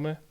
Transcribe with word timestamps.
nahráme. 0.00 0.22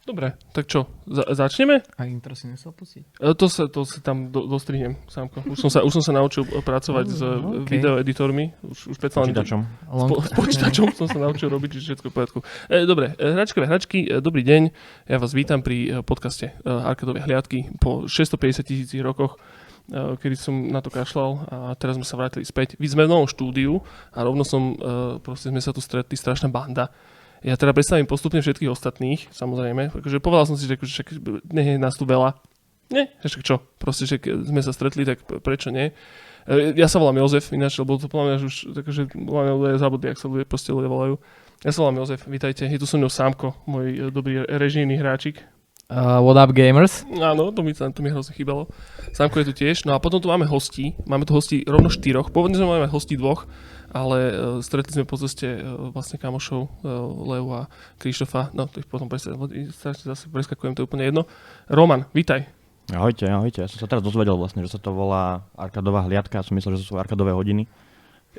Dobre, 0.00 0.32
tak 0.56 0.64
čo, 0.64 0.88
za- 1.04 1.28
začneme? 1.28 1.84
A 2.00 2.08
intro 2.08 2.32
si 2.32 2.48
nesel 2.48 2.72
pustiť? 2.72 3.20
E, 3.20 3.28
To 3.30 3.44
sa, 3.44 3.68
to 3.68 3.84
sa 3.84 4.00
tam 4.00 4.32
do, 4.32 4.48
dostrihnem, 4.48 4.96
Sámko. 5.04 5.44
Už 5.44 5.60
som 5.60 5.68
sa, 5.68 5.84
už 5.84 5.92
som 5.92 6.02
sa 6.02 6.16
naučil 6.16 6.48
pracovať 6.48 7.06
s 7.06 7.20
Mm, 7.20 7.28
uh, 7.28 7.60
okej. 7.60 7.68
videoeditormi. 7.68 8.44
Už, 8.64 8.88
už 8.88 8.96
špeciálne 8.96 9.28
Počítačom. 9.28 9.60
s, 9.60 10.02
po, 10.02 10.16
s 10.18 10.32
počítačom 10.32 10.96
som 10.96 11.06
sa 11.06 11.18
naučil 11.18 11.52
robiť, 11.52 11.68
čiže 11.70 11.84
všetko 11.92 12.06
v 12.06 12.14
poriadku. 12.14 12.38
E, 12.66 12.88
dobre, 12.88 13.12
e, 13.12 13.36
hračkové 13.36 13.68
hračky, 13.68 14.08
e, 14.08 14.16
dobrý 14.18 14.40
deň. 14.42 14.62
Ja 15.04 15.20
vás 15.20 15.36
vítam 15.36 15.60
pri 15.60 15.76
e, 15.76 16.00
podcaste 16.00 16.56
e, 16.56 16.64
Arkadové 16.64 17.20
hliadky 17.20 17.76
po 17.76 18.08
650 18.08 18.64
tisícich 18.64 19.02
rokoch 19.02 19.36
e, 19.86 20.16
kedy 20.16 20.34
som 20.34 20.72
na 20.72 20.80
to 20.80 20.88
kašľal 20.88 21.30
a 21.44 21.76
teraz 21.76 22.00
sme 22.00 22.08
sa 22.08 22.16
vrátili 22.16 22.44
späť. 22.44 22.80
Vy 22.80 22.88
sme 22.88 23.04
v 23.04 23.12
novom 23.12 23.28
štúdiu 23.28 23.84
a 24.08 24.24
rovno 24.24 24.40
som, 24.40 24.72
e, 24.72 24.76
proste 25.18 25.52
sme 25.52 25.60
sa 25.60 25.68
tu 25.68 25.80
stretli, 25.80 26.14
strašná 26.14 26.48
banda. 26.48 26.88
Ja 27.46 27.54
teda 27.54 27.70
predstavím 27.70 28.10
postupne 28.10 28.42
všetkých 28.42 28.70
ostatných, 28.72 29.30
samozrejme. 29.30 29.94
Takže 29.94 30.18
povedal 30.18 30.46
som 30.50 30.58
si, 30.58 30.66
že 30.66 30.74
akože 30.74 30.92
však 30.92 31.08
nie 31.54 31.76
je 31.76 31.82
nás 31.82 31.94
tu 31.94 32.02
veľa. 32.02 32.34
Nie, 32.88 33.12
však 33.20 33.44
čo, 33.44 33.60
proste, 33.76 34.08
že 34.08 34.16
sme 34.22 34.64
sa 34.64 34.72
stretli, 34.72 35.04
tak 35.04 35.20
prečo 35.44 35.68
nie? 35.68 35.92
E, 36.48 36.72
Ja 36.72 36.88
sa 36.88 36.96
volám 36.96 37.20
Jozef, 37.20 37.52
ináč, 37.52 37.76
lebo 37.76 38.00
to 38.00 38.08
podľa 38.08 38.24
mňa 38.24 38.36
že 38.40 38.46
už 38.48 38.56
takže 38.80 39.00
podľa 39.12 39.42
mňa 39.44 39.52
ľudia 39.54 39.76
zabudli, 39.76 40.06
ak 40.08 40.18
sa 40.18 40.26
ľudia 40.32 40.48
proste 40.48 40.72
ľudia 40.72 40.88
volajú. 40.88 41.14
Ja 41.62 41.70
sa 41.70 41.84
volám 41.84 42.00
Jozef, 42.00 42.24
vítajte, 42.24 42.64
je 42.64 42.80
tu 42.80 42.88
so 42.88 42.96
mnou 42.96 43.12
Sámko, 43.12 43.60
môj 43.68 43.86
e, 43.92 44.02
dobrý 44.08 44.40
režijný 44.48 44.96
hráčik. 44.96 45.44
Uh, 45.88 46.20
what 46.20 46.36
up 46.36 46.52
gamers? 46.52 47.00
Áno, 47.16 47.48
to 47.48 47.64
mi, 47.64 47.72
to 47.72 48.00
mi 48.04 48.12
hrozne 48.12 48.36
chýbalo. 48.36 48.68
Sámko 49.16 49.40
je 49.40 49.48
tu 49.48 49.64
tiež. 49.64 49.88
No 49.88 49.96
a 49.96 49.98
potom 50.00 50.20
tu 50.20 50.28
máme 50.28 50.44
hostí. 50.44 50.92
Máme 51.08 51.24
tu 51.24 51.32
hostí 51.32 51.64
rovno 51.64 51.88
štyroch. 51.88 52.28
Pôvodne 52.28 52.60
sme 52.60 52.68
mať 52.68 52.92
hostí 52.92 53.16
dvoch, 53.16 53.48
ale 53.92 54.18
uh, 54.30 54.34
stretli 54.60 54.92
sme 54.92 55.08
po 55.08 55.16
ceste 55.16 55.46
uh, 55.48 55.88
vlastne 55.92 56.20
kamošov 56.20 56.60
uh, 56.64 56.70
Leu 57.28 57.46
a 57.54 57.66
Krištofa. 57.96 58.52
No, 58.52 58.68
to 58.68 58.80
ich 58.84 58.88
potom 58.88 59.08
presne, 59.08 59.36
zase 59.72 60.28
preskakujem, 60.28 60.76
to 60.76 60.84
je 60.84 60.88
úplne 60.88 61.08
jedno. 61.08 61.24
Roman, 61.68 62.04
vítaj. 62.12 62.44
Ahojte, 62.88 63.28
ahojte. 63.28 63.64
Ja 63.64 63.68
som 63.68 63.84
sa 63.84 63.88
teraz 63.88 64.00
dozvedel 64.00 64.36
vlastne, 64.36 64.64
že 64.64 64.72
sa 64.72 64.80
to 64.80 64.96
volá 64.96 65.44
arkadová 65.60 66.08
hliadka. 66.08 66.40
Ja 66.40 66.44
som 66.44 66.56
myslel, 66.56 66.80
že 66.80 66.88
to 66.88 66.88
sú 66.92 66.96
arkadové 66.96 67.36
hodiny. 67.36 67.68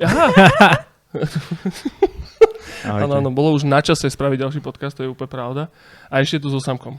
Aha, 0.02 0.86
áno, 3.02 3.18
áno, 3.18 3.30
bolo 3.34 3.54
už 3.54 3.66
na 3.66 3.82
čase 3.82 4.06
spraviť 4.06 4.38
ďalší 4.46 4.60
podcast, 4.62 4.94
to 4.94 5.02
je 5.06 5.10
úplne 5.10 5.30
pravda. 5.30 5.62
A 6.06 6.22
ešte 6.22 6.42
tu 6.42 6.50
so 6.50 6.62
Samkom. 6.62 6.98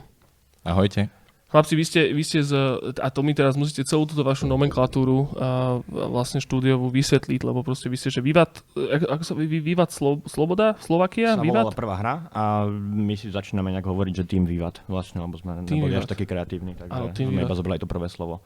Ahojte. 0.64 1.21
Chlapci, 1.52 1.76
vy 1.76 1.84
ste, 1.84 2.00
vy 2.16 2.24
ste 2.24 2.40
z, 2.40 2.52
a 2.96 3.08
to 3.12 3.20
mi 3.20 3.36
teraz 3.36 3.60
musíte 3.60 3.84
celú 3.84 4.08
túto 4.08 4.24
vašu 4.24 4.48
nomenklatúru 4.48 5.36
a 5.36 5.84
vlastne 5.84 6.40
štúdiovú 6.40 6.88
vysvetliť, 6.88 7.44
lebo 7.44 7.60
proste 7.60 7.92
vy 7.92 8.00
ste, 8.00 8.08
že 8.08 8.24
Vivat, 8.24 8.64
ako, 8.72 9.20
sa 9.20 9.36
vy, 9.36 9.60
Vivat 9.60 9.92
Slo, 9.92 10.24
Sloboda? 10.24 10.80
Slovakia? 10.80 11.36
sa 11.36 11.44
Vivat? 11.44 11.76
prvá 11.76 12.00
hra 12.00 12.14
a 12.32 12.64
my 12.72 13.12
si 13.20 13.28
začíname 13.28 13.68
nejak 13.68 13.84
hovoriť, 13.84 14.14
že 14.16 14.24
Team 14.24 14.48
Vivat 14.48 14.80
vlastne, 14.88 15.20
lebo 15.20 15.36
sme 15.36 15.60
neboli 15.60 15.92
Vivat. 15.92 16.08
až 16.08 16.08
takí 16.08 16.24
kreatívni, 16.24 16.72
takže 16.72 16.88
Áno, 16.88 17.12
Team 17.12 17.28
sme 17.28 17.44
iba 17.44 17.52
zobrali 17.52 17.76
to 17.76 17.84
prvé 17.84 18.08
slovo. 18.08 18.40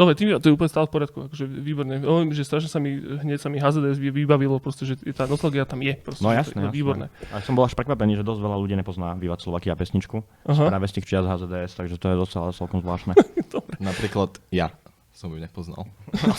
Dobre, 0.00 0.16
tým, 0.16 0.32
to 0.40 0.48
je 0.48 0.56
úplne 0.56 0.72
stále 0.72 0.88
v 0.88 0.96
poriadku, 0.96 1.28
akože 1.28 1.44
výborné. 1.44 2.00
Hovorím, 2.00 2.32
že 2.32 2.48
strašne 2.48 2.72
sa 2.72 2.80
mi, 2.80 2.96
hneď 2.96 3.36
sa 3.36 3.52
mi 3.52 3.60
HZDS 3.60 4.00
vy- 4.00 4.24
vybavilo, 4.24 4.56
proste, 4.56 4.88
že 4.88 4.96
tá 5.12 5.28
nostalgia 5.28 5.68
tam 5.68 5.84
je. 5.84 5.92
Proste, 5.92 6.24
No 6.24 6.32
jasné, 6.32 6.56
to 6.56 6.56
je 6.56 6.64
jasné. 6.64 6.76
Výborné. 6.80 7.06
A 7.28 7.44
som 7.44 7.52
bol 7.52 7.68
až 7.68 7.76
prekvapený, 7.76 8.16
že 8.16 8.24
dosť 8.24 8.40
veľa 8.40 8.56
ľudí 8.56 8.80
nepozná 8.80 9.12
Vivat 9.20 9.44
Slovakia 9.44 9.76
pesničku. 9.76 10.24
Aha. 10.48 10.72
Práve 10.72 10.88
z 10.88 10.92
tých 10.96 11.04
čias 11.04 11.28
HZDS, 11.28 11.76
takže 11.76 12.00
to 12.00 12.06
je 12.08 12.16
docela 12.16 12.48
celkom 12.56 12.80
zvláštne. 12.80 13.12
Napríklad 13.92 14.40
ja 14.48 14.72
som 15.12 15.28
ju 15.28 15.36
nepoznal. 15.36 15.84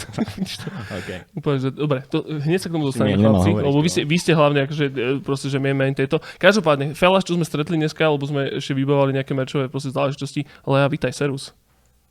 okay. 0.98 1.22
Úplne, 1.38 1.58
že, 1.62 1.70
dobre, 1.70 2.02
to, 2.10 2.26
hneď 2.26 2.66
sa 2.66 2.68
k 2.72 2.74
tomu 2.74 2.90
dostaneme, 2.90 3.22
chlapci, 3.22 3.54
lebo 3.54 3.78
vy 3.78 3.90
no. 3.90 3.94
ste, 3.94 4.02
vy 4.10 4.18
ste 4.18 4.34
hlavne 4.34 4.66
akože, 4.66 4.86
e, 4.90 5.02
proste, 5.22 5.54
že 5.54 5.62
main 5.62 5.94
tejto. 5.94 6.18
Každopádne, 6.42 6.98
Felaš, 6.98 7.30
čo 7.30 7.38
sme 7.38 7.46
stretli 7.46 7.78
dneska, 7.78 8.02
lebo 8.10 8.26
sme 8.26 8.58
ešte 8.58 8.74
vybavali 8.74 9.14
nejaké 9.14 9.38
merčové 9.38 9.70
proste 9.70 9.94
záležitosti, 9.94 10.50
Lea, 10.66 10.90
vítaj, 10.90 11.14
serus. 11.14 11.54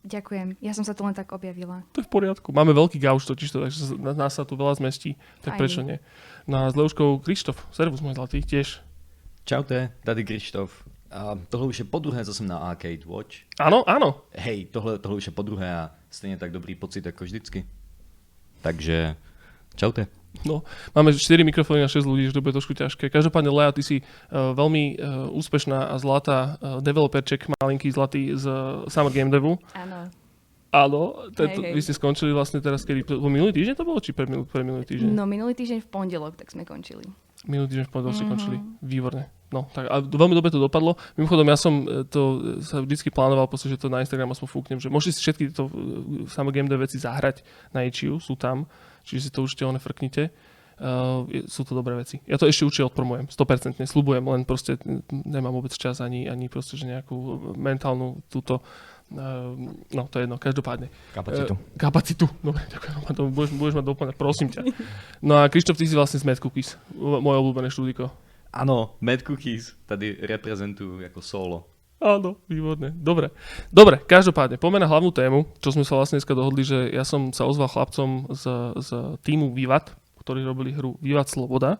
Ďakujem. 0.01 0.57
Ja 0.65 0.73
som 0.73 0.81
sa 0.81 0.97
tu 0.97 1.05
len 1.05 1.13
tak 1.13 1.29
objavila. 1.29 1.85
To 1.93 2.01
je 2.01 2.07
v 2.07 2.11
poriadku. 2.11 2.49
Máme 2.49 2.73
veľký 2.73 2.97
gauč 2.97 3.21
totiž 3.29 3.53
to, 3.53 3.61
takže 3.61 3.77
nás 4.17 4.33
sa 4.33 4.41
tu 4.41 4.57
veľa 4.57 4.81
zmestí. 4.81 5.13
Tak 5.45 5.55
Fajn. 5.55 5.59
prečo 5.61 5.81
nie? 5.85 5.97
No 6.49 6.65
a 6.65 6.73
s 6.73 6.75
Leuškou 6.75 7.21
Krištof, 7.21 7.69
servus 7.69 8.01
môj 8.01 8.17
zlatý, 8.17 8.41
tiež. 8.41 8.81
Čaute, 9.45 9.93
tady 10.01 10.25
Krištof. 10.25 10.73
A 11.11 11.37
tohle 11.49 11.67
už 11.67 11.79
je 11.79 11.85
po 11.85 11.99
druhé, 11.99 12.25
co 12.25 12.33
jsem 12.33 12.47
na 12.47 12.57
Arcade 12.57 13.05
Watch. 13.05 13.43
Áno, 13.59 13.83
áno. 13.83 14.23
Hej, 14.31 14.71
tohle, 14.71 14.97
tohle 14.97 15.17
už 15.17 15.27
je 15.27 15.35
po 15.35 15.43
druhé 15.43 15.67
a 15.75 15.91
stejně 16.09 16.37
tak 16.37 16.51
dobrý 16.51 16.75
pocit 16.75 17.05
jako 17.05 17.23
vždycky. 17.23 17.65
Takže, 18.61 19.15
čaute. 19.75 20.07
No, 20.41 20.63
máme 20.91 21.11
4 21.11 21.43
mikrofóny 21.43 21.83
na 21.83 21.91
6 21.91 22.07
ľudí, 22.07 22.23
že 22.25 22.33
to 22.33 22.39
bude 22.39 22.55
trošku 22.55 22.71
ťažké. 22.71 23.11
Každopádne, 23.11 23.51
Lea, 23.51 23.69
ty 23.71 23.83
si 23.83 23.95
uh, 23.99 24.55
veľmi 24.55 24.83
uh, 24.95 24.95
úspešná 25.29 25.91
a 25.91 25.95
zlatá 25.99 26.55
uh, 26.55 26.79
developerček, 26.79 27.51
malinký 27.59 27.91
zlatý 27.91 28.31
z 28.33 28.47
uh, 28.47 28.55
Summer 28.87 29.11
Game 29.11 29.27
Devu. 29.27 29.59
Áno. 29.75 30.07
Áno, 30.71 31.27
tento, 31.35 31.59
Hej, 31.59 31.67
hej. 31.67 31.73
vy 31.75 31.81
ste 31.83 31.91
skončili 31.91 32.31
vlastne 32.31 32.63
teraz, 32.63 32.87
kedy, 32.87 33.03
po 33.03 33.27
minulý 33.27 33.51
týždeň 33.51 33.75
to 33.75 33.83
bolo, 33.83 33.99
či 33.99 34.15
pre, 34.15 34.23
minulý, 34.23 34.47
pre 34.47 34.63
minulý 34.63 34.87
týždeň? 34.87 35.11
No 35.11 35.27
minulý 35.27 35.51
týždeň 35.51 35.83
v 35.83 35.89
pondelok, 35.91 36.39
tak 36.39 36.47
sme 36.47 36.63
končili. 36.63 37.03
Minulý 37.43 37.67
týždeň 37.67 37.85
v 37.85 37.91
pondelok 37.91 38.15
ste 38.15 38.23
Mhm. 38.23 38.31
končili. 38.31 38.57
Výborne. 38.79 39.27
No, 39.51 39.67
tak 39.67 39.91
a 39.91 39.99
veľmi 39.99 40.31
dobre 40.31 40.47
to 40.47 40.63
dopadlo. 40.63 40.95
Mimochodom, 41.19 41.43
ja 41.43 41.59
som 41.59 41.83
to 42.07 42.21
sa 42.63 42.79
vždycky 42.79 43.11
plánoval, 43.11 43.51
proste, 43.51 43.67
že 43.67 43.75
to 43.75 43.91
na 43.91 43.99
Instagram 43.99 44.31
aspoň 44.31 44.47
fúknem, 44.47 44.79
že 44.79 44.87
môžete 44.87 45.11
si 45.11 45.19
všetky 45.19 45.43
tieto 45.51 45.67
Summer 46.31 46.55
Game 46.55 46.71
veci 46.71 46.95
zahrať 46.95 47.43
na 47.75 47.83
Ichiu, 47.83 48.23
sú 48.23 48.39
tam, 48.39 48.63
čiže 49.03 49.27
si 49.27 49.29
to 49.33 49.43
určite 49.43 49.65
one 49.65 49.79
frknite. 49.79 50.29
Uh, 50.81 51.29
sú 51.45 51.61
to 51.61 51.77
dobré 51.77 51.93
veci. 51.93 52.17
Ja 52.25 52.41
to 52.41 52.49
ešte 52.49 52.65
určite 52.65 52.89
odpromujem, 52.89 53.29
100%, 53.29 53.77
slubujem, 53.85 54.25
len 54.25 54.41
proste 54.49 54.81
nemám 55.13 55.53
vôbec 55.53 55.69
čas 55.77 56.01
ani, 56.01 56.25
ani 56.25 56.49
proste, 56.49 56.73
že 56.73 56.89
nejakú 56.89 57.53
mentálnu 57.53 58.25
túto, 58.33 58.65
uh, 59.13 59.53
no 59.93 60.09
to 60.09 60.17
je 60.17 60.25
jedno, 60.25 60.41
každopádne. 60.41 60.89
Kapacitu. 61.13 61.53
E, 61.53 61.77
kapacitu. 61.77 62.25
Dobre, 62.41 62.65
ďakujem. 62.65 63.13
To 63.13 63.29
budeš, 63.29 63.51
budeš 63.61 63.75
mať 63.77 63.85
doplňať, 63.93 64.15
prosím 64.17 64.49
ťa. 64.49 64.61
No 65.21 65.37
a 65.37 65.53
Krištof, 65.53 65.77
ty 65.77 65.85
si 65.85 65.93
vlastne 65.93 66.17
z 66.17 66.25
Mad 66.25 66.41
Cookies, 66.41 66.73
moje 66.97 67.37
obľúbené 67.37 67.69
štúdiko. 67.69 68.09
Ano, 68.49 68.97
Mad 69.05 69.21
Cookies 69.21 69.77
tady 69.85 70.17
reprezentuju 70.25 70.99
jako 70.99 71.21
solo. 71.21 71.69
Áno, 72.01 72.41
výborné. 72.49 72.89
Dobre. 72.97 73.29
Dobre, 73.69 74.01
každopádne, 74.01 74.57
poďme 74.57 74.81
na 74.81 74.89
hlavnú 74.89 75.13
tému, 75.13 75.45
čo 75.61 75.69
sme 75.69 75.85
sa 75.85 76.01
vlastne 76.01 76.17
dneska 76.17 76.33
dohodli, 76.33 76.65
že 76.65 76.89
ja 76.89 77.05
som 77.05 77.29
sa 77.29 77.45
ozval 77.45 77.69
chlapcom 77.69 78.25
z, 78.33 78.73
z 78.81 78.89
týmu 79.21 79.53
Vivat, 79.53 79.93
ktorí 80.25 80.41
robili 80.41 80.73
hru 80.73 80.97
Vivat 80.97 81.29
Sloboda. 81.29 81.77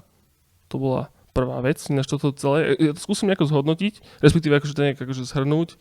To 0.70 0.78
bola 0.78 1.10
prvá 1.34 1.58
vec, 1.66 1.82
ináč 1.90 2.06
toto 2.06 2.30
celé, 2.38 2.78
ja 2.78 2.94
to 2.94 3.02
skúsim 3.02 3.34
nejako 3.34 3.50
zhodnotiť, 3.50 4.22
respektíve 4.22 4.62
akože 4.62 4.78
to 4.78 4.86
nejak 4.86 5.00
akože 5.02 5.26
zhrnúť. 5.26 5.74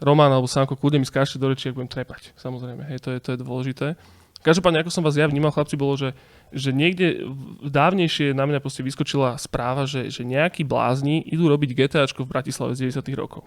Román 0.00 0.32
alebo 0.32 0.48
Sánko, 0.48 0.74
kľudne 0.74 1.04
mi 1.04 1.06
skášte 1.06 1.36
do 1.36 1.52
reči, 1.52 1.68
ak 1.70 1.76
budem 1.76 1.92
trepať. 1.92 2.34
Samozrejme, 2.40 2.88
hej, 2.90 2.98
to 2.98 3.12
je, 3.12 3.18
to 3.20 3.28
je 3.36 3.38
dôležité. 3.38 3.94
Každopádne, 4.42 4.82
ako 4.82 4.90
som 4.90 5.06
vás 5.06 5.14
ja 5.14 5.30
vnímal, 5.30 5.54
chlapci, 5.54 5.78
bolo, 5.78 5.94
že, 5.94 6.18
že 6.50 6.74
niekde 6.74 7.22
dávnejšie 7.62 8.34
na 8.34 8.42
mňa 8.48 8.58
proste 8.58 8.82
vyskočila 8.82 9.38
správa, 9.38 9.86
že, 9.86 10.10
že 10.10 10.26
nejakí 10.26 10.66
blázni 10.66 11.22
idú 11.22 11.46
robiť 11.46 11.78
GTAčko 11.78 12.26
v 12.26 12.32
Bratislave 12.34 12.74
z 12.74 12.90
90 12.90 13.14
rokov. 13.14 13.46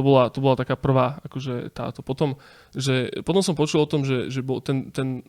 To 0.00 0.02
bola, 0.02 0.32
to 0.32 0.40
bola 0.40 0.56
taká 0.56 0.80
prvá, 0.80 1.20
akože 1.28 1.68
táto. 1.76 2.00
Potom, 2.00 2.40
že, 2.72 3.12
potom 3.20 3.44
som 3.44 3.52
počul 3.52 3.84
o 3.84 3.90
tom, 3.90 4.00
že, 4.08 4.32
že 4.32 4.40
bol 4.40 4.64
ten, 4.64 4.88
ten 4.88 5.20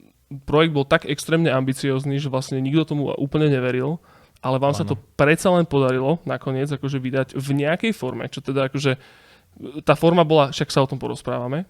projekt 0.48 0.72
bol 0.72 0.88
tak 0.88 1.04
extrémne 1.12 1.52
ambiciózny, 1.52 2.16
že 2.24 2.32
vlastne 2.32 2.64
nikto 2.64 2.96
tomu 2.96 3.12
úplne 3.20 3.52
neveril, 3.52 4.00
ale 4.40 4.64
vám 4.64 4.72
sa 4.72 4.88
to 4.88 4.96
predsa 5.20 5.52
len 5.52 5.68
podarilo 5.68 6.24
nakoniec 6.24 6.72
akože 6.72 6.98
vydať 7.04 7.28
v 7.36 7.50
nejakej 7.52 7.92
forme, 7.92 8.32
čo 8.32 8.40
teda 8.40 8.72
akože 8.72 8.96
tá 9.84 10.00
forma 10.00 10.24
bola, 10.24 10.56
však 10.56 10.72
sa 10.72 10.82
o 10.82 10.90
tom 10.90 10.98
porozprávame. 10.98 11.68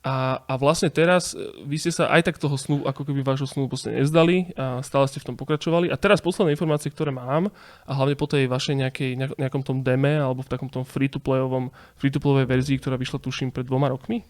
A, 0.00 0.40
a 0.48 0.56
vlastne 0.56 0.88
teraz 0.88 1.36
e, 1.36 1.44
vy 1.68 1.76
ste 1.76 1.92
sa 1.92 2.08
aj 2.08 2.32
tak 2.32 2.40
toho 2.40 2.56
snu, 2.56 2.88
ako 2.88 3.04
keby 3.04 3.20
vášho 3.20 3.44
snu 3.44 3.68
proste 3.68 3.92
nezdali 3.92 4.48
a 4.56 4.80
stále 4.80 5.04
ste 5.04 5.20
v 5.20 5.28
tom 5.28 5.36
pokračovali. 5.36 5.92
A 5.92 5.96
teraz 6.00 6.24
posledné 6.24 6.56
informácie, 6.56 6.88
ktoré 6.88 7.12
mám, 7.12 7.52
a 7.84 7.92
hlavne 7.92 8.16
po 8.16 8.24
tej 8.24 8.48
vašej 8.48 8.80
nejakej, 8.80 9.10
nejak- 9.20 9.36
nejakom 9.36 9.60
tom 9.60 9.84
deme 9.84 10.16
alebo 10.16 10.40
v 10.40 10.48
takom 10.48 10.72
tom 10.72 10.88
free-to-playovom, 10.88 11.68
free-to-playovej 12.00 12.48
verzii, 12.48 12.80
ktorá 12.80 12.96
vyšla 12.96 13.20
tuším 13.20 13.52
pred 13.52 13.68
dvoma 13.68 13.92
rokmi, 13.92 14.24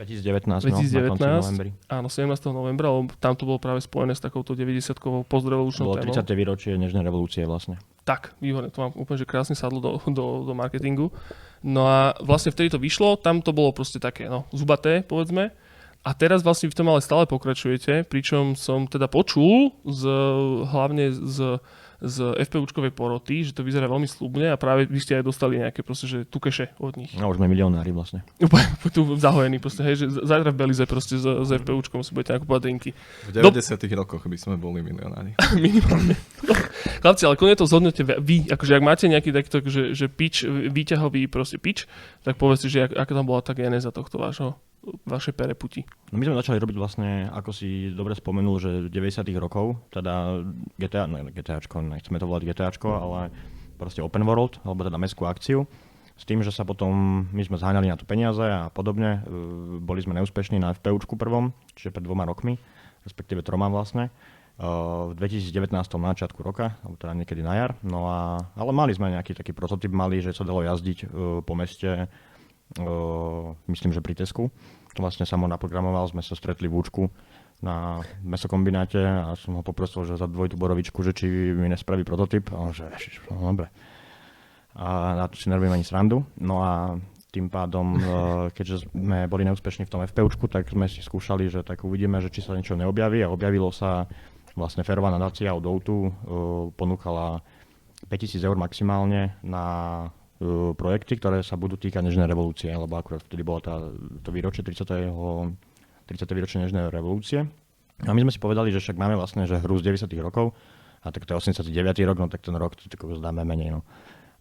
2019, 0.00 0.48
no, 0.48 0.72
na 0.72 0.80
2019. 0.80 1.12
konci 1.12 1.28
novembri. 1.28 1.70
áno, 1.92 2.08
17. 2.08 2.32
novembra, 2.56 2.88
lebo 2.88 3.12
tam 3.20 3.36
to 3.36 3.44
bolo 3.44 3.60
práve 3.60 3.84
spojené 3.84 4.16
s 4.16 4.22
takouto 4.24 4.56
90-kovou 4.56 5.28
postrevolučnou 5.28 5.92
Bolo 5.92 6.00
témou. 6.00 6.16
30. 6.16 6.24
výročie 6.32 6.72
Nežnej 6.80 7.04
revolúcie 7.04 7.44
vlastne. 7.44 7.76
Tak, 8.04 8.34
výborné, 8.40 8.72
to 8.72 8.80
mám 8.80 8.92
úplne 8.96 9.20
že 9.20 9.28
krásne 9.28 9.54
sadlo 9.54 9.78
do, 9.78 9.92
do, 10.18 10.46
do 10.48 10.52
marketingu. 10.56 11.12
No 11.60 11.84
a 11.84 12.16
vlastne 12.24 12.52
vtedy 12.52 12.72
to 12.72 12.80
vyšlo, 12.80 13.20
tam 13.20 13.44
to 13.44 13.52
bolo 13.52 13.70
proste 13.76 14.00
také, 14.00 14.26
no, 14.26 14.48
zubaté, 14.50 15.04
povedzme. 15.04 15.52
A 16.00 16.16
teraz 16.16 16.40
vlastne 16.40 16.72
v 16.72 16.76
tom 16.80 16.88
ale 16.88 17.04
stále 17.04 17.28
pokračujete, 17.28 18.08
pričom 18.08 18.56
som 18.56 18.88
teda 18.88 19.04
počul 19.04 19.76
z, 19.84 20.08
hlavne 20.64 21.12
z, 21.12 21.60
z 22.00 22.32
FPUčkovej 22.48 22.96
poroty, 22.96 23.44
že 23.44 23.52
to 23.52 23.60
vyzerá 23.60 23.84
veľmi 23.84 24.08
slubne 24.08 24.48
a 24.48 24.56
práve 24.56 24.88
vy 24.88 25.00
ste 25.00 25.20
aj 25.20 25.24
dostali 25.24 25.60
nejaké 25.60 25.84
proste, 25.84 26.08
že 26.08 26.18
tukeše 26.24 26.72
od 26.80 26.96
nich. 26.96 27.12
No 27.16 27.28
už 27.28 27.36
sme 27.36 27.46
milionári 27.46 27.92
vlastne. 27.92 28.24
Úplne 28.40 28.66
tu 28.96 29.04
zahojení 29.20 29.60
proste, 29.60 29.84
hej, 29.84 30.04
že 30.04 30.06
zajtra 30.24 30.50
v 30.52 30.56
Belize 30.56 30.84
proste 30.88 31.20
s, 31.20 31.24
s 31.24 31.50
FPUčkom 31.60 32.00
si 32.00 32.16
budete 32.16 32.40
nakupovať 32.40 32.60
drinky. 32.64 32.90
V 33.28 33.32
90 33.36 33.76
rokoch 33.92 34.24
by 34.24 34.36
sme 34.40 34.56
boli 34.56 34.80
milionári. 34.80 35.36
Minimálne. 35.60 36.16
Chlapci, 37.04 37.28
ale 37.28 37.36
konec 37.36 37.60
to 37.60 37.68
zhodnete 37.68 38.02
vy, 38.04 38.48
akože 38.48 38.72
ak 38.80 38.82
máte 38.82 39.04
nejaký 39.06 39.30
takto, 39.36 39.60
že, 39.68 39.92
že 39.92 40.08
pitch, 40.08 40.48
výťahový 40.48 41.28
proste 41.28 41.60
pitch, 41.60 41.84
tak 42.24 42.40
povedzte, 42.40 42.72
že 42.72 42.88
ak, 42.88 42.96
aká 42.96 43.12
tam 43.12 43.28
bola 43.28 43.44
tá 43.44 43.52
genéza 43.52 43.92
tohto 43.92 44.16
vášho, 44.16 44.56
vašej 44.82 45.36
pereputi. 45.36 45.84
No 46.10 46.16
my 46.16 46.24
sme 46.24 46.40
začali 46.40 46.56
robiť 46.56 46.76
vlastne, 46.76 47.28
ako 47.28 47.50
si 47.52 47.92
dobre 47.92 48.16
spomenul, 48.16 48.56
že 48.56 48.70
v 48.88 48.92
90 48.92 49.28
rokov, 49.36 49.76
teda 49.92 50.40
GTA, 50.80 51.04
ne, 51.04 51.28
GTAčko, 51.28 51.84
nechceme 51.84 52.16
to 52.16 52.26
volať 52.26 52.48
GTAčko, 52.48 52.88
ale 52.88 53.28
proste 53.76 54.00
open 54.00 54.24
world, 54.24 54.60
alebo 54.64 54.84
teda 54.84 54.96
mestskú 54.96 55.28
akciu. 55.28 55.68
S 56.20 56.28
tým, 56.28 56.44
že 56.44 56.52
sa 56.52 56.68
potom, 56.68 57.24
my 57.32 57.42
sme 57.44 57.56
zháňali 57.56 57.88
na 57.88 57.96
to 57.96 58.04
peniaze 58.04 58.44
a 58.44 58.68
podobne, 58.68 59.24
e, 59.24 59.80
boli 59.80 60.04
sme 60.04 60.12
neúspešní 60.20 60.60
na 60.60 60.76
FPUčku 60.76 61.16
prvom, 61.16 61.56
čiže 61.76 61.96
pred 61.96 62.04
dvoma 62.04 62.28
rokmi, 62.28 62.60
respektíve 63.08 63.40
troma 63.40 63.72
vlastne. 63.72 64.12
E, 64.60 64.68
V 65.12 65.16
2019 65.16 65.72
na 65.72 66.12
začiatku 66.12 66.44
roka, 66.44 66.76
alebo 66.84 67.00
teda 67.00 67.16
niekedy 67.16 67.40
na 67.40 67.56
jar. 67.56 67.72
No 67.80 68.04
a, 68.04 68.36
ale 68.52 68.72
mali 68.76 68.92
sme 68.92 69.16
nejaký 69.16 69.32
taký 69.32 69.56
prototyp 69.56 69.88
malý, 69.96 70.20
že 70.20 70.36
sa 70.36 70.44
dalo 70.44 70.60
jazdiť 70.60 70.98
e, 71.04 71.06
po 71.40 71.52
meste, 71.56 72.12
myslím, 73.66 73.90
že 73.90 74.04
pri 74.04 74.14
Tesku. 74.14 74.52
To 74.94 75.00
vlastne 75.02 75.26
som 75.26 75.42
ho 75.42 75.48
naprogramoval, 75.50 76.06
sme 76.10 76.22
sa 76.22 76.34
stretli 76.34 76.66
v 76.66 76.78
Účku 76.78 77.02
na 77.60 78.00
mesokombináte 78.24 78.98
a 78.98 79.36
som 79.36 79.60
ho 79.60 79.62
poprosil, 79.62 80.08
že 80.08 80.16
za 80.16 80.24
dvojitú 80.24 80.56
borovičku, 80.56 81.04
že 81.04 81.12
či 81.12 81.26
mi 81.52 81.68
nespraví 81.68 82.02
prototyp. 82.08 82.50
A 82.56 82.56
on 82.56 82.72
že, 82.72 82.88
"Ježiš, 82.88 83.20
no 83.28 83.52
dobre. 83.52 83.68
A 84.74 85.18
na 85.18 85.26
to 85.28 85.36
si 85.36 85.50
nerobím 85.50 85.76
ani 85.76 85.84
srandu. 85.84 86.24
No 86.40 86.62
a 86.62 86.96
tým 87.30 87.46
pádom, 87.46 87.94
e, 87.98 88.00
keďže 88.50 88.90
sme 88.90 89.30
boli 89.30 89.46
neúspešní 89.46 89.86
v 89.86 89.92
tom 89.92 90.02
FPUčku, 90.02 90.50
tak 90.50 90.66
sme 90.70 90.90
si 90.90 91.00
skúšali, 91.00 91.46
že 91.52 91.62
tak 91.62 91.86
uvidíme, 91.86 92.18
že 92.18 92.32
či 92.32 92.42
sa 92.42 92.56
niečo 92.56 92.74
neobjaví 92.74 93.22
a 93.22 93.32
objavilo 93.32 93.70
sa 93.70 94.10
vlastne 94.58 94.82
férová 94.82 95.14
nadácia 95.14 95.54
od 95.54 95.62
Outu, 95.62 96.10
e, 96.10 96.12
ponúkala 96.74 97.44
5000 98.10 98.42
eur 98.42 98.56
maximálne 98.58 99.38
na 99.44 99.64
projekty, 100.74 101.20
ktoré 101.20 101.44
sa 101.44 101.60
budú 101.60 101.76
týkať 101.76 102.00
Nežnej 102.00 102.24
revolúcie, 102.24 102.72
lebo 102.72 102.96
akurát 102.96 103.20
vtedy 103.20 103.44
bolo 103.44 103.60
tá, 103.60 103.76
to 104.24 104.32
výročie 104.32 104.64
30. 104.64 104.88
30. 106.08 106.36
výročie 106.36 106.58
Nežnej 106.64 106.88
revolúcie. 106.88 107.44
A 108.00 108.10
my 108.16 108.20
sme 108.24 108.32
si 108.32 108.40
povedali, 108.40 108.72
že 108.72 108.80
však 108.80 108.96
máme 108.96 109.20
vlastne 109.20 109.44
že 109.44 109.60
hru 109.60 109.76
z 109.76 109.92
90. 109.92 110.08
rokov, 110.24 110.56
a 111.00 111.12
tak 111.12 111.28
to 111.28 111.36
je 111.36 111.52
89. 111.52 111.68
rok, 112.08 112.16
no 112.20 112.28
tak 112.28 112.40
ten 112.40 112.56
rok 112.56 112.76
to 112.76 112.88
zdáme 113.16 113.44
menej. 113.44 113.72
No. 113.72 113.80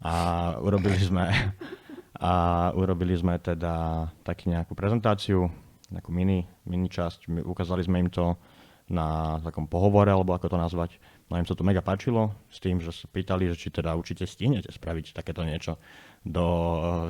A 0.04 0.56
urobili 0.60 1.00
sme, 1.00 1.28
a 2.20 2.32
urobili 2.76 3.16
sme 3.20 3.36
teda 3.40 4.08
taký 4.24 4.52
nejakú 4.52 4.76
prezentáciu, 4.76 5.52
nejakú 5.92 6.12
mini, 6.16 6.48
mini 6.64 6.88
časť, 6.88 7.28
ukázali 7.44 7.84
sme 7.84 8.08
im 8.08 8.10
to 8.12 8.40
na 8.88 9.40
takom 9.44 9.68
pohovore, 9.68 10.12
alebo 10.12 10.32
ako 10.32 10.48
to 10.52 10.58
nazvať. 10.58 10.92
No 11.30 11.38
im 11.38 11.46
sa 11.46 11.54
to 11.54 11.62
mega 11.62 11.86
páčilo, 11.86 12.34
s 12.50 12.58
tým, 12.58 12.82
že 12.82 12.90
sa 12.90 13.06
pýtali, 13.06 13.54
že 13.54 13.56
či 13.56 13.70
teda 13.70 13.94
určite 13.94 14.26
stihnete 14.26 14.74
spraviť 14.74 15.14
takéto 15.14 15.46
niečo 15.46 15.78
do 16.26 16.46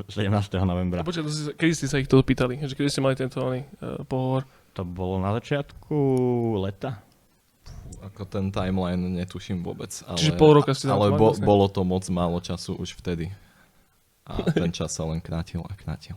eh, 0.04 0.28
17. 0.28 0.60
novembra. 0.68 1.02
A 1.02 1.08
počkaj, 1.08 1.24
si, 1.32 1.56
kedy 1.56 1.72
ste 1.72 1.88
sa 1.88 2.04
ich 2.04 2.12
to 2.12 2.20
pýtali? 2.20 2.60
Že 2.60 2.76
kedy 2.76 2.90
ste 2.92 3.00
mali 3.00 3.16
tento 3.16 3.40
oný, 3.40 3.64
uh, 3.80 4.04
pohovor? 4.04 4.44
To 4.76 4.84
bolo 4.84 5.24
na 5.24 5.32
začiatku 5.40 5.96
leta. 6.60 7.00
Ako 8.06 8.28
ten 8.28 8.52
timeline 8.54 9.02
netuším 9.18 9.64
vôbec. 9.64 9.90
Ale, 10.06 10.20
Čiže 10.20 10.36
pol 10.36 10.52
roka 10.52 10.76
ste 10.76 10.92
Ale 10.92 11.16
bo, 11.16 11.34
vlastne? 11.34 11.48
bolo 11.48 11.66
to 11.72 11.82
moc 11.88 12.04
málo 12.12 12.38
času 12.44 12.76
už 12.76 13.00
vtedy. 13.00 13.32
A 14.30 14.46
ten 14.52 14.70
čas 14.70 14.94
sa 14.94 15.10
len 15.10 15.24
krátil 15.24 15.66
a 15.66 15.74
krátil. 15.74 16.14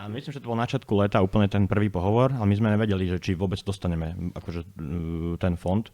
A 0.00 0.08
myslím, 0.08 0.32
že 0.32 0.40
to 0.40 0.48
bol 0.48 0.56
na 0.56 0.64
začiatku 0.64 0.92
leta 0.96 1.20
úplne 1.20 1.48
ten 1.50 1.68
prvý 1.68 1.92
pohovor, 1.92 2.32
ale 2.32 2.46
my 2.48 2.54
sme 2.56 2.72
nevedeli, 2.72 3.04
že 3.10 3.20
či 3.20 3.36
vôbec 3.36 3.60
dostaneme 3.60 4.32
akože, 4.32 4.60
uh, 4.64 5.34
ten 5.36 5.60
fond. 5.60 5.84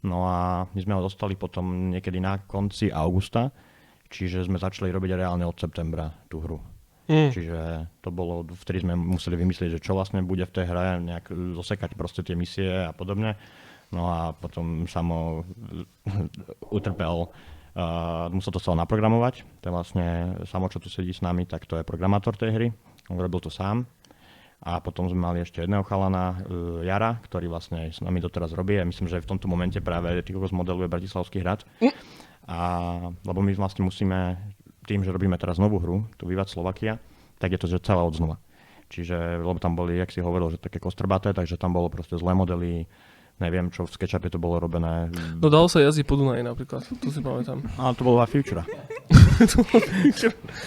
No 0.00 0.24
a 0.24 0.64
my 0.72 0.80
sme 0.80 0.96
ho 0.96 1.04
dostali 1.04 1.36
potom 1.36 1.92
niekedy 1.92 2.24
na 2.24 2.40
konci 2.40 2.88
augusta, 2.88 3.52
čiže 4.08 4.48
sme 4.48 4.56
začali 4.56 4.88
robiť 4.88 5.20
reálne 5.20 5.44
od 5.44 5.56
septembra 5.60 6.08
tú 6.32 6.40
hru. 6.40 6.58
Mm. 7.10 7.34
Čiže 7.34 7.58
to 8.00 8.08
bolo, 8.14 8.46
vtedy 8.46 8.86
sme 8.86 8.94
museli 8.94 9.34
vymyslieť, 9.34 9.76
že 9.76 9.82
čo 9.82 9.98
vlastne 9.98 10.22
bude 10.22 10.46
v 10.46 10.54
tej 10.54 10.64
hre, 10.70 11.02
nejak 11.02 11.34
zosekať 11.58 11.98
proste 11.98 12.22
tie 12.22 12.38
misie 12.38 12.86
a 12.86 12.94
podobne. 12.94 13.34
No 13.90 14.06
a 14.06 14.30
potom 14.30 14.86
samo 14.86 15.42
utrpel, 16.78 17.26
uh, 17.26 18.30
musel 18.30 18.54
to 18.54 18.62
celé 18.62 18.78
naprogramovať. 18.78 19.42
To 19.60 19.64
je 19.68 19.74
vlastne 19.74 20.06
samo, 20.46 20.70
čo 20.70 20.78
tu 20.78 20.86
sedí 20.86 21.10
s 21.10 21.20
nami, 21.20 21.50
tak 21.50 21.66
to 21.66 21.76
je 21.76 21.84
programátor 21.84 22.38
tej 22.38 22.50
hry. 22.54 22.68
On 23.10 23.18
robil 23.18 23.42
to 23.42 23.50
sám. 23.50 23.84
A 24.60 24.76
potom 24.84 25.08
sme 25.08 25.24
mali 25.24 25.38
ešte 25.40 25.64
jedného 25.64 25.80
chalana, 25.88 26.36
uh, 26.36 26.84
Jara, 26.84 27.16
ktorý 27.24 27.48
vlastne 27.48 27.88
s 27.88 28.04
nami 28.04 28.20
doteraz 28.20 28.52
robí. 28.52 28.76
A 28.76 28.84
myslím, 28.84 29.08
že 29.08 29.24
v 29.24 29.30
tomto 29.32 29.48
momente 29.48 29.80
práve 29.80 30.20
Tikokos 30.20 30.52
modeluje 30.52 30.84
Bratislavský 30.84 31.40
hrad. 31.40 31.64
A, 32.50 32.58
lebo 33.24 33.40
my 33.40 33.52
vlastne 33.56 33.86
musíme, 33.86 34.36
tým, 34.84 35.00
že 35.06 35.14
robíme 35.14 35.38
teraz 35.40 35.56
novú 35.56 35.78
hru, 35.80 36.04
tu 36.18 36.26
Vivat 36.26 36.50
Slovakia, 36.50 36.98
tak 37.38 37.56
je 37.56 37.60
to 37.62 37.66
že 37.70 37.84
celá 37.84 38.04
od 38.04 38.12
znova. 38.12 38.36
Čiže, 38.90 39.38
lebo 39.38 39.62
tam 39.62 39.78
boli, 39.78 39.96
jak 39.96 40.10
si 40.10 40.18
hovoril, 40.18 40.50
že 40.50 40.58
také 40.58 40.82
kostrbaté, 40.82 41.30
takže 41.30 41.54
tam 41.54 41.70
bolo 41.70 41.86
proste 41.86 42.18
zlé 42.18 42.34
modely, 42.34 42.90
neviem 43.38 43.70
čo, 43.70 43.86
v 43.86 43.94
SketchUpe 43.94 44.28
to 44.28 44.42
bolo 44.42 44.58
robené. 44.58 45.08
No 45.38 45.46
dalo 45.46 45.70
sa 45.70 45.78
jazdiť 45.78 46.04
po 46.04 46.18
Dunaji 46.18 46.42
napríklad, 46.42 46.82
to 46.98 47.08
si 47.08 47.22
pamätám. 47.22 47.62
Ale 47.78 47.94
to 47.94 48.02
bolo 48.02 48.18
a 48.24 48.26
Futura. 48.26 48.66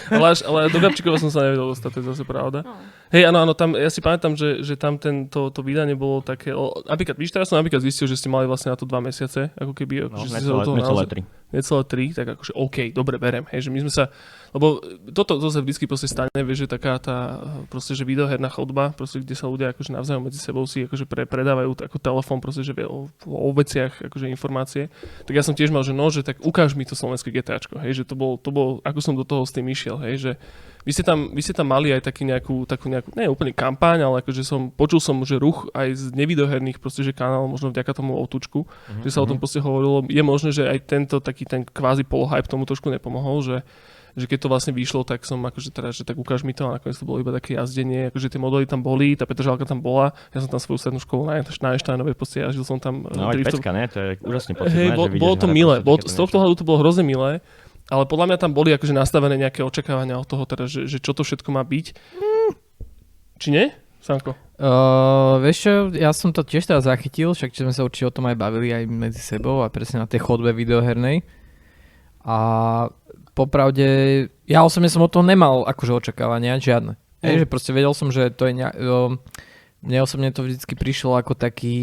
ale, 0.08 0.26
až, 0.32 0.40
ale 0.48 0.72
do 0.72 0.80
Gabčíkova 0.80 1.20
som 1.20 1.30
sa 1.30 1.46
nevedel 1.46 1.68
dostať, 1.70 1.90
to 1.94 2.00
je 2.00 2.06
zase 2.16 2.24
pravda. 2.24 2.64
No. 2.64 2.80
Hej, 3.14 3.30
áno, 3.30 3.46
áno, 3.46 3.54
tam, 3.54 3.78
ja 3.78 3.94
si 3.94 4.02
pamätám, 4.02 4.34
že, 4.34 4.66
že 4.66 4.74
tam 4.74 4.98
ten, 4.98 5.30
to, 5.30 5.54
to 5.54 5.62
vydanie 5.62 5.94
bolo 5.94 6.26
také, 6.26 6.50
o, 6.50 6.74
napríklad, 6.82 7.14
víš, 7.14 7.30
teraz 7.30 7.46
som 7.46 7.62
napríklad 7.62 7.86
zistil, 7.86 8.10
že 8.10 8.18
ste 8.18 8.26
mali 8.26 8.50
vlastne 8.50 8.74
na 8.74 8.78
to 8.80 8.90
dva 8.90 9.06
mesiace, 9.06 9.54
ako 9.54 9.70
keby, 9.78 10.10
No, 10.10 10.18
že 10.26 10.34
ste 10.34 10.50
sa 10.50 10.66
toho 10.66 10.74
necelé 10.74 11.06
tri. 11.06 11.22
necelé 11.54 11.82
tri, 11.86 12.06
tak 12.10 12.34
akože 12.34 12.58
OK, 12.58 12.90
dobre, 12.90 13.22
berem, 13.22 13.46
hej, 13.54 13.70
že 13.70 13.70
my 13.70 13.86
sme 13.86 13.94
sa, 13.94 14.10
lebo 14.50 14.82
toto, 15.14 15.38
to 15.38 15.46
sa 15.54 15.62
vždycky 15.62 15.86
proste 15.86 16.10
stane, 16.10 16.42
vieš, 16.42 16.66
že 16.66 16.74
taká 16.74 16.98
tá, 16.98 17.38
proste, 17.70 17.94
že 17.94 18.02
videoherná 18.02 18.50
chodba, 18.50 18.98
proste, 18.98 19.22
kde 19.22 19.38
sa 19.38 19.46
ľudia 19.46 19.78
akože 19.78 19.94
navzájom 19.94 20.26
medzi 20.26 20.42
sebou 20.42 20.66
si 20.66 20.90
akože 20.90 21.06
pre, 21.06 21.30
predávajú 21.30 21.86
ako 21.86 22.02
telefón, 22.02 22.42
proste, 22.42 22.66
že 22.66 22.74
vie 22.74 22.90
o, 22.90 23.14
o 23.30 23.50
veciach, 23.54 24.10
akože 24.10 24.26
informácie, 24.26 24.90
tak 25.30 25.38
ja 25.38 25.46
som 25.46 25.54
tiež 25.54 25.70
mal, 25.70 25.86
že 25.86 25.94
no, 25.94 26.10
že 26.10 26.26
tak 26.26 26.42
ukáž 26.42 26.74
mi 26.74 26.82
to 26.82 26.98
slovenské 26.98 27.30
GTAčko, 27.30 27.78
hej, 27.78 28.02
že 28.02 28.10
to 28.10 28.18
bol, 28.18 28.42
to 28.42 28.50
bol, 28.50 28.82
ako 28.82 29.00
som 29.06 29.14
do 29.14 29.22
toho 29.22 29.46
s 29.46 29.54
tým 29.54 29.70
išiel, 29.70 30.02
hej, 30.02 30.18
že 30.18 30.32
vy 30.84 30.92
ste 30.92 31.02
tam, 31.02 31.30
vy 31.30 31.40
ste 31.40 31.52
tam 31.52 31.66
mali 31.66 31.90
aj 31.90 32.04
taký 32.04 32.24
nejakú, 32.24 32.64
takú 32.64 32.88
nejakú, 32.88 33.12
nie 33.14 33.26
úplne 33.26 33.52
kampaň, 33.52 34.04
ale 34.04 34.20
akože 34.20 34.42
som, 34.42 34.68
počul 34.68 35.00
som, 35.00 35.20
že 35.22 35.36
ruch 35.36 35.68
aj 35.72 35.88
z 35.94 36.06
nevidoherných 36.12 36.78
proste, 36.78 37.02
že 37.02 37.12
kanál, 37.12 37.48
možno 37.48 37.70
vďaka 37.70 37.92
tomu 37.94 38.16
outučku, 38.16 38.64
Mhm, 38.64 39.02
že 39.02 39.10
sa 39.10 39.20
o 39.20 39.26
tom 39.26 39.38
proste 39.38 39.58
hovorilo. 39.58 40.04
Je 40.06 40.20
možné, 40.20 40.52
že 40.52 40.64
aj 40.64 40.80
tento 40.84 41.18
taký 41.18 41.44
ten 41.44 41.64
kvázi 41.64 42.04
polohype 42.04 42.46
tomu 42.46 42.64
trošku 42.64 42.88
nepomohol, 42.88 43.40
že, 43.40 43.58
že 44.14 44.26
keď 44.26 44.40
to 44.40 44.48
vlastne 44.48 44.74
vyšlo, 44.74 45.02
tak 45.02 45.24
som 45.24 45.40
akože 45.40 45.70
teraz, 45.70 45.96
že 45.96 46.04
tak 46.04 46.14
ukáž 46.14 46.44
mi 46.44 46.52
to 46.52 46.66
a 46.66 46.78
nakoniec 46.78 46.94
to 46.94 47.02
bolo 47.02 47.18
iba 47.18 47.32
také 47.32 47.56
jazdenie, 47.56 48.12
akože 48.12 48.30
tie 48.30 48.38
modely 48.38 48.64
tam 48.64 48.80
boli, 48.80 49.16
tá 49.16 49.26
Petržalka 49.26 49.64
tam 49.64 49.80
bola, 49.80 50.14
ja 50.30 50.38
som 50.38 50.48
tam 50.48 50.60
svoju 50.60 50.78
strednú 50.78 51.00
školu 51.00 51.26
na, 51.26 51.42
na 51.42 51.70
Einsteinovej 51.72 52.14
proste 52.14 52.38
jazdil 52.40 52.62
som 52.62 52.78
tam 52.78 53.08
No 53.08 53.26
eh, 53.26 53.32
aj 53.32 53.36
driftov- 53.36 53.58
pecka, 53.58 53.72
ne? 53.72 53.84
To 53.88 53.98
je 53.98 54.08
úžasný 54.22 54.52
pocit, 54.54 54.76
Hej, 54.76 54.88
ne? 54.92 54.96
bol, 54.96 55.08
že 55.08 55.18
bolo 55.18 55.36
to 55.36 55.48
milé, 55.50 55.76
bol, 55.80 55.98
z 55.98 56.14
tohto 56.14 56.38
hľadu 56.38 56.56
to 56.56 56.64
bolo 56.64 56.78
hrozne 56.80 57.02
milé, 57.02 57.42
ale 57.92 58.04
podľa 58.08 58.32
mňa 58.32 58.38
tam 58.40 58.52
boli 58.56 58.72
akože 58.72 58.96
nastavené 58.96 59.36
nejaké 59.36 59.60
očakávania 59.60 60.16
od 60.16 60.28
toho, 60.28 60.48
teda, 60.48 60.70
že, 60.70 60.88
že 60.88 61.04
čo 61.04 61.12
to 61.12 61.28
všetko 61.28 61.50
má 61.52 61.64
byť. 61.68 61.86
Či 63.40 63.48
nie, 63.52 63.68
Sanko? 64.00 64.40
Uh, 64.56 65.44
vieš 65.44 65.68
čo, 65.68 65.72
ja 65.92 66.16
som 66.16 66.32
to 66.32 66.48
tiež 66.48 66.64
teraz 66.64 66.88
zachytil, 66.88 67.36
však 67.36 67.52
sme 67.52 67.76
sa 67.76 67.84
určite 67.84 68.08
o 68.08 68.16
tom 68.16 68.32
aj 68.32 68.40
bavili 68.40 68.72
aj 68.72 68.88
medzi 68.88 69.20
sebou 69.20 69.66
a 69.66 69.74
presne 69.74 70.00
na 70.00 70.08
tej 70.08 70.24
chodbe 70.24 70.56
videohernej. 70.56 71.28
A 72.24 72.38
popravde, 73.36 73.88
ja 74.48 74.64
osobne 74.64 74.88
som 74.88 75.04
od 75.04 75.12
toho 75.12 75.28
nemal 75.28 75.68
akože 75.68 76.08
očakávania 76.08 76.56
žiadne. 76.64 76.96
Mm. 76.96 77.24
Hej, 77.24 77.36
že 77.44 77.52
proste 77.52 77.76
vedel 77.76 77.92
som, 77.92 78.12
že 78.12 78.32
to 78.32 78.48
je 78.48 78.54
nejak, 78.64 78.76
uh, 78.80 79.12
mne 79.84 80.00
osobne 80.00 80.32
to 80.32 80.48
vždycky 80.48 80.80
prišlo 80.80 81.20
ako 81.20 81.36
taký 81.36 81.80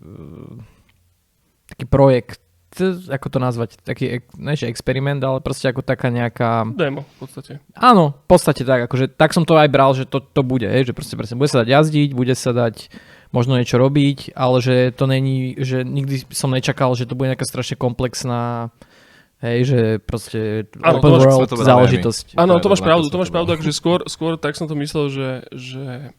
uh, 0.00 0.56
taký 1.70 1.86
projekt, 1.86 2.42
ako 3.08 3.26
to 3.26 3.38
nazvať, 3.38 3.70
taký, 3.80 4.04
ne 4.34 4.54
že 4.54 4.66
experiment, 4.66 5.18
ale 5.18 5.38
proste 5.38 5.66
ako 5.66 5.82
taká 5.82 6.06
nejaká 6.06 6.62
Demo 6.70 7.02
v 7.02 7.16
podstate. 7.18 7.52
Áno, 7.72 8.14
v 8.16 8.26
podstate 8.26 8.62
tak, 8.62 8.86
akože 8.86 9.10
tak 9.10 9.32
som 9.32 9.42
to 9.42 9.54
aj 9.54 9.66
bral, 9.66 9.90
že 9.90 10.04
to, 10.04 10.18
to 10.18 10.40
bude, 10.40 10.62
hej, 10.62 10.84
že 10.84 10.92
proste 10.92 11.14
presne 11.14 11.34
bude 11.34 11.48
sa 11.48 11.62
dať 11.62 11.68
jazdiť, 11.68 12.10
bude 12.12 12.32
sa 12.32 12.54
dať 12.54 12.88
možno 13.30 13.54
niečo 13.54 13.74
robiť, 13.74 14.34
ale 14.34 14.58
že 14.58 14.74
to 14.90 15.06
není, 15.06 15.54
že 15.56 15.82
nikdy 15.82 16.26
som 16.28 16.50
nečakal, 16.50 16.94
že 16.94 17.06
to 17.06 17.14
bude 17.14 17.26
nejaká 17.26 17.42
strašne 17.42 17.74
komplexná 17.74 18.70
hej, 19.40 19.58
že 19.64 19.80
proste 19.98 20.68
Áno, 20.78 21.00
open 21.00 21.10
to 21.10 21.16
máš- 21.16 21.26
world 21.26 21.50
záležitosť. 21.56 22.26
Áno, 22.36 22.60
To 22.60 22.68
máš 22.68 22.82
pravdu, 22.84 23.08
to 23.08 23.16
máš 23.16 23.32
pravdu, 23.32 23.50
bolo. 23.50 23.56
akože 23.56 23.72
skôr, 23.72 23.98
skôr 24.06 24.32
tak 24.36 24.54
som 24.54 24.68
to 24.68 24.76
myslel, 24.76 25.08
že, 25.08 25.28
že 25.50 26.12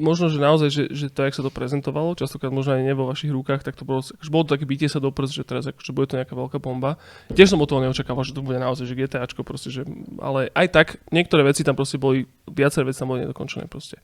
možno, 0.00 0.30
že 0.30 0.38
naozaj, 0.38 0.68
že, 0.70 0.82
že 0.90 1.06
to, 1.10 1.26
jak 1.26 1.34
sa 1.34 1.42
to 1.44 1.52
prezentovalo, 1.52 2.18
častokrát 2.18 2.54
možno 2.54 2.78
aj 2.78 2.82
nie 2.82 2.94
vo 2.94 3.08
vašich 3.08 3.32
rukách, 3.32 3.66
tak 3.66 3.74
to 3.78 3.86
bolo, 3.86 4.02
akože 4.02 4.30
bolo 4.30 4.44
to 4.46 4.54
také 4.58 4.66
bytie 4.66 4.88
sa 4.88 5.02
do 5.02 5.10
prst, 5.10 5.32
že 5.32 5.44
teraz 5.44 5.64
akože 5.68 5.92
bude 5.94 6.06
to 6.10 6.18
nejaká 6.18 6.34
veľká 6.34 6.58
bomba. 6.62 6.96
Tiež 7.32 7.52
som 7.54 7.60
od 7.62 7.68
toho 7.68 7.82
neočakával, 7.82 8.24
že 8.24 8.36
to 8.36 8.42
bude 8.42 8.58
naozaj, 8.58 8.84
že 8.86 8.94
GTAčko 8.94 9.42
proste, 9.42 9.68
že, 9.70 9.82
ale 10.18 10.50
aj 10.52 10.66
tak 10.70 10.86
niektoré 11.12 11.44
veci 11.44 11.62
tam 11.62 11.78
proste 11.78 12.00
boli, 12.00 12.26
viaceré 12.48 12.88
veci 12.88 13.00
tam 13.00 13.14
boli 13.14 13.24
nedokončené 13.24 13.66
proste. 13.66 14.00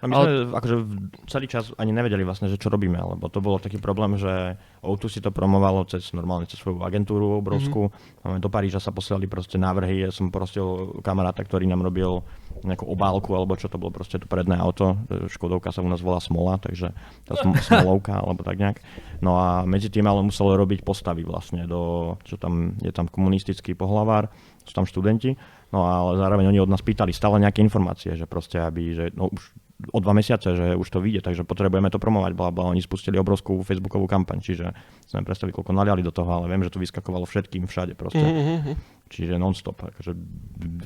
A 0.00 0.08
my 0.08 0.12
Ale- 0.16 0.48
sme 0.48 0.56
akože 0.56 0.76
v- 0.80 0.96
celý 1.28 1.46
čas 1.46 1.76
ani 1.76 1.92
nevedeli 1.92 2.24
vlastne, 2.24 2.48
že 2.48 2.56
čo 2.56 2.72
robíme, 2.72 2.96
lebo 2.96 3.28
to 3.28 3.44
bolo 3.44 3.60
taký 3.60 3.76
problém, 3.76 4.16
že 4.16 4.56
O2 4.80 5.12
si 5.12 5.20
to 5.20 5.28
promovalo 5.28 5.84
cez 5.84 6.16
normálne 6.16 6.48
cez 6.48 6.56
svoju 6.56 6.80
agentúru 6.80 7.36
obrovskú. 7.44 7.92
Mm-hmm. 7.92 8.40
Do 8.40 8.48
Paríža 8.48 8.80
sa 8.80 8.96
posielali 8.96 9.28
proste 9.28 9.60
návrhy, 9.60 10.08
ja 10.08 10.10
som 10.10 10.32
prosil 10.32 10.96
kamaráta, 11.04 11.44
ktorý 11.44 11.68
nám 11.68 11.84
robil 11.84 12.24
nejakú 12.64 12.88
obálku, 12.88 13.36
alebo 13.36 13.60
čo 13.60 13.68
to 13.68 13.76
bolo 13.76 13.92
proste 13.92 14.16
to 14.16 14.24
predné 14.24 14.56
auto. 14.56 14.96
E, 15.12 15.28
Škodovka 15.28 15.68
sa 15.68 15.84
u 15.84 15.88
nás 15.92 16.00
volá 16.00 16.16
Smola, 16.20 16.56
takže 16.56 16.96
tá 17.28 17.36
sm- 17.36 17.60
Smolovka, 17.68 18.24
alebo 18.24 18.40
tak 18.40 18.56
nejak. 18.56 18.80
No 19.20 19.36
a 19.36 19.68
medzi 19.68 19.92
tým 19.92 20.08
ale 20.08 20.24
muselo 20.24 20.56
robiť 20.56 20.80
postavy 20.80 21.28
vlastne 21.28 21.68
do, 21.68 22.16
čo 22.24 22.40
tam, 22.40 22.72
je 22.80 22.88
tam 22.88 23.04
komunistický 23.04 23.76
pohlavár, 23.76 24.32
sú 24.64 24.72
tam 24.72 24.88
študenti, 24.88 25.36
no 25.76 25.84
ale 25.84 26.16
zároveň 26.16 26.48
oni 26.48 26.60
od 26.64 26.72
nás 26.72 26.80
pýtali 26.80 27.12
stále 27.12 27.36
nejaké 27.36 27.60
informácie, 27.60 28.16
že 28.16 28.24
proste 28.24 28.56
aby, 28.56 28.96
že 28.96 29.04
no 29.12 29.28
už 29.28 29.69
o 29.88 29.98
dva 29.98 30.12
mesiace, 30.12 30.52
že 30.52 30.66
už 30.76 30.88
to 30.92 31.00
vyjde, 31.00 31.24
takže 31.24 31.42
potrebujeme 31.48 31.88
to 31.88 31.96
promovať, 31.96 32.32
bla 32.36 32.52
bla. 32.52 32.70
Oni 32.70 32.84
spustili 32.84 33.16
obrovskú 33.16 33.64
facebookovú 33.64 34.04
kampaň, 34.04 34.44
čiže 34.44 34.66
sme 35.08 35.24
predstavili, 35.24 35.56
koľko 35.56 35.72
naliali 35.72 36.04
do 36.04 36.12
toho, 36.12 36.28
ale 36.28 36.52
viem, 36.52 36.60
že 36.62 36.72
to 36.74 36.82
vyskakovalo 36.82 37.24
všetkým 37.24 37.64
všade 37.64 37.96
proste. 37.96 38.20
Mm-hmm. 38.20 39.00
Čiže 39.10 39.42
non-stop. 39.42 39.82
Akože, 39.90 40.14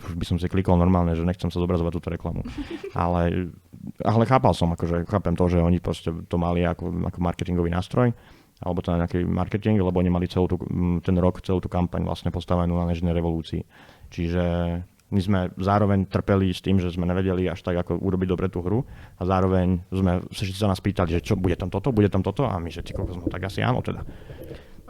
už 0.00 0.14
by 0.16 0.24
som 0.24 0.36
si 0.40 0.48
klikol 0.48 0.80
normálne, 0.80 1.12
že 1.12 1.28
nechcem 1.28 1.52
sa 1.52 1.60
zobrazovať 1.60 1.92
túto 1.92 2.08
reklamu. 2.08 2.40
Ale, 2.96 3.52
ale 4.00 4.24
chápal 4.24 4.54
som, 4.56 4.70
akože 4.72 5.04
chápem 5.10 5.34
to, 5.36 5.44
že 5.50 5.58
oni 5.60 5.82
proste 5.82 6.08
to 6.30 6.36
mali 6.40 6.64
ako, 6.64 6.88
ako 7.10 7.18
marketingový 7.20 7.68
nástroj, 7.68 8.14
alebo 8.62 8.80
to 8.80 8.94
na 8.94 9.04
nejaký 9.04 9.26
marketing, 9.26 9.82
lebo 9.82 9.98
oni 9.98 10.08
mali 10.08 10.30
celú 10.30 10.46
tú, 10.46 10.56
ten 11.02 11.16
rok, 11.18 11.42
celú 11.42 11.58
tú 11.58 11.66
kampaň 11.68 12.06
vlastne 12.06 12.30
postavenú 12.30 12.78
na 12.78 12.86
nežnej 12.88 13.12
revolúcii. 13.12 13.66
Čiže 14.08 14.44
my 15.14 15.20
sme 15.22 15.40
zároveň 15.54 16.10
trpeli 16.10 16.50
s 16.50 16.58
tým, 16.58 16.82
že 16.82 16.90
sme 16.90 17.06
nevedeli 17.06 17.46
až 17.46 17.62
tak, 17.62 17.78
ako 17.86 18.02
urobiť 18.02 18.28
dobre 18.34 18.50
tú 18.50 18.66
hru 18.66 18.82
a 19.14 19.22
zároveň 19.22 19.86
sme 19.94 20.26
všetci 20.26 20.58
sa 20.58 20.66
nás 20.66 20.82
pýtali, 20.82 21.14
že 21.14 21.20
čo, 21.22 21.38
bude 21.38 21.54
tam 21.54 21.70
toto, 21.70 21.94
bude 21.94 22.10
tam 22.10 22.26
toto 22.26 22.42
a 22.42 22.58
my, 22.58 22.66
že 22.66 22.82
ty 22.82 22.90
kokos, 22.90 23.14
no 23.14 23.30
tak 23.30 23.46
asi 23.46 23.62
áno 23.62 23.78
teda. 23.78 24.02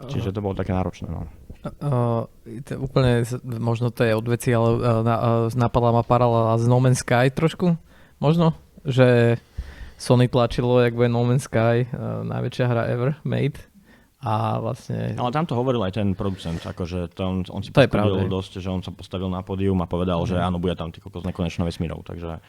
Čiže 0.09 0.33
to 0.33 0.43
bolo 0.43 0.57
také 0.57 0.73
náročné. 0.73 1.07
No. 1.07 1.29
Uh, 1.65 2.25
to 2.65 2.77
úplne, 2.77 3.25
možno 3.45 3.89
to 3.93 4.05
je 4.05 4.13
od 4.13 4.25
veci, 4.25 4.53
ale 4.53 4.81
uh, 4.81 5.49
napadla 5.53 6.01
ma 6.01 6.03
paralela 6.05 6.57
z 6.57 6.65
No 6.65 6.81
Man's 6.81 7.01
Sky 7.01 7.29
trošku, 7.29 7.77
možno, 8.17 8.53
že 8.85 9.37
Sony 9.95 10.27
tlačilo, 10.27 10.81
jak 10.81 10.93
bude 10.93 11.09
No 11.09 11.25
Man's 11.25 11.45
Sky, 11.47 11.89
uh, 11.89 12.21
najväčšia 12.25 12.65
hra 12.65 12.83
ever 12.89 13.17
made 13.21 13.61
a 14.25 14.57
vlastne... 14.57 15.13
Ale 15.13 15.29
tam 15.29 15.45
to 15.45 15.53
hovoril 15.53 15.85
aj 15.85 16.01
ten 16.01 16.17
producent, 16.17 16.57
akože 16.57 17.13
to 17.13 17.21
on, 17.21 17.45
on 17.53 17.61
si 17.61 17.69
To 17.69 17.85
je 17.85 17.89
dosť, 18.25 18.57
že 18.57 18.69
on 18.73 18.81
sa 18.81 18.89
postavil 18.89 19.29
na 19.29 19.45
pódium 19.45 19.77
a 19.79 19.87
povedal, 19.87 20.17
že 20.25 20.41
áno, 20.41 20.57
bude 20.57 20.73
tam 20.73 20.89
ty 20.89 20.97
kokos 20.97 21.21
nekonečno 21.21 21.61
vesmírov, 21.61 22.01
takže 22.01 22.41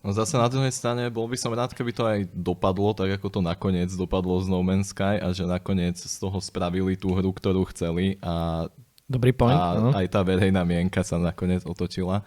No 0.00 0.16
zase 0.16 0.40
na 0.40 0.48
druhej 0.48 0.72
strane, 0.72 1.12
bol 1.12 1.28
by 1.28 1.36
som 1.36 1.52
rád, 1.52 1.76
keby 1.76 1.92
to 1.92 2.08
aj 2.08 2.24
dopadlo, 2.32 2.96
tak 2.96 3.20
ako 3.20 3.28
to 3.28 3.40
nakoniec 3.44 3.92
dopadlo 3.92 4.40
z 4.40 4.48
No 4.48 4.64
Man's 4.64 4.96
Sky 4.96 5.20
a 5.20 5.28
že 5.36 5.44
nakoniec 5.44 6.00
z 6.00 6.16
toho 6.16 6.40
spravili 6.40 6.96
tú 6.96 7.12
hru, 7.12 7.28
ktorú 7.36 7.68
chceli 7.68 8.16
a, 8.24 8.64
Dobrý 9.04 9.36
point, 9.36 9.52
a 9.52 9.76
áno. 9.76 9.92
aj 9.92 10.08
tá 10.08 10.24
verejná 10.24 10.64
mienka 10.64 11.04
sa 11.04 11.20
nakoniec 11.20 11.68
otočila. 11.68 12.24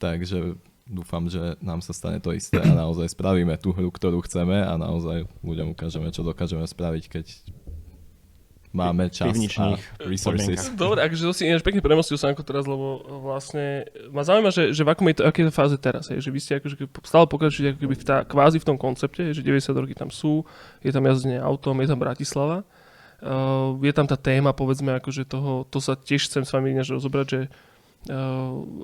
Takže 0.00 0.56
dúfam, 0.88 1.28
že 1.28 1.60
nám 1.60 1.84
sa 1.84 1.92
stane 1.92 2.24
to 2.24 2.32
isté 2.32 2.56
a 2.56 2.72
naozaj 2.72 3.12
spravíme 3.12 3.52
tú 3.60 3.76
hru, 3.76 3.92
ktorú 3.92 4.24
chceme 4.24 4.56
a 4.56 4.72
naozaj 4.80 5.28
ľuďom 5.44 5.76
ukážeme, 5.76 6.08
čo 6.08 6.24
dokážeme 6.24 6.64
spraviť, 6.64 7.04
keď 7.12 7.26
máme 8.72 9.08
čas 9.08 9.32
a 9.56 9.76
resources. 10.04 10.72
Dobre, 10.76 11.00
akože 11.04 11.22
to 11.24 11.32
si 11.32 11.48
ináč 11.48 11.64
pekne 11.64 11.80
premostil 11.80 12.20
sa 12.20 12.32
ako 12.32 12.44
teraz, 12.44 12.64
lebo 12.68 13.00
vlastne 13.24 13.88
ma 14.12 14.22
zaujíma, 14.24 14.50
že, 14.52 14.76
že 14.76 14.82
v 14.84 14.90
akom 14.92 15.08
je 15.08 15.16
to, 15.18 15.22
aké 15.24 15.38
je 15.44 15.48
to 15.48 15.54
fáze 15.54 15.76
teraz, 15.80 16.12
je, 16.12 16.20
že 16.20 16.30
vy 16.30 16.40
ste 16.40 16.52
akože 16.60 16.76
stále 17.04 17.24
pokračujete 17.24 17.74
ako 17.74 17.80
keby 17.80 17.94
v 17.96 18.04
tá, 18.04 18.16
kvázi 18.28 18.58
v 18.60 18.68
tom 18.68 18.76
koncepte, 18.76 19.32
že 19.32 19.40
90 19.40 19.72
roky 19.72 19.94
tam 19.96 20.12
sú, 20.12 20.44
je 20.84 20.92
tam 20.92 21.04
jazdenie 21.04 21.40
autom, 21.40 21.80
je 21.80 21.88
tam 21.88 22.00
Bratislava, 22.00 22.62
uh, 23.24 23.72
je 23.80 23.92
tam 23.96 24.06
tá 24.06 24.16
téma, 24.20 24.52
povedzme, 24.52 24.96
akože 25.00 25.24
toho, 25.24 25.64
to 25.68 25.80
sa 25.80 25.96
tiež 25.96 26.28
chcem 26.28 26.44
s 26.44 26.52
vami 26.52 26.76
ináč 26.76 26.92
rozobrať, 26.92 27.26
že 27.28 27.40
Uh, 27.48 27.67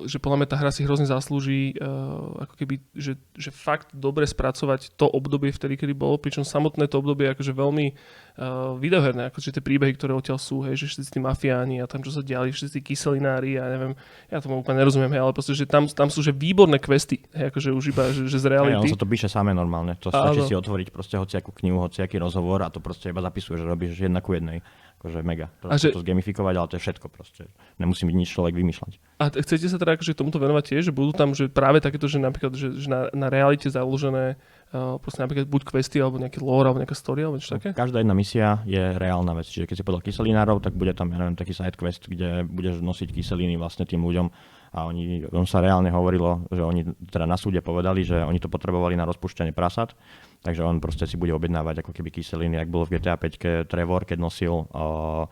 že 0.05 0.19
podľa 0.19 0.37
mňa 0.43 0.47
tá 0.51 0.59
hra 0.59 0.69
si 0.75 0.83
hrozne 0.83 1.07
zaslúži 1.07 1.73
uh, 1.79 2.45
ako 2.45 2.53
keby, 2.59 2.83
že, 2.93 3.15
že 3.33 3.49
fakt 3.49 3.95
dobre 3.95 4.27
spracovať 4.27 4.93
to 4.99 5.07
obdobie 5.07 5.55
vtedy, 5.55 5.79
kedy 5.79 5.95
bolo, 5.95 6.19
pričom 6.19 6.43
samotné 6.43 6.91
to 6.91 6.99
obdobie 6.99 7.31
je 7.31 7.33
akože 7.33 7.53
veľmi 7.55 7.85
uh, 7.95 8.75
videoherné, 8.75 9.31
akože 9.31 9.55
tie 9.55 9.63
príbehy, 9.63 9.95
ktoré 9.95 10.13
odtiaľ 10.13 10.37
sú, 10.37 10.61
hej, 10.67 10.77
že 10.77 10.91
všetci 10.91 11.09
tí 11.15 11.19
mafiáni 11.23 11.79
a 11.79 11.87
tam 11.87 12.03
čo 12.03 12.11
sa 12.11 12.21
diali, 12.21 12.51
všetci 12.51 12.77
tí 12.77 12.81
kyselinári 12.93 13.55
a 13.57 13.71
neviem, 13.71 13.97
ja 14.29 14.43
tomu 14.43 14.61
úplne 14.61 14.83
nerozumiem, 14.83 15.09
hej, 15.15 15.21
ale 15.23 15.31
proste, 15.33 15.57
že 15.57 15.65
tam, 15.65 15.87
tam 15.87 16.11
sú 16.11 16.19
že 16.19 16.35
výborné 16.35 16.77
questy, 16.77 17.23
hej, 17.33 17.49
akože 17.49 17.71
už 17.71 17.85
iba, 17.95 18.11
že, 18.11 18.27
že 18.27 18.37
z 18.37 18.45
Hej, 18.51 18.59
on 18.61 18.67
reality. 18.67 18.93
sa 18.93 18.99
to 18.99 19.09
píše 19.09 19.27
samé 19.31 19.55
normálne. 19.57 19.97
To 20.03 20.13
stačí 20.13 20.43
si 20.45 20.53
otvoriť 20.53 20.93
proste 20.93 21.15
hociakú 21.17 21.55
knihu, 21.63 21.81
hociaký 21.87 22.19
rozhovor 22.21 22.61
a 22.61 22.69
to 22.69 22.83
proste 22.83 23.09
iba 23.09 23.23
zapisuje, 23.23 23.57
že 23.57 23.65
robíš 23.65 23.95
jedna 23.95 24.21
ku 24.21 24.37
jednej. 24.37 24.61
Akože 25.05 25.21
mega. 25.21 25.53
To, 25.61 25.69
A 25.69 25.77
že- 25.77 25.93
to 25.93 26.01
zgamifikovať, 26.01 26.53
ale 26.57 26.65
to 26.65 26.75
je 26.81 26.83
všetko 26.89 27.13
proste. 27.13 27.45
Nemusí 27.77 28.09
byť 28.09 28.15
nič 28.17 28.29
človek 28.33 28.57
vymýšľať. 28.57 29.21
A 29.21 29.29
chcete 29.29 29.69
sa 29.69 29.77
teda 29.77 29.93
akože 30.01 30.17
tomuto 30.17 30.41
venovať 30.41 30.73
tiež, 30.73 30.89
že 30.89 30.93
budú 30.97 31.13
tam 31.13 31.37
že 31.37 31.45
práve 31.45 31.77
takéto, 31.77 32.09
že 32.09 32.17
napríklad 32.17 32.57
že, 32.57 32.73
že 32.73 32.89
na, 32.89 33.13
na 33.13 33.29
realite 33.29 33.69
založené 33.69 34.41
uh, 34.73 34.97
napríklad 34.97 35.45
buď 35.45 35.61
questy 35.69 36.01
alebo 36.01 36.17
nejaký 36.17 36.41
lore 36.41 36.65
alebo 36.65 36.81
nejaká 36.81 36.97
story 36.97 37.21
alebo 37.21 37.37
niečo 37.37 37.53
také? 37.53 37.77
Každá 37.77 38.01
jedna 38.01 38.17
misia 38.17 38.65
je 38.65 38.81
reálna 38.97 39.37
vec. 39.37 39.45
Čiže 39.45 39.69
keď 39.69 39.75
si 39.77 39.83
povedal 39.85 40.03
kyselinárov, 40.09 40.57
tak 40.65 40.73
bude 40.73 40.97
tam, 40.97 41.13
ja 41.13 41.21
neviem, 41.21 41.37
taký 41.37 41.53
side 41.53 41.77
quest, 41.77 42.09
kde 42.09 42.49
budeš 42.49 42.81
nosiť 42.81 43.13
kyseliny 43.13 43.61
vlastne 43.61 43.85
tým 43.85 44.01
ľuďom 44.01 44.33
a 44.75 44.91
oni, 44.91 45.23
on 45.31 45.47
sa 45.47 45.63
reálne 45.63 45.87
hovorilo, 45.87 46.43
že 46.51 46.59
oni 46.59 46.83
teda 47.07 47.23
na 47.23 47.39
súde 47.39 47.63
povedali, 47.63 48.03
že 48.03 48.19
oni 48.19 48.43
to 48.43 48.51
potrebovali 48.51 48.99
na 48.99 49.07
rozpúšťanie 49.07 49.55
prasat, 49.55 49.95
takže 50.43 50.67
on 50.67 50.83
proste 50.83 51.07
si 51.07 51.15
bude 51.15 51.31
objednávať 51.31 51.79
ako 51.79 51.95
keby 51.95 52.11
kyseliny, 52.11 52.59
ak 52.59 52.67
bolo 52.67 52.83
v 52.83 52.99
GTA 52.99 53.15
5 53.15 53.71
Trevor, 53.71 54.03
keď 54.03 54.19
nosil 54.19 54.67
uh, 54.67 55.31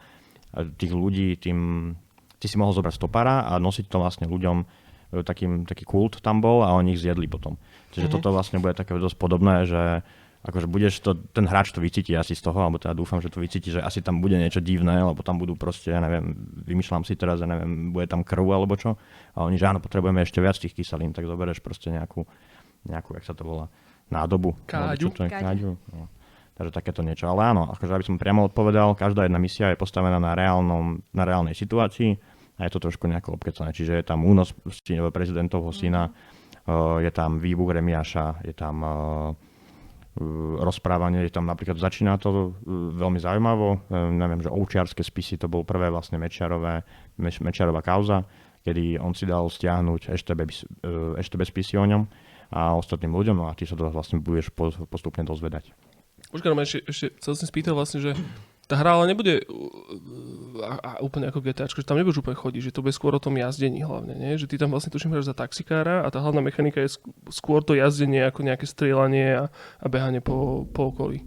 tých 0.80 0.96
ľudí, 0.96 1.36
tým, 1.44 1.92
ty 2.40 2.46
si 2.48 2.56
mohol 2.56 2.72
zobrať 2.72 2.96
stopara 2.96 3.44
a 3.52 3.60
nosiť 3.60 3.92
to 3.92 3.98
vlastne 4.00 4.30
ľuďom, 4.30 4.58
e, 4.62 4.66
takým, 5.26 5.66
taký 5.66 5.82
kult 5.84 6.22
tam 6.22 6.40
bol 6.40 6.62
a 6.62 6.78
oni 6.78 6.94
ich 6.94 7.02
zjedli 7.02 7.26
potom. 7.26 7.58
Čiže 7.92 8.08
mm-hmm. 8.08 8.22
toto 8.22 8.30
vlastne 8.32 8.62
bude 8.62 8.78
také 8.78 8.94
dosť 8.94 9.18
podobné, 9.18 9.66
že 9.66 10.06
akože 10.44 10.68
budeš 10.68 11.00
to, 11.00 11.16
ten 11.32 11.48
hráč 11.48 11.72
to 11.72 11.80
vycíti 11.80 12.12
asi 12.20 12.36
z 12.36 12.44
toho, 12.44 12.60
alebo 12.60 12.76
teda 12.76 12.92
dúfam, 12.92 13.24
že 13.24 13.32
to 13.32 13.40
vycíti, 13.40 13.72
že 13.72 13.80
asi 13.80 14.04
tam 14.04 14.20
bude 14.20 14.36
niečo 14.36 14.60
divné, 14.60 15.00
lebo 15.00 15.24
tam 15.24 15.40
budú 15.40 15.56
proste, 15.56 15.96
ja 15.96 16.04
neviem, 16.04 16.36
vymýšľam 16.68 17.08
si 17.08 17.16
teraz, 17.16 17.40
ja 17.40 17.48
neviem, 17.48 17.96
bude 17.96 18.12
tam 18.12 18.28
krv 18.28 18.44
alebo 18.52 18.76
čo. 18.76 19.00
A 19.40 19.48
oni, 19.48 19.56
že 19.56 19.72
áno, 19.72 19.80
potrebujeme 19.80 20.20
ešte 20.20 20.44
viac 20.44 20.60
tých 20.60 20.76
kyselín, 20.76 21.16
tak 21.16 21.24
zoberieš 21.32 21.64
proste 21.64 21.96
nejakú, 21.96 22.28
nejakú, 22.84 23.16
jak 23.16 23.24
sa 23.24 23.32
to 23.32 23.48
volá, 23.48 23.72
nádobu. 24.12 24.60
Káďu. 24.68 25.16
čo 25.16 25.16
to 25.16 25.22
je, 25.24 25.32
Káďu. 25.32 25.48
káďu. 25.48 25.72
No. 25.96 26.12
Takže 26.54 26.70
takéto 26.76 27.02
niečo. 27.02 27.32
Ale 27.32 27.50
áno, 27.50 27.72
akože 27.74 27.96
aby 27.98 28.06
som 28.06 28.22
priamo 28.22 28.46
odpovedal, 28.46 28.94
každá 29.00 29.26
jedna 29.26 29.42
misia 29.42 29.74
je 29.74 29.80
postavená 29.80 30.22
na, 30.22 30.38
reálnom, 30.38 31.02
na 31.10 31.24
reálnej 31.26 31.58
situácii 31.58 32.14
a 32.60 32.70
je 32.70 32.72
to 32.78 32.84
trošku 32.84 33.10
nejako 33.10 33.40
obkecané. 33.40 33.74
Čiže 33.74 34.04
je 34.04 34.06
tam 34.06 34.22
únos 34.22 34.54
prezidentovho 35.10 35.74
syna, 35.74 36.14
uh, 36.14 37.02
je 37.02 37.10
tam 37.10 37.42
výbuch 37.42 37.74
Remiáša, 37.74 38.46
je 38.46 38.54
tam 38.54 38.76
uh, 38.86 38.94
uh, 38.94 39.53
rozprávanie, 40.62 41.26
je 41.26 41.34
tam 41.34 41.50
napríklad, 41.50 41.82
začína 41.82 42.22
to 42.22 42.30
uh, 42.30 42.42
veľmi 42.94 43.18
zaujímavo, 43.18 43.70
uh, 43.90 44.14
neviem, 44.14 44.46
že 44.46 44.54
ovčiarske 44.54 45.02
spisy, 45.02 45.42
to 45.42 45.50
bol 45.50 45.66
prvé 45.66 45.90
vlastne 45.90 46.22
Mečiarové, 46.22 46.86
Meč, 47.18 47.42
Mečiarová 47.42 47.82
kauza, 47.82 48.22
kedy 48.62 49.02
on 49.02 49.18
si 49.18 49.26
dal 49.26 49.50
stiahnuť 49.50 50.14
ešte 50.14 50.32
bez, 50.38 50.64
ešte 51.20 51.36
bez 51.36 51.52
spisy 51.52 51.76
o 51.76 51.84
ňom 51.84 52.08
a 52.54 52.78
ostatným 52.78 53.12
ľuďom, 53.12 53.36
no 53.42 53.50
a 53.50 53.58
ty 53.58 53.68
sa 53.68 53.76
to 53.76 53.90
vlastne 53.92 54.24
budeš 54.24 54.54
po- 54.54 54.72
postupne 54.88 55.26
dozvedať. 55.28 55.74
Počkaj, 56.32 56.56
ešte, 56.64 56.80
ešte 56.88 57.06
chcel 57.20 57.34
som 57.36 57.48
spýtať 57.50 57.74
vlastne, 57.76 58.00
že 58.00 58.12
tá 58.74 58.82
hra 58.82 58.98
ale 58.98 59.14
nebude 59.14 59.46
uh, 59.46 60.66
a, 60.66 60.74
a 60.82 60.92
úplne 61.06 61.30
ako 61.30 61.46
GTAčko, 61.46 61.86
že 61.86 61.86
tam 61.86 62.02
nebudeš 62.02 62.26
úplne 62.26 62.34
chodiť, 62.34 62.62
že 62.66 62.74
to 62.74 62.82
bude 62.82 62.98
skôr 62.98 63.14
o 63.14 63.22
tom 63.22 63.38
jazdení 63.38 63.86
hlavne, 63.86 64.18
nie? 64.18 64.34
Že 64.34 64.50
ty 64.50 64.56
tam 64.58 64.74
vlastne 64.74 64.90
tuším 64.90 65.14
hráš 65.14 65.30
za 65.30 65.38
taxikára 65.38 66.02
a 66.02 66.10
tá 66.10 66.18
hlavná 66.18 66.42
mechanika 66.42 66.82
je 66.82 66.98
sk- 66.98 67.14
skôr 67.30 67.62
to 67.62 67.78
jazdenie 67.78 68.26
ako 68.26 68.42
nejaké 68.42 68.66
strieľanie 68.66 69.38
a, 69.38 69.44
a 69.54 69.86
behanie 69.86 70.26
po, 70.26 70.66
po 70.74 70.90
okolí. 70.90 71.22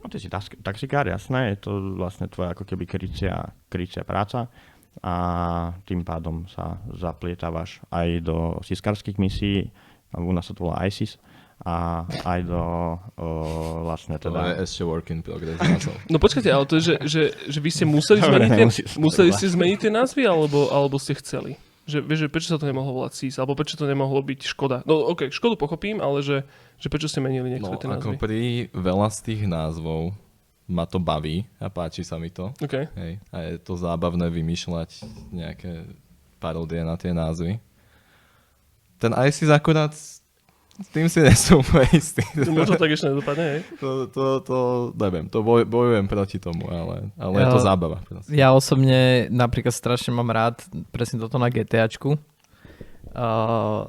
No 0.00 0.08
ty 0.08 0.16
si 0.16 0.32
tax- 0.32 0.56
taxikár, 0.64 1.04
jasné, 1.04 1.52
je 1.52 1.68
to 1.68 2.00
vlastne 2.00 2.32
tvoja 2.32 2.56
ako 2.56 2.64
keby 2.64 2.88
krycia, 2.88 3.52
krycia 3.68 4.00
práca 4.08 4.48
a 5.04 5.14
tým 5.84 6.00
pádom 6.00 6.48
sa 6.48 6.80
zaplietavaš 6.96 7.84
aj 7.92 8.08
do 8.24 8.56
siskarských 8.64 9.20
misií, 9.20 9.68
u 10.16 10.32
nás 10.32 10.48
sa 10.48 10.56
to 10.56 10.64
volá 10.64 10.88
ISIS, 10.88 11.20
a 11.64 12.04
aj 12.28 12.40
do 12.44 12.60
o, 13.16 13.26
vlastne 13.88 14.20
To 14.20 14.28
teda... 14.28 14.60
je 14.60 14.68
ešte 14.68 14.82
work 14.84 15.08
in 15.08 15.24
progress. 15.24 15.56
No 16.06 16.20
počkajte, 16.20 16.52
ale 16.52 16.64
to 16.68 16.76
je, 16.76 16.82
že, 16.84 16.94
že, 17.08 17.22
že 17.48 17.58
vy 17.64 17.70
ste 17.72 17.84
museli 17.88 18.20
zmeniť, 18.20 18.50
tie, 18.52 18.66
to 18.68 19.00
museli 19.00 19.28
volať. 19.32 19.38
ste 19.40 19.46
zmeniť 19.56 19.78
tie 19.80 19.92
názvy 19.92 20.22
alebo, 20.28 20.68
alebo 20.68 21.00
ste 21.00 21.16
chceli? 21.16 21.56
Že, 21.86 22.02
vieš, 22.02 22.20
že 22.26 22.28
prečo 22.28 22.48
sa 22.50 22.58
to 22.58 22.66
nemohlo 22.66 22.92
volať 22.98 23.12
SIS, 23.14 23.38
alebo 23.38 23.54
prečo 23.54 23.78
to 23.78 23.86
nemohlo 23.86 24.18
byť 24.18 24.40
Škoda. 24.42 24.82
No 24.84 25.06
ok, 25.06 25.30
Škodu 25.30 25.54
pochopím, 25.54 26.02
ale 26.02 26.18
že, 26.20 26.42
že 26.76 26.90
prečo 26.90 27.06
ste 27.06 27.22
menili 27.22 27.46
niektoré 27.46 27.72
No 27.72 27.80
tie 27.80 27.88
ako 27.88 28.08
názvy. 28.10 28.18
pri 28.18 28.40
veľa 28.74 29.08
z 29.14 29.18
tých 29.22 29.42
názvov 29.46 30.10
ma 30.66 30.82
to 30.82 30.98
baví 30.98 31.46
a 31.62 31.70
páči 31.70 32.02
sa 32.02 32.18
mi 32.18 32.26
to. 32.28 32.50
OK. 32.58 32.90
Hej. 32.90 33.22
A 33.30 33.36
je 33.38 33.54
to 33.62 33.78
zábavné 33.78 34.26
vymýšľať 34.28 34.90
nejaké 35.30 35.86
paródie 36.42 36.82
na 36.82 36.98
tie 36.98 37.14
názvy. 37.14 37.62
Ten 38.98 39.14
ISIS 39.14 39.46
akurát 39.46 39.94
s 40.76 40.88
tým 40.90 41.06
si 41.06 41.24
úplne 41.56 41.88
istý. 41.90 42.20
Možno 42.46 42.76
tak 42.76 42.90
ešte 42.90 43.08
nedopadne, 43.08 43.44
hej? 43.48 43.60
To, 43.78 43.88
to, 44.06 44.24
to 44.40 44.56
neviem, 44.94 45.26
to 45.26 45.40
boj, 45.40 45.64
bojujem 45.64 46.04
proti 46.04 46.36
tomu, 46.36 46.66
ale, 46.66 47.08
ale 47.16 47.34
je 47.38 47.46
to 47.48 47.58
Ja- 47.58 47.66
zábava. 47.66 47.98
proste. 48.02 48.28
Ja 48.30 48.48
osobne 48.52 48.98
napríklad 49.28 49.72
strašne 49.72 50.12
mám 50.12 50.28
rád 50.28 50.60
presne 50.90 51.16
toto 51.16 51.36
na 51.36 51.48
GTAčku. 51.48 52.20
Uh, 53.10 53.88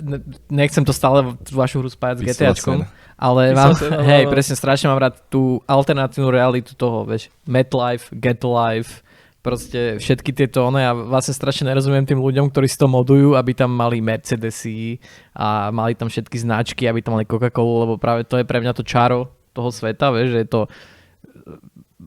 ne- 0.00 0.24
nechcem 0.48 0.80
to 0.80 0.90
stále 0.90 1.36
tú 1.38 1.52
vašu 1.54 1.78
hru 1.78 1.88
spájať 1.88 2.16
s 2.16 2.22
GTAčkom, 2.24 2.88
ale 3.14 3.52
mám, 3.52 3.76
áno, 3.76 4.00
hej, 4.02 4.24
presne 4.26 4.56
strašne 4.56 4.88
mám 4.88 4.96
rád 4.98 5.20
tú 5.28 5.60
alternatívnu 5.64 6.32
realitu 6.32 6.72
toho, 6.72 7.04
vieš, 7.04 7.28
MetLife, 7.44 8.08
GetLife, 8.10 9.04
proste 9.44 10.00
všetky 10.00 10.32
tieto 10.32 10.64
one 10.64 10.80
a 10.80 10.96
vlastne 10.96 11.36
strašne 11.36 11.68
nerozumiem 11.68 12.08
tým 12.08 12.16
ľuďom, 12.16 12.48
ktorí 12.48 12.64
si 12.64 12.80
to 12.80 12.88
modujú, 12.88 13.36
aby 13.36 13.52
tam 13.52 13.76
mali 13.76 14.00
Mercedesy 14.00 14.96
a 15.36 15.68
mali 15.68 15.92
tam 15.92 16.08
všetky 16.08 16.40
značky, 16.40 16.88
aby 16.88 17.04
tam 17.04 17.20
mali 17.20 17.28
Coca-Colu, 17.28 17.84
lebo 17.84 17.94
práve 18.00 18.24
to 18.24 18.40
je 18.40 18.48
pre 18.48 18.64
mňa 18.64 18.72
to 18.72 18.80
čaro 18.80 19.28
toho 19.52 19.68
sveta, 19.68 20.08
vieš, 20.16 20.32
že 20.32 20.40
je 20.40 20.48
to 20.48 20.60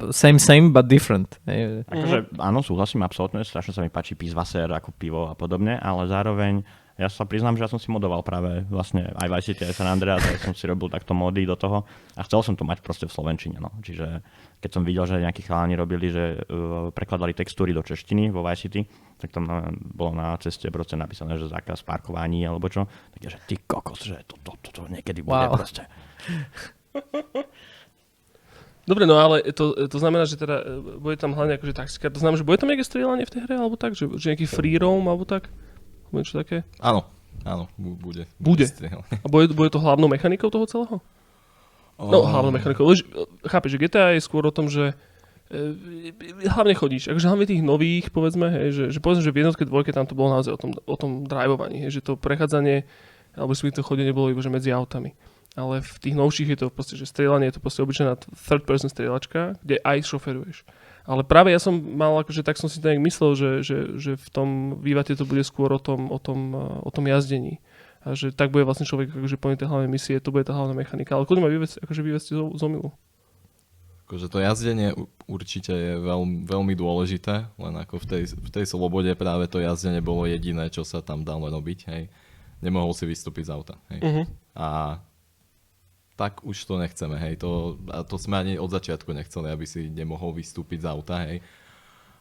same 0.10 0.42
same 0.42 0.74
but 0.74 0.90
different. 0.90 1.38
Akože 1.88 2.34
áno, 2.42 2.66
súhlasím 2.66 3.06
absolútne, 3.06 3.46
strašne 3.46 3.72
sa 3.72 3.86
mi 3.86 3.94
páči 3.94 4.18
Pizvasser 4.18 4.68
ako 4.68 4.90
pivo 4.98 5.30
a 5.30 5.38
podobne, 5.38 5.78
ale 5.78 6.10
zároveň 6.10 6.66
ja 6.98 7.08
sa 7.14 7.30
priznám, 7.30 7.54
že 7.54 7.66
ja 7.66 7.70
som 7.70 7.78
si 7.78 7.94
modoval 7.94 8.26
práve 8.26 8.66
vlastne 8.74 9.14
aj 9.14 9.28
Vice 9.30 9.46
City, 9.54 9.70
aj 9.70 9.78
San 9.78 9.86
Andreas, 9.86 10.26
ja 10.26 10.42
som 10.42 10.58
si 10.58 10.66
robil 10.66 10.90
takto 10.90 11.14
mody 11.14 11.46
do 11.46 11.54
toho 11.54 11.86
a 12.18 12.26
chcel 12.26 12.42
som 12.42 12.58
to 12.58 12.66
mať 12.66 12.82
proste 12.82 13.06
v 13.06 13.14
Slovenčine. 13.14 13.62
No. 13.62 13.70
Čiže 13.86 14.26
keď 14.58 14.70
som 14.74 14.82
videl, 14.82 15.06
že 15.06 15.22
nejakí 15.22 15.46
chalani 15.46 15.78
robili, 15.78 16.10
že 16.10 16.42
uh, 16.42 16.90
prekladali 16.90 17.38
textúry 17.38 17.70
do 17.70 17.86
češtiny 17.86 18.34
vo 18.34 18.42
Vice 18.42 18.66
City, 18.66 18.82
tak 19.22 19.30
tam 19.30 19.46
na, 19.46 19.70
bolo 19.74 20.18
na 20.18 20.34
ceste 20.42 20.74
proste 20.74 20.98
napísané, 20.98 21.38
že 21.38 21.46
zákaz 21.46 21.86
parkovaní 21.86 22.42
alebo 22.42 22.66
čo, 22.66 22.90
tak 23.14 23.20
je, 23.22 23.30
že 23.30 23.40
ty 23.46 23.56
kokos, 23.62 24.02
že 24.02 24.26
to, 24.26 24.42
to, 24.42 24.58
to, 24.66 24.70
to 24.74 24.82
niekedy 24.90 25.22
bude 25.22 25.38
Wow. 25.38 25.54
proste. 25.54 25.86
Dobre, 28.88 29.04
no 29.04 29.20
ale 29.20 29.44
to, 29.52 29.76
to 29.92 29.98
znamená, 30.00 30.24
že 30.24 30.40
teda 30.40 30.64
e, 30.64 30.98
bude 31.04 31.20
tam 31.20 31.36
hlavne 31.36 31.60
akože 31.60 31.76
taxikár. 31.76 32.08
To 32.16 32.24
znamená, 32.24 32.40
že 32.40 32.48
bude 32.48 32.56
tam 32.56 32.72
nejaké 32.72 32.88
strieľanie 32.88 33.28
v 33.28 33.34
tej 33.36 33.42
hre, 33.44 33.60
alebo 33.60 33.76
tak? 33.76 34.00
Že, 34.00 34.16
že 34.16 34.32
nejaký 34.32 34.48
free 34.48 34.80
roam, 34.80 35.04
alebo 35.12 35.28
tak? 35.28 35.52
Alebo 36.08 36.16
niečo 36.24 36.40
také? 36.40 36.64
Áno, 36.80 37.04
áno, 37.44 37.68
bu- 37.76 38.00
bude. 38.00 38.24
Bude. 38.40 38.64
strieľanie. 38.64 39.20
A 39.20 39.28
bude, 39.28 39.52
bude 39.52 39.70
to 39.70 39.84
hlavnou 39.84 40.08
mechanikou 40.08 40.48
toho 40.48 40.64
celého? 40.66 40.98
No, 41.98 42.24
hlavnou 42.24 42.54
mechanikou. 42.54 42.86
Lež, 42.86 43.04
chápeš, 43.50 43.76
že 43.76 43.82
GTA 43.82 44.14
je 44.14 44.22
skôr 44.22 44.46
o 44.46 44.54
tom, 44.54 44.70
že 44.70 44.94
e, 45.50 46.14
hlavne 46.46 46.78
chodíš. 46.78 47.10
Akože 47.10 47.26
hlavne 47.26 47.50
tých 47.50 47.66
nových, 47.66 48.14
povedzme, 48.14 48.54
hej, 48.54 48.70
že, 48.72 48.84
že 48.94 49.00
povedzme, 49.02 49.26
že 49.26 49.34
v 49.34 49.42
jednotke, 49.42 49.66
dvojke 49.66 49.90
tam 49.90 50.06
to 50.06 50.14
bolo 50.14 50.38
naozaj 50.38 50.54
o 50.54 50.60
tom, 50.62 50.72
o 50.78 50.96
tom 50.96 51.26
drivovaní, 51.26 51.90
hej, 51.90 52.00
že 52.00 52.06
to 52.06 52.14
prechádzanie, 52.14 52.86
alebo 53.34 53.58
si 53.58 53.74
to 53.74 53.82
chodenie 53.82 54.14
bolo 54.14 54.30
iba 54.30 54.46
že 54.46 54.54
medzi 54.54 54.70
autami. 54.70 55.18
Ale 55.58 55.82
v 55.82 55.96
tých 55.98 56.14
novších 56.14 56.54
je 56.54 56.60
to 56.62 56.68
proste, 56.70 56.94
že 57.02 57.10
strieľanie 57.10 57.50
je 57.50 57.58
to 57.58 57.64
proste 57.66 57.82
obyčajná 57.82 58.14
third 58.46 58.70
person 58.70 58.94
strieľačka, 58.94 59.58
kde 59.66 59.82
aj 59.82 60.06
šoferuješ. 60.06 60.62
Ale 61.08 61.24
práve 61.24 61.56
ja 61.56 61.60
som 61.64 61.72
mal, 61.72 62.20
akože 62.20 62.44
tak 62.44 62.60
som 62.60 62.68
si 62.68 62.84
nejak 62.84 63.00
myslel, 63.00 63.32
že, 63.40 63.52
že, 63.64 63.78
že 63.96 64.12
v 64.20 64.28
tom 64.28 64.50
vývate 64.84 65.16
to 65.16 65.24
bude 65.24 65.40
skôr 65.48 65.72
o 65.72 65.80
tom, 65.80 66.12
o 66.12 66.20
tom, 66.20 66.52
o 66.84 66.90
tom 66.92 67.08
jazdení. 67.08 67.64
A 68.04 68.12
že 68.12 68.36
tak 68.36 68.52
bude 68.52 68.68
vlastne 68.68 68.84
človek 68.84 69.16
akože 69.16 69.40
plniť 69.40 69.58
tie 69.64 69.70
hlavné 69.72 69.88
misie, 69.88 70.20
to 70.20 70.36
bude 70.36 70.44
tá 70.44 70.52
hlavná 70.52 70.76
mechanika. 70.76 71.16
Ale 71.16 71.24
kľudne 71.24 71.48
ma 71.48 71.52
vyvesť, 71.52 71.80
akože 71.80 72.02
vyvesť 72.04 72.28
zo, 72.36 72.46
z 72.60 72.62
omilu. 72.68 72.92
Akože 74.04 74.28
to 74.28 74.44
jazdenie 74.44 74.96
určite 75.32 75.72
je 75.72 75.94
veľmi, 75.96 76.44
veľmi 76.44 76.74
dôležité, 76.76 77.56
len 77.56 77.74
ako 77.80 78.04
v 78.04 78.06
tej, 78.08 78.24
v 78.36 78.50
tej 78.52 78.66
slobode 78.68 79.12
práve 79.16 79.48
to 79.48 79.64
jazdenie 79.64 80.04
bolo 80.04 80.28
jediné, 80.28 80.68
čo 80.68 80.84
sa 80.84 81.00
tam 81.00 81.24
dalo 81.24 81.48
robiť, 81.48 81.80
hej. 81.88 82.12
Nemohol 82.60 82.92
si 82.92 83.08
vystúpiť 83.08 83.48
z 83.48 83.52
auta, 83.56 83.76
hej. 83.96 84.00
Uh-huh. 84.04 84.26
A 84.60 84.68
tak 86.18 86.42
už 86.42 86.66
to 86.66 86.82
nechceme, 86.82 87.14
hej. 87.22 87.38
To, 87.46 87.78
a 87.94 88.02
to 88.02 88.18
sme 88.18 88.42
ani 88.42 88.54
od 88.58 88.74
začiatku 88.74 89.14
nechceli, 89.14 89.54
aby 89.54 89.70
si 89.70 89.86
nemohol 89.86 90.34
vystúpiť 90.34 90.84
z 90.84 90.90
auta, 90.90 91.22
hej. 91.30 91.46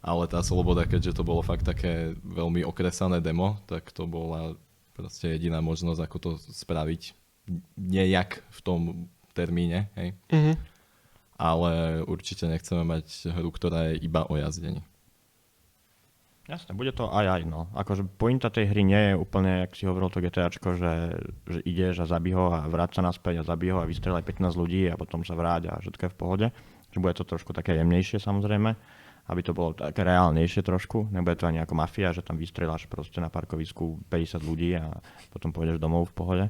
Ale 0.05 0.29
tá 0.29 0.45
sloboda, 0.45 0.85
keďže 0.85 1.17
to 1.17 1.25
bolo 1.25 1.41
fakt 1.41 1.65
také 1.65 2.13
veľmi 2.21 2.63
okresané 2.63 3.25
demo, 3.25 3.57
tak 3.65 3.89
to 3.91 4.05
bola 4.05 4.55
proste 4.93 5.33
jediná 5.33 5.65
možnosť, 5.65 6.01
ako 6.05 6.17
to 6.21 6.31
spraviť 6.37 7.17
nejak 7.81 8.45
v 8.45 8.61
tom 8.61 8.81
termíne, 9.33 9.89
hej. 9.97 10.13
Uh-huh. 10.29 10.57
Ale 11.41 12.05
určite 12.05 12.45
nechceme 12.45 12.85
mať 12.85 13.33
hru, 13.33 13.49
ktorá 13.49 13.93
je 13.93 14.05
iba 14.05 14.29
o 14.29 14.37
jazdení. 14.37 14.85
Jasné, 16.47 16.79
bude 16.79 16.95
to 16.95 17.11
aj 17.11 17.27
aj, 17.27 17.43
no. 17.43 17.67
Akože 17.75 18.07
pointa 18.07 18.55
tej 18.55 18.71
hry 18.71 18.87
nie 18.87 19.03
je 19.11 19.15
úplne, 19.19 19.67
jak 19.67 19.75
si 19.75 19.83
hovoril 19.83 20.15
to 20.15 20.23
GTAčko, 20.23 20.79
že, 20.79 21.19
že 21.43 21.59
ideš 21.67 22.07
a 22.07 22.07
zabí 22.07 22.31
ho 22.31 22.55
a 22.55 22.63
vráť 22.71 22.99
sa 22.99 23.03
naspäť 23.03 23.43
a 23.43 23.49
zabí 23.49 23.75
ho 23.75 23.83
a 23.83 23.89
vystrelaj 23.89 24.23
15 24.23 24.55
ľudí 24.55 24.87
a 24.87 24.95
potom 24.95 25.27
sa 25.27 25.35
vráť 25.35 25.75
a 25.75 25.83
všetko 25.83 26.07
je 26.07 26.13
v 26.15 26.19
pohode. 26.19 26.47
Že 26.95 26.99
bude 27.03 27.15
to 27.19 27.27
trošku 27.27 27.51
také 27.51 27.75
jemnejšie 27.75 28.23
samozrejme, 28.23 28.79
aby 29.27 29.41
to 29.43 29.59
bolo 29.59 29.75
také 29.75 30.07
reálnejšie 30.07 30.63
trošku. 30.63 31.11
Nebude 31.11 31.35
to 31.35 31.51
ani 31.51 31.59
ako 31.59 31.75
mafia, 31.75 32.15
že 32.15 32.23
tam 32.23 32.39
vystreláš 32.39 32.87
proste 32.87 33.19
na 33.19 33.27
parkovisku 33.27 34.07
50 34.07 34.39
ľudí 34.47 34.79
a 34.79 35.03
potom 35.35 35.51
pôjdeš 35.51 35.83
domov 35.83 36.15
v 36.15 36.15
pohode. 36.15 36.45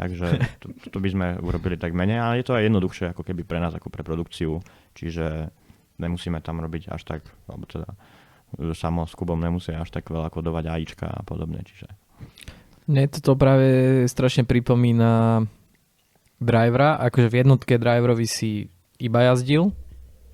Takže 0.00 0.40
to, 0.64 0.72
to 0.88 0.96
by 0.96 1.12
sme 1.12 1.26
urobili 1.44 1.76
tak 1.76 1.92
menej, 1.92 2.24
ale 2.24 2.40
je 2.40 2.48
to 2.48 2.56
aj 2.56 2.72
jednoduchšie 2.72 3.12
ako 3.12 3.20
keby 3.20 3.44
pre 3.44 3.60
nás, 3.60 3.76
ako 3.76 3.92
pre 3.92 4.00
produkciu. 4.00 4.64
Čiže 4.96 5.52
nemusíme 6.00 6.40
tam 6.40 6.64
robiť 6.64 6.88
až 6.88 7.04
tak, 7.04 7.28
alebo 7.52 7.68
teda 7.68 7.92
samo 8.76 9.08
s 9.08 9.14
Kubom 9.16 9.40
nemusia 9.40 9.80
až 9.80 9.90
tak 9.92 10.12
veľa 10.12 10.28
kodovať 10.28 10.64
AIčka 10.68 11.06
a 11.08 11.22
podobne, 11.24 11.64
čiže 11.64 11.88
Mne 12.90 13.08
toto 13.08 13.38
práve 13.38 14.04
strašne 14.10 14.44
pripomína 14.44 15.44
drivera, 16.42 16.98
akože 16.98 17.28
v 17.30 17.38
jednotke 17.46 17.78
driverovi 17.78 18.26
si 18.26 18.66
iba 18.98 19.30
jazdil, 19.30 19.70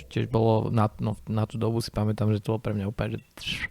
čo 0.00 0.04
tiež 0.08 0.26
bolo 0.32 0.72
na, 0.72 0.88
no, 0.98 1.20
na 1.28 1.44
tú 1.44 1.60
dobu 1.60 1.84
si 1.84 1.92
pamätám, 1.92 2.32
že 2.32 2.40
to 2.40 2.56
bolo 2.56 2.64
pre 2.64 2.72
mňa 2.72 2.86
úplne, 2.88 3.20
že 3.20 3.68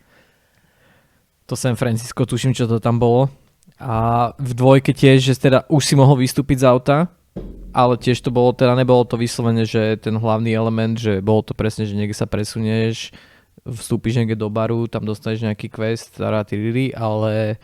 to 1.47 1.55
San 1.55 1.79
Francisco, 1.79 2.27
tuším, 2.27 2.51
čo 2.51 2.67
to 2.67 2.83
tam 2.83 2.99
bolo. 2.99 3.31
A 3.79 4.31
v 4.35 4.51
dvojke 4.51 4.91
tiež, 4.91 5.23
že 5.23 5.33
teda 5.37 5.63
už 5.71 5.81
si 5.85 5.95
mohol 5.95 6.19
vystúpiť 6.19 6.61
z 6.61 6.65
auta, 6.67 6.97
ale 7.71 7.95
tiež 7.95 8.19
to 8.19 8.33
bolo, 8.33 8.51
teda 8.51 8.75
nebolo 8.75 9.07
to 9.07 9.15
vyslovene, 9.15 9.63
že 9.63 10.01
ten 10.01 10.17
hlavný 10.17 10.51
element, 10.51 10.99
že 10.99 11.23
bolo 11.23 11.45
to 11.45 11.53
presne, 11.55 11.87
že 11.87 11.95
niekde 11.95 12.17
sa 12.17 12.27
presunieš, 12.27 13.15
vstúpiš 13.65 14.21
niekde 14.21 14.37
do 14.37 14.51
baru, 14.51 14.85
tam 14.85 15.07
dostaneš 15.07 15.47
nejaký 15.47 15.71
quest, 15.71 16.19
taratiri, 16.19 16.93
ale 16.93 17.57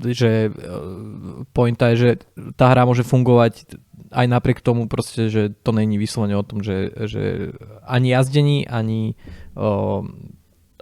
že 0.00 0.48
o, 0.48 1.44
pointa 1.52 1.92
je, 1.92 1.96
že 1.96 2.10
tá 2.56 2.72
hra 2.72 2.88
môže 2.88 3.04
fungovať 3.04 3.76
aj 4.10 4.26
napriek 4.26 4.64
tomu 4.64 4.88
proste, 4.88 5.28
že 5.28 5.52
to 5.60 5.76
není 5.76 6.00
vyslovene 6.00 6.34
o 6.34 6.46
tom, 6.46 6.64
že, 6.64 6.90
že 7.06 7.54
ani 7.84 8.16
jazdení, 8.16 8.66
ani, 8.66 9.14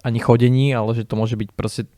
ani 0.00 0.18
chodení, 0.22 0.72
ale 0.72 0.96
že 0.96 1.04
to 1.04 1.18
môže 1.18 1.36
byť 1.36 1.50
proste 1.52 1.90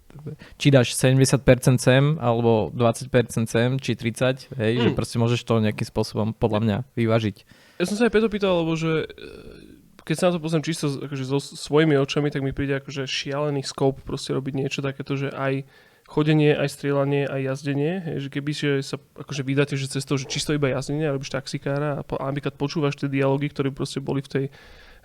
či 0.58 0.68
dáš 0.74 0.98
70% 0.98 1.46
sem, 1.78 2.18
alebo 2.18 2.74
20% 2.74 3.46
sem, 3.46 3.70
či 3.78 3.94
30, 3.94 4.58
hej, 4.58 4.72
mm. 4.76 4.82
že 4.82 4.90
proste 4.92 5.16
môžeš 5.22 5.40
to 5.46 5.62
nejakým 5.62 5.86
spôsobom 5.86 6.34
podľa 6.34 6.60
mňa 6.60 6.76
vyvážiť. 6.98 7.36
Ja 7.80 7.88
som 7.88 7.96
sa 7.96 8.10
aj 8.10 8.12
preto 8.12 8.28
pýtal, 8.28 8.60
lebo 8.60 8.76
že 8.76 9.06
e, 9.06 9.59
keď 10.10 10.16
sa 10.18 10.26
na 10.26 10.34
to 10.34 10.42
pozriem 10.42 10.66
čisto 10.66 10.90
akože 11.06 11.22
so 11.22 11.38
svojimi 11.38 11.94
očami, 11.94 12.34
tak 12.34 12.42
mi 12.42 12.50
príde 12.50 12.82
akože 12.82 13.06
šialený 13.06 13.62
scope 13.62 14.02
proste 14.02 14.34
robiť 14.34 14.58
niečo 14.58 14.82
takéto, 14.82 15.14
že 15.14 15.30
aj 15.30 15.62
chodenie, 16.10 16.50
aj 16.50 16.66
strieľanie, 16.66 17.30
aj 17.30 17.40
jazdenie. 17.46 17.92
Hej, 18.02 18.16
že 18.26 18.28
keby 18.34 18.50
že 18.50 18.70
sa 18.82 18.98
akože 18.98 19.46
vydáte, 19.46 19.78
že 19.78 19.86
cestou, 19.86 20.18
že 20.18 20.26
čisto 20.26 20.50
iba 20.50 20.66
jazdenie 20.66 21.06
a 21.06 21.14
robíš 21.14 21.30
taxikára 21.30 21.94
a, 21.94 22.02
po, 22.02 22.18
a 22.18 22.26
napríklad 22.26 22.58
počúvaš 22.58 22.98
tie 22.98 23.06
dialógy, 23.06 23.54
ktoré 23.54 23.70
proste 23.70 24.02
boli 24.02 24.18
v 24.18 24.26
tej, 24.26 24.46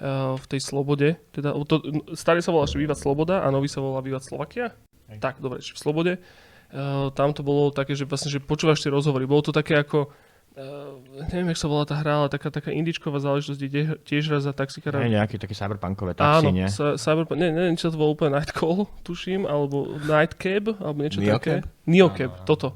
uh, 0.01 0.33
v 0.41 0.45
tej 0.49 0.65
slobode. 0.65 1.21
Teda, 1.29 1.53
to, 1.53 1.85
starý 2.17 2.41
sa 2.41 2.49
volá 2.49 2.65
že 2.65 2.81
Vývat 2.81 2.97
Sloboda 2.97 3.45
a 3.45 3.53
nový 3.53 3.69
sa 3.69 3.85
volá 3.85 4.01
Vývat 4.01 4.25
Slovakia. 4.25 4.73
Hej. 5.13 5.21
Tak, 5.21 5.37
dobre, 5.37 5.61
v 5.61 5.77
slobode. 5.77 6.17
Uh, 6.73 7.13
tam 7.13 7.29
to 7.29 7.45
bolo 7.45 7.69
také, 7.69 7.93
že 7.93 8.09
vlastne, 8.09 8.33
že 8.33 8.41
počúvaš 8.41 8.81
tie 8.81 8.89
rozhovory. 8.89 9.29
Bolo 9.29 9.45
to 9.45 9.53
také 9.53 9.77
ako, 9.77 10.09
uh, 10.55 10.95
neviem, 11.31 11.51
jak 11.51 11.59
sa 11.59 11.67
volá 11.67 11.83
tá 11.83 11.95
hra, 11.99 12.25
ale 12.25 12.27
taká, 12.31 12.51
taká 12.51 12.71
indičková 12.71 13.19
záležitosť, 13.19 13.59
kde 13.59 13.81
tiež, 14.03 14.31
raz 14.31 14.47
za 14.47 14.53
taxikára 14.55 15.03
nie 15.03 15.15
nejaké 15.15 15.35
také 15.35 15.53
cyberpunkové 15.55 16.15
taxi, 16.15 16.47
Áno, 16.47 16.49
nie? 16.55 16.67
Sa, 16.71 16.95
cyberpunk, 16.95 17.37
nie, 17.39 17.51
neviem, 17.51 17.75
sa 17.75 17.91
to 17.91 17.99
bolo 17.99 18.15
úplne 18.15 18.39
Nightcall, 18.39 18.87
tuším, 19.07 19.43
alebo 19.43 19.99
Nightcab, 20.03 20.79
alebo 20.79 20.97
niečo 21.03 21.19
Neocab? 21.19 21.39
také. 21.39 21.53
Neocab, 21.87 22.31
toto. 22.47 22.73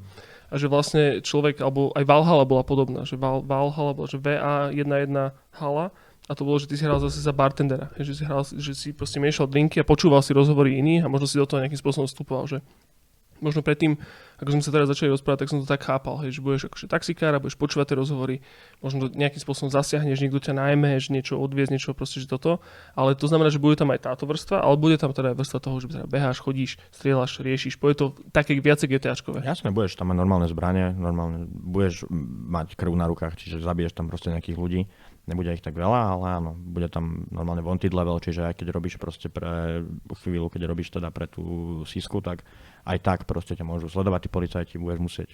A 0.49 0.57
že 0.57 0.65
vlastne 0.65 1.21
človek, 1.21 1.61
alebo 1.61 1.93
aj 1.93 2.03
Valhalla 2.09 2.45
bola 2.45 2.65
podobná, 2.65 3.05
že 3.05 3.15
Val, 3.15 3.45
Valhalla 3.45 3.93
bola, 3.93 4.09
že 4.09 4.17
VA11 4.17 5.31
hala 5.61 5.93
a 6.29 6.37
to 6.37 6.45
bolo, 6.45 6.61
že 6.61 6.69
ty 6.69 6.77
si 6.77 6.85
hral 6.85 7.01
zase 7.01 7.25
za 7.25 7.33
bartendera, 7.33 7.89
že 7.97 8.13
si 8.13 8.21
hral, 8.21 8.45
že 8.45 8.77
si 8.77 8.93
proste 8.93 9.17
miešal 9.17 9.49
drinky 9.49 9.81
a 9.81 9.85
počúval 9.85 10.21
si 10.21 10.29
rozhovory 10.29 10.77
iných 10.77 11.05
a 11.05 11.09
možno 11.09 11.25
si 11.25 11.41
do 11.41 11.49
toho 11.49 11.65
nejakým 11.65 11.81
spôsobom 11.81 12.05
vstupoval, 12.05 12.45
že 12.45 12.61
možno 13.41 13.65
predtým, 13.65 13.97
ako 14.39 14.49
sme 14.55 14.63
sa 14.63 14.71
teraz 14.71 14.87
začali 14.87 15.11
rozprávať, 15.11 15.45
tak 15.45 15.49
som 15.51 15.59
to 15.59 15.67
tak 15.67 15.83
chápal, 15.83 16.15
hej, 16.23 16.39
že 16.39 16.41
budeš 16.41 16.71
akože 16.71 16.87
taxikár 16.87 17.35
a 17.35 17.43
budeš 17.43 17.59
počúvať 17.59 17.91
tie 17.91 17.97
rozhovory, 17.99 18.35
možno 18.79 19.11
nejakým 19.11 19.43
spôsobom 19.43 19.67
zasiahneš, 19.67 20.23
niekto 20.23 20.39
ťa 20.39 20.55
najmä, 20.55 20.95
že 20.97 21.11
niečo 21.11 21.35
odviez, 21.35 21.67
niečo 21.67 21.91
proste, 21.91 22.23
že 22.23 22.31
toto, 22.31 22.63
ale 22.95 23.19
to 23.19 23.27
znamená, 23.27 23.51
že 23.51 23.59
bude 23.59 23.75
tam 23.75 23.91
aj 23.91 24.07
táto 24.07 24.23
vrstva, 24.23 24.63
ale 24.63 24.79
bude 24.79 24.95
tam 24.95 25.11
teda 25.11 25.35
aj 25.35 25.37
vrstva 25.43 25.59
toho, 25.59 25.75
že 25.83 25.87
teda 25.91 26.05
beháš, 26.07 26.39
chodíš, 26.39 26.79
strieľaš, 26.95 27.43
riešiš, 27.43 27.75
bude 27.77 27.99
to 27.99 28.15
také 28.31 28.55
viacej 28.55 28.87
GTAčkové. 28.95 29.43
Jasne, 29.43 29.75
budeš 29.75 29.99
tam 29.99 30.15
mať 30.15 30.17
normálne 30.17 30.47
zbranie, 30.47 30.95
normálne, 30.95 31.45
budeš 31.51 32.07
mať 32.47 32.79
krv 32.79 32.95
na 32.95 33.11
rukách, 33.11 33.35
čiže 33.35 33.59
zabiješ 33.59 33.91
tam 33.91 34.07
proste 34.07 34.31
nejakých 34.31 34.55
ľudí. 34.55 34.81
Nebude 35.29 35.53
ich 35.53 35.61
tak 35.61 35.77
veľa, 35.77 36.17
ale 36.17 36.25
áno, 36.41 36.51
bude 36.57 36.89
tam 36.89 37.29
normálne 37.29 37.61
wanted 37.61 37.93
level, 37.93 38.17
čiže 38.17 38.49
aj 38.49 38.55
keď 38.57 38.73
robíš 38.73 38.97
proste 38.97 39.29
pre 39.29 39.85
chvíľu, 40.25 40.49
keď 40.49 40.65
robíš 40.65 40.89
teda 40.89 41.13
pre 41.13 41.29
tú 41.29 41.85
sísku, 41.85 42.17
tak 42.25 42.41
aj 42.85 42.97
tak 43.01 43.19
proste 43.25 43.55
ťa 43.55 43.65
môžu 43.65 43.87
sledovať 43.89 44.27
tí 44.27 44.29
policajti, 44.29 44.75
budeš 44.77 44.99
musieť 44.99 45.29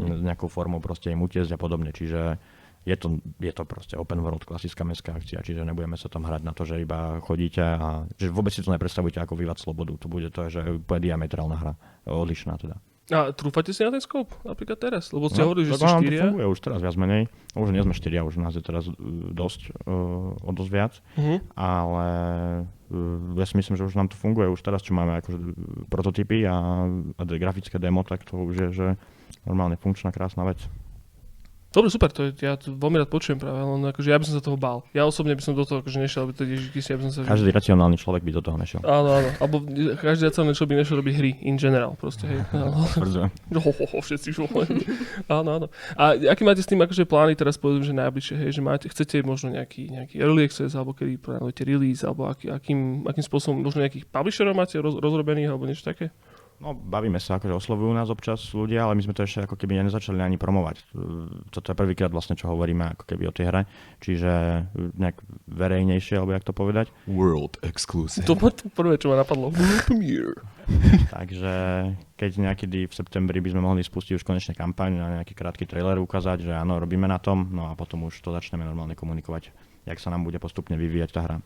s 0.00 0.20
nejakou 0.24 0.48
formou 0.48 0.80
proste 0.80 1.12
im 1.12 1.20
utiesť 1.20 1.52
a 1.52 1.58
podobne, 1.60 1.92
čiže 1.92 2.40
je 2.88 2.96
to, 2.96 3.20
je 3.36 3.52
to 3.52 3.68
proste 3.68 3.92
open 3.92 4.24
world, 4.24 4.40
klasická 4.48 4.88
mestská 4.88 5.12
akcia, 5.12 5.44
čiže 5.44 5.68
nebudeme 5.68 6.00
sa 6.00 6.08
tam 6.08 6.24
hrať 6.24 6.40
na 6.40 6.56
to, 6.56 6.64
že 6.64 6.80
iba 6.80 7.20
chodíte 7.20 7.60
a 7.60 8.08
že 8.16 8.32
vôbec 8.32 8.56
si 8.56 8.64
to 8.64 8.72
nepredstavujete 8.72 9.20
ako 9.20 9.36
vývať 9.36 9.60
slobodu. 9.60 9.92
To 10.00 10.08
bude 10.08 10.32
to, 10.32 10.48
že 10.48 10.80
bude 10.80 11.00
diametrálna 11.04 11.56
hra, 11.60 11.72
odlišná 12.08 12.56
teda. 12.56 12.80
A 13.10 13.34
trúfate 13.36 13.74
si 13.76 13.82
na 13.84 13.92
ten 13.92 14.00
scope 14.00 14.32
napríklad 14.46 14.80
teraz? 14.80 15.10
Lebo 15.12 15.28
ste 15.28 15.42
No, 15.44 15.52
hovorili, 15.52 15.68
že 15.68 15.76
ste 15.76 15.84
nám 15.84 16.00
to 16.00 16.06
štyria. 16.08 16.22
funguje 16.30 16.46
už 16.46 16.60
teraz 16.62 16.78
viac 16.80 16.96
menej. 16.96 17.22
Už 17.58 17.68
nie 17.74 17.82
sme 17.84 17.92
štyria, 17.92 18.20
už 18.24 18.34
nás 18.40 18.54
je 18.54 18.62
teraz 18.64 18.86
uh, 18.86 18.94
dosť, 19.34 19.74
uh, 19.84 20.40
o 20.40 20.50
dosť 20.54 20.70
viac. 20.72 20.92
Uh-huh. 21.18 21.42
Ale 21.58 22.06
ja 23.38 23.46
si 23.46 23.54
myslím, 23.54 23.78
že 23.78 23.86
už 23.86 23.94
nám 23.94 24.10
to 24.10 24.18
funguje. 24.18 24.50
Už 24.50 24.62
teraz, 24.62 24.82
čo 24.82 24.94
máme 24.94 25.22
akože 25.22 25.38
prototypy 25.86 26.42
a, 26.46 26.86
a 27.14 27.22
grafické 27.22 27.78
demo, 27.78 28.02
tak 28.02 28.26
to 28.26 28.42
už 28.42 28.54
je, 28.56 28.68
že 28.74 28.86
normálne 29.46 29.78
funkčná, 29.78 30.10
krásna 30.10 30.42
vec. 30.42 30.58
Dobre, 31.70 31.86
super, 31.86 32.10
to 32.10 32.26
je, 32.26 32.30
ja 32.42 32.58
to 32.58 32.74
veľmi 32.74 32.98
rád 32.98 33.06
počujem 33.06 33.38
práve, 33.38 33.62
len 33.62 33.78
akože 33.94 34.10
ja 34.10 34.18
by 34.18 34.26
som 34.26 34.34
sa 34.34 34.42
toho 34.42 34.58
bál. 34.58 34.82
Ja 34.90 35.06
osobne 35.06 35.38
by 35.38 35.42
som 35.44 35.54
do 35.54 35.62
toho 35.62 35.86
akože 35.86 36.02
nešiel, 36.02 36.26
aby 36.26 36.34
to 36.34 36.42
ježiš, 36.42 36.74
ja 36.74 36.98
by 36.98 37.02
som 37.06 37.12
sa... 37.14 37.30
Každý 37.30 37.54
racionálny 37.54 37.94
človek 37.94 38.26
by 38.26 38.32
do 38.34 38.42
toho 38.42 38.58
nešiel. 38.58 38.82
Áno, 38.82 39.22
áno. 39.22 39.30
Alebo 39.38 39.62
každý 40.02 40.26
racionálny 40.26 40.58
človek 40.58 40.70
by 40.74 40.78
nešiel 40.82 40.96
robiť 40.98 41.14
hry 41.14 41.30
in 41.46 41.62
general, 41.62 41.94
proste, 41.94 42.26
hej. 42.26 42.42
Áno. 42.58 42.82
Ho, 43.60 43.70
ho, 43.76 43.84
ho, 43.86 43.98
všetci 44.00 44.34
už 44.34 44.50
Áno, 45.28 45.48
áno. 45.60 45.66
A 45.94 46.16
aký 46.16 46.42
máte 46.48 46.64
s 46.64 46.66
tým 46.66 46.80
akože 46.80 47.04
plány 47.04 47.36
teraz 47.36 47.60
povedzme, 47.60 47.86
že 47.86 47.94
najbližšie, 47.94 48.34
hej, 48.40 48.50
že 48.56 48.62
máte, 48.64 48.86
chcete 48.88 49.20
možno 49.20 49.52
nejaký, 49.52 49.92
nejaký 49.92 50.16
early 50.16 50.48
access, 50.48 50.72
alebo 50.72 50.96
kedy 50.96 51.20
plánujete 51.20 51.62
release, 51.68 52.00
alebo 52.02 52.24
aký, 52.26 52.48
akým, 52.48 53.04
akým 53.04 53.20
spôsobom, 53.20 53.60
možno 53.60 53.84
nejakých 53.84 54.08
publisherov 54.08 54.56
máte 54.56 54.80
roz, 54.80 54.96
rozrobených, 54.96 55.52
alebo 55.52 55.68
niečo 55.68 55.84
také? 55.84 56.08
No, 56.60 56.76
bavíme 56.76 57.16
sa, 57.16 57.40
akože 57.40 57.56
oslovujú 57.56 57.88
nás 57.96 58.12
občas 58.12 58.44
ľudia, 58.52 58.84
ale 58.84 58.92
my 58.92 59.00
sme 59.00 59.16
to 59.16 59.24
ešte 59.24 59.48
ako 59.48 59.56
keby 59.56 59.80
nezačali 59.80 60.20
ani 60.20 60.36
promovať. 60.36 60.92
Toto 61.48 61.72
je 61.72 61.76
prvýkrát 61.76 62.12
vlastne, 62.12 62.36
čo 62.36 62.52
hovoríme 62.52 62.84
ako 63.00 63.08
keby 63.08 63.24
o 63.24 63.32
tej 63.32 63.48
hre, 63.48 63.62
čiže 63.96 64.28
nejak 64.76 65.24
verejnejšie, 65.48 66.20
alebo 66.20 66.36
jak 66.36 66.44
to 66.44 66.52
povedať. 66.52 66.92
World 67.08 67.56
exclusive. 67.64 68.28
To 68.28 68.36
bolo 68.36 68.52
to 68.52 68.68
prvé, 68.68 69.00
čo 69.00 69.08
ma 69.08 69.16
napadlo. 69.16 69.48
World 69.56 69.88
premiere. 69.88 70.36
Takže 71.16 71.52
keď 72.20 72.30
niekedy 72.36 72.84
v 72.84 72.92
septembri 72.92 73.40
by 73.40 73.56
sme 73.56 73.64
mohli 73.64 73.80
spustiť 73.80 74.20
už 74.20 74.26
konečne 74.28 74.52
kampaň 74.52 75.00
a 75.00 75.06
nejaký 75.24 75.32
krátky 75.32 75.64
trailer 75.64 75.96
ukázať, 75.96 76.44
že 76.44 76.52
áno, 76.52 76.76
robíme 76.76 77.08
na 77.08 77.16
tom, 77.16 77.48
no 77.56 77.72
a 77.72 77.74
potom 77.74 78.04
už 78.04 78.20
to 78.20 78.36
začneme 78.36 78.68
normálne 78.68 78.92
komunikovať, 78.92 79.48
jak 79.88 79.96
sa 79.96 80.12
nám 80.12 80.28
bude 80.28 80.36
postupne 80.36 80.76
vyvíjať 80.76 81.08
tá 81.08 81.20
hra 81.24 81.36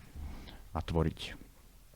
a 0.75 0.79
tvoriť. 0.83 1.44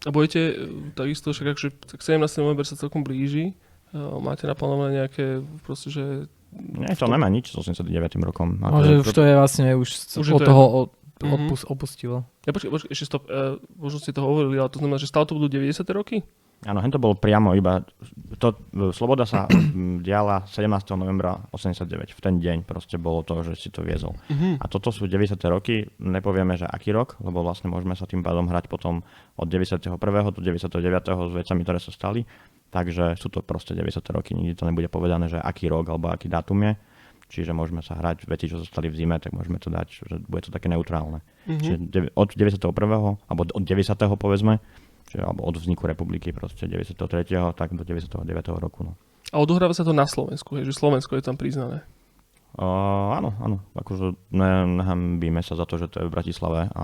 A 0.01 0.09
budete 0.09 0.39
e, 0.39 0.53
takisto, 0.91 1.29
však 1.29 1.47
akože, 1.49 1.69
tak 1.85 1.99
17. 1.99 2.19
november 2.39 2.63
sa 2.63 2.73
celkom 2.73 3.01
blíži. 3.01 3.51
E, 3.89 3.97
Máte 4.17 4.43
naplánované 4.43 5.01
nejaké, 5.01 5.39
proste, 5.61 5.89
že 5.89 6.03
Nie, 6.51 6.93
to 6.93 7.05
nemá 7.05 7.27
nič 7.27 7.51
s 7.51 7.55
89. 7.55 7.85
rokom. 8.23 8.57
No, 8.57 8.79
že 8.79 8.99
už 8.99 9.11
to 9.11 9.21
je 9.21 9.33
vlastne 9.33 9.69
už, 9.73 9.89
Už 10.15 10.27
od 10.31 10.39
to- 10.39 10.47
toho 10.47 10.63
od, 10.65 10.89
Mhm. 11.19 11.35
opus, 11.45 11.61
opustilo. 11.63 12.23
Ja 12.43 12.51
počkaj, 12.51 12.71
počkaj, 12.71 12.89
ešte 12.89 13.05
stop, 13.05 13.23
uh, 13.25 13.59
možno 13.75 13.99
ste 13.99 14.09
to 14.09 14.19
hovorili, 14.19 14.55
ale 14.55 14.65
to 14.65 14.79
znamená, 14.79 14.95
že 14.95 15.05
stále 15.05 15.25
to 15.25 15.35
budú 15.35 15.51
90. 15.51 15.83
roky? 15.91 16.23
Áno, 16.67 16.83
hen 16.83 16.91
to 16.91 16.99
bolo 16.99 17.15
priamo 17.15 17.55
iba, 17.55 17.79
to, 18.35 18.51
Sloboda 18.91 19.23
sa 19.23 19.47
diala 20.05 20.43
17. 20.43 20.67
novembra 20.99 21.39
89, 21.55 22.11
v 22.11 22.19
ten 22.19 22.35
deň 22.43 22.67
proste 22.67 22.99
bolo 22.99 23.23
to, 23.23 23.39
že 23.47 23.55
si 23.55 23.69
to 23.71 23.79
viezol. 23.79 24.19
Mhm. 24.27 24.59
A 24.59 24.65
toto 24.67 24.91
sú 24.91 25.07
90. 25.07 25.39
roky, 25.47 25.87
nepovieme, 26.03 26.59
že 26.59 26.67
aký 26.67 26.91
rok, 26.91 27.15
lebo 27.23 27.47
vlastne 27.47 27.71
môžeme 27.71 27.95
sa 27.95 28.03
tým 28.03 28.19
pádom 28.19 28.51
hrať 28.51 28.67
potom 28.67 29.07
od 29.39 29.47
91. 29.47 29.87
do 30.35 30.39
99. 30.43 30.75
s 31.07 31.31
vecami, 31.31 31.61
ktoré 31.63 31.79
sa 31.79 31.91
stali. 31.95 32.27
Takže 32.69 33.15
sú 33.15 33.31
to 33.31 33.39
proste 33.39 33.71
90. 33.71 34.03
roky, 34.11 34.35
nikdy 34.35 34.53
to 34.53 34.67
nebude 34.67 34.91
povedané, 34.91 35.31
že 35.31 35.39
aký 35.39 35.71
rok 35.71 35.87
alebo 35.87 36.11
aký 36.11 36.27
dátum 36.27 36.59
je. 36.67 36.75
Čiže 37.29 37.53
môžeme 37.53 37.85
sa 37.85 37.93
hrať 37.93 38.25
veci, 38.25 38.49
čo 38.49 38.57
zostali 38.57 38.89
v 38.89 38.97
zime, 38.97 39.21
tak 39.21 39.37
môžeme 39.37 39.61
to 39.61 39.69
dať, 39.69 39.87
že 40.01 40.15
bude 40.25 40.41
to 40.43 40.51
také 40.51 40.67
neutrálne. 40.67 41.21
Mhm. 41.47 41.61
Čiže 41.61 41.75
od 42.19 42.29
91. 42.35 42.67
alebo 43.31 43.41
od 43.47 43.63
90. 43.63 43.95
povedzme, 44.19 44.59
čiže, 45.09 45.25
alebo 45.25 45.43
od 45.43 45.57
vzniku 45.57 45.89
republiky 45.89 46.29
proste 46.31 46.69
93. 46.69 46.95
tak 47.57 47.73
do 47.73 47.83
99. 47.83 48.21
roku. 48.55 48.85
No. 48.85 48.93
A 49.29 49.41
odohráva 49.41 49.73
sa 49.73 49.83
to 49.83 49.91
na 49.91 50.05
Slovensku, 50.05 50.57
hej, 50.57 50.69
že 50.69 50.77
Slovensko 50.77 51.17
je 51.17 51.23
tam 51.25 51.35
priznané. 51.35 51.81
Uh, 52.57 53.13
áno, 53.13 53.29
áno, 53.37 53.57
akože 53.77 54.17
ne, 54.33 54.65
nehambíme 54.81 55.41
sa 55.45 55.53
za 55.53 55.69
to, 55.69 55.77
že 55.77 55.85
to 55.85 56.01
je 56.01 56.07
v 56.09 56.13
Bratislave 56.13 56.69
a 56.73 56.83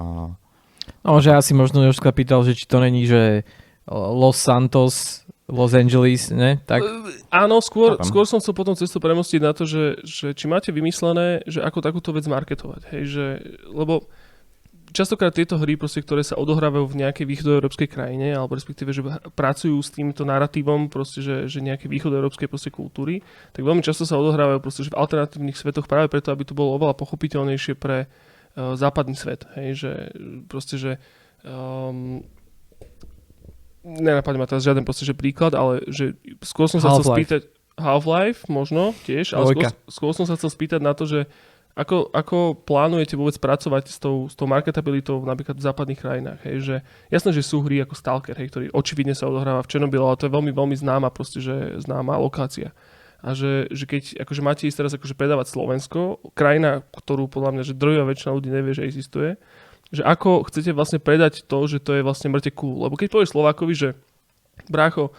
No, 1.02 1.18
že 1.18 1.34
asi 1.34 1.58
možno 1.58 1.82
Jožka 1.82 2.14
pýtal, 2.14 2.46
že 2.46 2.54
či 2.54 2.70
to 2.70 2.78
není, 2.78 3.10
že 3.10 3.42
Los 3.90 4.38
Santos, 4.38 5.26
Los 5.50 5.74
Angeles, 5.74 6.30
ne? 6.30 6.62
Tak 6.62 6.82
E, 6.82 6.90
Áno, 7.34 7.58
skôr, 7.62 7.98
Chápem. 7.98 8.06
skôr 8.06 8.26
som 8.30 8.38
chcel 8.38 8.54
potom 8.54 8.78
cestu 8.78 9.02
premostiť 9.02 9.42
na 9.42 9.54
to, 9.54 9.66
že, 9.66 10.02
že 10.06 10.38
či 10.38 10.46
máte 10.46 10.70
vymyslené, 10.70 11.42
že 11.50 11.62
ako 11.62 11.82
takúto 11.82 12.14
vec 12.14 12.26
marketovať. 12.30 12.82
Hej, 12.94 13.04
že, 13.10 13.26
lebo 13.74 14.06
častokrát 14.92 15.34
tieto 15.34 15.58
hry, 15.58 15.80
proste, 15.80 16.04
ktoré 16.04 16.22
sa 16.22 16.38
odohrávajú 16.38 16.86
v 16.92 17.00
nejakej 17.06 17.26
východoeurópskej 17.26 17.90
krajine, 17.90 18.36
alebo 18.36 18.54
respektíve, 18.54 18.92
že 18.92 19.02
pracujú 19.34 19.80
s 19.82 19.90
týmto 19.90 20.28
narratívom, 20.28 20.92
proste, 20.92 21.24
že, 21.24 21.50
že 21.50 21.64
nejaké 21.64 21.90
východoeurópskej 21.90 22.50
proste 22.52 22.70
kultúry, 22.70 23.26
tak 23.56 23.66
veľmi 23.66 23.82
často 23.82 24.04
sa 24.04 24.20
odohrávajú 24.20 24.60
proste, 24.62 24.86
že 24.86 24.94
v 24.94 25.00
alternatívnych 25.00 25.58
svetoch 25.58 25.90
práve 25.90 26.12
preto, 26.12 26.30
aby 26.30 26.44
to 26.46 26.58
bolo 26.58 26.76
oveľa 26.78 27.00
pochopiteľnejšie 27.00 27.74
pre 27.80 28.06
uh, 28.06 28.76
západný 28.76 29.16
svet. 29.18 29.48
Hej, 29.58 29.70
že 29.82 29.92
proste, 30.52 30.76
že 30.78 30.92
um, 31.46 32.22
nenapadne 33.86 34.42
ma 34.42 34.50
teraz 34.50 34.66
žiaden 34.66 34.82
proste, 34.82 35.06
že 35.06 35.14
príklad, 35.14 35.54
ale 35.54 35.86
že 35.88 36.18
skôr 36.42 36.66
som 36.66 36.82
sa 36.82 36.90
chcel 36.94 37.06
Half-Life. 37.06 37.18
spýtať 37.18 37.42
Half-Life 37.76 38.42
možno 38.48 38.96
tiež, 39.04 39.36
ale 39.36 39.54
skôr, 39.54 39.72
skôr 39.92 40.12
som 40.16 40.26
sa 40.26 40.40
chcel 40.40 40.50
spýtať 40.50 40.82
na 40.82 40.96
to, 40.98 41.06
že 41.06 41.30
ako, 41.76 42.08
ako 42.16 42.56
plánujete 42.64 43.20
vôbec 43.20 43.36
pracovať 43.36 43.92
s 43.92 44.00
tou, 44.00 44.32
s 44.32 44.36
tou 44.40 44.48
marketabilitou 44.48 45.20
napríklad 45.28 45.60
v 45.60 45.66
západných 45.68 46.00
krajinách, 46.00 46.40
hej, 46.48 46.58
že 46.64 46.76
jasné, 47.12 47.36
že 47.36 47.44
sú 47.44 47.60
hry 47.68 47.84
ako 47.84 48.00
Stalker, 48.00 48.32
hej, 48.32 48.48
ktorý 48.48 48.66
očividne 48.72 49.12
sa 49.12 49.28
odohráva 49.28 49.60
v 49.60 49.70
Černobyle, 49.76 50.08
ale 50.08 50.16
to 50.16 50.32
je 50.32 50.36
veľmi, 50.40 50.56
veľmi 50.56 50.76
známa 50.80 51.12
proste, 51.12 51.44
že 51.44 51.76
známa 51.84 52.16
lokácia. 52.16 52.72
A 53.20 53.36
že, 53.36 53.68
že 53.76 53.84
keď 53.84 54.24
akože 54.24 54.42
máte 54.46 54.64
ísť 54.72 54.78
teraz 54.80 54.94
akože 54.96 55.20
predávať 55.20 55.52
Slovensko, 55.52 56.24
krajina, 56.32 56.88
ktorú 56.96 57.28
podľa 57.28 57.60
mňa, 57.60 57.64
že 57.68 57.76
drvivá 57.76 58.08
väčšina 58.08 58.32
ľudí 58.32 58.50
nevie, 58.54 58.72
že 58.72 58.88
existuje, 58.88 59.36
že 59.92 60.02
ako 60.06 60.48
chcete 60.48 60.72
vlastne 60.72 61.04
predať 61.04 61.44
to, 61.44 61.60
že 61.68 61.84
to 61.84 62.00
je 62.00 62.06
vlastne 62.08 62.32
mŕte 62.32 62.56
cool. 62.56 62.88
Lebo 62.88 62.96
keď 62.96 63.12
povieš 63.12 63.36
Slovákovi, 63.36 63.74
že 63.76 63.90
brácho, 64.72 65.12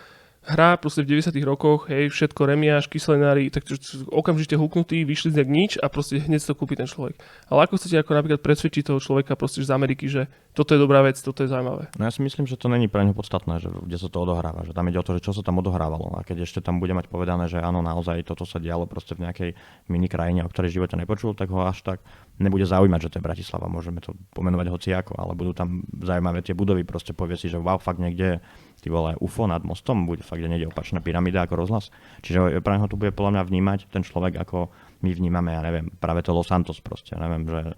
hra 0.46 0.78
proste 0.78 1.02
v 1.02 1.18
90 1.18 1.34
rokoch, 1.42 1.90
hej, 1.90 2.08
všetko 2.14 2.40
remiáš, 2.46 2.86
kyselinári, 2.86 3.50
tak 3.50 3.66
okamžite 4.08 4.54
huknutý, 4.54 5.02
vyšli 5.02 5.34
z 5.34 5.42
nič 5.42 5.72
a 5.82 5.90
proste 5.90 6.22
hneď 6.22 6.40
to 6.46 6.54
kúpi 6.54 6.78
ten 6.78 6.86
človek. 6.86 7.18
Ale 7.50 7.66
ako 7.66 7.74
chcete 7.74 7.98
ako 7.98 8.14
napríklad 8.14 8.40
presvedčiť 8.40 8.94
toho 8.94 9.02
človeka 9.02 9.34
proste 9.34 9.66
z 9.66 9.74
Ameriky, 9.74 10.06
že 10.06 10.30
toto 10.54 10.72
je 10.72 10.80
dobrá 10.80 11.02
vec, 11.02 11.18
toto 11.18 11.42
je 11.42 11.50
zaujímavé. 11.50 11.90
No 11.98 12.06
ja 12.06 12.12
si 12.14 12.22
myslím, 12.22 12.46
že 12.46 12.56
to 12.56 12.70
není 12.70 12.86
pre 12.86 13.02
neho 13.02 13.12
podstatné, 13.12 13.58
že 13.58 13.68
kde 13.68 13.98
sa 13.98 14.08
to 14.08 14.18
odohráva, 14.22 14.64
že 14.64 14.72
tam 14.72 14.86
ide 14.88 14.96
o 14.96 15.04
to, 15.04 15.18
že 15.18 15.26
čo 15.26 15.34
sa 15.34 15.42
tam 15.42 15.58
odohrávalo. 15.60 16.16
A 16.16 16.24
keď 16.24 16.46
ešte 16.46 16.62
tam 16.62 16.78
bude 16.78 16.94
mať 16.94 17.10
povedané, 17.10 17.50
že 17.50 17.58
áno, 17.60 17.82
naozaj 17.82 18.22
toto 18.24 18.46
sa 18.46 18.62
dialo 18.62 18.86
proste 18.86 19.18
v 19.18 19.28
nejakej 19.28 19.50
mini 19.90 20.08
krajine, 20.08 20.46
o 20.46 20.48
ktorej 20.48 20.78
živote 20.78 20.96
nepočul, 20.96 21.34
tak 21.34 21.50
ho 21.50 21.66
až 21.66 21.82
tak 21.82 21.98
nebude 22.36 22.68
zaujímať, 22.68 23.00
že 23.00 23.10
to 23.12 23.16
je 23.18 23.24
Bratislava. 23.24 23.66
Môžeme 23.66 24.00
to 24.00 24.12
pomenovať 24.36 24.68
hociako, 24.68 25.16
ale 25.16 25.32
budú 25.32 25.56
tam 25.56 25.80
zaujímavé 25.96 26.44
tie 26.44 26.52
budovy, 26.52 26.84
proste 26.84 27.16
povie 27.16 27.36
si, 27.36 27.48
že 27.48 27.56
wow, 27.56 27.80
fakt 27.80 27.96
niekde 27.96 28.44
ty 28.80 28.92
vole, 28.92 29.16
UFO 29.18 29.48
nad 29.48 29.64
mostom, 29.64 30.04
bude 30.04 30.20
fakt, 30.20 30.44
že 30.44 30.48
niekde 30.52 30.68
opačná 30.68 31.00
pyramída 31.00 31.42
ako 31.48 31.64
rozhlas. 31.64 31.88
Čiže 32.20 32.60
pre 32.60 32.76
neho 32.76 32.86
to 32.86 33.00
bude 33.00 33.16
podľa 33.16 33.40
mňa 33.40 33.42
vnímať 33.48 33.78
ten 33.88 34.04
človek, 34.04 34.36
ako 34.36 34.68
my 35.00 35.10
vnímame, 35.10 35.56
ja 35.56 35.64
neviem, 35.64 35.88
práve 35.96 36.20
to 36.20 36.36
Los 36.36 36.52
Santos 36.52 36.78
proste, 36.84 37.16
ja 37.16 37.20
neviem, 37.24 37.48
že 37.48 37.72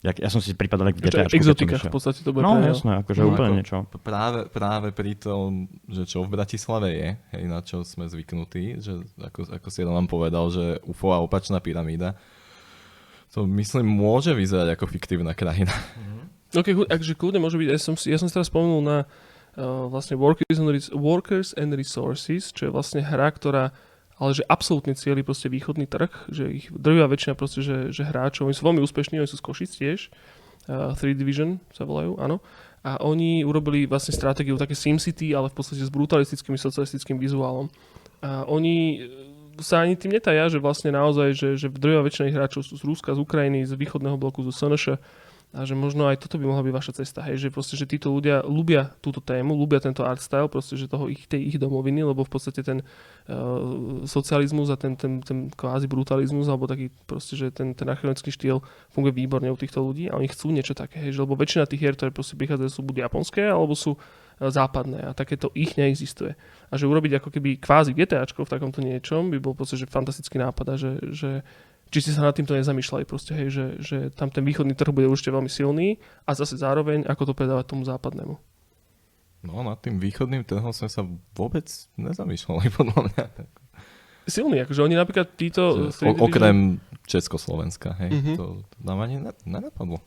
Ja, 0.00 0.16
ja 0.16 0.32
som 0.32 0.40
si 0.40 0.56
pripadal 0.56 0.96
keď 0.96 1.28
som 1.28 1.28
exotika 1.28 1.76
v 1.76 1.92
podstate 1.92 2.24
to 2.24 2.32
bude 2.32 2.40
No 2.40 2.56
pre 2.56 2.72
jasné, 2.72 3.04
akože 3.04 3.20
No, 3.20 3.36
úplne 3.36 3.48
ako- 3.52 3.58
niečo. 3.60 3.76
Práve, 4.00 4.48
práve 4.48 4.88
pri 4.96 5.12
tom, 5.12 5.68
že 5.84 6.08
čo 6.08 6.24
v 6.24 6.32
Bratislave 6.40 6.88
je, 6.96 7.08
hej, 7.36 7.44
na 7.44 7.60
čo 7.60 7.84
sme 7.84 8.08
zvyknutí, 8.08 8.80
že 8.80 8.96
ako, 9.20 9.60
ako 9.60 9.68
si 9.68 9.84
nám 9.84 10.08
povedal, 10.08 10.48
že 10.48 10.80
UFO 10.88 11.12
a 11.12 11.20
opačná 11.20 11.60
pyramída, 11.60 12.16
to 13.30 13.46
myslím 13.46 13.86
môže 13.86 14.34
vyzerať 14.34 14.74
ako 14.74 14.84
fiktívna 14.90 15.32
krajina. 15.38 15.72
Ok, 16.50 16.74
chu- 16.74 16.90
akže 16.90 17.14
kľudne 17.14 17.38
môže 17.38 17.54
byť, 17.62 17.68
ja 17.70 17.78
som, 17.78 17.94
ja 17.94 18.18
som 18.18 18.26
si 18.26 18.34
teraz 18.34 18.50
spomenul 18.50 18.82
na 18.82 18.98
uh, 19.06 19.86
vlastne 19.86 20.18
Workers 20.18 20.58
and, 20.58 20.66
Workers 20.98 21.54
and 21.54 21.70
Resources, 21.78 22.50
čo 22.50 22.66
je 22.66 22.74
vlastne 22.74 23.06
hra, 23.06 23.30
ktorá 23.30 23.70
ale 24.20 24.36
že 24.36 24.44
absolútne 24.44 24.92
cieli 24.92 25.24
proste 25.24 25.48
východný 25.48 25.88
trh, 25.88 26.12
že 26.28 26.44
ich 26.52 26.68
drvia 26.68 27.08
väčšina 27.08 27.32
proste, 27.32 27.64
že, 27.64 27.88
že 27.88 28.04
hráčov, 28.04 28.52
oni 28.52 28.56
sú 28.58 28.68
veľmi 28.68 28.84
úspešní, 28.84 29.16
oni 29.16 29.30
sú 29.30 29.40
z 29.40 29.46
Košic 29.48 29.70
tiež, 29.78 30.00
uh, 30.68 30.92
3 30.92 31.16
Division 31.16 31.56
sa 31.72 31.88
volajú, 31.88 32.20
áno. 32.20 32.44
A 32.84 33.00
oni 33.00 33.44
urobili 33.44 33.84
vlastne 33.84 34.12
stratégiu 34.12 34.58
také 34.58 34.74
SimCity, 34.76 35.32
ale 35.32 35.48
v 35.48 35.56
podstate 35.56 35.84
s 35.84 35.92
brutalistickým 35.92 36.56
socialistickým 36.56 37.16
vizuálom. 37.16 37.68
A 38.20 38.44
oni 38.48 39.04
sa 39.58 39.82
ani 39.82 39.98
tým 39.98 40.14
netajia, 40.14 40.46
že 40.46 40.62
vlastne 40.62 40.94
naozaj, 40.94 41.34
že, 41.34 41.48
že 41.58 41.66
drvia 41.66 42.06
väčšina 42.06 42.30
hráčov 42.30 42.62
sú 42.62 42.78
z 42.78 42.86
Ruska, 42.86 43.16
z 43.16 43.20
Ukrajiny, 43.20 43.66
z 43.66 43.74
východného 43.74 44.14
bloku, 44.14 44.46
zo 44.46 44.54
SNŠ 44.54 45.02
a 45.50 45.66
že 45.66 45.74
možno 45.74 46.06
aj 46.06 46.22
toto 46.22 46.38
by 46.38 46.46
mohla 46.46 46.62
byť 46.62 46.74
vaša 46.74 46.92
cesta, 47.02 47.26
hej, 47.26 47.42
že 47.42 47.48
proste, 47.50 47.74
že 47.74 47.82
títo 47.82 48.14
ľudia 48.14 48.46
ľubia 48.46 48.94
túto 49.02 49.18
tému, 49.18 49.58
ľubia 49.58 49.82
tento 49.82 50.06
art 50.06 50.22
style, 50.22 50.46
proste, 50.46 50.78
že 50.78 50.86
toho 50.86 51.10
ich, 51.10 51.26
tej 51.26 51.42
ich 51.42 51.56
domoviny, 51.58 52.06
lebo 52.06 52.22
v 52.22 52.30
podstate 52.30 52.62
ten 52.62 52.86
uh, 52.86 54.06
socializmus 54.06 54.70
a 54.70 54.78
ten, 54.78 54.94
ten, 54.94 55.18
ten 55.18 55.50
kvázi 55.50 55.90
brutalizmus, 55.90 56.46
alebo 56.46 56.70
taký 56.70 56.94
proste, 57.02 57.34
že 57.34 57.50
ten, 57.50 57.74
ten 57.74 57.90
archeologický 57.90 58.30
štýl 58.30 58.62
funguje 58.94 59.10
výborne 59.10 59.50
u 59.50 59.58
týchto 59.58 59.82
ľudí 59.82 60.06
a 60.06 60.22
oni 60.22 60.30
chcú 60.30 60.54
niečo 60.54 60.78
také, 60.78 61.02
hej, 61.02 61.18
že 61.18 61.26
lebo 61.26 61.34
väčšina 61.34 61.66
tých 61.66 61.82
hier, 61.82 61.98
ktoré 61.98 62.14
proste 62.14 62.38
prichádzajú, 62.38 62.70
sú 62.70 62.82
buď 62.86 63.10
japonské, 63.10 63.42
alebo 63.50 63.74
sú 63.74 63.98
západné 64.42 65.04
a 65.04 65.12
takéto 65.12 65.52
ich 65.52 65.76
neexistuje. 65.76 66.32
A 66.66 66.74
že 66.74 66.88
urobiť 66.88 67.20
ako 67.20 67.28
keby 67.28 67.60
kvázi 67.60 67.92
GTAčko 67.92 68.40
v 68.40 68.50
takomto 68.50 68.80
niečom 68.80 69.28
by 69.28 69.36
bol 69.36 69.52
proste, 69.52 69.76
že 69.76 69.84
fantastický 69.84 70.40
nápad 70.40 70.66
a 70.66 70.76
že, 70.76 70.90
že 71.12 71.30
či 71.90 71.98
ste 72.00 72.14
sa 72.14 72.22
nad 72.22 72.32
týmto 72.32 72.54
nezamýšľali 72.54 73.04
proste, 73.04 73.34
hej, 73.34 73.48
že, 73.50 73.64
že 73.82 73.96
tam 74.08 74.30
ten 74.30 74.40
východný 74.40 74.72
trh 74.72 74.88
bude 74.88 75.04
určite 75.04 75.28
veľmi 75.28 75.50
silný 75.50 75.98
a 76.24 76.32
zase 76.32 76.54
zároveň 76.54 77.04
ako 77.04 77.28
to 77.28 77.32
predávať 77.34 77.66
tomu 77.66 77.82
západnému. 77.82 78.38
No 79.40 79.60
nad 79.60 79.76
tým 79.76 79.96
východným 79.96 80.44
trhom 80.44 80.70
sme 80.70 80.86
sa 80.86 81.02
vôbec 81.34 81.66
nezamýšľali, 81.96 82.64
podľa 82.78 83.00
mňa. 83.08 83.24
Silný, 84.24 84.62
akože 84.62 84.80
oni 84.80 84.94
napríklad 84.94 85.34
títo... 85.34 85.90
Že, 85.90 86.06
o, 86.06 86.14
okrem 86.22 86.78
Československa, 87.04 87.98
hej, 87.98 88.10
Mhm. 88.14 88.32
to 88.38 88.44
nám 88.78 89.02
ani 89.02 89.18
ne- 89.18 89.42
nenapadlo. 89.42 89.98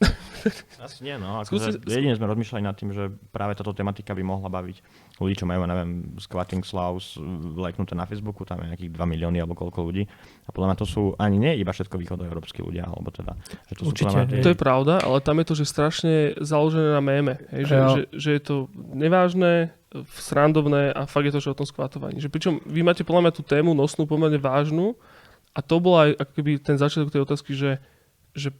Asi 0.80 1.04
nie, 1.04 1.20
no. 1.20 1.44
Skúsi- 1.44 1.76
Akože 1.76 1.84
jedine 1.84 2.16
sme 2.16 2.24
rozmýšľali 2.24 2.62
nad 2.64 2.72
tým, 2.72 2.90
že 2.90 3.12
práve 3.28 3.52
táto 3.52 3.76
tematika 3.76 4.16
by 4.16 4.24
mohla 4.24 4.48
baviť 4.48 4.80
ľudí, 5.20 5.36
čo 5.36 5.44
majú, 5.44 5.68
neviem, 5.68 6.16
Squatting 6.16 6.64
Slaus 6.64 7.20
lajknuté 7.54 7.92
na 7.92 8.08
Facebooku, 8.08 8.48
tam 8.48 8.64
je 8.64 8.72
nejakých 8.72 8.90
2 8.90 8.96
milióny 8.96 9.36
alebo 9.36 9.52
koľko 9.52 9.84
ľudí. 9.84 10.08
A 10.44 10.50
podľa 10.50 10.72
mňa 10.72 10.78
to 10.80 10.86
sú 10.88 11.02
ani 11.20 11.36
nie 11.36 11.52
iba 11.60 11.68
všetko 11.68 12.00
východoeurópsky 12.00 12.64
ľudia, 12.64 12.88
alebo 12.88 13.12
teda, 13.12 13.36
že 13.68 13.74
to 13.76 13.82
Určite, 13.84 14.08
sú 14.08 14.16
mňa 14.16 14.24
tie- 14.32 14.40
To 14.40 14.52
je 14.52 14.58
pravda, 14.58 14.94
ale 15.04 15.20
tam 15.20 15.36
je 15.36 15.46
to, 15.46 15.54
že 15.54 15.64
strašne 15.68 16.14
založené 16.40 16.88
na 16.90 17.02
méme. 17.04 17.36
Hej, 17.52 17.62
že, 17.66 17.76
že, 17.76 18.00
že, 18.16 18.30
je 18.32 18.42
to 18.42 18.54
nevážne, 18.96 19.76
srandovné 20.16 20.94
a 20.94 21.04
fakt 21.04 21.26
je 21.26 21.34
to, 21.34 21.42
že 21.42 21.50
o 21.50 21.58
tom 21.58 21.66
skvatovaní. 21.66 22.22
Že 22.22 22.30
pričom 22.30 22.54
vy 22.62 22.80
máte 22.80 23.02
podľa 23.02 23.28
mňa 23.28 23.32
tú 23.34 23.42
tému 23.42 23.74
nosnú 23.74 24.06
pomerne 24.06 24.38
vážnu 24.38 24.94
a 25.50 25.60
to 25.60 25.82
bol 25.82 25.98
aj 25.98 26.14
ako 26.14 26.32
keby 26.32 26.50
ten 26.62 26.78
začiatok 26.78 27.10
tej 27.10 27.26
otázky, 27.26 27.52
že, 27.52 27.82
že 28.30 28.54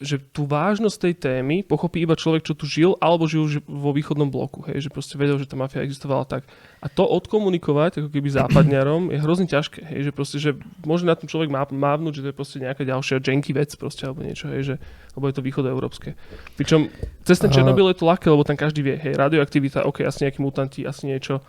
že 0.00 0.18
tú 0.18 0.48
vážnosť 0.50 0.96
tej 0.98 1.14
témy 1.14 1.62
pochopí 1.62 2.02
iba 2.02 2.18
človek, 2.18 2.42
čo 2.42 2.58
tu 2.58 2.66
žil, 2.66 2.98
alebo 2.98 3.28
žil 3.30 3.46
ži- 3.46 3.62
vo 3.68 3.94
východnom 3.94 4.26
bloku, 4.26 4.66
hej, 4.66 4.88
že 4.88 4.90
proste 4.90 5.14
vedel, 5.14 5.38
že 5.38 5.46
tá 5.46 5.54
mafia 5.54 5.84
existovala 5.84 6.26
tak. 6.26 6.48
A 6.82 6.90
to 6.90 7.06
odkomunikovať, 7.06 8.02
ako 8.02 8.08
keby 8.10 8.28
západňarom, 8.34 9.14
je 9.14 9.22
hrozne 9.22 9.46
ťažké, 9.46 9.86
hej, 9.86 10.08
že 10.08 10.10
proste, 10.10 10.42
že 10.42 10.50
môže 10.82 11.06
na 11.06 11.14
tom 11.14 11.30
človek 11.30 11.52
má, 11.52 11.62
mávnuť, 11.68 12.12
že 12.18 12.22
to 12.26 12.30
je 12.32 12.38
proste 12.40 12.58
nejaká 12.58 12.82
ďalšia 12.82 13.22
janky 13.22 13.52
vec, 13.54 13.70
proste, 13.78 14.08
alebo 14.08 14.26
niečo, 14.26 14.50
hej, 14.50 14.74
že, 14.74 14.74
lebo 15.14 15.30
je 15.30 15.34
to 15.36 15.46
východoeurópske. 15.46 16.18
Pričom 16.58 16.90
cez 17.22 17.38
ten 17.38 17.52
Černobyl 17.52 17.92
je 17.94 18.00
to 18.00 18.08
ľahké, 18.08 18.26
lebo 18.26 18.42
tam 18.42 18.58
každý 18.58 18.82
vie, 18.82 18.96
hej, 18.98 19.14
radioaktivita, 19.14 19.86
ok, 19.86 20.02
asi 20.02 20.26
nejakí 20.26 20.42
mutanti, 20.42 20.82
asi 20.82 21.06
niečo. 21.06 21.44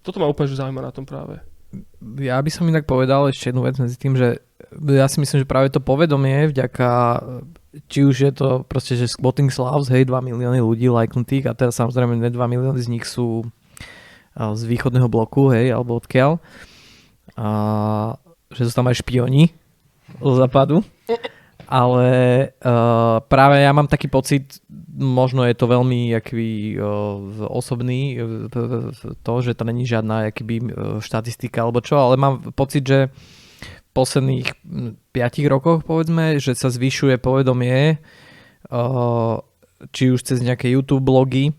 Toto 0.00 0.16
ma 0.16 0.30
úplne 0.30 0.48
že 0.48 0.62
zaujíma 0.62 0.80
na 0.80 0.94
tom 0.94 1.04
práve. 1.04 1.44
Ja 2.20 2.40
by 2.42 2.50
som 2.50 2.66
inak 2.66 2.88
povedal 2.88 3.30
ešte 3.30 3.54
jednu 3.54 3.62
vec 3.62 3.78
medzi 3.78 3.94
tým, 3.94 4.18
že 4.18 4.42
ja 4.90 5.06
si 5.06 5.22
myslím, 5.22 5.44
že 5.44 5.50
práve 5.50 5.70
to 5.70 5.82
povedomie 5.82 6.50
vďaka 6.50 6.90
či 7.86 8.02
už 8.02 8.16
je 8.18 8.32
to 8.34 8.48
proste, 8.66 8.98
že 8.98 9.06
Spotting 9.06 9.46
Slavs, 9.46 9.86
hej, 9.94 10.02
2 10.02 10.26
milióny 10.26 10.58
ľudí 10.58 10.90
lajknutých 10.90 11.46
a 11.46 11.54
teraz 11.54 11.78
samozrejme 11.78 12.18
ne 12.18 12.30
2 12.30 12.34
milióny 12.34 12.80
z 12.82 12.90
nich 12.90 13.06
sú 13.06 13.46
z 14.34 14.62
východného 14.66 15.06
bloku, 15.10 15.50
hej, 15.54 15.74
alebo 15.74 15.98
odkiaľ. 15.98 16.42
A, 17.38 17.48
že 18.50 18.66
sú 18.66 18.72
tam 18.74 18.90
aj 18.90 19.02
špioni 19.02 19.54
zo 20.18 20.34
západu. 20.34 20.82
Ale 21.70 22.10
uh, 22.50 23.22
práve 23.30 23.62
ja 23.62 23.70
mám 23.70 23.86
taký 23.86 24.10
pocit, 24.10 24.58
možno 24.90 25.46
je 25.46 25.54
to 25.54 25.70
veľmi 25.70 26.10
aký, 26.18 26.74
uh, 26.74 27.46
osobný, 27.46 28.18
uh, 28.18 28.50
to, 29.22 29.32
že 29.38 29.54
to 29.54 29.62
není 29.62 29.86
žiadna 29.86 30.34
akýby, 30.34 30.66
uh, 30.66 30.98
štatistika 30.98 31.62
alebo 31.62 31.78
čo, 31.78 31.94
ale 31.94 32.18
mám 32.18 32.42
pocit, 32.58 32.82
že 32.82 33.14
v 33.86 33.90
posledných 33.94 34.50
5 35.14 35.46
rokoch 35.46 35.86
povedzme, 35.86 36.42
že 36.42 36.58
sa 36.58 36.74
zvyšuje 36.74 37.22
povedomie, 37.22 38.02
uh, 38.74 39.38
či 39.94 40.10
už 40.10 40.26
cez 40.26 40.42
nejaké 40.42 40.74
YouTube 40.74 41.06
blogy, 41.06 41.54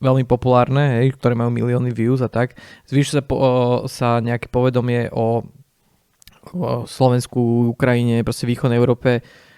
veľmi 0.00 0.24
populárne, 0.24 1.04
hej, 1.04 1.20
ktoré 1.20 1.36
majú 1.36 1.52
milióny 1.52 1.92
views 1.92 2.24
a 2.24 2.32
tak, 2.32 2.56
zvyšuje 2.88 3.12
sa, 3.12 3.24
po, 3.28 3.36
uh, 3.36 3.44
sa 3.84 4.24
nejaké 4.24 4.48
povedomie 4.48 5.12
o, 5.12 5.44
o 6.56 6.88
Slovensku, 6.88 7.76
Ukrajine, 7.76 8.24
proste 8.24 8.48
východnej 8.48 8.80
Európe 8.80 9.20
uh, 9.20 9.49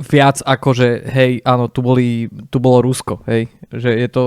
viac 0.00 0.40
ako, 0.40 0.72
že 0.72 1.04
hej, 1.04 1.44
áno, 1.44 1.68
tu, 1.68 1.84
boli, 1.84 2.32
tu 2.48 2.56
bolo 2.56 2.80
Rusko, 2.80 3.20
hej, 3.28 3.52
že 3.68 3.92
je 3.92 4.08
to, 4.08 4.24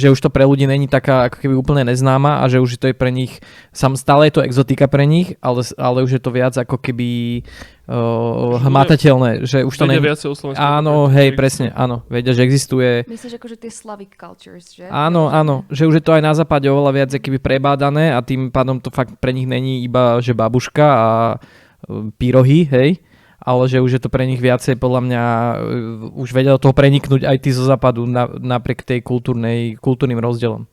že 0.00 0.08
už 0.08 0.16
to 0.16 0.32
pre 0.32 0.48
ľudí 0.48 0.64
není 0.64 0.88
taká 0.88 1.28
ako 1.28 1.44
keby 1.44 1.54
úplne 1.60 1.84
neznáma 1.92 2.40
a 2.40 2.48
že 2.48 2.56
už 2.56 2.80
to 2.80 2.88
je 2.88 2.96
pre 2.96 3.12
nich, 3.12 3.44
sam 3.76 4.00
stále 4.00 4.32
je 4.32 4.40
to 4.40 4.44
exotika 4.48 4.88
pre 4.88 5.04
nich, 5.04 5.36
ale, 5.44 5.60
ale 5.76 6.08
už 6.08 6.16
je 6.16 6.22
to 6.24 6.32
viac 6.32 6.56
ako 6.56 6.80
keby 6.80 7.44
uh, 7.84 8.56
hmatateľné, 8.64 9.44
že 9.44 9.60
už 9.60 9.76
to 9.76 9.84
není... 9.84 10.00
viacej 10.00 10.32
o. 10.32 10.56
Áno, 10.56 11.04
ako- 11.04 11.20
hej, 11.20 11.28
presne, 11.36 11.68
áno, 11.76 12.08
vedia, 12.08 12.32
že 12.32 12.40
existuje 12.40 13.04
Myslíš 13.12 13.36
akože 13.36 13.60
tie 13.60 13.68
Slavic 13.68 14.16
cultures, 14.16 14.72
že? 14.72 14.88
Áno, 14.88 15.28
áno, 15.28 15.68
že 15.68 15.84
už 15.84 16.00
je 16.00 16.04
to 16.04 16.16
aj 16.16 16.24
na 16.24 16.32
západe 16.32 16.64
oveľa 16.72 16.92
viac 16.96 17.10
keby 17.12 17.44
prebádané 17.44 18.16
a 18.16 18.24
tým 18.24 18.48
pádom 18.48 18.80
to 18.80 18.88
fakt 18.88 19.20
pre 19.20 19.36
nich 19.36 19.44
není 19.44 19.84
iba, 19.84 20.16
že 20.24 20.32
babuška 20.32 20.86
a 20.88 21.08
pyrohy, 22.16 22.68
hej, 22.68 22.90
ale 23.42 23.62
že 23.66 23.82
už 23.82 23.98
je 23.98 24.02
to 24.02 24.10
pre 24.10 24.22
nich 24.22 24.38
viacej, 24.38 24.78
podľa 24.78 25.00
mňa, 25.02 25.22
e, 25.22 25.54
už 26.14 26.30
vedia 26.30 26.54
do 26.54 26.62
toho 26.62 26.74
preniknúť 26.74 27.26
aj 27.26 27.36
tí 27.42 27.50
zo 27.50 27.66
západu 27.66 28.06
na, 28.06 28.30
napriek 28.30 28.86
tej 28.86 29.02
kultúrnej, 29.02 29.78
kultúrnym 29.82 30.22
rozdielom. 30.22 30.70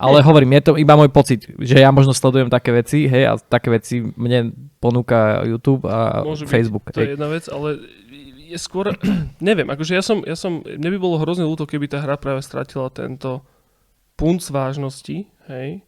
Ale 0.00 0.24
hovorím, 0.24 0.56
je 0.56 0.64
to 0.64 0.72
iba 0.80 0.96
môj 0.96 1.12
pocit, 1.12 1.44
že 1.60 1.76
ja 1.76 1.92
možno 1.92 2.16
sledujem 2.16 2.48
také 2.48 2.72
veci, 2.72 3.04
hej, 3.04 3.24
a 3.28 3.32
také 3.36 3.68
veci 3.68 4.00
mne 4.00 4.52
ponúka 4.80 5.44
YouTube 5.44 5.84
a 5.84 6.24
Môže 6.24 6.48
byť, 6.48 6.52
Facebook. 6.52 6.88
To 6.96 7.04
je 7.04 7.04
hej. 7.04 7.14
jedna 7.20 7.28
vec, 7.28 7.44
ale 7.52 7.68
je 8.50 8.58
skôr, 8.58 8.96
neviem, 9.44 9.68
akože 9.68 9.92
ja 9.92 10.00
som, 10.00 10.24
ja 10.24 10.36
som, 10.36 10.64
mne 10.64 10.90
by 10.96 10.98
bolo 11.00 11.20
hrozne 11.20 11.44
ľúto, 11.44 11.68
keby 11.68 11.88
tá 11.88 12.00
hra 12.00 12.16
práve 12.16 12.40
stratila 12.40 12.88
tento 12.88 13.44
punc 14.16 14.40
vážnosti, 14.48 15.28
hej, 15.48 15.84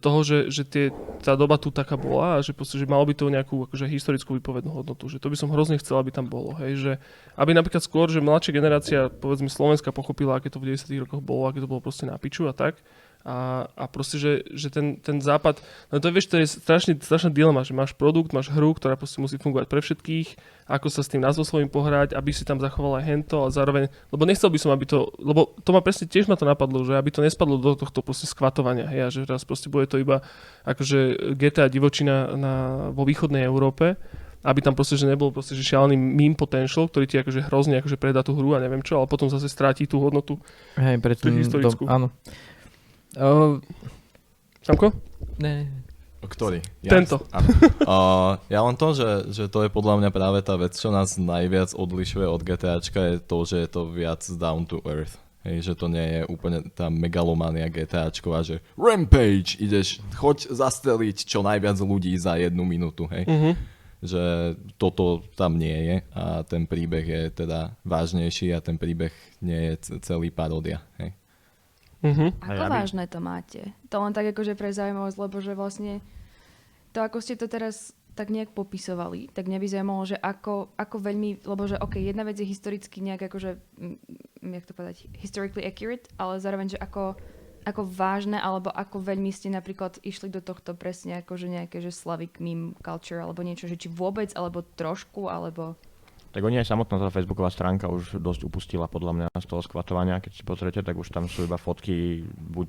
toho, 0.00 0.18
že, 0.24 0.38
že 0.48 0.62
tie, 0.64 0.86
tá 1.20 1.36
doba 1.36 1.60
tu 1.60 1.68
taká 1.68 1.94
bola 1.94 2.40
a 2.40 2.42
že, 2.42 2.56
že 2.56 2.86
malo 2.88 3.04
by 3.04 3.14
to 3.14 3.28
nejakú 3.28 3.68
akože, 3.68 3.86
historickú 3.86 4.34
výpovednú 4.40 4.72
hodnotu. 4.72 5.06
Že 5.06 5.20
to 5.20 5.28
by 5.30 5.36
som 5.36 5.52
hrozne 5.52 5.76
chcel, 5.78 6.00
aby 6.00 6.10
tam 6.10 6.26
bolo. 6.26 6.56
Hej, 6.58 6.72
že, 6.80 6.92
aby 7.36 7.52
napríklad 7.52 7.84
skôr, 7.84 8.08
že 8.08 8.24
mladšia 8.24 8.56
generácia, 8.56 9.00
povedzme 9.12 9.52
Slovenska, 9.52 9.94
pochopila, 9.94 10.40
aké 10.40 10.48
to 10.48 10.58
v 10.58 10.74
90 10.74 11.04
rokoch 11.04 11.22
bolo, 11.22 11.46
aké 11.46 11.60
to 11.60 11.70
bolo 11.70 11.84
proste 11.84 12.08
na 12.08 12.16
piču 12.16 12.48
a 12.48 12.56
tak. 12.56 12.80
A, 13.20 13.68
a 13.76 13.84
proste, 13.84 14.16
že, 14.16 14.48
že 14.48 14.72
ten, 14.72 14.96
ten 14.96 15.20
západ, 15.20 15.60
no 15.92 16.00
to 16.00 16.08
vieš, 16.08 16.32
to 16.32 16.40
je 16.40 16.48
strašný, 16.48 16.96
strašná 17.04 17.28
dilema, 17.28 17.60
že 17.60 17.76
máš 17.76 17.92
produkt, 17.92 18.32
máš 18.32 18.48
hru, 18.48 18.72
ktorá 18.72 18.96
proste 18.96 19.20
musí 19.20 19.36
fungovať 19.36 19.68
pre 19.68 19.84
všetkých, 19.84 20.28
ako 20.64 20.88
sa 20.88 21.04
s 21.04 21.12
tým 21.12 21.20
názvom 21.20 21.44
svojím 21.44 21.68
pohrať, 21.68 22.16
aby 22.16 22.32
si 22.32 22.48
tam 22.48 22.56
zachoval 22.56 22.96
aj 22.96 23.04
hento 23.04 23.44
a 23.44 23.52
zároveň, 23.52 23.92
lebo 24.08 24.24
nechcel 24.24 24.48
by 24.48 24.56
som, 24.56 24.72
aby 24.72 24.88
to, 24.88 25.12
lebo 25.20 25.52
to 25.60 25.70
ma 25.76 25.84
presne 25.84 26.08
tiež 26.08 26.32
ma 26.32 26.40
to 26.40 26.48
napadlo, 26.48 26.80
že 26.80 26.96
aby 26.96 27.12
to 27.12 27.20
nespadlo 27.20 27.60
do 27.60 27.76
tohto 27.76 28.00
proste 28.00 28.24
skvatovania, 28.24 28.88
hej, 28.88 29.00
a 29.04 29.08
že 29.12 29.28
teraz 29.28 29.44
proste 29.44 29.68
bude 29.68 29.84
to 29.84 30.00
iba 30.00 30.24
akože 30.64 31.36
GTA 31.36 31.68
divočina 31.68 32.32
na, 32.40 32.54
vo 32.88 33.04
východnej 33.04 33.44
Európe, 33.44 34.00
aby 34.40 34.64
tam 34.64 34.72
proste, 34.72 34.96
že 34.96 35.04
nebol 35.04 35.28
proste, 35.28 35.52
že 35.52 35.60
šialený 35.60 36.00
meme 36.00 36.32
potential, 36.32 36.88
ktorý 36.88 37.04
ti 37.04 37.20
akože 37.20 37.52
hrozne 37.52 37.84
akože 37.84 38.00
predá 38.00 38.24
tú 38.24 38.32
hru 38.32 38.56
a 38.56 38.62
neviem 38.64 38.80
čo, 38.80 38.96
ale 38.96 39.04
potom 39.04 39.28
zase 39.28 39.52
stráti 39.52 39.84
tú 39.84 40.00
hodnotu. 40.00 40.40
Hej, 40.80 40.96
pre 41.04 41.12
tú 41.12 41.28
historickú. 41.28 41.84
dom- 41.84 41.92
áno. 41.92 42.06
Uh, 43.18 43.58
Samko? 44.62 44.92
ne, 45.40 45.66
Ktorý? 46.20 46.60
Tento. 46.84 47.24
Áno. 47.32 47.48
Uh, 47.82 48.32
ja 48.54 48.60
len 48.60 48.76
to, 48.76 48.92
že, 48.92 49.32
že 49.32 49.44
to 49.48 49.64
je 49.66 49.70
podľa 49.72 50.04
mňa 50.04 50.10
práve 50.12 50.38
tá 50.44 50.54
vec, 50.54 50.76
čo 50.76 50.92
nás 50.92 51.16
najviac 51.16 51.72
odlišuje 51.72 52.26
od 52.28 52.44
GTAčka, 52.44 53.00
je 53.00 53.18
to, 53.18 53.38
že 53.48 53.56
je 53.64 53.68
to 53.72 53.82
viac 53.88 54.22
down 54.36 54.68
to 54.68 54.84
earth. 54.84 55.16
Hej, 55.40 55.72
že 55.72 55.74
to 55.74 55.88
nie 55.88 56.20
je 56.20 56.22
úplne 56.28 56.68
tá 56.68 56.92
megalomania 56.92 57.64
GTAčková, 57.72 58.44
že 58.44 58.60
Rampage, 58.76 59.56
ideš, 59.56 60.04
choď 60.12 60.52
zastreliť 60.52 61.24
čo 61.24 61.40
najviac 61.40 61.80
ľudí 61.80 62.12
za 62.20 62.36
jednu 62.36 62.68
minútu, 62.68 63.08
hej. 63.08 63.24
Mhm. 63.24 63.52
že 64.00 64.56
toto 64.80 65.24
tam 65.36 65.60
nie 65.60 65.76
je 65.76 65.96
a 66.16 66.40
ten 66.44 66.64
príbeh 66.64 67.04
je 67.04 67.22
teda 67.44 67.76
vážnejší 67.84 68.52
a 68.52 68.64
ten 68.64 68.80
príbeh 68.80 69.12
nie 69.44 69.72
je 69.72 70.00
celý 70.04 70.32
paródia. 70.32 70.84
Hej. 70.96 71.19
Hej, 72.00 72.32
Ako 72.40 72.64
aby- 72.64 72.72
vážne 72.80 73.04
to 73.04 73.20
máte? 73.20 73.76
To 73.92 74.00
len 74.00 74.16
tak 74.16 74.32
akože 74.32 74.56
pre 74.56 74.72
zaujímavosť, 74.72 75.18
lebo 75.20 75.36
že 75.40 75.52
vlastne 75.52 76.00
to, 76.96 77.04
ako 77.04 77.20
ste 77.20 77.36
to 77.36 77.46
teraz 77.46 77.92
tak 78.18 78.28
nejak 78.28 78.50
popisovali, 78.52 79.30
tak 79.30 79.46
mňa 79.46 79.58
by 79.62 79.66
zaujímalo, 79.70 80.02
že 80.04 80.18
ako, 80.18 80.74
ako 80.74 80.96
veľmi, 80.98 81.46
lebo 81.46 81.62
že 81.64 81.78
ok, 81.78 82.02
jedna 82.02 82.26
vec 82.26 82.36
je 82.36 82.44
historicky 82.44 82.98
nejak 83.00 83.30
akože, 83.30 83.56
jak 84.42 84.64
to 84.66 84.72
povedať, 84.74 85.06
historically 85.16 85.64
accurate, 85.64 86.10
ale 86.18 86.42
zároveň, 86.42 86.74
že 86.74 86.78
ako, 86.82 87.14
ako 87.64 87.82
vážne, 87.86 88.36
alebo 88.36 88.68
ako 88.74 89.00
veľmi 89.00 89.30
ste 89.30 89.48
napríklad 89.48 90.02
išli 90.02 90.26
do 90.28 90.42
tohto 90.42 90.74
presne 90.74 91.22
akože 91.22 91.46
nejaké, 91.48 91.78
že 91.78 91.94
Slavic 91.94 92.42
meme 92.42 92.74
culture, 92.82 93.22
alebo 93.22 93.46
niečo, 93.46 93.70
že 93.70 93.78
či 93.78 93.88
vôbec, 93.88 94.34
alebo 94.34 94.64
trošku, 94.64 95.30
alebo... 95.30 95.78
Tak 96.30 96.42
oni 96.46 96.62
aj 96.62 96.70
samotná 96.70 97.02
tá 97.02 97.10
facebooková 97.10 97.50
stránka 97.50 97.90
už 97.90 98.22
dosť 98.22 98.46
upustila 98.46 98.86
podľa 98.86 99.12
mňa 99.12 99.26
z 99.34 99.46
toho 99.50 99.62
skvatovania. 99.66 100.22
Keď 100.22 100.32
si 100.32 100.42
pozriete, 100.46 100.80
tak 100.86 100.94
už 100.94 101.10
tam 101.10 101.26
sú 101.26 101.42
iba 101.46 101.58
fotky 101.58 102.22
buď 102.26 102.68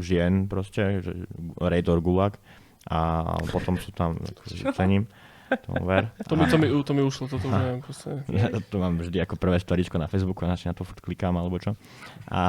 žien 0.00 0.48
proste, 0.48 1.04
že 1.04 1.12
Raidor 1.60 2.00
Gulag 2.00 2.40
a 2.88 3.36
potom 3.52 3.76
sú 3.76 3.92
tam, 3.92 4.16
akože 4.16 4.72
cením, 4.72 5.04
tomu 5.66 5.86
ver. 5.86 6.10
To 6.26 6.34
mi, 6.34 6.44
to, 6.48 6.56
mi, 6.58 6.66
to 6.70 6.92
mi 6.94 7.02
ušlo, 7.02 7.30
toto 7.30 7.46
už 7.46 7.54
neviem. 7.54 7.78
Proste. 7.84 8.08
Ja 8.32 8.48
to 8.50 8.76
mám 8.82 8.98
vždy 8.98 9.22
ako 9.22 9.38
prvé 9.38 9.60
storičko 9.62 10.00
na 10.00 10.10
Facebooku 10.10 10.42
a 10.46 10.54
na 10.54 10.74
to 10.74 10.82
furt 10.82 10.98
klikám 10.98 11.36
alebo 11.38 11.60
čo. 11.60 11.78
A 12.30 12.42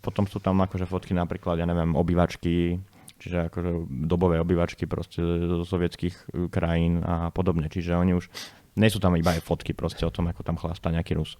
potom 0.00 0.24
sú 0.30 0.40
tam 0.40 0.62
akože 0.64 0.88
fotky 0.88 1.12
napríklad, 1.12 1.60
ja 1.60 1.66
neviem, 1.68 1.92
obývačky, 1.92 2.80
čiže 3.20 3.52
akože 3.52 3.70
dobové 4.08 4.40
obývačky 4.40 4.88
proste 4.88 5.20
zo 5.24 5.64
sovietských 5.64 6.14
e, 6.14 6.24
krajín 6.48 7.04
a 7.04 7.28
podobne. 7.32 7.68
Čiže 7.68 7.96
oni 7.96 8.16
už, 8.16 8.28
nie 8.74 8.90
sú 8.90 8.98
tam 8.98 9.14
iba 9.14 9.34
aj 9.34 9.42
fotky 9.42 9.72
proste 9.72 10.02
o 10.02 10.12
tom, 10.14 10.30
ako 10.30 10.42
tam 10.42 10.58
chlastá 10.58 10.90
nejaký 10.90 11.18
Rus. 11.18 11.38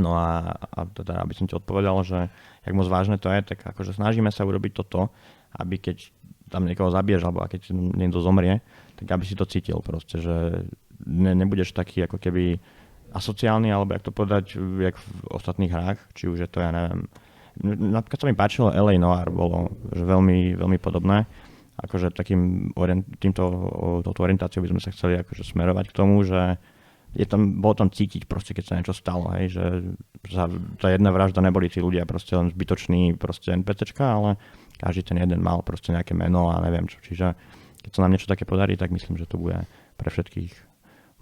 No 0.00 0.16
a, 0.16 0.56
a 0.56 0.80
teda, 0.88 1.20
aby 1.20 1.36
som 1.36 1.44
ti 1.44 1.52
odpovedal, 1.52 1.96
že 2.02 2.32
jak 2.64 2.74
moc 2.74 2.88
vážne 2.88 3.20
to 3.20 3.28
je, 3.28 3.40
tak 3.44 3.62
akože 3.62 3.92
snažíme 3.94 4.32
sa 4.32 4.48
urobiť 4.48 4.72
toto, 4.72 5.12
aby 5.54 5.76
keď 5.76 6.08
tam 6.48 6.64
niekoho 6.64 6.88
zabiješ, 6.88 7.22
alebo 7.24 7.44
keď 7.44 7.70
niekto 7.72 8.24
zomrie, 8.24 8.64
tak 8.96 9.06
aby 9.12 9.24
si 9.28 9.36
to 9.36 9.44
cítil 9.44 9.84
proste, 9.84 10.24
že 10.24 10.64
ne, 11.04 11.32
nebudeš 11.36 11.76
taký 11.76 12.08
ako 12.08 12.16
keby 12.16 12.58
asociálny, 13.14 13.70
alebo 13.70 13.94
jak 13.94 14.04
to 14.06 14.12
povedať, 14.12 14.58
jak 14.58 14.96
v 14.98 15.08
ostatných 15.30 15.70
hrách, 15.70 15.98
či 16.16 16.26
už 16.26 16.46
je 16.46 16.50
to, 16.50 16.58
ja 16.58 16.74
neviem, 16.74 17.06
napríklad 17.62 18.18
sa 18.18 18.26
mi 18.26 18.34
páčilo 18.34 18.74
LA 18.74 18.98
Noir, 18.98 19.30
bolo 19.30 19.70
že 19.94 20.02
veľmi, 20.02 20.58
veľmi 20.58 20.78
podobné, 20.82 21.22
akože 21.74 22.14
takým 22.14 22.70
orient, 22.78 23.02
týmto, 23.18 23.42
touto 24.06 24.20
orientáciou 24.22 24.62
by 24.62 24.70
sme 24.76 24.80
sa 24.82 24.94
chceli 24.94 25.18
akože 25.18 25.42
smerovať 25.42 25.90
k 25.90 25.96
tomu, 25.96 26.22
že 26.22 26.58
je 27.14 27.26
tam, 27.26 27.62
bolo 27.62 27.78
tam 27.78 27.88
cítiť 27.94 28.26
proste, 28.26 28.54
keď 28.54 28.64
sa 28.66 28.76
niečo 28.78 28.94
stalo, 28.94 29.30
hej, 29.38 29.54
že 29.54 29.64
za, 30.34 30.50
tá 30.82 30.90
jedna 30.90 31.14
vražda 31.14 31.38
neboli 31.38 31.70
tí 31.70 31.78
ľudia 31.78 32.02
proste 32.06 32.34
len 32.34 32.50
zbytoční 32.50 33.14
proste 33.14 33.54
NPCčka, 33.54 34.02
ale 34.02 34.30
každý 34.82 35.14
ten 35.14 35.22
jeden 35.22 35.38
mal 35.38 35.62
proste 35.62 35.94
nejaké 35.94 36.10
meno 36.10 36.50
a 36.50 36.58
neviem 36.58 36.90
čo. 36.90 36.98
Čiže 36.98 37.38
keď 37.86 37.90
sa 37.94 38.02
nám 38.02 38.18
niečo 38.18 38.26
také 38.26 38.42
podarí, 38.42 38.74
tak 38.74 38.90
myslím, 38.90 39.14
že 39.14 39.30
to 39.30 39.38
bude 39.38 39.62
pre 39.94 40.08
všetkých 40.10 40.73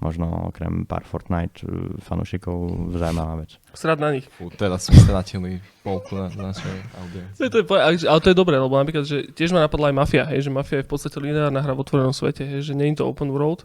možno 0.02 0.50
okrem 0.50 0.82
pár 0.82 1.06
Fortnite 1.06 1.62
uh, 1.62 1.94
fanúšikov 2.02 2.90
zaujímavá 2.98 3.46
vec. 3.46 3.54
Srad 3.70 4.02
na 4.02 4.10
nich. 4.10 4.26
Fú, 4.34 4.50
teraz 4.50 4.90
sme 4.90 4.98
stratili 4.98 5.62
polku 5.80 6.18
na 6.18 6.26
našej 6.28 6.74
audience. 6.98 7.36
To 7.38 7.44
je, 7.46 7.50
to 7.50 7.58
je, 7.62 7.64
ale 8.04 8.18
to 8.18 8.28
je 8.28 8.36
dobré, 8.36 8.58
lebo 8.58 8.74
napríklad, 8.74 9.06
že 9.06 9.30
tiež 9.30 9.54
ma 9.54 9.62
napadla 9.62 9.88
aj 9.88 9.96
Mafia, 9.96 10.24
hej, 10.26 10.44
že 10.44 10.50
Mafia 10.50 10.82
je 10.82 10.86
v 10.86 10.90
podstate 10.90 11.16
lineárna 11.16 11.62
hra 11.62 11.72
v 11.72 11.80
otvorenom 11.80 12.10
svete, 12.10 12.42
hej, 12.42 12.66
že 12.66 12.74
nie 12.74 12.90
je 12.90 12.98
to 12.98 13.06
open 13.06 13.30
world. 13.30 13.62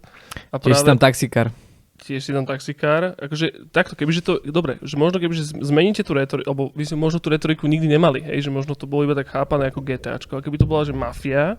A 0.53 0.61
Tiež 0.61 0.79
si 0.79 0.85
tam 0.85 1.01
taxikár. 1.01 1.49
tiež 1.97 2.21
si 2.21 2.29
tam 2.29 2.45
taxikár. 2.45 3.17
Akože 3.17 3.73
takto, 3.73 3.97
kebyže 3.97 4.21
to, 4.21 4.37
dobre, 4.45 4.77
že 4.85 4.93
možno 4.95 5.17
kebyže 5.17 5.57
zmeníte 5.57 6.05
tú 6.05 6.13
retoriku, 6.13 6.45
alebo 6.45 6.63
vy 6.77 6.85
ste 6.85 6.93
možno 6.93 7.17
tú 7.17 7.33
retoriku 7.33 7.65
nikdy 7.65 7.89
nemali, 7.89 8.21
hej, 8.21 8.45
že 8.45 8.51
možno 8.53 8.77
to 8.77 8.85
bolo 8.85 9.09
iba 9.09 9.17
tak 9.17 9.33
chápané 9.33 9.73
ako 9.73 9.81
GTAčko. 9.81 10.37
A 10.37 10.43
keby 10.45 10.61
to 10.61 10.69
bola, 10.69 10.85
že 10.85 10.93
mafia, 10.93 11.57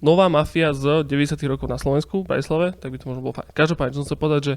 nová 0.00 0.26
mafia 0.26 0.72
z 0.72 1.02
90 1.04 1.36
rokov 1.46 1.66
na 1.66 1.76
Slovensku, 1.76 2.22
v 2.22 2.28
Bratislave, 2.28 2.72
tak 2.74 2.90
by 2.90 2.98
to 2.98 3.06
možno 3.06 3.22
bolo 3.22 3.34
fajn. 3.34 3.48
Každopádne, 3.50 3.94
som 3.94 4.04
chcel 4.04 4.18
povedať, 4.18 4.42
že, 4.42 4.54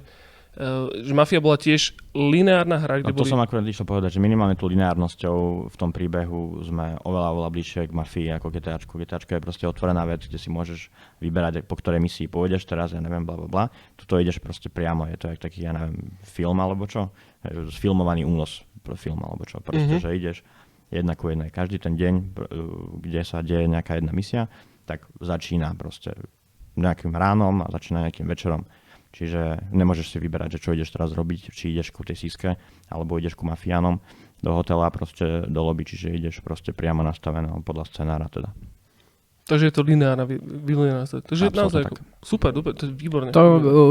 uh, 0.57 0.89
že 0.91 1.13
mafia 1.13 1.39
bola 1.39 1.55
tiež 1.55 1.93
lineárna 2.11 2.77
hra, 2.77 3.01
kde 3.05 3.13
to 3.13 3.21
boli... 3.21 3.29
som 3.29 3.39
akurát 3.39 3.63
išiel 3.63 3.85
povedať, 3.85 4.17
že 4.17 4.23
minimálne 4.23 4.55
tú 4.55 4.65
lineárnosťou 4.67 5.37
v 5.69 5.75
tom 5.77 5.93
príbehu 5.93 6.63
sme 6.63 6.97
oveľa, 7.03 7.29
oveľa 7.35 7.49
bližšie 7.53 7.81
k 7.87 7.93
mafii 7.93 8.27
ako 8.35 8.47
GTAčku. 8.49 8.93
GTAčko 8.97 9.31
je 9.37 9.41
proste 9.43 9.65
otvorená 9.67 10.03
vec, 10.03 10.25
kde 10.25 10.39
si 10.41 10.49
môžeš 10.49 10.89
vyberať, 11.19 11.63
po 11.63 11.77
ktorej 11.77 12.01
misii 12.01 12.27
pôjdeš 12.27 12.65
teraz, 12.65 12.91
ja 12.91 12.99
neviem, 12.99 13.23
bla 13.23 13.37
bla 13.37 13.47
bla. 13.47 13.65
Tuto 13.95 14.17
ideš 14.17 14.39
proste 14.39 14.67
priamo, 14.67 15.05
je 15.07 15.15
to 15.15 15.29
jak 15.29 15.39
taký, 15.39 15.63
ja 15.63 15.71
neviem, 15.71 16.15
film 16.23 16.57
alebo 16.57 16.87
čo, 16.87 17.09
E, 17.45 17.69
sfilmovaný 17.69 18.25
únos 18.25 18.65
pro 18.81 18.97
film 18.97 19.21
alebo 19.21 19.45
čo. 19.45 19.61
Proste, 19.61 19.93
Mhm. 19.93 20.01
že 20.01 20.09
ideš 20.09 20.37
jedna 20.89 21.13
ku 21.13 21.29
jednej. 21.29 21.53
Každý 21.53 21.77
ten 21.77 21.93
deň, 21.93 22.13
pr- 22.33 22.49
e, 22.49 22.57
kde 22.97 23.21
sa 23.21 23.45
deje 23.45 23.69
nejaká 23.69 24.01
jedna 24.01 24.09
misia, 24.09 24.49
tak 24.87 25.03
začína 25.19 25.75
proste 25.75 26.15
nejakým 26.79 27.11
ránom 27.11 27.61
a 27.61 27.67
začína 27.67 28.07
nejakým 28.07 28.25
večerom. 28.25 28.63
Čiže 29.11 29.73
nemôžeš 29.73 30.13
si 30.13 30.17
vyberať, 30.21 30.59
že 30.59 30.61
čo 30.63 30.69
ideš 30.77 30.93
teraz 30.93 31.11
robiť, 31.11 31.51
či 31.51 31.73
ideš 31.73 31.89
ku 31.91 32.05
tej 32.05 32.15
síske, 32.15 32.55
alebo 32.87 33.17
ideš 33.17 33.35
ku 33.35 33.49
mafiánom 33.49 33.97
do 34.45 34.51
hotela, 34.53 34.93
proste 34.93 35.49
do 35.49 35.61
lobby, 35.65 35.83
čiže 35.89 36.13
ideš 36.13 36.45
proste 36.45 36.69
priamo 36.71 37.01
nastavené 37.01 37.49
podľa 37.65 37.89
scenára 37.89 38.29
teda. 38.29 38.53
Takže 39.47 39.71
je 39.71 39.73
to 39.73 39.81
lineárna, 39.81 40.27
vy- 40.27 40.43
vylineárna. 40.43 41.07
Takže 41.07 41.47
Absolútne 41.47 41.59
naozaj 41.63 41.83
tak. 41.87 41.95
super, 42.19 42.51
super, 42.51 42.71
to 42.75 42.83
je 42.83 42.91
výborné. 42.91 43.31
To 43.31 43.41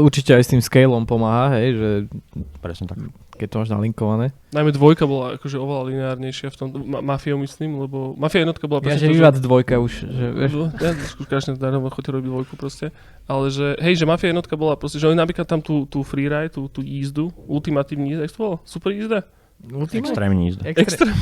určite 0.05 0.37
aj 0.37 0.43
s 0.45 0.49
tým 0.53 0.61
scaleom 0.61 1.09
pomáha, 1.09 1.57
hej, 1.57 1.73
že 1.73 1.89
Presne 2.61 2.85
tak. 2.85 3.01
keď 3.33 3.47
to 3.49 3.55
máš 3.57 3.69
nalinkované. 3.73 4.25
Najmä 4.53 4.69
dvojka 4.69 5.09
bola 5.09 5.33
akože 5.41 5.57
oveľa 5.57 5.83
lineárnejšia 5.89 6.53
v 6.53 6.57
tom, 6.61 6.67
ma- 6.85 7.01
Mafiou 7.01 7.41
myslím, 7.41 7.81
lebo 7.81 8.13
Mafia 8.13 8.45
jednotka 8.45 8.69
bola 8.69 8.85
Ja, 8.85 9.01
že 9.01 9.09
to, 9.09 9.17
vyvát 9.17 9.35
dvojka 9.37 9.81
už, 9.81 9.93
že 10.05 10.25
vieš. 10.29 10.51
No, 10.53 10.65
ja 10.77 10.91
skúšam 10.93 11.57
darmo 11.57 11.89
chodte 11.89 12.13
robiť 12.13 12.29
dvojku 12.29 12.53
proste. 12.53 12.93
Ale 13.25 13.49
že, 13.49 13.73
hej, 13.81 13.97
že 13.97 14.05
Mafia 14.05 14.29
jednotka 14.29 14.53
bola 14.53 14.77
proste, 14.77 15.01
že 15.01 15.09
oni 15.09 15.17
napríklad 15.17 15.49
tam 15.49 15.61
tú, 15.65 15.89
tú 15.89 16.05
freeride, 16.05 16.53
tú, 16.53 16.69
tú 16.69 16.85
jízdu, 16.85 17.33
ultimatívny 17.49 18.13
jízda, 18.13 18.29
jak 18.29 18.33
to 18.33 18.39
bolo? 18.45 18.55
Super 18.61 18.93
jízda? 18.93 19.25
Extrémne 19.89 20.41
jízda. 20.53 20.69
Extrém, 20.69 21.17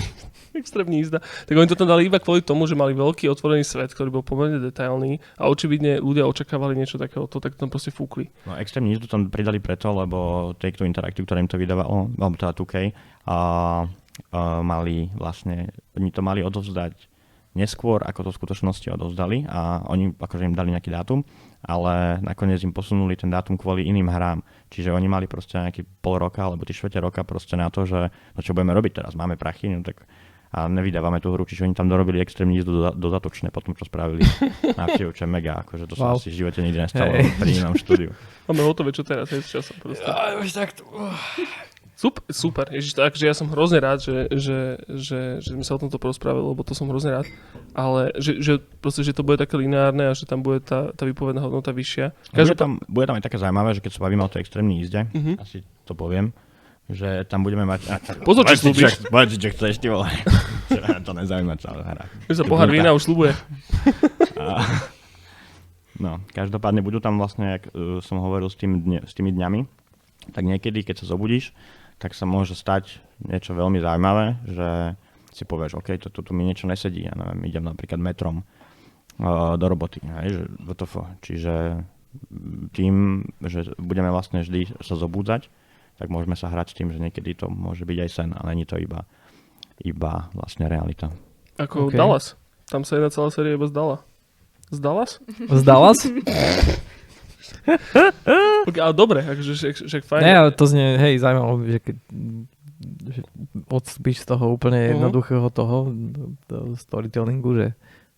extrémne 0.64 0.96
jízda. 0.98 1.20
Tak 1.20 1.56
oni 1.56 1.68
to 1.68 1.76
tam 1.76 1.90
dali 1.92 2.08
iba 2.08 2.18
kvôli 2.18 2.42
tomu, 2.42 2.66
že 2.66 2.74
mali 2.78 2.96
veľký 2.96 3.28
otvorený 3.28 3.68
svet, 3.68 3.92
ktorý 3.92 4.10
bol 4.10 4.24
pomerne 4.24 4.58
detailný 4.58 5.20
a 5.36 5.52
očividne 5.52 6.00
ľudia 6.00 6.24
očakávali 6.26 6.74
niečo 6.80 6.96
takého, 6.96 7.28
to 7.28 7.44
tak 7.44 7.60
tam 7.60 7.68
proste 7.68 7.92
fúkli. 7.92 8.32
No 8.48 8.56
extrémne 8.56 8.96
jízdu 8.96 9.12
tam 9.12 9.28
pridali 9.28 9.60
preto, 9.60 9.92
lebo 9.92 10.52
Take-Two 10.58 10.88
Interactive, 10.88 11.28
ktoré 11.28 11.44
im 11.44 11.52
to 11.52 11.60
vydávalo, 11.60 12.10
alebo 12.16 12.36
teda 12.40 12.54
2K, 12.56 12.74
a, 12.74 12.88
a 13.28 13.38
mali 14.64 15.12
vlastne, 15.18 15.70
oni 15.98 16.10
to 16.10 16.22
mali 16.24 16.40
odovzdať 16.42 17.16
neskôr, 17.56 18.04
ako 18.04 18.28
to 18.28 18.30
v 18.36 18.40
skutočnosti 18.44 18.88
odovzdali 18.92 19.48
a 19.48 19.80
oni 19.88 20.12
akože 20.12 20.44
im 20.44 20.56
dali 20.60 20.76
nejaký 20.76 20.92
dátum, 20.92 21.24
ale 21.64 22.20
nakoniec 22.20 22.60
im 22.68 22.76
posunuli 22.76 23.16
ten 23.16 23.32
dátum 23.32 23.56
kvôli 23.56 23.88
iným 23.88 24.12
hrám. 24.12 24.44
Čiže 24.68 24.92
oni 24.92 25.08
mali 25.08 25.26
proste 25.26 25.56
nejaký 25.64 25.88
pol 26.04 26.20
roka 26.20 26.44
alebo 26.44 26.68
tri 26.68 26.76
štvrte 26.76 27.00
roka 27.00 27.24
proste 27.24 27.56
na 27.56 27.72
to, 27.72 27.88
že 27.88 28.12
no 28.12 28.40
čo 28.44 28.52
budeme 28.52 28.76
robiť 28.76 29.00
teraz, 29.02 29.16
máme 29.16 29.40
prachy, 29.40 29.72
no 29.72 29.82
tak 29.82 30.04
a 30.56 30.66
nevydávame 30.66 31.20
tú 31.20 31.30
hru, 31.30 31.44
čiže 31.44 31.64
oni 31.64 31.74
tam 31.74 31.86
dorobili 31.86 32.18
extrémne 32.18 32.56
jízdu 32.56 32.72
doda- 32.74 32.96
dodatočné 32.96 33.52
potom, 33.52 33.72
čo 33.72 33.84
spravili 33.84 34.24
návštevu, 34.80 35.12
čo 35.12 35.22
je 35.22 35.30
mega, 35.30 35.60
akože 35.60 35.84
to 35.84 35.94
sa 35.94 36.04
Wow. 36.06 36.16
asi 36.16 36.30
v 36.30 36.38
živote 36.40 36.60
nikdy 36.62 36.80
nestalo 36.80 37.12
Hej. 37.12 37.28
pri 37.36 37.50
inom 37.54 37.74
štúdiu. 37.74 38.10
Máme 38.48 38.64
hotové, 38.64 38.90
čo 38.90 39.02
teraz, 39.02 39.28
hej, 39.28 39.42
s 39.42 39.52
časom 39.52 39.76
proste. 39.78 40.06
Aj, 40.06 40.32
už 40.34 40.48
takto. 40.50 40.88
Super, 41.96 42.24
super. 42.28 42.66
Ježiš, 42.70 42.92
takže 42.94 43.24
ja 43.24 43.32
som 43.32 43.48
hrozne 43.48 43.80
rád, 43.80 44.00
že, 44.00 44.28
že, 44.30 44.58
že, 44.86 45.20
že 45.40 45.50
sme 45.50 45.64
sa 45.64 45.74
o 45.74 45.82
tomto 45.82 45.96
porozprávali, 45.96 46.44
lebo 46.46 46.60
to 46.62 46.72
som 46.72 46.86
hrozne 46.86 47.08
rád. 47.14 47.28
Ale 47.72 48.12
že, 48.16 48.36
že, 48.38 48.54
proste, 48.60 49.00
že 49.02 49.12
to 49.12 49.24
bude 49.24 49.36
také 49.36 49.56
lineárne 49.56 50.04
a 50.06 50.14
že 50.14 50.24
tam 50.24 50.40
bude 50.40 50.60
tá, 50.60 50.92
tá 50.92 51.04
výpovedná 51.04 51.40
hodnota 51.40 51.72
vyššia. 51.72 52.12
Bude 52.12 52.36
Každopádne, 52.36 52.60
tam, 52.60 52.72
bude 52.86 53.06
tam 53.06 53.16
aj 53.16 53.24
také 53.24 53.38
zaujímavé, 53.38 53.70
že 53.72 53.82
keď 53.82 53.92
sa 53.92 54.02
bavíme 54.02 54.22
o 54.22 54.30
tej 54.30 54.42
extrémnej 54.42 54.76
jízde, 54.78 55.00
Mhm. 55.10 55.32
asi 55.38 55.58
to 55.84 55.94
poviem, 55.94 56.36
že 56.90 57.26
tam 57.26 57.42
budeme 57.42 57.66
mať... 57.66 57.82
A, 57.90 57.98
Pozor, 58.22 58.46
čo 58.46 58.70
slúbiš. 58.70 59.10
Povedz 59.10 59.42
čo 59.42 59.50
chceš, 59.50 59.82
ty 59.82 59.90
vole. 59.90 60.06
to 61.06 61.12
nezaujíma, 61.14 61.56
čo 61.62 61.70
hrá. 61.70 62.06
že 62.26 62.42
sa 62.42 62.46
pohár 62.46 62.70
vína 62.74 62.94
už 62.98 63.06
slubuje. 63.06 63.38
A, 64.42 64.66
no, 66.02 66.22
každopádne 66.34 66.82
budú 66.82 66.98
tam 66.98 67.22
vlastne, 67.22 67.62
jak 67.62 67.64
uh, 67.72 68.02
som 68.02 68.18
hovoril 68.22 68.50
s, 68.50 68.58
tým 68.58 68.82
dne, 68.82 69.00
s 69.06 69.14
tými 69.14 69.30
dňami, 69.30 69.70
tak 70.34 70.44
niekedy, 70.46 70.82
keď 70.82 71.06
sa 71.06 71.14
zobudíš, 71.14 71.54
tak 72.02 72.18
sa 72.18 72.26
môže 72.26 72.58
stať 72.58 73.00
niečo 73.22 73.54
veľmi 73.54 73.80
zaujímavé, 73.80 74.26
že 74.50 74.70
si 75.32 75.44
povieš, 75.46 75.78
OK, 75.78 75.96
toto 76.02 76.26
tu 76.26 76.32
mi 76.34 76.44
niečo 76.44 76.66
nesedí, 76.66 77.06
ja 77.06 77.14
neviem, 77.14 77.48
idem 77.48 77.64
napríklad 77.64 78.02
metrom 78.02 78.42
uh, 78.42 79.56
do 79.56 79.66
roboty, 79.70 80.02
hej, 80.02 80.28
že 80.34 80.42
WTF. 80.66 80.94
Čiže 81.22 81.54
tým, 82.72 83.28
že 83.44 83.76
budeme 83.76 84.08
vlastne 84.08 84.42
vždy 84.42 84.80
sa 84.80 84.96
zobúdzať, 84.96 85.52
tak 85.96 86.12
môžeme 86.12 86.36
sa 86.36 86.52
hrať 86.52 86.68
s 86.72 86.78
tým, 86.78 86.92
že 86.92 87.00
niekedy 87.00 87.36
to 87.36 87.48
môže 87.48 87.84
byť 87.84 87.98
aj 88.02 88.10
sen, 88.12 88.30
a 88.36 88.42
není 88.48 88.68
to 88.68 88.76
iba, 88.76 89.08
iba 89.80 90.28
vlastne 90.36 90.68
realita. 90.68 91.12
Ako 91.56 91.88
OK. 91.88 91.96
Dallas. 91.96 92.36
Tam 92.68 92.84
sa 92.84 92.98
jedna 92.98 93.14
celá 93.14 93.30
séria 93.32 93.56
iba 93.56 93.68
zdala. 93.70 94.04
Z 94.74 94.82
Dallas? 94.82 95.22
Z 95.30 95.62
Dallas? 95.64 96.00
okay, 98.68 98.82
ale 98.82 98.94
dobre, 98.98 99.22
akože 99.22 99.52
však, 99.54 99.74
však 99.86 100.04
fajn. 100.04 100.22
Ne, 100.26 100.34
ale 100.36 100.50
to 100.52 100.66
znie, 100.66 100.98
hej, 100.98 101.22
zaujímavé, 101.22 101.78
že 101.78 101.80
keď 101.80 101.98
že 103.06 103.22
odstúpiš 103.72 104.26
z 104.26 104.36
toho 104.36 104.52
úplne 104.52 104.78
Mhm. 104.78 104.92
jednoduchého 105.00 105.48
toho 105.50 105.90
do 106.50 106.76
storytellingu, 106.76 107.56
že 107.56 107.68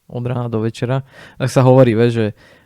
od 0.07 0.23
rána 0.23 0.47
do 0.47 0.63
večera, 0.63 1.03
tak 1.37 1.51
sa 1.51 1.61
hovorí, 1.61 1.91
vieš, 1.93 2.13
že 2.15 2.27
uh, 2.31 2.56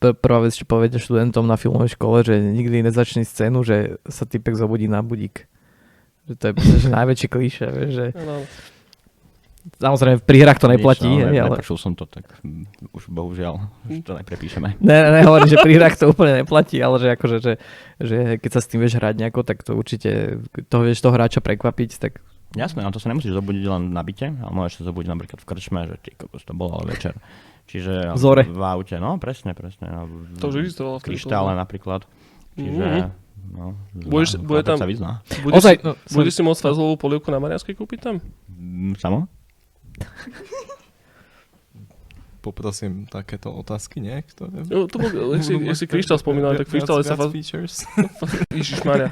to 0.00 0.04
je 0.10 0.14
prvá 0.18 0.42
vec, 0.42 0.52
čo 0.58 0.66
povedia 0.66 0.98
študentom 0.98 1.46
na 1.46 1.54
filmovej 1.54 1.94
škole, 1.94 2.26
že 2.26 2.34
nikdy 2.34 2.82
nezačni 2.82 3.22
scénu, 3.22 3.62
že 3.62 4.02
sa 4.10 4.26
typek 4.26 4.58
zobudí 4.58 4.90
na 4.90 5.06
budík. 5.06 5.46
Že 6.26 6.34
to 6.34 6.44
je 6.50 6.52
že 6.82 6.88
najväčší 6.90 7.28
klíše, 7.30 7.66
vieš, 7.70 7.90
že 7.94 8.06
samozrejme 9.80 10.20
v 10.20 10.24
príhrách 10.26 10.60
to 10.60 10.68
neplatí, 10.68 11.08
Nič, 11.08 11.24
no, 11.24 11.32
ne, 11.32 11.40
ale... 11.40 11.56
Nepočul 11.56 11.78
som 11.80 11.96
to, 11.96 12.04
tak 12.04 12.26
už 12.92 13.08
bohužiaľ, 13.08 13.70
už 13.88 14.04
to 14.04 14.12
neprepíšeme. 14.12 14.76
Ne, 14.82 14.98
ne, 15.08 15.10
nehovorím, 15.24 15.48
že 15.48 15.62
pri 15.62 15.72
hrách 15.80 15.96
to 15.96 16.12
úplne 16.12 16.44
neplatí, 16.44 16.82
ale 16.84 17.00
že 17.00 17.08
akože, 17.16 17.36
že, 17.40 17.52
že 18.02 18.16
keď 18.42 18.50
sa 18.50 18.60
s 18.60 18.68
tým 18.68 18.84
vieš 18.84 19.00
hrať 19.00 19.14
nejako, 19.24 19.40
tak 19.46 19.64
to 19.64 19.72
určite, 19.72 20.42
to 20.68 20.76
vieš 20.84 21.00
toho 21.00 21.16
hráča 21.16 21.40
prekvapiť, 21.40 21.90
tak 21.96 22.20
Jasné, 22.54 22.86
ale 22.86 22.94
to 22.94 23.02
sa 23.02 23.10
nemusíš 23.10 23.34
zobudiť 23.34 23.66
len 23.66 23.90
na 23.90 24.06
byte, 24.06 24.30
ale 24.30 24.52
môžeš 24.54 24.78
sa 24.78 24.82
zobudiť 24.86 25.10
napríklad 25.10 25.42
v 25.42 25.48
krčme, 25.50 25.80
že 25.90 25.96
ty 25.98 26.10
kokos, 26.14 26.46
to 26.46 26.54
bolo 26.54 26.78
ale 26.78 26.94
večer. 26.94 27.18
Čiže 27.64 28.12
Zore. 28.14 28.44
v 28.44 28.62
aute, 28.62 28.96
no 28.96 29.16
presne, 29.16 29.52
presne. 29.52 29.88
No, 29.88 30.00
To 30.38 30.48
už 30.48 30.62
existovalo 30.62 31.00
v 31.00 31.04
Kryštále 31.06 31.52
napríklad. 31.54 32.04
Čiže, 32.54 32.84
Mhm. 32.84 33.10
no, 33.50 33.74
Budeš- 33.96 34.36
zna- 34.36 34.42
bude 34.42 34.60
chlapec 34.60 34.68
tam- 34.68 34.78
sa 34.78 34.86
vyzná. 34.86 35.10
Budeš, 35.42 35.56
Ozaj, 35.58 35.74
si, 35.74 35.82
no, 35.82 35.92
budeš 36.12 36.32
si 36.34 36.42
môcť 36.42 36.60
fazlovú 36.60 36.94
polievku 36.94 37.28
na 37.28 37.38
Marianskej 37.38 37.74
kúpiť 37.74 37.98
tam? 38.00 38.14
Mm, 38.48 38.94
Samo? 38.94 39.26
Poprosím 42.38 43.08
takéto 43.08 43.48
otázky, 43.48 44.04
nie? 44.04 44.20
Ktoré... 44.20 44.68
Jo, 44.68 44.84
to 44.84 45.00
bol, 45.00 45.08
si, 45.40 45.56
si 45.56 45.84
Kryštál 45.88 46.20
spomínal, 46.20 46.52
tak 46.54 46.68
Kryštál 46.68 47.00
sa 47.00 47.16
viac 47.16 47.20
faz... 47.24 47.32
features. 47.32 47.74
Ježišmaria. 48.52 49.08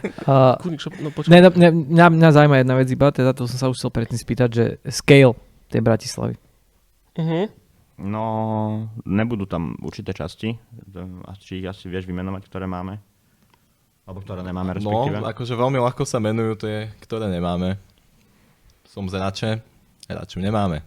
šop, 0.77 0.93
no 1.01 1.09
ne, 1.09 1.39
ne, 1.41 1.69
mňa, 1.73 2.07
mňa 2.13 2.29
zaujíma 2.29 2.61
jedna 2.61 2.75
vec 2.77 2.93
iba, 2.93 3.09
teda 3.09 3.33
to 3.33 3.49
som 3.49 3.57
sa 3.57 3.67
už 3.73 3.81
chcel 3.81 3.89
predtým 3.89 4.21
spýtať, 4.21 4.49
že 4.53 4.65
scale 4.93 5.33
tej 5.73 5.81
Bratislavy. 5.81 6.37
Uh-huh. 7.17 7.49
No, 8.03 8.25
nebudú 9.07 9.47
tam 9.47 9.79
určité 9.79 10.11
časti, 10.11 10.59
či 11.39 11.63
ich 11.63 11.67
asi 11.71 11.87
vieš 11.87 12.11
vymenovať, 12.11 12.43
ktoré 12.51 12.67
máme. 12.67 12.99
Alebo 14.03 14.19
ktoré 14.19 14.43
nemáme 14.43 14.75
No, 14.83 15.07
respektíve. 15.07 15.23
akože 15.23 15.55
veľmi 15.55 15.79
ľahko 15.79 16.03
sa 16.03 16.19
menujú 16.19 16.67
tie, 16.67 16.91
ktoré 16.99 17.31
nemáme. 17.31 17.79
Som 18.91 19.07
z 19.07 19.15
Rače, 19.15 19.51
Raču 20.11 20.43
nemáme. 20.43 20.83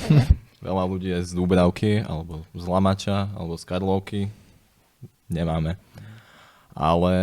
Veľa 0.66 0.84
ľudí 0.88 1.12
je 1.12 1.20
z 1.20 1.36
Dúbravky, 1.36 2.00
alebo 2.00 2.42
z 2.56 2.64
Lamača, 2.64 3.28
alebo 3.36 3.60
z 3.60 3.64
Karlovky. 3.68 4.20
Nemáme. 5.28 5.76
Ale 6.72 7.14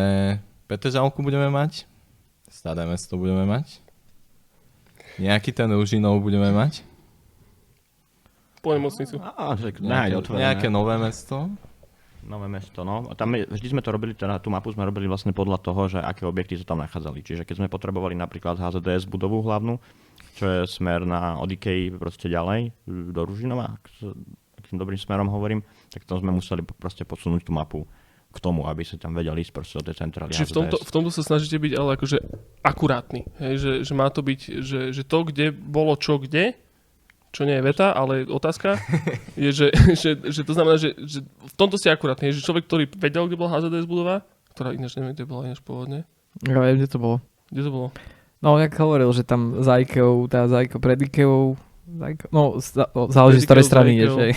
Petržalku 0.70 1.26
budeme 1.26 1.50
mať. 1.50 1.90
Staré 2.48 2.86
mesto 2.86 3.18
budeme 3.18 3.50
mať. 3.50 3.82
Nejaký 5.18 5.50
ten 5.50 5.70
Ružinov 5.74 6.22
budeme 6.22 6.54
mať. 6.54 6.86
Po 8.64 8.72
nemocnicu. 8.72 9.20
Á, 9.20 9.54
že 9.54 9.76
Nejaké, 9.76 9.84
nájde 9.84 10.16
otvorené. 10.18 10.42
nejaké 10.42 10.68
nové 10.68 10.96
mesto. 10.96 11.52
Nové 12.24 12.48
mesto, 12.48 12.82
no. 12.82 13.04
A 13.06 13.14
tam 13.14 13.36
je, 13.36 13.44
vždy 13.44 13.68
sme 13.70 13.84
to 13.84 13.92
robili, 13.92 14.16
teda 14.16 14.40
tú 14.40 14.48
mapu 14.48 14.72
sme 14.72 14.88
robili 14.88 15.04
vlastne 15.06 15.36
podľa 15.36 15.60
toho, 15.60 15.92
že 15.92 16.00
aké 16.00 16.24
objekty 16.24 16.56
sa 16.56 16.64
tam 16.64 16.80
nachádzali. 16.80 17.20
Čiže 17.20 17.44
keď 17.44 17.56
sme 17.60 17.68
potrebovali 17.68 18.16
napríklad 18.16 18.56
HZDS 18.56 19.04
budovu 19.04 19.44
hlavnú, 19.44 19.76
čo 20.34 20.48
je 20.48 20.60
smer 20.64 21.04
na 21.04 21.36
od 21.36 21.52
Ikei 21.52 21.92
proste 21.92 22.26
ďalej, 22.26 22.72
do 22.88 23.22
Ružinova, 23.22 23.76
ak 23.76 23.84
s- 23.92 24.16
akým 24.56 24.80
dobrým 24.80 24.96
smerom 24.96 25.28
hovorím, 25.28 25.60
tak 25.92 26.08
to 26.08 26.16
sme 26.16 26.32
museli 26.32 26.64
proste 26.64 27.04
posunúť 27.04 27.44
tú 27.44 27.52
mapu 27.52 27.84
k 28.32 28.38
tomu, 28.40 28.66
aby 28.66 28.82
sa 28.82 28.96
tam 28.96 29.12
vedeli 29.12 29.44
ísť 29.44 29.52
proste 29.52 29.76
do 29.78 29.86
tej 29.86 30.00
centrály 30.00 30.32
Čiže 30.32 30.50
v 30.50 30.56
tomto, 30.56 30.78
v 30.80 30.90
tomto 30.90 31.12
sa 31.12 31.22
snažíte 31.22 31.60
byť 31.60 31.74
ale 31.76 32.00
akože 32.00 32.18
akurátny. 32.62 33.28
Hej? 33.38 33.54
Že, 33.60 33.72
že 33.84 33.94
má 33.94 34.08
to 34.08 34.24
byť, 34.24 34.40
že, 34.64 34.80
že 34.90 35.04
to, 35.04 35.28
kde 35.28 35.52
bolo 35.52 35.94
čo 35.94 36.18
kde, 36.18 36.56
čo 37.34 37.50
nie 37.50 37.58
je 37.58 37.66
veta, 37.66 37.98
ale 37.98 38.30
otázka, 38.30 38.78
je, 39.34 39.50
že, 39.50 39.68
že, 40.02 40.22
že 40.22 40.42
to 40.46 40.54
znamená, 40.54 40.78
že, 40.78 40.94
že 41.02 41.26
v 41.26 41.54
tomto 41.58 41.82
ste 41.82 41.90
akurátni. 41.90 42.30
Že 42.30 42.46
človek, 42.46 42.64
ktorý 42.70 42.84
vedel, 42.94 43.26
kde 43.26 43.42
bola 43.42 43.58
HZDS 43.58 43.90
budova, 43.90 44.22
ktorá 44.54 44.72
ináč 44.72 44.96
neviem, 44.96 45.18
kde 45.18 45.26
bola 45.26 45.50
ináč 45.50 45.60
pôvodne. 45.66 46.06
Ja 46.46 46.62
viem, 46.62 46.78
kde 46.78 46.90
to 46.90 47.02
bolo. 47.02 47.18
Kde 47.50 47.62
to 47.66 47.72
bolo? 47.74 47.88
No, 48.44 48.60
jak 48.62 48.76
hovoril, 48.78 49.10
že 49.16 49.26
tam 49.26 49.66
za 49.66 49.82
Ikeou, 49.82 50.30
tá 50.30 50.46
za 50.46 50.62
Ikeou, 50.62 50.80
pred 50.84 51.00
Ikeou, 51.00 51.58
no, 52.30 52.60
za, 52.60 52.92
no, 52.92 53.08
záleží 53.08 53.40
z 53.42 53.48
ktorej 53.48 53.66
strany 53.66 53.90
ideš, 53.96 54.14
hej. 54.20 54.34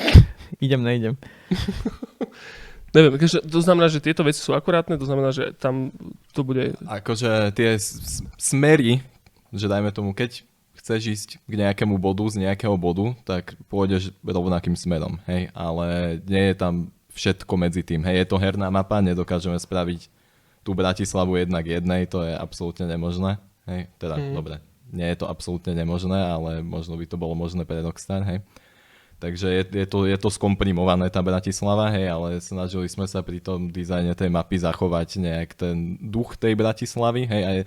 idem, 0.66 0.82
neidem. 0.82 1.14
Neviem, 2.96 3.20
keďže 3.20 3.44
to 3.44 3.60
znamená, 3.60 3.92
že 3.92 4.00
tieto 4.00 4.24
veci 4.24 4.40
sú 4.40 4.56
akurátne, 4.56 4.96
to 4.96 5.04
znamená, 5.04 5.28
že 5.28 5.52
tam 5.52 5.92
to 6.32 6.40
bude... 6.48 6.80
Akože 6.88 7.52
tie 7.52 7.76
smery, 8.40 9.04
že 9.52 9.68
dajme 9.68 9.92
tomu, 9.92 10.16
keď 10.16 10.48
chceš 10.86 11.02
ísť 11.10 11.30
k 11.42 11.54
nejakému 11.58 11.98
bodu 11.98 12.22
z 12.30 12.46
nejakého 12.46 12.78
bodu, 12.78 13.10
tak 13.26 13.58
pôjdeš 13.66 14.14
rovnakým 14.22 14.78
smerom, 14.78 15.18
hej, 15.26 15.50
ale 15.50 16.22
nie 16.30 16.54
je 16.54 16.54
tam 16.54 16.94
všetko 17.10 17.58
medzi 17.58 17.82
tým, 17.82 18.06
hej, 18.06 18.22
je 18.22 18.26
to 18.30 18.38
herná 18.38 18.70
mapa, 18.70 19.02
nedokážeme 19.02 19.58
spraviť 19.58 20.06
tú 20.62 20.78
Bratislavu 20.78 21.42
jednak 21.42 21.66
jednej, 21.66 22.06
to 22.06 22.22
je 22.22 22.38
absolútne 22.38 22.86
nemožné, 22.86 23.42
hej, 23.66 23.90
teda, 23.98 24.14
Mhm. 24.14 24.30
dobre, 24.38 24.62
nie 24.94 25.10
je 25.10 25.18
to 25.18 25.26
absolútne 25.26 25.74
nemožné, 25.74 26.22
ale 26.22 26.62
možno 26.62 26.94
by 26.94 27.02
to 27.10 27.18
bolo 27.18 27.34
možné 27.34 27.66
pre 27.66 27.82
Rockstar, 27.82 28.22
hej. 28.22 28.38
Takže 29.18 29.48
je, 29.48 29.62
je, 29.82 29.86
to, 29.88 30.04
je 30.06 30.14
to 30.20 30.28
skomprimované 30.30 31.08
tá 31.10 31.18
Bratislava, 31.24 31.90
hej, 31.90 32.06
ale 32.14 32.38
snažili 32.38 32.86
sme 32.86 33.08
sa 33.10 33.24
pri 33.26 33.42
tom 33.42 33.72
dizajne 33.72 34.14
tej 34.14 34.30
mapy 34.30 34.60
zachovať 34.60 35.18
nejak 35.18 35.50
ten 35.56 35.98
duch 35.98 36.38
tej 36.38 36.54
Bratislavy, 36.54 37.26
hej, 37.26 37.42
a 37.42 37.50
je, 37.58 37.62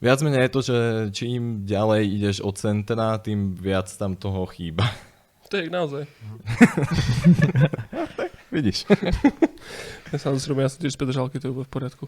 viac 0.00 0.18
menej 0.24 0.48
je 0.48 0.52
to, 0.52 0.60
že 0.64 0.76
čím 1.12 1.68
ďalej 1.68 2.02
ideš 2.08 2.36
od 2.40 2.56
centra, 2.56 3.20
tým 3.20 3.54
viac 3.54 3.86
tam 3.94 4.16
toho 4.16 4.48
chýba. 4.48 4.88
To 5.50 5.58
je 5.58 5.66
naozaj. 5.66 6.06
Vidíš? 8.54 8.86
Ja 10.10 10.18
sa 10.18 10.34
ja 10.34 10.38
som 10.38 10.78
tiež 10.82 10.94
z 10.94 10.98
Petržalky, 10.98 11.38
to 11.38 11.50
je 11.50 11.54
v 11.54 11.70
poriadku. 11.70 12.06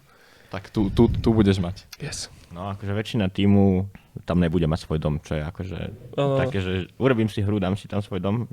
tak 0.51 0.71
tu, 0.71 0.91
tu, 0.91 1.07
tu 1.07 1.29
budeš 1.31 1.59
mať. 1.59 1.87
Yes. 1.99 2.27
No 2.51 2.71
akože 2.71 2.91
väčšina 2.91 3.31
týmu 3.31 3.87
tam 4.27 4.37
nebude 4.43 4.67
mať 4.67 4.85
svoj 4.85 4.99
dom, 5.01 5.17
čo 5.23 5.39
je 5.39 5.43
akože 5.43 5.79
Áno. 6.19 6.35
také, 6.37 6.61
že 6.61 6.87
urobím 7.01 7.27
si 7.27 7.41
hru, 7.41 7.57
dám 7.57 7.75
si 7.79 7.87
tam 7.87 7.99
svoj 8.03 8.21
dom. 8.21 8.47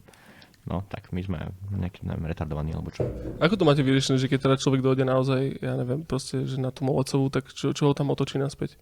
No 0.66 0.84
tak 0.90 1.10
my 1.10 1.20
sme 1.22 1.38
nejaký 1.72 2.04
neviem, 2.04 2.26
retardovaní 2.30 2.74
alebo 2.74 2.90
čo. 2.92 3.06
Ako 3.38 3.56
to 3.56 3.64
máte 3.68 3.80
vyriešené, 3.84 4.20
že 4.20 4.28
keď 4.28 4.38
teda 4.48 4.56
človek 4.60 4.80
dojde 4.84 5.04
naozaj, 5.06 5.60
ja 5.60 5.74
neviem, 5.78 6.02
proste, 6.02 6.46
že 6.46 6.58
na 6.58 6.74
tú 6.74 6.82
Molecovú, 6.84 7.30
tak 7.32 7.48
čo, 7.52 7.72
čo 7.72 7.90
ho 7.90 7.92
tam 7.96 8.12
otočí 8.12 8.40
naspäť? 8.42 8.74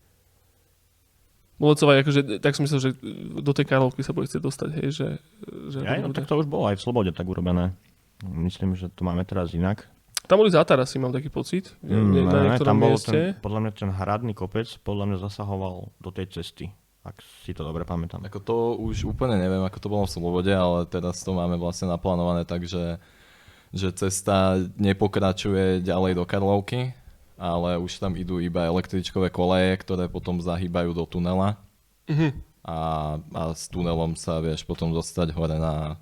Molecová 1.58 1.98
je 1.98 2.02
akože, 2.06 2.20
tak 2.38 2.54
som 2.54 2.62
myslel, 2.62 2.80
že 2.80 2.90
do 3.42 3.50
tej 3.50 3.66
Karlovky 3.66 4.06
sa 4.06 4.14
bude 4.14 4.30
chcieť 4.30 4.42
dostať, 4.42 4.70
hej, 4.78 4.88
že... 4.94 5.06
že 5.74 5.78
Ja, 5.82 5.98
no, 5.98 6.14
tak 6.14 6.30
to 6.30 6.38
už 6.38 6.46
bolo 6.46 6.70
aj 6.70 6.78
v 6.78 6.82
Slobode 6.86 7.10
tak 7.10 7.26
urobené. 7.26 7.74
Myslím, 8.22 8.78
že 8.78 8.86
to 8.94 9.02
máme 9.02 9.26
teraz 9.26 9.50
inak. 9.54 9.90
Tam 10.30 10.38
boli 10.38 10.54
zátarasy, 10.54 11.02
mám 11.02 11.10
taký 11.10 11.32
pocit. 11.32 11.72
Mm, 11.80 12.28
na 12.28 12.54
ne, 12.54 12.58
tam 12.60 12.78
bol 12.78 12.94
mieste. 12.94 13.10
ten, 13.10 13.42
podľa 13.42 13.60
mňa 13.64 13.72
ten 13.74 13.90
hradný 13.90 14.36
kopec, 14.36 14.68
podľa 14.84 15.04
mňa 15.08 15.18
zasahoval 15.24 15.88
do 15.98 16.10
tej 16.12 16.28
cesty, 16.30 16.68
ak 17.02 17.18
si 17.42 17.56
to 17.56 17.64
dobre 17.64 17.88
pamätám. 17.88 18.20
Ako 18.28 18.38
to 18.44 18.56
už 18.76 19.08
úplne 19.08 19.40
neviem, 19.40 19.64
ako 19.64 19.78
to 19.80 19.88
bolo 19.88 20.04
v 20.04 20.14
Slobode, 20.14 20.52
ale 20.52 20.84
teraz 20.84 21.24
to 21.24 21.32
máme 21.32 21.56
vlastne 21.56 21.88
naplánované 21.88 22.44
tak, 22.44 22.68
že, 22.68 23.00
že 23.72 23.88
cesta 23.96 24.60
nepokračuje 24.76 25.80
ďalej 25.80 26.12
do 26.20 26.28
Karlovky, 26.28 26.92
ale 27.38 27.78
už 27.78 28.02
tam 28.02 28.18
idú 28.18 28.42
iba 28.42 28.66
električkové 28.66 29.30
koleje, 29.30 29.78
ktoré 29.78 30.10
potom 30.10 30.42
zahýbajú 30.42 30.92
do 30.92 31.06
tunela 31.06 31.56
Mhm. 32.10 32.28
a, 32.64 32.78
a 33.22 33.42
s 33.54 33.70
tunelom 33.70 34.16
sa 34.18 34.42
vieš 34.42 34.64
potom 34.64 34.90
dostať 34.90 35.32
hore 35.32 35.56
na 35.56 35.96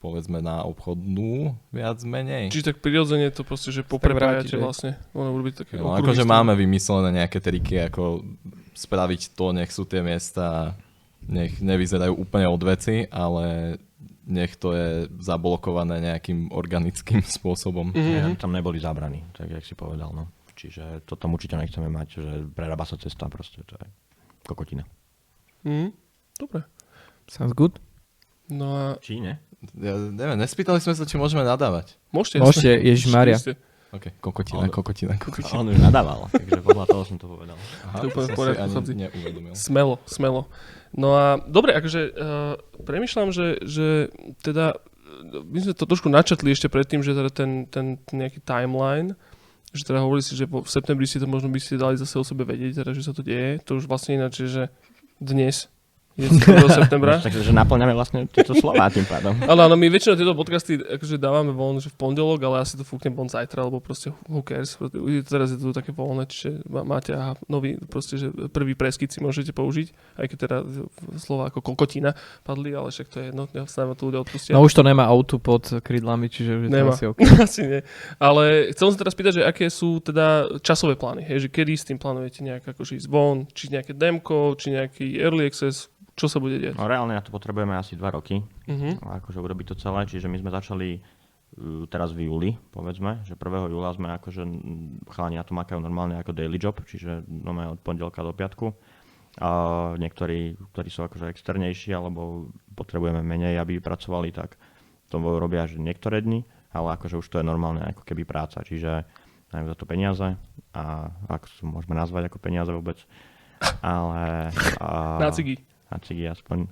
povedzme 0.00 0.40
na 0.40 0.64
obchodnú 0.64 1.52
viac 1.68 2.00
menej. 2.08 2.48
Čiže 2.48 2.72
tak 2.72 2.76
prirodzene 2.80 3.28
to 3.28 3.44
proste, 3.44 3.68
že 3.68 3.84
poprepájate 3.84 4.56
vlastne. 4.56 4.96
Ono 5.12 5.36
urobiť 5.36 5.54
také 5.60 5.76
No, 5.76 5.92
akože 5.92 6.24
máme 6.24 6.56
vymyslené 6.56 7.20
nejaké 7.20 7.36
triky, 7.36 7.84
ako 7.84 8.24
spraviť 8.72 9.36
to, 9.36 9.52
nech 9.52 9.68
sú 9.68 9.84
tie 9.84 10.00
miesta, 10.00 10.72
nech 11.28 11.60
nevyzerajú 11.60 12.16
úplne 12.16 12.48
od 12.48 12.62
veci, 12.64 13.04
ale 13.12 13.76
nech 14.30 14.54
to 14.54 14.70
je 14.70 14.88
zablokované 15.18 15.98
nejakým 16.00 16.48
organickým 16.48 17.20
spôsobom. 17.36 17.90
Mhm. 17.90 18.12
Ja, 18.12 18.24
tam 18.38 18.50
neboli 18.50 18.78
zábrany, 18.78 19.26
tak 19.32 19.50
jak 19.50 19.62
si 19.62 19.74
povedal. 19.74 20.10
No. 20.10 20.30
Čiže 20.54 21.02
to 21.02 21.14
tam 21.14 21.32
určite 21.32 21.56
nechceme 21.56 21.88
mať, 21.88 22.08
že 22.14 22.24
prerába 22.48 22.84
sa 22.84 22.94
cesta 22.94 23.26
proste, 23.26 23.60
to 23.62 23.74
je 23.74 23.84
kokotina. 24.44 24.86
Mhm. 25.64 25.90
Dobre. 26.38 26.64
Sounds 27.26 27.52
good. 27.52 27.76
No 28.48 28.66
a 28.70 28.84
Či 28.98 29.20
ne? 29.20 29.38
Ja 29.76 29.92
neviem, 29.94 30.34
nespýtali 30.36 30.80
sme 30.80 30.96
sa, 30.96 31.04
či 31.04 31.14
môžeme 31.14 31.44
nadávať. 31.44 32.00
môžete... 32.10 32.40
Môžete. 32.40 32.70
Ježišmaria. 32.80 33.36
OK, 33.90 34.06
kokotina, 34.18 34.64
Ale- 34.64 34.72
kokotina, 34.72 35.14
kokotina. 35.18 35.56
On 35.56 35.66
už 35.66 35.76
nadával, 35.76 36.30
takže 36.30 36.62
podľa 36.62 36.86
toho 36.86 37.02
som 37.04 37.18
to 37.18 37.26
povedal. 37.26 37.58
To 37.92 38.06
je 38.06 38.08
úplne 38.08 38.22
v 38.22 38.30
som 38.30 38.30
si 38.30 38.38
poriadku, 38.38 38.62
ani 38.62 38.72
chlapci. 38.72 38.92
neuvedomil. 38.94 39.52
Smelo, 39.52 39.94
smelo. 40.06 40.40
No 40.90 41.14
a 41.14 41.38
dobre, 41.46 41.74
akože 41.78 42.00
uh, 42.10 42.58
premyšľam, 42.82 43.30
že, 43.30 43.62
že 43.62 44.10
teda 44.42 44.78
my 45.46 45.58
sme 45.62 45.74
to 45.74 45.86
trošku 45.86 46.10
načetli 46.10 46.50
ešte 46.50 46.70
predtým, 46.70 47.02
že 47.02 47.14
teda 47.14 47.30
ten, 47.30 47.66
ten, 47.66 47.98
ten 48.02 48.16
nejaký 48.26 48.42
timeline, 48.42 49.14
že 49.70 49.86
teda 49.86 50.02
hovorili 50.02 50.24
si, 50.26 50.34
že 50.34 50.50
po, 50.50 50.66
v 50.66 50.70
septembri 50.70 51.06
si 51.06 51.22
to 51.22 51.30
možno 51.30 51.50
by 51.50 51.60
ste 51.62 51.78
dali 51.78 51.94
zase 51.94 52.18
o 52.18 52.26
sebe 52.26 52.42
vedieť, 52.42 52.82
teda, 52.82 52.90
že 52.90 53.06
sa 53.06 53.12
to 53.14 53.22
deje. 53.22 53.62
To 53.70 53.78
už 53.78 53.86
vlastne 53.86 54.18
ináč, 54.18 54.46
že 54.46 54.70
dnes 55.22 55.66
11. 55.66 55.79
septembra. 56.18 57.20
Takže 57.26 57.54
naplňame 57.54 57.94
vlastne 57.94 58.26
tieto 58.26 58.52
slova 58.56 58.90
tým 58.90 59.06
pádom. 59.06 59.34
Áno, 59.50 59.66
áno, 59.66 59.74
my 59.78 59.86
väčšinou 59.90 60.14
tieto 60.18 60.34
podcasty 60.34 60.78
akože 60.78 61.16
dávame 61.16 61.54
von, 61.54 61.78
že 61.78 61.90
v 61.90 61.96
pondelok, 61.96 62.42
ale 62.46 62.62
asi 62.62 62.74
to 62.78 62.84
fúknem 62.86 63.14
von 63.14 63.30
zajtra, 63.30 63.66
lebo 63.66 63.78
proste 63.82 64.12
who 64.26 64.42
cares. 64.42 64.76
Teraz 65.26 65.54
je 65.54 65.58
to 65.58 65.74
také 65.74 65.90
voľné, 65.94 66.26
čiže 66.26 66.66
má- 66.66 66.86
máte 66.86 67.14
aha, 67.14 67.34
nový, 67.46 67.78
proste, 67.88 68.18
že 68.18 68.30
prvý 68.50 68.74
preskyt 68.74 69.10
si 69.10 69.18
môžete 69.22 69.54
použiť, 69.54 70.18
aj 70.18 70.26
keď 70.30 70.38
teda 70.38 70.56
slova 71.18 71.50
ako 71.50 71.62
kokotina 71.62 72.14
padli, 72.42 72.74
ale 72.74 72.90
však 72.94 73.06
to 73.10 73.16
je 73.20 73.24
jedno, 73.30 73.44
ja 73.50 73.64
sa 73.66 73.86
to 73.94 74.02
ľudia 74.10 74.20
odpustia. 74.22 74.52
No 74.54 74.62
už 74.62 74.74
to 74.74 74.82
nemá 74.86 75.06
auto 75.06 75.38
pod 75.38 75.66
krídlami, 75.82 76.30
čiže 76.30 76.50
už 76.58 76.62
je 76.66 76.70
to 76.70 76.76
Nemá. 76.76 76.92
asi 76.94 77.04
OK. 77.06 77.18
Asi 77.46 77.62
nie. 77.66 77.80
Ale 78.20 78.70
chcel 78.74 78.90
som 78.90 78.94
sa 78.94 79.00
teraz 79.06 79.14
pýtať, 79.16 79.32
že 79.40 79.42
aké 79.46 79.66
sú 79.72 79.98
teda 80.02 80.58
časové 80.62 80.94
plány, 80.94 81.26
hej, 81.26 81.46
že 81.46 81.48
kedy 81.48 81.72
s 81.74 81.86
tým 81.86 81.98
plánujete 81.98 82.44
nejak 82.44 82.64
akože 82.76 83.00
ísť 83.00 83.08
von, 83.08 83.46
či 83.50 83.72
nejaké 83.72 83.96
demko, 83.96 84.54
či 84.58 84.74
nejaký 84.74 85.06
early 85.18 85.46
access, 85.48 85.90
čo 86.20 86.28
sa 86.28 86.36
bude 86.36 86.60
diať? 86.60 86.76
No 86.76 86.84
reálne 86.84 87.16
na 87.16 87.24
to 87.24 87.32
potrebujeme 87.32 87.72
asi 87.72 87.96
2 87.96 88.04
roky, 88.12 88.44
Uh-huh. 88.68 88.92
akože 89.00 89.40
urobiť 89.40 89.72
to 89.72 89.76
celé, 89.80 90.04
čiže 90.04 90.28
my 90.28 90.36
sme 90.36 90.52
začali 90.52 91.00
uh, 91.00 91.88
teraz 91.88 92.12
v 92.12 92.28
júli, 92.28 92.60
povedzme, 92.70 93.24
že 93.24 93.40
1. 93.40 93.72
júla 93.72 93.90
sme 93.96 94.12
akože 94.20 94.44
chalani 95.08 95.40
na 95.40 95.44
to 95.48 95.56
makajú 95.56 95.80
normálne 95.80 96.20
ako 96.20 96.36
daily 96.36 96.60
job, 96.60 96.76
čiže 96.84 97.24
no 97.24 97.56
od 97.56 97.80
pondelka 97.80 98.20
do 98.20 98.36
piatku. 98.36 98.76
A 99.40 99.48
niektorí, 99.96 100.58
ktorí 100.74 100.88
sú 100.90 101.06
akože 101.06 101.30
externejší 101.30 101.94
alebo 101.94 102.50
potrebujeme 102.74 103.22
menej, 103.22 103.62
aby 103.62 103.78
pracovali, 103.78 104.34
tak 104.34 104.58
to 105.06 105.16
robia 105.18 105.70
že 105.70 105.78
niektoré 105.78 106.20
dni, 106.20 106.42
ale 106.74 106.98
akože 106.98 107.18
už 107.22 107.26
to 107.30 107.38
je 107.38 107.46
normálne 107.46 107.82
ako 107.82 108.02
keby 108.02 108.26
práca, 108.26 108.62
čiže 108.62 109.06
majú 109.54 109.64
za 109.70 109.76
to 109.78 109.86
peniaze 109.86 110.28
a 110.74 111.10
ako 111.26 111.46
to 111.46 111.62
môžeme 111.66 111.94
nazvať 111.98 112.30
ako 112.30 112.38
peniaze 112.38 112.70
vôbec. 112.70 112.98
Ale... 113.82 114.50
A, 114.78 115.18
Na 115.18 115.30
cigy. 115.34 115.58
Na 115.90 115.98
cigy 115.98 116.30
aspoň. 116.30 116.70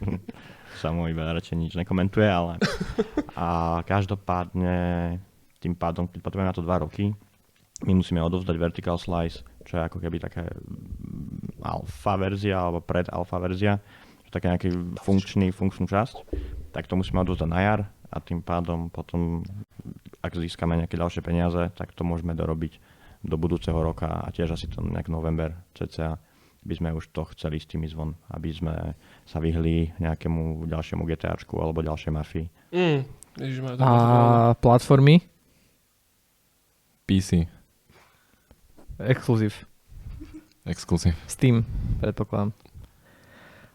Samo 0.82 1.08
iba 1.10 1.26
radšej 1.34 1.56
nič 1.58 1.72
nekomentuje, 1.74 2.28
ale 2.28 2.60
a 3.34 3.80
každopádne 3.82 4.76
tým 5.58 5.74
pádom, 5.74 6.06
keď 6.06 6.20
potrebujeme 6.22 6.50
na 6.52 6.56
to 6.56 6.62
2 6.62 6.84
roky, 6.86 7.10
my 7.82 7.92
musíme 7.98 8.22
odovzdať 8.22 8.56
vertical 8.58 8.98
slice, 8.98 9.42
čo 9.66 9.78
je 9.78 9.82
ako 9.82 9.98
keby 9.98 10.22
také 10.22 10.46
mm, 10.46 11.62
alfa 11.62 12.14
verzia 12.18 12.58
alebo 12.58 12.82
pred 12.82 13.06
alfa 13.10 13.38
verzia, 13.42 13.78
čo 14.22 14.30
je 14.30 14.34
také 14.34 14.46
nejaký 14.50 14.70
funkčný, 15.02 15.50
funkčnú 15.50 15.86
časť, 15.86 16.16
tak 16.74 16.86
to 16.86 16.94
musíme 16.94 17.22
odovzdať 17.22 17.48
na 17.50 17.60
jar 17.62 17.80
a 18.08 18.16
tým 18.22 18.42
pádom 18.42 18.90
potom, 18.90 19.42
ak 20.22 20.32
získame 20.34 20.78
nejaké 20.78 20.98
ďalšie 20.98 21.22
peniaze, 21.22 21.70
tak 21.74 21.94
to 21.94 22.02
môžeme 22.02 22.34
dorobiť 22.34 22.78
do 23.22 23.34
budúceho 23.34 23.78
roka 23.78 24.06
a 24.06 24.30
tiež 24.30 24.54
asi 24.54 24.70
to 24.70 24.78
nejak 24.78 25.10
november 25.10 25.58
cca 25.74 26.22
by 26.60 26.74
sme 26.74 26.88
už 26.92 27.08
to 27.08 27.24
chceli 27.28 27.56
s 27.56 27.64
tým 27.64 27.82
ísť 27.82 27.94
von, 27.94 28.12
aby 28.28 28.50
sme 28.50 28.74
sa 29.22 29.38
vyhli 29.38 29.94
nejakému 29.96 30.64
ďalšiemu 30.64 31.02
GTAčku 31.04 31.56
alebo 31.56 31.80
ďalšej 31.80 32.10
mafii. 32.10 32.46
Mm. 32.70 33.00
Ježiš, 33.38 33.58
A 33.78 33.92
platformy? 34.54 35.22
PC, 37.04 37.46
Exkluziv. 38.98 39.54
exkluzív. 40.66 41.14
Steam, 41.24 41.64
predpokladám. 41.96 42.52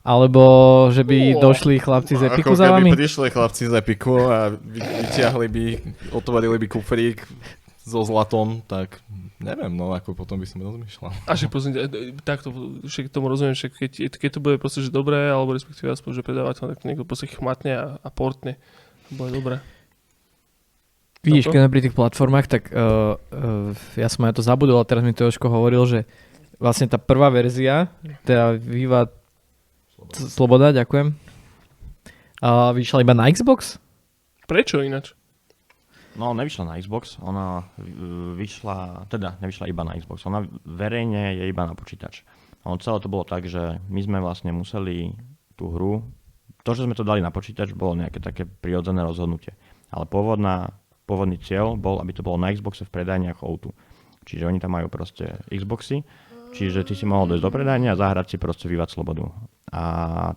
Alebo, 0.03 0.43
že 0.91 1.01
by 1.01 1.33
Ó. 1.33 1.41
došli 1.41 1.79
chlapci 1.79 2.13
z 2.13 2.27
Epiku 2.27 2.51
Ako 2.51 2.59
za 2.59 2.67
keby 2.67 2.75
vami? 2.75 2.89
prišli 2.91 3.27
chlapci 3.31 3.63
z 3.65 3.73
Epiku 3.73 4.19
a 4.19 4.51
vy- 4.51 4.83
vyťahli 4.83 5.47
by, 5.47 5.65
otvorili 6.11 6.59
by 6.59 6.67
kufrík 6.67 7.23
so 7.83 7.99
zlatom, 8.07 8.63
tak 8.63 9.03
neviem, 9.43 9.75
no 9.75 9.91
ako 9.91 10.15
potom 10.15 10.39
by 10.39 10.47
som 10.47 10.63
rozmýšľal. 10.63 11.11
A 11.27 11.35
však 11.35 11.51
prosím, 11.51 11.75
ťa, 11.75 11.81
e, 11.91 12.15
takto, 12.23 12.79
však 12.87 13.11
tomu 13.11 13.27
rozumiem, 13.27 13.59
však 13.59 13.71
keď, 13.75 13.91
keď 14.15 14.29
to 14.31 14.39
bude 14.39 14.55
proste, 14.55 14.79
že 14.79 14.87
dobré, 14.87 15.27
alebo 15.27 15.51
respektíve 15.51 15.91
aspoň, 15.91 16.23
že 16.23 16.23
predávateľ, 16.23 16.71
tak 16.71 16.79
to 16.79 16.87
niekto 16.87 17.03
proste 17.03 17.27
chmatne 17.27 17.71
a, 17.75 17.85
a 17.99 18.09
portne. 18.09 18.55
To 19.11 19.19
bude 19.19 19.35
dobré. 19.35 19.59
Vidíš, 21.23 21.51
keď 21.51 21.71
pri 21.71 21.83
tých 21.83 21.95
platformách, 21.95 22.47
tak 22.51 22.67
uh, 22.71 23.15
uh, 23.15 23.71
ja 23.95 24.11
som 24.11 24.27
aj 24.27 24.39
to 24.39 24.43
zabudol 24.43 24.79
a 24.79 24.87
teraz 24.87 25.03
mi 25.07 25.15
to 25.15 25.27
Jožko 25.27 25.47
hovoril, 25.47 25.87
že 25.87 25.99
vlastne 26.59 26.87
tá 26.87 26.99
prvá 26.99 27.31
verzia, 27.31 27.91
teda 28.27 28.59
Viva 28.59 29.07
Sloboda, 29.95 30.27
Sloboda 30.27 30.67
ďakujem, 30.75 31.15
uh, 31.15 32.75
vyšla 32.75 33.07
iba 33.07 33.15
na 33.15 33.31
Xbox? 33.31 33.79
Prečo 34.51 34.83
ináč? 34.83 35.15
No, 36.13 36.33
nevyšla 36.37 36.63
na 36.69 36.77
Xbox, 36.77 37.17
ona 37.17 37.65
uh, 37.65 38.37
vyšla, 38.37 39.09
teda 39.09 39.41
nevyšla 39.41 39.65
iba 39.65 39.81
na 39.81 39.97
Xbox, 39.97 40.29
ona 40.29 40.45
verejne 40.61 41.33
je 41.41 41.49
iba 41.49 41.65
na 41.65 41.73
počítač. 41.73 42.21
Ono 42.69 42.77
celé 42.77 42.97
to 43.01 43.09
bolo 43.09 43.25
tak, 43.25 43.49
že 43.49 43.81
my 43.89 43.99
sme 43.99 44.17
vlastne 44.21 44.53
museli 44.53 45.17
tú 45.57 45.73
hru, 45.73 46.05
to, 46.63 46.71
že 46.71 46.87
sme 46.87 46.95
to 46.95 47.03
dali 47.03 47.19
na 47.19 47.33
počítač, 47.33 47.75
bolo 47.75 47.99
nejaké 47.99 48.23
také 48.23 48.47
prirodzené 48.47 49.03
rozhodnutie. 49.03 49.51
Ale 49.91 50.07
pôvodná, 50.07 50.71
pôvodný 51.03 51.35
cieľ 51.35 51.75
bol, 51.75 51.99
aby 51.99 52.15
to 52.15 52.23
bolo 52.23 52.39
na 52.39 52.55
Xboxe 52.55 52.87
v 52.87 52.93
predajniach 52.93 53.43
O2. 53.43 53.75
Čiže 54.23 54.47
oni 54.47 54.63
tam 54.63 54.79
majú 54.79 54.87
proste 54.87 55.43
Xboxy, 55.51 56.07
čiže 56.55 56.87
ty 56.87 56.95
si 56.95 57.03
mohol 57.03 57.35
dojsť 57.35 57.43
do 57.43 57.51
predajne 57.51 57.91
a 57.91 57.99
zahrať 57.99 58.35
si 58.35 58.37
proste 58.39 58.71
Vývať 58.71 58.95
slobodu. 58.95 59.27
A 59.75 59.83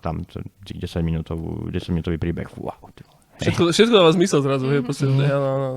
tam 0.03 0.27
t- 0.27 0.43
10 0.67 0.83
minútovú, 1.07 1.71
10 1.71 1.95
minútový 1.95 2.19
príbeh, 2.19 2.51
wow. 2.59 2.91
Všetko, 3.37 3.63
všetko 3.69 3.95
dáva 3.95 4.11
zmysel 4.11 4.41
zrazu, 4.41 4.65
hej, 4.69 4.81
proste, 4.81 5.05
Mhm. 5.05 5.21
áno, 5.27 5.49
áno. 5.51 5.71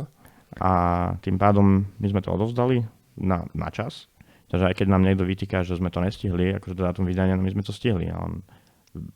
a 0.55 0.71
tým 1.19 1.35
pádom 1.35 1.65
my 1.93 2.07
sme 2.07 2.19
to 2.19 2.29
odovzdali 2.29 2.81
na, 3.15 3.45
na 3.53 3.69
čas. 3.69 4.07
Takže 4.47 4.65
aj 4.65 4.75
keď 4.75 4.87
nám 4.89 5.03
niekto 5.03 5.21
vytýka, 5.21 5.61
že 5.61 5.75
sme 5.75 5.87
to 5.87 5.99
nestihli, 5.99 6.57
akože 6.57 6.73
to 6.73 6.81
dátum 6.81 7.05
vydania, 7.05 7.37
no 7.37 7.43
my 7.43 7.51
sme 7.51 7.61
to 7.61 7.69
stihli. 7.69 8.09
A 8.09 8.17
on, 8.17 8.41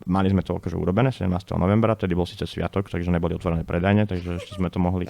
mali 0.06 0.30
sme 0.30 0.40
to 0.40 0.54
akože 0.54 0.78
urobené 0.78 1.10
17. 1.10 1.26
novembra, 1.58 1.96
tedy 1.96 2.14
bol 2.14 2.24
síce 2.24 2.46
sviatok, 2.46 2.86
takže 2.86 3.10
neboli 3.10 3.34
otvorené 3.34 3.64
predajne, 3.64 4.06
takže 4.06 4.38
ešte 4.38 4.56
sme 4.56 4.70
to 4.70 4.78
mohli 4.78 5.10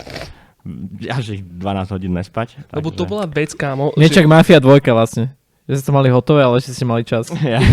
až 1.12 1.26
ich 1.30 1.44
12 1.44 1.92
hodín 1.92 2.16
nespať. 2.16 2.72
Lebo 2.72 2.88
to 2.88 3.04
takže- 3.04 3.12
bola 3.12 3.26
vec, 3.28 3.52
kámo. 3.52 3.92
Niečak 3.94 4.24
Mafia 4.24 4.64
2 4.64 4.80
vlastne. 4.88 5.36
Že 5.64 5.80
ste 5.80 5.88
to 5.88 5.96
mali 5.96 6.12
hotové, 6.12 6.44
ale 6.44 6.60
ešte 6.60 6.76
ste 6.76 6.84
mali 6.84 7.08
čas. 7.08 7.32
Ja. 7.40 7.64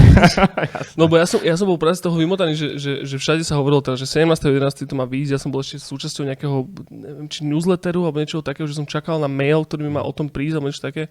No 0.98 1.10
bo 1.10 1.18
ja 1.18 1.26
som, 1.26 1.42
ja 1.42 1.58
som 1.58 1.66
bol 1.66 1.78
práve 1.80 1.98
z 1.98 2.06
toho 2.06 2.14
vymotaný, 2.14 2.54
že, 2.54 2.68
že, 2.78 2.92
že 3.02 3.16
všade 3.18 3.42
sa 3.42 3.58
hovorilo 3.58 3.82
teraz, 3.82 3.98
že 3.98 4.06
17.11. 4.06 4.86
to 4.86 4.94
má 4.94 5.06
výjsť, 5.06 5.32
ja 5.34 5.40
som 5.40 5.50
bol 5.50 5.62
ešte 5.62 5.82
súčasťou 5.82 6.28
nejakého, 6.30 6.56
neviem, 6.90 7.26
či 7.26 7.42
newsletteru 7.42 8.06
alebo 8.06 8.22
niečoho 8.22 8.46
takého, 8.46 8.66
že 8.70 8.78
som 8.78 8.86
čakal 8.86 9.18
na 9.18 9.26
mail, 9.26 9.66
ktorý 9.66 9.86
mi 9.86 9.92
mal 9.98 10.06
o 10.06 10.14
tom 10.14 10.30
prísť 10.30 10.58
alebo 10.58 10.68
niečo 10.70 10.84
také. 10.84 11.10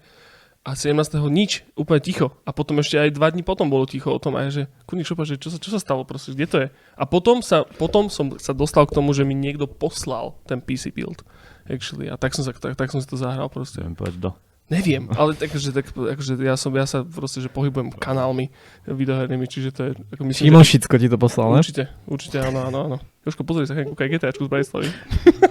A 0.60 0.76
17. 0.76 0.92
nič, 1.32 1.64
úplne 1.72 2.04
ticho. 2.04 2.36
A 2.44 2.52
potom 2.52 2.76
ešte 2.84 3.00
aj 3.00 3.16
dva 3.16 3.32
dní 3.32 3.40
potom 3.40 3.72
bolo 3.72 3.88
ticho 3.88 4.12
o 4.12 4.20
tom, 4.20 4.36
aj 4.36 4.48
že 4.52 4.62
kurník 4.84 5.08
šopa, 5.08 5.24
že 5.24 5.40
čo 5.40 5.48
sa, 5.48 5.56
čo 5.56 5.72
sa 5.72 5.80
stalo, 5.80 6.04
proste, 6.04 6.36
kde 6.36 6.46
to 6.48 6.56
je. 6.60 6.68
A 7.00 7.04
potom, 7.08 7.40
sa, 7.40 7.64
potom 7.64 8.12
som 8.12 8.36
sa 8.36 8.52
dostal 8.52 8.84
k 8.84 8.92
tomu, 8.92 9.16
že 9.16 9.24
mi 9.24 9.32
niekto 9.32 9.64
poslal 9.64 10.36
ten 10.44 10.60
PC 10.60 10.92
build. 10.92 11.24
Actually. 11.64 12.12
A 12.12 12.20
tak 12.20 12.36
som, 12.36 12.44
sa, 12.44 12.52
tak, 12.52 12.76
tak 12.76 12.92
som 12.92 13.00
si 13.00 13.08
to 13.08 13.16
zahral 13.16 13.48
proste. 13.48 13.80
Neviem 13.80 13.96
povedz 13.96 14.20
do. 14.20 14.36
Neviem, 14.70 15.10
ale 15.18 15.34
takže, 15.34 15.74
tak, 15.74 15.90
akože 15.90 16.38
ja, 16.38 16.54
som, 16.54 16.70
ja 16.70 16.86
sa 16.86 17.02
proste, 17.02 17.42
že 17.42 17.50
pohybujem 17.50 17.90
kanálmi 17.90 18.54
videohernými, 18.86 19.42
čiže 19.50 19.74
to 19.74 19.80
je, 19.82 19.90
ako 20.14 20.22
myslím, 20.30 20.46
Šimon 20.46 20.62
že, 20.62 20.78
Šicko 20.78 20.94
ti 20.94 21.10
to 21.10 21.18
poslal, 21.18 21.58
ne? 21.58 21.58
určite, 21.58 21.90
určite, 22.06 22.38
áno, 22.38 22.70
áno, 22.70 22.78
áno. 22.86 22.96
Jožko, 23.26 23.42
pozri 23.42 23.66
sa, 23.66 23.74
kúkaj 23.74 24.06
GTAčku 24.06 24.46
z 24.46 24.50
Bratislavy. 24.50 24.88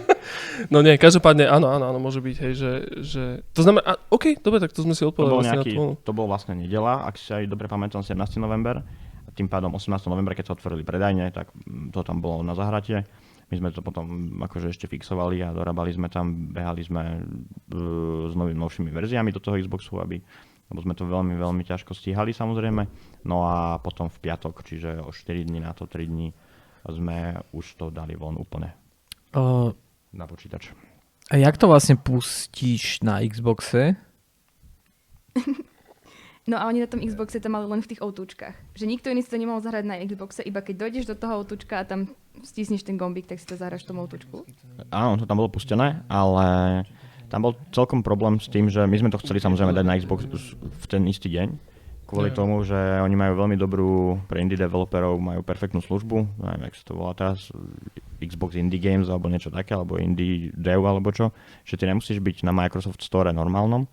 no 0.74 0.80
nie, 0.80 0.96
každopádne, 0.96 1.52
áno, 1.52 1.68
áno, 1.68 1.92
áno, 1.92 2.00
môže 2.00 2.24
byť, 2.24 2.36
hej, 2.48 2.54
že, 2.56 2.72
že 3.04 3.24
to 3.52 3.68
znamená, 3.68 3.84
a, 3.84 4.00
OK, 4.08 4.40
dobre, 4.40 4.64
tak 4.64 4.72
to 4.72 4.88
sme 4.88 4.96
si 4.96 5.04
To 5.04 5.12
odpovedali 5.12 5.36
bol, 5.36 5.44
vlastne 5.44 5.58
nejaký, 5.60 5.74
na 5.76 5.76
tú 5.76 5.86
to 6.00 6.12
bol 6.16 6.26
vlastne 6.32 6.54
nedela, 6.56 7.04
ak 7.04 7.20
si 7.20 7.36
aj 7.36 7.44
dobre 7.52 7.68
pamätám, 7.68 8.00
17. 8.00 8.16
november. 8.40 8.80
A 9.28 9.30
tým 9.36 9.52
pádom 9.52 9.70
18. 9.76 10.00
novembra, 10.08 10.32
keď 10.32 10.50
sa 10.50 10.56
otvorili 10.56 10.88
predajne, 10.88 11.30
tak 11.36 11.52
mm, 11.54 11.92
to 11.92 12.02
tam 12.08 12.24
bolo 12.24 12.40
na 12.42 12.56
zahrate. 12.56 13.04
My 13.50 13.56
sme 13.58 13.70
to 13.74 13.82
potom 13.82 14.38
akože 14.46 14.70
ešte 14.70 14.86
fixovali 14.86 15.42
a 15.42 15.50
dorábali 15.50 15.90
sme 15.90 16.06
tam, 16.06 16.54
behali 16.54 16.86
sme 16.86 17.18
uh, 17.18 18.30
s 18.30 18.34
novými, 18.38 18.60
novšími 18.62 18.94
verziami 18.94 19.34
do 19.34 19.42
toho 19.42 19.58
Xboxu, 19.58 19.98
aby, 19.98 20.22
lebo 20.70 20.80
sme 20.86 20.94
to 20.94 21.10
veľmi, 21.10 21.34
veľmi 21.34 21.64
ťažko 21.66 21.98
stíhali 21.98 22.30
samozrejme. 22.30 22.86
No 23.26 23.50
a 23.50 23.82
potom 23.82 24.10
v 24.14 24.22
piatok, 24.22 24.62
čiže 24.62 25.02
o 25.02 25.10
4 25.10 25.50
dní 25.50 25.66
na 25.66 25.74
to 25.74 25.90
3 25.90 26.06
dní 26.06 26.30
sme 26.90 27.38
už 27.54 27.66
to 27.76 27.86
dali 27.90 28.16
von 28.16 28.38
úplne 28.38 28.74
Uh, 29.30 29.70
na 30.10 30.26
počítač. 30.26 30.74
a 31.30 31.38
jak 31.38 31.54
to 31.54 31.70
vlastne 31.70 31.94
pustíš 32.02 32.98
na 33.06 33.22
Xboxe? 33.22 33.94
No 36.48 36.56
a 36.58 36.66
oni 36.66 36.82
na 36.82 36.90
tom 36.90 37.04
Xboxe 37.04 37.38
to 37.44 37.50
mali 37.52 37.68
len 37.68 37.84
v 37.84 37.90
tých 37.94 38.02
outúčkach. 38.02 38.56
Že 38.74 38.86
nikto 38.90 39.12
iný 39.12 39.22
si 39.22 39.30
to 39.30 39.38
nemohol 39.38 39.62
zahrať 39.62 39.86
na 39.86 40.00
Xboxe, 40.02 40.42
iba 40.42 40.64
keď 40.64 40.88
dojdeš 40.88 41.06
do 41.12 41.16
toho 41.20 41.44
outúčka 41.44 41.82
a 41.82 41.86
tam 41.86 42.10
stisneš 42.42 42.88
ten 42.88 42.96
gombík, 42.96 43.28
tak 43.28 43.38
si 43.38 43.46
to 43.46 43.60
zahraš 43.60 43.86
v 43.86 43.90
tom 43.94 44.02
outúčku. 44.02 44.48
Áno, 44.90 45.20
to 45.20 45.28
tam 45.28 45.38
bolo 45.38 45.52
pustené, 45.52 46.02
ale 46.08 46.48
tam 47.30 47.46
bol 47.46 47.54
celkom 47.70 48.02
problém 48.02 48.42
s 48.42 48.50
tým, 48.50 48.72
že 48.72 48.82
my 48.88 48.98
sme 48.98 49.14
to 49.14 49.22
chceli 49.22 49.38
samozrejme 49.38 49.76
dať 49.76 49.86
na 49.86 49.98
Xbox 50.00 50.26
v 50.58 50.86
ten 50.90 51.06
istý 51.06 51.30
deň, 51.30 51.48
kvôli 52.10 52.34
tomu, 52.34 52.66
že 52.66 52.74
oni 53.06 53.14
majú 53.14 53.46
veľmi 53.46 53.54
dobrú, 53.54 54.18
pre 54.26 54.42
indie 54.42 54.58
developerov 54.58 55.22
majú 55.22 55.46
perfektnú 55.46 55.78
službu, 55.86 56.42
neviem, 56.42 56.66
jak 56.66 56.76
sa 56.82 56.84
to 56.90 56.98
volá 56.98 57.14
teraz, 57.14 57.54
Xbox 58.18 58.58
Indie 58.58 58.82
Games 58.82 59.06
alebo 59.14 59.30
niečo 59.30 59.54
také, 59.54 59.78
alebo 59.78 60.02
Indie 60.02 60.50
Dev 60.58 60.82
alebo 60.82 61.14
čo, 61.14 61.30
že 61.62 61.78
ty 61.78 61.86
nemusíš 61.86 62.18
byť 62.18 62.42
na 62.42 62.52
Microsoft 62.56 63.06
Store 63.06 63.30
normálnom, 63.30 63.86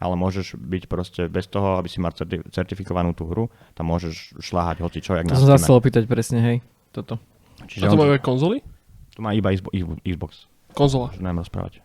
ale 0.00 0.16
môžeš 0.16 0.56
byť 0.56 0.82
proste 0.88 1.28
bez 1.28 1.44
toho, 1.46 1.76
aby 1.76 1.86
si 1.86 2.00
mal 2.00 2.10
certi- 2.10 2.40
certifikovanú 2.48 3.12
tú 3.12 3.28
hru, 3.28 3.52
tam 3.76 3.92
môžeš 3.92 4.40
šláhať 4.40 4.80
hoci 4.80 4.98
čo, 4.98 5.12
jak 5.14 5.28
To 5.28 5.36
na 5.36 5.38
som 5.38 5.48
sa 5.48 5.60
chcel 5.60 5.76
opýtať 5.76 6.08
presne, 6.08 6.40
hej. 6.40 6.56
Toto. 6.90 7.20
Čiže 7.68 7.86
A 7.86 7.92
to 7.92 8.00
majú 8.00 8.16
aj 8.16 8.22
konzoly? 8.24 8.58
to 9.12 9.20
má 9.20 9.36
iba 9.36 9.52
Xbox, 10.00 10.48
Konzola. 10.72 11.12
že 11.12 11.20
neviem 11.20 11.44
rozprávať. 11.44 11.84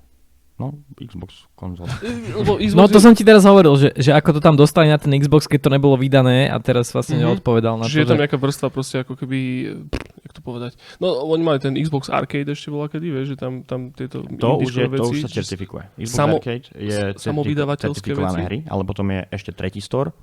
No, 0.55 0.71
Xbox 0.95 1.51
konzola. 1.51 1.91
Lebo 2.39 2.55
Xbox 2.55 2.73
No 2.73 2.87
to 2.87 2.95
je- 2.95 3.03
som 3.03 3.11
ti 3.11 3.21
teraz 3.21 3.43
hovoril, 3.43 3.75
že, 3.75 3.91
že 3.93 4.09
ako 4.09 4.29
to 4.29 4.41
tam 4.41 4.55
dostali 4.55 4.87
na 4.87 4.95
ten 4.95 5.11
Xbox, 5.11 5.45
keď 5.45 5.59
to 5.61 5.69
nebolo 5.69 5.95
vydané 5.95 6.47
a 6.47 6.55
teraz 6.57 6.89
vlastne 6.89 7.17
Mhm. 7.17 7.23
neodpovedal 7.27 7.75
na 7.75 7.83
Čiže 7.85 7.97
je 7.97 8.01
to, 8.01 8.07
tam 8.07 8.17
že... 8.17 8.23
nejaká 8.23 8.37
vrstva 8.37 8.67
proste 8.69 8.95
ako 8.97 9.13
keby, 9.15 9.37
jak 10.17 10.31
to 10.31 10.39
povedať. 10.39 10.71
No 10.97 11.27
oni 11.27 11.43
mali 11.43 11.59
ten 11.59 11.75
Xbox 11.75 12.07
Arcade 12.07 12.47
ešte 12.47 12.69
bola 12.69 12.87
kedy, 12.87 13.03
vieš, 13.05 13.27
že 13.29 13.37
tam, 13.37 13.61
tam 13.61 13.91
tieto 13.91 14.23
To 14.23 14.57
už, 14.57 14.71
je, 14.71 14.83
indičkové 14.83 14.95
to 14.95 15.03
už 15.05 15.11
veci, 15.11 15.23
sa 15.23 15.29
certifikuje. 15.33 15.83
Xbox 15.97 16.15
Samo- 16.15 16.37
Arcade 16.37 16.65
je 16.73 16.97
samovydavateľské 17.17 17.99
certifikované 18.07 18.37
veci? 18.37 18.47
hry, 18.47 18.59
ale 18.65 18.81
potom 18.81 19.05
je 19.09 19.19
ešte 19.29 19.51
tretí 19.51 19.79
store. 19.79 20.15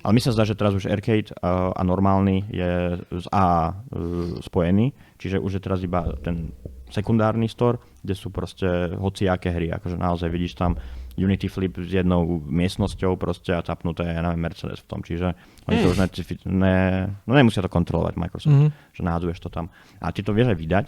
Ale 0.00 0.12
mi 0.12 0.20
sa 0.20 0.28
zdá, 0.30 0.44
že 0.44 0.52
teraz 0.52 0.72
už 0.72 0.84
Arcade 0.86 1.28
uh, 1.34 1.72
a 1.72 1.80
normálny 1.82 2.48
je 2.48 2.72
z 3.10 3.26
A 3.30 3.72
uh, 3.72 3.96
spojený, 4.40 4.92
čiže 5.16 5.36
už 5.36 5.56
je 5.56 5.62
teraz 5.62 5.80
iba 5.80 6.16
ten 6.18 6.52
sekundárny 6.90 7.46
store, 7.46 7.78
kde 8.02 8.14
sú 8.14 8.28
proste 8.28 8.66
hociaké 8.92 9.48
hry, 9.48 9.70
akože 9.70 9.94
naozaj 9.94 10.28
vidíš 10.28 10.54
tam 10.54 10.74
Unity 11.14 11.46
Flip 11.46 11.74
s 11.76 11.90
jednou 11.92 12.40
miestnosťou 12.42 13.14
proste 13.14 13.52
a 13.52 13.60
tapnuté, 13.60 14.06
ja 14.06 14.20
neviem, 14.20 14.40
Mercedes 14.40 14.80
v 14.80 14.88
tom, 14.88 15.00
čiže 15.00 15.34
oni 15.66 15.76
to 15.78 15.90
už 15.90 15.98
necifi- 15.98 16.40
ne, 16.44 17.06
no 17.24 17.32
nemusia 17.32 17.60
to 17.60 17.68
kontrolovať 17.68 18.14
Microsoft 18.16 18.56
Mhm. 18.56 18.68
že 18.92 19.00
náhadzuješ 19.02 19.38
to 19.38 19.48
tam. 19.48 19.68
A 19.98 20.10
ty 20.10 20.22
to 20.22 20.32
vieš 20.32 20.50
aj 20.50 20.58
vydať. 20.58 20.86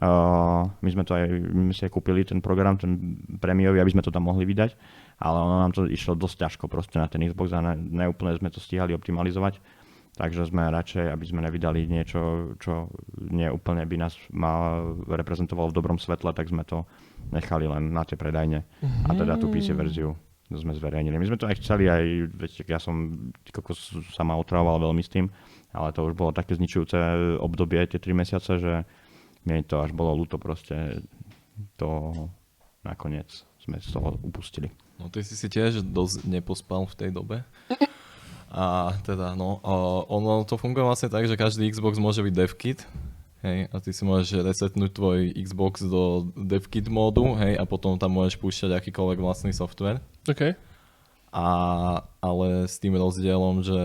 Uh, 0.00 0.70
my 0.80 0.88
sme 0.88 1.02
to 1.02 1.12
aj, 1.12 1.26
my 1.50 1.74
si 1.74 1.82
aj 1.82 1.90
kúpili 1.90 2.22
ten 2.22 2.38
program, 2.38 2.78
ten 2.78 3.18
prémiový, 3.36 3.82
aby 3.82 3.90
sme 3.90 4.00
to 4.00 4.08
tam 4.08 4.22
mohli 4.22 4.46
vydať, 4.46 4.72
ale 5.18 5.36
ono 5.36 5.60
nám 5.60 5.74
to 5.74 5.84
išlo 5.84 6.14
dosť 6.14 6.36
ťažko 6.40 6.64
proste 6.68 6.96
na 6.96 7.10
ten 7.10 7.20
Xbox 7.20 7.50
a 7.52 7.60
ne, 7.60 7.74
neúplne 7.76 8.32
sme 8.32 8.48
to 8.48 8.62
stíhali 8.62 8.94
optimalizovať. 8.94 9.58
Takže 10.18 10.50
sme 10.50 10.68
radšej, 10.68 11.06
aby 11.16 11.24
sme 11.24 11.40
nevydali 11.40 11.86
niečo, 11.86 12.52
čo 12.60 12.90
nie 13.30 13.48
úplne 13.48 13.86
by 13.86 13.96
nás 13.96 14.18
mal 14.34 14.94
reprezentovalo 15.06 15.70
v 15.72 15.76
dobrom 15.76 15.98
svetle, 16.02 16.34
tak 16.36 16.50
sme 16.50 16.66
to 16.66 16.84
nechali 17.32 17.64
len 17.64 17.94
na 17.94 18.04
tie 18.04 18.18
predajne. 18.20 18.66
A 19.06 19.10
teda 19.16 19.40
tú 19.40 19.48
PC 19.48 19.72
verziu 19.72 20.12
sme 20.50 20.74
zverejnili. 20.74 21.14
My 21.14 21.26
sme 21.30 21.38
to 21.38 21.46
aj 21.46 21.62
chceli, 21.62 21.86
aj, 21.86 22.26
veď 22.34 22.50
ja 22.66 22.82
som 22.82 23.30
kokos, 23.54 23.94
sa 24.10 24.26
ma 24.26 24.34
otravoval 24.34 24.90
veľmi 24.90 24.98
s 24.98 25.08
tým, 25.08 25.30
ale 25.70 25.94
to 25.94 26.02
už 26.02 26.18
bolo 26.18 26.34
také 26.34 26.58
zničujúce 26.58 26.98
obdobie, 27.38 27.86
tie 27.86 28.02
3 28.02 28.10
mesiace, 28.18 28.58
že 28.58 28.82
mi 29.46 29.62
to 29.62 29.78
až 29.78 29.94
bolo 29.94 30.10
ľúto 30.18 30.42
proste, 30.42 31.06
to 31.78 32.12
nakoniec 32.82 33.30
sme 33.62 33.78
z 33.78 33.94
toho 33.94 34.18
upustili. 34.26 34.74
No 34.98 35.06
ty 35.08 35.22
si 35.22 35.38
si 35.38 35.46
tiež 35.46 35.86
dosť 35.86 36.26
nepospal 36.26 36.84
v 36.90 36.98
tej 36.98 37.10
dobe. 37.14 37.46
A 38.50 38.98
teda, 39.06 39.38
no, 39.38 39.62
a 39.62 40.02
ono 40.10 40.42
to 40.42 40.58
funguje 40.58 40.82
vlastne 40.82 41.06
tak, 41.06 41.30
že 41.30 41.38
každý 41.38 41.70
Xbox 41.70 42.02
môže 42.02 42.18
byť 42.18 42.34
devkit, 42.34 42.82
hej, 43.46 43.70
a 43.70 43.76
ty 43.78 43.94
si 43.94 44.02
môžeš 44.02 44.42
resetnúť 44.42 44.90
tvoj 44.90 45.30
Xbox 45.38 45.86
do 45.86 46.34
devkit 46.34 46.90
módu, 46.90 47.38
hej, 47.38 47.54
a 47.54 47.62
potom 47.62 47.94
tam 47.94 48.10
môžeš 48.18 48.42
púšťať 48.42 48.74
akýkoľvek 48.74 49.22
vlastný 49.22 49.54
software. 49.54 50.02
OK. 50.26 50.58
A, 51.30 51.48
ale 52.18 52.66
s 52.66 52.82
tým 52.82 52.98
rozdielom, 52.98 53.62
že 53.62 53.82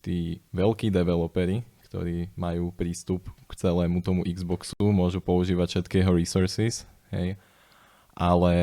tí 0.00 0.40
veľkí 0.56 0.88
developeri, 0.88 1.60
ktorí 1.84 2.32
majú 2.32 2.72
prístup 2.72 3.28
k 3.44 3.52
celému 3.60 4.00
tomu 4.00 4.24
Xboxu, 4.24 4.88
môžu 4.88 5.20
používať 5.20 5.76
všetky 5.76 6.00
jeho 6.00 6.16
resources, 6.16 6.88
hej. 7.12 7.36
Ale 8.16 8.54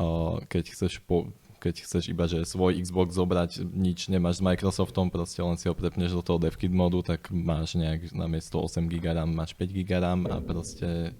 uh, 0.00 0.40
keď 0.48 0.72
chceš 0.72 1.04
po, 1.04 1.28
keď 1.58 1.74
chceš 1.82 2.08
iba, 2.08 2.24
že 2.24 2.42
svoj 2.42 2.78
Xbox 2.78 3.12
zobrať, 3.12 3.66
nič 3.68 4.06
nemáš 4.08 4.38
s 4.38 4.46
Microsoftom, 4.46 5.10
proste 5.10 5.42
len 5.42 5.58
si 5.58 5.66
ho 5.66 5.74
prepneš 5.74 6.14
do 6.14 6.22
toho 6.22 6.38
DevKit 6.38 6.70
modu, 6.70 7.02
tak 7.02 7.28
máš 7.28 7.74
nejak 7.74 8.14
namiesto 8.14 8.62
8 8.62 8.86
GB 8.86 9.10
RAM 9.10 9.30
máš 9.30 9.52
5 9.52 9.68
GB 9.70 9.90
RAM 9.92 10.20
a 10.26 10.38
proste... 10.38 11.12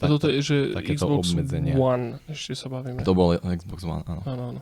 A 0.00 0.08
toto 0.08 0.28
je, 0.28 0.40
že 0.40 0.56
takéto 0.72 1.04
Xbox 1.04 1.32
obmedzenia. 1.32 1.76
One, 1.76 2.16
ešte 2.24 2.56
sa 2.56 2.68
bavíme. 2.68 3.04
To 3.04 3.12
bol 3.12 3.36
Xbox 3.36 3.84
One, 3.84 4.04
áno. 4.04 4.20
Áno, 4.24 4.42
áno. 4.56 4.60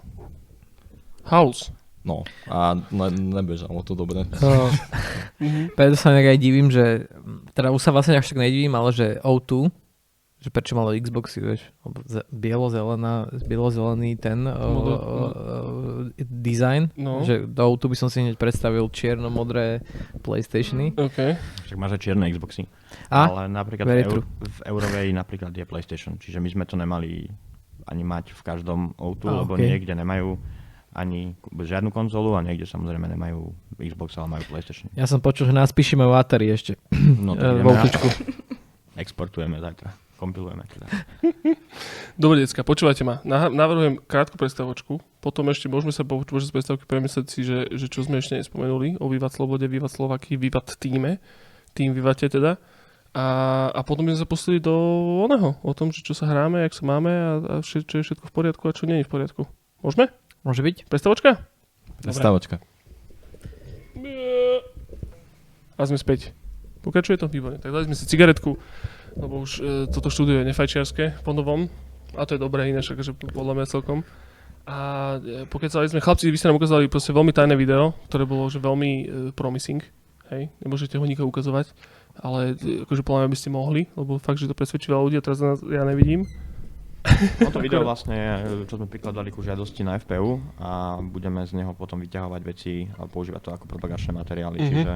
House. 1.23 1.71
No 2.01 2.25
a 2.49 2.81
ne, 2.89 3.09
nebežalo 3.13 3.85
to 3.85 3.93
dobre. 3.93 4.25
Uh, 4.41 4.73
Mhm. 5.41 5.73
preto 5.73 5.97
sa 5.97 6.13
nejak 6.13 6.37
aj 6.37 6.39
divím, 6.39 6.69
že 6.69 7.09
teda 7.57 7.73
už 7.73 7.81
sa 7.81 7.97
vlastne 7.97 8.13
až 8.13 8.29
tak 8.29 8.45
nedivím, 8.45 8.77
ale 8.77 8.93
že 8.93 9.17
O2, 9.25 9.73
že 10.41 10.49
prečo 10.49 10.73
malo 10.73 10.91
Xboxy, 10.91 11.39
vieš, 11.39 11.69
bielo-zelená, 12.29 13.29
bielo-zelený 13.45 14.17
ten 14.17 14.43
uh, 14.43 14.57
Model, 14.57 14.97
uh, 14.97 15.29
uh, 16.09 16.27
design, 16.33 16.89
No. 16.97 17.21
že 17.21 17.45
do 17.45 17.69
O2 17.69 17.87
by 17.87 17.97
som 17.97 18.09
si 18.09 18.21
hneď 18.21 18.37
predstavil 18.37 18.89
čierno-modré 18.89 19.85
Playstationy. 20.25 20.97
OK. 20.97 21.37
Však 21.69 21.77
máš 21.77 21.93
aj 21.95 22.01
čierne 22.01 22.25
Xboxy. 22.27 22.65
A? 23.09 23.29
Ale 23.29 23.43
napríklad 23.47 23.85
v, 23.85 23.93
Eur- 24.03 24.27
v 24.27 24.59
Eurovej 24.65 25.13
napríklad 25.13 25.53
je 25.53 25.63
PlayStation, 25.63 26.17
čiže 26.17 26.39
my 26.39 26.49
sme 26.49 26.65
to 26.65 26.75
nemali 26.75 27.29
ani 27.85 28.01
mať 28.01 28.33
v 28.33 28.41
každom 28.41 28.81
O2, 28.97 29.23
A, 29.27 29.45
lebo 29.45 29.55
okej. 29.55 29.67
niekde 29.67 29.93
nemajú 29.93 30.41
ani 30.91 31.39
žiadnu 31.47 31.89
konzolu 31.89 32.35
a 32.35 32.43
niekde 32.43 32.67
samozrejme 32.67 33.07
nemajú 33.09 33.53
Xbox, 33.79 34.19
ale 34.19 34.41
majú 34.41 34.45
PlayStation. 34.49 34.91
Ja 34.93 35.07
som 35.07 35.23
počul, 35.23 35.47
že 35.47 35.55
nás 35.55 35.71
píšeme 35.71 36.03
o 36.03 36.17
Atari 36.17 36.51
ešte. 36.51 36.75
No 36.97 37.39
Eh, 37.39 37.63
tak 37.87 37.95
a 37.95 38.11
exportujeme 38.97 39.57
zajtra. 39.57 39.95
Kompilujeme 40.21 40.69
teda. 40.69 40.85
Dobre, 42.21 42.45
decka, 42.45 42.61
počúvajte 42.61 43.09
ma. 43.09 43.25
Navrhujem 43.25 44.05
krátku 44.05 44.37
predstavočku. 44.37 45.01
Potom 45.25 45.49
ešte 45.49 45.73
môžeme 45.73 45.97
sa 45.97 46.05
po- 46.05 46.29
počas 46.29 46.53
predstavky 46.53 46.85
premyslieť 46.85 47.27
si, 47.33 47.41
že, 47.41 47.73
že 47.73 47.89
čo 47.89 48.05
sme 48.05 48.21
ešte 48.21 48.37
nespomenuli 48.37 49.01
o 49.01 49.09
Vivat 49.09 49.33
Slobode, 49.33 49.65
Vivat 49.65 49.97
Slovaky, 49.97 50.37
Vivat 50.37 50.77
týme. 50.77 51.25
Tým 51.73 51.97
Vivate 51.97 52.29
teda. 52.29 52.61
A, 53.17 53.27
a 53.73 53.81
potom 53.81 54.05
sme 54.05 54.21
sa 54.21 54.29
pustili 54.29 54.61
do 54.61 54.77
oného. 55.25 55.57
O 55.65 55.73
tom, 55.73 55.89
že 55.89 56.05
čo 56.05 56.13
sa 56.13 56.29
hráme, 56.29 56.69
jak 56.69 56.77
sa 56.77 56.85
máme 56.85 57.09
a, 57.09 57.31
a 57.41 57.55
vše, 57.65 57.89
čo 57.89 58.05
je 58.05 58.07
všetko 58.13 58.29
v 58.29 58.35
poriadku 58.37 58.69
a 58.69 58.77
čo 58.77 58.85
nie 58.85 59.01
je 59.01 59.09
v 59.09 59.13
poriadku. 59.17 59.49
Môžeme? 59.81 60.13
Môže 60.45 60.61
byť? 60.61 60.85
Predstavočka? 60.93 61.41
Stavočka. 62.13 62.61
A 65.81 65.83
sme 65.89 65.97
späť. 65.97 66.37
Pokračuje 66.85 67.17
to? 67.17 67.29
Výborne. 67.29 67.57
Tak 67.57 67.73
dali 67.73 67.89
sme 67.89 67.97
si 67.97 68.05
cigaretku, 68.05 68.61
lebo 69.17 69.43
už 69.43 69.51
e, 69.59 69.63
toto 69.89 70.09
štúdio 70.09 70.43
je 70.43 70.49
nefajčiarske 70.49 71.23
po 71.23 71.33
novom. 71.33 71.67
A 72.19 72.27
to 72.27 72.35
je 72.35 72.41
dobré 72.43 72.67
ináč, 72.67 72.91
akože 72.91 73.15
podľa 73.15 73.55
mňa 73.55 73.67
celkom. 73.67 74.03
A 74.67 74.77
e, 75.19 75.47
pokecali 75.47 75.89
sme, 75.89 76.03
chlapci, 76.03 76.29
vy 76.29 76.37
ste 76.37 76.51
nám 76.51 76.59
ukázali 76.59 76.87
proste 76.87 77.11
veľmi 77.11 77.33
tajné 77.33 77.55
video, 77.55 77.97
ktoré 78.07 78.27
bolo 78.27 78.47
že 78.47 78.59
veľmi 78.59 78.91
e, 78.91 79.05
promising. 79.33 79.81
Hej, 80.31 80.47
nemôžete 80.63 80.95
ho 80.95 81.03
nikoho 81.03 81.27
ukazovať, 81.27 81.75
ale 82.19 82.55
e, 82.55 82.87
akože 82.87 83.03
podľa 83.03 83.27
mňa 83.27 83.31
by 83.35 83.39
ste 83.39 83.51
mohli, 83.51 83.91
lebo 83.99 84.23
fakt, 84.23 84.39
že 84.39 84.47
to 84.47 84.55
presvedčí 84.55 84.87
veľa 84.87 85.03
ľudí 85.11 85.17
a 85.19 85.25
teraz 85.25 85.43
nás 85.43 85.59
ja 85.65 85.83
nevidím. 85.83 86.27
No 87.41 87.49
to 87.49 87.65
video 87.65 87.81
vlastne, 87.81 88.13
je, 88.13 88.69
čo 88.69 88.77
sme 88.77 88.85
prikladali 88.85 89.33
ku 89.33 89.41
žiadosti 89.41 89.81
na 89.81 89.97
FPU 89.97 90.37
a 90.61 91.01
budeme 91.01 91.41
z 91.49 91.57
neho 91.57 91.73
potom 91.73 91.97
vyťahovať 91.97 92.43
veci 92.45 92.85
a 92.93 93.09
používať 93.09 93.41
to 93.41 93.51
ako 93.57 93.65
propagačné 93.65 94.13
materiály, 94.13 94.61
Mhm. 94.61 94.69
čiže 94.69 94.93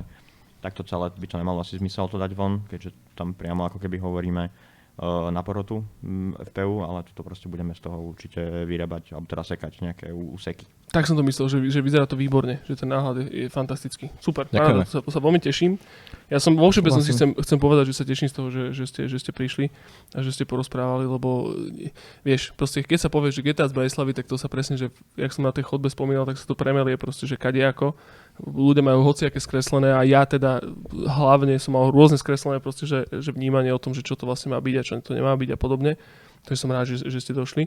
takto 0.61 0.85
celé 0.85 1.09
by 1.17 1.25
to 1.25 1.41
nemalo 1.41 1.65
asi 1.65 1.81
zmysel 1.81 2.05
to 2.13 2.21
dať 2.21 2.37
von, 2.37 2.61
keďže 2.69 2.93
tam 3.15 3.33
priamo 3.35 3.65
ako 3.67 3.79
keby 3.79 3.97
hovoríme 4.03 4.45
uh, 4.47 5.31
na 5.31 5.41
porotu 5.41 5.81
FPU, 6.53 6.85
ale 6.85 7.07
toto 7.09 7.23
proste 7.23 7.49
budeme 7.49 7.73
z 7.73 7.81
toho 7.81 8.13
určite 8.13 8.67
vyrábať, 8.67 9.15
alebo 9.15 9.27
teda 9.31 9.45
sekať 9.47 9.73
nejaké 9.81 10.07
úseky. 10.13 10.67
Tak 10.95 11.11
som 11.11 11.19
to 11.19 11.27
myslel, 11.27 11.51
že, 11.51 11.59
že 11.75 11.83
vyzerá 11.83 12.07
to 12.07 12.15
výborne, 12.15 12.63
že 12.71 12.79
ten 12.79 12.87
náhľad 12.87 13.27
je, 13.27 13.27
je 13.27 13.47
fantastický. 13.51 14.15
Super, 14.23 14.47
Ďakujeme. 14.47 14.87
Sa, 14.87 15.03
sa 15.03 15.19
veľmi 15.19 15.43
teším. 15.43 15.75
Ja 16.31 16.39
som 16.39 16.55
vo 16.55 16.71
všeobecnosti 16.71 17.11
Súhlasím. 17.11 17.35
chcem, 17.35 17.43
chcem 17.43 17.59
povedať, 17.59 17.91
že 17.91 17.95
sa 17.99 18.05
teším 18.07 18.29
z 18.31 18.35
toho, 18.39 18.49
že, 18.55 18.63
že, 18.71 18.85
ste, 18.87 19.01
že 19.11 19.19
ste 19.19 19.35
prišli 19.35 19.75
a 20.15 20.23
že 20.23 20.31
ste 20.31 20.47
porozprávali, 20.47 21.03
lebo 21.11 21.51
e, 21.51 21.91
vieš, 22.23 22.55
proste 22.55 22.87
keď 22.87 22.99
sa 23.03 23.09
povie, 23.11 23.35
že 23.35 23.43
GTA 23.43 23.67
z 23.67 23.75
Bratislavy, 23.75 24.15
tak 24.15 24.31
to 24.31 24.39
sa 24.39 24.47
presne, 24.47 24.79
že 24.79 24.95
jak 25.19 25.35
som 25.35 25.43
na 25.43 25.51
tej 25.51 25.67
chodbe 25.67 25.91
spomínal, 25.91 26.31
tak 26.31 26.39
sa 26.39 26.47
to 26.47 26.55
premelie 26.55 26.95
proste, 26.95 27.27
že 27.27 27.35
kadejako. 27.35 27.99
Ľudia 28.39 28.87
majú 28.87 29.03
hociaké 29.03 29.43
skreslené 29.43 29.91
a 29.91 30.07
ja 30.07 30.23
teda 30.23 30.63
hlavne 30.95 31.59
som 31.59 31.75
mal 31.75 31.91
rôzne 31.91 32.23
skreslené 32.23 32.63
proste, 32.63 32.87
že, 32.87 33.11
že 33.11 33.35
vnímanie 33.35 33.75
o 33.75 33.83
tom, 33.83 33.99
že 33.99 34.07
čo 34.07 34.15
to 34.15 34.31
vlastne 34.31 34.55
má 34.55 34.63
byť 34.63 34.75
a 34.79 34.83
čo 34.87 34.93
to 35.03 35.11
nemá 35.19 35.35
byť 35.35 35.51
a 35.55 35.59
podobne. 35.59 35.99
Takže 36.47 36.61
som 36.61 36.71
rád, 36.71 36.87
že, 36.87 37.03
že 37.03 37.19
ste 37.19 37.35
došli. 37.35 37.67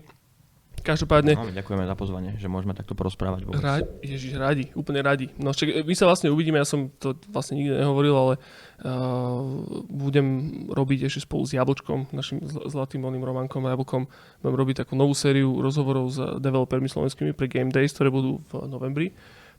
Každopádne, 0.87 1.35
No, 1.35 1.51
ďakujeme 1.51 1.83
za 1.83 1.95
pozvanie, 1.99 2.31
že 2.39 2.47
môžeme 2.47 2.71
takto 2.71 2.95
porozprávať. 2.95 3.43
Vôbec. 3.43 3.59
Ra- 3.59 3.83
Ježiš, 3.99 4.39
radi, 4.39 4.71
úplne 4.71 5.03
radi. 5.03 5.27
No 5.35 5.51
však 5.51 5.83
my 5.83 5.91
sa 5.91 6.07
vlastne 6.07 6.31
uvidíme, 6.31 6.55
ja 6.55 6.63
som 6.63 6.87
to 6.95 7.11
vlastne 7.27 7.59
nikdy 7.59 7.75
nehovoril, 7.75 8.15
ale 8.15 8.33
uh, 8.81 9.43
budem 9.85 10.27
robiť 10.71 11.11
ešte 11.11 11.27
spolu 11.27 11.43
s 11.43 11.51
Jablčkom, 11.51 12.15
našim 12.15 12.39
zl- 12.39 12.71
zlatým 12.71 13.03
oným 13.03 13.21
Romankom 13.21 13.67
Jablkom, 13.67 14.07
budem 14.39 14.55
robiť 14.55 14.75
takú 14.81 14.95
novú 14.95 15.11
sériu 15.11 15.59
rozhovorov 15.59 16.07
s 16.07 16.17
developermi 16.39 16.87
slovenskými 16.87 17.35
pre 17.35 17.51
Game 17.51 17.69
Days, 17.69 17.91
ktoré 17.91 18.07
budú 18.07 18.39
v 18.47 18.65
novembri. 18.65 19.11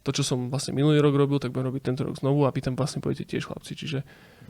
To, 0.03 0.11
čo 0.14 0.22
som 0.24 0.49
vlastne 0.49 0.72
minulý 0.74 1.03
rok 1.03 1.14
robil, 1.14 1.38
tak 1.42 1.53
budem 1.53 1.70
robiť 1.70 1.82
tento 1.82 2.03
rok 2.07 2.16
znovu 2.16 2.46
a 2.46 2.55
pýtam 2.55 2.78
vlastne 2.78 3.03
pôjdete 3.03 3.36
tiež 3.36 3.51
chlapci. 3.51 3.72
Čiže 3.74 4.01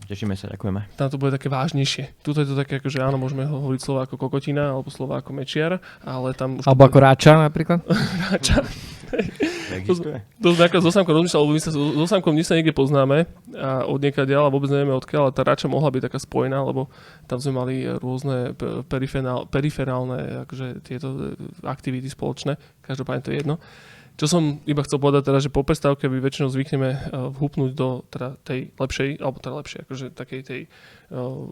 Tešíme 0.07 0.39
sa, 0.39 0.47
ďakujeme. 0.47 0.95
tam 0.95 1.11
to 1.11 1.19
bude 1.19 1.35
také 1.35 1.51
vážnejšie. 1.51 2.23
Tuto 2.23 2.39
je 2.39 2.49
to 2.49 2.55
také, 2.55 2.79
ako, 2.79 2.87
že 2.87 3.03
áno, 3.03 3.19
môžeme 3.19 3.43
hovoriť 3.43 3.81
slova 3.83 4.07
ako 4.07 4.15
kokotina 4.15 4.71
alebo 4.71 4.95
slova 4.95 5.19
ako 5.19 5.35
mečiar, 5.35 5.83
ale 6.07 6.39
tam 6.39 6.63
už... 6.63 6.71
Alebo 6.71 6.87
ako 6.87 6.99
ráča 7.03 7.35
napríklad. 7.35 7.83
Existuje? 9.69 10.21
To 10.41 10.55
sme 10.55 10.65
ako 10.69 10.77
so 10.85 10.91
Samkom 10.93 11.17
rozmýšľal, 11.17 11.43
lebo 11.45 11.55
my 11.57 11.63
sa 11.63 11.71
so, 11.73 12.07
Samkom 12.07 12.33
my 12.37 12.45
sa 12.45 12.57
niekde 12.57 12.77
poznáme 12.77 13.27
a 13.57 13.85
od 13.85 14.01
nieka 14.01 14.25
ďalej 14.25 14.47
a 14.49 14.55
vôbec 14.55 14.71
nevieme 14.71 14.97
odkiaľ, 14.97 15.29
ale 15.29 15.37
tá 15.37 15.43
rača 15.45 15.67
mohla 15.69 15.89
byť 15.93 16.03
taká 16.09 16.19
spojená, 16.21 16.61
lebo 16.63 16.93
tam 17.27 17.39
sme 17.41 17.53
mali 17.57 17.75
rôzne 17.85 18.55
periferál, 18.89 19.49
periferálne 19.49 20.45
akože 20.49 20.85
tieto 20.85 21.09
e, 21.13 21.21
aktivity 21.65 22.09
spoločné, 22.09 22.57
každopádne 22.85 23.23
to 23.25 23.31
je 23.33 23.39
jedno. 23.45 23.57
Čo 24.19 24.27
som 24.27 24.59
iba 24.67 24.83
chcel 24.83 24.99
povedať 24.99 25.31
teda, 25.31 25.39
že 25.39 25.47
po 25.47 25.63
prestávke 25.63 26.11
my 26.11 26.19
väčšinou 26.19 26.51
zvykneme 26.51 27.15
vhupnúť 27.39 27.71
do 27.71 28.03
teda 28.11 28.35
tej 28.43 28.75
lepšej, 28.75 29.23
alebo 29.23 29.39
teda 29.39 29.55
lepšej, 29.63 29.81
akože 29.87 30.07
takej 30.11 30.41
tej 30.43 30.61
uh, 30.67 31.47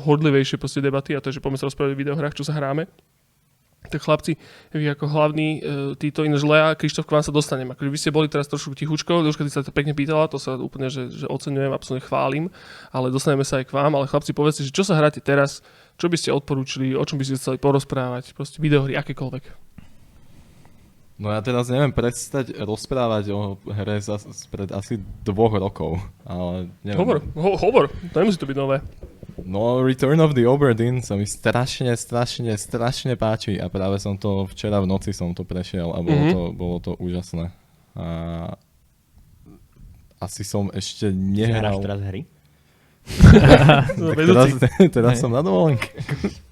hodlivejšej 0.00 0.56
proste 0.56 0.80
debaty 0.80 1.12
a 1.12 1.20
to 1.20 1.28
je, 1.28 1.36
že 1.36 1.44
poďme 1.44 1.60
sa 1.60 1.68
rozprávať 1.68 1.92
o 1.92 2.00
videohrách, 2.00 2.32
čo 2.32 2.40
sa 2.40 2.56
hráme. 2.56 2.88
Tak 3.86 4.00
chlapci, 4.00 4.40
vy 4.72 4.96
ako 4.96 5.12
hlavní, 5.12 5.48
uh, 5.60 5.92
títo 6.00 6.24
ináč 6.24 6.40
Lea, 6.40 6.72
Krištof, 6.72 7.04
k 7.04 7.20
vám 7.20 7.22
sa 7.22 7.36
dostanem. 7.36 7.68
Akože 7.76 7.92
vy 7.92 7.98
ste 8.00 8.08
boli 8.08 8.32
teraz 8.32 8.48
trošku 8.48 8.72
tichučko, 8.72 9.20
Duška, 9.20 9.44
ty 9.44 9.52
sa 9.52 9.60
to 9.60 9.68
pekne 9.68 9.92
pýtala, 9.92 10.24
to 10.32 10.40
sa 10.40 10.56
úplne, 10.56 10.88
že, 10.88 11.12
že 11.12 11.28
oceňujem, 11.28 11.68
absolútne 11.68 12.00
chválim, 12.00 12.48
ale 12.96 13.12
dostaneme 13.12 13.44
sa 13.44 13.60
aj 13.60 13.68
k 13.68 13.76
vám, 13.76 13.92
ale 13.92 14.08
chlapci, 14.08 14.32
povedzte, 14.32 14.64
že 14.64 14.72
čo 14.72 14.88
sa 14.88 14.96
hráte 14.96 15.20
teraz, 15.20 15.60
čo 16.00 16.08
by 16.08 16.16
ste 16.16 16.32
odporúčili, 16.32 16.96
o 16.96 17.04
čom 17.04 17.20
by 17.20 17.28
ste 17.28 17.36
chceli 17.36 17.60
porozprávať, 17.60 18.32
proste 18.32 18.56
videohry, 18.64 18.96
akékoľvek. 18.96 19.75
No 21.16 21.28
ja 21.28 21.40
teraz 21.40 21.66
neviem 21.66 21.88
prestať 21.90 22.52
rozprávať 22.54 23.24
o 23.30 23.40
hre 23.64 23.96
za, 23.98 24.20
spred 24.20 24.68
asi 24.68 24.96
dvoch 25.24 25.54
rokov, 25.54 25.96
ale 26.22 26.68
neviem. 26.82 27.00
Hovor, 27.00 27.16
ho, 27.32 27.50
hovor, 27.56 27.84
to 27.88 28.16
nemusí 28.16 28.36
to 28.36 28.44
byť 28.44 28.52
nové. 28.54 28.84
No 29.38 29.80
Return 29.80 30.16
of 30.18 30.32
the 30.32 30.44
Oberdeen 30.44 31.00
sa 31.00 31.12
mi 31.12 31.24
strašne, 31.24 31.88
strašne, 31.92 32.52
strašne 32.52 33.14
páči 33.14 33.56
a 33.56 33.66
práve 33.66 33.96
som 33.96 34.12
to 34.14 34.44
včera 34.46 34.76
v 34.78 34.86
noci 34.86 35.10
som 35.10 35.32
to 35.32 35.40
prešiel 35.42 35.88
a 35.90 36.00
bolo, 36.00 36.16
Mhm. 36.18 36.30
to, 36.30 36.42
bolo 36.52 36.76
to 36.78 36.92
úžasné. 36.94 37.48
A 37.94 38.06
asi 40.18 40.40
som 40.40 40.68
ešte 40.70 41.08
nehral. 41.08 41.80
teraz 41.80 42.00
hry? 42.02 42.28
Teraz, 43.96 44.50
teraz 44.96 45.12
som 45.16 45.30
na 45.30 45.40
dovolenke. 45.40 45.88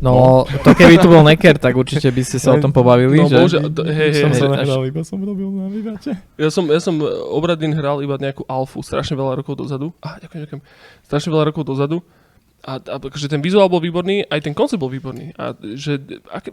No, 0.00 0.44
to 0.64 0.72
keby 0.72 0.96
tu 0.96 1.08
bol 1.08 1.20
Necker, 1.20 1.56
tak 1.56 1.72
určite 1.72 2.08
by 2.08 2.20
ste 2.20 2.36
sa 2.36 2.52
o 2.52 2.58
tom 2.58 2.68
pobavili, 2.68 3.16
No, 3.16 3.28
že? 3.28 3.36
bože, 3.36 3.58
to- 3.68 3.84
hej, 3.84 4.12
hej, 4.12 4.12
som 4.18 4.32
hej, 4.32 4.40
sa 4.40 4.46
až- 4.46 4.64
nehral, 4.64 4.80
iba 4.82 5.00
som 5.00 5.20
robil 5.20 5.48
na 5.48 5.68
vybače. 5.68 6.12
Ja 6.36 6.48
som, 6.48 6.64
ja 6.66 6.80
som 6.80 6.96
e, 6.96 7.04
Obradin 7.30 7.72
hral 7.72 8.00
iba 8.00 8.16
nejakú 8.16 8.44
alfu 8.44 8.80
strašne 8.80 9.12
veľa 9.12 9.36
rokov 9.36 9.56
dozadu. 9.56 9.92
Ah, 10.00 10.16
ďakujem, 10.16 10.40
ďakujem. 10.44 10.62
Strašne 11.02 11.30
veľa 11.30 11.44
rokov 11.46 11.64
dozadu. 11.64 12.00
A, 12.60 12.76
a 12.76 12.96
akože 12.98 13.28
ten 13.28 13.40
vizuál 13.40 13.68
bol 13.68 13.78
výborný, 13.78 14.24
aj 14.26 14.40
ten 14.40 14.52
koncept 14.52 14.76
bol 14.76 14.88
výborný. 14.88 15.32
A 15.34 15.52
že, 15.56 15.96
aké, 16.28 16.52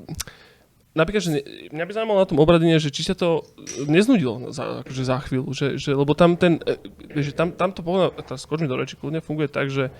napríklad, 0.93 1.19
že 1.21 1.31
ne, 1.31 1.41
mňa 1.71 1.83
by 1.83 1.91
zaujímalo 1.93 2.19
na 2.19 2.27
tom 2.27 2.39
Obradine, 2.39 2.79
že 2.79 2.91
či 2.91 3.03
sa 3.03 3.11
to 3.11 3.43
neznudilo 3.83 4.51
za, 4.51 4.83
akože 4.83 5.03
za 5.03 5.19
chvíľu. 5.21 5.51
Že, 5.51 5.75
že, 5.75 5.91
lebo 5.91 6.15
tam 6.15 6.35
ten, 6.35 6.59
e, 6.63 6.79
vieš, 7.11 7.31
že 7.31 7.35
tam, 7.35 7.51
tam 7.51 7.71
to 7.71 7.79
povedal, 7.79 8.11
teraz 8.17 8.43
skoč 8.43 8.59
mi 8.59 8.67
do 8.67 8.75
reči, 8.75 8.95
kľudne 8.95 9.19
funguje 9.19 9.47
tak, 9.47 9.67
že 9.67 9.91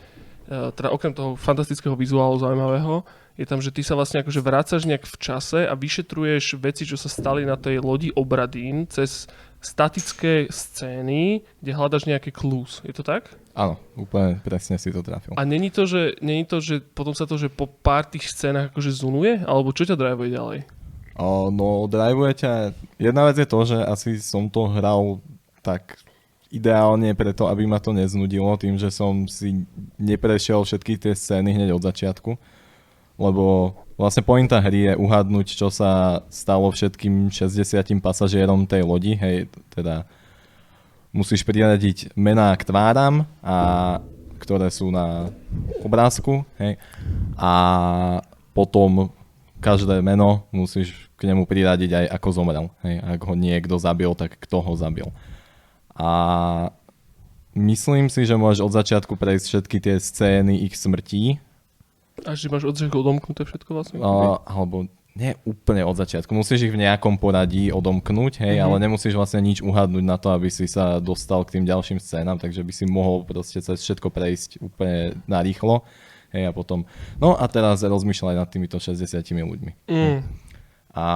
teda 0.47 0.89
okrem 0.95 1.11
toho 1.11 1.35
fantastického 1.35 1.95
vizuálu 1.95 2.39
zaujímavého, 2.39 3.03
je 3.37 3.45
tam, 3.45 3.61
že 3.61 3.69
ty 3.69 3.85
sa 3.85 3.93
vlastne 3.93 4.25
akože 4.25 4.41
vrácaš 4.41 4.89
nejak 4.89 5.05
v 5.05 5.17
čase 5.21 5.59
a 5.69 5.77
vyšetruješ 5.77 6.57
veci, 6.57 6.89
čo 6.89 6.97
sa 6.97 7.05
stali 7.05 7.45
na 7.45 7.53
tej 7.53 7.77
lodi 7.85 8.09
Obradín 8.17 8.89
cez 8.89 9.29
statické 9.61 10.49
scény, 10.49 11.45
kde 11.61 11.71
hľadaš 11.73 12.09
nejaké 12.09 12.33
clues. 12.33 12.81
Je 12.81 12.93
to 12.93 13.05
tak? 13.05 13.29
Áno, 13.57 13.77
úplne 13.97 14.41
presne 14.41 14.77
si 14.81 14.89
to 14.89 15.05
trafil. 15.05 15.33
A 15.37 15.45
není 15.45 15.69
to, 15.69 15.85
že, 15.85 16.17
není 16.21 16.45
to, 16.45 16.61
že 16.61 16.81
potom 16.81 17.13
sa 17.13 17.29
to, 17.29 17.37
že 17.37 17.49
po 17.49 17.65
pár 17.69 18.05
tých 18.05 18.29
scénach 18.29 18.73
akože 18.73 18.89
zunuje? 18.93 19.41
Alebo 19.45 19.73
čo 19.73 19.85
ťa 19.85 19.97
drivuje 19.97 20.29
ďalej? 20.33 20.59
O, 21.17 21.49
no, 21.49 21.89
drivuje 21.89 22.33
ťa... 22.37 22.51
Jedna 23.01 23.25
vec 23.25 23.41
je 23.41 23.49
to, 23.49 23.59
že 23.65 23.77
asi 23.81 24.21
som 24.21 24.49
to 24.49 24.69
hral 24.69 25.25
tak 25.65 25.97
ideálne 26.51 27.11
preto, 27.13 27.47
aby 27.51 27.67
ma 27.67 27.79
to 27.79 27.91
neznudilo, 27.91 28.55
tým, 28.55 28.79
že 28.79 28.91
som 28.91 29.27
si 29.27 29.67
neprešiel 29.99 30.63
všetky 30.63 30.95
tie 30.99 31.13
scény 31.13 31.55
hneď 31.55 31.75
od 31.75 31.83
začiatku. 31.83 32.35
Lebo 33.17 33.73
vlastne 33.97 34.21
pointa 34.21 34.61
hry 34.61 34.93
je 34.93 34.93
uhadnúť, 34.93 35.57
čo 35.57 35.73
sa 35.73 36.21
stalo 36.29 36.69
všetkým 36.69 37.33
60 37.33 37.97
pasažierom 37.99 38.69
tej 38.69 38.85
lodi. 38.85 39.17
Hej, 39.17 39.49
teda 39.73 40.05
musíš 41.09 41.41
priradiť 41.41 42.13
mená 42.13 42.53
k 42.53 42.63
tváram, 42.63 43.25
a, 43.41 43.99
ktoré 44.37 44.69
sú 44.69 44.93
na 44.93 45.33
obrázku. 45.81 46.45
Hej, 46.61 46.77
a 47.33 47.51
potom 48.53 49.09
každé 49.57 49.99
meno 50.05 50.45
musíš 50.53 51.09
k 51.17 51.33
nemu 51.33 51.49
priradiť 51.49 52.05
aj 52.05 52.05
ako 52.21 52.29
zomrel. 52.29 52.65
Hej, 52.85 53.01
ak 53.01 53.21
ho 53.25 53.33
niekto 53.33 53.75
zabil, 53.81 54.13
tak 54.13 54.37
kto 54.37 54.61
ho 54.61 54.73
zabil. 54.77 55.09
A 55.97 56.09
myslím 57.53 58.07
si, 58.07 58.21
že 58.21 58.33
môžeš 58.33 58.61
od 58.61 58.71
začiatku 58.71 59.13
prejsť 59.13 59.45
všetky 59.47 59.77
tie 59.79 59.95
scény 59.97 60.63
ich 60.63 60.73
smrtí, 60.73 61.41
Až 62.19 62.37
že 62.37 62.49
máš 62.49 62.65
od 62.65 62.73
začiatku 62.73 62.97
odomknuté 62.97 63.45
všetko 63.45 63.69
vlastne? 63.71 63.97
a, 63.97 64.41
alebo 64.43 64.89
nie 65.13 65.33
úplne 65.43 65.81
od 65.81 65.93
začiatku. 65.93 66.29
Musíš 66.29 66.65
ich 66.65 66.73
v 66.73 66.81
nejakom 66.81 67.17
poradí 67.17 67.69
odomknúť, 67.69 68.41
hej, 68.41 68.57
Mhm. 68.57 68.63
ale 68.63 68.75
nemusíš 68.79 69.13
vlastne 69.13 69.41
nič 69.41 69.61
uhadnúť 69.61 70.01
na 70.01 70.17
to, 70.17 70.29
aby 70.29 70.49
si 70.49 70.65
sa 70.65 70.97
dostal 70.97 71.41
k 71.41 71.57
tým 71.57 71.65
ďalším 71.65 71.97
scénam, 71.97 72.37
takže 72.37 72.61
by 72.61 72.73
si 72.73 72.85
mohol 72.85 73.21
proste 73.21 73.61
cez 73.61 73.81
všetko 73.81 74.09
prejsť 74.09 74.61
úplne 74.61 75.17
narýchlo. 75.25 75.81
Hej, 76.29 76.49
a 76.49 76.53
potom, 76.53 76.83
no 77.17 77.33
a 77.33 77.45
teraz 77.47 77.81
rozmýšľaj 77.81 78.35
nad 78.35 78.49
týmito 78.51 78.77
60 78.77 79.23
ľuďmi. 79.47 79.71
Mm. 79.87 80.19
A, 80.97 81.07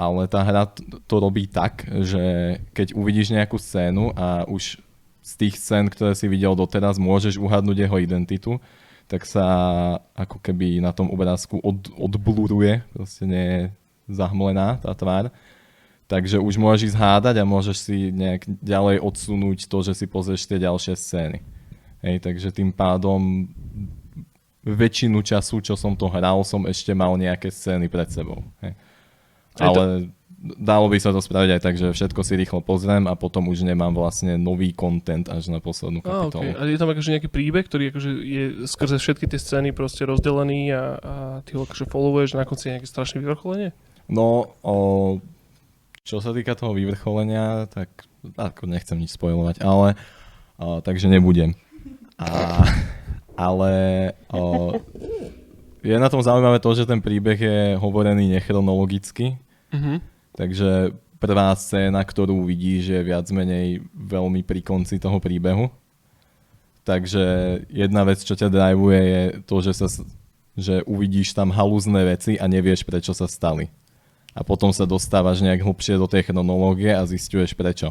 ale 0.00 0.24
tá 0.32 0.40
hra 0.40 0.64
to 1.04 1.16
robí 1.20 1.44
tak, 1.44 1.84
že 1.84 2.56
keď 2.72 2.96
uvidíš 2.96 3.36
nejakú 3.36 3.60
scénu 3.60 4.16
a 4.16 4.48
už 4.48 4.80
z 5.20 5.32
tých 5.36 5.60
scén, 5.60 5.92
ktoré 5.92 6.16
si 6.16 6.24
videl 6.24 6.56
doteraz, 6.56 6.96
môžeš 6.96 7.36
uhadnúť 7.36 7.84
jeho 7.84 8.00
identitu, 8.00 8.56
tak 9.04 9.28
sa 9.28 9.44
ako 10.16 10.40
keby 10.40 10.80
na 10.80 10.96
tom 10.96 11.12
obrázku 11.12 11.60
od, 11.60 11.84
odbluruje, 12.00 12.80
proste 12.96 13.28
nie 13.28 13.44
je 13.44 13.62
zahmlená 14.08 14.80
tá 14.80 14.96
tvár. 14.96 15.28
Takže 16.06 16.40
už 16.40 16.56
môžeš 16.56 16.94
ísť 16.94 17.00
hádať 17.02 17.36
a 17.42 17.44
môžeš 17.44 17.76
si 17.76 18.14
nejak 18.14 18.46
ďalej 18.62 19.02
odsunúť 19.02 19.66
to, 19.68 19.78
že 19.82 19.92
si 19.98 20.06
pozrieš 20.08 20.46
tie 20.48 20.62
ďalšie 20.62 20.94
scény. 20.96 21.38
Hej, 22.00 22.24
takže 22.24 22.54
tým 22.54 22.70
pádom 22.70 23.50
väčšinu 24.62 25.20
času, 25.20 25.58
čo 25.60 25.74
som 25.74 25.92
to 25.98 26.06
hral, 26.06 26.46
som 26.46 26.62
ešte 26.64 26.94
mal 26.94 27.18
nejaké 27.18 27.50
scény 27.50 27.90
pred 27.90 28.06
sebou. 28.08 28.46
Hej. 28.62 28.78
Ale 29.60 30.12
dalo 30.56 30.86
by 30.86 30.98
sa 31.00 31.10
to 31.10 31.18
spraviť 31.18 31.50
aj 31.58 31.60
tak, 31.64 31.74
že 31.80 31.90
všetko 31.90 32.20
si 32.22 32.34
rýchlo 32.38 32.60
pozriem 32.62 33.08
a 33.10 33.18
potom 33.18 33.48
už 33.50 33.66
nemám 33.66 33.90
vlastne 33.96 34.38
nový 34.38 34.70
content 34.70 35.26
až 35.26 35.50
na 35.50 35.58
poslednú 35.58 36.04
kapitolu. 36.04 36.54
okay. 36.54 36.60
a 36.60 36.62
je 36.68 36.78
tam 36.78 36.92
akože 36.92 37.12
nejaký 37.18 37.28
príbeh, 37.32 37.64
ktorý 37.66 37.90
akože 37.90 38.10
je 38.22 38.44
skrze 38.68 38.96
všetky 39.00 39.26
tie 39.26 39.40
scény 39.40 39.70
proste 39.72 40.06
rozdelený 40.06 40.70
a, 40.76 40.82
a 41.00 41.14
ty 41.42 41.56
ho 41.56 41.64
akože 41.64 41.88
followuješ 41.88 42.38
na 42.38 42.44
konci 42.46 42.70
nejaké 42.70 42.86
strašné 42.86 43.24
vyvrcholenie? 43.24 43.72
No, 44.06 44.54
o, 44.62 44.76
čo 46.06 46.22
sa 46.22 46.30
týka 46.30 46.54
toho 46.54 46.76
vyvrcholenia, 46.76 47.66
tak 47.66 48.06
ako 48.38 48.70
nechcem 48.70 49.00
nič 49.00 49.18
spojovať, 49.18 49.64
ale 49.64 49.98
o, 50.60 50.78
takže 50.78 51.10
nebudem. 51.10 51.58
A, 52.20 52.62
ale 53.34 53.72
o, 54.30 54.76
je 55.82 55.96
na 55.96 56.10
tom 56.10 56.22
zaujímavé 56.22 56.62
to, 56.62 56.70
že 56.76 56.86
ten 56.86 57.02
príbeh 57.02 57.38
je 57.38 57.58
hovorený 57.78 58.30
nechronologicky, 58.30 59.38
Mhm. 59.74 59.98
takže 60.36 60.94
prvá 61.16 61.50
scéna, 61.56 62.04
ktorú 62.04 62.44
vidíš, 62.44 62.92
je 62.92 63.00
viac 63.02 63.26
menej 63.32 63.82
veľmi 63.96 64.44
pri 64.44 64.60
konci 64.60 65.00
toho 65.00 65.16
príbehu. 65.18 65.72
Takže 66.86 67.24
jedna 67.66 68.06
vec, 68.06 68.22
čo 68.22 68.38
ťa 68.38 68.46
drivuje, 68.46 69.00
je 69.02 69.22
to, 69.42 69.56
že, 69.58 69.72
sa, 69.74 69.88
že 70.54 70.86
uvidíš 70.86 71.34
tam 71.34 71.50
halúzne 71.50 71.98
veci 72.06 72.38
a 72.38 72.46
nevieš, 72.46 72.86
prečo 72.86 73.10
sa 73.10 73.26
stali. 73.26 73.66
A 74.36 74.46
potom 74.46 74.70
sa 74.70 74.86
dostávaš 74.86 75.42
nejak 75.42 75.66
hlbšie 75.66 75.98
do 75.98 76.06
tej 76.06 76.30
chronológie 76.30 76.94
a 76.94 77.02
zistuješ 77.02 77.56
prečo. 77.58 77.90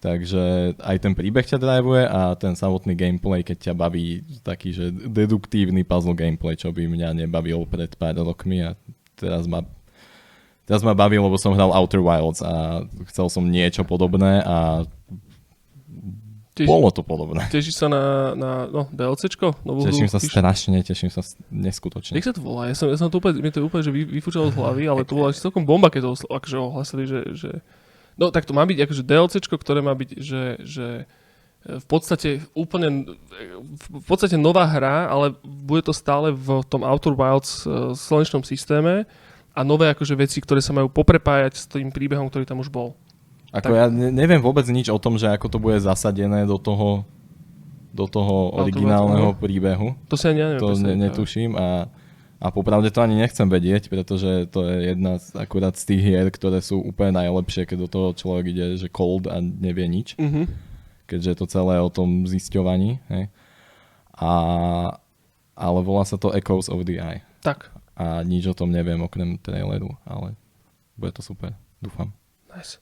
Takže 0.00 0.74
aj 0.80 0.96
ten 0.96 1.12
príbeh 1.12 1.44
ťa 1.44 1.60
drivuje 1.60 2.08
a 2.08 2.32
ten 2.34 2.56
samotný 2.56 2.96
gameplay, 2.96 3.44
keď 3.44 3.70
ťa 3.70 3.74
baví 3.76 4.24
taký, 4.40 4.72
že 4.72 4.88
deduktívny 4.90 5.84
puzzle 5.84 6.16
gameplay, 6.16 6.56
čo 6.56 6.72
by 6.72 6.88
mňa 6.88 7.12
nebavil 7.14 7.68
pred 7.68 7.92
pár 8.00 8.16
rokmi 8.16 8.64
a 8.64 8.72
teraz 9.12 9.44
ma 9.44 9.60
Teraz 10.70 10.86
ma 10.86 10.94
baví, 10.94 11.18
lebo 11.18 11.34
som 11.34 11.50
hral 11.50 11.74
Outer 11.74 11.98
Wilds 11.98 12.46
a 12.46 12.86
chcel 13.10 13.26
som 13.26 13.42
niečo 13.42 13.82
podobné 13.82 14.38
a 14.46 14.86
Tež, 16.50 16.66
Bolo 16.66 16.90
to 16.92 17.00
podobné. 17.00 17.46
tešíš 17.48 17.74
sa 17.78 17.86
na, 17.88 18.34
na 18.34 18.50
no, 18.68 18.84
DLCčko? 18.90 19.64
Novú 19.64 19.86
Teším 19.86 20.06
hru? 20.06 20.14
sa 20.14 20.20
Píš- 20.20 20.34
strašne, 20.34 20.76
teším 20.82 21.10
sa 21.10 21.22
neskutočne. 21.48 22.18
Jak 22.18 22.26
sa 22.26 22.34
to 22.36 22.42
volá? 22.42 22.68
Ja 22.68 22.76
som, 22.76 22.86
ja 22.90 22.98
som 22.98 23.08
to 23.08 23.22
úplne, 23.22 23.38
mi 23.40 23.48
to 23.48 23.62
úplne 23.62 23.80
že 23.80 23.94
vy, 23.94 24.04
vyfúčalo 24.04 24.50
z 24.52 24.58
hlavy, 24.58 24.84
ale 24.84 25.06
to 25.06 25.14
bola 25.14 25.32
celkom 25.32 25.62
bomba, 25.62 25.88
keď 25.88 26.06
to 26.06 26.10
osl- 26.20 26.30
akože 26.30 26.56
ohlasili, 26.58 27.04
že, 27.06 27.20
že... 27.32 27.50
No 28.18 28.28
tak 28.34 28.44
to 28.44 28.52
má 28.52 28.66
byť 28.66 28.78
akože 28.82 29.02
DLCčko, 29.06 29.54
ktoré 29.56 29.80
má 29.80 29.94
byť, 29.94 30.10
že, 30.20 30.42
že 30.60 30.86
e, 31.64 31.78
v 31.80 31.86
podstate 31.86 32.44
úplne 32.52 33.08
v 33.80 34.06
podstate 34.06 34.34
nová 34.34 34.66
hra, 34.68 35.06
ale 35.06 35.32
bude 35.40 35.86
to 35.86 35.94
stále 35.94 36.34
v 36.34 36.66
tom 36.66 36.82
Outer 36.82 37.14
Wilds 37.14 37.64
e, 37.64 37.94
slnečnom 37.94 38.42
systéme 38.42 39.06
a 39.50 39.60
nové 39.62 39.90
akože 39.90 40.14
veci, 40.14 40.38
ktoré 40.38 40.62
sa 40.62 40.70
majú 40.70 40.86
poprepájať 40.88 41.52
s 41.54 41.64
tým 41.66 41.90
príbehom, 41.90 42.30
ktorý 42.30 42.46
tam 42.46 42.62
už 42.62 42.70
bol. 42.70 42.94
Ako 43.50 43.74
ja 43.74 43.90
ne, 43.90 44.14
neviem 44.14 44.38
vôbec 44.38 44.62
nič 44.70 44.86
o 44.86 44.98
tom, 45.02 45.18
že 45.18 45.26
ako 45.26 45.46
to 45.50 45.58
bude 45.58 45.82
zasadené 45.82 46.46
do 46.46 46.54
toho, 46.54 47.02
do 47.90 48.06
toho 48.06 48.54
Outer 48.54 48.70
originálneho 48.70 49.34
príbehu. 49.34 49.98
To 50.06 50.14
ani 50.14 50.38
ja 50.38 50.46
neviem 50.54 50.62
To 50.62 50.78
ne, 50.78 50.94
netuším 50.94 51.58
a, 51.58 51.90
a 52.38 52.46
popravde 52.54 52.94
to 52.94 53.02
ani 53.02 53.18
nechcem 53.18 53.50
vedieť, 53.50 53.90
pretože 53.90 54.46
to 54.54 54.62
je 54.70 54.94
jedna 54.94 55.18
z, 55.18 55.34
akurát 55.34 55.74
z 55.74 55.82
tých 55.82 56.02
hier, 56.06 56.30
ktoré 56.30 56.62
sú 56.62 56.78
úplne 56.78 57.18
najlepšie, 57.18 57.66
keď 57.66 57.78
do 57.84 57.88
toho 57.90 58.08
človek 58.14 58.54
ide, 58.54 58.78
že 58.78 58.86
cold 58.86 59.26
a 59.26 59.42
nevie 59.42 59.90
nič, 59.90 60.14
Mhm. 60.14 60.46
keďže 61.10 61.28
je 61.34 61.38
to 61.42 61.46
celé 61.50 61.82
o 61.82 61.90
tom 61.90 62.30
zisťovaní. 62.30 63.02
Hej. 63.10 63.34
A, 64.14 64.30
ale 65.58 65.78
volá 65.82 66.06
sa 66.06 66.14
to 66.14 66.30
Echoes 66.30 66.70
of 66.70 66.86
the 66.86 67.02
Eye. 67.02 67.26
Tak, 67.42 67.72
A 68.00 68.22
nič 68.22 68.46
o 68.46 68.54
tom 68.54 68.68
neviem 68.68 68.96
okrem 68.98 69.36
traileru, 69.36 69.92
ale 70.02 70.32
bude 70.94 71.12
to 71.12 71.20
super, 71.20 71.52
dúfam. 71.78 72.16
nice. 72.48 72.80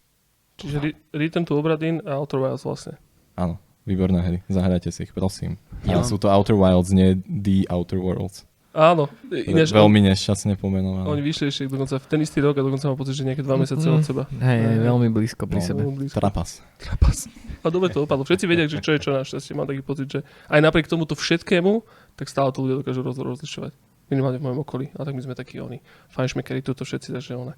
Čiže 0.57 0.77
Re- 0.81 0.99
Return 1.13 1.43
to 1.43 1.55
Obradin 1.55 1.99
a 2.03 2.15
Outer 2.15 2.39
Wilds 2.39 2.63
vlastne. 2.63 2.99
Áno, 3.35 3.59
výborné 3.83 4.19
hry, 4.21 4.39
zahrajte 4.47 4.91
si 4.91 5.03
ich, 5.03 5.13
prosím. 5.13 5.59
Ja. 5.83 5.99
Ale 5.99 6.05
sú 6.05 6.17
to 6.17 6.27
Outer 6.27 6.55
Wilds, 6.55 6.91
nie 6.91 7.19
The 7.21 7.67
Outer 7.69 7.99
Worlds. 7.99 8.47
Áno, 8.71 9.11
ináč, 9.29 9.71
Veľmi 9.71 9.99
nešťastne 10.05 10.55
pomenované. 10.55 11.07
oni 11.09 11.23
vyšli 11.25 11.45
ešte 11.47 11.67
dokonca 11.67 11.99
v 11.99 12.07
ten 12.07 12.21
istý 12.21 12.39
rok 12.39 12.55
a 12.55 12.63
dokonca 12.63 12.87
mám 12.87 12.95
pocit, 12.95 13.13
že 13.13 13.25
nejaké 13.25 13.43
dva 13.43 13.59
mesiace 13.59 13.83
Mm. 13.85 13.95
od 13.97 14.03
seba. 14.03 14.23
Hej, 14.31 14.59
hej, 14.61 14.77
veľmi 14.83 15.09
blízko 15.09 15.45
pri 15.45 15.59
No. 15.59 15.67
sebe. 15.67 15.83
Blízko. 15.85 16.15
Trapas. 16.15 16.63
Trapas. 16.77 17.27
A 17.59 17.67
dobre 17.69 17.91
to 17.91 18.03
opadlo. 18.03 18.23
Všetci 18.23 18.47
vedia, 18.47 18.67
že 18.67 18.79
čo 18.79 18.95
je 18.95 19.01
čo 19.01 19.11
našťastie. 19.13 19.51
Mám 19.53 19.67
taký 19.67 19.83
pocit, 19.83 20.07
že 20.09 20.21
aj 20.47 20.61
napriek 20.61 20.87
tomuto 20.87 21.15
všetkému, 21.15 21.83
tak 22.15 22.27
stále 22.27 22.51
to 22.51 22.63
ľudia 22.63 22.79
dokážu 22.79 23.03
roz, 23.03 23.19
rozlišovať. 23.19 23.75
Minimálne 24.09 24.41
v 24.41 24.45
mojom 24.49 24.61
okolí. 24.65 24.89
A 24.97 25.05
tak 25.05 25.13
my 25.13 25.23
sme 25.23 25.37
takí 25.37 25.61
oni. 25.61 25.81
Fajnšmekeri, 26.13 26.65
toto 26.65 26.85
všetci, 26.85 27.13
takže 27.13 27.37
one. 27.37 27.55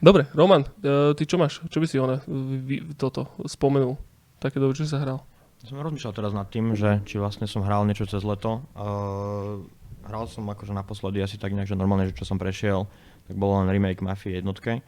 Dobre, 0.00 0.24
Roman, 0.32 0.64
e, 0.80 1.12
ty 1.12 1.28
čo 1.28 1.36
máš? 1.36 1.60
Čo 1.68 1.84
by 1.84 1.86
si 1.86 2.00
vy, 2.00 2.96
toto 2.96 3.28
spomenul? 3.44 4.00
Také 4.40 4.56
dobre, 4.56 4.72
čo 4.72 4.88
sa 4.88 5.04
hral? 5.04 5.20
Som 5.62 5.78
rozmýšľal 5.78 6.16
teraz 6.16 6.32
nad 6.34 6.48
tým, 6.50 6.74
že 6.74 7.04
či 7.06 7.22
vlastne 7.22 7.46
som 7.46 7.62
hral 7.62 7.86
niečo 7.86 8.08
cez 8.08 8.26
leto. 8.26 8.66
Uh, 8.74 9.62
hral 10.02 10.26
som 10.26 10.42
akože 10.50 10.74
naposledy 10.74 11.22
asi 11.22 11.38
tak 11.38 11.54
nejak, 11.54 11.70
že 11.70 11.78
normálne, 11.78 12.10
že 12.10 12.18
čo 12.18 12.26
som 12.26 12.34
prešiel, 12.34 12.90
tak 13.30 13.38
bolo 13.38 13.62
len 13.62 13.70
remake 13.70 14.02
Mafie 14.02 14.42
jednotke. 14.42 14.82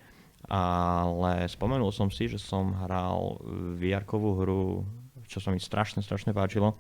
Ale 0.50 1.46
spomenul 1.46 1.94
som 1.94 2.10
si, 2.10 2.26
že 2.26 2.42
som 2.42 2.74
hral 2.74 3.38
vr 3.78 4.02
hru, 4.02 4.82
čo 5.30 5.38
sa 5.38 5.54
mi 5.54 5.62
strašne, 5.62 6.02
strašne 6.02 6.34
páčilo. 6.34 6.74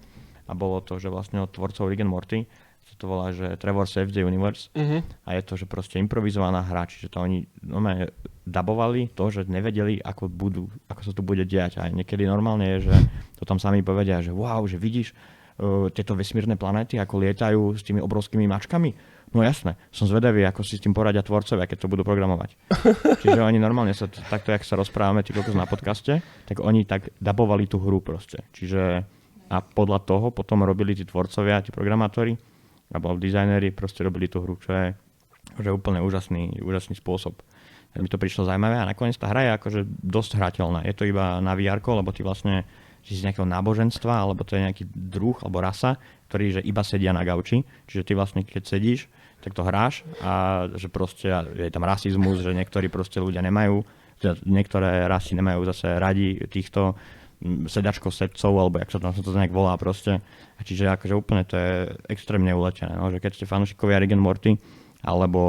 A 0.44 0.52
bolo 0.52 0.82
to, 0.84 0.98
že 0.98 1.08
vlastne 1.08 1.40
od 1.40 1.54
tvorcov 1.54 1.88
Rick 1.88 2.04
and 2.04 2.12
Morty, 2.12 2.44
sa 2.94 2.96
to 3.02 3.10
volá, 3.10 3.34
že 3.34 3.58
Trevor 3.58 3.90
Saves 3.90 4.14
the 4.14 4.22
Universe. 4.22 4.70
Uh-huh. 4.70 5.02
A 5.26 5.34
je 5.34 5.42
to, 5.42 5.58
že 5.58 5.66
proste 5.66 5.98
improvizovaná 5.98 6.62
hra, 6.62 6.86
čiže 6.86 7.10
to 7.10 7.18
oni 7.18 7.42
normálne 7.66 8.14
dabovali 8.46 9.10
to, 9.18 9.34
že 9.34 9.50
nevedeli, 9.50 9.98
ako, 9.98 10.30
budú, 10.30 10.70
ako 10.86 11.02
sa 11.02 11.12
tu 11.12 11.26
bude 11.26 11.42
diať. 11.42 11.82
A 11.82 11.90
niekedy 11.90 12.22
normálne 12.22 12.78
je, 12.78 12.86
že 12.86 12.94
to 13.34 13.42
tam 13.42 13.58
sami 13.58 13.82
povedia, 13.82 14.22
že 14.22 14.30
wow, 14.30 14.62
že 14.70 14.78
vidíš 14.78 15.10
uh, 15.10 15.90
tieto 15.90 16.14
vesmírne 16.14 16.54
planéty, 16.54 17.02
ako 17.02 17.18
lietajú 17.18 17.60
s 17.74 17.82
tými 17.82 17.98
obrovskými 17.98 18.46
mačkami. 18.46 18.94
No 19.34 19.42
jasné, 19.42 19.74
som 19.90 20.06
zvedavý, 20.06 20.46
ako 20.46 20.62
si 20.62 20.78
s 20.78 20.84
tým 20.86 20.94
poradia 20.94 21.26
tvorcovia, 21.26 21.66
keď 21.66 21.78
to 21.82 21.90
budú 21.90 22.06
programovať. 22.06 22.54
Čiže 23.26 23.42
oni 23.42 23.58
normálne 23.58 23.90
sa 23.90 24.06
t- 24.06 24.22
takto, 24.30 24.54
jak 24.54 24.62
sa 24.62 24.78
rozprávame 24.78 25.26
ty 25.26 25.34
kokos 25.34 25.58
na 25.58 25.66
podcaste, 25.66 26.22
tak 26.46 26.62
oni 26.62 26.86
tak 26.86 27.10
dabovali 27.18 27.66
tú 27.66 27.82
hru 27.82 27.98
proste. 27.98 28.46
Čiže 28.54 29.02
a 29.50 29.60
podľa 29.60 30.02
toho 30.02 30.32
potom 30.32 30.64
robili 30.64 30.96
tí 30.96 31.04
tvorcovia, 31.04 31.60
tí 31.60 31.70
programátori, 31.70 32.34
alebo 32.90 33.16
dizajneri 33.16 33.72
proste 33.72 34.04
robili 34.04 34.28
tú 34.28 34.42
hru, 34.44 34.58
čo 34.60 34.70
je 34.72 34.86
že 35.60 35.70
úplne 35.70 36.00
úžasný, 36.02 36.58
úžasný 36.64 36.98
spôsob. 36.98 37.36
Mi 37.94 38.10
to 38.10 38.18
prišlo 38.18 38.48
zaujímavé 38.48 38.74
a 38.80 38.88
nakoniec 38.90 39.14
tá 39.14 39.30
hra 39.30 39.46
je 39.46 39.50
akože 39.54 39.80
dosť 40.02 40.40
hrateľná. 40.40 40.82
Je 40.82 40.94
to 40.98 41.06
iba 41.06 41.38
na 41.38 41.54
vr 41.54 41.78
lebo 41.78 42.10
ty 42.10 42.26
vlastne 42.26 42.66
si 43.04 43.14
z 43.14 43.28
nejakého 43.28 43.44
náboženstva, 43.44 44.24
alebo 44.24 44.42
to 44.42 44.56
je 44.56 44.64
nejaký 44.64 44.84
druh 44.88 45.36
alebo 45.44 45.60
rasa, 45.60 46.00
ktorí 46.32 46.58
že 46.58 46.60
iba 46.64 46.80
sedia 46.80 47.12
na 47.12 47.22
gauči. 47.22 47.62
Čiže 47.86 48.02
ty 48.02 48.12
vlastne 48.16 48.42
keď 48.42 48.62
sedíš, 48.66 49.06
tak 49.44 49.52
to 49.52 49.62
hráš 49.62 50.02
a 50.24 50.64
že 50.74 50.88
proste 50.88 51.28
je 51.54 51.70
tam 51.70 51.84
rasizmus, 51.84 52.40
že 52.40 52.56
niektorí 52.56 52.88
proste 52.88 53.20
ľudia 53.20 53.44
nemajú, 53.44 53.84
teda 54.18 54.40
niektoré 54.48 55.04
rasy 55.04 55.36
nemajú 55.36 55.68
zase 55.68 56.00
radi 56.00 56.40
týchto 56.48 56.96
sedačkov 57.44 58.10
sedcov, 58.10 58.52
alebo 58.56 58.80
jak 58.80 58.90
sa 58.90 58.98
to, 58.98 59.12
to 59.12 59.36
nejak 59.36 59.52
volá 59.52 59.76
proste. 59.76 60.18
A 60.56 60.60
čiže 60.64 60.88
akože 60.88 61.14
úplne 61.14 61.44
to 61.44 61.54
je 61.60 61.92
extrémne 62.08 62.48
uletené, 62.56 62.96
no, 62.96 63.12
že 63.12 63.20
keď 63.20 63.32
ste 63.36 63.50
fanúšikovia 63.50 64.00
Rick 64.00 64.16
and 64.16 64.24
Morty, 64.24 64.56
alebo 65.04 65.40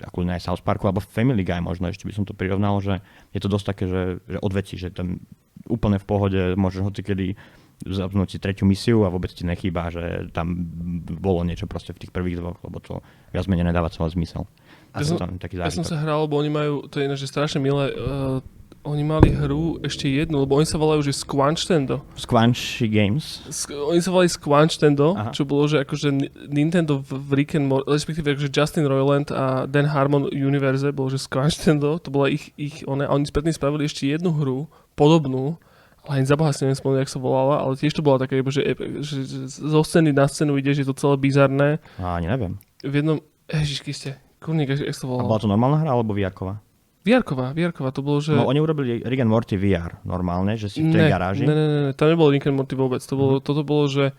ako 0.00 0.24
aj 0.24 0.40
South 0.40 0.64
Parku, 0.64 0.88
alebo 0.88 1.04
Family 1.04 1.44
Guy 1.44 1.60
možno, 1.60 1.92
ešte 1.92 2.08
by 2.08 2.16
som 2.16 2.24
to 2.24 2.32
prirovnal, 2.32 2.80
že 2.80 3.04
je 3.36 3.40
to 3.44 3.52
dosť 3.52 3.66
také, 3.76 3.84
že, 3.84 4.02
že 4.24 4.38
odveci, 4.40 4.80
že 4.80 4.88
tam 4.88 5.20
úplne 5.68 6.00
v 6.00 6.06
pohode 6.08 6.40
môžeš 6.56 6.80
hocikedy 6.80 7.36
zapnúť 7.84 8.28
si 8.34 8.38
tretiu 8.42 8.66
misiu 8.66 9.06
a 9.06 9.12
vôbec 9.12 9.30
ti 9.30 9.46
nechýba, 9.46 9.92
že 9.92 10.34
tam 10.34 10.50
bolo 11.20 11.46
niečo 11.46 11.70
proste 11.70 11.94
v 11.94 12.02
tých 12.02 12.10
prvých 12.10 12.42
dvoch, 12.42 12.58
lebo 12.66 12.82
to 12.82 13.04
viac 13.30 13.46
menej 13.46 13.70
nedáva 13.70 13.86
celý 13.92 14.10
zmysel. 14.18 14.50
A 14.96 15.04
ja 15.04 15.14
som- 15.14 15.20
tam 15.20 15.38
taký 15.38 15.60
Ja 15.62 15.70
som 15.70 15.86
sa 15.86 16.00
hral, 16.00 16.26
lebo 16.26 16.40
oni 16.42 16.50
majú, 16.50 16.90
to 16.90 16.98
je 16.98 17.06
že 17.14 17.30
strašne 17.30 17.62
milé, 17.62 17.94
uh, 17.94 18.42
oni 18.84 19.02
mali 19.02 19.34
hru 19.34 19.82
ešte 19.82 20.06
jednu, 20.06 20.42
lebo 20.42 20.56
oni 20.56 20.64
sa 20.64 20.78
volajú, 20.78 21.02
že 21.02 21.12
Squanch 21.12 21.66
Tendo. 21.66 22.00
Squanchy 22.14 22.86
Games. 22.86 23.42
Sk- 23.50 23.74
oni 23.74 24.00
sa 24.00 24.08
volali 24.08 24.30
Squanch 24.30 24.78
Tendo, 24.78 25.12
Aha. 25.12 25.34
čo 25.34 25.42
bolo, 25.42 25.66
že 25.66 25.82
akože 25.82 26.08
Ni- 26.08 26.32
Nintendo 26.48 27.02
v 27.02 27.42
Rick 27.42 27.58
and 27.58 27.68
Morty, 27.68 27.84
respektíve 27.90 28.32
akože 28.32 28.48
Justin 28.48 28.86
Roiland 28.86 29.28
a 29.34 29.66
Dan 29.66 29.90
Harmon 29.90 30.30
Universe, 30.30 30.88
bolo, 30.94 31.10
že 31.10 31.20
Squanch 31.20 31.58
Tendo, 31.58 31.98
to 31.98 32.08
bola 32.08 32.30
ich, 32.30 32.54
ich 32.54 32.86
one, 32.86 33.04
a 33.04 33.12
oni 33.12 33.26
spätne 33.26 33.52
spravili 33.52 33.84
ešte 33.84 34.08
jednu 34.08 34.32
hru, 34.32 34.70
podobnú, 34.94 35.58
ale 36.06 36.22
ani 36.22 36.26
za 36.26 36.38
boha 36.38 36.54
si 36.56 36.64
neviem 36.64 36.78
spomenúť, 36.78 37.04
jak 37.04 37.12
sa 37.12 37.20
volala, 37.20 37.60
ale 37.60 37.76
tiež 37.76 37.92
to 37.92 38.00
bola 38.00 38.16
také, 38.16 38.40
že, 38.48 38.62
že, 39.04 39.16
zo 39.50 39.80
scény 39.84 40.16
na 40.16 40.24
scénu 40.24 40.56
ide, 40.56 40.72
že 40.72 40.86
je 40.86 40.88
to 40.88 40.96
celé 40.96 41.20
bizarné. 41.20 41.82
A 42.00 42.16
ani 42.16 42.30
neviem. 42.30 42.56
V 42.80 42.94
jednom, 43.04 43.18
ježišky 43.50 43.92
ste, 43.92 44.16
kurník, 44.40 44.72
jak 44.72 44.94
sa 44.96 45.04
to 45.04 45.20
A 45.20 45.26
bola 45.26 45.42
to 45.42 45.50
normálna 45.50 45.84
hra 45.84 45.92
alebo 45.92 46.16
VR-ková? 46.16 46.62
Vierková, 47.08 47.56
Vierková, 47.56 47.88
to 47.88 48.04
bolo, 48.04 48.20
že... 48.20 48.30
No 48.30 48.44
oni 48.44 48.60
urobili 48.60 49.00
Rick 49.00 49.24
and 49.24 49.32
Morty 49.32 49.56
VR 49.56 49.96
normálne, 50.04 50.54
že 50.54 50.68
si 50.68 50.84
v 50.84 50.92
tej 50.92 51.02
ne, 51.02 51.08
garáži. 51.08 51.42
Ne, 51.42 51.54
ne, 51.54 51.66
ne, 51.66 51.92
tam 51.92 52.06
nebolo 52.06 52.28
Rick 52.28 52.44
and 52.44 52.54
Morty 52.54 52.76
vôbec. 52.76 53.00
To 53.00 53.16
Mhm. 53.16 53.18
bolo, 53.18 53.34
Toto 53.40 53.62
bolo, 53.62 53.88
že... 53.88 54.12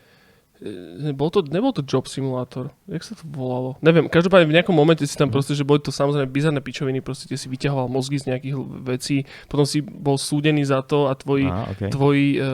e, 0.60 1.14
Bol 1.14 1.30
to, 1.30 1.40
nebol 1.46 1.72
to 1.72 1.80
Job 1.82 2.04
Simulator. 2.04 2.74
Jak 2.84 3.00
sa 3.00 3.14
to 3.14 3.24
volalo? 3.24 3.80
Neviem, 3.80 4.08
každopádne 4.08 4.44
v 4.44 4.56
nejakom 4.58 4.74
momente 4.74 5.06
si 5.06 5.16
Mhm. 5.16 5.22
tam 5.22 5.30
proste, 5.30 5.54
že 5.54 5.64
boli 5.64 5.80
to 5.80 5.88
samozrejme 5.90 6.28
bizarné 6.28 6.60
pičoviny, 6.60 7.00
proste 7.00 7.28
tie 7.28 7.38
si 7.38 7.48
vyťahoval 7.48 7.88
mozgy 7.88 8.20
z 8.20 8.26
nejakých 8.28 8.56
vecí, 8.84 9.18
potom 9.46 9.64
si 9.64 9.80
bol 9.80 10.18
súdený 10.18 10.66
za 10.66 10.82
to 10.82 11.08
a 11.08 11.16
tvoji, 11.16 11.48
Á, 11.48 11.64
okay. 11.70 11.88
tvoji 11.88 12.28
uh, 12.36 12.48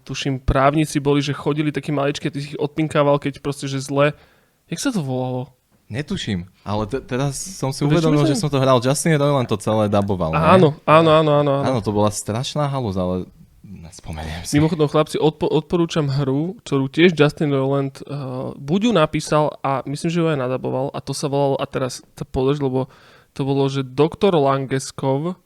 tuším, 0.00 0.40
právnici 0.40 0.96
boli, 0.98 1.20
že 1.20 1.34
chodili 1.34 1.68
takí 1.68 1.90
maličké, 1.90 2.30
ty 2.30 2.40
si 2.40 2.48
ich 2.48 2.58
odpinkával, 2.58 3.20
keď 3.20 3.42
proste, 3.42 3.66
že 3.66 3.76
zle. 3.78 4.16
Jak 4.64 4.80
sa 4.80 4.88
to 4.88 5.02
volalo? 5.02 5.52
Netuším, 5.92 6.48
ale 6.64 6.88
te- 6.88 7.04
teraz 7.04 7.36
som 7.36 7.68
si 7.68 7.84
uvedomil, 7.84 8.24
že 8.24 8.40
som 8.40 8.48
to 8.48 8.56
hral. 8.56 8.80
Justin 8.80 9.20
Roiland 9.20 9.46
to 9.46 9.60
celé 9.60 9.92
daboval. 9.92 10.32
Áno, 10.32 10.80
áno, 10.88 11.10
áno, 11.12 11.30
áno. 11.44 11.50
áno. 11.60 11.64
Áno, 11.64 11.78
to 11.84 11.92
bola 11.92 12.08
strašná 12.08 12.72
halúz, 12.72 12.96
ale 12.96 13.28
nespomeniem 13.60 14.48
si. 14.48 14.56
Mimochodom, 14.56 14.88
chlapci, 14.88 15.20
odpo- 15.20 15.52
odporúčam 15.52 16.08
hru, 16.08 16.56
ktorú 16.64 16.88
tiež 16.88 17.12
Justin 17.12 17.52
Roiland 17.52 18.00
uh, 18.08 18.56
buď 18.56 18.80
ju 18.88 18.92
napísal 18.96 19.44
a 19.60 19.84
myslím, 19.84 20.08
že 20.08 20.20
ju 20.20 20.26
aj 20.28 20.40
nadaboval 20.40 20.88
a 20.92 20.98
to 21.04 21.12
sa 21.12 21.28
volalo, 21.28 21.60
a 21.60 21.64
teraz 21.68 22.00
to 22.16 22.24
podrž, 22.24 22.64
lebo 22.64 22.88
to 23.36 23.44
bolo, 23.44 23.68
že 23.68 23.84
Dr. 23.84 24.32
Langeskov 24.32 25.36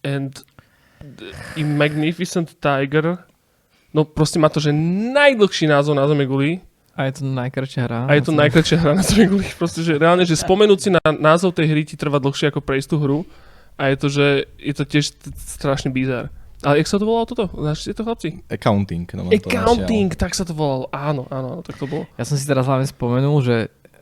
and 0.00 0.44
the 1.04 1.32
Magnificent 1.60 2.56
Tiger 2.56 3.20
no 3.94 4.02
proste 4.08 4.40
má 4.40 4.48
to, 4.48 4.58
že 4.58 4.72
najdlhší 5.14 5.68
názov 5.70 5.94
na 5.94 6.08
Zeme 6.08 6.26
guli 6.26 6.64
A 6.94 7.10
je 7.10 7.18
to 7.18 7.22
najkračšia 7.26 7.90
hra. 7.90 8.00
a 8.06 8.12
je 8.14 8.22
to 8.22 8.32
najkračšia 8.32 8.78
hra 8.78 8.92
na 8.94 9.02
Zeme 9.02 9.26
guli. 9.26 9.46
Proste, 9.60 9.82
že 9.82 9.98
reálne, 9.98 10.22
že 10.22 10.38
spomenúť 10.38 10.78
si 10.78 10.88
na 10.94 11.02
názov 11.10 11.54
tej 11.54 11.66
hry 11.74 11.82
ti 11.82 11.98
trvá 11.98 12.22
dlhšie 12.22 12.54
ako 12.54 12.62
prejsť 12.62 12.88
tú 12.94 12.96
hru 13.02 13.20
a 13.74 13.90
je 13.90 13.96
to, 13.98 14.06
že 14.06 14.26
je 14.62 14.74
to 14.74 14.84
tiež 14.86 15.04
strašný 15.34 15.90
bizar. 15.90 16.30
Ale 16.64 16.80
jak 16.80 16.88
sa 16.88 16.96
to 16.96 17.04
volalo 17.04 17.26
toto? 17.28 17.50
Našli 17.52 17.92
to 17.92 18.06
chlapci? 18.06 18.40
Accounting. 18.48 19.04
No, 19.12 19.28
mám 19.28 19.36
to 19.36 19.50
Accounting, 19.50 20.10
tak 20.16 20.32
sa 20.32 20.48
to 20.48 20.56
volalo. 20.56 20.88
Áno, 20.94 21.28
áno, 21.28 21.60
tak 21.60 21.76
to 21.76 21.84
bolo. 21.84 22.08
Ja 22.16 22.24
som 22.24 22.40
si 22.40 22.46
teraz 22.48 22.64
hlavne 22.64 22.88
spomenul, 22.88 23.36
že 23.44 23.56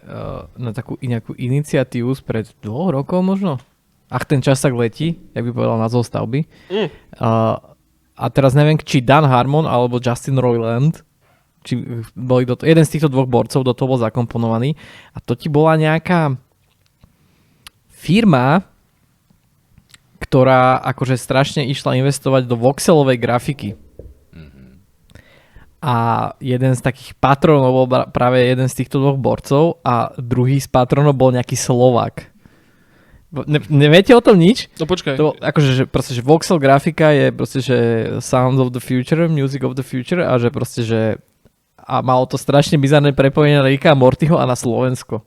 uh, 0.07 0.47
na 0.55 0.71
takú 0.71 0.95
nejakú 1.03 1.35
iniciatívu 1.35 2.13
spred 2.15 2.55
dvoch 2.63 2.95
rokov 2.95 3.19
možno. 3.25 3.59
Ach, 4.13 4.23
ten 4.29 4.45
čas 4.45 4.63
tak 4.63 4.77
letí, 4.77 5.19
jak 5.33 5.43
by 5.43 5.51
povedal 5.51 5.81
názov 5.81 6.07
stavby. 6.07 6.47
Mm. 6.71 6.87
Uh, 6.87 6.89
a 7.19 7.73
a 8.13 8.29
teraz 8.29 8.53
neviem, 8.53 8.77
či 8.77 9.01
Dan 9.01 9.25
Harmon 9.25 9.65
alebo 9.65 9.97
Justin 9.97 10.37
Roiland, 10.37 11.01
či 11.63 12.05
boli 12.13 12.45
do 12.45 12.59
to, 12.59 12.67
jeden 12.67 12.85
z 12.85 12.99
týchto 12.99 13.09
dvoch 13.09 13.31
borcov 13.31 13.63
do 13.63 13.73
toho 13.73 13.97
bol 13.97 14.01
zakomponovaný 14.03 14.75
a 15.15 15.19
to 15.23 15.39
ti 15.39 15.47
bola 15.47 15.79
nejaká 15.79 16.37
firma, 17.89 18.67
ktorá 20.19 20.83
akože 20.83 21.15
strašne 21.19 21.63
išla 21.71 21.99
investovať 22.03 22.51
do 22.51 22.59
voxelovej 22.59 23.19
grafiky. 23.19 23.71
A 25.83 25.95
jeden 26.39 26.79
z 26.79 26.81
takých 26.83 27.19
patronov 27.19 27.75
bol 27.75 27.87
práve 28.15 28.39
jeden 28.39 28.71
z 28.71 28.79
týchto 28.79 29.03
dvoch 29.03 29.19
borcov 29.19 29.83
a 29.83 30.15
druhý 30.15 30.63
z 30.63 30.71
patronov 30.71 31.19
bol 31.19 31.35
nejaký 31.35 31.59
Slovak. 31.59 32.31
Ne, 33.33 33.59
neviete 33.67 34.15
o 34.15 34.23
tom 34.23 34.39
nič? 34.39 34.71
No 34.79 34.87
počkaj, 34.87 35.17
To, 35.19 35.35
akože, 35.41 35.71
že 35.73 35.85
proste, 35.89 36.13
že 36.15 36.23
voxel 36.23 36.61
grafika 36.63 37.11
je 37.11 37.35
proste, 37.35 37.59
že 37.65 37.77
sounds 38.23 38.61
of 38.63 38.71
the 38.71 38.79
future, 38.79 39.27
music 39.27 39.65
of 39.65 39.75
the 39.75 39.83
future 39.83 40.23
a 40.23 40.37
že 40.37 40.53
proste, 40.55 40.87
že 40.87 41.19
a 41.93 42.01
malo 42.01 42.25
to 42.25 42.41
strašne 42.41 42.81
bizarné 42.81 43.13
prepojenie 43.13 43.61
na 43.61 43.69
Rika 43.69 43.93
Mortyho 43.93 44.41
a 44.41 44.49
na 44.49 44.57
Slovensko. 44.57 45.21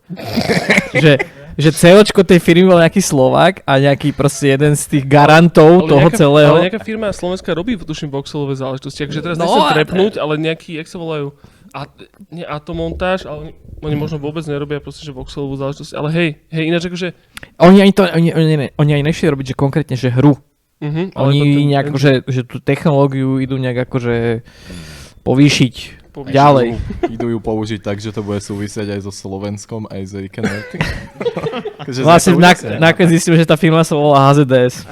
že, 1.03 1.21
že 1.53 1.69
COčko 1.69 2.25
tej 2.25 2.41
firmy 2.41 2.65
bol 2.65 2.81
nejaký 2.81 3.05
Slovák 3.05 3.61
a 3.69 3.77
nejaký 3.77 4.17
proste 4.17 4.57
jeden 4.57 4.73
z 4.73 4.97
tých 4.97 5.05
garantov 5.05 5.85
ale 5.85 5.89
toho 5.93 6.07
nejaká, 6.09 6.17
celého. 6.17 6.53
Ale 6.57 6.65
nejaká 6.65 6.81
firma 6.81 7.13
Slovenska 7.13 7.53
robí, 7.53 7.77
tuším, 7.77 8.09
voxelové 8.09 8.57
záležitosti. 8.57 9.05
Takže 9.05 9.21
teraz 9.21 9.37
No, 9.37 9.45
nechcem 9.45 9.77
trepnúť, 9.77 10.17
ale 10.17 10.41
nejaký, 10.41 10.81
jak 10.81 10.89
sa 10.89 10.97
volajú, 10.97 11.37
a, 11.69 11.85
nie 12.33 12.41
atomontáž, 12.41 13.29
ale 13.29 13.53
oni, 13.85 13.95
možno 13.99 14.17
vôbec 14.17 14.41
nerobia 14.49 14.81
proste, 14.81 15.05
že 15.05 15.13
voxelovú 15.13 15.53
záležitosť. 15.61 15.93
Ale 15.93 16.09
hej, 16.17 16.29
hej, 16.49 16.63
ináč 16.65 16.89
akože... 16.89 17.13
Oni 17.61 17.85
ani 17.85 17.93
to, 17.93 18.09
oni, 18.09 18.33
oni, 18.33 18.51
oni, 18.57 18.67
oni 18.73 18.91
ani 18.97 19.05
nešli 19.05 19.29
robiť, 19.29 19.53
že 19.53 19.55
konkrétne, 19.55 19.93
že 19.93 20.09
hru. 20.09 20.33
Uh-huh, 20.75 21.07
Oni 21.15 21.71
nejak, 21.71 21.95
že, 21.95 22.19
že 22.27 22.43
tú 22.43 22.59
technológiu 22.59 23.39
idú 23.39 23.55
nejak 23.55 23.87
akože 23.87 24.43
povýšiť 25.23 26.04
Povýšiť. 26.15 26.31
ďalej. 26.31 26.67
Idú 27.11 27.27
ju 27.27 27.39
použiť 27.43 27.83
tak, 27.83 27.99
že 27.99 28.15
to 28.15 28.23
bude 28.23 28.39
súvisieť 28.39 28.87
aj 28.95 29.03
so 29.03 29.11
Slovenskom, 29.11 29.83
aj 29.91 30.01
s 30.07 30.11
Rick 30.15 30.39
and 30.39 30.47
Morty. 30.47 30.77
Vlastne 32.07 32.39
bude- 32.39 32.79
nakoniec 32.79 33.19
zistím, 33.19 33.35
že 33.35 33.43
tá 33.43 33.59
firma 33.59 33.83
sa 33.83 33.99
volá 33.99 34.31
HZDS. 34.31 34.87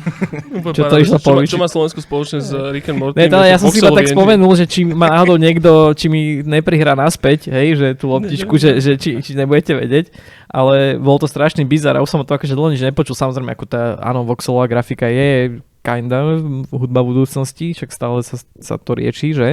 Čo 0.75 0.83
to 0.91 0.95
išlo 0.99 1.17
čo, 1.23 1.31
má, 1.31 1.39
čo 1.47 1.57
má 1.57 1.67
Slovensko 1.71 2.03
spoločné 2.03 2.43
s 2.43 2.51
Rick 2.51 2.91
and 2.91 2.99
Morty? 2.99 3.15
Ne, 3.15 3.31
to, 3.31 3.39
ja 3.39 3.55
som 3.55 3.71
si 3.71 3.79
iba 3.79 3.95
tak 3.95 4.11
spomenul, 4.11 4.51
že 4.59 4.67
či 4.67 4.83
ma 4.83 5.07
náhodou 5.15 5.39
niekto, 5.39 5.95
či 5.95 6.11
mi 6.11 6.43
neprihrá 6.43 6.91
naspäť, 6.91 7.47
hej, 7.47 7.79
že 7.79 7.87
tú 7.95 8.11
loptičku, 8.11 8.59
že, 8.59 8.83
že 8.83 8.99
či, 8.99 9.23
či 9.23 9.31
nebudete 9.33 9.79
vedieť, 9.79 10.11
ale 10.51 10.99
bol 10.99 11.15
to 11.23 11.25
strašný 11.31 11.63
bizar 11.63 11.95
a 11.95 12.03
už 12.03 12.11
som 12.11 12.19
to 12.27 12.35
akože 12.35 12.51
dlho 12.51 12.75
nič 12.75 12.83
nepočul, 12.83 13.15
samozrejme, 13.15 13.55
ako 13.55 13.65
tá, 13.65 13.95
áno, 14.03 14.27
voxelová 14.27 14.67
grafika 14.67 15.07
je 15.07 15.63
kinda 15.83 16.39
hudba 16.71 17.03
budúcnosti, 17.03 17.75
však 17.75 17.89
stále 17.91 18.23
sa, 18.23 18.39
sa 18.59 18.75
to 18.79 18.91
rieši, 18.95 19.35
že? 19.35 19.49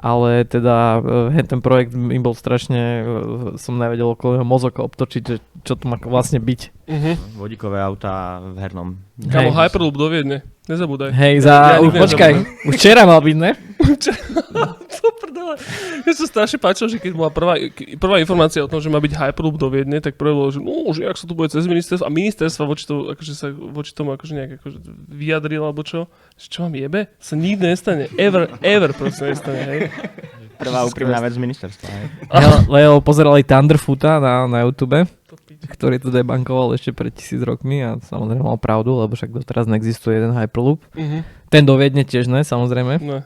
Ale 0.00 0.48
teda 0.48 1.04
eh, 1.28 1.44
ten 1.44 1.60
projekt 1.60 1.92
im 1.92 2.22
bol 2.24 2.32
strašne, 2.32 2.80
eh, 2.80 3.04
som 3.60 3.76
nevedel 3.76 4.16
okolo 4.16 4.40
jeho 4.40 4.46
mozog 4.48 4.80
obtočiť, 4.80 5.22
že 5.22 5.36
čo 5.60 5.76
to 5.76 5.84
má 5.84 6.00
vlastne 6.00 6.40
byť. 6.40 6.79
Uh-huh. 6.90 7.14
Vodíkové 7.38 7.78
autá 7.78 8.42
v 8.42 8.58
hernom. 8.58 8.98
Kamo. 9.30 9.54
Hyperloop 9.54 9.94
do 9.94 10.10
Viedne. 10.10 10.42
Nezabúdaj. 10.66 11.10
Hej, 11.14 11.34
Ja 11.38 11.42
za, 11.42 11.54
ja, 11.54 11.78
nikdy 11.82 11.98
počkaj, 11.98 12.32
už 12.66 12.74
včera 12.78 13.02
mal 13.06 13.22
byť, 13.22 13.36
ne? 13.38 13.50
Co 14.94 15.06
prdele? 15.18 15.54
Ja 16.06 16.12
sa 16.14 16.26
strašne 16.26 16.58
páčil, 16.62 16.86
že 16.90 16.98
keď 16.98 17.12
bola 17.14 17.30
prvá, 17.30 17.58
prvá 17.98 18.18
informácia 18.22 18.62
o 18.62 18.70
tom, 18.70 18.82
že 18.82 18.90
má 18.90 18.98
byť 19.02 19.12
Hyperloop 19.14 19.58
do 19.58 19.70
Viedne, 19.70 19.98
tak 20.02 20.18
prvé 20.18 20.30
bolo, 20.34 20.50
že 20.50 20.58
no, 20.58 20.90
že 20.90 21.06
ak 21.06 21.18
sa 21.18 21.26
tu 21.26 21.34
bude 21.34 21.50
cez 21.50 21.66
ministerstvo 21.66 22.06
a 22.06 22.10
ministerstva 22.10 22.64
voči, 22.66 22.84
to, 22.86 23.14
akože 23.14 23.32
sa 23.34 23.50
voči 23.50 23.90
tomu 23.94 24.14
akože 24.14 24.32
nejak 24.34 24.50
akože 24.62 24.78
vyjadril 25.10 25.62
alebo 25.62 25.82
čo. 25.86 26.10
Že 26.38 26.46
čo 26.50 26.58
vám 26.66 26.74
jebe? 26.74 27.00
Sa 27.18 27.34
nikdy 27.34 27.70
nestane. 27.70 28.04
Ever, 28.14 28.50
ever 28.62 28.90
proste 28.94 29.30
nestane, 29.30 29.62
hej. 29.66 29.80
Prvá 30.60 30.84
úprimná 30.84 31.24
vec 31.24 31.34
z 31.34 31.40
ministerstva. 31.40 31.86
Hej. 31.88 32.06
Leo 32.68 33.00
pozerali 33.00 33.40
Thunderfoota 33.40 34.20
na, 34.20 34.44
na 34.44 34.58
YouTube, 34.68 35.08
ktorý 35.60 36.00
to 36.00 36.08
debankoval 36.08 36.72
ešte 36.72 36.96
pred 36.96 37.12
tisíc 37.12 37.40
rokmi 37.44 37.84
a 37.84 38.00
samozrejme 38.00 38.44
mal 38.44 38.56
pravdu, 38.56 38.96
lebo 38.96 39.12
však 39.12 39.32
doteraz 39.32 39.68
neexistuje 39.68 40.16
jeden 40.16 40.32
Hyperloop. 40.32 40.80
Uh-huh. 40.96 41.20
Ten 41.52 41.68
doviedne 41.68 42.06
tiež 42.06 42.32
ne, 42.32 42.40
samozrejme. 42.40 43.00
No. 43.04 43.20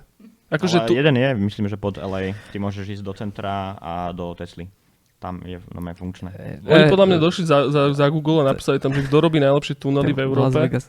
Akože 0.50 0.86
tu, 0.86 0.94
jeden 0.94 1.18
je, 1.18 1.28
myslím, 1.34 1.66
že 1.66 1.78
pod 1.78 1.98
LA. 1.98 2.34
Ty 2.54 2.56
môžeš 2.62 3.00
ísť 3.00 3.04
do 3.06 3.12
centra 3.14 3.74
a 3.78 4.14
do 4.14 4.34
Tesly. 4.38 4.70
Tam 5.18 5.40
je 5.42 5.56
no, 5.72 5.80
je 5.80 5.96
funkčné. 5.96 6.30
oni 6.62 6.84
Eh, 6.84 6.92
podľa 6.92 7.06
mňa 7.10 7.18
došli 7.18 7.44
za, 7.48 7.72
za, 7.72 7.82
za 7.96 8.06
Google 8.12 8.44
a 8.44 8.52
napísali 8.52 8.76
tam, 8.76 8.92
že 8.92 9.06
kto 9.08 9.16
robí 9.18 9.40
najlepšie 9.40 9.74
tunely 9.80 10.12
v 10.12 10.20
Las 10.20 10.26
Európe. 10.28 10.58
Vegas. 10.60 10.86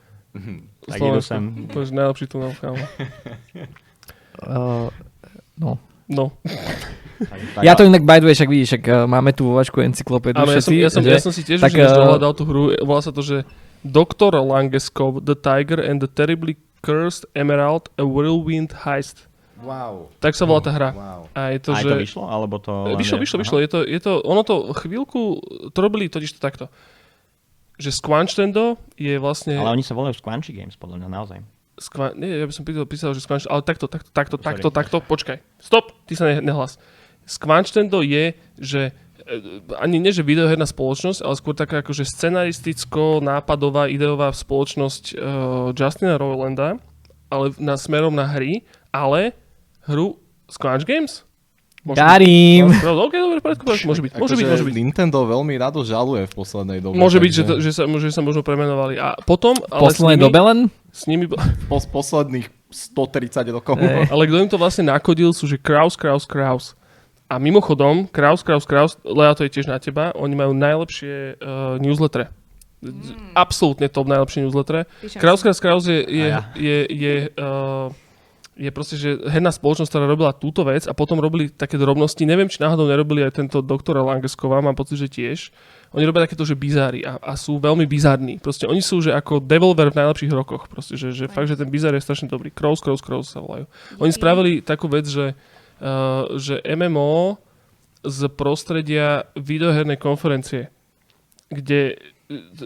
Tak 0.85 0.99
idú 0.99 1.21
sem. 1.23 1.71
To 1.71 1.81
je 1.81 1.95
najlepší 1.95 2.25
tunel, 2.27 2.51
kámo. 2.59 2.83
Uh, 4.43 4.91
no. 5.63 5.79
No. 6.11 6.35
Tak, 7.15 7.63
Ja 7.63 7.73
to 7.79 7.87
inak 7.87 8.03
by 8.03 8.19
the 8.19 8.27
way, 8.27 8.35
však 8.35 8.49
vidíš, 8.51 8.67
však 8.75 8.83
uh, 8.85 8.95
máme 9.07 9.31
tu 9.31 9.47
vo 9.47 9.55
vačku 9.55 9.79
encyklopédiu 9.79 10.43
Áno, 10.43 10.51
ja 10.51 10.59
som, 10.59 10.73
ja, 10.75 10.89
som, 10.91 10.99
že? 10.99 11.15
ja 11.15 11.23
som 11.23 11.31
si 11.31 11.47
tiež 11.47 11.63
Tak, 11.63 11.71
už 11.71 11.79
eh, 11.79 11.87
dohľadal 11.87 12.31
tú 12.35 12.43
hru. 12.43 12.75
Volá 12.83 12.99
sa 12.99 13.15
to, 13.15 13.23
že 13.23 13.47
Dr. 13.81 14.35
Langeskov, 14.35 15.23
The 15.23 15.37
Tiger 15.37 15.79
and 15.79 16.03
the 16.03 16.09
Terribly 16.09 16.59
Cursed 16.83 17.25
Emerald, 17.31 17.87
A 17.95 18.03
Whirlwind 18.03 18.83
Heist. 18.83 19.31
Wow. 19.55 20.11
Tak 20.19 20.35
sa 20.35 20.43
volá 20.43 20.59
tá 20.59 20.75
hra. 20.75 20.89
Wow. 20.91 21.21
A 21.31 21.55
je 21.55 21.59
to, 21.63 21.71
Aj 21.71 21.81
že... 21.81 21.89
to 21.89 21.97
vyšlo? 21.97 22.23
Alebo 22.27 22.59
to... 22.59 22.91
Vyšlo, 22.99 23.17
je- 23.17 23.23
vyšlo, 23.23 23.37
vyšlo. 23.39 23.57
Je 23.63 23.69
to, 23.71 23.79
je 23.81 23.99
to, 24.03 24.19
ono 24.21 24.43
to 24.43 24.75
chvíľku, 24.75 25.39
to 25.71 25.77
robili 25.79 26.11
totiž 26.11 26.35
to 26.35 26.39
takto. 26.43 26.67
Že 27.79 27.95
Squanch 27.95 28.35
Tendo 28.35 28.75
je 28.99 29.15
vlastne... 29.19 29.55
Ale 29.55 29.71
oni 29.71 29.83
sa 29.83 29.95
volajú 29.95 30.15
Squanchy 30.19 30.51
Games, 30.51 30.75
podľa 30.75 31.01
mňa, 31.01 31.07
naozaj. 31.07 31.39
Skva- 31.75 32.15
nie, 32.15 32.31
ja 32.31 32.47
by 32.47 32.53
som 32.55 32.63
pýtal, 32.63 32.87
písal, 32.87 33.11
že 33.11 33.19
Squanch, 33.19 33.47
ale 33.51 33.59
takto, 33.63 33.87
takto, 33.91 34.07
takto, 34.11 34.35
takto, 34.39 34.67
takto, 34.71 34.97
počkaj. 35.03 35.43
Stop, 35.59 35.91
ty 36.07 36.15
sa 36.15 36.23
ne, 36.27 36.39
nehlas. 36.39 36.79
Tendo 37.73 37.99
je, 38.05 38.33
že 38.57 38.93
e, 39.25 39.39
ani 39.81 39.97
nie, 39.97 40.13
že 40.13 40.21
videoherná 40.21 40.69
spoločnosť, 40.69 41.19
ale 41.25 41.33
skôr 41.35 41.53
taká 41.57 41.81
akože 41.81 42.05
scenaristicko-nápadová, 42.05 43.89
ideová 43.89 44.29
spoločnosť 44.31 45.03
uh, 45.17 45.73
Justina 45.73 46.21
Rowlanda, 46.21 46.77
ale 47.33 47.51
na 47.57 47.75
smerom 47.75 48.13
na 48.13 48.29
hry, 48.29 48.61
ale 48.93 49.33
hru 49.89 50.21
Squanch 50.47 50.85
Games? 50.85 51.25
Darím. 51.85 52.73
byť. 52.73 52.81
OK, 52.81 53.13
dobre, 53.13 53.39
poriadku, 53.45 53.63
môže 53.69 53.81
byť, 53.85 53.85
môže 53.85 54.01
byť, 54.01 54.11
Akože 54.17 54.33
môže 54.41 54.65
byť. 54.65 54.73
Nintendo 54.73 55.21
veľmi 55.29 55.53
rado 55.53 55.85
žaluje 55.85 56.25
v 56.25 56.33
poslednej 56.33 56.79
dobe. 56.81 56.97
Môže 56.97 57.21
byť, 57.21 57.31
že, 57.31 57.43
to, 57.45 57.53
že, 57.61 57.71
sa, 57.77 57.85
že 57.85 58.09
sa 58.09 58.25
možno 58.25 58.41
premenovali. 58.41 58.97
A 58.97 59.13
potom, 59.21 59.53
ale 59.69 59.93
s 59.93 60.01
Poslednej 60.01 60.17
dobe 60.17 60.39
len? 60.41 60.57
s 60.89 61.05
nimi, 61.05 61.29
po, 61.29 61.77
posledných 61.77 62.47
130 62.73 63.53
rokov. 63.53 63.77
Hej. 63.77 64.09
ale 64.09 64.23
kto 64.25 64.37
im 64.41 64.49
to 64.49 64.57
vlastne 64.57 64.89
nakodil, 64.89 65.29
sú 65.35 65.45
že 65.45 65.61
Kraus, 65.61 65.93
Kraus, 65.93 66.25
Kraus. 66.25 66.73
A 67.25 67.41
mimochodom, 67.41 68.05
Kraus, 68.05 68.45
Kraus, 68.45 68.69
Kraus, 68.69 69.01
Lea 69.01 69.33
to 69.33 69.49
je 69.49 69.49
tiež 69.49 69.65
na 69.65 69.81
teba, 69.81 70.13
oni 70.13 70.37
majú 70.37 70.53
najlepšie 70.53 71.41
uh, 71.41 71.81
newslettere. 71.81 72.29
Mm. 72.85 73.33
Absolútne 73.33 73.89
top 73.89 74.05
najlepšie 74.05 74.45
newslettere. 74.45 74.85
Píšem 75.01 75.17
Kraus. 75.17 75.41
Kraus, 75.41 75.57
Kraus 75.57 75.83
je, 75.89 76.05
je, 76.05 76.27
ja. 76.29 76.45
je, 76.53 76.85
je, 76.85 77.15
uh, 77.33 77.89
je 78.53 78.69
proste, 78.69 78.95
že 79.01 79.25
herná 79.25 79.49
spoločnosť, 79.49 79.89
ktorá 79.89 80.05
robila 80.05 80.37
túto 80.37 80.61
vec 80.61 80.85
a 80.85 80.93
potom 80.93 81.17
robili 81.17 81.49
také 81.49 81.81
drobnosti. 81.81 82.21
Neviem, 82.29 82.45
či 82.45 82.61
náhodou 82.61 82.85
nerobili 82.85 83.25
aj 83.25 83.41
tento 83.41 83.59
doktora 83.65 84.05
Langeskova, 84.05 84.61
mám 84.61 84.77
pocit, 84.77 85.01
že 85.01 85.09
tiež. 85.09 85.49
Oni 85.97 86.05
robia 86.05 86.29
takéto, 86.29 86.45
že 86.45 86.53
bizári 86.53 87.01
a, 87.01 87.17
a 87.17 87.33
sú 87.33 87.57
veľmi 87.57 87.89
bizárni. 87.89 88.37
Proste 88.37 88.69
oni 88.69 88.85
sú, 88.85 89.01
že 89.01 89.17
ako 89.17 89.41
Devolver 89.41 89.89
v 89.89 89.97
najlepších 89.97 90.29
rokoch. 90.29 90.69
Proste, 90.69 90.93
že, 90.93 91.09
že 91.09 91.25
fakt, 91.25 91.49
že 91.49 91.57
ten 91.57 91.71
bizár 91.73 91.97
je 91.97 92.05
strašne 92.05 92.29
dobrý. 92.29 92.53
Crows, 92.53 92.85
Crows, 92.85 93.01
Crows 93.01 93.33
sa 93.33 93.41
volajú. 93.41 93.65
Oni 93.97 94.11
spravili 94.13 94.61
takú 94.61 94.85
vec, 94.91 95.09
že, 95.09 95.33
že 96.39 96.63
MMO 96.63 97.37
z 98.05 98.19
prostredia 98.31 99.25
videohernej 99.35 99.97
konferencie, 99.97 100.69
kde 101.49 101.97
uh, 101.97 102.15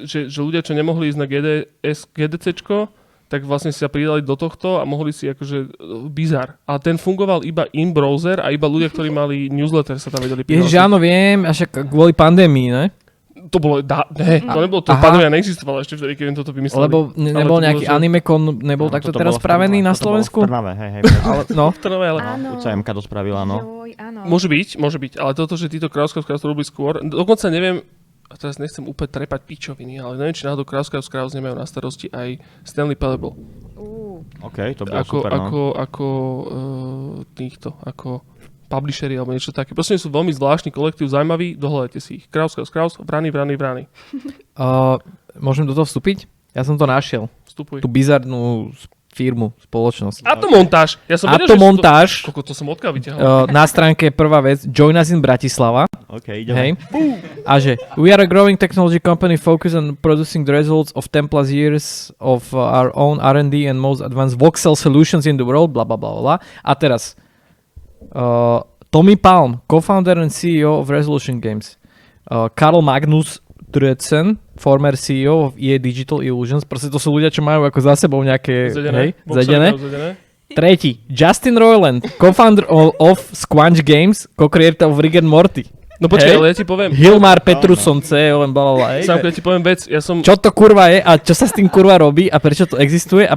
že, 0.07 0.31
že 0.31 0.39
ľudia, 0.39 0.63
čo 0.63 0.77
nemohli 0.77 1.11
ísť 1.11 1.19
na 1.19 1.27
GDS, 1.27 2.07
GDCčko, 2.15 2.87
tak 3.29 3.45
vlastne 3.45 3.69
si 3.69 3.77
sa 3.77 3.91
pridali 3.91 4.25
do 4.25 4.33
tohto 4.33 4.81
a 4.81 4.83
mohli 4.89 5.13
si 5.13 5.29
akože 5.29 5.57
uh, 5.77 6.07
bizar. 6.09 6.57
Ale 6.65 6.79
ten 6.81 6.97
fungoval 6.97 7.45
iba 7.45 7.69
in 7.75 7.93
browser 7.93 8.41
a 8.41 8.49
iba 8.49 8.65
ľudia, 8.65 8.89
ktorí 8.89 9.11
mali 9.21 9.51
newsletter 9.51 9.99
sa 9.99 10.09
tam 10.09 10.23
vedeli 10.23 10.47
Ježiš, 10.47 10.73
prihlásiť. 10.73 10.79
áno, 10.79 10.97
viem, 10.97 11.45
a 11.45 11.51
však 11.51 11.91
kvôli 11.91 12.15
pandémii, 12.15 12.69
ne? 12.71 12.85
To 13.47 13.57
bolo, 13.57 13.79
da, 13.79 14.03
ne, 14.11 14.43
to 14.43 14.59
nebolo, 14.59 14.83
to 14.83 14.91
pandémia 14.93 15.31
neexistovala 15.31 15.79
ešte 15.79 15.95
vtedy, 15.95 16.19
keď 16.19 16.25
im 16.31 16.37
toto 16.37 16.51
vymysleli. 16.51 16.83
Lebo 16.91 17.15
ne, 17.15 17.31
Ale 17.31 17.39
nebol 17.39 17.57
to 17.57 17.63
nejaký 17.63 17.83
bolo, 17.83 17.91
že- 17.91 17.97
animekon, 17.97 18.41
nebol 18.59 18.87
Áno, 18.87 18.95
takto 18.99 19.11
teraz 19.15 19.33
bolo 19.33 19.39
v 19.39 19.43
spravený 19.43 19.77
Trnave, 19.79 19.87
na 19.87 19.91
toto 19.91 19.99
bolo 19.99 20.03
Slovensku? 20.03 20.39
V 20.39 20.43
Trnave, 20.45 20.71
hej, 20.75 20.89
hej. 20.91 21.03
Ale, 21.23 21.41
no, 21.55 21.65
To 21.71 21.87
nové, 21.87 22.05
ale... 22.11 22.21
Áno. 22.21 22.49
UCMK 22.59 22.87
to 22.91 23.01
spravila, 23.01 23.41
no. 23.47 23.57
Joj, 23.87 23.91
áno. 23.95 24.19
Môže 24.27 24.47
byť, 24.51 24.67
môže 24.75 24.97
byť, 24.99 25.13
ale 25.15 25.31
toto, 25.31 25.55
že 25.55 25.71
títo 25.71 25.87
Krauskov 25.87 26.27
Kraus 26.27 26.43
to 26.43 26.51
robili 26.51 26.67
skôr, 26.67 26.99
dokonca 26.99 27.47
neviem, 27.47 27.79
a 28.29 28.37
teraz 28.37 28.61
nechcem 28.61 28.85
úplne 28.85 29.09
trepať 29.09 29.41
pičoviny, 29.41 29.97
ale 29.97 30.13
neviem, 30.21 30.37
či 30.37 30.45
náhodou 30.45 30.61
Krauskov 30.61 31.01
Kraus 31.09 31.33
nemajú 31.33 31.57
na 31.57 31.65
starosti 31.65 32.13
aj 32.13 32.37
Stanley 32.61 32.93
Parable. 32.93 33.33
Ú, 33.73 34.21
OK, 34.45 34.77
to 34.77 34.85
bolo 34.85 35.01
Ako, 35.01 35.15
super, 35.17 35.31
no. 35.33 35.37
ako, 35.41 35.61
ako 35.73 36.05
uh, 36.05 37.15
týchto, 37.33 37.73
ako 37.81 38.21
publishery 38.69 39.17
alebo 39.17 39.33
niečo 39.33 39.49
také. 39.49 39.73
Proste 39.73 39.97
sú 39.97 40.13
veľmi 40.13 40.29
zvláštny 40.29 40.69
kolektív, 40.69 41.09
zaujímavý, 41.09 41.57
dohľadajte 41.57 41.99
si 41.99 42.21
ich. 42.21 42.25
Kraus, 42.29 42.53
Kraus, 42.53 42.69
Kraus, 42.69 42.93
vrany, 43.01 43.33
vrany, 43.33 43.57
vrany. 43.57 43.83
uh, 44.61 45.01
môžem 45.41 45.65
do 45.65 45.73
toho 45.73 45.89
vstúpiť? 45.89 46.29
Ja 46.53 46.61
som 46.61 46.77
to 46.77 46.85
našiel. 46.85 47.25
Vstupuj. 47.49 47.81
Tú 47.81 47.89
bizarnú 47.89 48.69
firmu, 49.09 49.51
spoločnosť. 49.65 50.21
Atomontáž. 50.21 51.01
Ja 51.09 51.17
som 51.17 51.33
vedel, 51.33 51.49
že 51.49 51.57
Atomontáž, 51.57 52.09
sú 52.09 52.17
To, 52.21 52.25
koľko 52.29 52.41
to 52.45 52.53
som 52.53 52.65
odkiaľ 52.69 52.91
vyťahol. 52.93 53.19
uh, 53.19 53.45
na 53.49 53.65
stránke 53.65 54.13
prvá 54.13 54.39
vec, 54.39 54.63
Join 54.69 54.95
us 54.95 55.09
in 55.09 55.19
Bratislava, 55.19 55.89
OK, 56.07 56.29
hej. 56.29 56.45
ideme. 56.45 56.77
A 57.45 57.57
že 57.57 57.75
we 57.97 58.13
are 58.13 58.21
a 58.21 58.29
growing 58.29 58.55
technology 58.55 59.01
company 59.01 59.35
focused 59.35 59.73
on 59.73 59.97
producing 59.97 60.45
the 60.45 60.53
results 60.53 60.93
of 60.93 61.09
10 61.09 61.25
plus 61.25 61.49
years 61.49 62.13
of 62.21 62.53
our 62.53 62.93
own 62.93 63.17
R&D 63.17 63.65
and 63.65 63.81
most 63.81 63.99
advanced 63.99 64.37
voxel 64.37 64.77
solutions 64.77 65.25
in 65.25 65.35
the 65.41 65.45
world, 65.45 65.73
bla 65.73 65.83
bla 65.83 65.97
bla 65.97 66.13
bla. 66.13 66.35
A 66.61 66.73
teraz 66.77 67.17
uh, 68.15 68.61
Tommy 68.89 69.15
Palm, 69.15 69.61
co-founder 69.67 70.17
and 70.17 70.31
CEO 70.31 70.81
of 70.81 70.89
Resolution 70.89 71.39
Games. 71.39 71.77
Uh, 72.29 72.49
Karl 72.49 72.81
Magnus 72.81 73.41
Drötzen, 73.69 74.37
former 74.57 74.97
CEO 74.97 75.45
of 75.45 75.53
EA 75.57 75.77
Digital 75.77 76.25
Illusions. 76.25 76.65
Proste 76.65 76.89
to 76.89 76.97
sú 76.97 77.13
ľudia, 77.13 77.29
čo 77.29 77.45
majú 77.45 77.69
ako 77.69 77.79
za 77.85 77.93
sebou 77.95 78.21
nejaké... 78.25 78.73
Zadené. 78.73 78.99
Hej, 78.99 79.09
zadené. 79.29 79.69
Zadené. 79.77 80.09
Tretí, 80.49 81.05
Justin 81.05 81.61
Roiland, 81.61 82.01
co-founder 82.17 82.65
of, 82.73 83.21
Squanch 83.37 83.85
Games, 83.85 84.25
co-creator 84.33 84.89
of 84.89 84.97
Rick 84.97 85.21
and 85.21 85.29
Morty. 85.29 85.69
No 86.01 86.09
počkaj, 86.09 86.31
Hej. 86.31 86.37
ale 86.41 86.47
ja 86.49 86.55
ti 86.57 86.65
poviem. 86.65 86.89
Hilmar 86.95 87.43
Petruson, 87.43 88.01
CEO, 88.01 88.41
len 88.41 88.49
bla 88.55 88.63
bla 88.65 88.73
bla. 88.73 88.87
hej. 88.97 89.03
Sám, 89.05 89.19
ja 89.19 89.29
ti 89.35 89.43
poviem 89.43 89.61
vec, 89.61 89.85
ja 89.85 90.01
som... 90.01 90.23
Čo 90.23 90.39
to 90.39 90.49
kurva 90.55 90.89
je 90.89 91.03
a 91.03 91.19
čo 91.19 91.35
sa 91.37 91.45
s 91.45 91.53
tým 91.53 91.67
kurva 91.67 91.99
robí 92.01 92.31
a 92.31 92.39
prečo 92.39 92.65
to 92.65 92.79
existuje 92.81 93.27
a 93.27 93.35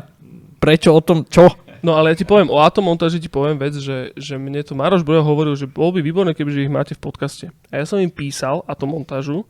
prečo 0.62 0.94
o 0.94 1.00
tom, 1.02 1.26
čo? 1.26 1.50
No 1.82 1.98
ale 1.98 2.14
ja 2.14 2.16
ti 2.18 2.22
poviem, 2.22 2.46
o 2.46 2.62
atomontáži 2.62 3.18
ti 3.18 3.26
poviem 3.26 3.58
vec, 3.58 3.74
že, 3.74 4.14
že 4.14 4.38
mne 4.38 4.62
to 4.62 4.78
Maroš 4.78 5.02
Brojo 5.02 5.26
hovoril, 5.26 5.58
že 5.58 5.66
bol 5.66 5.90
by 5.90 5.98
výborné, 5.98 6.30
kebyže 6.30 6.62
ich 6.62 6.70
máte 6.70 6.94
v 6.94 7.02
podcaste. 7.02 7.50
A 7.74 7.82
ja 7.82 7.84
som 7.84 7.98
im 7.98 8.06
písal 8.06 8.62
atomontážu, 8.70 9.42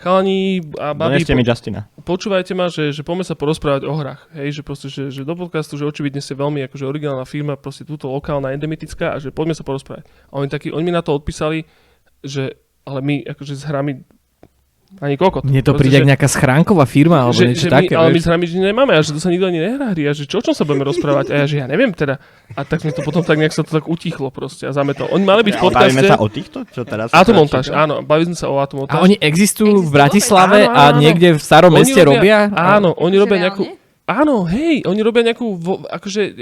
chalani 0.00 0.64
a 0.80 0.96
babi, 0.96 1.20
Doneste 1.20 1.36
mi 1.36 1.44
Justina. 1.44 1.90
počúvajte 2.08 2.56
ma, 2.56 2.72
že, 2.72 2.94
že 2.94 3.04
poďme 3.04 3.28
sa 3.28 3.36
porozprávať 3.36 3.84
o 3.84 3.92
hrách. 3.92 4.32
Hej, 4.32 4.60
že 4.60 4.62
proste, 4.64 4.88
že, 4.88 5.12
že 5.12 5.28
do 5.28 5.34
podcastu, 5.36 5.76
že 5.76 5.84
očividne 5.84 6.24
ste 6.24 6.38
veľmi 6.38 6.64
akože 6.70 6.88
originálna 6.88 7.28
firma, 7.28 7.60
proste 7.60 7.84
túto 7.84 8.08
lokálna, 8.08 8.56
endemitická 8.56 9.12
a 9.12 9.20
že 9.20 9.28
poďme 9.28 9.52
sa 9.52 9.66
porozprávať. 9.66 10.08
A 10.32 10.40
oni, 10.40 10.48
takí, 10.48 10.72
oni 10.72 10.88
mi 10.88 10.94
na 10.94 11.04
to 11.04 11.12
odpísali, 11.12 11.68
že 12.24 12.56
ale 12.88 13.04
my 13.04 13.14
akože 13.28 13.52
s 13.52 13.68
hrami 13.68 14.08
ani 15.04 15.20
kokot. 15.20 15.44
Mne 15.44 15.60
to 15.60 15.76
Proste, 15.76 15.80
príde 15.84 15.94
že- 15.94 16.00
ako 16.00 16.08
nejaká 16.08 16.28
schránková 16.32 16.84
firma 16.88 17.28
alebo 17.28 17.36
že, 17.36 17.52
niečo 17.52 17.68
že 17.68 17.72
také. 17.76 17.92
my, 17.92 18.00
ale 18.00 18.08
my 18.08 18.12
vieš. 18.16 18.24
s 18.24 18.28
hrami 18.32 18.42
nič 18.48 18.52
nemáme 18.56 18.92
a 18.96 19.00
že 19.04 19.10
to 19.12 19.20
sa 19.20 19.28
nikto 19.28 19.46
ani 19.52 19.60
nehrá 19.60 19.86
hry 19.92 20.02
a 20.08 20.12
že 20.16 20.24
čo, 20.24 20.40
o 20.40 20.42
čom 20.42 20.56
sa 20.56 20.64
budeme 20.64 20.88
rozprávať 20.88 21.26
a 21.28 21.34
ja, 21.40 21.44
že 21.44 21.56
ja 21.60 21.66
neviem 21.68 21.92
teda. 21.92 22.16
A 22.56 22.60
tak 22.64 22.80
sme 22.80 22.96
to 22.96 23.04
potom 23.04 23.20
tak 23.20 23.36
nejak 23.36 23.52
sa 23.52 23.60
to 23.60 23.76
tak 23.76 23.84
utichlo 23.84 24.32
proste 24.32 24.64
a 24.64 24.72
zametol. 24.72 25.12
Oni 25.12 25.28
mali 25.28 25.44
byť 25.44 25.54
v 25.54 25.60
Ale 25.60 25.68
Bavíme 25.68 26.00
podcaste 26.00 26.08
sa 26.08 26.16
o 26.16 26.28
týchto, 26.32 26.58
čo 26.72 26.80
teraz... 26.88 27.12
Atomontáž, 27.12 27.68
áno, 27.68 28.00
bavili 28.00 28.32
sme 28.32 28.38
sa 28.40 28.48
o 28.48 28.56
atomontáž. 28.56 28.96
A 28.96 29.04
oni 29.04 29.20
existujú 29.20 29.84
v 29.84 29.90
Bratislave 29.92 30.64
Áno, 30.64 30.72
áno, 30.72 30.96
a 30.96 31.00
niekde 31.04 31.36
v 31.36 31.42
starom 31.44 31.72
Oni 31.76 31.84
meste 31.84 32.00
robia? 32.00 32.48
Áno, 32.48 32.96
oni 32.96 33.16
Že 33.16 33.22
robia 33.28 33.38
nejakú... 33.44 33.62
Áno, 34.08 34.48
hej, 34.48 34.88
oni 34.88 35.00
robia 35.04 35.20
nejakú 35.20 35.60
vo, 35.60 35.84
akože 35.84 36.32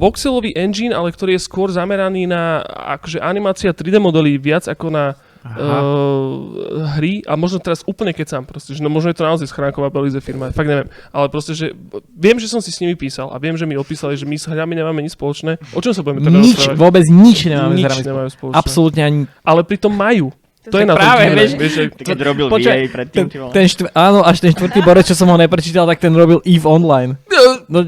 voxelový 0.00 0.56
engine, 0.56 0.96
ale 0.96 1.12
ktorý 1.12 1.36
je 1.36 1.44
skôr 1.44 1.68
zameraný 1.68 2.24
na 2.24 2.64
akože 2.96 3.20
animácia 3.20 3.76
3D 3.76 4.00
modely 4.00 4.40
viac 4.40 4.64
ako 4.64 4.88
na 4.88 5.04
uh, 5.42 6.90
hry 6.96 7.24
a 7.24 7.34
možno 7.34 7.58
teraz 7.58 7.80
úplne 7.84 8.12
keď 8.12 8.26
sám 8.38 8.44
proste, 8.44 8.72
že 8.72 8.80
no 8.80 8.88
možno 8.88 9.10
je 9.12 9.18
to 9.18 9.24
naozaj 9.24 9.46
schránková 9.48 9.88
Belize 9.88 10.20
firma, 10.20 10.52
fakt 10.52 10.68
neviem, 10.68 10.88
ale 11.10 11.26
proste, 11.28 11.56
že 11.56 11.72
viem, 12.12 12.36
že 12.36 12.46
som 12.46 12.60
si 12.60 12.70
s 12.70 12.78
nimi 12.78 12.94
písal 12.94 13.32
a 13.32 13.36
viem, 13.40 13.56
že 13.56 13.64
mi 13.64 13.76
odpísali, 13.76 14.16
že 14.16 14.28
my 14.28 14.36
s 14.36 14.46
hrami 14.46 14.76
nemáme 14.76 15.00
nič 15.00 15.14
spoločné. 15.14 15.56
O 15.72 15.80
čom 15.80 15.92
sa 15.92 16.04
budeme 16.04 16.24
teda 16.24 16.38
Nič, 16.40 16.56
rozprávať? 16.56 16.76
vôbec 16.76 17.04
nič 17.08 17.38
nemáme 17.48 17.74
s 17.74 17.78
nič 17.78 17.86
hrami. 17.88 18.02
nemajú 18.04 18.28
spoločné. 18.32 18.56
Absolútne 18.58 19.02
ani... 19.02 19.18
Ale 19.40 19.60
pritom 19.64 19.92
majú. 19.92 20.32
To, 20.60 20.76
je 20.76 20.84
na 20.84 20.92
tom 20.92 21.00
práve, 21.00 21.22
divné, 21.24 21.40
vieš, 21.40 21.52
vieš, 21.56 21.72
že 21.72 21.84
Ty 21.88 22.02
keď 22.04 22.18
robil 22.20 22.46
Počkaj, 22.52 22.80
VA 22.84 22.92
predtým, 22.92 23.26
Ten, 23.32 23.48
ten 23.48 23.64
štvr, 23.64 23.88
áno, 23.96 24.20
až 24.20 24.44
ten 24.44 24.52
štvrtý 24.52 24.84
borec, 24.84 25.08
čo 25.08 25.16
som 25.16 25.32
ho 25.32 25.36
neprečítal, 25.40 25.88
tak 25.88 26.04
ten 26.04 26.12
robil 26.12 26.44
EVE 26.44 26.68
Online. 26.68 27.16
No, 27.64 27.80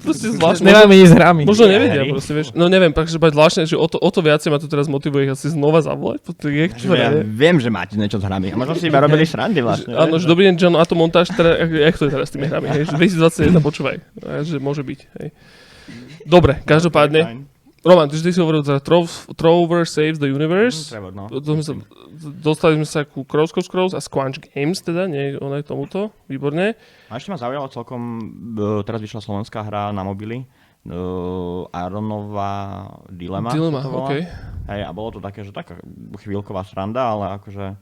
proste 0.00 0.32
zvláštne. 0.32 0.72
nemáme 0.72 0.96
nič 0.96 1.12
s 1.12 1.14
hrami. 1.20 1.44
Možno 1.44 1.68
nevedia 1.68 2.00
proste, 2.08 2.32
vieš. 2.32 2.56
No 2.56 2.72
neviem, 2.72 2.96
takže 2.96 3.20
bať 3.20 3.36
zvláštne, 3.36 3.62
že 3.68 3.76
o 3.76 3.84
to, 3.84 4.00
o 4.00 4.08
to 4.08 4.24
viacej 4.24 4.48
ma 4.48 4.56
to 4.56 4.72
teraz 4.72 4.88
motivuje 4.88 5.28
ich 5.28 5.36
asi 5.36 5.52
znova 5.52 5.84
zavolať. 5.84 6.24
Potom 6.24 6.48
je, 6.48 6.64
čo 6.72 6.86
Že 6.88 6.96
ja 6.96 7.12
viem, 7.20 7.60
že 7.60 7.68
máte 7.68 8.00
niečo 8.00 8.16
s 8.16 8.24
hrami. 8.24 8.48
A 8.48 8.56
možno 8.56 8.72
si 8.80 8.88
iba 8.88 9.04
robili 9.04 9.28
srandy 9.28 9.60
vlastne. 9.60 9.92
Áno, 9.92 10.16
že 10.16 10.24
dobrý 10.24 10.48
deň, 10.48 10.54
John, 10.56 10.80
a 10.80 10.84
to 10.88 10.96
montáž, 10.96 11.28
teda, 11.28 11.60
jak 11.60 12.00
to 12.00 12.08
je 12.08 12.12
teraz 12.16 12.26
s 12.30 12.32
tými 12.32 12.48
hrami, 12.48 12.72
hej, 12.72 12.88
že 12.88 12.96
2021 13.20 13.60
počúvaj, 13.60 14.00
že 14.48 14.56
môže 14.64 14.80
byť, 14.80 15.00
hej. 15.20 15.28
Dobre, 16.24 16.64
každopádne, 16.64 17.20
Fajn. 17.20 17.53
Roman, 17.84 18.08
ty, 18.08 18.16
si 18.16 18.40
hovoril 18.40 18.64
Trov- 18.80 19.28
Trover 19.36 19.84
Saves 19.84 20.16
the 20.16 20.32
Universe, 20.32 20.88
Trevor, 20.88 21.12
no. 21.12 21.28
to 21.28 21.60
sme 21.60 21.64
sa, 21.64 21.72
dostali 22.40 22.80
sme 22.80 22.88
sa 22.88 23.04
ku 23.04 23.28
Crows 23.28 23.52
Crows 23.52 23.68
Crows 23.68 23.92
a 23.92 24.00
Squanch 24.00 24.40
Games, 24.40 24.80
teda, 24.80 25.04
nie 25.04 25.36
ono 25.36 25.60
je 25.60 25.64
tomuto, 25.68 26.08
výborne. 26.24 26.72
A 27.12 27.20
ešte 27.20 27.28
ma 27.28 27.36
zaujalo 27.36 27.68
celkom, 27.68 28.00
e, 28.56 28.80
teraz 28.88 29.04
vyšla 29.04 29.20
slovenská 29.20 29.68
hra 29.68 29.92
na 29.92 30.00
mobily, 30.00 30.48
uh, 30.88 31.68
Aronová 31.72 32.88
dilema. 33.12 33.52
Dilema. 33.52 33.80
OK. 33.84 34.12
Hej, 34.72 34.80
a 34.80 34.90
bolo 34.96 35.16
to 35.16 35.20
také, 35.20 35.44
že 35.44 35.52
taká 35.52 35.76
chvíľková 36.20 36.64
sranda, 36.64 37.04
ale 37.04 37.36
akože 37.40 37.76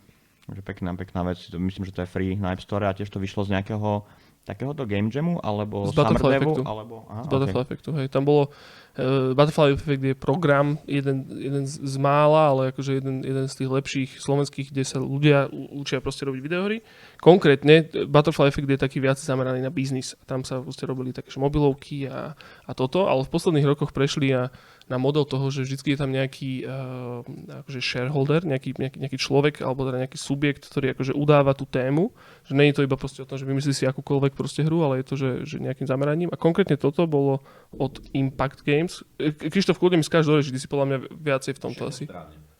že 0.51 0.63
pekná, 0.67 0.91
pekná 0.99 1.23
vec. 1.23 1.39
Myslím, 1.55 1.87
že 1.87 1.95
to 1.95 2.03
je 2.03 2.11
free 2.11 2.35
na 2.35 2.51
App 2.51 2.63
Store 2.63 2.83
a 2.91 2.97
tiež 2.97 3.07
to 3.07 3.23
vyšlo 3.23 3.47
z 3.47 3.55
nejakého 3.55 4.03
takéhoto 4.43 4.83
game 4.91 5.07
jamu, 5.07 5.39
alebo 5.39 5.87
Z 5.87 5.95
Summer 5.95 6.19
Devu, 6.19 6.67
alebo... 6.67 7.07
Aha, 7.07 7.23
Z 7.23 7.29
Butterfly 7.31 7.63
Effectu, 7.63 7.91
hej. 7.95 8.11
Tam 8.11 8.27
bolo 8.27 8.51
uh, 8.99 9.33
Butterfly 9.33 9.73
Effect 9.73 10.03
je 10.03 10.15
program, 10.15 10.79
jeden, 10.87 11.25
jeden 11.33 11.65
z, 11.67 11.97
mála, 11.97 12.53
ale 12.53 12.63
akože 12.73 13.01
jeden, 13.01 13.25
jeden 13.25 13.47
z 13.49 13.55
tých 13.55 13.71
lepších 13.71 14.11
slovenských, 14.21 14.69
kde 14.73 14.85
sa 14.85 14.99
ľudia 15.01 15.49
učia 15.53 16.05
proste 16.05 16.29
robiť 16.29 16.41
videohry. 16.43 16.85
Konkrétne 17.21 17.89
eh, 17.89 18.05
Butterfly 18.05 18.49
Effect 18.49 18.69
je 18.69 18.81
taký 18.81 18.99
viac 19.01 19.17
zameraný 19.17 19.63
na 19.65 19.73
biznis. 19.73 20.17
Tam 20.29 20.45
sa 20.45 20.61
proste 20.61 20.85
robili 20.85 21.15
také 21.15 21.33
mobilovky 21.39 22.09
a, 22.09 22.37
a 22.67 22.73
toto, 22.73 23.09
ale 23.09 23.25
v 23.25 23.33
posledných 23.33 23.69
rokoch 23.69 23.95
prešli 23.95 24.35
a 24.37 24.53
na 24.93 25.01
model 25.01 25.25
toho, 25.25 25.49
že 25.49 25.65
vždy 25.65 25.97
je 25.97 25.99
tam 25.99 26.13
nejaký 26.13 26.69
uh, 26.69 27.25
akože 27.65 27.81
shareholder, 27.81 28.45
nejaký, 28.45 28.77
nejaký, 28.77 29.01
nejaký 29.01 29.17
človek 29.17 29.65
alebo 29.65 29.89
teda 29.89 30.05
nejaký 30.05 30.21
subjekt, 30.21 30.69
ktorý 30.69 30.93
akože 30.93 31.17
udáva 31.17 31.57
tú 31.57 31.65
tému, 31.65 32.13
že 32.45 32.53
je 32.53 32.77
to 32.77 32.85
iba 32.85 33.01
proste 33.01 33.25
o 33.25 33.29
tom, 33.29 33.41
že 33.41 33.49
vymyslí 33.49 33.73
si 33.73 33.89
akúkoľvek 33.89 34.37
proste 34.37 34.61
hru, 34.61 34.85
ale 34.85 35.01
je 35.01 35.07
to, 35.09 35.15
že, 35.17 35.31
že 35.49 35.57
nejakým 35.65 35.89
zameraním. 35.89 36.29
A 36.29 36.37
konkrétne 36.37 36.77
toto 36.77 37.09
bolo 37.09 37.41
od 37.73 38.05
Impact 38.13 38.61
Games. 38.69 39.01
E, 39.17 39.33
Krištof, 39.33 39.81
kľudne 39.81 39.97
mi 39.97 40.05
skáž 40.05 40.29
dole, 40.29 40.45
že 40.45 40.53
ty 40.53 40.61
si 40.61 40.69
podľa 40.69 40.87
mňa 40.93 40.99
viacej 41.17 41.53
v 41.57 41.61
tomto 41.65 41.89
asi. 41.89 42.05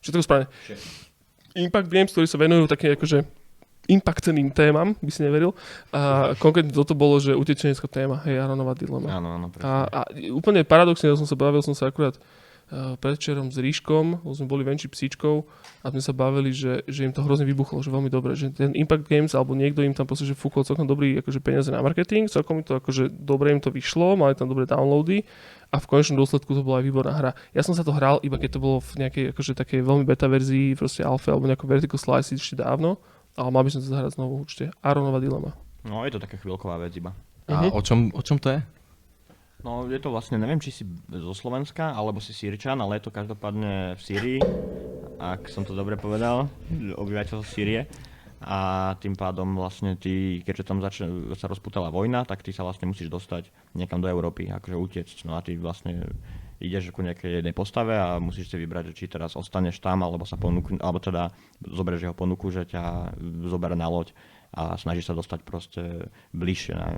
Všetko 0.01 0.25
správne. 0.25 0.47
Impact 1.53 1.93
Games, 1.93 2.11
ktorí 2.17 2.25
sa 2.25 2.41
venujú 2.41 2.65
také 2.65 2.97
akože 2.97 3.42
impactným 3.91 4.55
témam, 4.55 4.95
by 5.03 5.11
si 5.11 5.27
neveril. 5.27 5.57
A 5.91 6.33
konkrétne 6.39 6.71
toto 6.71 6.95
bolo, 6.95 7.19
že 7.19 7.35
utečenecká 7.35 7.91
téma, 7.91 8.23
hej, 8.27 8.39
Aronová 8.39 8.79
dilema. 8.79 9.11
Áno, 9.11 9.35
áno, 9.35 9.47
presne. 9.51 9.67
A, 9.67 9.75
a 9.91 10.01
úplne 10.31 10.63
paradoxne, 10.63 11.11
ja 11.11 11.19
som 11.19 11.27
sa 11.27 11.35
bavil 11.35 11.65
som 11.67 11.75
sa 11.75 11.91
akurát 11.91 12.15
uh, 12.19 12.95
predčerom 12.99 13.51
s 13.51 13.59
Ríškom, 13.59 14.23
sme 14.23 14.47
boli 14.47 14.63
venči 14.63 14.87
psíčkou 14.87 15.45
a 15.83 15.87
sme 15.91 15.99
sa 15.99 16.15
bavili, 16.15 16.55
že, 16.55 16.87
že 16.87 17.05
im 17.05 17.13
to 17.13 17.27
hrozne 17.27 17.43
vybuchlo, 17.43 17.83
že 17.83 17.91
veľmi 17.91 18.09
dobre, 18.09 18.39
že 18.39 18.55
ten 18.55 18.71
Impact 18.73 19.11
Games 19.11 19.35
alebo 19.35 19.59
niekto 19.59 19.83
im 19.83 19.93
tam 19.93 20.07
proste, 20.07 20.25
že 20.25 20.39
fúkol 20.39 20.63
celkom 20.63 20.87
dobrý 20.87 21.19
akože 21.19 21.43
peniaze 21.43 21.69
na 21.75 21.83
marketing, 21.83 22.31
celkom 22.31 22.63
to 22.63 22.79
akože 22.79 23.11
dobre 23.11 23.51
im 23.51 23.61
to 23.61 23.75
vyšlo, 23.75 24.15
mali 24.15 24.39
tam 24.39 24.47
dobré 24.47 24.65
downloady 24.65 25.27
a 25.73 25.81
v 25.81 25.89
konečnom 25.89 26.21
dôsledku 26.21 26.53
to 26.55 26.63
bola 26.63 26.81
aj 26.81 26.87
výborná 26.87 27.13
hra. 27.13 27.31
Ja 27.57 27.65
som 27.65 27.75
sa 27.75 27.83
to 27.83 27.91
hral 27.91 28.23
iba 28.23 28.39
keď 28.39 28.57
to 28.57 28.61
bolo 28.61 28.79
v 28.79 29.05
nejakej 29.05 29.25
akože 29.35 29.53
takej 29.59 29.81
veľmi 29.83 30.05
beta 30.07 30.29
verzii, 30.29 30.79
proste 30.79 31.03
alfa 31.03 31.33
alebo 31.35 31.49
nejakom 31.49 31.67
vertical 31.67 31.99
slice 31.99 32.37
ešte 32.37 32.61
dávno, 32.61 33.01
ale 33.37 33.49
mal 33.49 33.63
by 33.65 33.71
som 33.73 33.81
to 33.81 33.89
zahrať 33.89 34.17
znovu 34.17 34.45
určite. 34.45 34.73
Aronova 34.85 35.19
dilema. 35.19 35.53
No, 35.83 36.07
je 36.07 36.15
to 36.15 36.23
taká 36.23 36.39
chvíľková 36.39 36.79
vec 36.79 36.95
iba. 36.95 37.17
A 37.51 37.69
o 37.73 37.83
čom, 37.83 38.13
o 38.15 38.23
čom 38.23 38.39
to 38.39 38.55
je? 38.55 38.61
No, 39.63 39.87
je 39.87 39.99
to 40.03 40.11
vlastne, 40.11 40.43
neviem, 40.43 40.59
či 40.59 40.75
si 40.75 40.83
zo 41.07 41.35
Slovenska, 41.35 41.95
alebo 41.95 42.19
si 42.19 42.35
Sýrčan, 42.35 42.83
ale 42.83 42.99
je 42.99 43.07
to 43.07 43.15
každopádne 43.15 43.95
v 43.95 44.01
Sýrii, 44.03 44.39
ak 45.23 45.47
som 45.47 45.63
to 45.63 45.71
dobre 45.71 45.95
povedal, 45.95 46.51
obyvateľ 46.99 47.47
Sýrie. 47.47 47.87
A 48.43 48.91
tým 48.99 49.15
pádom 49.15 49.55
vlastne 49.55 49.95
ty, 49.95 50.43
keďže 50.43 50.67
tam 50.67 50.83
začne, 50.83 51.31
sa 51.39 51.47
rozputala 51.47 51.95
vojna, 51.95 52.27
tak 52.27 52.43
ty 52.43 52.51
sa 52.51 52.67
vlastne 52.67 52.91
musíš 52.91 53.07
dostať 53.07 53.55
niekam 53.79 54.03
do 54.03 54.11
Európy, 54.11 54.51
akože 54.51 54.75
utiecť. 54.75 55.17
No 55.31 55.39
a 55.39 55.47
ty 55.47 55.55
vlastne 55.55 56.11
ideš 56.63 56.95
ku 56.95 57.03
nejakej 57.03 57.43
jednej 57.43 57.55
postave 57.55 57.99
a 57.99 58.23
musíš 58.23 58.49
si 58.49 58.57
vybrať, 58.57 58.95
či 58.95 59.11
teraz 59.11 59.35
ostaneš 59.35 59.83
tam, 59.83 60.07
alebo 60.07 60.23
sa 60.23 60.39
ponúkne, 60.39 60.79
alebo 60.79 61.03
teda 61.03 61.35
zoberieš 61.61 62.07
jeho 62.07 62.17
ponuku, 62.17 62.49
že 62.55 62.71
ťa 62.71 63.13
zoberie 63.51 63.75
na 63.75 63.91
loď 63.91 64.15
a 64.53 64.79
snaží 64.79 65.03
sa 65.03 65.17
dostať 65.17 65.41
proste 65.43 65.83
bližšie 66.31 66.75
na, 66.77 66.89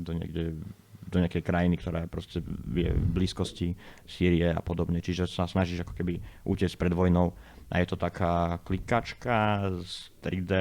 do 0.00 0.12
niekde 0.16 0.56
do 1.02 1.20
nejakej 1.20 1.44
krajiny, 1.44 1.76
ktorá 1.76 2.06
je 2.06 2.08
proste 2.08 2.38
je 2.72 2.88
v 2.88 3.06
blízkosti 3.12 3.76
Sýrie 4.08 4.48
a 4.48 4.62
podobne. 4.64 5.04
Čiže 5.04 5.28
sa 5.28 5.44
snažíš 5.44 5.84
ako 5.84 5.92
keby 5.92 6.22
utiecť 6.48 6.80
pred 6.80 6.94
vojnou 6.96 7.36
a 7.68 7.74
je 7.84 7.86
to 7.92 8.00
taká 8.00 8.56
klikačka 8.64 9.68
z 9.84 10.08
3D 10.24 10.52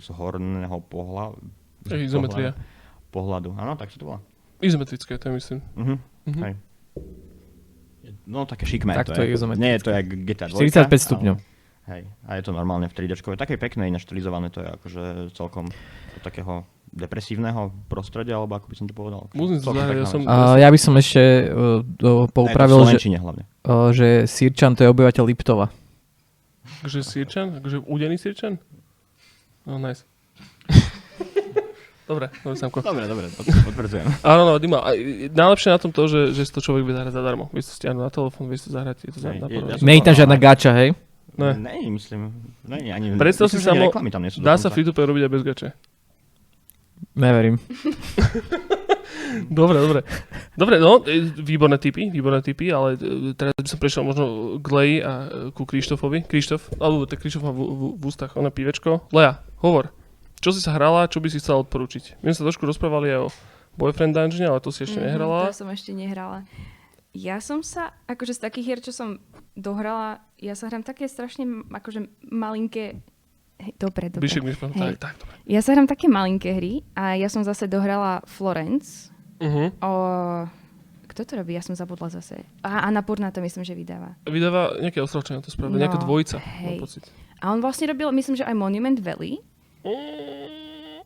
z 0.00 0.06
horného 0.16 0.78
pohľa, 0.88 1.36
Izometria. 1.90 2.56
pohľadu. 3.12 3.52
Áno, 3.60 3.76
tak 3.76 3.92
sa 3.92 4.00
to 4.00 4.08
volá. 4.08 4.20
Izometrické, 4.64 5.20
to 5.20 5.28
je 5.28 5.32
myslím. 5.36 5.58
Mhm. 5.76 5.94
Mhm. 6.32 6.40
Hej. 6.40 6.54
No 8.26 8.44
také 8.44 8.66
šikmé 8.66 8.94
Tak 8.94 9.10
to 9.10 9.20
je 9.20 9.32
izometrické. 9.32 9.62
Nie 9.62 9.72
je 9.76 9.80
to 9.80 9.90
jak 9.90 10.06
GTA 10.24 10.46
2. 10.48 10.58
45 10.58 10.98
stupňov. 10.98 11.36
ale- 11.36 11.52
Hej, 11.84 12.08
a 12.24 12.40
je 12.40 12.42
to 12.42 12.52
normálne 12.56 12.88
v 12.88 12.96
3D. 12.96 13.36
Také 13.36 13.60
pekné, 13.60 13.92
ináč 13.92 14.08
to 14.48 14.64
je 14.64 14.68
akože 14.72 15.02
celkom 15.36 15.68
do 15.68 16.20
takého 16.24 16.64
depresívneho 16.88 17.76
prostredia, 17.92 18.40
alebo 18.40 18.56
ako 18.56 18.72
by 18.72 18.76
som 18.78 18.86
to 18.88 18.96
povedal. 18.96 19.28
Musím 19.36 19.60
to 19.60 19.68
zahrať, 19.68 19.96
ja 19.98 20.06
som-. 20.08 20.24
Uh, 20.24 20.56
ja 20.56 20.72
by 20.72 20.78
som 20.80 20.96
ešte 20.96 21.20
uh, 21.44 21.84
do, 21.84 22.24
poupravil, 22.32 22.88
že, 22.88 23.20
hlavne. 23.20 23.44
uh, 23.68 23.92
že 23.92 24.24
Sirčan 24.24 24.72
to 24.72 24.86
je 24.86 24.88
obyvateľ 24.88 25.28
Liptova. 25.28 25.68
Akože 26.80 27.04
Sirčan? 27.04 27.60
Akože 27.60 27.84
údený 27.84 28.16
Sirčan? 28.16 28.56
No, 29.68 29.76
nice. 29.76 30.08
Dobre, 32.08 32.26
dobre, 32.44 32.56
Samko. 32.56 32.78
Dobre, 32.80 33.04
dobre, 33.08 33.26
potvrdzujem. 33.64 34.06
Áno, 34.30 34.42
no, 34.48 34.52
Dima, 34.60 34.84
najlepšie 35.32 35.70
na 35.74 35.78
tom 35.80 35.90
to, 35.90 36.08
že, 36.08 36.36
že 36.36 36.42
si 36.44 36.52
to 36.52 36.60
človek 36.60 36.84
vie 36.84 36.94
zahrať 36.94 37.12
zadarmo. 37.12 37.48
Vy 37.50 37.60
si 37.64 37.68
to 37.72 37.74
stiahnu 37.80 38.00
na 38.04 38.12
telefón, 38.12 38.48
vy 38.48 38.56
si 38.60 38.68
to 38.68 38.72
zahrať, 38.76 38.96
je 39.04 39.12
to 39.14 39.18
za, 39.20 39.30
Hej, 39.32 39.38
na 39.40 39.46
ja 39.48 39.76
Nie 39.80 39.94
je 39.98 40.04
tam 40.04 40.14
žiadna 40.14 40.36
gača, 40.36 40.70
hej? 40.76 40.88
Ne. 41.34 41.50
Nej, 41.58 41.90
myslím. 41.90 42.30
Nej, 42.68 42.94
ani, 42.94 43.18
Predstav 43.18 43.50
si 43.50 43.58
samo, 43.58 43.90
tam 43.90 44.22
nie 44.22 44.30
sú 44.30 44.38
dá 44.38 44.54
sa 44.54 44.70
free 44.70 44.86
to 44.86 44.94
robiť 44.94 45.26
aj 45.26 45.32
bez 45.32 45.42
gače. 45.42 45.68
Neverím. 47.18 47.58
Dobre, 49.50 49.82
dobre. 49.82 50.00
Dobre, 50.54 50.78
no, 50.78 51.02
e, 51.02 51.26
výborné 51.42 51.78
typy, 51.78 52.06
výborné 52.10 52.38
typy, 52.42 52.70
ale 52.70 52.94
e, 52.94 53.34
teraz 53.34 53.54
by 53.58 53.66
som 53.68 53.78
prešiel 53.82 54.02
možno 54.06 54.24
k 54.62 54.66
Leji 54.70 54.96
a 55.02 55.12
e, 55.26 55.28
ku 55.50 55.66
Krištofovi. 55.66 56.22
Krištof, 56.22 56.78
alebo 56.78 57.06
tak 57.10 57.18
Krištof 57.18 57.42
má 57.42 57.50
v, 57.50 57.66
v, 57.66 57.82
v 57.98 58.02
ústach, 58.06 58.38
ona 58.38 58.54
pívečko. 58.54 59.10
Leja, 59.10 59.42
hovor. 59.58 59.90
Čo 60.44 60.52
si 60.52 60.60
sa 60.60 60.76
hrala, 60.76 61.08
čo 61.08 61.24
by 61.24 61.32
si 61.32 61.40
chcela 61.40 61.64
odporučiť? 61.64 62.20
My 62.20 62.28
sme 62.28 62.36
sa 62.36 62.44
trošku 62.44 62.68
rozprávali 62.68 63.08
aj 63.08 63.20
o 63.24 63.28
Boyfriend 63.80 64.12
Dungeon, 64.12 64.52
ale 64.52 64.60
to 64.60 64.68
si 64.68 64.84
ešte 64.84 65.00
Mhm, 65.00 65.06
nehrala. 65.08 65.48
To 65.48 65.56
som 65.56 65.72
ešte 65.72 65.96
nehrala. 65.96 66.44
Ja 67.16 67.40
som 67.40 67.64
sa, 67.64 67.96
akože 68.04 68.36
z 68.36 68.40
takých 68.44 68.64
hier, 68.68 68.80
čo 68.84 68.92
som 68.92 69.24
dohrala, 69.56 70.20
ja 70.36 70.52
sa 70.52 70.68
hrám 70.68 70.84
také 70.84 71.08
strašne, 71.08 71.64
akože 71.72 72.12
malinké... 72.28 73.00
Hej, 73.56 73.72
dobre, 73.80 74.10
dobre. 74.12 74.20
Bližšie 74.20 74.42
k 74.42 74.46
mikrofónu, 74.50 74.74
tak, 74.76 74.98
tak, 75.00 75.14
dobre. 75.16 75.34
Ja 75.48 75.62
sa 75.64 75.72
hrám 75.72 75.88
také 75.88 76.10
malinké 76.10 76.50
hry 76.58 76.82
a 76.92 77.16
ja 77.16 77.30
som 77.32 77.40
zase 77.40 77.64
dohrala 77.64 78.20
Florence. 78.28 79.14
Uh-huh. 79.40 79.70
O... 79.80 79.90
Kto 81.06 81.22
to 81.22 81.32
robí? 81.38 81.54
Ja 81.54 81.62
som 81.62 81.78
zabudla 81.78 82.10
zase. 82.10 82.42
A 82.66 82.90
Annapurna 82.90 83.30
to 83.30 83.38
myslím, 83.38 83.62
že 83.62 83.78
vydáva. 83.78 84.18
Vydáva 84.26 84.74
nejaké 84.82 84.98
ostročenie, 84.98 85.38
to 85.38 85.54
nejaká 85.54 86.02
No, 86.02 86.04
dvojica, 86.04 86.42
hej. 86.42 86.74
mám 86.74 86.82
pocit. 86.82 87.06
A 87.38 87.54
on 87.54 87.62
vlastne 87.62 87.86
robil, 87.86 88.10
myslím, 88.10 88.34
že 88.34 88.44
aj 88.44 88.58
Monument 88.58 88.98
Valley. 88.98 89.38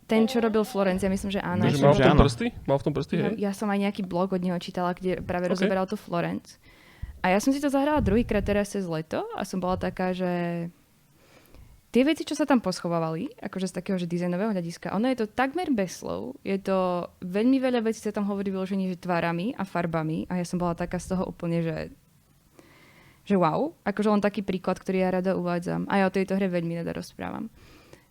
Ten, 0.09 0.25
čo 0.25 0.41
robil 0.41 0.65
Florence, 0.65 1.05
ja 1.05 1.13
myslím, 1.13 1.29
že 1.29 1.41
áno. 1.45 1.69
Myslím, 1.69 1.85
mal 1.85 1.93
v 1.93 2.01
že 2.01 2.09
tom 2.09 2.21
prsty? 2.25 2.47
Mal 2.65 2.79
v 2.81 2.85
tom 2.89 2.95
prsty, 2.97 3.15
hej? 3.21 3.25
Ja, 3.37 3.51
ja 3.51 3.53
som 3.53 3.69
aj 3.69 3.79
nejaký 3.85 4.09
blog 4.09 4.33
od 4.33 4.41
neho 4.41 4.57
čítala, 4.57 4.97
kde 4.97 5.21
práve 5.21 5.51
Ok. 5.51 5.53
okay. 5.53 5.55
rozoberal 5.59 5.85
tú 5.85 6.01
Florence. 6.01 6.57
A 7.21 7.35
ja 7.35 7.39
som 7.43 7.53
si 7.53 7.61
to 7.61 7.69
zahrala 7.69 8.01
druhýkrát 8.01 8.41
teraz 8.41 8.73
cez 8.73 8.89
leto 8.89 9.27
a 9.37 9.43
som 9.45 9.61
bola 9.61 9.77
taká, 9.77 10.15
že 10.17 10.65
tie 11.91 12.03
veci, 12.07 12.23
čo 12.23 12.39
sa 12.39 12.47
tam 12.47 12.63
poschovávali, 12.63 13.37
akože 13.43 13.69
z 13.69 13.77
takého 13.83 13.99
že 13.99 14.07
dizajnového 14.07 14.55
hľadiska, 14.55 14.95
ono 14.95 15.11
je 15.11 15.25
to 15.25 15.27
takmer 15.27 15.69
bez 15.75 15.99
slov. 15.99 16.39
Je 16.47 16.57
to 16.57 17.11
veľmi 17.21 17.59
veľa 17.59 17.85
vecí 17.85 18.01
sa 18.01 18.15
tam 18.15 18.25
hovorí 18.31 18.55
vyloženie, 18.55 18.89
že 18.95 19.03
tvárami 19.03 19.53
a 19.59 19.67
farbami 19.67 20.31
a 20.31 20.39
ja 20.39 20.45
som 20.47 20.63
bola 20.63 20.79
taká 20.79 20.97
z 21.03 21.17
toho 21.17 21.27
úplne, 21.27 21.61
že 21.61 21.77
že 23.29 23.37
wow, 23.37 23.77
akože 23.85 24.09
len 24.09 24.25
taký 24.25 24.41
príklad, 24.41 24.81
ktorý 24.81 25.05
ja 25.05 25.21
rada 25.21 25.37
uvádzam. 25.37 25.85
A 25.93 26.01
ja 26.01 26.09
o 26.09 26.15
tejto 26.15 26.33
hre 26.33 26.49
veľmi 26.49 26.81
rada 26.81 26.97
rozprávam. 26.97 27.53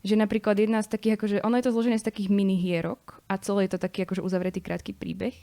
Že 0.06 0.16
napríklad 0.22 0.58
jedna 0.58 0.80
z 0.82 0.92
takých, 0.94 1.18
akože 1.18 1.38
ono 1.42 1.58
je 1.58 1.66
to 1.66 1.74
zložené 1.74 1.98
z 1.98 2.08
takých 2.08 2.30
mini 2.30 2.58
hierok 2.58 3.22
a 3.26 3.38
celé 3.42 3.66
je 3.66 3.78
to 3.78 3.80
taký 3.82 4.06
akože 4.06 4.22
uzavretý 4.22 4.62
krátky 4.62 4.94
príbeh. 4.94 5.34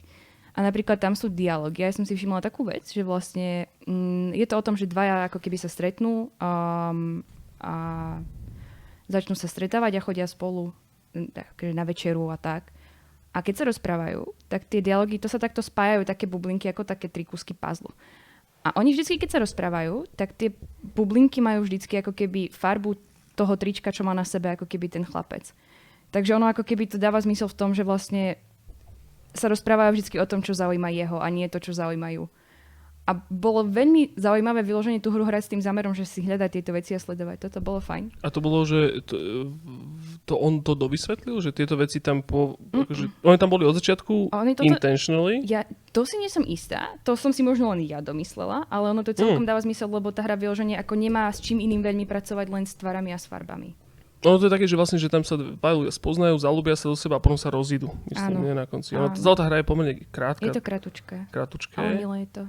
A 0.54 0.62
napríklad 0.62 1.02
tam 1.02 1.18
sú 1.18 1.26
dialógy. 1.26 1.82
Ja 1.82 1.90
som 1.90 2.06
si 2.06 2.14
všimla 2.14 2.38
takú 2.38 2.62
vec, 2.62 2.86
že 2.86 3.02
vlastne 3.02 3.66
mm, 3.90 4.38
je 4.38 4.46
to 4.46 4.54
o 4.54 4.62
tom, 4.62 4.78
že 4.78 4.86
dvaja 4.86 5.26
ako 5.26 5.42
keby 5.42 5.58
sa 5.58 5.66
stretnú 5.66 6.30
um, 6.38 7.26
a 7.58 7.74
začnú 9.10 9.34
sa 9.34 9.50
stretávať 9.50 9.98
a 9.98 10.04
chodia 10.04 10.26
spolu 10.30 10.70
mm, 11.18 11.34
akože 11.58 11.72
na 11.74 11.82
večeru 11.82 12.30
a 12.30 12.38
tak. 12.38 12.70
A 13.34 13.42
keď 13.42 13.54
sa 13.58 13.64
rozprávajú, 13.66 14.30
tak 14.46 14.70
tie 14.70 14.78
dialógy, 14.78 15.18
to 15.18 15.26
sa 15.26 15.42
takto 15.42 15.58
spájajú 15.58 16.06
také 16.06 16.30
bublinky 16.30 16.70
ako 16.70 16.86
také 16.86 17.10
tri 17.10 17.26
kusky 17.26 17.50
puzzle. 17.50 17.90
A 18.62 18.70
oni 18.78 18.94
vždycky, 18.94 19.18
keď 19.18 19.30
sa 19.34 19.42
rozprávajú, 19.42 20.06
tak 20.14 20.38
tie 20.38 20.54
bublinky 20.80 21.42
majú 21.42 21.66
vždycky 21.66 21.98
ako 21.98 22.14
keby 22.14 22.48
farbu 22.54 22.94
toho 23.34 23.58
trička, 23.58 23.90
čo 23.90 24.06
má 24.06 24.14
na 24.14 24.22
sebe 24.22 24.54
ako 24.54 24.66
keby 24.66 24.86
ten 24.88 25.04
chlapec. 25.04 25.50
Takže 26.14 26.38
ono 26.38 26.46
ako 26.46 26.62
keby 26.62 26.86
to 26.86 26.96
dáva 26.96 27.18
zmysel 27.18 27.50
v 27.50 27.58
tom, 27.58 27.70
že 27.74 27.82
vlastne 27.82 28.38
sa 29.34 29.50
rozprávajú 29.50 29.90
vždycky 29.98 30.16
o 30.22 30.30
tom, 30.30 30.46
čo 30.46 30.54
zaujíma 30.54 30.94
jeho 30.94 31.18
a 31.18 31.26
nie 31.26 31.50
to, 31.50 31.58
čo 31.58 31.74
zaujímajú. 31.74 32.30
A 33.04 33.12
bolo 33.28 33.68
veľmi 33.68 34.16
zaujímavé 34.16 34.64
vyloženie 34.64 34.96
tú 34.96 35.12
hru 35.12 35.28
hrať 35.28 35.44
s 35.44 35.52
tým 35.52 35.60
zámerom, 35.60 35.92
že 35.92 36.08
si 36.08 36.24
hľadať 36.24 36.50
tieto 36.56 36.72
veci 36.72 36.96
a 36.96 37.00
sledovať. 37.00 37.48
Toto 37.48 37.60
bolo 37.60 37.76
fajn. 37.76 38.24
A 38.24 38.32
to 38.32 38.40
bolo, 38.40 38.64
že 38.64 39.04
to, 39.04 39.16
to 40.24 40.34
on 40.40 40.64
to 40.64 40.72
dovysvetlil, 40.72 41.36
že 41.44 41.52
tieto 41.52 41.76
veci 41.76 42.00
tam 42.00 42.24
po... 42.24 42.56
Akože, 42.72 43.12
oni 43.20 43.36
tam 43.36 43.52
boli 43.52 43.68
od 43.68 43.76
začiatku 43.76 44.32
oni 44.32 44.56
toto- 44.56 44.64
intentionally. 44.64 45.44
Ja 45.44 45.68
to 45.92 46.08
si 46.08 46.16
nie 46.16 46.32
som 46.32 46.48
istá, 46.48 46.96
to 47.04 47.12
som 47.12 47.36
si 47.36 47.44
možno 47.44 47.68
len 47.76 47.84
ja 47.84 48.00
domyslela, 48.00 48.64
ale 48.72 48.96
ono 48.96 49.04
to 49.04 49.12
celkom 49.12 49.44
dáva 49.44 49.60
zmysel, 49.60 49.92
lebo 49.92 50.08
tá 50.08 50.24
hra 50.24 50.40
vyloženie 50.40 50.80
ako 50.80 50.96
nemá 50.96 51.28
s 51.28 51.44
čím 51.44 51.60
iným 51.60 51.84
veľmi 51.84 52.08
pracovať 52.08 52.46
len 52.48 52.64
s 52.64 52.72
tvarami 52.72 53.12
a 53.12 53.20
s 53.20 53.28
farbami. 53.28 53.76
Ono 54.24 54.40
to 54.40 54.48
je 54.48 54.52
také, 54.56 54.64
že 54.64 54.80
vlastne, 54.80 54.96
že 54.96 55.12
tam 55.12 55.20
sa 55.20 55.36
dva 55.36 55.70
ľudia 55.76 55.92
spoznajú, 55.92 56.40
zalúbia 56.40 56.72
sa 56.72 56.88
do 56.88 56.96
seba 56.96 57.20
a 57.20 57.22
potom 57.22 57.36
sa 57.36 57.52
rozídu. 57.52 57.92
Myslím, 58.08 58.40
Áno. 58.40 58.40
nie 58.40 58.56
na 58.56 58.64
konci. 58.64 58.96
Áno. 58.96 59.12
tá 59.12 59.44
hra 59.44 59.60
je 59.60 59.66
pomerne 59.68 59.94
krátka, 60.08 60.48
Je 60.48 60.56
to 60.56 60.64
kratučké. 60.64 61.28
krátučké. 61.28 61.76
Ale 61.76 62.00
milé 62.00 62.24
je 62.24 62.28
to. 62.40 62.44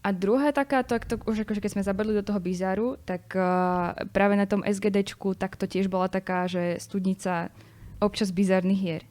A 0.00 0.16
druhá 0.16 0.48
taká, 0.48 0.80
tak 0.80 1.04
to 1.04 1.20
už 1.28 1.44
akože 1.44 1.60
keď 1.60 1.70
sme 1.76 1.84
zabrdli 1.84 2.16
do 2.16 2.24
toho 2.24 2.40
bizáru, 2.40 2.96
tak 3.04 3.36
uh, 3.36 3.92
práve 4.16 4.32
na 4.32 4.48
tom 4.48 4.64
SGDčku 4.64 5.36
tak 5.36 5.60
to 5.60 5.68
tiež 5.68 5.92
bola 5.92 6.08
taká, 6.08 6.48
že 6.48 6.80
studnica 6.80 7.52
občas 8.00 8.32
bizárnych 8.32 8.80
hier. 8.80 9.02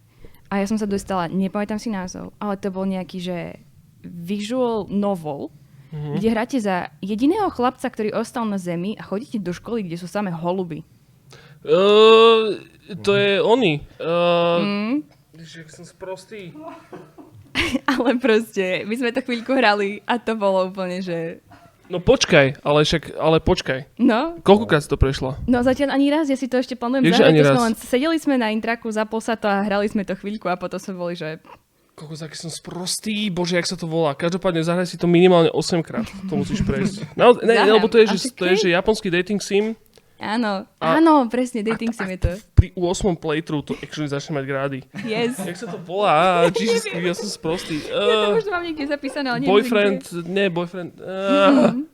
A 0.50 0.58
ja 0.58 0.66
som 0.66 0.82
sa 0.82 0.90
dostala, 0.90 1.30
nepamätám 1.30 1.78
si 1.78 1.94
názov, 1.94 2.34
ale 2.42 2.58
to 2.58 2.74
bol 2.74 2.90
nejaký, 2.90 3.22
že 3.22 3.38
visual 4.02 4.90
novel, 4.90 5.54
mm-hmm. 5.94 6.14
kde 6.18 6.28
hráte 6.34 6.58
za 6.58 6.90
jediného 7.06 7.54
chlapca, 7.54 7.86
ktorý 7.86 8.18
ostal 8.18 8.50
na 8.50 8.58
zemi 8.58 8.98
a 8.98 9.06
chodíte 9.06 9.38
do 9.38 9.54
školy, 9.54 9.86
kde 9.86 10.02
sú 10.02 10.10
samé 10.10 10.34
holuby. 10.34 10.82
Uh, 11.62 12.58
to 13.06 13.14
je 13.14 13.38
oni. 13.38 13.86
Uh, 14.02 14.58
Mm. 14.60 14.96
Ježiš, 15.38 15.56
jak 15.56 15.70
som 15.70 15.86
sprostý. 15.86 16.50
Ale 17.92 18.18
proste, 18.18 18.84
my 18.86 18.96
sme 18.96 19.10
to 19.12 19.22
chvíľku 19.22 19.52
hrali 19.54 20.02
a 20.06 20.18
to 20.18 20.36
bolo 20.36 20.70
úplne, 20.70 21.00
že... 21.02 21.44
No 21.90 21.98
počkaj, 21.98 22.62
ale 22.62 22.86
však, 22.86 23.18
ale 23.18 23.42
počkaj. 23.42 23.98
No, 23.98 24.38
Koľkokrát 24.46 24.86
si 24.86 24.94
to 24.94 24.94
prešla? 24.94 25.42
No 25.50 25.66
zatiaľ 25.66 25.98
ani 25.98 26.14
raz, 26.14 26.30
ja 26.30 26.38
si 26.38 26.46
to 26.46 26.62
ešte 26.62 26.78
plánujem 26.78 27.10
Ježe, 27.10 27.26
zahrať. 27.26 27.50
sme 27.50 27.66
len 27.66 27.74
sedeli 27.74 28.18
sme 28.22 28.36
na 28.38 28.54
intraku, 28.54 28.94
zapol 28.94 29.18
sa 29.18 29.34
to 29.34 29.50
a 29.50 29.66
hrali 29.66 29.90
sme 29.90 30.06
to 30.06 30.14
chvíľku 30.14 30.46
a 30.46 30.54
potom 30.54 30.78
sme 30.78 30.94
boli, 30.94 31.18
že 31.18 31.42
Koľko 31.98 32.16
taký 32.16 32.38
som 32.40 32.48
sprostý, 32.48 33.28
bože, 33.28 33.60
jak 33.60 33.68
sa 33.68 33.76
to 33.76 33.84
volá. 33.84 34.16
Každopádne 34.16 34.64
zahraj 34.64 34.88
si 34.88 34.96
to 34.96 35.04
minimálne 35.04 35.52
8 35.52 35.84
krát. 35.84 36.08
To 36.32 36.40
musíš 36.40 36.64
prejsť. 36.64 37.04
No, 37.20 37.36
ne, 37.36 37.60
Zahrám. 37.60 37.76
lebo 37.76 37.92
to 37.92 38.00
je, 38.00 38.06
že, 38.16 38.32
to 38.32 38.48
je, 38.48 38.56
že 38.56 38.68
japonský 38.72 39.12
dating 39.12 39.44
sim. 39.44 39.76
Áno, 40.20 40.68
A- 40.78 40.96
áno, 40.96 41.26
presne, 41.26 41.60
dating 41.60 41.90
sim 41.90 42.08
je 42.10 42.20
to. 42.20 42.32
Pri 42.54 42.70
8. 42.72 42.86
playthrough 43.16 43.64
to 43.64 43.74
actually 43.78 44.06
začne 44.06 44.36
mať 44.36 44.46
grády. 44.46 44.80
Yes. 45.02 45.40
Jak 45.40 45.56
sa 45.56 45.66
to 45.66 45.80
volá? 45.80 46.46
Jesus, 46.52 46.84
ja 46.86 47.14
som 47.14 47.26
sprostý. 47.26 47.80
Ja 47.88 47.96
to 48.22 48.28
Uh, 48.28 48.36
možno 48.36 48.52
mám 48.52 48.62
niekde 48.62 48.86
zapísané, 48.86 49.28
ale 49.28 49.40
neviem, 49.40 49.52
boyfriend, 49.52 50.02
kde. 50.04 50.28
nie, 50.28 50.46
boyfriend. 50.48 50.92
Uh, 50.96 51.88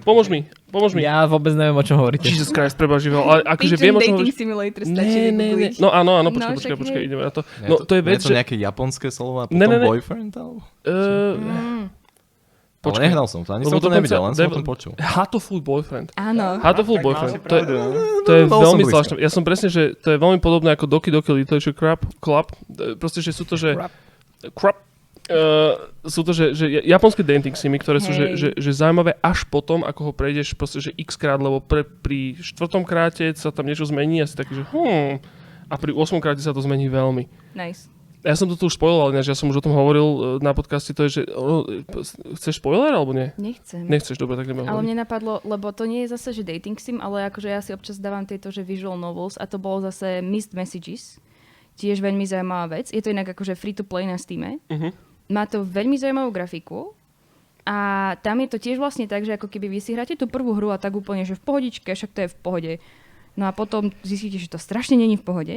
pomôž 0.00 0.26
mi, 0.26 0.44
pomôž 0.68 0.92
mi. 0.92 1.00
Ja 1.00 1.24
vôbec 1.24 1.52
neviem, 1.52 1.72
o 1.72 1.80
čom 1.80 1.96
hovoríte. 1.96 2.26
Jesus 2.26 2.50
Christ, 2.50 2.74
preba 2.74 2.98
živel. 2.98 3.22
Ale 3.22 3.40
akože 3.44 3.74
viem, 3.76 3.90
o 3.90 3.96
čom 3.96 4.02
Dating 4.02 4.16
hovoríš. 4.20 4.36
Simulator 4.36 4.82
stačí 4.84 5.18
Ne, 5.24 5.32
ne, 5.32 5.46
ne. 5.54 5.68
No 5.78 5.88
áno, 5.88 6.18
áno, 6.18 6.28
No, 6.28 6.34
počkaj, 6.34 6.52
počkaj, 6.52 6.68
však 6.68 6.80
počkaj, 6.82 7.00
hej. 7.00 7.06
ideme 7.06 7.22
na 7.22 7.32
to. 7.32 7.40
No 7.64 7.74
to 7.80 7.92
je 7.94 8.02
vec, 8.02 8.18
nie 8.18 8.20
to 8.20 8.30
že... 8.30 8.36
nejaké 8.36 8.54
japonské 8.56 9.08
slovo 9.08 9.40
a 9.40 9.48
potom 9.48 9.56
Ne, 9.56 9.66
ne, 9.66 9.78
ne. 9.78 9.86
boyfriend? 9.86 10.32
Alebo? 10.34 10.60
Uh, 10.84 11.88
Mm, 12.84 12.92
Ale 12.92 13.00
nehral 13.08 13.26
som 13.26 13.40
to, 13.42 13.50
ani 13.56 13.64
Lebo 13.64 13.80
som 13.80 13.80
to 13.80 13.90
nevidel, 13.90 14.20
len 14.20 14.32
som 14.36 14.52
o 14.52 14.56
tom 14.60 14.66
počul. 14.66 14.92
Hatoful 15.00 15.64
boyfriend. 15.64 16.12
áno. 16.20 16.60
Hatoful 16.60 17.00
boyfriend. 17.00 17.40
To 17.48 17.54
je, 17.56 17.62
no. 17.64 17.82
to 18.28 18.30
je 18.36 18.42
Bol 18.44 18.60
som 18.60 18.76
veľmi 18.76 18.84
zvláštne. 18.84 19.14
Ja 19.18 19.30
som 19.32 19.42
presne, 19.42 19.72
že 19.72 19.96
to 19.96 20.12
je 20.12 20.18
veľmi 20.20 20.38
podobné 20.38 20.76
ako 20.76 20.84
Doki 20.84 21.08
Doki 21.08 21.32
Literature 21.32 21.72
Club. 21.72 22.04
Club. 22.20 22.52
E, 22.76 22.94
Proste, 23.00 23.24
že 23.24 23.32
sú 23.32 23.48
to, 23.48 23.56
že... 23.56 23.72
Crap. 24.52 24.76
Uh, 25.24 25.80
sú 26.04 26.20
to, 26.20 26.36
že, 26.36 26.52
že 26.52 26.68
japonské 26.84 27.24
dating 27.24 27.56
simy, 27.56 27.80
ktoré 27.80 27.96
sú 27.96 28.12
že, 28.12 28.36
že, 28.36 28.52
že 28.60 28.70
zaujímavé 28.76 29.16
až 29.24 29.48
potom, 29.48 29.80
ako 29.80 30.00
ho 30.04 30.12
prejdeš 30.12 30.52
proste, 30.52 30.84
že 30.84 30.92
x 31.00 31.16
krát, 31.16 31.40
lebo 31.40 31.64
pre, 31.64 31.80
pri 31.80 32.36
štvrtom 32.44 32.84
kráte 32.84 33.32
sa 33.32 33.48
tam 33.48 33.64
niečo 33.64 33.88
zmení 33.88 34.20
a 34.20 34.28
si 34.28 34.36
taký, 34.36 34.60
že 34.60 34.68
hmm, 34.68 35.24
a 35.72 35.74
pri 35.80 35.96
8 35.96 36.20
kráte 36.20 36.44
sa 36.44 36.52
to 36.52 36.60
zmení 36.60 36.92
veľmi. 36.92 37.24
Nice. 37.56 37.88
Ja 38.24 38.32
som 38.40 38.48
to 38.48 38.56
tu 38.56 38.72
už 38.72 38.80
spoiloval, 38.80 39.12
ináč 39.12 39.28
ja 39.28 39.36
som 39.36 39.52
už 39.52 39.60
o 39.60 39.64
tom 39.68 39.76
hovoril 39.76 40.08
e, 40.08 40.18
na 40.40 40.56
podcaste, 40.56 40.96
to 40.96 41.04
je, 41.04 41.20
že 41.20 41.22
chceš 42.40 42.56
spoiler 42.56 42.96
alebo 42.96 43.12
nie? 43.12 43.36
Nechcem. 43.36 43.84
Nechceš, 43.84 44.16
dobre, 44.16 44.40
tak 44.40 44.48
nebudem 44.48 44.64
Ale 44.64 44.80
hovoriť. 44.80 44.88
mne 44.88 44.96
napadlo, 45.04 45.44
lebo 45.44 45.68
to 45.76 45.84
nie 45.84 46.08
je 46.08 46.16
zase, 46.16 46.40
že 46.40 46.48
dating 46.48 46.80
sim, 46.80 47.04
ale 47.04 47.28
akože 47.28 47.48
ja 47.52 47.60
si 47.60 47.76
občas 47.76 48.00
dávam 48.00 48.24
tieto, 48.24 48.48
že 48.48 48.64
visual 48.64 48.96
novels 48.96 49.36
a 49.36 49.44
to 49.44 49.60
bolo 49.60 49.84
zase 49.84 50.24
Missed 50.24 50.56
Messages. 50.56 51.20
Tiež 51.76 52.00
veľmi 52.00 52.24
zaujímavá 52.24 52.80
vec. 52.80 52.88
Je 52.94 53.02
to 53.04 53.12
inak 53.12 53.34
akože 53.36 53.58
free 53.58 53.76
to 53.76 53.84
play 53.84 54.08
na 54.08 54.16
Steam. 54.16 54.56
Mhm. 54.72 54.96
Má 55.28 55.44
to 55.44 55.60
veľmi 55.60 56.00
zaujímavú 56.00 56.32
grafiku 56.32 56.96
a 57.64 58.12
tam 58.20 58.40
je 58.44 58.48
to 58.52 58.58
tiež 58.60 58.76
vlastne 58.76 59.08
tak, 59.08 59.24
že 59.24 59.40
ako 59.40 59.48
keby 59.48 59.72
vy 59.72 59.80
si 59.80 59.96
hráte 59.96 60.16
tú 60.20 60.28
prvú 60.28 60.52
hru 60.52 60.68
a 60.68 60.80
tak 60.80 60.92
úplne, 60.92 61.24
že 61.24 61.32
v 61.36 61.44
pohodičke, 61.44 61.92
však 61.92 62.12
to 62.12 62.20
je 62.24 62.32
v 62.32 62.36
pohode. 62.40 62.72
No 63.34 63.48
a 63.48 63.52
potom 63.56 63.90
zistíte, 64.04 64.36
že 64.36 64.52
to 64.52 64.60
strašne 64.60 64.94
není 65.00 65.16
v 65.16 65.24
pohode. 65.24 65.54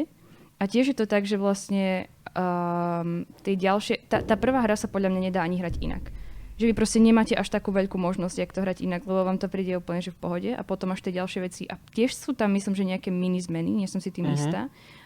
A 0.58 0.66
tiež 0.66 0.90
je 0.90 0.98
to 0.98 1.06
tak, 1.06 1.30
že 1.30 1.38
vlastne 1.38 2.10
um, 2.34 3.30
tie 3.46 3.54
ďalšie, 3.54 4.10
tá, 4.10 4.26
tá 4.26 4.34
prvá 4.34 4.66
hra 4.66 4.74
sa 4.74 4.90
podľa 4.90 5.14
mňa 5.14 5.22
nedá 5.30 5.46
ani 5.46 5.62
hrať 5.62 5.78
inak. 5.82 6.10
Že 6.58 6.70
vy 6.70 6.74
proste 6.74 6.98
nemáte 6.98 7.38
až 7.38 7.54
takú 7.54 7.70
veľkú 7.70 8.02
možnosť, 8.02 8.36
jak 8.42 8.50
to 8.50 8.66
hrať 8.66 8.82
inak, 8.82 9.06
lebo 9.06 9.22
vám 9.22 9.38
to 9.38 9.46
príde 9.46 9.78
úplne 9.78 10.02
že 10.02 10.10
v 10.10 10.18
pohode 10.18 10.50
a 10.50 10.62
potom 10.66 10.90
až 10.90 11.06
tie 11.06 11.14
ďalšie 11.14 11.40
veci. 11.46 11.64
A 11.70 11.78
tiež 11.94 12.18
sú 12.18 12.34
tam, 12.34 12.58
myslím, 12.58 12.74
že 12.74 12.90
nejaké 12.90 13.14
mini 13.14 13.38
zmeny, 13.38 13.70
nie 13.70 13.86
som 13.86 14.02
si 14.02 14.10
tým 14.10 14.26
Mhm. 14.26 14.34
istá, 14.34 14.62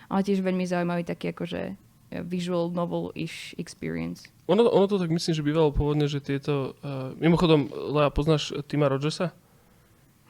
ale 0.08 0.24
tiež 0.24 0.40
veľmi 0.40 0.64
zaujímavý 0.64 1.04
taký 1.04 1.36
akože 1.36 1.62
eh, 1.76 2.24
visual 2.24 2.72
novel-ish 2.72 3.52
experience. 3.60 4.32
Ono, 4.48 4.64
ono 4.64 4.88
to 4.88 4.96
tak 4.96 5.12
myslím, 5.12 5.36
že 5.36 5.44
bývalo 5.44 5.76
pôvodne, 5.76 6.08
že 6.08 6.24
tieto... 6.24 6.76
Uh, 6.84 7.16
mimochodom, 7.20 7.72
Lea, 7.72 8.12
poznáš 8.12 8.52
Tima 8.68 8.88
Rogersa? 8.88 9.32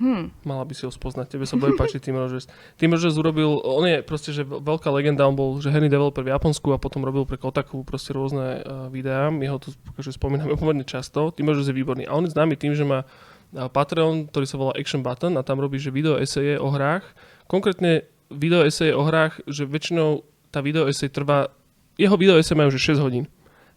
Hm, 0.01 0.33
Mala 0.49 0.65
by 0.65 0.73
si 0.73 0.81
ho 0.81 0.89
spoznať, 0.89 1.37
tebe 1.37 1.45
sa 1.45 1.61
bude 1.61 1.77
páčiť 1.77 2.01
Tim 2.01 2.17
Rogers. 2.17 2.49
Tim 2.81 2.89
Rogers 2.89 3.13
urobil, 3.21 3.61
on 3.61 3.85
je 3.85 4.01
proste, 4.01 4.33
že 4.33 4.41
veľká 4.41 4.89
legenda, 4.89 5.29
on 5.29 5.37
bol 5.37 5.61
že 5.61 5.69
herný 5.69 5.93
developer 5.93 6.25
v 6.25 6.33
Japonsku 6.33 6.73
a 6.73 6.81
potom 6.81 7.05
robil 7.05 7.21
pre 7.29 7.37
Kotaku 7.37 7.85
proste 7.85 8.09
rôzne 8.09 8.65
uh, 8.65 8.89
videá, 8.89 9.29
my 9.29 9.45
ho 9.45 9.61
tu 9.61 9.69
akože 9.93 10.17
spomíname 10.17 10.57
pomerne 10.61 10.81
často, 10.89 11.29
Tim 11.29 11.45
Rogers 11.45 11.69
je 11.69 11.77
výborný. 11.77 12.09
A 12.09 12.17
on 12.17 12.25
je 12.25 12.33
známy 12.33 12.57
tým, 12.57 12.73
že 12.73 12.81
má 12.81 13.05
uh, 13.05 13.69
Patreon, 13.69 14.25
ktorý 14.33 14.45
sa 14.49 14.57
volá 14.57 14.73
Action 14.73 15.05
Button 15.05 15.37
a 15.37 15.45
tam 15.45 15.61
robí, 15.61 15.77
že 15.77 15.93
video 15.93 16.17
eseje 16.17 16.57
o 16.57 16.73
hrách, 16.73 17.05
konkrétne 17.45 18.09
video 18.33 18.65
eseje 18.65 18.97
o 18.97 19.05
hrách, 19.05 19.37
že 19.45 19.69
väčšinou 19.69 20.25
tá 20.49 20.65
video 20.65 20.89
esej 20.89 21.13
trvá, 21.13 21.53
jeho 21.93 22.17
video 22.17 22.41
esej 22.41 22.57
majú 22.57 22.73
že 22.73 22.81
6 22.81 23.05
hodín. 23.05 23.29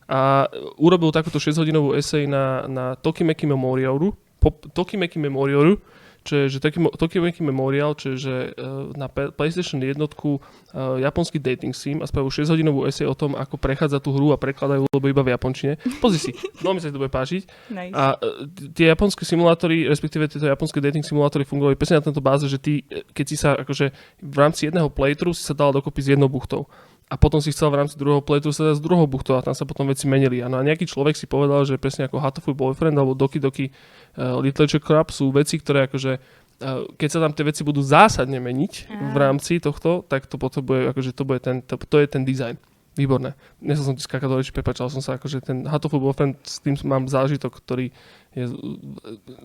A 0.08 0.48
urobil 0.76 1.08
takúto 1.12 1.40
6-hodinovú 1.40 1.96
esej 1.96 2.28
na, 2.28 2.68
na 2.68 2.84
Tokimeki 2.96 3.48
Memorialu, 3.48 4.12
po, 4.36 4.52
Tokimeki 4.52 5.16
Memorialu, 5.16 5.80
čo 6.24 6.34
je 6.44 6.56
že 6.56 6.58
taký, 6.58 6.80
mo- 6.80 6.90
Tokimeki 6.90 7.44
Memorial, 7.44 7.92
čo 7.94 8.16
je 8.16 8.18
že 8.24 8.36
uh, 8.56 8.88
na 8.96 9.12
PlayStation 9.12 9.76
jednotku 9.84 10.40
uh, 10.40 10.96
japonský 10.96 11.36
dating 11.36 11.76
sim 11.76 12.00
a 12.00 12.08
spravujú 12.08 12.40
6-hodinovú 12.42 12.88
esej 12.88 13.04
o 13.04 13.14
tom, 13.14 13.36
ako 13.36 13.60
prechádza 13.60 14.00
tú 14.00 14.16
hru 14.16 14.32
a 14.32 14.40
prekladajú, 14.40 14.88
lebo 14.88 15.06
iba 15.06 15.20
v 15.20 15.36
japončine. 15.36 15.76
Pozri 16.00 16.18
si, 16.18 16.32
veľmi 16.64 16.80
sa 16.80 16.88
ti 16.88 16.96
to 16.96 17.02
bude 17.04 17.12
páčiť. 17.12 17.42
nice. 17.68 17.92
A 17.92 18.16
e, 18.16 18.72
tie 18.72 18.88
japonské 18.88 19.28
simulátory, 19.28 19.84
respektíve 19.84 20.24
tieto 20.32 20.48
japonské 20.48 20.80
dating 20.80 21.04
simulátory 21.04 21.44
fungovali 21.44 21.76
presne 21.76 22.00
na 22.00 22.06
tento 22.08 22.24
báze, 22.24 22.48
že 22.48 22.56
ty, 22.56 22.88
e, 22.88 23.04
keď 23.12 23.26
si 23.28 23.36
sa 23.36 23.52
akože 23.60 23.92
v 24.24 24.36
rámci 24.40 24.72
jedného 24.72 24.88
playthrough 24.88 25.36
si 25.36 25.44
sa 25.44 25.52
dal 25.52 25.76
dokopy 25.76 26.00
s 26.00 26.08
jednou 26.16 26.32
buchtou. 26.32 26.64
A 27.12 27.20
potom 27.20 27.36
si 27.36 27.52
chcel 27.52 27.68
v 27.68 27.84
rámci 27.84 28.00
druhého 28.00 28.24
playthrough 28.24 28.56
sa 28.56 28.72
dať 28.72 28.80
s 28.80 28.82
druhou 28.82 29.04
buchtou 29.04 29.36
a 29.36 29.44
tam 29.44 29.52
sa 29.52 29.68
potom 29.68 29.84
veci 29.84 30.08
menili. 30.08 30.40
A 30.40 30.48
no 30.48 30.56
a 30.56 30.64
nejaký 30.64 30.88
človek 30.88 31.12
si 31.14 31.28
povedal, 31.28 31.62
že 31.68 31.76
presne 31.76 32.08
ako 32.08 32.16
Hatoful 32.16 32.56
Boyfriend 32.56 32.96
alebo 32.96 33.12
Doki 33.12 33.38
Doki 33.38 33.68
uh, 33.70 34.40
Literature 34.40 34.80
Club 34.80 35.12
sú 35.12 35.28
veci, 35.28 35.60
ktoré 35.60 35.84
akože 35.84 36.12
uh, 36.16 36.88
keď 36.96 37.08
sa 37.12 37.18
tam 37.20 37.36
tie 37.36 37.44
veci 37.44 37.60
budú 37.60 37.84
zásadne 37.84 38.40
meniť 38.40 38.72
v 38.88 39.16
rámci 39.20 39.60
tohto, 39.60 40.00
tak 40.08 40.24
to 40.24 40.40
potrebuje, 40.40 40.90
akože 40.96 41.10
to, 41.12 41.22
bude 41.28 41.44
ten, 41.44 41.60
to, 41.60 41.76
to 41.76 41.96
je 42.00 42.06
ten 42.08 42.24
design. 42.24 42.56
Výborné. 42.94 43.34
Nechcel 43.58 43.90
som 43.90 43.96
ti 43.98 44.06
skákať 44.06 44.30
do 44.30 44.38
reči, 44.38 44.54
prepačal 44.54 44.86
som 44.86 45.02
sa, 45.02 45.18
akože 45.18 45.42
ten 45.42 45.66
Hatoful 45.66 45.98
Boyfriend, 45.98 46.38
s 46.46 46.62
tým 46.62 46.78
mám 46.86 47.10
zážitok, 47.10 47.50
ktorý 47.58 47.90
je 48.38 48.46
z- 48.48 48.58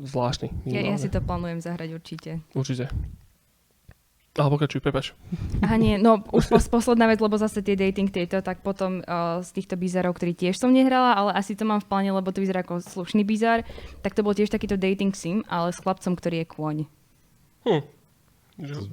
zvláštny. 0.06 0.70
Ja, 0.70 0.86
ja 0.86 0.98
si 1.02 1.10
to 1.10 1.18
plánujem 1.18 1.58
zahrať 1.58 1.90
určite. 1.98 2.30
Určite. 2.54 2.94
Ale 4.40 4.48
pokračuj, 4.56 4.80
prepač. 4.80 5.12
Aha, 5.60 5.76
nie, 5.76 6.00
no 6.00 6.24
už 6.32 6.48
pos, 6.48 6.72
posledná 6.72 7.12
vec, 7.12 7.20
lebo 7.20 7.36
zase 7.36 7.60
tie 7.60 7.76
dating 7.76 8.08
tieto, 8.08 8.40
tak 8.40 8.64
potom 8.64 9.04
uh, 9.04 9.44
z 9.44 9.52
týchto 9.52 9.76
bizarov, 9.76 10.16
ktorý 10.16 10.32
tiež 10.32 10.56
som 10.56 10.72
nehrala, 10.72 11.12
ale 11.12 11.36
asi 11.36 11.60
to 11.60 11.68
mám 11.68 11.84
v 11.84 11.92
pláne, 11.92 12.16
lebo 12.16 12.32
to 12.32 12.40
vyzerá 12.40 12.64
ako 12.64 12.80
slušný 12.80 13.28
bizar, 13.28 13.68
tak 14.00 14.16
to 14.16 14.24
bol 14.24 14.32
tiež 14.32 14.48
takýto 14.48 14.80
dating 14.80 15.12
sim, 15.12 15.44
ale 15.52 15.76
s 15.76 15.84
chlapcom, 15.84 16.16
ktorý 16.16 16.42
je 16.42 16.48
kôň. 16.48 16.78
Hm. 17.68 17.84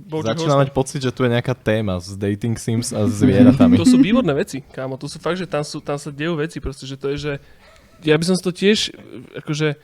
Začínam 0.06 0.62
mať 0.62 0.70
pocit, 0.70 1.02
že 1.02 1.10
tu 1.10 1.26
je 1.26 1.30
nejaká 1.30 1.50
téma 1.54 1.98
s 1.98 2.14
dating 2.14 2.54
sims 2.54 2.94
a 2.94 3.10
zvieratami. 3.10 3.74
To 3.74 3.86
sú 3.86 3.98
výborné 3.98 4.30
veci, 4.30 4.62
kámo. 4.62 4.94
To 4.94 5.10
sú 5.10 5.18
fakt, 5.18 5.42
že 5.42 5.46
tam, 5.46 5.66
sú, 5.66 5.82
tam 5.82 5.98
sa 5.98 6.14
dejú 6.14 6.38
veci, 6.38 6.62
proste, 6.62 6.86
že 6.86 6.94
to 6.94 7.10
je, 7.10 7.16
že 7.18 7.32
ja 8.06 8.14
by 8.14 8.24
som 8.26 8.38
to 8.38 8.54
tiež, 8.54 8.94
akože, 9.42 9.74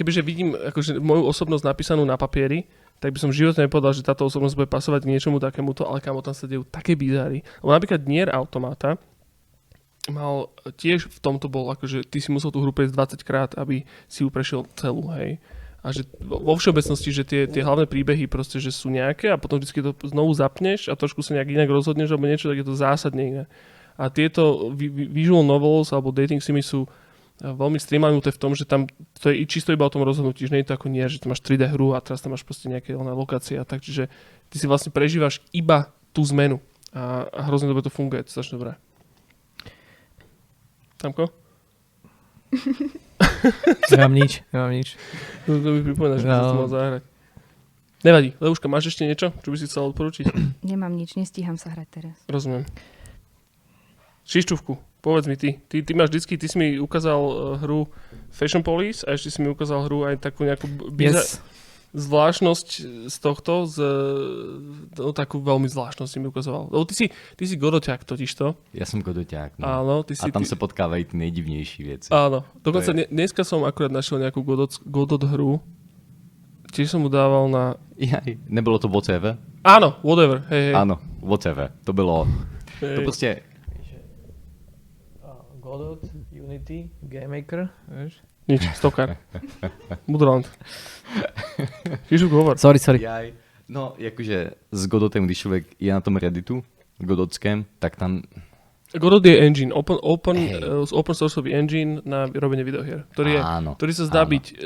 kebyže 0.00 0.20
vidím 0.24 0.56
akože 0.56 0.96
moju 0.96 1.28
osobnosť 1.28 1.64
napísanú 1.68 2.08
na 2.08 2.16
papieri, 2.16 2.64
tak 2.96 3.12
by 3.12 3.18
som 3.20 3.28
v 3.28 3.52
nepovedal, 3.52 3.92
že 3.92 4.06
táto 4.06 4.24
osobnosť 4.24 4.56
bude 4.56 4.68
pasovať 4.72 5.04
k 5.04 5.12
niečomu 5.12 5.36
takémuto, 5.36 5.84
ale 5.84 6.00
kámo, 6.00 6.24
tam 6.24 6.32
sa 6.32 6.48
dejú 6.48 6.64
také 6.64 6.96
bizáry. 6.96 7.44
Lebo 7.60 7.70
napríklad 7.76 8.00
Nier 8.08 8.32
Automata 8.32 8.96
mal 10.08 10.48
tiež 10.78 11.10
v 11.10 11.18
tomto 11.18 11.50
bol, 11.50 11.68
akože 11.74 12.06
ty 12.06 12.22
si 12.22 12.30
musel 12.30 12.54
tú 12.54 12.62
hru 12.62 12.70
prejsť 12.70 13.20
20 13.20 13.26
krát, 13.26 13.50
aby 13.58 13.82
si 14.06 14.22
ju 14.22 14.28
prešiel 14.30 14.64
celú, 14.78 15.10
hej. 15.18 15.42
A 15.86 15.94
že 15.94 16.02
vo 16.18 16.58
všeobecnosti, 16.58 17.14
že 17.14 17.22
tie, 17.22 17.46
tie 17.46 17.62
hlavné 17.62 17.86
príbehy 17.86 18.26
proste, 18.26 18.58
že 18.58 18.74
sú 18.74 18.90
nejaké 18.90 19.30
a 19.30 19.38
potom 19.38 19.62
vždy 19.62 19.86
to 19.86 19.94
znovu 20.10 20.34
zapneš 20.34 20.90
a 20.90 20.98
trošku 20.98 21.22
sa 21.22 21.38
nejak 21.38 21.54
inak 21.54 21.70
rozhodneš 21.70 22.10
alebo 22.10 22.26
niečo, 22.26 22.50
tak 22.50 22.58
je 22.58 22.66
to 22.66 22.74
zásadne 22.74 23.22
iné. 23.22 23.44
A 23.94 24.10
tieto 24.10 24.74
vi- 24.74 24.90
vi- 24.90 25.06
visual 25.06 25.46
novels 25.46 25.94
alebo 25.94 26.10
dating 26.10 26.42
simy 26.42 26.58
sú 26.58 26.90
veľmi 27.38 27.76
streamlinuté 27.76 28.28
v 28.28 28.38
tom, 28.38 28.52
že 28.52 28.64
tam 28.64 28.88
to 29.14 29.28
je 29.28 29.36
i- 29.36 29.46
čisto 29.46 29.68
iba 29.68 29.82
o 29.82 29.90
tom 29.90 30.00
rozhodnutí, 30.00 30.44
že 30.44 30.52
nie 30.52 30.62
je 30.62 30.68
to 30.68 30.74
ako 30.74 30.88
nie, 30.88 31.04
že 31.04 31.18
tam 31.18 31.30
máš 31.30 31.40
3D 31.40 31.68
hru 31.68 31.92
a 31.92 32.00
teraz 32.00 32.18
tam 32.18 32.32
máš 32.32 32.42
proste 32.42 32.66
nejaké 32.66 32.92
oné 32.92 33.10
lokácie 33.10 33.54
a 33.54 33.62
tak, 33.62 33.80
čiže 33.80 34.08
ty 34.46 34.56
si 34.56 34.64
vlastne 34.64 34.88
prežívaš 34.88 35.44
iba 35.50 35.92
tú 36.10 36.24
zmenu 36.26 36.64
a, 36.90 37.24
a 37.26 37.40
hrozne 37.44 37.66
dobre 37.66 37.80
to 37.80 37.88
funguje, 37.88 38.22
to 38.22 38.28
je 38.28 38.34
strašne 38.34 38.56
dobré. 38.56 38.72
Tamko? 40.96 41.28
Nemám 43.90 44.12
nič, 44.14 44.40
nemám 44.48 44.72
nič. 44.72 44.96
To, 45.44 45.56
to 45.56 45.68
mi 45.70 45.80
pripomína, 45.82 46.16
že 46.16 46.26
No. 46.26 46.56
mal 46.56 46.68
zahrať. 46.68 47.02
Nevadí. 48.02 48.32
Leuška, 48.38 48.64
máš 48.66 48.88
ešte 48.88 49.02
niečo, 49.02 49.32
čo 49.36 49.48
by 49.50 49.56
si 49.56 49.66
chcel 49.66 49.88
odporučiť? 49.88 50.26
Nemám 50.62 50.92
nič, 50.92 51.16
nestíham 51.16 51.56
sa 51.56 51.68
hrať 51.68 51.88
teraz. 51.90 52.16
Rozumiem. 52.26 52.64
Šišťovku, 54.24 54.72
povedz 55.06 55.30
mi 55.30 55.38
ty. 55.38 55.62
Ty, 55.70 55.86
ty 55.86 55.94
máš 55.94 56.10
vždycky, 56.10 56.34
ty 56.34 56.50
si 56.50 56.58
mi 56.58 56.82
ukázal 56.82 57.20
uh, 57.22 57.34
hru 57.62 57.86
Fashion 58.34 58.66
Police 58.66 59.06
a 59.06 59.14
ešte 59.14 59.30
si 59.30 59.38
mi 59.38 59.54
ukázal 59.54 59.86
hru 59.86 60.02
aj 60.02 60.18
takú 60.18 60.42
nejakú 60.42 60.66
biza- 60.90 61.22
Yes. 61.22 61.38
zvláštnosť 61.96 62.68
z 63.08 63.16
tohto, 63.22 63.64
z, 63.64 63.78
no, 65.00 65.16
takú 65.16 65.40
veľmi 65.40 65.64
zvláštnosť 65.70 66.10
si 66.12 66.18
mi 66.20 66.28
ukazoval. 66.28 66.68
Lebo 66.68 66.84
ty 66.84 66.92
si, 66.92 67.06
ty 67.38 67.44
si 67.48 67.56
godoťák 67.56 68.04
totižto. 68.04 68.74
Ja 68.76 68.84
som 68.84 69.00
godoťák. 69.00 69.56
No. 69.56 69.64
Áno, 69.64 69.94
ty 70.04 70.12
si... 70.12 70.26
A 70.26 70.28
tam 70.28 70.44
ty, 70.44 70.50
sa 70.50 70.60
potkávajú 70.60 71.08
tie 71.08 71.16
najdivnejšie 71.16 71.82
veci. 71.88 72.08
Áno, 72.12 72.44
dokonca 72.60 72.92
To 72.92 73.00
je... 73.00 73.08
dneska 73.08 73.48
som 73.48 73.64
akurát 73.64 73.88
našiel 73.88 74.20
nejakú 74.20 74.44
Godot, 74.44 74.76
Godot 74.84 75.22
hru. 75.24 75.62
Tiež 76.68 76.92
som 76.92 77.00
mu 77.00 77.08
dával 77.08 77.48
na... 77.48 77.80
Jaj, 77.96 78.36
nebolo 78.44 78.76
to 78.76 78.92
whatever? 78.92 79.40
Áno, 79.64 79.96
whatever, 80.04 80.44
hej, 80.52 80.68
hej. 80.68 80.74
Áno, 80.76 81.00
whatever. 81.24 81.72
To 81.88 81.96
bylo... 81.96 82.28
hej. 82.84 83.00
To 83.00 83.00
proste... 83.08 83.40
Godot, 85.66 85.98
Unity, 86.30 86.86
GameMaker, 87.02 87.66
vieš? 87.90 88.22
Nič, 88.46 88.62
stokár. 88.78 89.18
Mudrland. 90.06 90.46
Šišuk 92.06 92.30
hovor. 92.30 92.54
Sorry, 92.54 92.78
sorry. 92.78 93.02
Jaj. 93.02 93.34
No, 93.66 93.98
jakože 93.98 94.54
s 94.70 94.86
Godotem, 94.86 95.26
když 95.26 95.38
človek 95.38 95.64
je 95.82 95.90
na 95.90 95.98
tom 95.98 96.22
Redditu, 96.22 96.62
Godotském, 97.02 97.66
tak 97.82 97.98
tam... 97.98 98.22
Godot 98.94 99.26
je 99.26 99.42
engine, 99.42 99.74
open, 99.74 99.98
open, 100.06 100.38
Hej. 100.38 100.62
uh, 100.62 100.86
open 100.94 101.14
sourceový 101.18 101.50
engine 101.58 101.98
na 102.06 102.30
robenie 102.30 102.62
videohier, 102.62 103.02
ktorý, 103.10 103.34
je, 103.34 103.40
Áno, 103.42 103.74
ktorý 103.74 103.92
sa 103.98 104.06
zdá 104.06 104.22
áno. 104.22 104.38
byť 104.38 104.44
uh, 104.46 104.58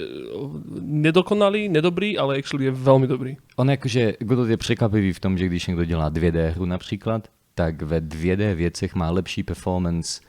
nedokonalý, 0.85 1.73
nedobrý, 1.73 2.21
ale 2.21 2.37
actually 2.37 2.69
je 2.69 2.77
veľmi 2.77 3.09
dobrý. 3.09 3.41
On 3.57 3.65
jakože 3.65 4.21
Godot 4.21 4.53
je 4.53 4.61
překvapivý 4.61 5.17
v 5.17 5.21
tom, 5.25 5.41
že 5.41 5.49
když 5.49 5.73
někdo 5.73 5.85
dělá 5.89 6.13
2D 6.13 6.61
hru 6.61 6.69
například, 6.69 7.33
tak 7.57 7.81
ve 7.81 8.05
2D 8.05 8.53
věcech 8.55 8.93
má 8.95 9.09
lepší 9.09 9.43
performance 9.43 10.21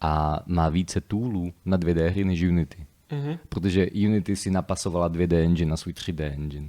a 0.00 0.40
má 0.46 0.68
více 0.68 1.00
toolů 1.00 1.52
na 1.64 1.78
2D 1.78 2.08
hry 2.08 2.24
než 2.24 2.42
Unity. 2.42 2.86
Uh-huh. 3.10 3.38
Protože 3.48 3.90
Unity 3.90 4.36
si 4.36 4.50
napasovala 4.50 5.10
2D 5.10 5.44
engine 5.44 5.70
na 5.70 5.76
svůj 5.76 5.92
3D 5.92 6.32
engine. 6.32 6.68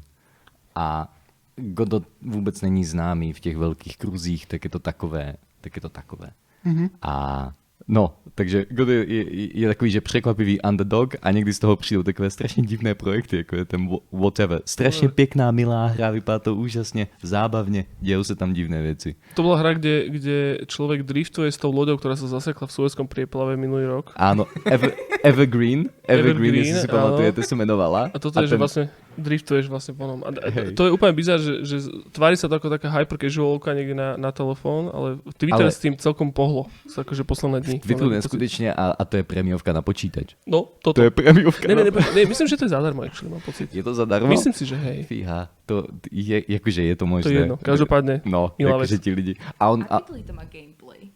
A 0.75 1.15
Godot 1.59 2.03
vůbec 2.21 2.61
není 2.61 2.85
známý 2.85 3.33
v 3.33 3.39
těch 3.39 3.57
velkých 3.57 3.97
kruzích, 3.97 4.45
tak 4.45 4.63
je 4.63 4.69
to 4.69 4.79
takové, 4.79 5.35
tak 5.61 5.75
je 5.75 5.81
to 5.81 5.89
takové. 5.89 6.31
Mhm. 6.63 6.89
A 7.01 7.53
no, 7.89 8.13
takže 8.37 8.65
Godot 8.69 8.93
je, 8.93 9.01
je, 9.09 9.23
je 9.59 9.67
takový, 9.67 9.91
že 9.91 10.01
překvapivý 10.01 10.61
underdog 10.61 11.15
a 11.21 11.31
někdy 11.31 11.53
z 11.53 11.59
toho 11.59 11.75
přijdou 11.75 12.03
takové 12.03 12.29
strašně 12.29 12.63
divné 12.63 12.95
projekty, 12.95 13.37
jako 13.37 13.55
je 13.55 13.65
ten 13.65 13.87
Wha- 13.89 13.99
Whatever. 14.13 14.61
Strašně 14.65 15.09
pěkná, 15.09 15.51
milá 15.51 15.87
hra, 15.87 16.11
vypadá 16.11 16.39
to 16.39 16.55
úžasně, 16.55 17.07
zábavně, 17.23 17.85
dějou 18.01 18.23
se 18.23 18.35
tam 18.35 18.53
divné 18.53 18.81
věci. 18.81 19.15
To 19.35 19.43
bola 19.43 19.57
hra, 19.57 19.73
kde, 19.73 20.09
kde 20.09 20.57
človek 20.69 21.03
driftuje 21.03 21.51
s 21.51 21.57
tou 21.57 21.73
loďou, 21.73 21.97
ktorá 21.97 22.13
sa 22.15 22.29
zasekla 22.29 22.67
v 22.67 22.71
Suezkom 22.71 23.07
prieplave 23.09 23.57
minulý 23.57 23.89
rok. 23.89 24.13
Áno, 24.15 24.45
Ever, 24.69 24.93
Evergreen, 25.25 25.89
Evergreen, 26.07 26.37
Evergreen, 26.37 26.55
jestli 26.55 26.81
si 26.81 26.87
pamatujete, 26.87 27.41
sa 27.43 27.55
menovala. 27.57 28.13
A 28.13 28.17
toto 28.21 28.39
je, 28.39 28.47
že 28.47 28.55
ten- 28.55 28.61
vlastne 28.61 28.83
driftuješ 29.15 29.65
vlastne 29.65 29.93
po 29.93 30.05
nom. 30.05 30.19
A 30.21 30.29
Hej. 30.29 30.73
to 30.73 30.85
je 30.85 30.91
úplne 30.91 31.11
bizar, 31.11 31.37
že, 31.37 31.63
že 31.63 31.81
tvári 32.09 32.33
sa 32.33 32.45
to 32.45 32.55
ako 32.55 32.69
taká 32.69 32.87
hyper 32.87 33.17
casualka 33.17 33.71
niekde 33.71 33.93
na, 33.93 34.13
na 34.15 34.29
telefón, 34.29 34.87
ale 34.87 35.17
Twitter 35.35 35.65
Ale- 35.65 35.73
s 35.73 35.79
tým 35.79 35.95
celkom 35.95 36.29
pohlo. 36.29 36.69
Sa 36.85 37.01
akože 37.01 37.23
posledné 37.23 37.59
dni. 37.61 37.77
Pocit. 37.79 37.99
neskutečne 37.99 38.69
a, 38.69 38.91
a 38.91 39.03
to 39.03 39.17
je 39.17 39.23
prémiovka 39.23 39.71
na 39.71 39.81
počítač. 39.81 40.37
No, 40.43 40.69
toto. 40.79 40.99
To 40.99 41.07
je 41.07 41.11
prémiovka 41.11 41.65
Ne, 41.65 41.75
ne, 41.75 41.83
ne, 41.87 41.91
ne, 41.91 42.21
myslím, 42.25 42.45
že 42.45 42.55
to 42.55 42.65
je 42.65 42.71
zadarmo, 42.71 43.01
actually, 43.01 43.31
mám 43.31 43.41
pocit. 43.41 43.71
Je 43.71 43.81
to 43.81 43.91
zadarmo? 43.91 44.27
Myslím 44.27 44.53
si, 44.53 44.63
že 44.63 44.75
hej. 44.75 45.03
Fíha, 45.03 45.49
to 45.65 45.87
je, 46.09 46.43
akože 46.45 46.81
je 46.83 46.95
to 46.95 47.03
To 47.03 47.09
možné. 47.09 47.31
je 47.31 47.39
jedno. 47.43 47.55
Každopádne, 47.57 48.21
No, 48.23 48.51
akože 48.53 48.99
ti 48.99 49.09
lidi. 49.09 49.33
A 49.57 49.71
on, 49.71 49.87
A 49.87 50.03
to 50.03 50.33
má 50.33 50.43
gameplay. 50.45 51.09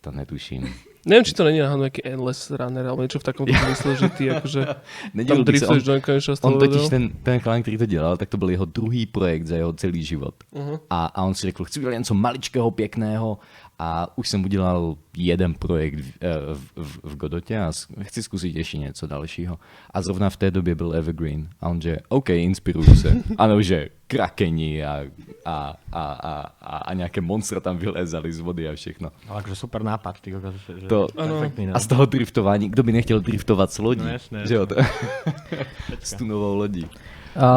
to 0.00 0.10
netuším. 0.10 0.66
Neviem, 1.06 1.24
či 1.24 1.34
to 1.34 1.44
není 1.44 1.58
náhodou 1.58 1.82
nejaký 1.82 2.02
endless 2.06 2.50
runner, 2.50 2.84
alebo 2.86 3.02
niečo 3.02 3.18
v 3.18 3.26
takom 3.26 3.46
zmysle, 3.46 3.90
že 3.98 4.08
ty 4.14 4.24
akože 4.30 4.62
tam 5.28 5.38
driftuješ 5.42 5.82
do 5.82 5.92
nekonečna 5.98 6.34
on 6.42 6.58
totiž 6.58 6.88
ten, 6.88 7.10
ten 7.22 7.40
chalán, 7.42 7.62
ktorý 7.62 7.76
to 7.78 7.86
dělal, 7.86 8.14
tak 8.16 8.28
to 8.28 8.36
byl 8.38 8.50
jeho 8.50 8.64
druhý 8.64 9.06
projekt 9.06 9.46
za 9.46 9.56
jeho 9.56 9.72
celý 9.72 10.04
život. 10.04 10.34
Uh-huh. 10.54 10.80
A, 10.90 11.06
a 11.06 11.18
on 11.22 11.34
si 11.34 11.46
řekl, 11.46 11.64
chci 11.64 11.80
udělat 11.80 11.98
něco 11.98 12.14
maličkého, 12.14 12.70
pěkného 12.70 13.38
a 13.82 14.08
už 14.16 14.28
jsem 14.28 14.44
udělal 14.44 14.96
jeden 15.16 15.54
projekt 15.54 15.94
v, 15.94 16.12
eh, 16.20 16.54
v, 16.54 16.70
v, 16.76 17.00
v 17.02 17.16
Godotě 17.16 17.58
a 17.58 17.72
chci 18.02 18.22
zkusit 18.22 18.56
ještě 18.56 18.78
něco 18.78 19.06
dalšího. 19.06 19.58
A 19.90 20.02
zrovna 20.02 20.30
v 20.30 20.36
té 20.36 20.50
době 20.50 20.74
byl 20.74 20.94
Evergreen. 20.94 21.48
A 21.60 21.68
on 21.68 21.80
že, 21.80 21.96
OK, 22.08 22.30
inspiruju 22.30 22.94
se. 22.94 23.16
Ano, 23.38 23.62
že 23.62 23.88
krakeni 24.06 24.84
a, 24.84 25.04
a, 25.44 25.74
a, 25.92 26.02
a, 26.02 26.32
a, 26.60 26.76
a 26.76 26.94
nějaké 26.94 27.20
monstra 27.20 27.60
tam 27.60 27.76
vylézali 27.76 28.32
z 28.32 28.40
vody 28.40 28.68
a 28.68 28.74
všechno. 28.74 29.10
Ale 29.28 29.38
akože 29.40 29.56
super 29.56 29.82
nápad, 29.82 30.20
ty 30.20 30.30
že 30.80 30.86
To- 30.86 31.06
perfektný, 31.14 31.66
no. 31.66 31.76
A 31.76 31.78
z 31.78 31.86
toho 31.86 32.06
driftování, 32.06 32.68
kdo 32.70 32.82
by 32.82 32.92
nechtěl 32.92 33.20
driftovat 33.20 33.72
s 33.72 33.78
lodí? 33.78 34.02
No 34.02 34.08
jasné, 34.08 34.46
Že 34.46 34.54
jo, 34.54 34.66
to... 34.66 34.74
s 36.00 36.14
tunovou 36.14 36.56
lodí. 36.56 36.86
A 37.32 37.48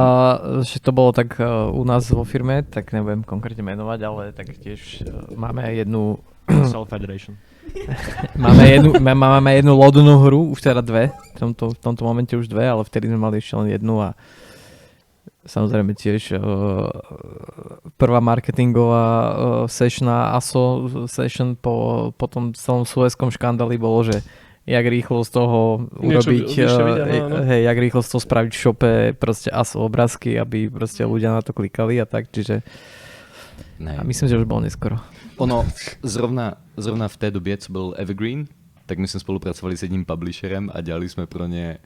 že 0.63 0.79
to 0.79 0.95
bolo 0.95 1.11
tak 1.11 1.35
uh, 1.35 1.67
u 1.67 1.83
nás 1.83 2.07
vo 2.07 2.23
firme, 2.23 2.63
tak 2.63 2.95
nebudem 2.95 3.27
konkrétne 3.27 3.59
menovať, 3.59 3.99
ale 4.07 4.21
tak 4.31 4.55
tiež 4.55 5.03
uh, 5.03 5.35
máme 5.35 5.67
jednu 5.75 6.23
Self 6.71 6.87
Federation. 6.87 7.35
máme 8.39 8.63
jednu, 8.71 8.89
má- 9.03 9.35
máme 9.35 9.51
jednu 9.59 9.75
lodnú 9.75 10.23
hru, 10.23 10.55
už 10.55 10.63
teda 10.63 10.79
dve, 10.79 11.11
v 11.11 11.37
tomto, 11.39 11.75
v 11.75 11.79
tomto 11.81 12.07
momente 12.07 12.31
už 12.37 12.47
dve, 12.47 12.63
ale 12.63 12.87
vtedy 12.87 13.11
sme 13.11 13.19
mali 13.19 13.43
ešte 13.43 13.57
len 13.57 13.67
jednu 13.75 13.99
a 13.99 14.09
samozrejme 15.43 15.91
tiež 15.91 16.39
uh, 16.39 16.41
prvá 17.99 18.23
marketingová 18.23 19.05
uh, 19.05 19.33
session 19.67 20.07
a 20.07 20.39
ASO 20.39 20.87
session 21.05 21.53
po, 21.59 22.09
po 22.15 22.25
tom 22.31 22.55
celom 22.55 22.87
suezkom 22.87 23.27
škandáli 23.27 23.75
bolo, 23.75 24.07
že 24.07 24.23
jak 24.65 24.85
rýchlo 24.85 25.21
z 25.21 25.29
toho 25.29 25.85
Niečo 26.01 26.25
urobiť, 26.25 26.45
ešte 26.49 26.81
uh, 26.81 26.87
vidia, 26.89 27.05
no, 27.05 27.29
no. 27.29 27.37
hej, 27.45 27.61
jak 27.69 27.77
rýchlo 27.77 28.01
z 28.01 28.09
toho 28.09 28.21
spraviť 28.21 28.51
v 28.51 28.61
šope 28.61 28.91
proste 29.13 29.49
ASO 29.53 29.85
obrázky, 29.85 30.41
aby 30.41 30.73
proste 30.73 31.05
ľudia 31.05 31.37
na 31.37 31.41
to 31.45 31.53
klikali 31.53 32.01
a 32.01 32.05
tak, 32.05 32.33
čiže 32.33 32.65
Ne. 33.79 33.95
a 33.97 34.03
myslím, 34.03 34.29
že 34.29 34.37
už 34.37 34.47
bolo 34.47 34.67
neskoro. 34.67 34.99
Ono, 35.37 35.67
zrovna, 36.03 36.55
zrovna 36.77 37.07
v 37.07 37.17
té 37.17 37.31
době, 37.31 37.57
co 37.57 37.71
byl 37.71 37.93
Evergreen, 37.97 38.47
tak 38.85 38.99
my 38.99 39.07
jsme 39.07 39.19
spolupracovali 39.19 39.77
s 39.77 39.83
jedním 39.83 40.05
publisherem 40.05 40.71
a 40.73 40.81
dělali 40.81 41.09
jsme 41.09 41.27
pro 41.27 41.47
ně 41.47 41.77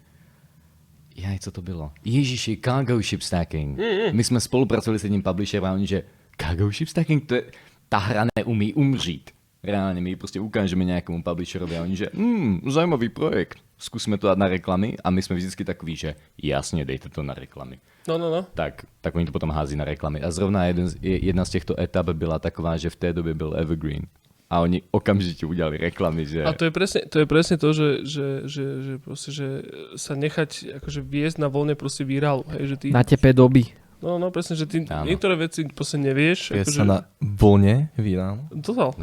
Jaj, 1.16 1.40
co 1.40 1.52
to 1.52 1.62
bylo? 1.62 1.92
Ježiši, 2.06 2.58
Cargo 2.66 3.02
Ship 3.02 3.22
Stacking. 3.22 3.80
My 4.12 4.24
jsme 4.24 4.40
spolupracovali 4.40 5.00
s 5.00 5.04
jedním 5.04 5.24
publisherem 5.24 5.66
a 5.66 5.74
oni, 5.74 5.88
že 5.88 6.04
Cargo 6.42 6.72
Ship 6.72 6.88
Stacking, 6.88 7.26
to 7.26 7.36
je, 7.36 7.44
ta 7.90 7.98
hra 7.98 8.26
neumí 8.38 8.74
umřít. 8.74 9.32
Reálně 9.64 10.02
my 10.02 10.10
ji 10.10 10.16
prostě 10.16 10.40
ukážeme 10.40 10.86
nějakému 10.86 11.24
publisherovi 11.24 11.78
a 11.78 11.82
oni, 11.82 11.96
že 11.96 12.08
hmm, 12.14 12.62
zajímavý 12.68 13.10
projekt. 13.10 13.60
Zkusme 13.78 14.18
to 14.18 14.28
dát 14.28 14.38
na 14.38 14.48
reklamy 14.48 14.98
a 15.04 15.10
my 15.10 15.22
jsme 15.22 15.36
vždycky 15.36 15.66
takový, 15.66 15.96
že 15.96 16.16
jasně, 16.44 16.86
dejte 16.86 17.10
to 17.10 17.24
na 17.24 17.34
reklamy 17.34 17.80
No, 18.08 18.18
no, 18.18 18.32
no. 18.32 18.46
tak, 18.54 18.86
tak 19.02 19.16
oni 19.16 19.26
to 19.26 19.32
potom 19.32 19.50
hází 19.50 19.76
na 19.76 19.86
reklamy. 19.86 20.22
A 20.22 20.32
zrovna 20.32 20.66
jeden, 20.66 20.90
jedna 21.02 21.46
z 21.46 21.50
těchto 21.50 21.80
etap 21.80 22.10
byla 22.10 22.40
taková, 22.40 22.78
že 22.78 22.90
v 22.90 22.96
té 22.96 23.14
době 23.14 23.34
byl 23.34 23.54
Evergreen. 23.58 24.02
A 24.50 24.60
oni 24.60 24.82
okamžite 24.92 25.46
udělali 25.46 25.78
reklamy, 25.78 26.26
že... 26.26 26.44
A 26.44 26.54
to 26.54 26.66
je 26.66 26.72
presne 26.74 27.06
to, 27.06 27.22
je 27.22 27.28
presne 27.30 27.62
to 27.62 27.70
že, 27.70 28.02
že, 28.02 28.28
že, 28.50 28.66
že, 28.82 28.94
proste, 28.98 29.30
že 29.30 29.48
sa 29.94 30.18
nechať 30.18 30.82
akože 30.82 31.06
viesť 31.06 31.38
na 31.38 31.54
voľne 31.54 31.78
proste 31.78 32.02
víralu. 32.02 32.42
Hej, 32.58 32.74
že 32.74 32.76
ty, 32.82 32.88
Na 32.90 33.06
tepe 33.06 33.30
doby. 33.30 33.70
No, 34.00 34.20
no, 34.20 34.28
presne, 34.32 34.56
že 34.56 34.66
ty 34.66 34.84
Áno. 34.88 35.08
niektoré 35.08 35.36
veci 35.36 35.68
proste 35.68 36.00
nevieš. 36.00 36.56
Je 36.56 36.64
akože, 36.64 36.80
sa 36.80 36.86
na 36.88 37.00
vlne 37.20 37.92
vydám. 38.00 38.50
Total. 38.64 38.96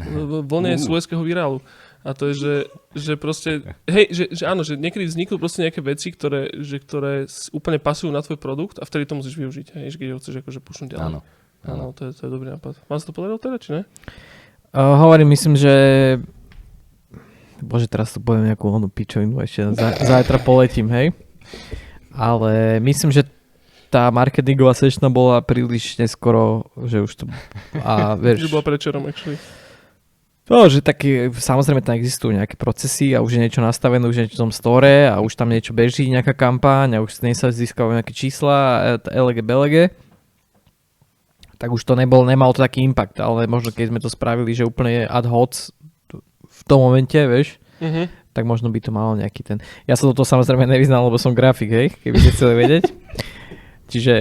Voľne 0.45 0.75
je 0.75 0.83
suezského 0.85 1.21
virálu. 1.21 1.61
A 2.07 2.15
to 2.15 2.31
je, 2.31 2.39
že, 2.39 2.53
že 2.95 3.13
proste, 3.19 3.75
hej, 3.83 4.05
že, 4.15 4.23
že 4.31 4.43
áno, 4.47 4.63
že 4.63 4.79
niekedy 4.79 5.03
vzniknú 5.11 5.35
proste 5.41 5.67
nejaké 5.67 5.83
veci, 5.83 6.07
ktoré, 6.15 6.47
že, 6.63 6.79
ktoré 6.79 7.27
úplne 7.51 7.83
pasujú 7.83 8.15
na 8.15 8.23
tvoj 8.23 8.39
produkt 8.39 8.79
a 8.79 8.87
vtedy 8.87 9.03
to 9.03 9.19
musíš 9.19 9.35
využiť, 9.35 9.75
hej, 9.75 9.87
že 9.91 9.97
keď 9.99 10.07
ho 10.15 10.19
chceš 10.23 10.35
akože 10.39 10.59
pušnúť 10.63 10.95
ďalej. 10.95 11.03
Áno. 11.03 11.19
Áno, 11.67 11.91
to 11.91 12.07
je, 12.07 12.15
to 12.15 12.29
je 12.29 12.31
dobrý 12.31 12.55
nápad. 12.55 12.79
Vám 12.87 12.99
sa 13.01 13.05
to 13.11 13.17
podarilo 13.17 13.41
teda, 13.41 13.59
či 13.59 13.69
ne? 13.75 13.83
Uh, 14.71 14.95
hovorím, 15.03 15.35
myslím, 15.35 15.59
že 15.59 15.73
Bože, 17.59 17.89
teraz 17.89 18.13
to 18.13 18.21
poviem 18.21 18.53
nejakú 18.53 18.69
onú 18.69 18.87
pičovinu, 18.87 19.41
ešte 19.41 19.73
za, 19.73 19.97
zajtra 19.97 20.37
poletím, 20.37 20.87
hej. 20.93 21.11
Ale 22.13 22.77
myslím, 22.81 23.09
že 23.09 23.25
tá 23.87 24.11
marketingová 24.11 24.75
sešna 24.75 25.07
bola 25.07 25.39
príliš 25.39 25.95
neskoro, 25.97 26.67
že 26.85 27.01
už 27.01 27.11
to... 27.15 27.23
A 27.79 28.13
Že 28.19 28.21
vieš, 28.21 28.51
bola 28.51 28.63
predčerom, 28.63 29.03
actually. 29.07 29.39
to, 30.47 30.55
že 30.71 30.79
taký, 30.79 31.31
samozrejme 31.31 31.83
tam 31.83 31.95
existujú 31.95 32.31
nejaké 32.31 32.55
procesy 32.55 33.11
a 33.15 33.23
už 33.23 33.35
je 33.35 33.43
niečo 33.43 33.59
nastavené, 33.59 34.03
už 34.07 34.15
je 34.15 34.23
niečo 34.27 34.37
v 34.39 34.43
tom 34.47 34.53
store 34.55 35.07
a 35.07 35.19
už 35.19 35.35
tam 35.35 35.51
niečo 35.51 35.75
beží, 35.75 36.07
nejaká 36.07 36.31
kampaň 36.31 36.99
a 36.99 37.03
už 37.03 37.19
z 37.19 37.21
nej 37.27 37.35
sa 37.35 37.51
získajú 37.51 37.91
nejaké 37.91 38.15
čísla, 38.15 38.57
e, 39.03 39.11
LG, 39.11 39.43
BLG. 39.43 39.75
Tak 41.57 41.73
už 41.73 41.81
to 41.83 41.97
nebol, 41.97 42.21
nemal 42.21 42.53
to 42.53 42.61
taký 42.61 42.85
impact, 42.85 43.17
ale 43.17 43.49
možno 43.49 43.73
keď 43.73 43.89
sme 43.89 43.99
to 43.99 44.13
spravili, 44.13 44.53
že 44.53 44.63
úplne 44.67 45.09
ad 45.09 45.25
hoc 45.25 45.73
v 46.47 46.61
tom 46.67 46.79
momente, 46.83 47.17
vieš, 47.17 47.59
Uh-huh. 47.77 48.09
tak 48.33 48.41
možno 48.49 48.73
by 48.73 48.81
to 48.81 48.89
malo 48.89 49.13
nejaký 49.13 49.45
ten... 49.45 49.61
Ja 49.85 49.93
sa 49.93 50.09
do 50.09 50.13
toho 50.17 50.25
samozrejme 50.25 50.65
nevyznal, 50.65 51.05
lebo 51.05 51.21
som 51.21 51.37
grafik, 51.37 51.69
hej, 51.69 51.87
keby 52.01 52.17
ste 52.17 52.33
chceli 52.33 52.53
vedieť. 52.57 52.89
Čiže 53.87 54.13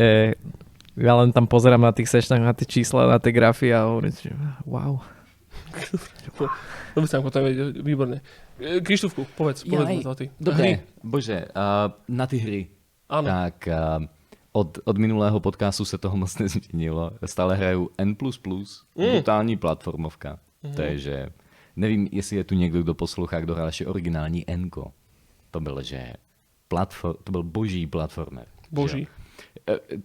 ja 0.96 1.12
len 1.18 1.30
tam 1.34 1.44
pozerám 1.50 1.82
na 1.82 1.92
tých 1.92 2.08
sešných, 2.08 2.40
na 2.40 2.54
tie 2.56 2.64
čísla, 2.66 3.10
na 3.10 3.18
tie 3.18 3.34
grafy 3.34 3.74
a 3.74 3.84
hovorím 3.90 4.12
si, 4.14 4.30
že 4.30 4.34
wow. 4.64 5.02
Dobre 6.96 7.08
sa 7.08 7.20
potom 7.20 7.44
vedieť, 7.44 7.76
výborne. 7.84 8.24
E, 8.56 8.80
Krištúfku, 8.80 9.28
povedz, 9.36 9.68
povedz 9.68 10.00
to 10.00 10.14
ty. 10.16 10.24
Hry. 10.32 10.40
Dobre, 10.40 10.68
bože, 11.04 11.38
uh, 11.52 11.92
na 12.08 12.24
ty 12.24 12.40
hry. 12.40 12.60
Áno. 13.12 13.28
Tak 13.28 13.68
uh, 13.68 14.00
od, 14.56 14.78
od 14.84 14.96
minulého 14.96 15.36
podcastu 15.40 15.84
se 15.84 15.98
toho 15.98 16.16
moc 16.16 16.32
nezměnilo. 16.40 17.10
Stále 17.24 17.56
hraju 17.56 17.90
N++, 17.98 18.16
Mm. 18.96 19.10
brutální 19.12 19.56
platformovka. 19.56 20.38
Mhm. 20.62 20.74
To 20.74 20.82
je, 20.82 20.98
že 20.98 21.16
nevím, 21.76 22.08
jestli 22.12 22.36
je 22.36 22.44
tu 22.44 22.54
někdo, 22.54 22.82
kdo 22.82 22.94
poslouchá, 22.94 23.40
kdo 23.40 23.54
hrál 23.54 23.66
ještě 23.66 23.86
originální 23.86 24.50
Enko. 24.50 24.92
To 25.50 25.60
byl, 25.60 25.82
že 25.82 26.12
platform, 26.68 27.16
to 27.24 27.32
byl 27.32 27.42
boží 27.42 27.86
platformer. 27.86 28.46
že? 28.62 28.68
Boží. 28.70 29.02
E, 29.04 29.25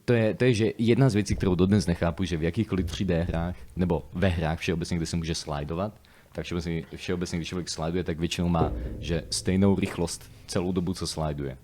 To 0.05 0.13
je, 0.13 0.33
to 0.33 0.43
je, 0.43 0.53
že 0.53 0.71
jedna 0.77 1.09
z 1.09 1.15
věcí, 1.15 1.35
kterou 1.35 1.55
dodnes 1.55 1.87
nechápu, 1.87 2.23
že 2.23 2.37
v 2.37 2.43
jakýchkoliv 2.43 2.85
3D 2.85 3.25
hrách, 3.27 3.55
nebo 3.75 4.09
ve 4.13 4.27
hrách 4.27 4.59
všeobecně, 4.59 4.97
kde 4.97 5.05
se 5.05 5.15
může 5.15 5.35
slidovat, 5.35 6.01
tak 6.31 6.45
všeobecně, 6.45 6.83
všeobecně 6.95 7.37
když 7.37 7.47
člověk 7.47 7.69
sliduje, 7.69 8.03
tak 8.03 8.19
většinou 8.19 8.49
má, 8.49 8.71
že 8.99 9.23
stejnou 9.29 9.75
rychlost 9.75 10.31
celou 10.47 10.71
dobu, 10.71 10.93
co 10.93 11.07
sliduje. 11.07 11.57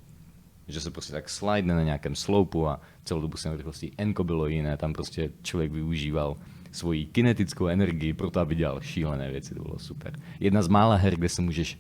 Že 0.68 0.82
se 0.82 0.92
prostě 0.92 1.14
tak 1.14 1.30
slidne 1.30 1.76
na 1.76 1.84
nějakém 1.84 2.16
sloupu 2.16 2.68
a 2.68 2.82
celou 3.04 3.22
dobu 3.22 3.38
stejnou 3.38 3.58
rychlostí. 3.58 3.92
Enko 3.98 4.24
bylo 4.24 4.48
jiné, 4.48 4.78
tam 4.78 4.94
prostě 4.94 5.30
člověk 5.42 5.72
využíval 5.72 6.38
svoji 6.72 7.06
kinetickou 7.06 7.68
energii 7.68 8.14
pro 8.14 8.32
to, 8.32 8.40
aby 8.40 8.56
dělal 8.56 8.82
šílené 8.82 9.32
věci, 9.32 9.56
to 9.56 9.64
bylo 9.64 9.80
super. 9.80 10.14
Jedna 10.40 10.62
z 10.62 10.68
mála 10.68 10.96
her, 10.96 11.16
kde 11.16 11.30
se 11.30 11.42
můžeš 11.42 11.80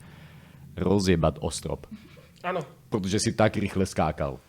rozjebat 0.78 1.38
o 1.42 1.52
strop, 1.52 1.88
protože 2.90 3.20
si 3.20 3.34
tak 3.34 3.58
rychle 3.58 3.86
skákal. 3.86 4.40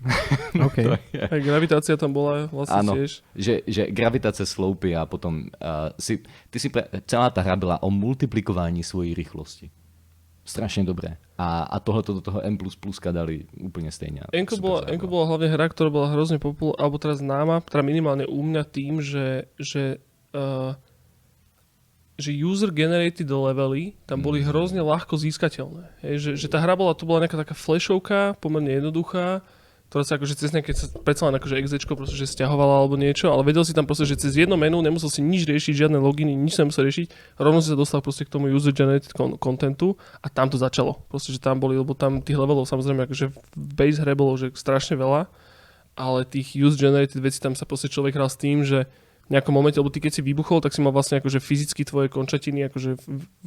OK. 0.66 0.78
Aj 1.12 1.40
gravitácia 1.44 1.96
tam 2.00 2.16
bola 2.16 2.48
vlastne 2.48 2.80
Áno, 2.80 2.92
tiež. 2.96 3.20
že, 3.36 3.54
že 3.68 3.92
gravitace 3.92 4.48
sloupy 4.48 4.96
a 4.96 5.04
potom 5.04 5.52
uh, 5.60 5.92
si, 6.00 6.24
ty 6.48 6.56
si 6.56 6.72
pre, 6.72 6.88
celá 7.04 7.28
ta 7.30 7.44
hra 7.44 7.56
byla 7.56 7.82
o 7.82 7.90
multiplikování 7.92 8.82
svojí 8.82 9.14
rychlosti. 9.14 9.70
Strašně 10.44 10.84
dobré. 10.84 11.16
A, 11.38 11.62
a 11.62 11.80
tohle 11.80 12.02
do 12.02 12.20
toho 12.20 12.40
M++ 12.44 12.58
dali 13.10 13.44
úplně 13.60 13.92
stejně. 13.92 14.20
Enko 14.32 14.56
bola. 14.56 14.80
Enko 14.88 15.06
bola 15.06 15.26
hlavne 15.26 15.46
hra, 15.48 15.68
ktorá 15.68 15.88
bola 15.92 16.10
hrozne 16.10 16.42
populárna, 16.42 16.80
alebo 16.80 16.96
teraz 16.98 17.20
známa, 17.20 17.60
teda 17.64 17.80
minimálne 17.84 18.24
u 18.26 18.40
mňa 18.44 18.62
tým, 18.66 19.00
že, 19.00 19.46
že, 19.56 20.02
uh, 20.34 20.74
že 22.18 22.34
user-generated 22.34 23.30
levely 23.30 23.94
tam 24.04 24.20
boli 24.20 24.42
hrozne 24.42 24.82
ľahko 24.84 25.16
získateľné. 25.16 26.02
Hej, 26.02 26.14
že, 26.18 26.30
že 26.44 26.46
tá 26.50 26.58
hra 26.58 26.74
bola, 26.76 26.98
to 26.98 27.06
bola 27.06 27.24
nejaká 27.24 27.40
taká 27.40 27.54
flashovka, 27.54 28.34
pomerne 28.40 28.74
jednoduchá, 28.80 29.40
ktorá 29.90 30.06
sa 30.06 30.22
akože 30.22 30.38
cez 30.38 30.54
nejaké, 30.54 30.70
predsa 31.02 31.26
len 31.26 31.34
akože 31.34 31.58
exečko 31.58 31.98
proste, 31.98 32.14
že 32.14 32.30
stiahovala 32.30 32.78
alebo 32.78 32.94
niečo, 32.94 33.34
ale 33.34 33.42
vedel 33.42 33.66
si 33.66 33.74
tam 33.74 33.90
proste, 33.90 34.06
že 34.06 34.22
cez 34.22 34.38
jedno 34.38 34.54
menu 34.54 34.78
nemusel 34.78 35.10
si 35.10 35.18
nič 35.18 35.50
riešiť, 35.50 35.74
žiadne 35.74 35.98
loginy, 35.98 36.30
nič 36.38 36.54
sa 36.54 36.62
nemusel 36.62 36.86
riešiť, 36.86 37.36
rovno 37.42 37.58
si 37.58 37.74
sa 37.74 37.76
dostal 37.76 37.98
proste 37.98 38.22
k 38.22 38.30
tomu 38.30 38.46
user 38.54 38.70
generated 38.70 39.10
con- 39.10 39.34
contentu 39.34 39.98
a 40.22 40.30
tam 40.30 40.46
to 40.46 40.54
začalo. 40.54 41.02
Proste, 41.10 41.34
že 41.34 41.42
tam 41.42 41.58
boli, 41.58 41.74
lebo 41.74 41.98
tam 41.98 42.22
tých 42.22 42.38
levelov 42.38 42.70
samozrejme 42.70 43.10
akože 43.10 43.34
v 43.34 43.70
base 43.74 43.98
hre 43.98 44.14
bolo, 44.14 44.38
že 44.38 44.54
strašne 44.54 44.94
veľa, 44.94 45.26
ale 45.98 46.22
tých 46.22 46.54
user 46.54 46.86
generated 46.86 47.18
vecí 47.18 47.42
tam 47.42 47.58
sa 47.58 47.66
proste 47.66 47.90
človek 47.90 48.14
hral 48.14 48.30
s 48.30 48.38
tým, 48.38 48.62
že 48.62 48.86
v 49.26 49.38
nejakom 49.38 49.50
momente, 49.50 49.78
lebo 49.82 49.90
ty 49.90 49.98
keď 49.98 50.18
si 50.18 50.22
vybuchol, 50.22 50.62
tak 50.62 50.70
si 50.70 50.82
mal 50.86 50.94
vlastne 50.94 51.18
akože 51.18 51.42
fyzicky 51.42 51.82
tvoje 51.82 52.10
končatiny 52.10 52.66
akože 52.70 52.94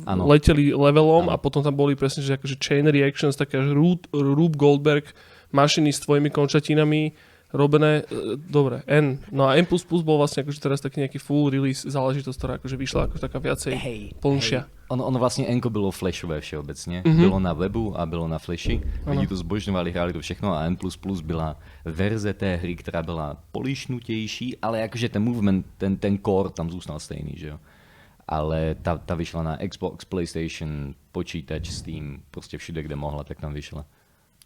Áno. 0.07 0.27
leteli 0.27 0.75
levelom 0.75 1.27
Áno. 1.27 1.31
a 1.31 1.39
potom 1.39 1.63
tam 1.63 1.75
boli 1.75 1.95
presne, 1.95 2.19
že 2.19 2.35
akože 2.35 2.59
chain 2.59 2.87
reactions, 2.87 3.39
také 3.39 3.63
až 3.63 3.71
Rube 3.71 4.55
Goldberg 4.55 5.07
mašiny 5.53 5.93
s 5.93 5.99
tvojimi 5.99 6.29
končatinami 6.29 7.11
robené, 7.53 8.01
e, 8.09 8.35
dobre, 8.35 8.81
N. 8.89 9.21
No 9.31 9.45
a 9.45 9.55
N++ 9.55 9.69
bol 10.01 10.17
vlastne 10.17 10.41
akože 10.41 10.57
teraz 10.57 10.81
taký 10.81 11.05
nejaký 11.05 11.21
full 11.21 11.53
release 11.53 11.85
záležitosť, 11.85 12.37
ktorá 12.41 12.53
akože 12.57 12.75
vyšla 12.75 13.01
ako 13.05 13.17
taká 13.21 13.37
viacej 13.37 13.77
Hej, 13.77 14.01
plnšia. 14.17 14.65
hej. 14.65 14.81
Ono, 14.89 15.05
ono 15.05 15.17
vlastne 15.21 15.45
Enko 15.45 15.69
bylo 15.69 15.91
flashové 15.91 16.41
všeobecně. 16.41 17.01
Mhm. 17.05 17.17
Bylo 17.17 17.39
na 17.39 17.53
webu 17.53 17.93
a 17.99 18.05
bylo 18.05 18.27
na 18.27 18.39
flashi. 18.39 18.81
Lidi 19.05 19.27
to 19.27 19.35
zbožňovali, 19.35 19.91
hráli 19.91 20.13
to 20.13 20.19
všechno 20.21 20.53
a 20.53 20.65
N++ 20.65 20.77
byla 21.23 21.57
verze 21.85 22.33
té 22.33 22.55
hry, 22.55 22.75
která 22.75 23.03
byla 23.03 23.37
polišnutější, 23.51 24.57
ale 24.61 24.79
jakože 24.79 25.09
ten 25.09 25.23
movement, 25.23 25.65
ten, 25.77 25.97
ten 25.97 26.17
core 26.25 26.49
tam 26.49 26.69
zůstal 26.69 26.99
stejný, 26.99 27.33
že 27.35 27.47
jo. 27.47 27.59
Ale 28.27 28.75
ta, 28.81 28.97
ta 28.97 29.15
vyšla 29.15 29.43
na 29.43 29.57
Xbox, 29.67 30.05
PlayStation, 30.05 30.93
počítač, 31.11 31.69
Steam, 31.69 32.21
prostě 32.31 32.57
všude, 32.57 32.83
kde 32.83 32.95
mohla, 32.95 33.23
tak 33.23 33.41
tam 33.41 33.53
vyšla. 33.53 33.85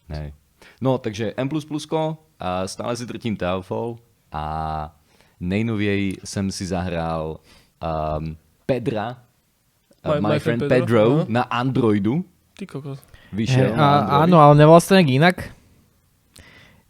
Hej. 0.10 0.34
No, 0.82 0.98
takže 0.98 1.34
M++ 1.38 1.50
a 2.40 2.68
stále 2.68 2.96
si 2.96 3.06
drtím 3.06 3.36
Towerfall 3.38 3.98
a 4.32 4.44
nejnověji 5.40 6.18
jsem 6.24 6.52
si 6.52 6.66
zahrál 6.66 7.40
um, 8.20 8.38
Pedra, 8.66 9.18
My- 10.06 10.22
My, 10.22 10.34
My, 10.34 10.40
Friend, 10.40 10.60
Pedro, 10.60 10.78
Pedro, 10.80 11.14
aha. 11.16 11.26
na 11.28 11.42
Androidu. 11.42 12.26
Ty 12.58 12.66
kokos. 12.68 13.00
Vyšiel 13.34 13.76
na 13.76 14.00
a, 14.00 14.24
áno, 14.24 14.40
ale 14.40 14.56
nevolá 14.56 14.80
sa 14.80 14.96
to 14.96 15.04
nejak 15.04 15.12
inak? 15.12 15.38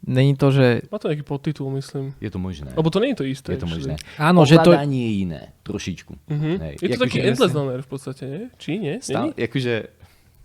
Není 0.06 0.38
to, 0.38 0.48
že... 0.54 0.86
Má 0.88 0.96
to 1.02 1.10
nejaký 1.10 1.26
podtitul, 1.26 1.68
myslím. 1.74 2.14
Je 2.22 2.30
to 2.30 2.38
možné. 2.40 2.72
Lebo 2.72 2.88
to 2.88 3.02
nie 3.02 3.12
je 3.12 3.18
to 3.18 3.26
isté. 3.28 3.52
Je 3.52 3.60
to 3.60 3.68
možné. 3.68 3.98
Áno, 4.16 4.46
že 4.46 4.56
to... 4.62 4.72
Je 4.72 5.10
jiné, 5.20 5.52
trošičku. 5.66 6.14
Mhm. 6.30 6.50
Hej. 6.62 6.74
Je 6.80 6.88
to 6.96 7.04
taký 7.04 7.18
endless 7.20 7.52
v 7.52 7.88
podstate, 7.90 8.22
nie? 8.24 8.42
Či 8.56 8.70
nie? 8.78 8.94
Stále, 9.02 9.34
Není? 9.36 9.44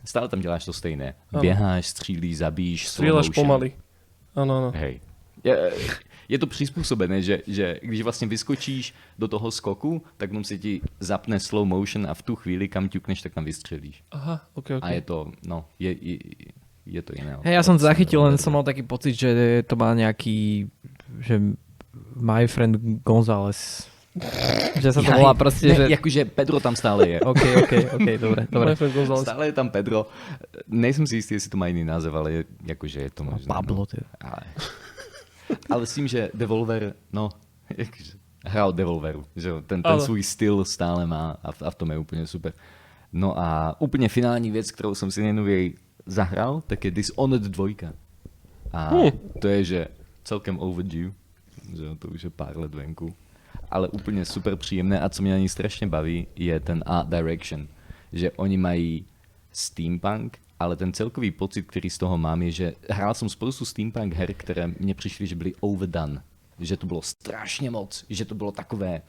Stále 0.05 0.27
tam 0.27 0.39
děláš 0.39 0.65
to 0.65 0.73
stejné. 0.73 1.15
Ano. 1.33 1.41
Běháš, 1.41 1.87
střílíš, 1.87 2.37
zabíjíš, 2.37 2.99
motion. 2.99 3.33
pomaly. 3.33 3.73
Áno, 4.35 4.51
áno. 4.57 4.69
Hej. 4.73 4.99
Je, 5.43 5.53
je 6.29 6.37
to 6.39 6.47
přizpůsobené, 6.47 7.21
že, 7.21 7.41
že 7.47 7.79
když 7.81 8.01
vlastně 8.01 8.27
vyskočíš 8.27 8.93
do 9.19 9.27
toho 9.27 9.51
skoku, 9.51 10.01
tak 10.17 10.33
on 10.33 10.43
se 10.43 10.57
ti 10.57 10.81
zapne 10.99 11.39
slow 11.39 11.67
motion 11.67 12.07
a 12.09 12.13
v 12.13 12.21
tu 12.21 12.35
chvíli, 12.35 12.67
kam 12.67 12.89
ťukneš, 12.89 13.21
tak 13.21 13.33
tam 13.33 13.45
vystřelíš. 13.45 14.03
Aha, 14.11 14.41
ok, 14.53 14.69
ok. 14.77 14.83
A 14.83 14.89
je 14.89 15.01
to, 15.01 15.31
no, 15.45 15.65
je, 15.79 15.95
je, 16.01 16.17
je 16.85 17.01
to 17.01 17.13
iné. 17.13 17.37
Hej, 17.43 17.53
ja 17.53 17.63
som 17.63 17.77
to 17.77 17.85
zachytil, 17.85 18.25
len 18.25 18.41
som 18.41 18.51
mal 18.57 18.65
taký 18.65 18.81
pocit, 18.83 19.13
že 19.13 19.63
to 19.69 19.75
má 19.77 19.93
nejaký... 19.93 20.67
Že 21.21 21.55
My 22.17 22.49
Friend 22.49 23.05
González. 23.05 23.85
Že 24.77 24.89
sa 24.93 25.01
to 25.01 25.11
volá 25.11 25.33
proste, 25.33 25.67
ne, 25.67 25.75
že... 25.75 25.83
Jakože 25.97 26.21
Pedro 26.29 26.61
tam 26.61 26.77
stále 26.77 27.09
je. 27.09 27.17
OK, 27.25 27.41
OK, 27.65 27.73
OK, 27.97 28.07
dobre, 28.21 28.41
dobre. 28.53 28.71
Stále 29.25 29.49
je 29.49 29.53
tam 29.57 29.69
Pedro. 29.73 30.05
Nejsem 30.69 31.07
si 31.09 31.17
istý, 31.17 31.33
jestli 31.33 31.49
to 31.49 31.57
má 31.57 31.67
jiný 31.67 31.83
název, 31.83 32.13
ale 32.13 32.31
je, 32.31 32.41
jakože 32.65 32.99
je 33.01 33.09
to 33.09 33.23
možné. 33.25 33.47
Pablo, 33.49 33.75
no. 33.77 33.85
teda. 33.85 34.05
Ale, 34.21 34.41
ale 35.69 35.83
s 35.85 35.93
tím, 35.97 36.07
že 36.07 36.29
Devolver, 36.33 36.93
no, 37.13 37.29
jakože 37.77 38.11
hrál 38.45 38.73
Devolveru, 38.73 39.25
že 39.35 39.49
ten, 39.65 39.81
ten 39.83 39.91
Áno. 39.97 40.03
svůj 40.05 40.23
styl 40.23 40.65
stále 40.65 41.07
má 41.07 41.37
a, 41.43 41.51
v- 41.51 41.61
a 41.61 41.69
v 41.71 41.75
tom 41.75 41.91
je 41.91 41.97
úplně 41.97 42.27
super. 42.27 42.53
No 43.13 43.33
a 43.39 43.75
úplně 43.81 44.09
finální 44.09 44.51
věc, 44.51 44.71
kterou 44.71 44.95
jsem 44.95 45.11
si 45.11 45.21
nejnověji 45.21 45.75
zahrál, 46.05 46.61
tak 46.67 46.85
je 46.85 46.91
Dishonored 46.91 47.41
2. 47.41 47.67
A 48.73 48.89
Hmm. 48.89 49.11
to 49.39 49.47
je, 49.47 49.63
že 49.63 49.87
celkem 50.23 50.59
overdue, 50.59 51.11
že 51.77 51.95
to 51.99 52.07
už 52.07 52.23
je 52.23 52.29
pár 52.29 52.57
let 52.57 52.75
venku. 52.75 53.15
Ale 53.73 53.89
úplně 53.89 54.21
super 54.25 54.55
příjemné 54.55 54.99
a 55.01 55.09
co 55.09 55.21
mě 55.25 55.31
na 55.31 55.37
ní 55.37 55.49
strašně 55.49 55.87
baví, 55.87 56.27
je 56.35 56.59
ten 56.59 56.83
art 56.85 57.09
direction. 57.09 57.67
Že 58.13 58.31
oni 58.37 58.57
mají 58.57 59.05
steampunk, 59.51 60.37
ale 60.59 60.75
ten 60.75 60.93
celkový 60.93 61.31
pocit, 61.31 61.63
který 61.67 61.89
z 61.89 61.97
toho 61.97 62.17
mám, 62.17 62.41
je, 62.41 62.51
že 62.51 62.73
hrál 62.89 63.13
jsem 63.13 63.29
spoustu 63.29 63.65
steampunk 63.65 64.13
her, 64.13 64.33
které 64.33 64.67
mně 64.79 64.93
přišly, 64.93 65.27
že 65.27 65.35
byly 65.35 65.53
overdone. 65.59 66.21
Že 66.59 66.77
to 66.77 66.85
bylo 66.87 67.01
strašně 67.01 67.71
moc, 67.71 68.05
že 68.09 68.25
to 68.25 68.35
bylo 68.35 68.51
takové, 68.51 69.01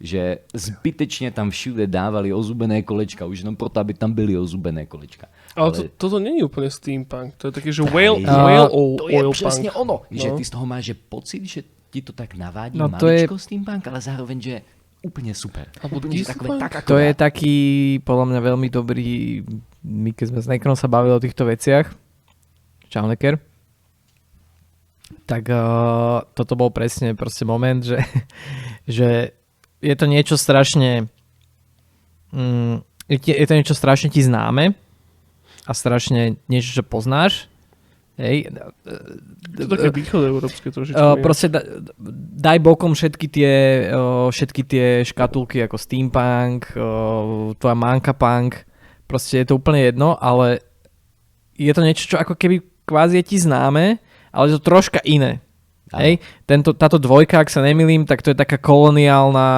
že 0.00 0.38
zbytečně 0.54 1.30
tam 1.30 1.50
všude 1.50 1.86
dávali 1.86 2.32
ozubené 2.32 2.82
kolečka, 2.82 3.26
už 3.26 3.38
jenom 3.38 3.56
proto, 3.56 3.80
aby 3.80 3.94
tam 3.94 4.12
byly 4.12 4.38
ozubené 4.38 4.86
kolečka. 4.86 5.26
Ale 5.56 5.72
to, 5.72 5.82
toto 5.98 6.18
není 6.22 6.42
úplne 6.46 6.70
steampunk. 6.70 7.34
To 7.42 7.50
je 7.50 7.52
také, 7.52 7.72
že 7.74 7.82
whale, 7.82 8.22
whale 8.22 8.58
A- 8.58 8.70
oil, 8.70 8.96
to 8.98 9.08
je 9.10 9.18
oil 9.18 9.30
přesně 9.34 9.70
punk. 9.70 9.82
ono, 9.82 9.96
že 10.10 10.28
No. 10.30 10.36
ty 10.38 10.44
z 10.46 10.50
toho 10.50 10.66
máš 10.66 10.84
že 10.84 10.94
pocit, 10.94 11.42
že 11.44 11.60
ti 11.92 12.00
to 12.00 12.16
tak 12.16 12.34
navádí 12.34 12.80
No 12.80 12.88
to 12.88 13.12
je- 13.12 13.28
maličko 13.28 13.36
steampunk, 13.38 13.84
ale 13.84 14.00
zároveň, 14.00 14.40
že 14.40 14.54
úplně 15.02 15.34
super. 15.34 15.66
Úplně, 15.82 16.18
že 16.18 16.24
takové 16.24 16.58
tak 16.58 16.84
To 16.84 16.96
je 16.98 17.14
taký, 17.14 17.54
podľa 18.06 18.24
mňa, 18.24 18.40
veľmi 18.40 18.68
dobrý, 18.70 19.42
my 19.82 20.10
keď 20.14 20.26
sme 20.30 20.40
s 20.40 20.46
Nekrom 20.46 20.78
sa 20.78 20.86
bavili 20.86 21.12
o 21.12 21.20
týchto 21.20 21.44
veciach, 21.44 21.90
čau 22.88 23.10
Neker, 23.10 23.42
tak 25.26 25.50
uh, 25.50 26.22
toto 26.38 26.54
bol 26.54 26.70
presne 26.70 27.18
proste 27.18 27.42
moment, 27.42 27.82
že, 27.82 27.98
že 28.96 29.34
je 29.82 29.94
to 29.98 30.06
niečo 30.06 30.38
strašne 30.38 31.10
mm, 32.30 32.86
je, 33.10 33.18
je 33.18 33.46
to 33.46 33.54
niečo 33.58 33.74
strašne 33.74 34.08
ti 34.08 34.22
známe 34.22 34.72
a 35.66 35.72
strašne 35.74 36.40
niečo, 36.48 36.80
čo 36.80 36.82
poznáš. 36.86 37.51
Hej. 38.20 38.52
To 39.56 39.60
je 39.64 39.68
také 39.72 39.88
východoeurópske 39.88 40.68
trošičku. 40.68 41.00
Uh, 41.00 41.16
proste 41.24 41.48
da, 41.48 41.64
daj 42.36 42.58
bokom 42.60 42.92
všetky 42.92 43.26
tie, 43.32 43.52
uh, 43.88 44.28
všetky 44.28 44.62
tie 44.68 44.86
škatulky 45.00 45.64
ako 45.64 45.80
steampunk, 45.80 46.76
uh, 46.76 47.56
tvoja 47.56 47.76
manka 47.76 48.12
punk, 48.12 48.68
proste 49.08 49.40
je 49.40 49.46
to 49.48 49.56
úplne 49.56 49.88
jedno, 49.88 50.20
ale 50.20 50.60
je 51.56 51.72
to 51.72 51.80
niečo, 51.80 52.04
čo 52.04 52.16
ako 52.20 52.36
keby 52.36 52.60
kvázi 52.84 53.24
je 53.24 53.24
ti 53.24 53.36
známe, 53.40 53.96
ale 54.32 54.44
je 54.48 54.60
to 54.60 54.62
troška 54.68 55.00
iné. 55.08 55.40
Hej, 55.92 56.24
Tento, 56.48 56.76
táto 56.76 57.00
dvojka, 57.00 57.40
ak 57.40 57.52
sa 57.52 57.64
nemýlim, 57.64 58.04
tak 58.04 58.20
to 58.20 58.32
je 58.32 58.36
taká 58.36 58.60
koloniálna 58.60 59.48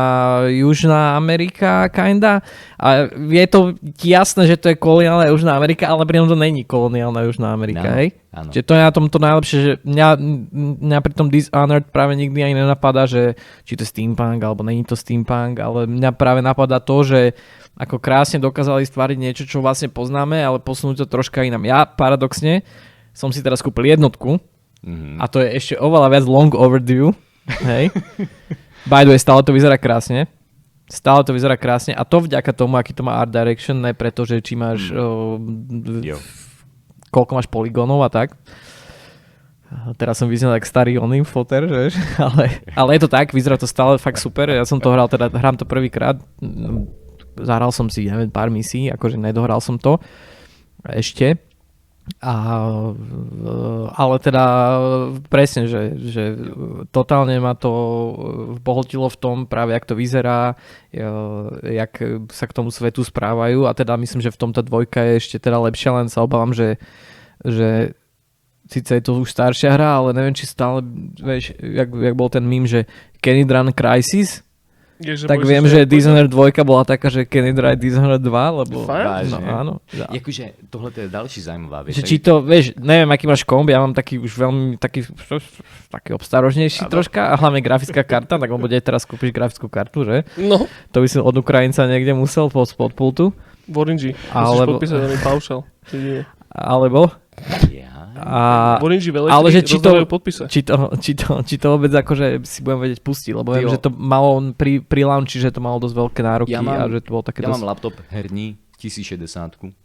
Južná 0.51 1.19
Amerika, 1.19 1.91
kinda. 1.91 2.43
A 2.79 3.11
je 3.11 3.47
to 3.51 3.75
jasné, 4.03 4.47
že 4.47 4.59
to 4.59 4.71
je 4.71 4.77
koloniálna 4.79 5.31
Južná 5.31 5.59
Amerika, 5.59 5.91
ale 5.91 6.07
pritom 6.07 6.31
to 6.31 6.39
není 6.39 6.63
koloniálna 6.63 7.27
Južná 7.27 7.51
Amerika, 7.51 7.87
Áno, 7.87 7.99
hej? 7.99 8.09
áno. 8.31 8.51
Čiže 8.55 8.67
to 8.67 8.73
je 8.75 8.83
na 8.83 8.93
tom 8.95 9.07
to 9.11 9.19
najlepšie, 9.19 9.59
že 9.59 9.73
mňa, 9.83 10.09
mňa 10.87 10.99
pri 11.03 11.13
tom 11.15 11.29
Dishonored 11.31 11.91
práve 11.91 12.15
nikdy 12.15 12.39
ani 12.47 12.55
nenapadá, 12.63 13.11
že 13.11 13.35
či 13.67 13.75
to 13.75 13.83
je 13.83 13.91
steampunk, 13.91 14.39
alebo 14.43 14.63
není 14.63 14.87
to 14.87 14.95
steampunk, 14.95 15.59
ale 15.59 15.91
mňa 15.91 16.11
práve 16.15 16.47
napadá 16.47 16.79
to, 16.79 17.03
že 17.03 17.21
ako 17.75 17.99
krásne 17.99 18.39
dokázali 18.39 18.87
stvariť 18.87 19.19
niečo, 19.19 19.43
čo 19.51 19.59
vlastne 19.59 19.91
poznáme, 19.91 20.39
ale 20.39 20.63
posunúť 20.63 21.03
to 21.03 21.07
troška 21.11 21.43
inám. 21.43 21.67
Ja 21.67 21.83
paradoxne 21.91 22.63
som 23.11 23.35
si 23.35 23.43
teraz 23.43 23.63
kúpil 23.63 23.95
jednotku, 23.95 24.39
Mhm. 24.85 25.17
a 25.17 25.25
to 25.27 25.41
je 25.41 25.49
ešte 25.57 25.75
oveľa 25.81 26.09
viac 26.13 26.25
long 26.29 26.53
overdue. 26.53 27.17
Hej. 27.65 27.89
By 28.91 29.09
the 29.09 29.17
way, 29.17 29.21
stále 29.21 29.41
to 29.41 29.57
vyzerá 29.57 29.81
krásne. 29.81 30.29
Stále 30.85 31.25
to 31.25 31.33
vyzerá 31.33 31.57
krásne 31.57 31.97
a 31.97 32.05
to 32.05 32.21
vďaka 32.21 32.53
tomu, 32.53 32.77
aký 32.77 32.93
to 32.93 33.01
má 33.01 33.17
art 33.17 33.33
direction, 33.33 33.81
ne 33.81 33.97
preto, 33.97 34.29
že 34.29 34.45
či 34.45 34.53
máš 34.53 34.93
o, 34.93 35.41
Jo. 36.05 36.21
koľko 37.09 37.33
máš 37.41 37.49
poligónov 37.49 38.05
a 38.05 38.13
tak. 38.13 38.37
Teraz 39.97 40.21
som 40.21 40.29
vyznal 40.29 40.55
tak 40.61 40.69
starý 40.69 41.01
oný 41.01 41.25
foter, 41.25 41.65
že? 41.67 41.97
ale, 42.21 42.61
ale 42.77 42.91
je 42.95 43.01
to 43.03 43.11
tak, 43.11 43.33
vyzerá 43.33 43.57
to 43.57 43.65
stále 43.67 43.97
fakt 43.97 44.21
super. 44.21 44.53
Ja 44.53 44.69
som 44.69 44.77
to 44.79 44.93
hral, 44.93 45.09
teda 45.09 45.33
hrám 45.33 45.57
to 45.57 45.65
prvýkrát. 45.65 46.21
Mm, 46.45 46.87
Zahral 47.35 47.75
som 47.75 47.91
si, 47.91 48.07
neviem, 48.07 48.31
pár 48.31 48.47
misií, 48.47 48.93
akože 48.95 49.19
nedohral 49.19 49.59
som 49.59 49.75
to 49.75 49.99
ešte. 50.87 51.41
A, 52.21 52.35
e, 52.93 53.55
ale 53.97 54.17
teda 54.21 54.45
presne, 55.33 55.65
že, 55.65 55.97
že 55.97 56.37
totálne 56.93 57.33
ma 57.41 57.57
to 57.57 57.73
pohltilo 58.61 59.09
v 59.09 59.17
tom 59.17 59.37
práve, 59.49 59.73
jak 59.73 59.89
to 59.89 59.97
vyzerá, 59.97 60.53
e, 60.93 61.01
jak 61.81 61.97
sa 62.29 62.45
k 62.45 62.57
tomu 62.61 62.69
svetu 62.69 63.01
správajú 63.01 63.65
a 63.65 63.73
teda 63.73 63.97
myslím, 63.97 64.21
že 64.21 64.35
v 64.37 64.41
tomto 64.41 64.61
dvojka 64.61 65.01
je 65.01 65.13
ešte 65.17 65.37
teda 65.49 65.57
lepšia, 65.65 65.97
len 65.97 66.13
sa 66.13 66.21
obávam, 66.21 66.53
že, 66.53 66.77
že 67.41 67.97
síce 68.69 69.01
je 69.01 69.03
to 69.05 69.25
už 69.25 69.33
staršia 69.33 69.73
hra, 69.73 70.05
ale 70.05 70.13
neviem, 70.13 70.37
či 70.37 70.45
stále, 70.45 70.85
vieš, 71.17 71.57
jak, 71.57 71.89
jak 71.89 72.15
bol 72.17 72.29
ten 72.29 72.45
mím, 72.45 72.69
že 72.69 72.85
it 73.25 73.49
run 73.49 73.73
Crisis? 73.73 74.44
Je, 75.03 75.27
tak 75.27 75.43
viem, 75.43 75.67
si 75.67 75.75
že 75.75 75.91
Dishonored 75.91 76.31
2 76.31 76.63
bola 76.63 76.87
taká, 76.87 77.11
že 77.11 77.27
it 77.27 77.35
ride 77.35 77.83
Dishonored 77.83 78.23
2, 78.23 78.31
lebo... 78.63 78.87
Fakt? 78.87 79.27
No, 79.27 79.39
áno. 79.43 79.73
Jakože 79.91 80.55
tohle 80.71 80.95
je 80.95 81.11
další 81.11 81.41
zaujímavá 81.43 81.83
vec. 81.83 81.99
Či 81.99 82.23
to, 82.23 82.39
vieš, 82.39 82.79
neviem, 82.79 83.11
aký 83.11 83.27
máš 83.27 83.43
komb, 83.43 83.67
ja 83.67 83.83
mám 83.83 83.91
taký 83.91 84.23
už 84.23 84.31
veľmi, 84.31 84.79
taký, 84.79 85.03
taký 85.91 86.15
obstarožnejší 86.15 86.87
troška 86.87 87.31
a 87.31 87.35
hlavne 87.35 87.59
grafická 87.59 88.07
karta, 88.07 88.39
tak 88.39 88.47
on 88.47 88.63
bude 88.63 88.79
aj 88.79 88.87
teraz 88.87 89.03
kúpiš 89.03 89.35
grafickú 89.35 89.67
kartu, 89.67 90.07
že? 90.07 90.17
No, 90.39 90.63
To 90.95 91.03
by 91.03 91.09
som 91.11 91.27
od 91.27 91.35
Ukrajinca 91.35 91.91
niekde 91.91 92.15
musel 92.15 92.47
po 92.47 92.63
spod 92.63 92.95
pultu. 92.95 93.35
v 93.67 93.75
Orange. 93.75 94.15
Musíš 94.15 94.31
Alebo- 94.31 94.79
podpísať 94.79 94.99
daný 95.01 95.17
paušal. 95.25 95.61
Alebo, 96.55 97.11
Ja. 97.73 97.94
A, 98.25 98.81
V 98.81 98.85
Orange 98.89 99.09
veľa 99.13 99.29
ale 99.29 99.53
že 99.53 99.61
či 99.61 99.77
to, 99.77 99.93
podpise. 100.09 100.49
či, 100.49 100.65
to, 100.65 100.97
či, 100.97 101.13
to, 101.13 101.45
či 101.45 101.61
to 101.61 101.67
vôbec 101.77 101.93
akože 101.93 102.41
si 102.49 102.65
budem 102.65 102.81
vedieť 102.89 103.01
pustiť, 103.05 103.33
lebo 103.37 103.53
viem, 103.53 103.69
že 103.69 103.77
to 103.77 103.93
malo 103.93 104.41
pri, 104.57 104.81
pri 104.81 105.05
launchi, 105.05 105.37
že 105.37 105.53
to 105.53 105.61
malo 105.61 105.77
dosť 105.77 105.95
veľké 105.95 106.21
nároky 106.25 106.57
Ja 106.57 106.65
mám- 106.65 106.81
a 106.81 106.89
že 106.89 107.05
to 107.05 107.13
bolo 107.13 107.23
také 107.23 107.45
Ja 107.45 107.53
dosť... 107.53 107.61
mám 107.61 107.69
laptop 107.69 107.95
herní 108.09 108.57
1060 108.81 109.77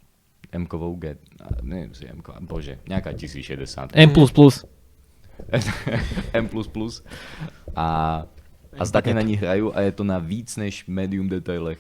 M-kovou 0.50 0.98
G, 0.98 1.14
neviem 1.62 1.94
si 1.94 2.10
M, 2.10 2.24
bože, 2.48 2.82
nejaká 2.90 3.14
1060. 3.14 3.94
M++. 3.94 4.10
M++ 6.34 6.46
a, 7.76 7.88
a 8.76 8.84
zdatne 8.84 9.14
na 9.14 9.24
ní 9.24 9.38
hrajú 9.38 9.72
a 9.72 9.86
je 9.86 9.92
to 9.94 10.04
na 10.04 10.18
víc 10.20 10.58
než 10.58 10.84
medium 10.90 11.30
detailech. 11.30 11.80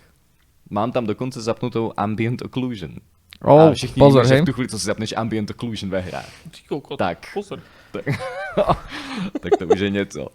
Mám 0.70 0.94
tam 0.94 1.10
dokonce 1.10 1.42
zapnutou 1.42 1.92
ambient 1.98 2.42
occlusion. 2.46 3.02
O, 3.44 3.60
a 3.60 3.74
všichni 3.74 4.00
pozor, 4.00 4.28
že 4.28 4.34
hej. 4.34 4.42
v 4.42 4.46
tu 4.46 4.54
chvíli, 4.54 4.70
co 4.70 4.80
si 4.80 4.86
zapneš 4.86 5.14
ambient 5.18 5.50
occlusion 5.50 5.92
ve 5.92 6.00
hrách. 6.00 6.32
Ty 6.52 6.68
kokot, 6.68 6.98
Tak. 6.98 7.28
Pozor. 7.34 7.62
Tak, 7.92 8.06
tak 9.42 9.58
to 9.60 9.68
už 9.68 9.80
je 9.80 9.90
něco. 9.90 10.28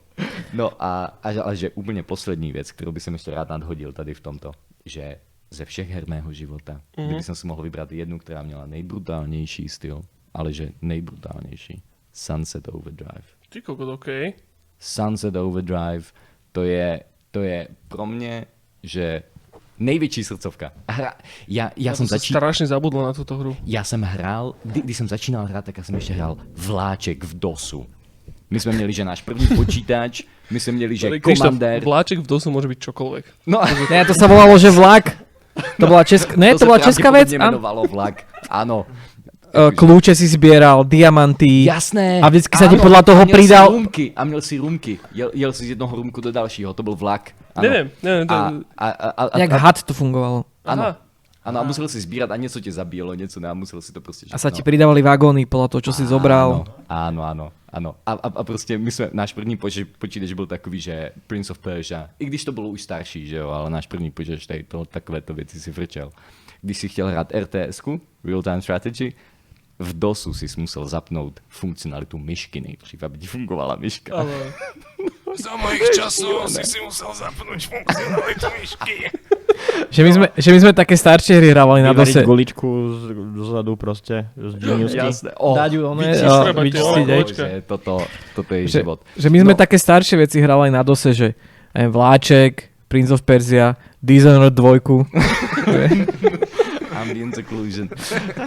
No 0.52 0.72
a, 0.78 1.04
a, 1.22 1.42
ale 1.42 1.56
že 1.56 1.70
úplně 1.70 2.02
poslední 2.02 2.52
věc, 2.52 2.72
kterou 2.72 2.92
by 2.92 3.00
jsem 3.00 3.12
ještě 3.12 3.30
rád 3.30 3.48
nadhodil 3.48 3.92
tady 3.92 4.14
v 4.14 4.20
tomto, 4.20 4.52
že 4.84 5.16
ze 5.50 5.64
všech 5.64 5.90
her 5.90 6.08
mého 6.08 6.32
života, 6.32 6.80
mm-hmm. 6.96 7.06
kdyby 7.06 7.22
jsem 7.22 7.34
si 7.34 7.46
mohl 7.46 7.62
vybrat 7.62 7.92
jednu, 7.92 8.18
která 8.18 8.42
měla 8.42 8.66
nejbrutálnější 8.66 9.68
styl, 9.68 10.02
ale 10.34 10.52
že 10.52 10.68
nejbrutálnější, 10.82 11.82
Sunset 12.12 12.68
Overdrive. 12.68 13.24
Ty 13.48 13.62
kokot, 13.62 13.88
okej. 13.88 14.34
Sunset 14.78 15.36
Overdrive, 15.36 16.04
to 16.52 16.62
je, 16.62 17.00
to 17.30 17.42
je 17.42 17.68
pro 17.88 18.06
mě, 18.06 18.46
že 18.82 19.22
největší 19.78 20.24
srdcovka. 20.24 20.72
Hra, 20.88 21.12
já, 21.48 21.70
já, 21.76 21.92
Ja 21.92 21.94
jsem 21.94 22.06
som 22.06 22.06
sa 22.08 22.16
začínal... 22.18 22.38
strašne 22.40 22.66
zabudol 22.66 23.02
na 23.06 23.12
túto 23.12 23.36
hru. 23.36 23.56
Já 23.66 23.84
jsem 23.84 24.02
hrál, 24.02 24.54
kdy, 24.64 24.80
když 24.82 24.96
jsem 24.96 25.08
začínal 25.08 25.46
hrát, 25.46 25.64
tak 25.64 25.78
já 25.78 25.84
jsem 25.84 25.94
ještě 25.94 26.12
hrál 26.14 26.36
vláček 26.56 27.24
v 27.24 27.38
DOSu. 27.38 27.86
My 28.50 28.60
jsme 28.60 28.72
měli, 28.72 28.92
že 28.92 29.04
náš 29.04 29.22
první 29.22 29.46
počítač, 29.56 30.22
my 30.50 30.60
jsme 30.60 30.72
měli, 30.72 30.96
že 30.96 31.20
komandér... 31.20 31.84
vláček 31.84 32.18
v 32.22 32.26
DOSu 32.26 32.50
môže 32.54 32.68
byť 32.70 32.78
čokoľvek. 32.78 33.24
No, 33.50 33.58
Ne, 33.90 34.04
to 34.06 34.14
sa 34.14 34.30
volalo, 34.30 34.54
že 34.60 34.70
vlak. 34.70 35.16
To 35.78 35.86
bola 35.86 36.02
česká, 36.04 36.34
ne, 36.38 36.52
to, 36.54 36.62
sa 36.62 36.66
bola 36.66 36.78
česká 36.82 37.10
vec. 37.14 37.30
pravdepodobne 37.30 37.46
Áno. 37.46 37.54
menovalo 37.58 37.82
vlak, 37.86 38.16
áno. 38.50 38.78
E, 39.54 39.70
Kľúče 39.70 40.10
si 40.18 40.26
zbieral, 40.26 40.82
diamanty. 40.82 41.64
Jasné. 41.70 42.18
A 42.18 42.26
vždycky 42.26 42.58
sa 42.58 42.66
ti 42.66 42.74
áno, 42.74 42.82
podľa 42.82 43.02
toho 43.06 43.22
a 43.22 43.24
měl 43.24 43.36
pridal- 43.38 43.70
Si 43.70 43.74
rumky, 43.78 44.04
a 44.16 44.20
měl 44.24 44.40
si 44.42 44.54
rumky. 44.58 44.92
Jel, 45.14 45.30
jel 45.34 45.52
si 45.54 45.62
z 45.64 45.68
jednoho 45.78 45.96
rumku 45.96 46.20
do 46.20 46.32
dalšího, 46.32 46.74
to 46.74 46.82
byl 46.82 46.94
vlak. 46.98 47.30
Ano. 47.54 47.62
Neviem, 47.70 47.86
neviem. 48.02 48.26
To... 48.26 48.34
A, 48.34 48.42
a, 48.78 48.88
a, 48.90 49.08
a, 49.10 49.22
a, 49.30 49.38
Jak 49.38 49.52
a, 49.52 49.56
had 49.56 49.82
to 49.82 49.94
fungovalo. 49.94 50.44
ano. 50.66 50.82
Aha. 50.82 50.96
Ano, 51.44 51.60
a 51.60 51.62
musel 51.62 51.84
si 51.88 52.00
sbírat 52.00 52.30
a 52.30 52.36
něco 52.36 52.60
tě 52.60 52.72
zabíjelo, 52.72 53.14
něco 53.14 53.40
ne, 53.40 53.48
a 53.48 53.54
musel 53.54 53.82
si 53.82 53.92
to 53.92 54.00
prostě 54.00 54.26
A 54.32 54.38
sa 54.40 54.48
všechno- 54.48 54.56
ti 54.56 54.62
pridávali 54.64 55.02
vagóny 55.04 55.44
podľa 55.44 55.68
toho, 55.68 55.80
čo 55.84 55.92
si 55.92 56.08
zobral. 56.08 56.64
Áno, 56.88 57.20
áno, 57.20 57.52
áno. 57.68 58.00
A, 58.08 58.12
a, 58.16 58.28
a 58.32 58.42
prostě 58.48 58.78
my 58.80 58.88
jsme, 58.90 59.10
náš 59.12 59.32
první 59.36 59.56
poč- 59.60 59.84
počítač 59.98 60.32
byl 60.32 60.46
takový, 60.46 60.80
že 60.80 61.12
Prince 61.28 61.52
of 61.52 61.58
Persia, 61.60 62.08
i 62.18 62.24
když 62.24 62.44
to 62.48 62.52
bylo 62.52 62.68
už 62.72 62.82
starší, 62.82 63.26
že 63.28 63.36
jo, 63.36 63.50
ale 63.52 63.70
náš 63.70 63.86
první 63.86 64.10
počítač 64.10 64.46
tady 64.46 64.62
to, 64.62 64.84
takovéto 64.84 65.34
věci 65.34 65.60
si 65.60 65.70
vrčel. 65.70 66.10
Když 66.62 66.78
si 66.78 66.88
chtěl 66.88 67.08
hrát 67.12 67.28
RTS-ku, 67.34 68.00
Real 68.24 68.42
Time 68.42 68.62
Strategy, 68.62 69.12
v 69.78 69.90
DOSu 69.92 70.30
si 70.34 70.46
musel 70.54 70.86
zapnout 70.86 71.40
funkcionalitu 71.48 72.18
myšky 72.18 72.60
nejdřív, 72.60 73.02
aby 73.02 73.18
ti 73.18 73.26
fungovala 73.26 73.76
myška. 73.76 74.14
Ale... 74.14 74.30
Za 75.34 75.50
mojich 75.58 75.82
časov 75.98 76.46
si 76.46 76.62
si 76.62 76.78
musel 76.78 77.10
zapnúť 77.10 77.66
funkcionalitu 77.66 78.46
myšky. 78.54 78.94
Že 79.90 80.00
my, 80.06 80.10
sme, 80.14 80.26
že 80.38 80.48
my 80.54 80.58
sme 80.62 80.72
také 80.78 80.94
staršie 80.94 81.34
hry 81.42 81.50
hrávali 81.50 81.82
na 81.82 81.90
Vyvariť 81.90 82.22
dose. 82.22 82.26
guličku 82.26 82.66
z, 82.70 83.02
dozadu 83.34 83.74
proste, 83.74 84.30
z 84.38 84.54
geniusky. 84.62 85.02
Jasné. 85.02 85.34
O, 85.34 85.58
Dať 85.58 85.70
ju, 85.74 85.80
one, 85.90 86.06
vyčistiť 86.54 87.66
toto, 87.66 87.98
toto 88.38 88.50
je 88.54 88.62
že, 88.70 88.86
život. 88.86 89.02
že 89.18 89.26
my 89.26 89.38
sme 89.42 89.54
No. 89.54 89.58
také 89.58 89.74
staršie 89.74 90.22
veci 90.22 90.38
hrávali 90.38 90.70
na 90.70 90.86
dose, 90.86 91.10
že 91.10 91.34
Vláček, 91.74 92.70
Prince 92.86 93.10
of 93.10 93.26
Persia, 93.26 93.74
Dishonored 93.98 94.54
2. 94.54 94.86
Ambient 96.94 97.38
occlusion. 97.38 97.88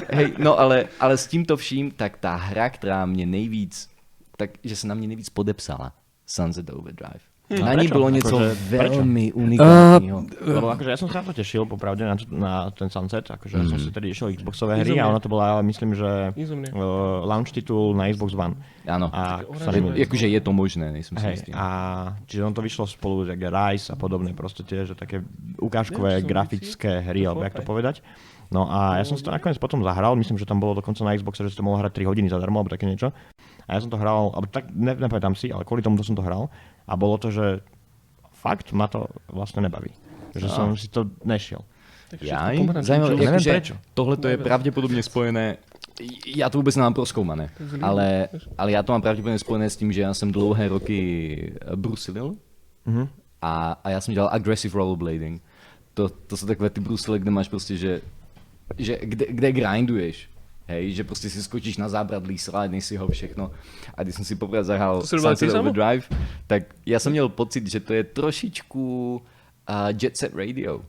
Hej, 0.10 0.34
no 0.38 0.60
ale, 0.60 0.88
ale 1.00 1.18
s 1.18 1.28
tímto 1.28 1.58
vším, 1.58 1.92
tak 1.92 2.18
tá 2.18 2.36
hra, 2.36 2.70
ktorá 2.70 3.06
mě 3.06 3.26
nejvíc, 3.26 3.90
tak, 4.38 4.50
že 4.64 4.76
se 4.76 4.88
na 4.88 4.96
mě 4.96 5.08
nejvíc 5.08 5.30
podepsala, 5.30 5.94
Sunset 6.26 6.70
Overdrive. 6.70 7.24
Hm. 7.50 7.64
Na 7.64 7.72
A 7.72 7.74
ní 7.74 7.88
prečo? 7.88 7.94
bylo 7.94 8.10
něco 8.10 8.36
Akože, 8.36 8.56
veľmi 8.70 9.32
unikátního. 9.34 10.24
Lebo 10.44 10.68
akože 10.68 10.90
ja 10.92 11.00
som 11.00 11.08
sa 11.08 11.24
na 11.24 11.32
to 11.32 11.40
tešil, 11.40 11.64
popravde, 11.64 12.04
na, 12.04 12.20
na 12.28 12.54
ten 12.76 12.92
Sunset, 12.92 13.24
akože 13.24 13.64
mm. 13.64 13.70
som 13.72 13.80
si 13.80 13.88
tedy 13.88 14.12
išiel 14.12 14.36
Xboxové 14.36 14.84
hry 14.84 15.00
a 15.00 15.08
Izomne. 15.08 15.12
ono 15.16 15.20
to 15.24 15.32
bola, 15.32 15.64
myslím, 15.64 15.96
že 15.96 16.36
Izomne. 16.36 16.68
uh, 16.76 17.24
launch 17.24 17.56
titul 17.56 17.96
na 17.96 18.12
Xbox 18.12 18.36
One. 18.36 18.60
Áno. 18.84 19.08
A 19.16 19.48
nemýlim. 19.72 19.96
Jakože 19.96 20.28
je 20.28 20.42
to 20.44 20.52
možné, 20.52 20.92
nejsem 20.92 21.16
si 21.16 21.24
Hej, 21.24 21.36
istý. 21.40 21.52
a 21.56 21.66
čiže 22.28 22.44
on 22.44 22.52
to 22.52 22.60
vyšlo 22.60 22.84
spolu, 22.84 23.24
že 23.24 23.40
Rise 23.40 23.88
a 23.92 23.96
podobné, 23.96 24.36
proste 24.36 24.68
tie, 24.68 24.84
že 24.84 24.92
také 25.00 25.24
ukážkové 25.56 26.20
Neviem, 26.20 26.28
grafické 26.28 27.00
hry, 27.00 27.24
alebo 27.24 27.48
jak 27.48 27.56
to 27.56 27.64
povedať. 27.64 28.04
No 28.52 28.68
a 28.72 28.98
ja 28.98 29.04
som 29.04 29.20
si 29.20 29.24
to 29.24 29.32
nakoniec 29.32 29.60
potom 29.60 29.84
zahral, 29.84 30.16
myslím, 30.16 30.40
že 30.40 30.48
tam 30.48 30.60
bolo 30.64 30.80
dokonca 30.80 31.04
na 31.04 31.12
Xboxe, 31.16 31.44
že 31.44 31.52
si 31.52 31.58
to 31.60 31.68
mohol 31.68 31.84
hrať 31.84 32.00
3 32.00 32.08
hodiny 32.08 32.28
zadarmo, 32.32 32.60
alebo 32.64 32.72
také 32.72 32.88
niečo. 32.88 33.12
A 33.68 33.76
ja 33.76 33.80
som 33.84 33.92
to 33.92 34.00
hral, 34.00 34.32
alebo 34.32 34.48
tak 34.48 34.72
ne, 34.72 34.96
nepamätám 34.96 35.36
si, 35.36 35.52
ale 35.52 35.68
kvôli 35.68 35.84
tomu 35.84 36.00
som 36.00 36.16
to 36.16 36.24
hral. 36.24 36.48
A 36.88 36.96
bolo 36.96 37.20
to, 37.20 37.28
že 37.28 37.60
fakt 38.32 38.72
ma 38.72 38.88
to 38.88 39.12
vlastne 39.28 39.60
nebaví. 39.60 39.92
Že 40.32 40.48
som 40.48 40.68
si 40.80 40.88
to 40.88 41.12
nešiel. 41.28 41.68
Zajímavé, 42.24 42.80
čas. 42.80 42.88
Neviem 42.88 43.20
jakože 43.20 43.52
prečo. 43.52 43.76
tohle 43.94 44.16
to 44.18 44.28
je 44.32 44.38
pravděpodobně 44.40 45.04
spojené, 45.04 45.58
já 46.36 46.50
to 46.50 46.58
vůbec 46.58 46.76
nemám 46.76 46.94
proskoumané, 46.94 47.50
ale, 47.82 48.28
ale 48.58 48.72
já 48.72 48.84
to 48.84 48.92
mám 48.92 49.02
pravděpodobně 49.02 49.40
spojené 49.40 49.70
s 49.70 49.76
tím, 49.76 49.92
že 49.92 50.02
já 50.02 50.14
jsem 50.14 50.32
dlouhé 50.32 50.68
roky 50.68 51.00
eh, 51.62 51.76
brusilil 51.76 52.36
Mhm. 52.86 53.08
a, 53.42 53.76
a 53.84 53.90
já 53.90 54.02
jsem 54.02 54.14
dělal 54.14 54.30
aggressive 54.32 54.72
rollerblading. 54.78 55.42
To, 55.94 56.10
to 56.10 56.38
jsou 56.38 56.48
takové 56.48 56.70
ty 56.70 56.80
brusile, 56.82 57.20
kde 57.20 57.32
máš 57.32 57.48
prostě, 57.50 57.76
že, 57.78 58.02
že 58.78 59.00
kde, 59.04 59.26
kde 59.30 59.52
grinduješ. 59.52 60.30
Hej, 60.68 60.94
že 60.94 61.04
prostě 61.04 61.30
si 61.30 61.44
skočíš 61.44 61.78
na 61.78 61.90
zábradlí, 61.90 62.38
sládneš 62.38 62.86
si 62.86 62.96
ho 62.98 63.08
všechno. 63.08 63.52
A 63.96 64.04
když 64.04 64.16
jsem 64.16 64.26
si 64.26 64.36
poprvé 64.36 64.64
si 64.66 64.72
robil 64.76 65.02
Sunset? 65.06 65.56
Overdrive, 65.56 66.04
tak 66.48 66.64
já 66.86 67.00
jsem 67.00 67.12
měl 67.12 67.30
pocit, 67.30 67.68
že 67.68 67.80
to 67.80 67.94
je 67.94 68.04
trošičku 68.04 69.16
uh, 69.70 69.76
Jet 70.02 70.18
Set 70.18 70.36
Radio. 70.36 70.82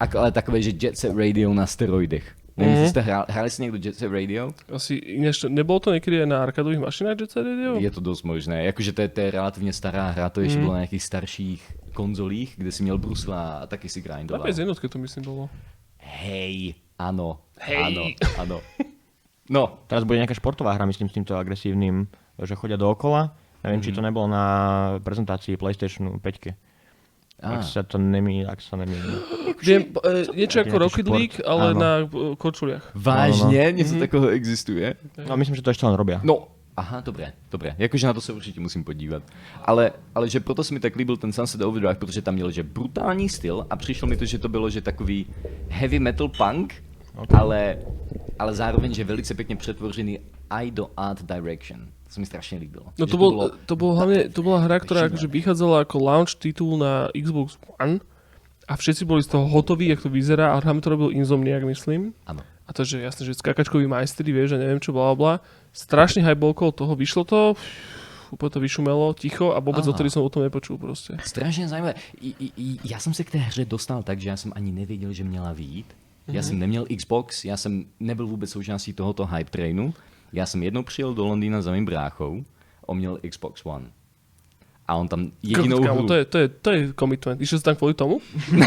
Ako, 0.00 0.18
ale 0.18 0.32
takové, 0.32 0.62
že 0.62 0.72
Jet 0.82 0.98
Set 0.98 1.12
Radio 1.16 1.54
na 1.54 1.66
steroidech. 1.66 2.24
Nevím, 2.56 2.72
Mhm. 2.74 2.82
mm-hmm. 2.84 2.88
jste 2.90 3.00
hrál, 3.00 3.24
hráli 3.28 3.50
ste 3.50 3.62
niekto 3.64 3.78
Jet 3.80 3.96
Set 3.96 4.12
Radio? 4.12 4.52
Asi, 4.72 4.94
ináč, 4.96 5.44
nebolo 5.48 5.80
to 5.80 5.92
niekedy 5.92 6.20
aj 6.20 6.28
na 6.28 6.42
arkadových 6.44 6.80
mašinách 6.84 7.16
Jet 7.20 7.30
Set 7.32 7.44
Radio? 7.48 7.80
Je 7.80 7.90
to 7.92 8.00
dost 8.00 8.24
možné. 8.28 8.64
Jakože 8.68 8.92
to 8.92 9.00
je, 9.02 9.08
to 9.08 9.20
je 9.20 9.30
relativně 9.30 9.72
stará 9.72 10.08
hra, 10.12 10.28
to 10.28 10.40
ještě 10.40 10.56
Mhm. 10.58 10.64
bylo 10.64 10.72
na 10.72 10.78
nějakých 10.84 11.02
starších 11.02 11.62
konzolích, 11.92 12.54
kde 12.56 12.72
si 12.72 12.82
měl 12.82 12.98
brusla 12.98 13.52
a 13.60 13.66
taky 13.66 13.88
si 13.88 14.00
Na 14.00 14.04
grindoval. 14.16 14.44
PS 14.52 14.58
jednotke 14.58 14.88
to 14.88 14.98
myslím 14.98 15.24
bolo. 15.24 15.48
Hej, 15.98 16.74
áno, 17.08 17.42
Hej. 17.58 17.82
áno, 17.82 18.02
áno. 18.38 18.56
No, 19.50 19.62
Teraz 19.90 20.06
bude 20.06 20.22
nejaká 20.22 20.32
športová 20.32 20.72
hra, 20.72 20.86
myslím, 20.86 21.10
s 21.10 21.16
týmto 21.18 21.34
agresívnym, 21.34 22.06
že 22.40 22.54
chodia 22.54 22.78
dookola. 22.78 23.34
Neviem, 23.62 23.82
či 23.82 23.92
to 23.92 24.02
nebolo 24.02 24.26
na 24.26 24.44
prezentácii 25.02 25.54
PlayStationu 25.54 26.18
5. 26.18 26.50
á, 27.42 27.58
Ak 27.58 27.62
sa 27.62 27.82
to 27.82 27.98
nemý, 27.98 28.46
ak 28.46 28.58
sa 28.62 28.78
nemý. 28.78 28.94
Viem, 29.62 29.90
e, 29.98 30.30
niečo 30.34 30.62
ako 30.62 30.74
Rocket 30.78 31.06
šport. 31.06 31.14
League, 31.18 31.38
ale 31.42 31.74
Áno. 31.74 31.78
na 31.78 31.90
e, 32.02 32.34
kočuliach. 32.38 32.90
vážně? 32.94 33.62
Mhm. 33.70 33.76
Něco 33.76 33.94
takového 33.98 34.30
existuje? 34.30 34.94
No 35.28 35.36
myslím, 35.36 35.56
že 35.58 35.62
to 35.62 35.70
ešte 35.70 35.86
len 35.86 35.94
robia. 35.94 36.18
No, 36.22 36.48
aha, 36.78 37.02
dobré, 37.02 37.32
dobré. 37.50 37.74
Jakože 37.78 38.06
na 38.06 38.14
to 38.14 38.20
se 38.20 38.32
určitě 38.32 38.60
musím 38.60 38.84
podívat. 38.84 39.22
Ale, 39.66 39.92
ale 40.14 40.28
že 40.30 40.40
proto 40.40 40.64
se 40.64 40.74
mi 40.74 40.80
tak 40.80 40.96
líbil 40.96 41.16
ten 41.16 41.32
Sunset 41.32 41.60
Overdrive, 41.62 41.94
protože 41.94 42.22
tam 42.22 42.34
měl 42.34 42.50
že 42.50 42.62
brutální 42.62 43.28
styl 43.28 43.66
a 43.70 43.76
přišlo 43.76 44.08
mi 44.08 44.16
to, 44.16 44.24
že 44.24 44.38
to 44.38 44.48
bylo 44.48 44.70
že 44.70 44.80
takový 44.80 45.26
heavy 45.68 45.98
metal 45.98 46.28
punk, 46.28 46.74
okay. 47.16 47.40
ale, 47.40 47.78
ale 48.38 48.54
zároveň, 48.54 48.94
že 48.94 49.04
velice 49.04 49.34
pěkně 49.34 49.56
přetvořený 49.56 50.18
aj 50.50 50.70
do 50.70 50.90
art 50.96 51.22
direction. 51.22 51.80
To 52.08 52.10
se 52.14 52.20
mi 52.20 52.26
strašně 52.26 52.58
líbilo. 52.58 52.86
No 52.98 53.06
to, 53.06 53.16
bol, 53.16 53.50
to, 53.66 53.76
bol 53.76 53.96
hlavne, 53.96 54.28
to 54.28 54.44
bola 54.44 54.60
hra, 54.60 54.76
ktorá 54.84 55.08
akože 55.08 55.32
vychádzala 55.32 55.88
ako 55.88 55.96
launch 55.96 56.36
titul 56.36 56.76
na 56.76 57.08
Xbox 57.16 57.56
One 57.80 58.04
a 58.68 58.76
všetci 58.76 59.08
boli 59.08 59.24
z 59.24 59.32
toho 59.32 59.48
hotoví, 59.48 59.88
jak 59.88 60.04
to 60.04 60.12
vyzerá 60.12 60.52
a 60.52 60.60
hlavne 60.60 60.84
to 60.84 60.92
robil 60.92 61.08
Insomniac, 61.16 61.64
myslím. 61.64 62.12
Áno. 62.28 62.44
A 62.68 62.70
to, 62.70 62.84
že 62.84 63.00
jasne, 63.00 63.26
že 63.26 63.34
skakačkoví 63.34 63.88
majstri, 63.88 64.28
vieš, 64.28 64.54
že 64.54 64.60
neviem 64.60 64.78
čo, 64.78 64.94
bla 64.94 65.16
bla. 65.16 65.40
Strašný 65.72 66.22
hype 66.22 66.38
bol 66.38 66.52
okolo 66.52 66.70
toho, 66.72 66.92
vyšlo 66.94 67.24
to, 67.24 67.40
úplne 68.32 68.50
to 68.52 68.60
vyšumelo, 68.60 69.12
ticho 69.16 69.52
a 69.52 69.58
vôbec 69.60 69.84
Aha. 69.84 69.92
odtedy 69.92 70.08
som 70.08 70.24
o 70.24 70.32
tom 70.32 70.44
nepočul 70.44 70.78
proste. 70.78 71.16
Strašně 71.24 71.68
zajímavé. 71.68 71.94
I, 72.20 72.34
i, 72.56 72.78
já 72.84 72.98
jsem 72.98 73.14
se 73.14 73.24
k 73.24 73.30
té 73.30 73.38
hře 73.38 73.64
dostal 73.64 74.02
tak, 74.02 74.20
že 74.20 74.28
já 74.28 74.36
jsem 74.36 74.52
ani 74.54 74.72
nevěděl, 74.72 75.12
že 75.12 75.24
měla 75.24 75.52
výjít. 75.52 75.86
Já 76.28 76.42
jsem 76.42 76.58
neměl 76.58 76.86
Xbox, 76.96 77.44
já 77.44 77.56
jsem 77.56 77.84
nebyl 78.00 78.26
vůbec 78.26 78.50
součástí 78.50 78.92
tohoto 78.92 79.26
hype 79.26 79.50
trainu. 79.50 79.94
Já 80.32 80.46
jsem 80.46 80.62
jednou 80.62 80.82
přijel 80.82 81.14
do 81.14 81.24
Londýna 81.24 81.62
za 81.62 81.72
mým 81.72 81.84
bráchou, 81.84 82.44
on 82.86 82.96
měl 82.96 83.18
Xbox 83.30 83.60
One. 83.64 83.86
A 84.88 84.94
on 84.94 85.08
tam 85.08 85.30
jedinou 85.42 85.82
hru... 85.82 86.06
to 86.06 86.14
je, 86.14 86.24
to, 86.24 86.38
je, 86.38 86.48
to 86.48 86.70
je 86.70 86.92
commitment. 86.98 87.40
Išiel 87.40 87.58
si 87.58 87.64
tam 87.64 87.76
kvôli 87.76 87.94
tomu? 87.94 88.20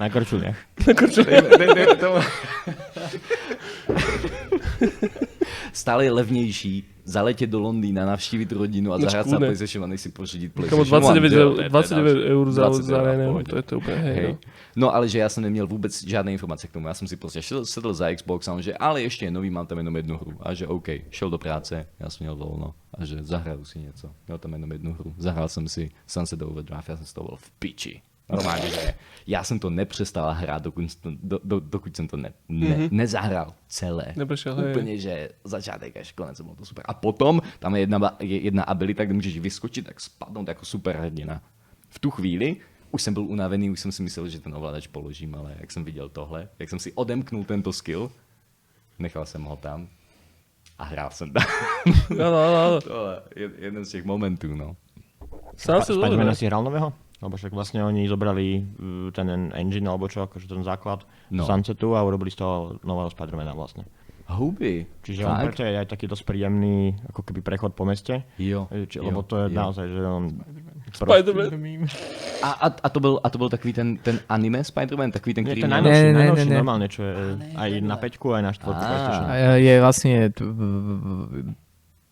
Na 0.00 0.08
korčuliach. 0.08 0.56
Stále 5.72 6.04
je 6.04 6.12
levnější 6.12 6.84
zaletět 7.04 7.50
do 7.50 7.60
Londýna, 7.60 8.06
navštívit 8.06 8.52
rodinu 8.52 8.92
a 8.92 8.98
No 8.98 9.02
zahrát 9.04 9.24
si 9.26 9.30
čkůne. 9.30 9.40
na 9.40 9.46
PlayStation 9.46 9.90
než 9.90 10.00
si 10.00 10.08
pořídit 10.08 10.52
PlayStation 10.52 10.86
29, 11.00 11.32
One. 11.32 11.42
eur, 11.44 11.54
To 11.56 11.62
je- 11.62 11.62
to 11.62 11.62
je 11.62 11.68
29 11.68 12.14
další. 12.14 12.28
eur 12.28 12.52
za, 12.52 12.62
29 12.62 13.16
za 13.18 13.24
pohodě. 13.26 13.50
to 13.50 13.56
je 13.56 13.62
to 13.62 13.76
úplně, 13.78 13.96
hej, 13.96 14.14
Hej. 14.14 14.28
no. 14.32 14.38
No 14.76 14.94
ale 14.94 15.08
že 15.08 15.18
já 15.18 15.28
jsem 15.28 15.42
neměl 15.42 15.66
vůbec 15.66 16.04
žádné 16.04 16.32
informace 16.32 16.68
k 16.68 16.72
tomu, 16.72 16.88
já 16.88 16.94
jsem 16.94 17.08
si 17.08 17.16
prostě 17.16 17.42
šel, 17.42 17.64
sedl 17.66 17.94
za 17.94 18.14
Xbox 18.14 18.48
a 18.48 18.52
on 18.52 18.62
že 18.62 18.74
ale 18.76 19.02
ještě 19.02 19.24
je 19.24 19.30
nový, 19.30 19.50
mám 19.50 19.66
tam 19.66 19.78
jenom 19.78 19.96
jednu 19.96 20.16
hru. 20.18 20.32
A 20.40 20.54
že 20.54 20.66
OK, 20.66 20.88
šel 21.10 21.30
do 21.30 21.38
práce, 21.38 21.86
já 22.00 22.10
jsem 22.10 22.24
měl 22.24 22.36
volno 22.36 22.74
a 22.94 23.04
že 23.04 23.16
zahraju 23.22 23.64
si 23.64 23.78
něco. 23.78 24.10
Měl 24.26 24.38
tam 24.38 24.52
jenom 24.52 24.72
jednu 24.72 24.92
hru. 24.92 25.14
Zahrál 25.18 25.48
jsem 25.48 25.68
si 25.68 25.90
Sunset 26.06 26.42
Overdrive, 26.42 26.82
já 26.88 26.96
jsem 26.96 27.06
z 27.06 27.12
toho 27.12 27.28
byl 27.28 27.36
v 27.36 27.50
piči. 27.50 28.02
Normálně, 28.28 28.70
že 28.70 28.94
já 29.26 29.44
jsem 29.44 29.58
to 29.58 29.70
nepřestal 29.70 30.32
hrát, 30.32 30.62
dokud, 30.62 30.84
do, 31.04 31.40
do, 31.44 31.60
dokud 31.60 31.96
jsem 31.96 32.08
to 32.08 32.16
ne, 32.16 32.32
ne, 32.48 32.66
mm-hmm. 32.66 32.88
nezahrál 32.92 33.54
celé. 33.68 34.12
Neprešiel, 34.16 34.54
hej. 34.54 34.70
Úplně, 34.70 34.98
že 34.98 35.28
začátek 35.44 35.96
až 35.96 36.12
konec, 36.12 36.40
bylo 36.40 36.54
to 36.54 36.64
super. 36.64 36.84
A 36.88 36.94
potom 36.94 37.42
tam 37.58 37.74
je 37.74 37.80
jedna, 37.80 38.16
jedna 38.20 38.62
abilita, 38.62 39.04
kde 39.04 39.14
můžeš 39.14 39.38
vyskočit, 39.38 39.86
tak 39.86 40.00
spadnout 40.00 40.48
jako 40.48 40.64
super 40.64 40.96
hrdina. 40.96 41.42
V 41.88 41.98
tu 41.98 42.10
chvíli 42.10 42.56
už 42.90 43.02
jsem 43.02 43.14
byl 43.14 43.22
unavený, 43.22 43.70
už 43.70 43.80
jsem 43.80 43.92
si 43.92 44.02
myslel, 44.02 44.28
že 44.28 44.40
ten 44.40 44.54
ovladač 44.54 44.86
položím, 44.86 45.34
ale 45.34 45.56
jak 45.60 45.70
jsem 45.72 45.84
viděl 45.84 46.08
tohle, 46.08 46.48
jak 46.58 46.68
jsem 46.68 46.78
si 46.78 46.92
odemknul 46.92 47.44
tento 47.44 47.72
skill, 47.72 48.10
nechal 48.98 49.26
jsem 49.26 49.42
ho 49.44 49.56
tam 49.56 49.88
a 50.78 50.84
hrál 50.84 51.10
jsem 51.10 51.32
tam. 51.32 51.46
Áno, 52.10 52.38
áno, 52.38 52.56
áno. 52.56 52.78
to 52.86 52.96
je 53.36 53.50
jeden 53.58 53.84
z 53.84 53.90
těch 53.90 54.04
momentů, 54.04 54.54
no. 54.54 54.76
Sa 55.58 55.82
Spidermana 55.82 56.38
si 56.38 56.46
hral 56.46 56.62
nového? 56.62 56.94
Lebo 57.18 57.34
však 57.34 57.50
vlastne 57.50 57.82
oni 57.82 58.06
zobrali 58.06 58.46
uh, 58.56 58.62
ten 59.10 59.26
engine 59.50 59.86
alebo 59.86 60.06
čo, 60.06 60.22
akože 60.24 60.46
ten 60.46 60.62
základ 60.62 61.02
No. 61.28 61.42
Sunsetu 61.44 61.92
a 61.92 62.00
urobili 62.00 62.30
z 62.30 62.38
toho 62.38 62.78
nového 62.82 63.10
Spidermana 63.10 63.52
vlastne. 63.52 63.82
Houby. 64.28 64.84
Čiže 65.00 65.24
on 65.24 65.34
Fakt? 65.34 65.44
preto 65.50 65.60
je 65.64 65.72
aj 65.72 65.88
taký 65.88 66.04
dosť 66.04 66.24
príjemný 66.24 66.92
ako 67.08 67.24
keby 67.24 67.40
prechod 67.40 67.72
po 67.72 67.88
meste. 67.88 68.28
Jo, 68.36 68.68
Či, 68.68 69.00
jo, 69.00 69.08
lebo 69.08 69.24
to 69.24 69.40
je 69.40 69.46
jo. 69.48 69.56
naozaj, 69.56 69.86
že 69.88 70.00
on... 70.04 70.24
Spider-Man. 70.92 71.88
A, 72.44 72.48
a, 72.52 72.66
a, 72.76 72.88
to 72.88 73.00
byl, 73.00 73.20
a 73.24 73.28
to 73.30 73.38
byl 73.38 73.48
takový 73.48 73.72
ten, 73.72 73.96
ten 73.96 74.20
anime 74.28 74.60
Spider-Man, 74.60 75.12
takový 75.12 75.34
ten, 75.34 75.44
Nie, 75.44 75.50
který 75.52 75.60
ten 75.64 75.70
měl- 75.70 75.82
najnovší, 75.82 76.02
Ne, 76.02 76.06
ne, 76.06 76.12
ne, 76.12 76.18
najnovší 76.18 76.48
ne. 76.48 76.54
normálne, 76.56 76.86
čo 76.88 77.00
je 77.02 77.12
aj 77.56 77.70
na 77.80 77.96
peťku, 77.96 78.26
aj 78.32 78.42
na 78.44 78.52
štvorku. 78.52 78.84
A 78.84 79.34
je 79.56 79.74
vlastne 79.80 80.12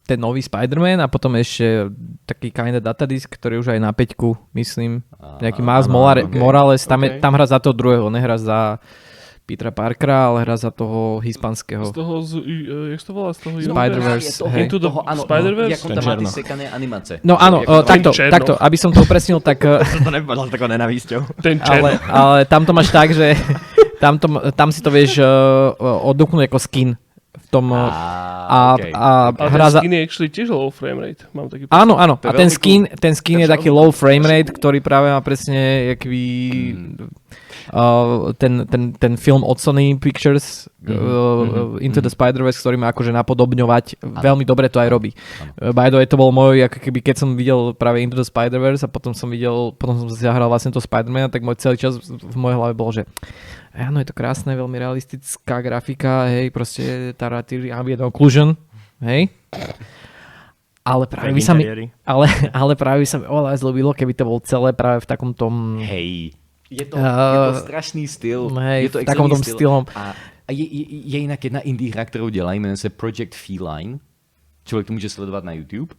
ten 0.07 0.23
nový 0.23 0.39
Spider-Man 0.39 1.03
a 1.03 1.11
potom 1.11 1.35
ešte 1.35 1.91
taký 2.23 2.55
kinda 2.55 2.79
datadisk, 2.79 3.35
ktorý 3.35 3.59
už 3.59 3.75
aj 3.75 3.81
na 3.83 3.91
peťku, 3.91 4.39
myslím. 4.55 5.03
Nejaký 5.43 5.61
Miles 5.61 5.91
áno, 5.91 5.95
Molar- 5.99 6.23
okej, 6.23 6.39
Morales, 6.39 6.83
tam, 6.87 7.03
je, 7.03 7.19
okej. 7.19 7.23
tam 7.27 7.33
hra 7.35 7.47
za 7.51 7.59
toho 7.59 7.75
druhého, 7.75 8.07
nehrá 8.07 8.39
za 8.39 8.79
Petra 9.47 9.71
Parkera, 9.71 10.27
ale 10.31 10.43
hra 10.43 10.59
za 10.59 10.75
toho 10.75 11.23
hispanského. 11.23 11.87
Z 11.87 11.95
toho, 11.95 12.19
z, 12.19 12.43
uh, 12.43 12.91
jak 12.91 13.03
to 13.03 13.13
volá? 13.15 13.31
Z 13.31 13.47
toho 13.47 13.55
Spider-Verse, 13.63 14.43
hej. 14.51 14.63
Into 14.67 14.79
the 14.83 14.91
toho, 14.91 15.07
ano, 15.07 15.23
Spider-Verse? 15.23 15.71
Jak 15.71 15.83
on 15.87 15.91
Ten 15.91 15.99
tam 16.03 16.07
má 16.23 16.31
sekané 16.31 16.65
animace. 16.67 17.13
No 17.23 17.35
áno, 17.39 17.63
o, 17.63 17.83
to- 17.83 17.87
takto, 17.87 18.11
Černo. 18.11 18.35
takto, 18.35 18.53
aby 18.59 18.75
som 18.79 18.91
to 18.91 19.07
upresnil, 19.07 19.39
tak... 19.39 19.63
eh, 19.63 19.83
To 20.07 20.11
nepovedal 20.11 20.47
s 20.47 20.53
takou 20.55 20.67
nenavísťou. 20.67 21.21
Ten 21.43 21.63
ale, 21.63 21.95
černo. 21.95 22.11
ale 22.11 22.39
tam 22.51 22.63
to 22.67 22.75
máš 22.75 22.91
tak, 22.91 23.15
že 23.15 23.39
tam, 24.03 24.19
to, 24.19 24.27
tam 24.51 24.75
si 24.75 24.83
to 24.83 24.91
vieš 24.91 25.23
uh, 25.23 25.75
odoknúť 26.11 26.51
ako 26.51 26.59
skin 26.59 26.99
tom... 27.57 27.73
Uh, 27.73 27.89
a, 28.47 28.79
okej, 28.79 28.93
a 28.95 29.35
Ale 29.35 29.51
hra 29.51 29.67
ten 29.67 29.75
za... 29.75 29.81
skin 29.83 29.93
je 29.93 30.01
actually 30.07 30.31
tiež 30.31 30.49
low 30.55 30.71
frame 30.71 31.01
rate. 31.03 31.27
Mám 31.35 31.51
taký 31.51 31.67
Áno, 31.73 31.99
áno. 31.99 32.15
A 32.23 32.33
ten 32.37 32.47
skin, 32.47 32.87
ten 32.95 33.17
skin 33.19 33.43
je 33.43 33.49
taký 33.51 33.75
low 33.75 33.91
frame 33.91 34.23
rate, 34.23 34.55
ktorý 34.55 34.79
práve 34.79 35.11
má 35.11 35.19
presne 35.25 35.91
jaký 35.97 36.15
Mm. 36.77 37.11
Uh, 37.73 38.35
ten, 38.37 38.67
ten, 38.67 38.93
ten 38.95 39.15
film 39.17 39.43
od 39.43 39.59
Sony 39.59 39.97
Pictures 39.97 40.69
Mhm, 40.87 41.79
uh, 41.79 41.85
Into 41.85 41.99
the. 41.99 42.11
Spider-Verse, 42.17 42.63
ktorý 42.63 42.79
má 42.79 42.95
akože 42.95 43.11
napodobňovať. 43.11 43.99
Veľmi 44.01 44.47
dobre 44.47 44.71
to 44.71 44.79
aj 44.79 44.89
robí. 44.89 45.11
Áno. 45.43 45.53
Uh, 45.59 45.75
By 45.75 45.91
the 45.91 45.99
way, 45.99 46.07
to 46.07 46.15
bol 46.15 46.31
môj, 46.31 46.63
ako 46.65 46.79
keby 46.79 47.03
keď 47.03 47.27
som 47.27 47.35
videl 47.35 47.75
práve 47.75 48.01
Into 48.01 48.15
the 48.15 48.25
Spider-Verse 48.25 48.87
a 48.87 48.89
potom 48.89 49.11
som 49.11 49.27
videl, 49.27 49.75
potom 49.75 49.99
som 49.99 50.09
zahral 50.15 50.47
vlastne 50.47 50.71
to 50.71 50.79
Spider-Man, 50.79 51.35
tak 51.35 51.43
môj 51.43 51.59
celý 51.59 51.77
čas 51.77 51.99
v 51.99 52.37
mojej 52.39 52.57
hlave 52.57 52.73
bol, 52.79 52.95
že 52.95 53.03
áno, 53.75 53.99
je 53.99 54.09
to 54.09 54.15
krásne, 54.15 54.55
veľmi 54.55 54.79
realistická 54.79 55.61
grafika, 55.61 56.31
hej, 56.31 56.55
proste 56.55 57.13
tá 57.19 57.29
ambient 57.29 58.01
occlusion, 58.01 58.55
hej. 59.03 59.29
Ale 60.87 61.05
práve 61.11 61.35
by 61.35 61.43
sa 61.43 61.53
mi, 61.59 61.67
ale, 62.07 62.25
ale 62.55 62.73
práve 62.79 63.03
by 63.03 63.09
sa 63.11 63.19
mi 63.19 63.27
oveľa 63.27 63.59
zľúbilo, 63.59 63.91
keby 63.91 64.15
to 64.15 64.25
bol 64.25 64.39
celé 64.39 64.71
práve 64.71 65.03
v 65.03 65.09
takom 65.11 65.35
tom... 65.35 65.83
Hej. 65.83 66.39
Je 66.71 66.85
to, 66.85 66.97
Uh, 66.97 67.03
je 67.05 67.53
to 67.53 67.61
strašný 67.61 68.09
styl. 68.09 68.51
hej, 68.55 68.83
je 68.83 68.91
to 68.91 68.99
v 68.99 69.05
takom 69.05 69.31
tom 69.31 69.43
stylom. 69.43 69.87
A, 69.95 70.15
a 70.49 70.53
je, 70.53 70.65
je, 70.65 70.85
je 71.07 71.19
jinak 71.19 71.45
jedna 71.45 71.61
indie 71.61 71.93
hra, 71.93 72.05
kterou 72.05 72.29
dělají, 72.29 72.61
jmenuje 72.61 72.77
se 72.77 72.91
Project 72.91 73.35
Feline. 73.35 73.99
Člověk 74.65 74.87
to 74.87 74.93
může 74.93 75.11
sledovat 75.11 75.45
na 75.45 75.53
YouTube. 75.53 75.95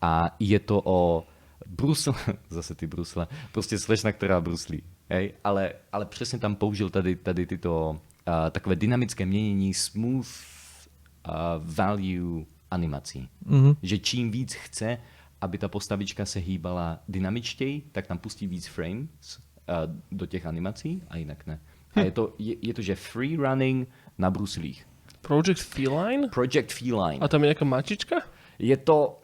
A 0.00 0.36
je 0.40 0.58
to 0.58 0.82
o 0.84 1.26
Brusle, 1.66 2.14
zase 2.50 2.74
ty 2.74 2.86
Brusle, 2.86 3.26
prostě 3.52 3.78
slečna, 3.78 4.12
která 4.12 4.40
bruslí. 4.40 4.82
Hej? 5.10 5.32
Ale, 5.44 5.72
ale 5.92 6.06
přesně 6.06 6.38
tam 6.38 6.54
použil 6.54 6.90
tady, 6.90 7.16
tady 7.16 7.46
tyto 7.46 7.90
uh, 7.90 8.50
takové 8.50 8.76
dynamické 8.76 9.26
měnění 9.26 9.74
smooth 9.74 10.26
uh, 10.26 11.34
value 11.64 12.44
animací. 12.70 13.28
Mhm. 13.44 13.76
Že 13.82 13.98
čím 13.98 14.30
víc 14.30 14.54
chce, 14.54 14.98
aby 15.40 15.58
ta 15.58 15.68
postavička 15.68 16.26
se 16.26 16.38
hýbala 16.38 16.98
dynamičtěji, 17.08 17.82
tak 17.92 18.06
tam 18.06 18.18
pustí 18.18 18.46
víc 18.46 18.66
frames 18.66 19.45
uh, 19.68 19.90
do 20.12 20.26
těch 20.26 20.46
animací 20.46 21.02
a 21.10 21.16
jinak 21.16 21.46
ne. 21.46 21.58
A 21.94 22.00
je 22.00 22.10
to, 22.10 22.32
je, 22.38 22.54
je 22.62 22.74
to, 22.74 22.82
že 22.82 22.94
free 22.94 23.36
running 23.36 23.88
na 24.18 24.30
bruslích. 24.30 24.86
Project 25.22 25.62
Feline? 25.62 26.28
Project 26.28 26.72
Feline. 26.72 27.18
A 27.20 27.28
tam 27.28 27.42
je 27.42 27.50
nejaká 27.50 27.64
mačička? 27.64 28.22
Je 28.58 28.76
to, 28.76 29.18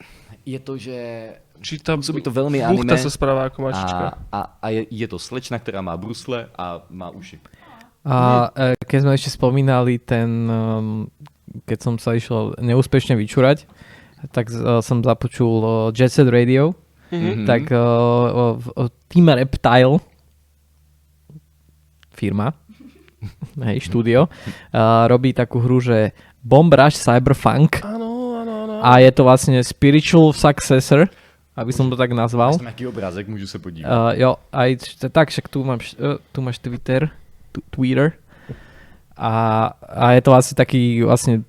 je 0.46 0.58
to, 0.58 0.76
že 0.76 0.96
Či 1.62 1.78
tam 1.78 1.98
Působí 2.02 2.22
to 2.22 2.30
velmi 2.30 2.58
buchta 2.58 2.98
anime. 2.98 2.98
sa 2.98 3.10
správa 3.10 3.46
ako 3.46 3.62
mačička? 3.62 4.18
a, 4.34 4.38
a, 4.40 4.40
a 4.62 4.66
je, 4.74 4.86
je 4.90 5.06
to 5.08 5.18
slečna, 5.18 5.58
která 5.62 5.78
má 5.78 5.96
brusle 5.96 6.48
a 6.58 6.82
má 6.90 7.10
uši. 7.14 7.38
A 8.02 8.50
e, 8.56 8.74
keď 8.82 8.98
sme 9.06 9.14
ešte 9.14 9.30
spomínali 9.30 10.02
ten, 10.02 10.50
um, 10.50 11.06
keď 11.70 11.78
som 11.78 11.94
sa 12.02 12.18
išiel 12.18 12.58
neúspešne 12.58 13.14
vyčúrať, 13.14 13.70
tak 14.34 14.50
uh, 14.50 14.82
som 14.82 15.06
započul 15.06 15.54
uh, 15.62 15.94
Jet 15.94 16.10
Set 16.10 16.26
Radio, 16.26 16.74
Mhm. 17.12 17.44
tak 17.44 17.68
uh, 17.68 18.56
Team 19.12 19.28
Reptile, 19.28 20.00
firma, 22.22 22.54
hej, 23.66 23.82
štúdio, 23.82 24.30
uh, 24.30 25.10
robí 25.10 25.34
takú 25.34 25.58
hru, 25.58 25.82
že 25.82 26.14
Bomb 26.42 26.70
Rush 26.70 27.02
Cyberpunk 27.02 27.82
Áno, 27.82 28.38
áno, 28.38 28.52
áno. 28.66 28.74
a 28.78 29.02
je 29.02 29.10
to 29.10 29.26
vlastne 29.26 29.58
spiritual 29.66 30.30
successor, 30.30 31.10
aby 31.58 31.74
som 31.74 31.90
to 31.90 31.98
tak 31.98 32.14
nazval. 32.14 32.54
Máš 32.54 32.62
tam 32.62 32.70
nějaký 32.70 32.86
obrázek, 32.86 33.28
můžu 33.28 33.46
se 33.46 33.58
podívat. 33.58 33.90
Uh, 33.90 34.10
jo, 34.14 34.30
aj 34.52 34.70
tak, 35.10 35.30
však 35.34 35.50
tu 35.50 35.64
máš, 35.66 35.98
uh, 35.98 36.22
tu 36.32 36.38
máš 36.42 36.58
Twitter, 36.62 37.10
tu, 37.52 37.60
Twitter. 37.70 38.12
A, 39.16 39.30
a 39.86 40.16
je 40.16 40.22
to 40.24 40.32
asi 40.32 40.56
taký 40.56 41.04
vlastne 41.04 41.44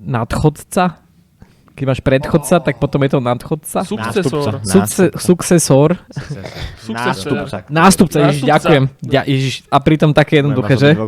nadchodca. 0.00 1.05
Keď 1.76 1.84
máš 1.84 2.00
predchodca, 2.00 2.56
tak 2.64 2.80
potom 2.80 3.04
je 3.04 3.10
to 3.12 3.20
nadchodca. 3.20 3.84
Sukcesor. 3.84 4.64
Sukce, 4.64 5.04
sukcesor. 5.12 5.90
Sukcesor. 6.80 7.36
Nástupca, 7.68 8.16
Ježiš, 8.32 8.42
Nástupca. 8.42 8.52
ďakujem. 8.56 8.84
Ja, 9.12 9.22
Ježiš, 9.28 9.54
a 9.68 9.76
pritom 9.84 10.16
také 10.16 10.40
jednoduché, 10.40 10.80
že? 10.80 10.90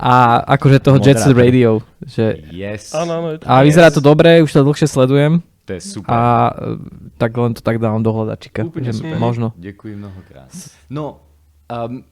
A 0.00 0.40
akože 0.56 0.80
toho 0.80 0.96
Jet 0.96 1.20
Set. 1.20 1.36
Radio. 1.36 1.84
Že, 2.00 2.48
Yes. 2.54 2.96
A 3.44 3.54
vyzerá 3.60 3.92
to 3.92 4.00
dobre, 4.00 4.40
už 4.40 4.48
to 4.48 4.64
dlhšie 4.64 4.88
sledujem. 4.88 5.44
To 5.68 5.70
je 5.76 5.80
super. 5.80 6.08
A 6.08 6.20
e, 6.50 6.80
tak 7.20 7.36
len 7.36 7.52
to 7.52 7.60
tak 7.60 7.76
dávam 7.76 8.00
do 8.02 8.08
hľadačika. 8.08 8.64
Úplne 8.64 8.90
že 8.90 9.04
super. 9.04 9.18
Možno. 9.20 9.52
Děkuji 9.60 9.96
mnohokrát. 9.96 10.48
No, 10.90 11.20
um, 11.68 12.04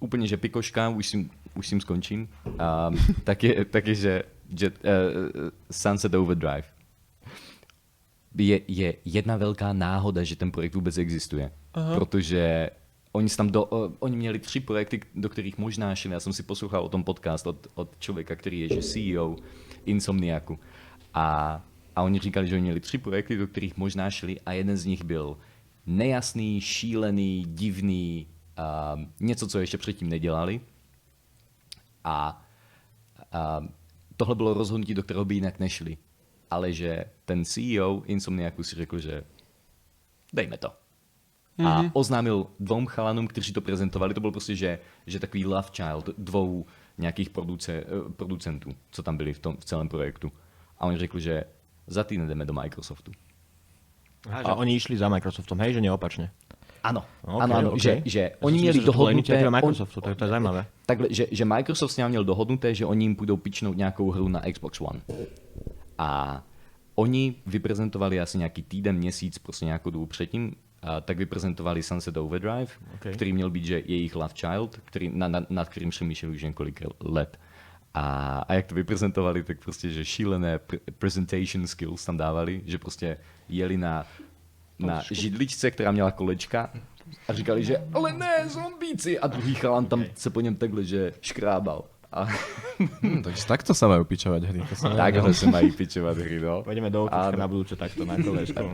úplně, 0.00 0.26
že 0.26 0.36
pikoška, 0.36 0.88
už 0.88 1.06
s 1.06 1.10
tím, 1.10 1.30
už 1.56 1.66
s 1.66 1.70
tím 1.70 1.80
skončím, 1.80 2.28
um, 2.46 2.96
tak, 3.24 3.44
je, 3.44 3.64
tak 3.64 3.86
je, 3.86 3.94
že 3.94 4.22
Jet, 4.60 4.74
uh, 4.84 5.50
Sunset 5.70 6.14
Overdrive 6.14 6.64
je, 8.38 8.60
je 8.68 8.94
jedna 9.04 9.36
velká 9.36 9.72
náhoda, 9.72 10.24
že 10.24 10.36
ten 10.36 10.50
projekt 10.50 10.74
vůbec 10.74 10.98
existuje. 10.98 11.52
Aha. 11.74 11.94
Protože 11.94 12.70
oni, 13.12 13.28
tam 13.28 13.50
do, 13.50 13.64
uh, 13.64 13.92
oni 13.98 14.16
měli 14.16 14.38
tři 14.38 14.60
projekty, 14.60 15.00
do 15.14 15.28
kterých 15.28 15.58
možná 15.58 15.94
šli. 15.94 16.12
Já 16.12 16.20
jsem 16.20 16.32
si 16.32 16.42
poslouchal 16.42 16.84
o 16.84 16.88
tom 16.88 17.04
podcast 17.04 17.46
od, 17.46 17.66
od 17.74 17.98
člověka, 17.98 18.36
který 18.36 18.60
je 18.60 18.68
že 18.68 18.82
CEO 18.82 19.36
Insomniaku. 19.84 20.58
A, 21.14 21.60
a 21.96 22.02
oni 22.02 22.18
říkali, 22.18 22.46
že 22.46 22.54
oni 22.54 22.62
měli 22.62 22.80
tři 22.80 22.98
projekty, 22.98 23.36
do 23.36 23.46
kterých 23.46 23.76
možná 23.76 24.10
šli 24.10 24.40
a 24.40 24.52
jeden 24.52 24.76
z 24.76 24.84
nich 24.84 25.04
byl 25.04 25.36
nejasný, 25.86 26.60
šílený, 26.60 27.44
divný, 27.48 28.26
uh, 28.94 29.00
něco, 29.20 29.48
co 29.48 29.58
ještě 29.58 29.78
předtím 29.78 30.08
nedělali. 30.08 30.60
A, 32.04 32.44
a 33.32 33.62
tohle 34.20 34.34
bylo 34.34 34.54
rozhodnutí, 34.54 34.94
do 34.94 35.02
kterého 35.02 35.24
by 35.24 35.34
jinak 35.34 35.58
nešli. 35.58 35.96
Ale 36.50 36.72
že 36.72 37.04
ten 37.24 37.44
CEO 37.44 38.02
Insomniaku 38.04 38.62
si 38.62 38.76
řekl, 38.76 38.98
že 39.00 39.24
dejme 40.32 40.58
to. 40.58 40.68
A 41.64 41.84
oznámil 41.92 42.46
dvou 42.60 42.86
chalanům, 42.86 43.26
kteří 43.26 43.52
to 43.52 43.60
prezentovali, 43.60 44.14
to 44.14 44.20
byl 44.20 44.30
prostě, 44.30 44.56
že, 44.56 44.78
že 45.06 45.20
takový 45.20 45.46
love 45.46 45.68
child 45.72 46.08
dvou 46.18 46.66
nějakých 46.98 47.30
produce, 47.30 47.72
eh, 47.72 48.12
producentů, 48.12 48.76
co 48.90 49.02
tam 49.02 49.16
byli 49.16 49.32
v, 49.32 49.38
tom, 49.38 49.56
v 49.56 49.64
celém 49.64 49.88
projektu. 49.88 50.32
A 50.78 50.86
oni 50.86 50.98
řekli, 50.98 51.20
že 51.20 51.44
za 51.86 52.04
týden 52.04 52.28
jdeme 52.28 52.44
do 52.44 52.52
Microsoftu. 52.52 53.12
Aha, 54.28 54.42
že 54.42 54.52
oni 54.52 54.76
išli 54.76 54.96
za 54.96 55.08
Microsoftom, 55.08 55.60
hej, 55.60 55.72
že 55.72 55.80
neopačne. 55.80 56.28
Ano, 56.82 57.04
OK, 57.22 57.42
ano, 57.42 57.54
ano, 57.56 57.70
OK. 57.70 57.80
že, 57.80 58.02
že 58.04 58.20
Ja 58.20 58.36
oni 58.40 58.72
to 58.72 58.72
bolo 58.72 58.86
dohodnuté... 59.12 59.46
on- 59.46 59.52
Microsoftu, 59.52 60.00
tak 60.00 60.16
to 60.16 60.24
je 60.24 60.30
zajímavé. 60.30 60.66
Takhle, 60.86 61.06
že, 61.10 61.26
že 61.30 61.44
Microsoft 61.44 61.92
s 61.92 61.96
ním 61.96 62.08
měl 62.08 62.24
dohodnuté, 62.24 62.74
že 62.74 62.86
oni 62.86 63.04
jim 63.04 63.16
půjdou 63.16 63.36
pičnout 63.36 63.76
nějakou 63.76 64.10
hru 64.10 64.28
na 64.28 64.40
Xbox 64.52 64.80
One. 64.80 65.00
A 65.98 66.42
oni 66.94 67.34
vyprezentovali 67.46 68.20
asi 68.20 68.38
nějaký 68.38 68.62
týden, 68.62 68.96
měsíc, 68.96 69.38
prostě 69.38 69.64
nějakou 69.64 69.90
dobu 69.90 70.06
předtím, 70.06 70.54
a 70.82 71.00
tak 71.00 71.18
vyprezentovali 71.18 71.82
Sunset 71.82 72.16
Overdrive, 72.16 72.72
OK. 72.94 73.12
který 73.12 73.32
měl 73.32 73.50
být, 73.50 73.64
že 73.64 73.82
jejich 73.86 74.16
love 74.16 74.34
child, 74.34 74.80
který, 74.84 75.10
na, 75.14 75.28
na, 75.28 75.46
nad 75.50 75.68
kterým 75.68 75.90
přemýšleli 75.90 76.34
už 76.34 76.42
několik 76.42 76.82
let. 77.00 77.38
A, 77.94 78.38
a 78.48 78.54
jak 78.54 78.66
to 78.66 78.74
vyprezentovali, 78.74 79.42
tak 79.42 79.58
prostě, 79.58 79.90
že 79.90 80.04
šílené 80.04 80.56
pr- 80.56 80.78
presentation 80.98 81.66
skills 81.66 82.04
tam 82.04 82.16
dávali, 82.16 82.62
že 82.66 82.78
prostě 82.78 83.16
jeli 83.48 83.76
na, 83.76 84.06
na 84.86 85.02
židličce, 85.10 85.70
která 85.70 85.90
měla 85.92 86.10
kolečka 86.10 86.70
a 87.28 87.32
říkali, 87.32 87.64
že 87.64 87.76
ale 87.94 88.12
ne, 88.12 88.48
zombíci! 88.48 89.18
A 89.18 89.26
druhý 89.26 89.54
chalan 89.54 89.86
tam 89.86 90.04
se 90.14 90.30
po 90.30 90.40
něm 90.40 90.56
takhle, 90.56 90.84
že 90.84 91.12
škrábal. 91.20 91.84
A 92.12 92.26
Hm, 93.02 93.22
takže 93.22 93.46
takto 93.46 93.70
sa 93.70 93.86
majú 93.86 94.02
pičovať 94.02 94.42
hry. 94.42 94.60
To 94.66 94.74
sa 94.74 94.90
takhle 94.98 95.30
se 95.30 95.46
mají 95.46 95.70
pičovat 95.70 96.18
hry, 96.18 96.40
no. 96.42 96.64
Pôjdeme 96.66 96.90
do 96.90 97.06
okička 97.06 97.36
na 97.38 97.46
budúce 97.46 97.76
takto 97.78 98.02
na 98.02 98.16
kolečku. 98.18 98.66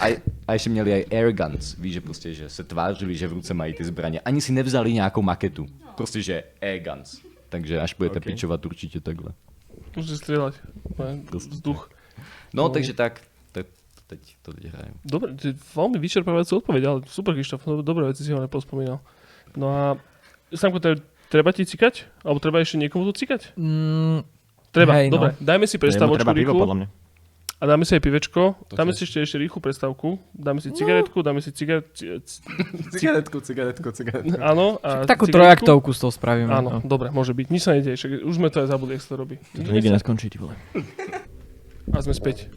A, 0.00 0.06
a 0.46 0.52
ještě 0.52 0.70
měli 0.70 0.92
aj 0.92 1.04
airguns, 1.10 1.74
víš, 1.78 1.94
že 1.94 2.00
prostě, 2.00 2.34
že 2.34 2.46
se 2.48 2.64
tvářili, 2.64 3.16
že 3.16 3.26
v 3.28 3.32
ruce 3.32 3.54
mají 3.54 3.74
ty 3.74 3.84
zbraně. 3.84 4.20
Ani 4.20 4.40
si 4.40 4.52
nevzali 4.52 4.92
nějakou 4.92 5.22
maketu. 5.22 5.66
Prostě, 5.96 6.22
že 6.22 6.44
airguns. 6.62 7.18
Takže 7.48 7.80
až 7.80 7.94
budete 7.94 8.18
OK. 8.18 8.22
okay. 8.22 8.32
pičovat 8.32 8.66
určitě 8.66 9.00
takhle. 9.00 9.32
Môžete 9.96 10.16
strieľať. 10.22 10.54
Vzduch. 11.32 11.90
No, 12.54 12.62
No. 12.62 12.68
takže 12.68 12.92
tak, 12.94 13.20
teď 14.08 14.20
to 14.40 14.50
hrajem. 14.56 14.96
Dobre, 15.04 15.36
to 15.36 15.52
je 15.52 15.54
veľmi 15.54 16.00
vyčerpávajúca 16.00 16.58
odpoveď, 16.58 16.82
ale 16.84 16.98
super, 17.06 17.36
Krištof, 17.36 17.62
no, 17.64 17.84
dobré 17.84 18.08
veci 18.08 18.24
si 18.24 18.32
ho 18.32 18.40
nepospomínal. 18.40 19.04
No 19.52 19.66
a 19.68 19.82
Samko, 20.48 20.80
tre- 20.80 21.00
treba 21.28 21.52
ti 21.52 21.62
cikať? 21.62 22.24
Alebo 22.24 22.40
treba 22.40 22.58
ešte 22.58 22.80
niekomu 22.80 23.04
tu 23.08 23.20
cikať? 23.20 23.52
Mm, 23.54 24.24
Treba, 24.68 25.00
Hej, 25.00 25.08
no. 25.08 25.12
dobre. 25.16 25.30
Dajme 25.40 25.64
si 25.64 25.76
Jemu 25.76 25.84
prestavočku 25.84 26.20
treba 26.20 26.32
pivo, 26.32 26.52
rýchlu 26.52 26.60
podľa 26.60 26.76
mňa. 26.76 26.86
a 27.58 27.64
dáme 27.64 27.84
si 27.84 27.92
aj 27.96 28.02
pivečko. 28.04 28.42
To 28.68 28.72
Dáme 28.76 28.92
si 28.92 29.02
ešte, 29.02 29.18
ešte 29.18 29.36
rýchlu 29.36 29.58
prestávku. 29.58 30.20
Dáme 30.30 30.60
si 30.60 30.68
cigaretku, 30.70 31.24
dáme 31.24 31.40
si 31.40 31.50
cigaret... 31.50 31.88
ci- 31.92 32.20
ci- 32.20 32.44
Cigaretku, 33.00 33.40
cigaretku, 33.40 33.88
cigaretku. 33.90 34.36
Áno. 34.52 34.76
A 34.80 35.04
takú 35.04 35.24
cigaretku. 35.24 35.64
trojaktovku 35.64 35.90
z 35.90 35.98
toho 36.00 36.12
spravíme. 36.12 36.52
Áno, 36.52 36.70
no. 36.70 36.78
dobre, 36.84 37.08
môže 37.08 37.32
byť. 37.32 37.46
Nič 37.48 37.62
sa 37.64 37.72
nedieje, 37.72 37.96
už 38.22 38.34
sme 38.36 38.48
to 38.48 38.60
aj 38.60 38.68
zabudli, 38.68 38.94
jak 38.94 39.02
sa 39.02 39.16
to 39.16 39.18
robí. 39.18 39.36
To 39.56 39.68
nikdy 39.68 39.88
neskončí, 39.88 40.28
ty 40.28 40.36
vole. 40.36 40.52
A 41.88 41.98
sme 41.98 42.12
späť. 42.12 42.52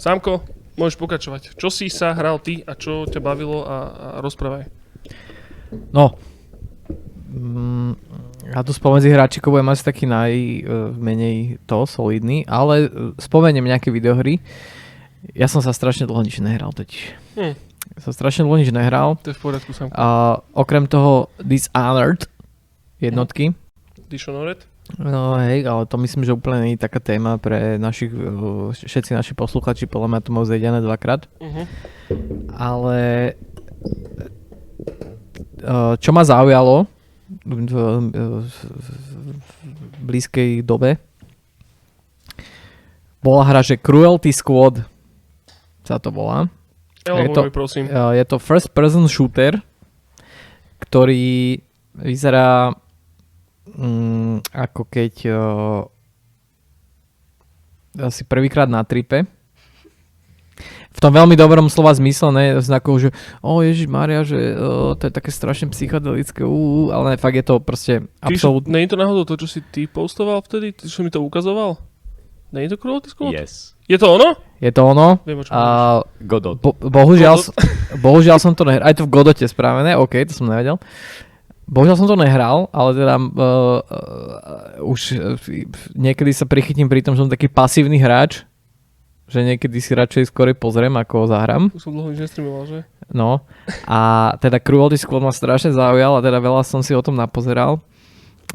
Sámko, 0.00 0.40
môžeš 0.80 0.96
pokračovať. 0.96 1.60
Čo 1.60 1.68
si 1.68 1.92
sa 1.92 2.16
hral 2.16 2.40
ty 2.40 2.64
a 2.64 2.72
čo 2.72 3.04
ťa 3.04 3.20
bavilo 3.20 3.68
a, 3.68 3.76
a 3.92 4.06
rozprávaj. 4.24 4.64
No. 5.92 6.16
Mm, 7.28 8.00
ja 8.48 8.64
tu 8.64 8.72
spomedzi 8.72 9.12
hráčikov 9.12 9.60
budem 9.60 9.68
asi 9.68 9.84
taký 9.84 10.08
najmenej 10.08 11.60
to, 11.68 11.84
solidný, 11.84 12.48
ale 12.48 12.88
e, 12.88 12.88
spomeniem 13.20 13.68
nejaké 13.68 13.92
videohry. 13.92 14.40
Ja 15.36 15.52
som 15.52 15.60
sa 15.60 15.76
strašne 15.76 16.08
dlho 16.08 16.24
nič 16.24 16.40
nehral 16.40 16.72
totiž. 16.72 17.02
Hm. 17.36 17.54
Ja 17.92 17.98
som 18.00 18.16
strašne 18.16 18.48
dlho 18.48 18.56
nič 18.56 18.72
nehral. 18.72 19.20
To 19.20 19.30
je 19.30 19.36
v 19.36 19.42
poriadku, 19.44 19.76
Sámko. 19.76 19.92
A 19.92 20.40
okrem 20.56 20.88
toho 20.88 21.28
Dishonored 21.44 22.24
jednotky. 23.04 23.52
Dishonored? 24.08 24.64
No 24.98 25.38
hej, 25.38 25.62
ale 25.62 25.86
to 25.86 25.94
myslím, 26.00 26.24
že 26.24 26.34
úplne 26.34 26.64
nie 26.66 26.74
je 26.74 26.82
taká 26.82 26.98
téma 26.98 27.38
pre 27.38 27.78
našich, 27.78 28.10
e, 28.10 28.72
všetci 28.74 29.14
naši 29.14 29.32
posluchači, 29.36 29.86
podľa 29.86 30.08
mňa 30.08 30.20
to 30.24 30.30
majú 30.32 30.44
zjedené 30.48 30.80
dvakrát. 30.80 31.28
Uh-huh. 31.38 31.64
ale 32.50 32.98
eh, 35.60 35.94
čo 36.00 36.10
ma 36.10 36.22
zaujalo 36.26 36.88
v, 37.46 37.74
blízkej 40.02 40.66
dobe 40.66 40.98
bola 43.20 43.44
hra, 43.44 43.60
že 43.60 43.76
Cruelty 43.76 44.32
Squad 44.32 44.80
sa 45.84 46.00
to 46.00 46.08
volá. 46.08 46.48
Je 47.04 47.28
to- 47.32 47.52
prosím. 47.52 47.86
Eh, 47.86 48.12
Je 48.20 48.24
to 48.24 48.40
first 48.40 48.72
person 48.72 49.04
shooter, 49.08 49.60
ktorý 50.80 51.60
vyzerá 51.94 52.72
mm, 53.66 54.54
ako 54.54 54.82
keď 54.88 55.14
uh, 55.28 55.84
asi 57.98 58.22
prvýkrát 58.24 58.70
na 58.70 58.86
tripe. 58.86 59.26
V 60.90 60.98
tom 60.98 61.14
veľmi 61.14 61.38
dobrom 61.38 61.70
slova 61.70 61.94
zmysle, 61.94 62.28
ne 62.34 62.46
znakov, 62.58 62.98
že 62.98 63.08
o 63.40 63.62
Ježiš 63.62 63.86
Maria, 63.86 64.26
že 64.26 64.36
uh, 64.36 64.92
to 64.98 65.06
je 65.08 65.12
také 65.14 65.30
strašne 65.30 65.70
psychedelické, 65.70 66.42
uh, 66.42 66.90
ale 66.92 67.16
fakt 67.16 67.38
je 67.38 67.46
to 67.46 67.62
proste 67.62 68.10
absolútne... 68.20 68.74
Nie 68.74 68.84
je 68.84 68.92
to 68.92 69.00
náhodou 69.00 69.24
to, 69.24 69.38
čo 69.40 69.48
si 69.48 69.60
ty 69.70 69.86
postoval 69.86 70.42
vtedy? 70.42 70.74
Ty, 70.74 70.90
čo 70.90 71.06
mi 71.06 71.08
to 71.08 71.22
ukazoval? 71.22 71.78
Nie 72.50 72.66
je 72.66 72.74
to 72.74 72.78
Cruelty 72.82 73.08
Squad? 73.14 73.30
Yes. 73.30 73.78
Je 73.86 73.94
to 73.98 74.10
ono? 74.18 74.34
Je 74.58 74.70
to 74.74 74.82
ono. 74.82 75.22
Viem, 75.22 75.38
o 75.40 75.44
čom 75.46 75.54
A 75.54 75.62
Godot. 76.18 76.58
bo, 76.58 76.74
bohužiaľ, 76.74 77.38
Godot. 77.38 77.54
bohužiaľ 78.02 78.38
som 78.42 78.52
to 78.58 78.66
nehral. 78.66 78.86
Aj 78.86 78.94
to 78.94 79.06
v 79.06 79.14
Godote 79.14 79.46
spravené, 79.46 79.94
OK, 79.94 80.18
to 80.26 80.34
som 80.34 80.50
nevedel. 80.50 80.78
Bohužiaľ 81.70 81.96
som 82.02 82.10
to 82.10 82.18
nehral, 82.18 82.66
ale 82.74 82.98
teda 82.98 83.14
uh, 83.14 83.30
uh, 83.30 84.90
už 84.90 85.00
uh, 85.14 85.38
niekedy 85.94 86.34
sa 86.34 86.42
prichytím 86.42 86.90
pri 86.90 86.98
tom, 86.98 87.14
že 87.14 87.22
som 87.22 87.30
taký 87.30 87.46
pasívny 87.46 88.02
hráč, 88.02 88.42
že 89.30 89.46
niekedy 89.46 89.78
si 89.78 89.94
radšej 89.94 90.34
skôr 90.34 90.50
pozriem, 90.58 90.90
ako 90.98 91.14
ho 91.22 91.26
zahrám. 91.30 91.62
Už 91.70 91.86
som 91.86 91.94
dlho 91.94 92.10
nič 92.10 92.26
nestreamoval, 92.26 92.66
že? 92.66 92.78
No 93.14 93.46
a 93.86 94.34
teda 94.42 94.58
Cruelty 94.58 94.98
Squad 94.98 95.22
ma 95.22 95.30
strašne 95.30 95.70
zaujal 95.70 96.18
a 96.18 96.24
teda 96.26 96.42
veľa 96.42 96.66
som 96.66 96.82
si 96.82 96.90
o 96.90 97.02
tom 97.02 97.14
napozeral. 97.14 97.78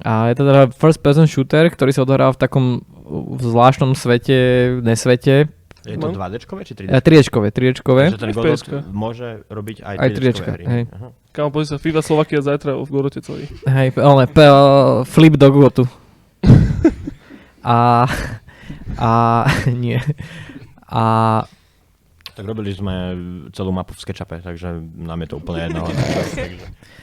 A 0.04 0.28
je 0.28 0.36
to 0.36 0.44
teda 0.44 0.76
first 0.76 1.00
person 1.00 1.24
shooter, 1.24 1.72
ktorý 1.72 1.96
sa 1.96 2.04
odohráva 2.04 2.36
v 2.36 2.42
takom 2.44 2.66
uh, 2.84 3.40
zvláštnom 3.40 3.96
svete, 3.96 4.84
nesvete. 4.84 5.48
Je 5.86 5.98
to 5.98 6.10
No. 6.10 6.18
2D 6.18 6.34
či 6.42 6.74
3D? 6.74 6.90
E, 6.90 6.98
triečkové, 6.98 7.48
triečkové. 7.54 8.04
Takže 8.10 8.18
ten. 8.18 8.34
Godot 8.34 8.62
môže 8.90 9.46
robiť 9.48 9.78
aj, 9.86 9.96
Aj 9.96 10.10
3D 10.10 10.18
triečka, 10.18 10.50
hry. 10.52 10.64
hej. 10.66 10.84
Aha. 10.90 11.08
Kámo, 11.32 11.50
pozri 11.54 11.68
sa, 11.72 11.78
FIFA 11.78 12.02
Slovakia 12.02 12.40
zajtra 12.42 12.74
v 12.76 12.90
Gorote 12.90 13.20
celý. 13.22 13.46
Hej, 13.64 13.94
ale 14.02 14.26
pe, 14.26 14.46
uh, 14.46 15.06
flip 15.06 15.38
do 15.38 15.48
Gotu. 15.52 15.84
a, 17.64 18.06
a 18.98 19.12
nie. 19.70 20.00
A 20.86 21.04
Tak 22.36 22.44
robili 22.46 22.72
sme 22.72 23.16
celú 23.52 23.72
mapu 23.72 23.96
v 23.96 24.02
SketchUpe, 24.02 24.44
takže 24.44 24.76
nám 24.96 25.24
je 25.24 25.28
to 25.28 25.36
úplne 25.40 25.72
jedno. 25.72 25.88
takže... 25.88 26.68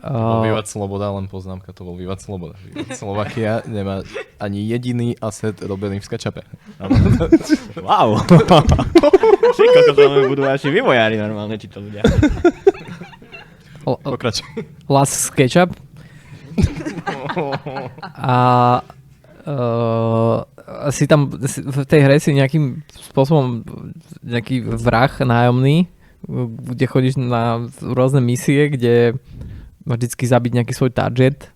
To 0.00 0.08
bol 0.08 0.40
Vývad 0.48 0.64
Sloboda, 0.64 1.12
len 1.12 1.28
poznámka, 1.28 1.76
to 1.76 1.84
bol 1.84 1.92
Vývad 1.92 2.24
Sloboda. 2.24 2.56
Vývad 2.64 2.96
Slovakia 2.96 3.60
nemá 3.68 4.00
ani 4.40 4.64
jediný 4.64 5.12
asset 5.20 5.60
robený 5.60 6.00
v 6.00 6.04
SketchUpe. 6.08 6.40
Wow! 7.84 8.24
Koľko 8.24 9.92
sa 9.92 10.02
máme 10.08 10.24
budú 10.32 10.42
naši 10.44 10.72
vývojári 10.72 11.20
normálne, 11.20 11.60
či 11.60 11.68
to 11.68 11.84
ľudia. 11.84 12.00
Pokračuj. 13.84 14.48
Last 14.88 15.28
SketchUp. 15.28 15.76
a 18.16 18.36
uh, 19.46 20.38
si 20.92 21.04
tam 21.08 21.28
si- 21.44 21.64
v 21.64 21.84
tej 21.84 22.00
hre 22.04 22.16
si 22.20 22.32
nejakým 22.32 22.84
spôsobom 23.12 23.64
nejaký 24.24 24.64
vrah 24.64 25.12
nájomný, 25.12 25.88
kde 26.68 26.84
chodíš 26.84 27.16
na 27.16 27.64
rôzne 27.80 28.20
misie, 28.20 28.68
kde 28.68 29.16
vždycky 29.84 30.24
zabiť 30.28 30.52
nejaký 30.60 30.72
svoj 30.74 30.92
target. 30.92 31.50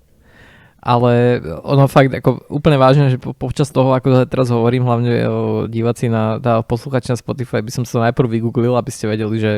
Ale 0.84 1.40
ono 1.64 1.88
fakt 1.88 2.12
ako 2.12 2.44
úplne 2.52 2.76
vážne, 2.76 3.08
že 3.08 3.16
po, 3.16 3.32
počas 3.32 3.72
toho, 3.72 3.96
ako 3.96 4.28
teraz 4.28 4.52
hovorím, 4.52 4.84
hlavne 4.84 5.24
o 5.24 5.40
diváci 5.64 6.12
na, 6.12 6.36
tá 6.36 6.60
posluchači 6.60 7.08
na 7.08 7.16
Spotify, 7.16 7.64
by 7.64 7.72
som 7.72 7.88
sa 7.88 8.04
najprv 8.04 8.28
vygooglil, 8.28 8.76
aby 8.76 8.92
ste 8.92 9.08
vedeli, 9.08 9.40
že 9.40 9.52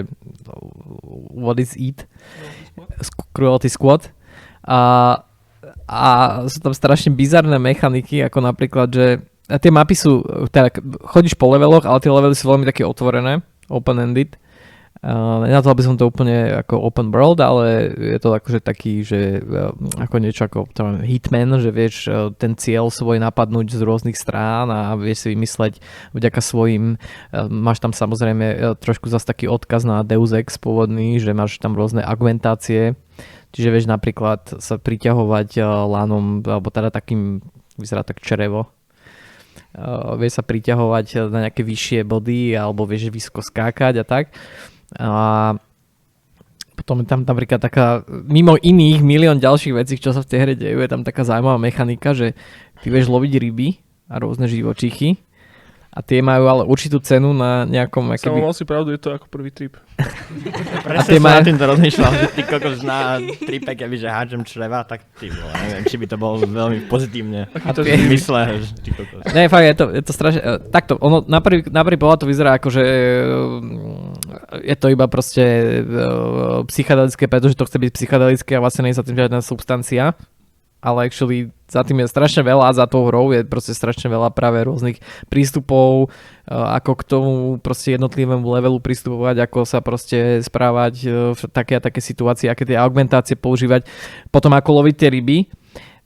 What 1.35 1.59
is? 1.59 1.75
Sk- 1.75 3.27
Cruelty 3.35 3.67
Squad. 3.67 4.07
A, 4.63 4.79
a 5.91 6.01
sú 6.47 6.63
tam 6.63 6.71
strašne 6.71 7.11
bizarné 7.11 7.59
mechaniky, 7.59 8.23
ako 8.23 8.47
napríklad, 8.47 8.95
že 8.95 9.19
tie 9.51 9.71
mapy 9.75 9.99
sú, 9.99 10.23
tak 10.55 10.79
chodíš 11.11 11.35
po 11.35 11.51
leveloch, 11.51 11.87
ale 11.87 12.03
tie 12.03 12.11
levely 12.11 12.39
sú 12.39 12.51
veľmi 12.51 12.67
také 12.71 12.87
otvorené, 12.87 13.43
open-ended. 13.67 14.39
Uh, 15.07 15.47
nenazval 15.47 15.79
by 15.79 15.87
som 15.87 15.95
to 15.95 16.11
úplne 16.11 16.67
ako 16.67 16.83
open 16.83 17.15
world, 17.15 17.39
ale 17.39 17.95
je 17.95 18.19
to 18.19 18.35
akože 18.35 18.59
taký, 18.59 19.07
že 19.07 19.39
uh, 19.39 19.71
ako 20.03 20.19
niečo 20.19 20.51
ako 20.51 20.67
to, 20.75 20.83
hitman, 21.07 21.63
že 21.63 21.71
vieš 21.71 22.11
uh, 22.11 22.35
ten 22.35 22.59
cieľ 22.59 22.91
svoj 22.91 23.23
napadnúť 23.23 23.71
z 23.71 23.87
rôznych 23.87 24.19
strán 24.19 24.67
a 24.67 24.99
vieš 24.99 25.23
si 25.23 25.39
vymysleť 25.39 25.79
vďaka 26.11 26.43
svojim, 26.43 26.99
máš 27.47 27.79
tam 27.79 27.95
samozrejme 27.95 28.75
trošku 28.83 29.07
zase 29.07 29.31
taký 29.31 29.47
odkaz 29.47 29.87
na 29.87 30.03
Deus 30.03 30.35
Ex 30.35 30.59
pôvodný, 30.59 31.23
že 31.23 31.31
máš 31.31 31.63
tam 31.63 31.79
rôzne 31.79 32.03
argumentácie, 32.03 32.99
čiže 33.55 33.71
vieš 33.71 33.87
napríklad 33.87 34.59
sa 34.59 34.75
priťahovať 34.75 35.63
uh, 35.63 35.87
lanom, 35.87 36.43
alebo 36.43 36.67
teda 36.75 36.91
takým, 36.91 37.47
vyzerá 37.79 38.03
tak 38.03 38.19
črevo, 38.19 38.75
uh, 39.79 40.19
vieš 40.19 40.43
sa 40.43 40.43
priťahovať 40.43 41.31
na 41.31 41.47
nejaké 41.47 41.63
vyššie 41.63 42.03
body 42.03 42.59
alebo 42.59 42.91
vieš 42.91 43.15
vysoko 43.15 43.39
skákať 43.39 44.03
a 44.03 44.05
tak. 44.05 44.35
A 44.95 45.59
potom 46.77 47.03
je 47.03 47.09
tam 47.09 47.25
napríklad 47.25 47.59
taká, 47.59 48.05
mimo 48.07 48.55
iných 48.55 49.01
milión 49.01 49.41
ďalších 49.41 49.75
vecí, 49.75 49.95
čo 49.97 50.13
sa 50.13 50.23
v 50.23 50.29
tej 50.29 50.39
hre 50.39 50.55
dejú, 50.55 50.79
je 50.79 50.91
tam 50.91 51.03
taká 51.03 51.25
zaujímavá 51.25 51.57
mechanika, 51.57 52.13
že 52.13 52.37
ty 52.79 52.93
vieš 52.93 53.09
loviť 53.09 53.33
ryby 53.41 53.69
a 54.07 54.21
rôzne 54.21 54.47
živočichy 54.47 55.19
a 55.89 56.05
tie 56.05 56.21
majú 56.21 56.45
ale 56.45 56.63
určitú 56.63 57.01
cenu 57.01 57.33
na 57.33 57.65
nejakom... 57.65 58.13
Samo 58.21 58.37
Akoby, 58.37 58.45
mal 58.45 58.53
si 58.53 58.69
pravdu, 58.69 58.93
je 58.93 59.01
to 59.01 59.17
ako 59.17 59.33
prvý 59.33 59.49
trip. 59.49 59.81
Presne 60.85 61.09
tie 61.09 61.17
som 61.17 61.25
má- 61.25 61.41
na 61.41 61.49
týmto 61.49 61.65
rozmýšľal, 61.65 62.13
že 62.13 62.27
ty 62.37 62.43
kokos 62.45 62.85
na 62.85 63.17
tripe, 63.41 63.73
keby 63.73 63.97
že 63.97 64.13
hádžem 64.13 64.45
čreva, 64.45 64.85
tak 64.85 65.09
ty 65.17 65.33
vole, 65.33 65.49
neviem, 65.57 65.89
či 65.89 65.97
by 65.97 66.05
to 66.05 66.21
bolo 66.21 66.45
veľmi 66.45 66.85
pozitívne. 66.85 67.49
a 67.49 67.69
to 67.73 67.81
tie, 67.81 67.97
V 67.97 68.13
mysle, 68.13 68.61
že 68.61 68.77
ty 68.77 68.93
kokos. 68.93 69.25
Ne, 69.33 69.49
fakt, 69.49 69.65
je 69.65 69.73
to, 69.75 69.85
je 69.89 70.03
to 70.05 70.13
strašne... 70.13 70.41
eh, 70.45 70.61
Takto, 70.69 71.01
ono 71.01 71.25
na 71.25 71.41
prvý, 71.41 71.65
na 71.67 71.81
prvý 71.81 71.97
pohľad 71.97 72.21
to 72.21 72.29
vyzerá 72.29 72.61
ako, 72.61 72.69
že 72.69 72.85
eh, 72.85 74.16
je 74.63 74.77
to 74.77 74.87
iba 74.93 75.07
proste 75.07 75.45
eh, 75.45 75.85
psychedelické, 76.69 77.27
pretože 77.27 77.59
to 77.59 77.67
chce 77.67 77.79
byť 77.79 77.91
psychedelické 77.93 78.53
a 78.57 78.63
vlastne 78.63 78.87
nie 78.87 78.93
je 78.95 79.01
za 79.01 79.07
tým 79.07 79.17
žiadna 79.17 79.41
substancia. 79.43 80.15
Ale 80.85 81.09
actually 81.09 81.51
za 81.67 81.83
tým 81.83 82.05
je 82.05 82.13
strašne 82.13 82.47
veľa, 82.47 82.77
za 82.77 82.87
tou 82.87 83.09
hrou 83.11 83.35
je 83.35 83.43
proste 83.43 83.75
strašne 83.75 84.07
veľa 84.07 84.31
práve 84.31 84.63
rôznych 84.63 85.03
prístupov, 85.27 86.09
eh, 86.09 86.55
ako 86.55 86.93
k 86.99 87.03
tomu 87.09 87.33
proste 87.59 87.97
jednotlivému 87.97 88.45
levelu 88.45 88.79
pristupovať, 88.79 89.51
ako 89.51 89.67
sa 89.67 89.83
proste 89.83 90.45
správať 90.45 90.95
eh, 91.05 91.11
v 91.35 91.41
také 91.51 91.79
a 91.79 91.85
také 91.85 91.99
situácii, 91.99 92.49
aké 92.49 92.65
tie 92.65 92.79
augmentácie 92.79 93.35
používať. 93.35 93.89
Potom 94.31 94.55
ako 94.55 94.85
loviť 94.85 94.95
tie 94.95 95.09
ryby, 95.11 95.39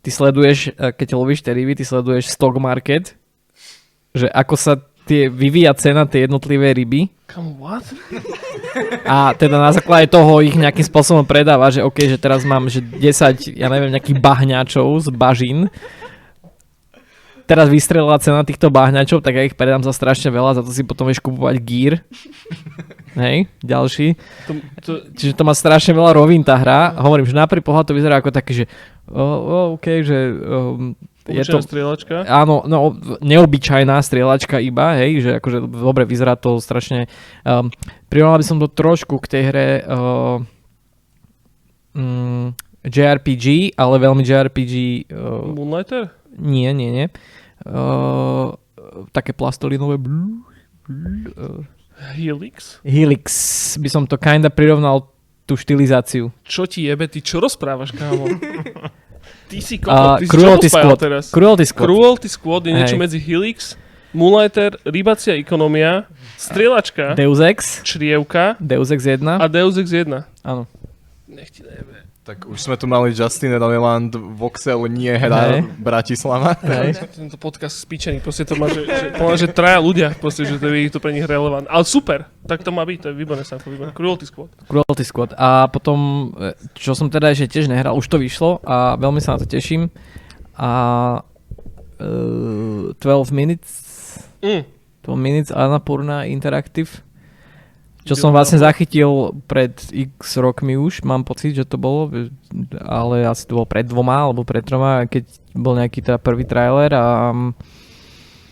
ty 0.01 0.11
sleduješ, 0.11 0.73
keď 0.79 1.09
lovíš 1.13 1.45
tie 1.45 1.53
ryby, 1.53 1.77
ty 1.77 1.85
sleduješ 1.85 2.33
stock 2.33 2.57
market, 2.57 3.21
že 4.11 4.27
ako 4.27 4.55
sa 4.59 4.75
tie, 5.11 5.27
vyvíja 5.27 5.75
cena 5.75 6.07
tie 6.07 6.31
jednotlivé 6.31 6.71
ryby 6.71 7.11
Come 7.31 7.55
what? 7.63 7.87
a 9.07 9.31
teda 9.39 9.59
na 9.59 9.71
základe 9.71 10.11
toho 10.11 10.43
ich 10.43 10.59
nejakým 10.59 10.83
spôsobom 10.83 11.23
predáva, 11.23 11.71
že 11.71 11.83
OK, 11.83 12.11
že 12.11 12.19
teraz 12.19 12.43
mám 12.43 12.67
že 12.67 12.83
10, 12.83 13.55
ja 13.55 13.71
neviem, 13.71 13.95
nejakých 13.95 14.19
bahňačov 14.19 14.87
z 14.99 15.09
bažín. 15.15 15.71
Teraz 17.47 17.67
vystrelila 17.67 18.19
cena 18.23 18.43
týchto 18.43 18.71
bahňačov, 18.71 19.23
tak 19.23 19.35
ja 19.35 19.47
ich 19.47 19.59
predám 19.59 19.83
za 19.83 19.95
strašne 19.95 20.31
veľa, 20.31 20.59
za 20.59 20.63
to 20.67 20.71
si 20.71 20.83
potom 20.87 21.07
vieš 21.07 21.23
kupovať 21.23 21.57
gear. 21.63 21.95
Hej, 23.19 23.51
ďalší. 23.63 24.15
To, 24.47 24.53
to, 24.83 24.91
Čiže 25.15 25.35
to 25.35 25.43
má 25.43 25.55
strašne 25.55 25.95
veľa 25.95 26.15
rovín 26.15 26.47
tá 26.47 26.55
hra. 26.59 26.95
Hovorím, 26.99 27.27
že 27.27 27.35
na 27.35 27.51
prvý 27.51 27.63
pohľad 27.63 27.91
to 27.91 27.95
vyzerá 27.99 28.23
ako 28.23 28.31
také, 28.31 28.55
že 28.55 28.65
oh, 29.11 29.75
OK, 29.75 29.87
že 30.07 30.31
um, 30.31 30.95
je 31.31 31.45
to... 31.47 31.59
strieľačka. 31.63 32.27
Áno, 32.27 32.67
no, 32.67 32.95
neobyčajná 33.23 33.97
strieľačka 34.03 34.59
iba, 34.59 34.99
hej, 34.99 35.23
že 35.23 35.31
akože 35.39 35.59
dobre 35.71 36.05
vyzerá 36.05 36.35
to 36.35 36.59
strašne. 36.59 37.07
Um, 37.47 37.71
prirovnal 38.11 38.43
by 38.43 38.47
som 38.47 38.59
to 38.59 38.69
trošku 38.69 39.23
k 39.23 39.31
tej 39.31 39.43
hre 39.49 39.69
uh, 39.87 40.39
mm, 41.95 42.55
JRPG, 42.85 43.77
ale 43.77 43.95
veľmi 44.01 44.23
JRPG 44.25 44.75
uh, 45.13 45.51
Moonlighter? 45.55 46.13
nie, 46.37 46.71
nie, 46.73 46.91
nie. 46.91 47.07
Uh, 47.67 48.57
také 49.13 49.37
plastolinové 49.37 50.01
blú, 50.01 50.43
blú, 50.89 51.13
uh, 51.37 51.63
Helix? 52.17 52.81
Helix 52.81 53.27
by 53.77 53.89
som 53.93 54.03
to 54.09 54.17
kinda 54.17 54.49
prirovnal 54.49 55.13
tú 55.45 55.59
štilizáciu. 55.59 56.33
Čo 56.47 56.65
ti 56.65 56.87
jebe? 56.87 57.11
Ty 57.11 57.19
čo 57.21 57.43
rozprávaš, 57.43 57.93
kámo? 57.93 58.31
Ty 59.51 59.59
si 59.59 59.77
kokot, 59.83 60.23
ty 60.23 60.27
si 60.27 60.31
Cruelty 60.31 60.67
pospájal 60.71 60.87
Squad. 60.95 61.01
teraz? 61.03 61.25
Cruelty 61.35 61.67
Squad. 61.67 61.87
Cruelty 61.91 62.29
Squad 62.31 62.63
je 62.67 62.73
niečo 62.73 62.95
Hej. 62.95 63.03
medzi 63.03 63.19
Helix, 63.19 63.75
Moonlighter, 64.15 64.79
rybacia 64.87 65.35
ekonomia, 65.35 66.07
strieľačka, 66.39 67.19
Deus 67.19 67.43
Ex, 67.43 67.83
črievka 67.83 68.55
Deus 68.63 68.91
Ex 68.95 69.03
1. 69.03 69.27
a 69.27 69.47
Deus 69.51 69.75
Ex 69.75 69.91
1. 69.91 70.23
Áno. 70.47 70.71
Nech 71.27 71.51
ti 71.51 71.67
nejebe. 71.67 72.00
Tak 72.21 72.45
už 72.45 72.61
sme 72.61 72.77
tu 72.77 72.85
mali 72.85 73.17
Justin 73.17 73.57
Roiland, 73.57 74.13
Voxel 74.13 74.77
nie 74.93 75.09
hra 75.09 75.57
Hej. 75.57 75.73
Bratislava. 75.81 76.53
Hej. 76.61 77.01
Tento 77.17 77.41
podcast 77.41 77.81
spíčený, 77.81 78.21
proste 78.21 78.45
to 78.45 78.61
má, 78.61 78.69
že, 78.69 78.85
že, 78.85 79.17
že 79.17 79.49
traja 79.49 79.81
ľudia, 79.81 80.13
proste, 80.21 80.45
že 80.45 80.61
to 80.61 80.69
je 80.69 80.93
to 80.93 81.01
pre 81.01 81.17
nich 81.17 81.25
relevant. 81.25 81.65
Ale 81.65 81.81
super, 81.89 82.29
tak 82.45 82.61
to 82.61 82.69
má 82.69 82.85
byť, 82.85 82.99
to 83.01 83.07
je 83.11 83.15
výborné, 83.17 83.41
Sanko, 83.41 83.73
výborné. 83.73 83.97
Cruelty 83.97 84.29
Squad. 84.29 84.53
Cruelty 84.69 85.05
Squad. 85.09 85.33
A 85.41 85.73
potom, 85.73 86.31
e, 86.37 86.53
čo 86.77 86.93
som 86.93 87.09
teda 87.09 87.33
ešte 87.33 87.57
tiež 87.57 87.73
nehral, 87.73 87.97
už 87.97 88.05
to 88.05 88.21
vyšlo 88.21 88.61
a 88.69 89.01
veľmi 89.01 89.25
sa 89.25 89.35
na 89.35 89.39
to 89.41 89.49
teším. 89.49 89.89
A 90.61 90.71
uh, 92.05 92.93
12 93.01 93.33
minutes, 93.33 93.91
Mm. 94.41 94.65
12 95.05 95.17
minutes 95.21 95.51
Annapurna 95.53 96.25
Interactive. 96.25 97.05
Čo 98.01 98.17
som 98.17 98.33
vlastne 98.33 98.57
zachytil 98.57 99.37
pred 99.45 99.77
x 99.93 100.41
rokmi 100.41 100.73
už, 100.73 101.05
mám 101.05 101.21
pocit, 101.21 101.53
že 101.53 101.69
to 101.69 101.77
bolo, 101.77 102.09
ale 102.81 103.29
asi 103.29 103.45
to 103.45 103.61
bolo 103.61 103.69
pred 103.69 103.85
dvoma 103.85 104.25
alebo 104.25 104.41
pred 104.41 104.65
troma, 104.65 105.05
keď 105.05 105.29
bol 105.53 105.77
nejaký 105.77 106.01
teda 106.01 106.17
prvý 106.17 106.49
trailer 106.49 106.97
a 106.97 107.29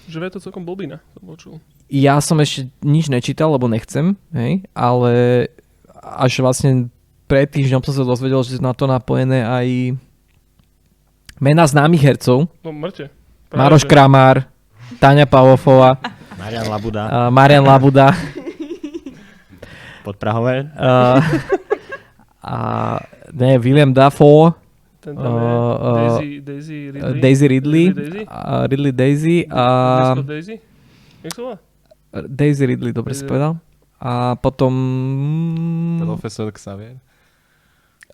Že 0.05 0.29
je 0.29 0.33
to 0.37 0.41
celkom 0.45 0.69
blbina, 0.69 1.01
to 1.17 1.21
počul. 1.25 1.55
ja 1.89 2.21
som 2.21 2.37
ešte 2.45 2.69
nič 2.85 3.09
nečítal, 3.09 3.49
lebo 3.49 3.73
nechcem, 3.73 4.13
hej, 4.37 4.69
ale 4.77 5.13
až 5.97 6.45
vlastne 6.45 6.93
pred 7.25 7.49
týždňom 7.49 7.81
som 7.85 7.93
sa 7.97 8.05
dozvedel, 8.05 8.41
že 8.45 8.57
sú 8.57 8.63
na 8.65 8.77
to 8.77 8.85
napojené 8.85 9.45
aj 9.45 9.97
mená 11.41 11.65
známych 11.65 12.05
hercov. 12.05 12.49
No 12.65 12.73
mŕte. 12.73 13.09
Maroš 13.49 13.89
Kramár, 13.89 14.45
Táňa 15.01 15.25
Pavofová, 15.25 15.97
Marian 16.37 16.69
Labuda, 16.69 17.03
uh, 17.09 17.29
Marian 17.33 17.65
Labuda 17.65 18.13
podprahové. 20.09 20.73
uh, 20.73 21.21
a 22.41 22.55
ne, 23.33 23.59
William 23.61 23.93
Dafoe, 23.93 24.57
Ten 25.05 25.15
tam. 25.15 25.31
Uh, 25.31 25.37
uh, 25.37 25.97
Daisy, 26.19 26.41
Daisy 26.41 26.77
uh, 26.89 26.93
Ridley. 26.93 27.21
Daisy 27.21 27.47
Ridley, 27.49 27.87
Daisy? 27.93 28.23
a 28.27 28.67
Ridley 28.67 28.93
Daisy 28.93 29.39
a 29.47 29.63
Disco 30.17 30.25
Daisy? 30.27 30.57
Jak 31.23 31.33
sa 31.35 31.41
volá? 31.45 31.57
Daisy 32.25 32.65
Ridley, 32.65 32.93
dobre 32.93 33.13
si 33.13 33.23
Daisy- 33.23 33.29
povedal. 33.29 33.53
A 33.99 34.39
potom... 34.39 34.73
Profesor 35.99 36.49
Xavier. 36.55 36.97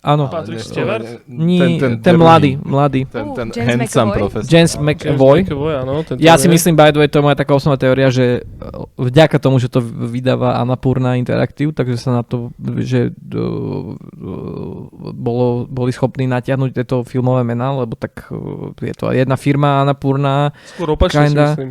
Áno, 0.05 0.29
Patrick 0.29 0.61
Ale- 0.61 0.69
Stewart? 0.69 1.05
nie, 1.25 1.81
ten, 1.81 1.97
druhý. 1.97 2.13
mladý, 2.15 2.51
mladý. 2.61 3.01
Ten, 3.05 3.25
Uh, 3.25 3.33
ten 3.33 3.47
James 3.49 3.69
handsome 3.81 4.05
McAvoy. 4.05 4.19
profesor. 4.21 4.45
James 4.45 4.71
James 4.71 4.85
McAvoy. 4.85 5.39
Áno. 5.75 5.93
ten 6.03 6.15
Ja 6.21 6.37
si 6.37 6.45
je. 6.45 6.53
myslím, 6.53 6.73
by 6.75 6.89
the 6.89 6.99
way, 6.99 7.07
to 7.07 7.17
je 7.17 7.25
moja 7.25 7.33
taká 7.35 7.51
osnovná 7.51 7.75
teória, 7.75 8.07
že 8.07 8.45
uh, 8.61 8.85
vďaka 8.95 9.35
tomu, 9.35 9.57
že 9.57 9.65
to 9.67 9.81
vydáva 9.81 10.55
Annapurna 10.55 11.15
Interactive, 11.15 11.71
takže 11.71 11.97
sa 11.97 12.11
na 12.11 12.23
to, 12.23 12.53
že 12.79 13.09
uh, 13.09 13.41
uh, 13.89 14.81
bolo, 15.11 15.47
boli 15.65 15.89
schopní 15.89 16.25
natiahnuť 16.27 16.69
tieto 16.71 17.01
filmové 17.01 17.41
mená, 17.43 17.73
lebo 17.73 17.95
tak 17.95 18.29
uh, 18.29 18.37
je 18.77 18.93
to 18.93 19.09
jedna 19.09 19.35
firma 19.35 19.81
Annapurna. 19.81 20.53
Skôr 20.67 20.91
opačne 20.91 21.25
si 21.25 21.27
kinda. 21.27 21.45
myslím. 21.51 21.69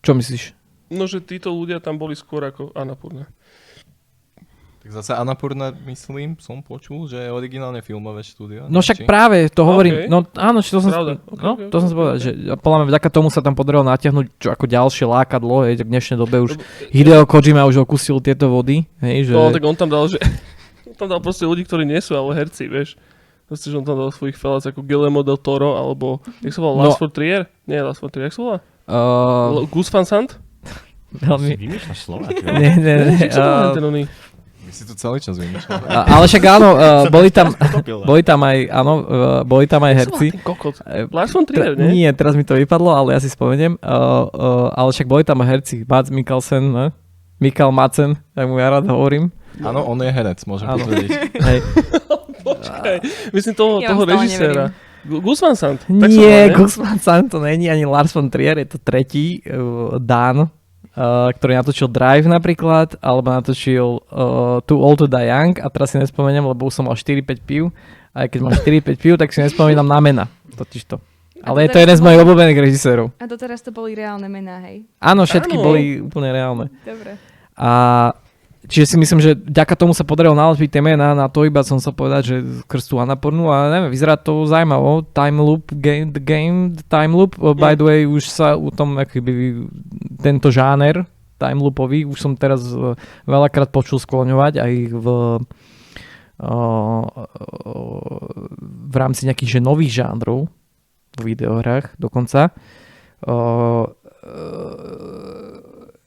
Čo 0.00 0.12
myslíš? 0.14 0.44
No, 0.90 1.04
že 1.04 1.20
títo 1.20 1.52
ľudia 1.52 1.78
tam 1.78 1.94
boli 1.94 2.12
skôr 2.12 2.42
ako 2.42 2.72
Annapurna. 2.72 3.28
Tak 4.90 5.06
zase 5.06 5.14
Annapurna, 5.14 5.70
myslím, 5.86 6.34
som 6.42 6.66
počul, 6.66 7.06
že 7.06 7.14
je 7.14 7.30
originálne 7.30 7.78
filmové 7.78 8.26
štúdio. 8.26 8.66
No 8.66 8.82
však 8.82 8.98
či? 8.98 9.06
práve, 9.06 9.46
to 9.46 9.62
hovorím. 9.62 10.02
OK. 10.02 10.10
No 10.10 10.26
áno, 10.34 10.66
to 10.66 10.82
som, 10.82 10.90
Pravda. 10.90 11.22
No, 11.30 11.54
ok, 11.54 11.70
to 11.70 11.76
ok, 11.78 11.78
som 11.78 11.86
si 11.86 11.94
ok, 11.94 11.98
povedal, 12.02 12.16
že 12.18 12.30
podľa 12.58 12.76
mňa 12.82 12.86
vďaka 12.90 13.08
tomu 13.14 13.28
sa 13.30 13.38
tam 13.38 13.54
podarilo 13.54 13.86
natiahnuť 13.86 14.26
čo 14.42 14.50
ako 14.50 14.66
ďalšie 14.66 15.06
lákadlo, 15.06 15.62
hej, 15.62 15.78
tak 15.78 15.86
v 15.86 15.92
dnešnej 15.94 16.18
dobe 16.18 16.42
už 16.42 16.58
Hideo 16.90 17.22
Kojima 17.22 17.70
už 17.70 17.86
okusil 17.86 18.18
tieto 18.18 18.50
vody, 18.50 18.82
hej, 18.98 19.30
že... 19.30 19.32
No, 19.38 19.54
tak 19.54 19.62
on 19.62 19.78
tam 19.78 19.86
dal, 19.86 20.10
že... 20.10 20.18
on 20.90 20.98
tam 21.06 21.06
dal 21.06 21.22
proste 21.22 21.46
ľudí, 21.46 21.62
ktorí 21.62 21.86
nie 21.86 22.02
sú, 22.02 22.18
ale 22.18 22.34
herci, 22.34 22.66
vieš. 22.66 22.98
Proste, 23.46 23.70
že 23.70 23.78
on 23.78 23.86
tam 23.86 23.94
dal 23.94 24.10
svojich 24.10 24.34
felec 24.34 24.74
ako 24.74 24.82
Guillermo 24.82 25.22
del 25.22 25.38
Toro, 25.38 25.78
alebo... 25.78 26.18
Jak 26.42 26.50
sa 26.50 26.66
volá? 26.66 26.82
No. 26.82 26.90
Last 26.90 26.98
for 26.98 27.14
Trier? 27.14 27.46
Nie, 27.62 27.86
Last 27.86 28.02
for 28.02 28.10
Trier, 28.10 28.26
jak 28.26 28.34
sa 28.34 28.42
volá? 28.42 28.58
Uh, 28.90 29.70
Gus 29.70 29.86
Van 29.86 30.02
Sant? 30.02 30.34
Veľmi... 31.10 31.58
vymýšľaš 31.58 31.98
slova. 32.06 32.26
Nie, 32.30 32.74
nie, 32.74 32.94
nie. 33.06 33.26
Uh? 33.30 34.06
My 34.70 34.78
si 34.78 34.86
tu 34.86 34.94
celý 34.94 35.18
čas 35.18 35.34
vymýšľame. 35.34 35.82
Ale 35.90 36.24
však 36.30 36.44
áno, 36.46 36.68
uh, 36.78 37.02
boli 37.10 37.34
tam, 37.34 37.50
Potopil, 37.50 38.06
boli 38.06 38.22
tam 38.22 38.38
aj, 38.46 38.70
áno, 38.70 38.92
uh, 39.02 39.40
boli 39.42 39.66
tam 39.66 39.82
aj 39.82 39.94
herci. 39.98 40.30
Eh, 40.30 41.10
Lars 41.10 41.34
von 41.34 41.42
Trier, 41.42 41.74
nie? 41.74 42.06
nie, 42.06 42.10
teraz 42.14 42.38
mi 42.38 42.46
to 42.46 42.54
vypadlo, 42.54 42.94
ale 42.94 43.18
ja 43.18 43.20
si 43.20 43.26
spomeniem. 43.26 43.74
Uh, 43.82 44.30
uh, 44.30 44.68
ale 44.70 44.94
však 44.94 45.10
boli 45.10 45.26
tam 45.26 45.42
aj 45.42 45.58
herci. 45.58 45.82
Mads 45.82 46.14
Mikkelsen, 46.14 46.70
ne? 46.70 46.86
Mikael 47.42 47.74
Madsen, 47.74 48.14
tak 48.30 48.46
mu 48.46 48.62
ja 48.62 48.70
rád 48.70 48.86
hovorím. 48.86 49.34
Áno, 49.58 49.82
on 49.90 49.98
je 49.98 50.12
herec, 50.14 50.38
môžem 50.46 50.70
Áno. 50.70 50.86
potvrdiť. 50.86 51.10
Hej. 51.50 51.58
Počkaj, 52.46 52.96
myslím 53.34 53.54
toho, 53.58 53.72
Ja 53.82 53.90
toho 53.90 54.06
režiséra. 54.06 54.70
Gu- 55.02 55.18
Gus 55.18 55.42
Van 55.42 55.58
Sant. 55.58 55.82
Nie, 55.90 56.54
Gus 56.54 56.78
Van 56.78 57.02
Sant 57.02 57.26
to 57.32 57.42
není 57.42 57.66
ani 57.66 57.88
Lars 57.90 58.14
von 58.14 58.30
Trier, 58.30 58.54
je 58.62 58.76
to 58.76 58.78
tretí, 58.78 59.42
uh, 59.50 59.98
Dan, 59.98 60.46
uh, 60.96 61.30
ktorý 61.34 61.58
natočil 61.60 61.88
Drive 61.90 62.26
napríklad, 62.26 62.98
alebo 63.02 63.30
natočil 63.30 64.02
uh, 64.10 64.58
Too 64.64 64.80
Old 64.80 65.04
to 65.04 65.06
Die 65.06 65.28
Young 65.28 65.58
a 65.60 65.66
teraz 65.70 65.94
si 65.94 65.98
nespomeniem, 65.98 66.46
lebo 66.46 66.66
už 66.66 66.80
som 66.80 66.84
mal 66.86 66.96
4-5 66.96 67.26
pív 67.42 67.74
a 68.10 68.26
aj 68.26 68.28
keď 68.34 68.40
mám 68.42 68.54
4-5 68.58 69.02
pív, 69.02 69.12
tak 69.18 69.30
si 69.30 69.38
nespomínam 69.42 69.86
na 69.86 69.98
mena, 70.02 70.24
totiž 70.54 70.84
to. 70.90 70.96
Ale 71.40 71.64
je 71.64 71.72
to 71.72 71.80
jeden 71.80 71.96
z 71.96 72.04
mojich 72.04 72.20
obľúbených 72.20 72.58
režisérov. 72.60 73.06
A 73.16 73.24
doteraz 73.24 73.64
to 73.64 73.72
boli 73.72 73.96
reálne 73.96 74.28
mená, 74.28 74.60
hej. 74.68 74.84
Áno, 75.00 75.24
všetky 75.24 75.56
Áno. 75.56 75.64
boli 75.64 75.82
úplne 76.04 76.28
reálne. 76.36 76.68
Dobre. 76.84 77.16
A 77.56 77.70
čiže 78.70 78.94
si 78.94 78.96
myslím, 78.96 79.18
že 79.18 79.34
vďaka 79.34 79.74
tomu 79.74 79.92
sa 79.92 80.06
podarilo 80.06 80.38
nalepiť 80.38 80.78
tie 80.78 80.82
mená, 80.82 81.12
na 81.12 81.26
to 81.26 81.42
iba 81.42 81.60
som 81.66 81.82
sa 81.82 81.90
povedať, 81.90 82.22
že 82.22 82.36
krstu 82.70 83.02
Anapornu 83.02 83.50
a 83.50 83.68
neviem, 83.68 83.90
vyzerá 83.90 84.14
to 84.14 84.46
zaujímavo. 84.46 85.02
Time 85.10 85.42
Loop, 85.42 85.74
game, 85.74 86.14
the 86.14 86.22
game, 86.22 86.78
the 86.78 86.86
Time 86.86 87.12
Loop, 87.12 87.34
uh, 87.42 87.52
by 87.52 87.74
the 87.74 87.84
way, 87.84 88.00
už 88.06 88.30
sa 88.30 88.54
u 88.54 88.70
tom, 88.70 88.96
akoby, 88.96 89.66
tento 90.22 90.54
žáner 90.54 91.04
time 91.40 91.64
loopový, 91.64 92.04
už 92.04 92.20
som 92.20 92.36
teraz 92.36 92.68
uh, 92.68 92.92
veľakrát 93.24 93.72
počul 93.72 93.96
skloňovať 93.96 94.60
aj 94.60 94.72
v 94.92 95.06
uh, 95.08 95.40
v 98.60 98.96
rámci 98.96 99.24
nejakých 99.28 99.56
že 99.56 99.60
nových 99.60 100.04
žánrov 100.04 100.48
v 101.16 101.22
videohrách 101.32 101.96
dokonca. 102.00 102.52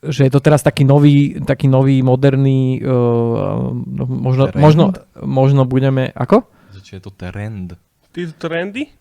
Že 0.03 0.27
je 0.27 0.31
to 0.31 0.41
teraz 0.43 0.59
taký 0.59 0.83
nový, 0.83 1.39
taký 1.39 1.71
nový 1.71 2.03
moderný, 2.03 2.83
uh, 2.83 3.71
možno, 4.03 4.51
Trend? 4.51 4.59
možno, 4.59 4.83
možno 5.23 5.63
budeme, 5.63 6.11
ako? 6.11 6.43
Že 6.75 6.79
či 6.83 6.91
je 6.99 7.01
to 7.01 7.11
trend. 7.11 7.79
Tí 8.11 8.27
trendy? 8.35 8.91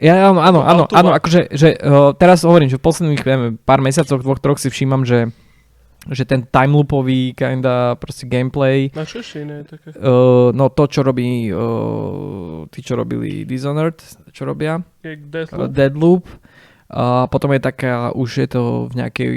Ja, 0.00 0.32
áno, 0.32 0.40
áno, 0.40 0.60
áno, 0.64 0.82
áno 0.88 1.10
akože, 1.12 1.52
že, 1.52 1.76
uh, 1.76 2.16
teraz 2.16 2.46
hovorím, 2.48 2.72
že 2.72 2.80
v 2.80 2.86
posledných 2.86 3.22
neviem, 3.26 3.54
pár 3.60 3.84
mesiacoch, 3.84 4.24
dvoch, 4.24 4.40
troch 4.40 4.56
si 4.56 4.72
všímam, 4.72 5.04
že, 5.04 5.28
že 6.08 6.24
ten 6.24 6.48
time 6.48 6.72
loopový 6.72 7.36
kinda 7.36 8.00
proste 8.00 8.24
gameplay, 8.24 8.88
Na 8.96 9.04
čo 9.04 9.20
iné 9.36 9.68
také? 9.68 9.92
uh, 9.92 10.48
no 10.56 10.72
to, 10.72 10.88
čo 10.88 11.04
robí, 11.04 11.52
uh, 11.52 12.64
tí, 12.72 12.80
čo 12.80 12.96
robili 12.96 13.44
Dishonored, 13.44 14.00
čo 14.32 14.48
robia, 14.48 14.80
Jak 15.04 15.20
uh? 15.28 15.68
Deadloop, 15.68 16.24
a 16.90 17.24
potom 17.26 17.54
je 17.54 17.62
taká, 17.62 18.10
už 18.10 18.30
je 18.36 18.48
to 18.48 18.62
v 18.90 18.98
nejakej 18.98 19.32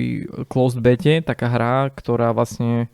closed 0.50 0.82
bete, 0.82 1.22
taká 1.22 1.48
hra, 1.48 1.90
ktorá 1.90 2.34
vlastne 2.34 2.90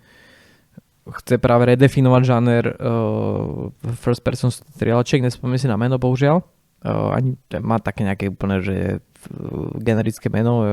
chce 1.08 1.40
práve 1.40 1.66
redefinovať 1.66 2.22
žáner 2.22 2.64
uh, 2.76 3.72
first 3.98 4.22
person 4.22 4.52
strieľačiek, 4.52 5.24
nespomínam 5.24 5.58
si 5.58 5.66
na 5.66 5.80
meno, 5.80 5.96
bohužiaľ. 5.96 6.44
Uh, 6.80 7.12
ani 7.12 7.30
má 7.60 7.80
také 7.80 8.04
nejaké 8.04 8.30
úplne, 8.30 8.60
že 8.60 9.00
uh, 9.00 9.74
generické 9.76 10.28
meno, 10.28 10.54
uh, 10.60 10.68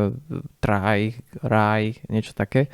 Try, 0.59 1.17
Raj, 1.41 2.05
niečo 2.07 2.31
také. 2.31 2.69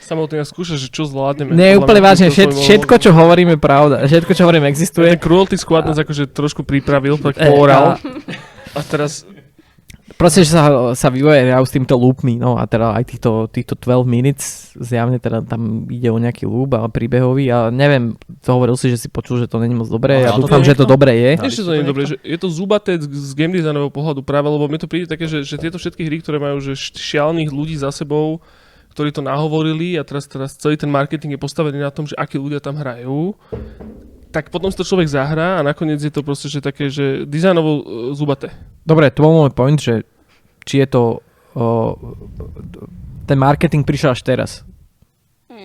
Samotný 0.00 0.36
ja 0.36 0.44
skúša, 0.44 0.76
že 0.76 0.92
čo 0.92 1.08
zvládneme. 1.08 1.56
Nie, 1.56 1.80
úplne 1.80 2.04
vážne, 2.04 2.28
všet, 2.28 2.52
všetko, 2.52 2.94
čo 2.98 3.10
hovoríme, 3.12 3.56
pravda. 3.56 4.04
Všetko, 4.04 4.32
čo 4.32 4.44
hovorím, 4.44 4.64
Ten 4.64 4.72
existuje. 4.72 5.08
Cruelty 5.16 5.56
Squad 5.56 5.88
nás 5.88 5.96
akože 5.96 6.28
trošku 6.28 6.60
pripravil, 6.60 7.16
tak 7.16 7.36
E, 7.36 7.48
pooral. 7.48 7.96
a- 7.96 8.00
A 8.74 8.80
teraz 8.82 9.24
Proste, 10.14 10.46
že 10.46 10.54
sa, 10.54 10.94
sa 10.94 11.08
vývoje 11.10 11.42
hrajú 11.42 11.66
s 11.66 11.74
týmto 11.74 11.98
loopmi, 11.98 12.38
no 12.38 12.54
a 12.54 12.70
teda 12.70 12.94
aj 12.94 13.04
týchto, 13.10 13.30
týchto 13.50 13.74
12 13.74 14.06
minutes, 14.06 14.70
zjavne 14.78 15.18
teda 15.18 15.42
tam 15.42 15.90
ide 15.90 16.06
o 16.06 16.22
nejaký 16.22 16.46
loop 16.46 16.78
a 16.78 16.86
príbehový 16.86 17.50
a 17.50 17.68
neviem, 17.74 18.14
to 18.40 18.48
hovoril 18.54 18.78
si, 18.78 18.94
že 18.94 19.04
si 19.04 19.08
počul, 19.10 19.42
že 19.42 19.50
to 19.50 19.58
není 19.58 19.74
moc 19.74 19.90
dobré, 19.90 20.22
ja 20.22 20.30
Ale 20.30 20.38
to 20.38 20.46
dúfam, 20.46 20.62
že 20.62 20.78
to 20.78 20.86
dobré 20.86 21.18
je. 21.18 21.30
Ešte 21.42 21.66
to 21.66 21.74
nie 21.74 21.82
je 21.82 21.90
dobré, 21.90 22.04
že 22.06 22.16
je 22.22 22.38
to 22.38 22.46
zubaté 22.46 22.94
z- 23.02 23.34
game 23.34 23.58
designového 23.58 23.90
pohľadu 23.90 24.22
práve, 24.22 24.46
lebo 24.46 24.70
mi 24.70 24.78
to 24.78 24.86
príde 24.86 25.10
také, 25.10 25.26
že, 25.26 25.42
že 25.42 25.58
tieto 25.58 25.82
všetky 25.82 26.06
hry, 26.06 26.22
ktoré 26.22 26.38
majú 26.38 26.62
že 26.62 26.78
šialených 26.78 27.50
ľudí 27.50 27.74
za 27.74 27.90
sebou, 27.90 28.38
ktorí 28.94 29.10
to 29.10 29.26
nahovorili 29.26 29.98
a 29.98 30.06
teraz, 30.06 30.30
teraz 30.30 30.54
celý 30.54 30.78
ten 30.78 30.86
marketing 30.86 31.34
je 31.34 31.42
postavený 31.42 31.82
na 31.82 31.90
tom, 31.90 32.06
že 32.06 32.14
akí 32.14 32.38
ľudia 32.38 32.62
tam 32.62 32.78
hrajú, 32.78 33.34
tak 34.34 34.50
potom 34.50 34.66
si 34.66 34.74
to 34.74 34.82
človek 34.82 35.06
zahrá 35.06 35.62
a 35.62 35.64
nakoniec 35.64 36.02
je 36.02 36.10
to 36.10 36.26
proste 36.26 36.50
že 36.50 36.58
také, 36.58 36.90
že 36.90 37.22
dizajnovo 37.22 37.70
uh, 37.70 37.82
zubaté. 38.18 38.50
Dobre, 38.82 39.14
to 39.14 39.22
bol 39.22 39.46
môj 39.46 39.54
point, 39.54 39.78
že 39.78 40.02
či 40.66 40.82
je 40.82 40.86
to, 40.90 41.02
o, 41.54 41.64
ten 43.28 43.38
marketing 43.38 43.84
prišiel 43.84 44.16
až 44.16 44.24
teraz. 44.24 44.50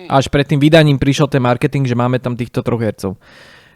Až 0.06 0.28
pred 0.28 0.44
tým 0.44 0.60
vydaním 0.60 1.00
prišiel 1.00 1.26
ten 1.26 1.40
marketing, 1.40 1.88
že 1.88 1.96
máme 1.96 2.20
tam 2.20 2.36
týchto 2.36 2.60
troch 2.60 2.80
hercov. 2.84 3.16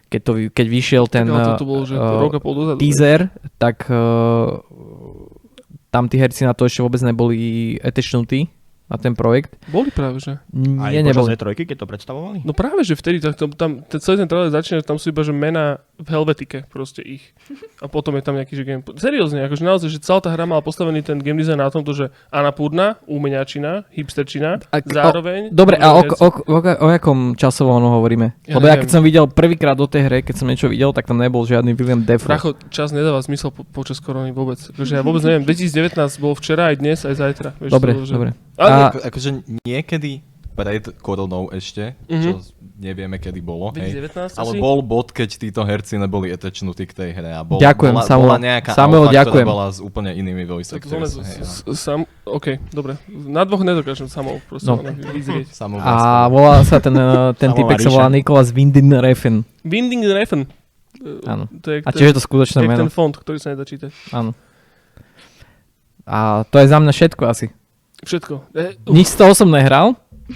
Keď, 0.05 0.21
to, 0.21 0.31
keď 0.53 0.67
vyšiel 0.69 1.05
ten 1.09 1.25
tak, 1.25 1.33
ale 1.33 1.45
to, 1.57 1.65
to 1.65 1.67
bolo, 1.67 1.83
že 1.83 1.97
uh, 1.97 2.21
rok 2.21 2.37
a 2.37 2.39
pol 2.39 2.53
dozadu. 2.53 2.77
teaser, 2.77 3.33
tak 3.57 3.89
uh, 3.89 4.61
tam 5.89 6.05
tí 6.05 6.21
herci 6.21 6.45
na 6.45 6.53
to 6.53 6.69
ešte 6.69 6.85
vôbec 6.85 7.01
neboli 7.01 7.75
etečnutí 7.81 8.47
na 8.85 9.01
ten 9.01 9.17
projekt. 9.17 9.57
Boli 9.65 9.89
práve, 9.89 10.21
že. 10.21 10.37
Aj 10.77 10.93
Nie, 10.93 11.01
počas 11.01 11.09
neboli. 11.09 11.29
E3, 11.33 11.45
keď 11.65 11.77
to 11.81 11.87
predstavovali? 11.89 12.37
No 12.45 12.53
práve, 12.53 12.85
že 12.85 12.93
vtedy, 12.93 13.17
tak 13.17 13.33
tam, 13.33 13.49
tam 13.49 13.71
ten, 13.81 13.97
celý 13.97 14.21
ten 14.21 14.29
trailer 14.29 14.53
začína, 14.53 14.81
že 14.81 14.85
tam 14.85 15.01
sú 15.01 15.09
iba, 15.09 15.25
že 15.25 15.33
mená 15.33 15.81
v 15.97 16.07
Helvetike, 16.11 16.69
proste 16.69 17.01
ich. 17.01 17.33
A 17.81 17.89
potom 17.89 18.13
je 18.19 18.21
tam 18.21 18.35
nejaký, 18.37 18.53
že 18.53 18.61
game... 18.67 18.83
Seriózne, 18.99 19.47
akože 19.47 19.63
naozaj, 19.63 19.89
že 19.89 19.99
celá 20.03 20.19
tá 20.21 20.29
hra 20.29 20.45
mala 20.45 20.61
postavený 20.61 21.01
ten 21.01 21.17
game 21.17 21.39
design 21.39 21.63
na 21.63 21.71
tomto, 21.71 21.95
že 21.95 22.11
Anapurna, 22.29 22.99
úmeniačina, 23.07 23.87
hipsterčina, 23.89 24.59
A- 24.69 24.83
zároveň... 24.85 25.49
Dobre, 25.55 25.79
a 25.81 25.95
o, 25.95 26.03
o, 26.05 26.27
o, 26.45 26.57
o 26.59 26.87
jakom 26.91 27.33
časovom 27.33 27.79
hovoríme? 27.79 28.37
Ja 28.45 28.59
Lebo 28.59 28.67
ja 28.67 28.75
neviem. 28.75 28.81
keď 28.85 28.89
som 28.91 29.01
videl 29.01 29.25
prvýkrát 29.31 29.73
do 29.79 29.87
tej 29.87 30.01
hre, 30.11 30.17
keď 30.21 30.35
som 30.35 30.45
niečo 30.51 30.67
videl, 30.67 30.91
tak 30.91 31.07
tam 31.07 31.17
nebol 31.17 31.47
žiadny 31.47 31.73
William 31.73 32.03
Defoe. 32.03 32.27
Bracho, 32.27 32.53
čas 32.69 32.91
nedáva 32.91 33.23
zmysel 33.23 33.49
po, 33.55 33.63
počas 33.63 33.97
korony 34.03 34.35
vôbec. 34.35 34.59
Akože 34.59 34.99
ja 34.99 35.01
vôbec 35.01 35.23
neviem, 35.23 35.47
2019 35.49 35.95
bol 36.19 36.35
včera, 36.35 36.69
aj 36.69 36.75
dnes, 36.83 36.99
aj 37.07 37.15
zajtra. 37.17 37.49
Vieš, 37.57 37.71
Dobre, 37.71 37.91
to, 37.95 38.03
že... 38.03 38.13
dobre. 38.13 38.29
Ale, 38.55 38.74
A- 38.77 38.89
Ako, 38.89 38.97
akože 39.03 39.29
niekedy 39.61 40.21
pred 40.51 40.87
koronou 40.97 41.51
ešte, 41.51 41.99
Mhm. 42.07 42.21
čo 42.21 42.29
nevieme 42.77 43.19
kedy 43.19 43.39
bolo, 43.39 43.71
hej. 43.71 43.91
2019 43.91 44.39
Ale 44.39 44.51
asi? 44.51 44.57
bol 44.57 44.79
bod, 44.79 45.11
keď 45.11 45.29
títo 45.37 45.61
herci 45.61 45.95
neboli 45.95 46.31
etečnutí 46.31 46.85
k 46.85 46.95
tej 46.95 47.09
hre 47.11 47.27
a 47.29 47.43
bol, 47.43 47.59
Ďakujem, 47.59 47.91
bola, 47.91 48.07
Samuel. 48.07 48.23
bola 48.25 48.39
nejaká 48.39 48.71
Samuel, 48.71 49.03
alfa, 49.03 49.15
ďakujem. 49.17 49.43
ktorá 49.43 49.51
bola 49.51 49.67
s 49.67 49.79
úplne 49.79 50.11
inými 50.13 50.43
voice 50.45 50.71
actors. 50.71 51.11
hej, 51.13 51.43
s- 51.43 51.59
s- 51.61 51.75
sam, 51.75 52.07
OK, 52.23 52.55
dobre. 52.71 52.95
Na 53.09 53.43
dvoch 53.43 53.61
nedokážem 53.61 54.07
samou 54.07 54.39
proste 54.45 54.65
No. 54.65 54.79
vyzrieť. 55.11 55.51
a 55.77 56.23
A 56.23 56.31
volá 56.31 56.63
sa 56.63 56.79
ten, 56.79 56.93
eh, 56.93 57.03
ten 57.41 57.51
typek 57.51 57.75
sa 57.77 57.91
volá 57.91 58.07
Nikolas 58.07 58.47
Windin 58.49 58.91
Refn. 58.93 59.43
Winding 59.61 60.07
Refn. 60.07 60.47
Áno. 61.25 61.51
To 61.59 61.67
je, 61.69 61.83
A 61.83 61.91
to, 61.91 61.99
tiež 61.99 62.07
je 62.07 62.15
to 62.15 62.23
skutočné 62.23 62.63
je 62.63 62.67
meno. 62.69 62.79
ten 62.79 62.87
font, 62.89 63.11
ktorý 63.11 63.35
sa 63.35 63.51
nedá 63.51 63.61
čítať. 63.61 63.91
Áno. 64.09 64.31
A 66.05 66.45
to 66.45 66.55
je 66.55 66.67
za 66.67 66.77
mňa 66.77 66.93
všetko 66.93 67.23
asi. 67.25 67.51
Všetko. 68.03 68.51
E, 68.51 68.75
Nič 68.91 69.13
z 69.13 69.15
toho 69.15 69.31
som 69.31 69.47
nehral, 69.47 69.95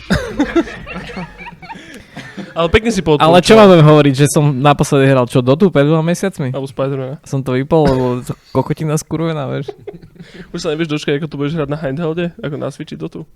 ale 2.57 2.67
pekne 2.71 2.89
si 2.89 3.01
poodporúčal. 3.03 3.29
ale 3.29 3.45
čo 3.45 3.53
vám 3.57 3.67
budem 3.69 3.85
hovoriť, 3.85 4.13
že 4.15 4.25
som 4.31 4.43
naposledy 4.53 5.09
hral 5.09 5.27
čo, 5.27 5.43
Dotu 5.43 5.69
pred 5.69 5.85
dvoma 5.85 6.05
mesiacmi? 6.05 6.53
Alebo 6.53 6.69
Spidermana. 6.69 7.17
Som 7.25 7.43
to 7.43 7.53
vypol, 7.53 7.83
lebo 7.85 8.05
to 8.23 8.33
kokotina 8.51 8.95
skurvená, 8.95 9.49
vieš. 9.49 9.73
Už 10.53 10.63
sa 10.63 10.71
nevieš 10.71 10.89
dočkať, 10.89 11.19
ako 11.19 11.27
to 11.27 11.39
budeš 11.39 11.55
hrať 11.59 11.69
na 11.69 11.79
handhelde, 11.79 12.31
ako 12.39 12.55
na 12.55 12.71
Switchi 12.71 12.95
Dotu. 12.95 13.27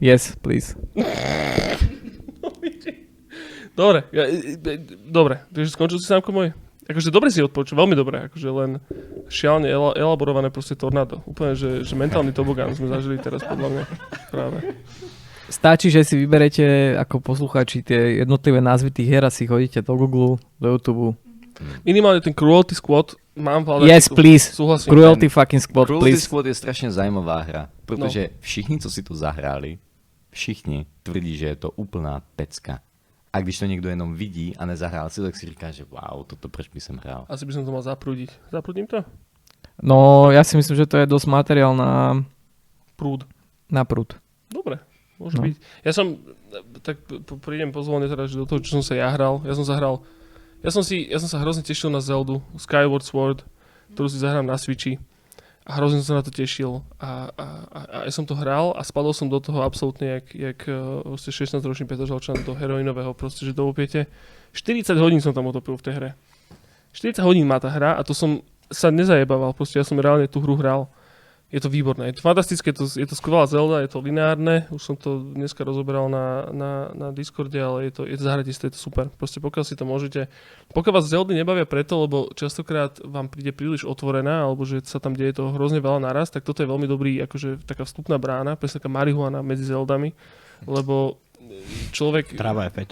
Yes, 0.00 0.36
please. 0.36 0.76
Dobre, 3.76 4.08
ja, 4.08 4.24
e, 4.24 4.56
e, 4.56 4.80
dobre, 5.04 5.44
takže 5.52 5.76
skončil 5.76 6.00
si 6.00 6.08
sámko 6.08 6.32
môj. 6.32 6.56
Akože 6.86 7.10
dobre 7.10 7.34
si 7.34 7.42
odpočul, 7.42 7.74
veľmi 7.82 7.98
dobre, 7.98 8.30
akože 8.30 8.48
len 8.50 8.78
šialne 9.26 9.66
ela, 9.66 9.90
elaborované 9.98 10.54
proste 10.54 10.78
tornádo. 10.78 11.18
Úplne, 11.26 11.58
že, 11.58 11.70
že 11.82 11.94
mentálny 11.98 12.30
tobogán 12.30 12.70
sme 12.78 12.86
zažili 12.86 13.18
teraz 13.18 13.42
podľa 13.42 13.68
mňa 13.74 13.84
práve. 14.30 14.58
Stačí, 15.50 15.90
že 15.90 16.06
si 16.06 16.14
vyberete 16.18 16.94
ako 16.98 17.22
poslucháči 17.22 17.82
tie 17.82 18.22
jednotlivé 18.22 18.58
názvy 18.58 18.90
tých 18.90 19.08
hier 19.10 19.24
a 19.26 19.30
si 19.30 19.46
chodíte 19.46 19.82
do 19.82 19.94
Google, 19.94 20.42
do 20.58 20.74
YouTube. 20.74 21.14
Minimálne 21.82 22.22
ten 22.22 22.34
Cruelty 22.34 22.74
Squad 22.74 23.18
mám 23.34 23.64
v. 23.64 23.86
Yes, 23.86 24.10
please. 24.10 24.52
Súhlasím. 24.52 24.90
Cruelty 24.92 25.26
fucking 25.30 25.62
squad, 25.62 25.86
Cruelty 25.88 26.14
please. 26.14 26.22
Squad 26.26 26.46
je 26.50 26.54
strašne 26.54 26.88
zaujímavá 26.92 27.42
hra, 27.42 27.62
pretože 27.88 28.34
všichni, 28.42 28.76
co 28.78 28.88
si 28.90 29.00
to 29.02 29.14
zahrali, 29.16 29.78
všichni 30.30 30.86
tvrdí, 31.02 31.34
že 31.38 31.46
je 31.54 31.58
to 31.66 31.68
úplná 31.78 32.20
pecka. 32.36 32.84
A 33.36 33.40
když 33.44 33.60
to 33.60 33.68
niekto 33.68 33.92
jenom 33.92 34.16
vidí 34.16 34.56
a 34.56 34.64
nezahrál 34.64 35.12
si, 35.12 35.20
tak 35.20 35.36
si 35.36 35.44
říká, 35.46 35.68
že 35.68 35.84
wow, 35.84 36.24
toto 36.24 36.48
proč 36.48 36.72
by 36.72 36.80
som 36.80 36.96
hral. 36.96 37.28
Asi 37.28 37.44
by 37.44 37.52
som 37.52 37.68
to 37.68 37.72
mal 37.76 37.84
zaprúdiť. 37.84 38.32
Zaprúdim 38.48 38.88
to? 38.88 39.04
No, 39.84 40.32
ja 40.32 40.40
si 40.40 40.56
myslím, 40.56 40.72
že 40.72 40.88
to 40.88 40.96
je 40.96 41.04
dosť 41.04 41.28
materiál 41.28 41.76
na, 41.76 42.24
Prúd. 42.96 43.28
na 43.68 43.84
prúd. 43.84 44.16
Dobre. 44.48 44.80
Môže 45.20 45.36
No. 45.36 45.44
byť. 45.44 45.54
Ja 45.84 45.92
som, 45.92 46.16
tak 46.80 47.04
prídem 47.44 47.76
pozvolne 47.76 48.08
teda, 48.08 48.24
že 48.24 48.40
do 48.40 48.48
toho, 48.48 48.64
čo 48.64 48.80
som 48.80 48.84
sa 48.84 48.96
ja 48.96 49.12
hral. 49.12 49.44
Ja 49.44 49.52
som 49.52 49.68
zahral, 49.68 50.00
ja 50.64 50.72
som 50.72 50.80
si, 50.80 51.04
ja 51.04 51.20
som 51.20 51.28
sa 51.28 51.36
hrozne 51.36 51.60
tešil 51.60 51.92
na 51.92 52.00
Zeldu, 52.00 52.40
Skyward 52.56 53.04
Sword, 53.04 53.44
ktorú 53.92 54.08
si 54.08 54.16
zahrám 54.16 54.48
na 54.48 54.56
Switchi. 54.56 54.96
A 55.66 55.82
hrozne 55.82 55.98
som 55.98 56.14
sa 56.14 56.18
na 56.22 56.24
to 56.24 56.30
tešil. 56.30 56.86
A, 57.02 57.26
a, 57.34 57.46
a, 57.66 57.80
a 57.82 57.96
ja 58.06 58.12
som 58.14 58.22
to 58.22 58.38
hral 58.38 58.70
a 58.78 58.86
spadol 58.86 59.10
som 59.10 59.26
do 59.26 59.42
toho 59.42 59.66
absolútne, 59.66 60.22
jak, 60.22 60.26
jak 60.30 60.58
uh, 60.70 61.02
proste 61.02 61.34
16-ročný 61.34 61.90
Petržalčan 61.90 62.38
do 62.46 62.54
heroinového, 62.54 63.10
proste, 63.18 63.42
že 63.42 63.50
do 63.50 63.66
opiete. 63.66 64.06
40 64.54 64.94
hodín 65.02 65.18
som 65.18 65.34
tam 65.34 65.50
utopil 65.50 65.74
v 65.74 65.82
tej 65.82 65.94
hre. 65.98 66.10
40 66.94 67.18
hodín 67.26 67.50
má 67.50 67.58
tá 67.58 67.66
hra 67.66 67.98
a 67.98 68.06
to 68.06 68.14
som 68.14 68.46
sa 68.70 68.94
nezajebával, 68.94 69.52
proste 69.58 69.82
ja 69.82 69.84
som 69.86 69.98
reálne 69.98 70.30
tú 70.30 70.38
hru 70.38 70.54
hral. 70.54 70.86
Je 71.56 71.64
to 71.64 71.72
výborné, 71.72 72.12
je 72.12 72.20
to 72.20 72.28
fantastické, 72.28 72.68
je 72.68 72.84
to, 72.84 72.86
je 73.00 73.08
to 73.08 73.16
skvelá 73.16 73.48
Zelda, 73.48 73.80
je 73.80 73.88
to 73.88 74.04
lineárne, 74.04 74.68
už 74.68 74.92
som 74.92 74.92
to 74.92 75.24
dneska 75.24 75.64
rozoberal 75.64 76.12
na, 76.12 76.52
na, 76.52 76.72
na 76.92 77.08
Discorde, 77.16 77.56
ale 77.56 77.88
je 77.88 77.92
to, 77.96 78.02
je 78.04 78.12
to 78.20 78.28
zahratisté, 78.28 78.68
je 78.68 78.76
to 78.76 78.80
super. 78.84 79.08
Proste 79.16 79.40
pokiaľ 79.40 79.64
si 79.64 79.72
to 79.72 79.88
môžete, 79.88 80.28
pokiaľ 80.76 81.00
vás 81.00 81.08
Zeldy 81.08 81.32
nebavia 81.32 81.64
preto, 81.64 82.04
lebo 82.04 82.28
častokrát 82.36 83.00
vám 83.00 83.32
príde 83.32 83.56
príliš 83.56 83.88
otvorená, 83.88 84.44
alebo 84.44 84.68
že 84.68 84.84
sa 84.84 85.00
tam 85.00 85.16
deje 85.16 85.40
toho 85.40 85.56
hrozne 85.56 85.80
veľa 85.80 86.04
naraz, 86.04 86.28
tak 86.28 86.44
toto 86.44 86.60
je 86.60 86.68
veľmi 86.68 86.84
dobrý, 86.84 87.24
akože 87.24 87.64
taká 87.64 87.88
vstupná 87.88 88.20
brána, 88.20 88.60
presne 88.60 88.84
taká 88.84 88.92
marihuana 88.92 89.40
medzi 89.40 89.64
Zeldami, 89.64 90.12
lebo 90.68 91.24
človek... 91.92 92.34
Tráva 92.34 92.66
je 92.66 92.72
fed. 92.72 92.90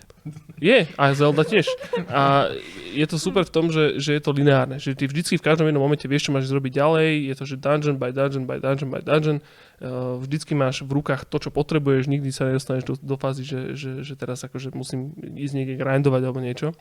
Je, 0.57 0.89
a 0.97 1.05
Zelda 1.13 1.45
tiež. 1.45 1.69
A 2.09 2.49
je 2.97 3.05
to 3.05 3.21
super 3.21 3.45
v 3.45 3.53
tom, 3.53 3.69
že, 3.69 4.01
že 4.01 4.17
je 4.17 4.23
to 4.25 4.33
lineárne. 4.33 4.81
Že 4.81 4.97
ty 4.97 5.05
vždycky 5.11 5.35
v 5.37 5.45
každom 5.45 5.69
jednom 5.69 5.85
momente 5.85 6.09
vieš, 6.09 6.31
čo 6.31 6.35
máš 6.35 6.49
zrobiť 6.49 6.73
ďalej. 6.81 7.09
Je 7.29 7.35
to, 7.37 7.45
že 7.45 7.57
dungeon 7.61 7.97
by 8.01 8.11
dungeon 8.15 8.45
by 8.49 8.57
dungeon 8.63 8.89
by 8.89 9.01
dungeon. 9.05 9.39
Uh, 9.83 10.17
vždycky 10.23 10.57
máš 10.57 10.81
v 10.81 10.97
rukách 10.97 11.29
to, 11.29 11.37
čo 11.43 11.51
potrebuješ. 11.53 12.09
Nikdy 12.09 12.31
sa 12.33 12.49
nedostaneš 12.49 12.85
do, 12.89 12.95
do 12.97 13.17
fázy, 13.21 13.45
že, 13.45 13.61
že, 13.77 13.91
že 14.01 14.15
teraz 14.17 14.41
akože 14.47 14.73
musím 14.73 15.13
ísť 15.21 15.55
niekde 15.55 15.75
grindovať 15.77 16.23
alebo 16.25 16.41
niečo. 16.41 16.73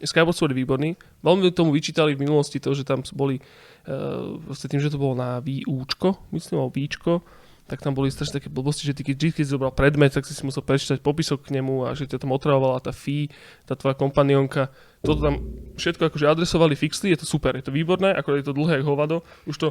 Sword 0.00 0.56
je 0.56 0.60
výborný. 0.64 0.96
Veľmi 1.20 1.52
tomu 1.52 1.76
vyčítali 1.76 2.16
v 2.16 2.24
minulosti 2.24 2.56
to, 2.56 2.72
že 2.72 2.88
tam 2.88 3.04
boli 3.12 3.38
uh, 3.38 4.56
tým, 4.56 4.80
že 4.80 4.88
to 4.88 4.96
bolo 4.96 5.12
na 5.12 5.38
výúčko, 5.44 6.16
myslím, 6.32 6.64
alebo 6.64 6.72
víčko, 6.72 7.20
tak 7.66 7.80
tam 7.80 7.94
boli 7.94 8.10
strašne 8.10 8.42
také 8.42 8.50
blbosti, 8.50 8.84
že 8.84 8.94
ty 8.96 9.02
keď, 9.06 9.32
keď 9.32 9.44
si 9.46 9.54
zobral 9.54 9.72
predmet, 9.72 10.12
tak 10.12 10.26
si 10.26 10.34
si 10.34 10.42
musel 10.42 10.60
prečítať 10.66 11.00
popisok 11.00 11.46
k 11.48 11.58
nemu 11.60 11.88
a 11.88 11.94
že 11.94 12.10
ťa 12.10 12.26
tam 12.26 12.34
otravovala 12.34 12.82
tá 12.82 12.90
fee, 12.90 13.30
tá 13.64 13.78
tvoja 13.78 13.94
kompanionka. 13.94 14.68
Toto 15.00 15.22
tam 15.22 15.34
všetko 15.78 16.10
akože 16.10 16.26
adresovali, 16.26 16.74
fixli, 16.74 17.14
je 17.14 17.22
to 17.22 17.26
super, 17.26 17.54
je 17.56 17.64
to 17.64 17.74
výborné, 17.74 18.12
ako 18.12 18.38
je 18.38 18.44
to 18.44 18.52
dlhé 18.52 18.82
hovado. 18.82 19.22
Už 19.46 19.56
to 19.58 19.68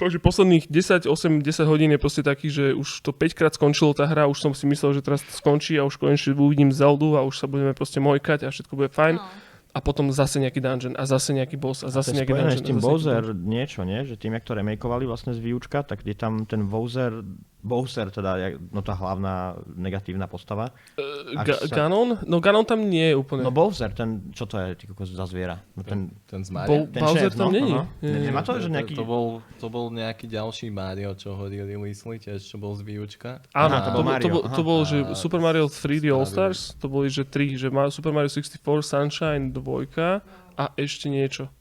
fakt, 0.00 0.16
že 0.16 0.20
posledných 0.22 0.72
10, 0.72 1.04
8, 1.04 1.44
10 1.44 1.70
hodín 1.70 1.92
je 1.92 2.00
proste 2.00 2.22
taký, 2.24 2.48
že 2.48 2.72
už 2.72 3.04
to 3.04 3.12
5 3.12 3.36
krát 3.36 3.52
skončilo 3.52 3.92
tá 3.92 4.08
hra, 4.08 4.24
už 4.24 4.40
som 4.40 4.52
si 4.56 4.64
myslel, 4.64 4.96
že 4.96 5.04
teraz 5.04 5.20
to 5.20 5.32
skončí 5.32 5.76
a 5.76 5.84
už 5.84 6.00
konečne 6.00 6.32
uvidím 6.32 6.72
Zeldu 6.72 7.20
a 7.20 7.24
už 7.24 7.36
sa 7.36 7.46
budeme 7.46 7.76
proste 7.76 8.00
mojkať 8.00 8.48
a 8.48 8.52
všetko 8.52 8.72
bude 8.74 8.88
fajn. 8.88 9.20
No. 9.20 9.49
A 9.70 9.78
potom 9.78 10.10
zase 10.10 10.42
nejaký 10.42 10.58
dungeon 10.58 10.94
a 10.98 11.06
zase 11.06 11.30
nejaký 11.30 11.54
boss 11.54 11.86
a 11.86 11.94
zase 11.94 12.10
je 12.10 12.22
nejaký 12.22 12.34
dungeon. 12.34 12.58
s 12.58 12.66
tým 12.66 12.78
a 12.78 12.82
Bowser 12.82 13.24
niečo, 13.34 13.86
nie? 13.86 14.02
Že 14.02 14.14
tým, 14.18 14.32
jak 14.34 14.44
to 14.44 14.58
remakeovali 14.58 15.06
vlastne 15.06 15.30
z 15.30 15.38
výučka, 15.38 15.86
tak 15.86 16.02
je 16.02 16.16
tam 16.18 16.42
ten 16.42 16.66
Bowser, 16.66 17.22
Bowser 17.60 18.08
teda, 18.08 18.56
no 18.72 18.80
tá 18.80 18.96
hlavná 18.96 19.52
negatívna 19.76 20.24
postava. 20.24 20.72
Uh, 20.96 21.36
Ga- 21.44 21.60
sa- 21.60 21.68
Ganon? 21.68 22.16
No 22.24 22.40
Ganon 22.40 22.64
tam 22.64 22.88
nie 22.88 23.12
je 23.12 23.14
úplne. 23.20 23.44
No 23.44 23.52
Bowser, 23.52 23.92
ten, 23.92 24.32
čo 24.32 24.48
to 24.48 24.56
je, 24.56 24.80
ty 24.80 24.84
kokos 24.88 25.12
za 25.12 25.28
zviera? 25.28 25.60
No 25.76 25.84
ten, 25.84 26.08
Ten 26.24 26.40
z 26.40 26.48
Bo- 26.48 26.56
Mario? 26.56 26.88
ten 26.88 27.02
Bowser 27.04 27.28
šéf, 27.28 27.36
tam 27.36 27.48
no, 27.48 27.52
není. 27.52 27.72
Nie, 27.76 27.84
nie, 28.00 28.32
Nemá 28.32 28.40
to, 28.40 28.56
že 28.56 28.72
nejaký... 28.72 28.96
To 28.96 29.04
bol, 29.04 29.44
to 29.60 29.66
bol 29.68 29.92
nejaký 29.92 30.24
ďalší 30.24 30.72
Mario, 30.72 31.12
čo 31.12 31.36
hodili 31.36 31.76
Lisli, 31.76 32.16
tiež 32.16 32.40
čo 32.40 32.56
bol 32.56 32.72
z 32.72 32.80
výučka. 32.80 33.44
Áno, 33.52 33.76
to, 33.84 33.90
bol 33.92 34.00
bol, 34.00 34.04
to, 34.04 34.08
Mario, 34.08 34.32
bol, 34.32 34.42
to 34.56 34.62
bol, 34.64 34.80
že 34.88 34.96
A 35.04 35.12
Super 35.12 35.40
Mario 35.44 35.68
3D 35.68 36.08
spravili- 36.08 36.16
All-Stars, 36.16 36.60
to 36.80 36.86
boli, 36.88 37.12
že 37.12 37.28
tri, 37.28 37.60
že 37.60 37.68
Ma- 37.68 37.92
Super 37.92 38.16
Mario 38.16 38.32
64, 38.32 38.56
Sunshine 38.80 39.52
2 39.52 40.24
a 40.56 40.64
ešte 40.80 41.12
niečo. 41.12 41.52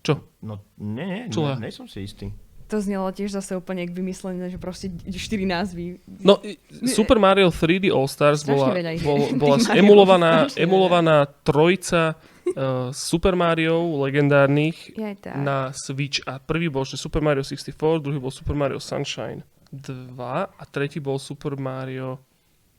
Čo? 0.00 0.24
No 0.40 0.64
nie, 0.80 1.28
nie, 1.28 1.28
ne, 1.28 1.44
ja? 1.52 1.56
nejsom 1.60 1.84
si 1.84 2.06
istý. 2.08 2.32
To 2.70 2.78
znelo 2.78 3.10
tiež 3.10 3.34
zase 3.34 3.58
úplne 3.58 3.82
jak 3.82 3.90
vymyslené, 3.90 4.46
že 4.46 4.56
proste 4.56 4.94
štyri 5.10 5.42
názvy. 5.42 5.98
No, 6.22 6.38
Super 6.86 7.18
Mario 7.18 7.50
3D 7.50 7.90
All-Stars 7.90 8.46
Strašne 8.46 8.94
bola, 9.02 9.26
bola 9.42 9.56
Mario 9.58 9.74
emulovaná, 9.74 10.32
emulovaná 10.64 11.16
trojica 11.42 12.14
uh, 12.14 12.94
Super 12.94 13.34
Mario 13.34 13.74
legendárnych 13.98 14.94
na 15.34 15.74
Switch. 15.74 16.22
A 16.30 16.38
prvý 16.38 16.70
bol 16.70 16.86
že 16.86 16.94
Super 16.94 17.26
Mario 17.26 17.42
64, 17.42 17.74
druhý 17.98 18.22
bol 18.22 18.30
Super 18.30 18.54
Mario 18.54 18.78
Sunshine 18.78 19.42
2 19.74 20.14
a 20.54 20.62
tretí 20.70 21.02
bol 21.02 21.18
Super 21.18 21.58
Mario 21.58 22.22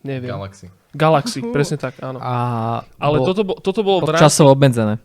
neviem. 0.07 0.31
Galaxy. 0.31 0.67
Galaxy, 0.91 1.39
presne 1.55 1.79
tak, 1.79 1.99
áno. 2.03 2.19
A 2.19 2.33
Ale 2.99 3.23
bol, 3.23 3.27
toto, 3.31 3.41
bo- 3.47 3.59
toto 3.59 3.79
bolo 3.83 4.03
časovo 4.15 4.51
obmedzené. 4.51 4.99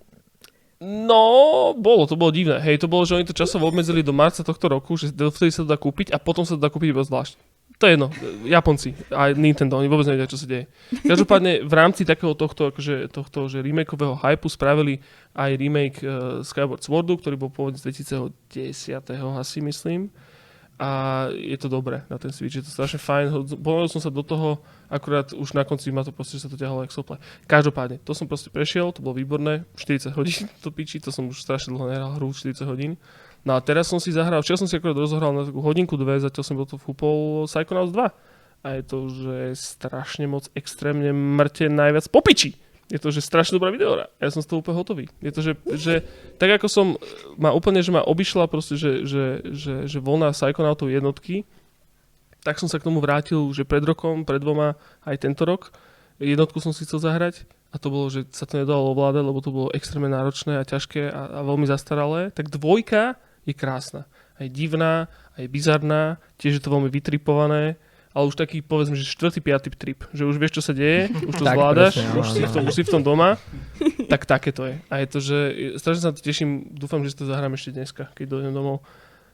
No, 0.80 1.72
bolo, 1.72 2.04
to 2.04 2.20
bolo 2.20 2.28
divné. 2.28 2.60
Hej, 2.60 2.84
to 2.84 2.88
bolo, 2.88 3.08
že 3.08 3.16
oni 3.16 3.24
to 3.24 3.32
časovo 3.32 3.64
obmedzili 3.64 4.04
do 4.04 4.12
marca 4.12 4.44
tohto 4.44 4.68
roku, 4.68 4.92
že 5.00 5.08
vtedy 5.08 5.48
sa 5.48 5.64
to 5.64 5.72
dá 5.72 5.80
kúpiť 5.80 6.12
a 6.12 6.20
potom 6.20 6.44
sa 6.44 6.52
to 6.52 6.60
dá 6.60 6.68
kúpiť 6.68 6.92
iba 6.92 7.00
zvlášť. 7.00 7.40
To 7.76 7.84
je 7.84 7.92
jedno, 7.92 8.08
Japonci 8.48 8.96
a 9.12 9.36
Nintendo, 9.36 9.76
oni 9.76 9.92
vôbec 9.92 10.08
nevedia, 10.08 10.24
čo 10.24 10.40
sa 10.40 10.48
deje. 10.48 10.64
Každopádne 11.04 11.60
v 11.60 11.72
rámci 11.76 12.08
takého 12.08 12.32
tohto, 12.32 12.72
akože, 12.72 13.12
tohto 13.12 13.52
že 13.52 13.60
remakeového 13.60 14.16
hypu 14.16 14.48
spravili 14.48 15.04
aj 15.36 15.50
remake 15.60 16.00
uh, 16.00 16.40
Skyward 16.40 16.80
Swordu, 16.80 17.20
ktorý 17.20 17.36
bol 17.36 17.52
pôvodne 17.52 17.76
z 17.76 17.92
2010. 17.92 18.96
asi 19.12 19.58
myslím. 19.60 20.08
A 20.76 20.88
je 21.32 21.56
to 21.56 21.72
dobré 21.72 22.04
na 22.12 22.20
ten 22.20 22.28
Switch, 22.28 22.52
je 22.52 22.60
to 22.60 22.68
strašne 22.68 23.00
fajn. 23.00 23.48
Ponoril 23.56 23.88
som 23.88 23.96
sa 23.96 24.12
do 24.12 24.20
toho, 24.20 24.60
akurát 24.92 25.32
už 25.32 25.56
na 25.56 25.64
konci 25.64 25.88
ma 25.88 26.04
to 26.04 26.12
proste, 26.12 26.36
sa 26.36 26.52
to 26.52 26.60
ťahalo 26.60 26.84
jak 26.84 26.92
sople. 26.92 27.16
Každopádne, 27.48 27.96
to 28.04 28.12
som 28.12 28.28
proste 28.28 28.52
prešiel, 28.52 28.92
to 28.92 29.00
bolo 29.00 29.16
výborné, 29.16 29.64
40 29.80 30.12
hodín 30.12 30.44
to 30.64 30.68
piči, 30.68 31.00
to 31.00 31.08
som 31.08 31.32
už 31.32 31.40
strašne 31.40 31.72
dlho 31.72 31.88
nehral 31.88 32.12
hru, 32.20 32.28
40 32.28 32.68
hodín. 32.68 33.00
No 33.48 33.56
a 33.56 33.64
teraz 33.64 33.88
som 33.88 33.96
si 33.96 34.12
zahral, 34.12 34.44
včera 34.44 34.60
som 34.60 34.68
si 34.68 34.76
akurát 34.76 35.00
rozohral 35.00 35.32
na 35.32 35.48
takú 35.48 35.64
hodinku, 35.64 35.96
dve, 35.96 36.20
zatiaľ 36.20 36.44
som 36.44 36.60
do 36.60 36.68
toho 36.68 36.82
vhúpol 36.82 37.48
Psychonauts 37.48 37.96
2. 37.96 38.12
A 38.66 38.68
je 38.76 38.82
to, 38.82 38.98
že 39.08 39.36
strašne 39.56 40.26
moc 40.28 40.50
extrémne 40.58 41.14
mŕte 41.14 41.70
najviac 41.70 42.10
popiči. 42.10 42.58
Je 42.86 43.02
to, 43.02 43.10
že 43.10 43.18
strašne 43.18 43.58
dobrá 43.58 43.74
videohra. 43.74 44.06
Ja 44.22 44.30
som 44.30 44.38
z 44.38 44.46
toho 44.46 44.62
úplne 44.62 44.78
hotový. 44.78 45.04
Je 45.18 45.34
to, 45.34 45.42
že, 45.42 45.52
že 45.74 45.94
tak 46.38 46.54
ako 46.54 46.66
som 46.70 46.86
ma 47.34 47.50
úplne, 47.50 47.82
že 47.82 47.90
ma 47.90 48.06
obišla 48.06 48.46
proste, 48.46 48.78
že, 48.78 49.02
že, 49.02 49.42
že, 49.50 49.74
že 49.90 49.98
voľná 49.98 50.30
Psychonautov 50.30 50.94
jednotky, 50.94 51.42
tak 52.46 52.62
som 52.62 52.70
sa 52.70 52.78
k 52.78 52.86
tomu 52.86 53.02
vrátil, 53.02 53.42
že 53.50 53.66
pred 53.66 53.82
rokom, 53.82 54.22
pred 54.22 54.38
dvoma, 54.38 54.78
aj 55.02 55.18
tento 55.18 55.42
rok. 55.42 55.74
Jednotku 56.22 56.62
som 56.62 56.70
si 56.70 56.86
chcel 56.86 57.02
zahrať 57.02 57.42
a 57.74 57.82
to 57.82 57.90
bolo, 57.90 58.06
že 58.06 58.22
sa 58.30 58.46
to 58.46 58.62
nedalo 58.62 58.94
ovládať, 58.94 59.24
lebo 59.26 59.42
to 59.42 59.50
bolo 59.50 59.74
extrémne 59.74 60.14
náročné 60.14 60.54
a 60.54 60.62
ťažké 60.62 61.10
a, 61.10 61.22
a 61.26 61.40
veľmi 61.42 61.66
zastaralé. 61.66 62.30
Tak 62.30 62.54
dvojka 62.54 63.18
je 63.50 63.54
krásna. 63.58 64.06
Aj 64.38 64.46
divná, 64.46 65.10
aj 65.34 65.50
bizarná, 65.50 66.22
tiež 66.38 66.56
je 66.56 66.62
to 66.62 66.70
veľmi 66.70 66.86
vytripované, 66.86 67.74
ale 68.16 68.32
už 68.32 68.36
taký, 68.40 68.64
povedzme, 68.64 68.96
že 68.96 69.04
štvrtý, 69.04 69.44
piatý 69.44 69.68
trip, 69.76 70.00
že 70.16 70.24
už 70.24 70.40
vieš, 70.40 70.56
čo 70.56 70.62
sa 70.64 70.72
deje, 70.72 71.12
už 71.12 71.36
to 71.36 71.44
Tak, 71.52 71.56
zvládaš, 71.60 71.94
presne, 72.00 72.16
už, 72.16 72.26
si 72.32 72.40
v 72.40 72.52
tom, 72.56 72.62
už 72.64 72.72
si 72.72 72.82
v 72.88 72.90
tom 72.96 73.02
doma, 73.04 73.36
tak 74.08 74.24
také 74.24 74.56
to 74.56 74.64
je. 74.64 74.80
A 74.88 75.04
je 75.04 75.06
to, 75.12 75.18
že 75.20 75.38
strašne 75.76 76.02
sa 76.08 76.16
to 76.16 76.24
teším, 76.24 76.72
dúfam, 76.72 77.04
že 77.04 77.12
si 77.12 77.20
to 77.20 77.28
zahrám 77.28 77.52
ešte 77.52 77.76
dneska, 77.76 78.08
keď 78.16 78.24
dojdem 78.32 78.56
domov. 78.56 78.80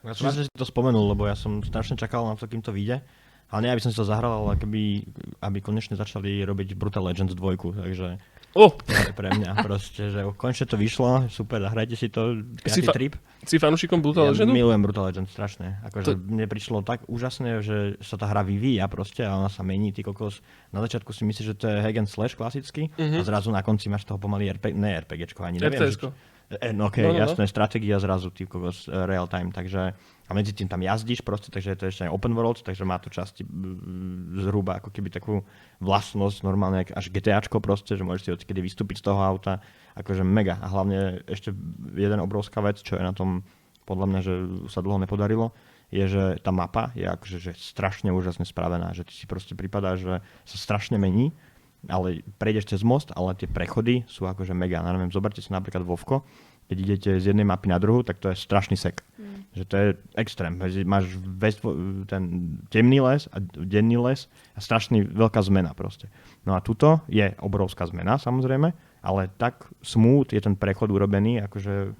Ja 0.03 0.11
som 0.11 0.35
že 0.35 0.51
si 0.51 0.51
to 0.51 0.67
spomenul, 0.67 1.15
lebo 1.15 1.23
ja 1.23 1.39
som 1.39 1.63
strašne 1.63 1.95
čakal 1.95 2.27
na 2.27 2.35
to, 2.35 2.43
kým 2.43 2.59
to 2.59 2.75
vyjde. 2.75 2.99
Ale 3.47 3.59
nie, 3.63 3.71
aby 3.71 3.79
som 3.79 3.93
si 3.93 3.95
to 3.95 4.03
zahral, 4.03 4.43
ale 4.43 4.59
keby, 4.59 5.05
aby 5.39 5.57
konečne 5.63 5.95
začali 5.95 6.43
robiť 6.43 6.75
Brutal 6.75 7.07
Legends 7.07 7.37
2, 7.37 7.85
takže 7.85 8.19
O, 8.53 8.69
to 8.69 8.93
je 8.93 9.11
pre 9.11 9.29
mňa 9.29 9.57
proste, 9.59 10.13
že 10.13 10.21
konečne 10.33 10.65
to 10.65 10.77
vyšlo, 10.77 11.25
super, 11.27 11.57
zahrajte 11.59 11.95
si 11.95 12.05
to, 12.07 12.37
Si 12.63 12.79
fa- 12.79 12.93
trip. 12.93 13.17
si 13.41 13.57
fanúšikom 13.57 13.97
Brutal 13.97 14.29
ja 14.29 14.31
Legendu? 14.31 14.53
milujem 14.53 14.77
Brutal 14.79 15.03
Legends 15.05 15.29
strašne. 15.29 15.81
Akože 15.83 16.05
To- 16.05 16.21
mne 16.21 16.45
prišlo 16.45 16.81
tak 16.81 17.01
úžasné, 17.05 17.59
že 17.59 17.77
sa 17.99 18.13
tá 18.13 18.25
hra 18.25 18.41
vyvíja 18.41 18.85
proste 18.85 19.21
a 19.21 19.33
ona 19.33 19.49
sa 19.49 19.61
mení, 19.61 19.89
ty 19.89 19.99
kokos. 19.99 20.45
Na 20.69 20.79
začiatku 20.79 21.09
si 21.09 21.23
myslíš, 21.23 21.45
že 21.47 21.55
to 21.55 21.65
je 21.65 21.81
hack 21.81 21.97
and 21.97 22.05
slash 22.05 22.33
klasický 22.33 22.93
Mhm. 22.93 23.19
a 23.19 23.23
zrazu 23.23 23.49
na 23.49 23.59
konci 23.59 23.89
máš 23.89 24.03
toho 24.03 24.17
pomaly 24.17 24.45
RP, 24.47 24.69
ne 24.71 25.01
RPGčko 25.01 25.41
ani, 25.41 25.57
neviem. 25.57 25.81
RTS-ko. 25.81 26.13
Že, 26.45 26.57
e, 26.59 26.69
no, 26.71 26.85
ok, 26.85 26.97
No, 26.99 27.03
no, 27.03 27.09
no, 27.09 27.13
no. 27.15 27.23
jasné, 27.25 27.43
stratégia 27.47 27.97
zrazu, 27.97 28.29
ty 28.29 28.45
kokos, 28.45 28.85
e, 28.85 28.93
real 29.05 29.25
time, 29.25 29.49
takže 29.49 29.97
medzi 30.33 30.51
tým 30.51 30.67
tam 30.67 30.81
jazdíš 30.81 31.21
proste, 31.21 31.53
takže 31.53 31.73
je 31.73 31.77
to 31.79 31.85
ešte 31.89 32.03
aj 32.05 32.11
open 32.11 32.33
world, 32.33 32.59
takže 32.65 32.83
má 32.83 32.97
to 32.97 33.13
časti 33.13 33.45
zhruba 34.41 34.81
ako 34.81 34.89
keby 34.89 35.13
takú 35.13 35.45
vlastnosť 35.79 36.43
normálne, 36.43 36.83
až 36.89 37.13
GTAčko 37.13 37.61
proste, 37.61 37.93
že 37.93 38.03
môžeš 38.03 38.21
si 38.25 38.35
odkedy 38.35 38.59
vystúpiť 38.65 38.99
z 38.99 39.13
toho 39.13 39.21
auta, 39.21 39.61
akože 39.93 40.25
mega. 40.25 40.57
A 40.59 40.67
hlavne 40.67 41.21
ešte 41.29 41.53
jeden 41.93 42.19
obrovská 42.19 42.59
vec, 42.59 42.81
čo 42.81 42.97
je 42.97 43.03
na 43.05 43.13
tom 43.13 43.45
podľa 43.85 44.05
mňa, 44.09 44.19
že 44.23 44.33
sa 44.71 44.79
dlho 44.81 44.99
nepodarilo, 44.99 45.53
je, 45.93 46.05
že 46.09 46.23
tá 46.41 46.49
mapa 46.49 46.89
je 46.97 47.05
akože 47.05 47.37
že 47.37 47.51
strašne 47.53 48.09
úžasne 48.09 48.49
spravená, 48.49 48.95
že 48.97 49.05
ty 49.05 49.13
si 49.13 49.29
proste 49.29 49.53
prípada, 49.53 49.93
že 49.93 50.25
sa 50.47 50.57
strašne 50.57 50.97
mení 50.97 51.35
ale 51.91 52.23
prejdeš 52.39 52.75
cez 52.75 52.81
most, 52.83 53.11
ale 53.11 53.35
tie 53.35 53.49
prechody 53.49 54.07
sú 54.07 54.23
akože 54.23 54.55
mega. 54.55 54.79
Ja 54.79 54.87
neviem, 54.95 55.11
zoberte 55.11 55.43
si 55.43 55.51
napríklad 55.51 55.83
Vovko, 55.83 56.23
keď 56.73 56.77
idete 56.81 57.11
z 57.21 57.29
jednej 57.29 57.45
mapy 57.45 57.69
na 57.69 57.77
druhú, 57.77 58.01
tak 58.01 58.17
to 58.17 58.33
je 58.33 58.37
strašný 58.41 58.73
sek. 58.73 59.05
Že 59.53 59.63
to 59.69 59.75
je 59.77 59.87
extrém. 60.17 60.57
Máš 60.89 61.13
ves, 61.21 61.61
ten 62.09 62.57
temný 62.73 62.97
les 63.05 63.29
a 63.29 63.37
denný 63.61 64.01
les 64.01 64.25
a 64.57 64.59
strašný 64.59 65.05
veľká 65.05 65.37
zmena 65.45 65.77
proste. 65.77 66.09
No 66.49 66.57
a 66.57 66.59
tuto 66.65 67.05
je 67.05 67.29
obrovská 67.37 67.85
zmena 67.85 68.17
samozrejme, 68.17 68.73
ale 69.05 69.21
tak 69.37 69.69
smooth 69.85 70.33
je 70.33 70.41
ten 70.41 70.57
prechod 70.57 70.89
urobený, 70.89 71.45
akože 71.45 71.93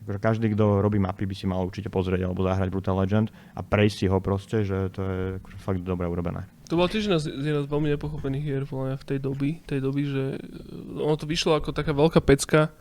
akože 0.00 0.20
každý, 0.20 0.46
kto 0.56 0.80
robí 0.80 0.96
mapy, 0.96 1.28
by 1.28 1.34
si 1.36 1.44
mal 1.44 1.60
určite 1.60 1.92
pozrieť 1.92 2.24
alebo 2.24 2.40
zahrať 2.40 2.68
Brutal 2.72 2.96
Legend 2.96 3.28
a 3.52 3.60
prejsť 3.60 3.96
si 4.00 4.06
ho 4.08 4.18
proste, 4.18 4.64
že 4.64 4.88
to 4.96 5.00
je 5.04 5.18
akože 5.44 5.58
fakt 5.60 5.80
dobre 5.84 6.08
urobené. 6.08 6.48
To 6.72 6.78
bola 6.78 6.88
tiež 6.88 7.10
jedna 7.10 7.20
z, 7.20 7.34
jedna 7.34 7.62
z 7.66 7.68
veľmi 7.68 7.88
nepochopených 7.98 8.44
hier 8.46 8.64
v 8.64 9.04
tej 9.04 9.18
doby, 9.20 9.60
tej 9.66 9.84
doby, 9.84 10.02
že 10.08 10.24
eh, 10.40 11.04
ono 11.04 11.14
to 11.20 11.28
vyšlo 11.28 11.58
ako 11.60 11.76
taká 11.76 11.92
veľká 11.92 12.20
pecka, 12.24 12.72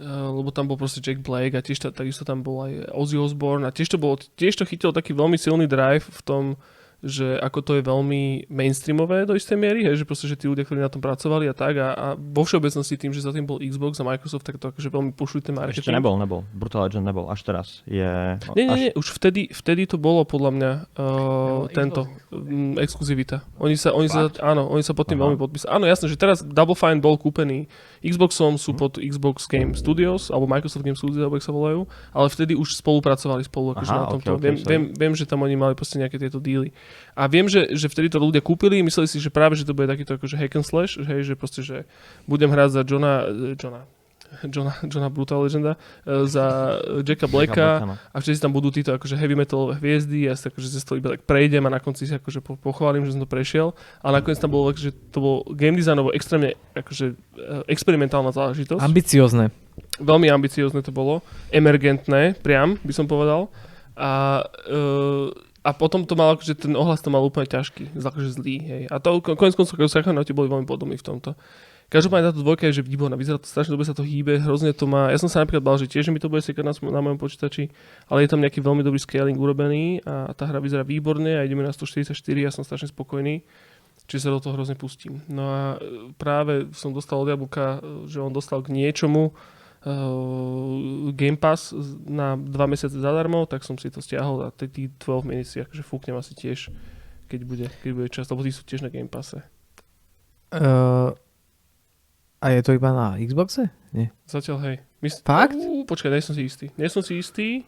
lebo 0.00 0.48
tam 0.54 0.68
bol 0.68 0.80
proste 0.80 1.04
Jack 1.04 1.20
Blake 1.20 1.56
a 1.56 1.64
tiež 1.64 1.78
ta, 1.84 1.88
takisto 1.92 2.24
tam 2.24 2.40
bol 2.40 2.64
aj 2.64 2.72
Ozzy 2.96 3.16
Osbourne 3.20 3.68
a 3.68 3.74
tiež 3.74 3.92
to, 3.92 3.98
bolo, 4.00 4.16
tiež 4.16 4.56
to 4.56 4.64
chytilo 4.64 4.92
taký 4.94 5.12
veľmi 5.12 5.36
silný 5.36 5.68
drive 5.68 6.08
v 6.08 6.20
tom, 6.24 6.44
že 7.02 7.34
ako 7.36 7.58
to 7.60 7.72
je 7.76 7.82
veľmi 7.82 8.22
mainstreamové 8.46 9.26
do 9.26 9.34
istej 9.34 9.58
miery, 9.58 9.82
hej, 9.82 9.98
že 9.98 10.06
proste, 10.06 10.30
že 10.30 10.38
tí 10.38 10.46
ľudia, 10.46 10.62
ktorí 10.62 10.78
na 10.78 10.86
tom 10.86 11.02
pracovali 11.02 11.50
a 11.50 11.54
tak 11.54 11.74
a, 11.76 11.88
a 11.92 12.06
vo 12.14 12.46
všeobecnosti 12.46 12.94
tým, 12.94 13.10
že 13.10 13.26
za 13.26 13.34
tým 13.34 13.42
bol 13.42 13.58
Xbox 13.58 13.98
a 13.98 14.06
Microsoft, 14.06 14.46
tak 14.46 14.62
to 14.62 14.70
akože 14.70 14.86
veľmi 14.86 15.10
pušujú 15.10 15.50
ten 15.50 15.54
marketing. 15.58 15.82
Ešte 15.82 15.90
nebol, 15.90 16.14
nebol. 16.14 16.46
Brutal 16.54 16.86
Legend 16.86 17.02
nebol, 17.02 17.26
až 17.26 17.42
teraz. 17.42 17.82
Je, 17.84 18.38
Nie, 18.54 18.62
nie, 18.62 18.70
až, 18.70 18.78
nie, 18.78 18.90
už 18.94 19.18
vtedy, 19.18 19.50
vtedy 19.50 19.90
to 19.90 19.98
bolo 19.98 20.22
podľa 20.22 20.50
mňa 20.54 20.72
uh, 20.94 21.66
tento 21.74 22.06
um, 22.30 22.78
exkluzivita. 22.78 23.42
Oni 23.58 23.74
sa, 23.74 23.90
oni 23.90 24.06
sa, 24.06 24.30
áno, 24.38 24.70
oni 24.70 24.86
sa 24.86 24.94
pod 24.94 25.10
tým 25.10 25.18
Aha. 25.18 25.26
veľmi 25.26 25.38
podpísali. 25.42 25.74
Áno, 25.74 25.90
jasné, 25.90 26.06
že 26.06 26.14
teraz 26.14 26.46
Double 26.46 26.78
Fine 26.78 27.02
bol 27.02 27.18
kúpený 27.18 27.66
Xboxom, 28.00 28.54
Mhm. 28.54 28.62
sú 28.62 28.70
pod 28.74 28.98
Xbox 28.98 29.50
Game 29.50 29.74
Studios, 29.74 30.30
alebo 30.30 30.46
Microsoft 30.46 30.86
Game 30.86 30.94
Studios, 30.94 31.18
alebo 31.18 31.38
sa 31.38 31.50
volajú, 31.50 31.82
ale 32.14 32.26
vtedy 32.28 32.54
už 32.54 32.78
spolupracovali 32.78 33.42
spolu 33.42 33.74
akože 33.74 33.90
Aha, 33.90 33.98
na 33.98 34.06
tomto. 34.06 34.30
ok, 34.34 34.38
ok, 34.38 34.42
viem, 34.42 34.56
sorry. 34.56 34.68
viem, 34.70 34.82
viem, 34.94 35.12
že 35.14 35.24
tam 35.26 35.42
oni 35.42 35.58
mali 35.58 35.74
proste 35.74 35.98
nejaké 35.98 36.14
tieto 36.14 36.38
díly. 36.38 36.70
A 37.12 37.28
viem, 37.28 37.44
že, 37.46 37.76
že 37.76 37.86
vtedy 37.92 38.08
to 38.08 38.22
ľudia 38.22 38.40
kúpili, 38.40 38.80
mysleli 38.80 39.08
si, 39.08 39.20
že 39.20 39.28
práve, 39.28 39.58
že 39.58 39.68
to 39.68 39.76
bude 39.76 39.90
takýto 39.90 40.16
akože 40.16 40.36
hack 40.38 40.56
and 40.56 40.66
slash, 40.66 40.96
hej, 40.96 41.20
že 41.28 41.34
proste, 41.36 41.60
že 41.60 41.84
budem 42.24 42.48
hrať 42.48 42.68
za 42.76 42.82
Johna, 42.88 43.28
eh, 43.28 43.54
Johna, 43.58 43.84
Johna, 44.54 44.72
Johna 44.88 45.08
Brutal 45.12 45.44
Legenda, 45.44 45.76
eh, 45.76 46.24
za 46.24 46.78
Jacka 47.04 47.28
Blacka, 47.28 47.68
no. 47.84 47.94
a 47.98 48.16
všetci 48.16 48.40
tam 48.40 48.52
budú 48.52 48.72
títo 48.72 48.96
akože 48.96 49.16
heavy 49.16 49.36
metalové 49.36 49.76
hviezdy, 49.76 50.28
ja 50.28 50.34
si 50.36 50.48
akože 50.48 50.68
cez 50.72 50.82
to 50.84 50.96
iba 50.96 51.12
tak 51.12 51.28
prejdem 51.28 51.64
a 51.68 51.70
na 51.76 51.80
konci 51.80 52.08
si 52.08 52.14
akože 52.16 52.40
po, 52.40 52.56
pochválim, 52.56 53.04
že 53.04 53.12
som 53.12 53.22
to 53.22 53.28
prešiel. 53.28 53.76
A 54.00 54.12
nakoniec 54.12 54.40
tam 54.40 54.52
bolo, 54.52 54.72
že 54.72 54.92
to 55.12 55.18
bol 55.20 55.36
game 55.52 55.76
designovo 55.76 56.12
extrémne 56.16 56.56
akože 56.72 57.06
eh, 57.12 57.62
experimentálna 57.68 58.32
záležitosť. 58.32 58.80
Ambiciozne. 58.80 59.52
Veľmi 60.00 60.28
ambiciozne 60.28 60.84
to 60.84 60.92
bolo, 60.92 61.24
emergentné, 61.48 62.36
priam 62.40 62.76
by 62.84 62.92
som 62.92 63.08
povedal. 63.08 63.48
A, 63.92 64.40
uh, 64.72 65.28
a 65.62 65.70
potom 65.70 66.02
to 66.02 66.18
mal, 66.18 66.34
akože 66.34 66.58
ten 66.58 66.74
ohlas 66.74 66.98
to 66.98 67.10
mal 67.10 67.22
úplne 67.22 67.46
ťažký, 67.46 67.94
akože 67.94 68.34
zlý. 68.34 68.56
Hej. 68.66 68.82
A 68.90 68.98
to 68.98 69.22
ko- 69.22 69.38
konec 69.38 69.54
koncov, 69.54 69.78
ako 69.78 69.86
Psychonauti 69.86 70.34
boli 70.34 70.50
veľmi 70.50 70.66
podobní 70.66 70.98
v 70.98 71.06
tomto. 71.06 71.38
Každopádne 71.92 72.32
táto 72.32 72.40
dvojka 72.40 72.72
je, 72.72 72.80
že 72.80 72.88
výborná, 72.88 73.20
vyzerá 73.20 73.36
to 73.36 73.44
strašne 73.44 73.76
dobre, 73.76 73.84
sa 73.84 73.92
to 73.92 74.00
hýbe, 74.00 74.40
hrozne 74.40 74.72
to 74.72 74.88
má. 74.88 75.12
Ja 75.12 75.20
som 75.20 75.28
sa 75.28 75.44
napríklad 75.44 75.60
bál, 75.60 75.76
že 75.76 75.92
tiež 75.92 76.08
mi 76.08 76.16
to 76.16 76.32
bude 76.32 76.40
sekať 76.40 76.64
na, 76.64 76.72
na 76.72 77.00
mojom 77.04 77.20
počítači, 77.20 77.68
ale 78.08 78.24
je 78.24 78.32
tam 78.32 78.40
nejaký 78.40 78.64
veľmi 78.64 78.80
dobrý 78.80 78.96
scaling 78.96 79.36
urobený 79.36 80.00
a 80.08 80.32
tá 80.32 80.48
hra 80.48 80.56
vyzerá 80.64 80.88
výborne 80.88 81.36
a 81.36 81.44
ideme 81.44 81.60
na 81.60 81.68
144, 81.68 82.16
ja 82.16 82.48
som 82.48 82.64
strašne 82.64 82.88
spokojný. 82.88 83.44
Čiže 84.08 84.28
sa 84.28 84.34
do 84.34 84.42
toho 84.42 84.58
hrozne 84.58 84.74
pustím. 84.74 85.22
No 85.30 85.46
a 85.46 85.60
e, 85.78 86.10
práve 86.18 86.74
som 86.74 86.90
dostal 86.90 87.22
od 87.22 87.28
Jablka, 87.28 87.78
e, 87.78 88.10
že 88.10 88.18
on 88.18 88.34
dostal 88.34 88.58
k 88.64 88.74
niečomu, 88.74 89.30
Game 91.12 91.34
Pass 91.34 91.74
na 92.06 92.38
dva 92.38 92.70
mesiace 92.70 93.02
zadarmo, 93.02 93.46
tak 93.50 93.66
som 93.66 93.74
si 93.74 93.90
to 93.90 93.98
stiahol 93.98 94.46
a 94.46 94.54
tí 94.54 94.86
12 94.86 95.26
minutes 95.26 95.50
si 95.50 95.58
akože 95.58 95.82
fúknem 95.82 96.14
asi 96.14 96.38
tiež, 96.38 96.70
keď 97.26 97.40
bude, 97.42 97.66
keď 97.82 97.90
bude 97.90 98.08
čas, 98.08 98.30
lebo 98.30 98.46
tí 98.46 98.54
sú 98.54 98.62
tiež 98.62 98.86
na 98.86 98.90
Game 98.94 99.10
Passe. 99.10 99.42
Uh, 100.54 101.10
a 102.38 102.46
je 102.54 102.60
to 102.62 102.78
iba 102.78 102.94
na 102.94 103.18
Xboxe? 103.18 103.74
Nie. 103.90 104.14
Zatiaľ 104.30 104.58
hej. 104.70 104.76
Mysl- 105.02 105.22
Fakt? 105.26 105.58
Ú, 105.58 105.82
počkaj, 105.82 106.10
nie 106.14 106.22
som 106.22 106.34
si 106.38 106.46
istý. 106.46 106.70
Nie 106.78 106.86
som 106.86 107.02
si 107.02 107.18
istý. 107.18 107.66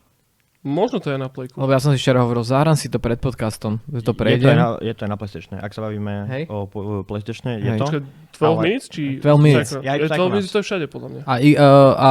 Možno 0.65 0.97
to 0.97 1.13
je 1.13 1.17
na 1.17 1.29
Playku. 1.29 1.55
Lebo 1.55 1.69
ja 1.69 1.77
som 1.77 1.93
si 1.93 2.01
včera 2.01 2.19
hovoril, 2.19 2.41
zahrám 2.41 2.73
si 2.73 2.89
to 2.89 2.97
pred 2.97 3.17
podcastom, 3.17 3.85
že 3.87 4.01
to 4.01 4.17
Je 4.17 4.41
to, 4.41 4.49
na, 4.49 4.81
je 4.81 4.91
to 4.91 5.05
aj 5.05 5.11
na 5.11 5.17
PlayStation. 5.17 5.53
Ak 5.55 5.71
sa 5.71 5.85
bavíme 5.85 6.25
Hej. 6.27 6.43
o 6.49 6.65
PlayStation, 7.05 7.53
je 7.55 7.69
Hej. 7.69 7.77
to? 7.77 7.85
Počkaj, 7.87 8.01
12 8.01 8.41
Ale- 8.41 8.63
minutes? 8.65 8.87
Či 8.89 9.03
12 9.21 9.39
minutes. 9.39 9.69
Psychonauts? 9.69 9.85
Ja 9.85 9.91
aj 9.91 9.95
Eh, 9.95 10.01
12 10.01 10.09
Psychonauts. 10.09 10.33
minutes 10.33 10.51
to 10.51 10.59
je 10.59 10.65
všade 10.65 10.87
podľa 10.89 11.09
mňa. 11.11 11.23
A, 11.23 11.35
i- 11.39 11.55
uh, 11.55 11.93
a 11.95 12.11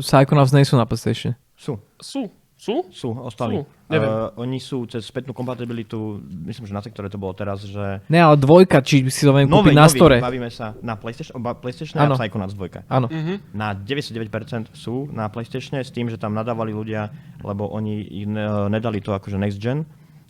Psychonauts 0.00 0.50
nie 0.50 0.64
sú 0.64 0.74
na 0.74 0.84
PlayStation. 0.84 1.32
Sú, 1.54 1.78
Sú. 1.96 2.26
Sú? 2.58 2.90
sú, 2.90 3.14
ostali. 3.22 3.62
Sú, 3.62 3.70
neviem. 3.86 4.10
Uh, 4.10 4.34
oni 4.42 4.58
sú 4.58 4.82
cez 4.90 5.06
spätnú 5.06 5.30
kompatibilitu, 5.30 6.18
myslím, 6.42 6.66
že 6.66 6.74
na 6.74 6.82
sektore 6.82 7.06
to 7.06 7.14
bolo 7.14 7.30
teraz, 7.30 7.62
že... 7.62 8.02
Ne, 8.10 8.18
ale 8.18 8.34
dvojka, 8.34 8.82
či 8.82 9.06
by 9.06 9.10
si 9.14 9.22
to 9.22 9.30
viem 9.30 9.46
Nový, 9.46 9.70
kúpiť 9.70 9.78
na 9.78 9.86
nový, 9.86 9.94
store. 9.94 10.16
bavíme 10.18 10.50
sa 10.50 10.74
na 10.82 10.98
PlayStation, 10.98 11.38
oba 11.38 11.54
PlayStation 11.54 12.02
a 12.02 12.10
Psychonauts 12.18 12.58
2. 12.58 12.90
Áno. 12.90 13.06
Mhm. 13.06 13.54
Na 13.54 13.78
99% 13.78 14.74
sú 14.74 15.06
na 15.14 15.30
PlayStation 15.30 15.78
s 15.78 15.94
tým, 15.94 16.10
že 16.10 16.18
tam 16.18 16.34
nadávali 16.34 16.74
ľudia, 16.74 17.14
lebo 17.46 17.70
oni 17.70 18.02
ich 18.02 18.26
ne, 18.26 18.66
nedali 18.66 18.98
to 18.98 19.14
akože 19.14 19.38
next 19.38 19.62
gen, 19.62 19.86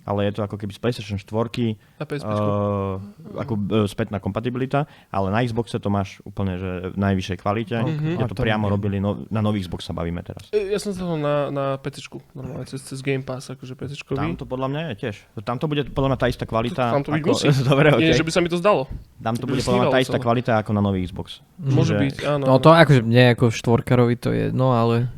ale 0.09 0.33
je 0.33 0.41
to 0.41 0.41
ako 0.41 0.57
keby 0.57 0.73
z 0.73 0.81
PlayStation 0.81 1.17
4 1.21 1.77
Na 2.01 2.05
uh, 2.09 2.97
ako 3.37 3.53
uh, 3.61 3.85
spätná 3.85 4.17
kompatibilita, 4.25 4.89
ale 5.13 5.29
na 5.29 5.45
Xboxe 5.45 5.77
to 5.77 5.93
máš 5.93 6.25
úplne 6.25 6.57
že 6.57 6.71
v 6.91 6.97
najvyššej 6.97 7.37
kvalite. 7.45 7.77
Mhm. 7.77 7.89
Mm-hmm. 7.93 8.25
A 8.25 8.25
to 8.25 8.33
to 8.33 8.41
priamo 8.41 8.65
neviem. 8.67 8.75
robili, 8.75 8.97
no, 9.05 9.29
na 9.29 9.45
nový 9.45 9.61
Xbox 9.61 9.85
sa 9.85 9.93
bavíme 9.93 10.25
teraz. 10.25 10.49
E, 10.57 10.73
Ja 10.73 10.81
som 10.81 10.97
sa 10.97 11.05
to 11.05 11.21
na, 11.21 11.53
na 11.53 11.65
PC, 11.77 12.09
normálne, 12.33 12.65
cez, 12.65 12.81
cez 12.81 13.05
Game 13.05 13.21
Pass, 13.21 13.53
akože 13.53 13.77
PC. 13.77 14.01
Tam 14.17 14.33
to 14.39 14.49
podľa 14.49 14.69
mňa 14.73 14.81
je 14.89 14.95
tiež. 15.05 15.17
Tam 15.45 15.61
to 15.61 15.69
bude 15.69 15.85
podľa 15.93 16.17
mňa 16.17 16.19
tá 16.19 16.27
istá 16.33 16.49
kvalita. 16.49 16.83
Tam 16.89 17.05
to 17.05 17.13
ako, 17.13 17.37
musí. 17.37 17.53
Dobre, 17.69 17.93
Nie, 18.01 18.15
okay. 18.15 18.17
že 18.17 18.25
by 18.25 18.33
sa 18.33 18.41
mi 18.41 18.49
to 18.49 18.57
zdalo. 18.57 18.89
Tam 19.21 19.37
to 19.37 19.45
bude 19.45 19.61
podľa 19.61 19.79
mňa 19.85 19.93
tá 19.93 20.01
istá 20.01 20.17
celé. 20.17 20.25
kvalita 20.25 20.53
ako 20.65 20.71
na 20.73 20.81
nový 20.81 21.05
Xbox. 21.05 21.45
Môže 21.61 21.93
Že- 21.93 22.01
byť, 22.01 22.15
áno. 22.25 22.45
No 22.49 22.57
to 22.63 22.73
akože 22.73 23.03
nie 23.05 23.35
ako 23.35 23.53
štvorkarovi 23.53 24.17
to 24.17 24.31
je, 24.33 24.49
no 24.55 24.73
ale... 24.73 25.11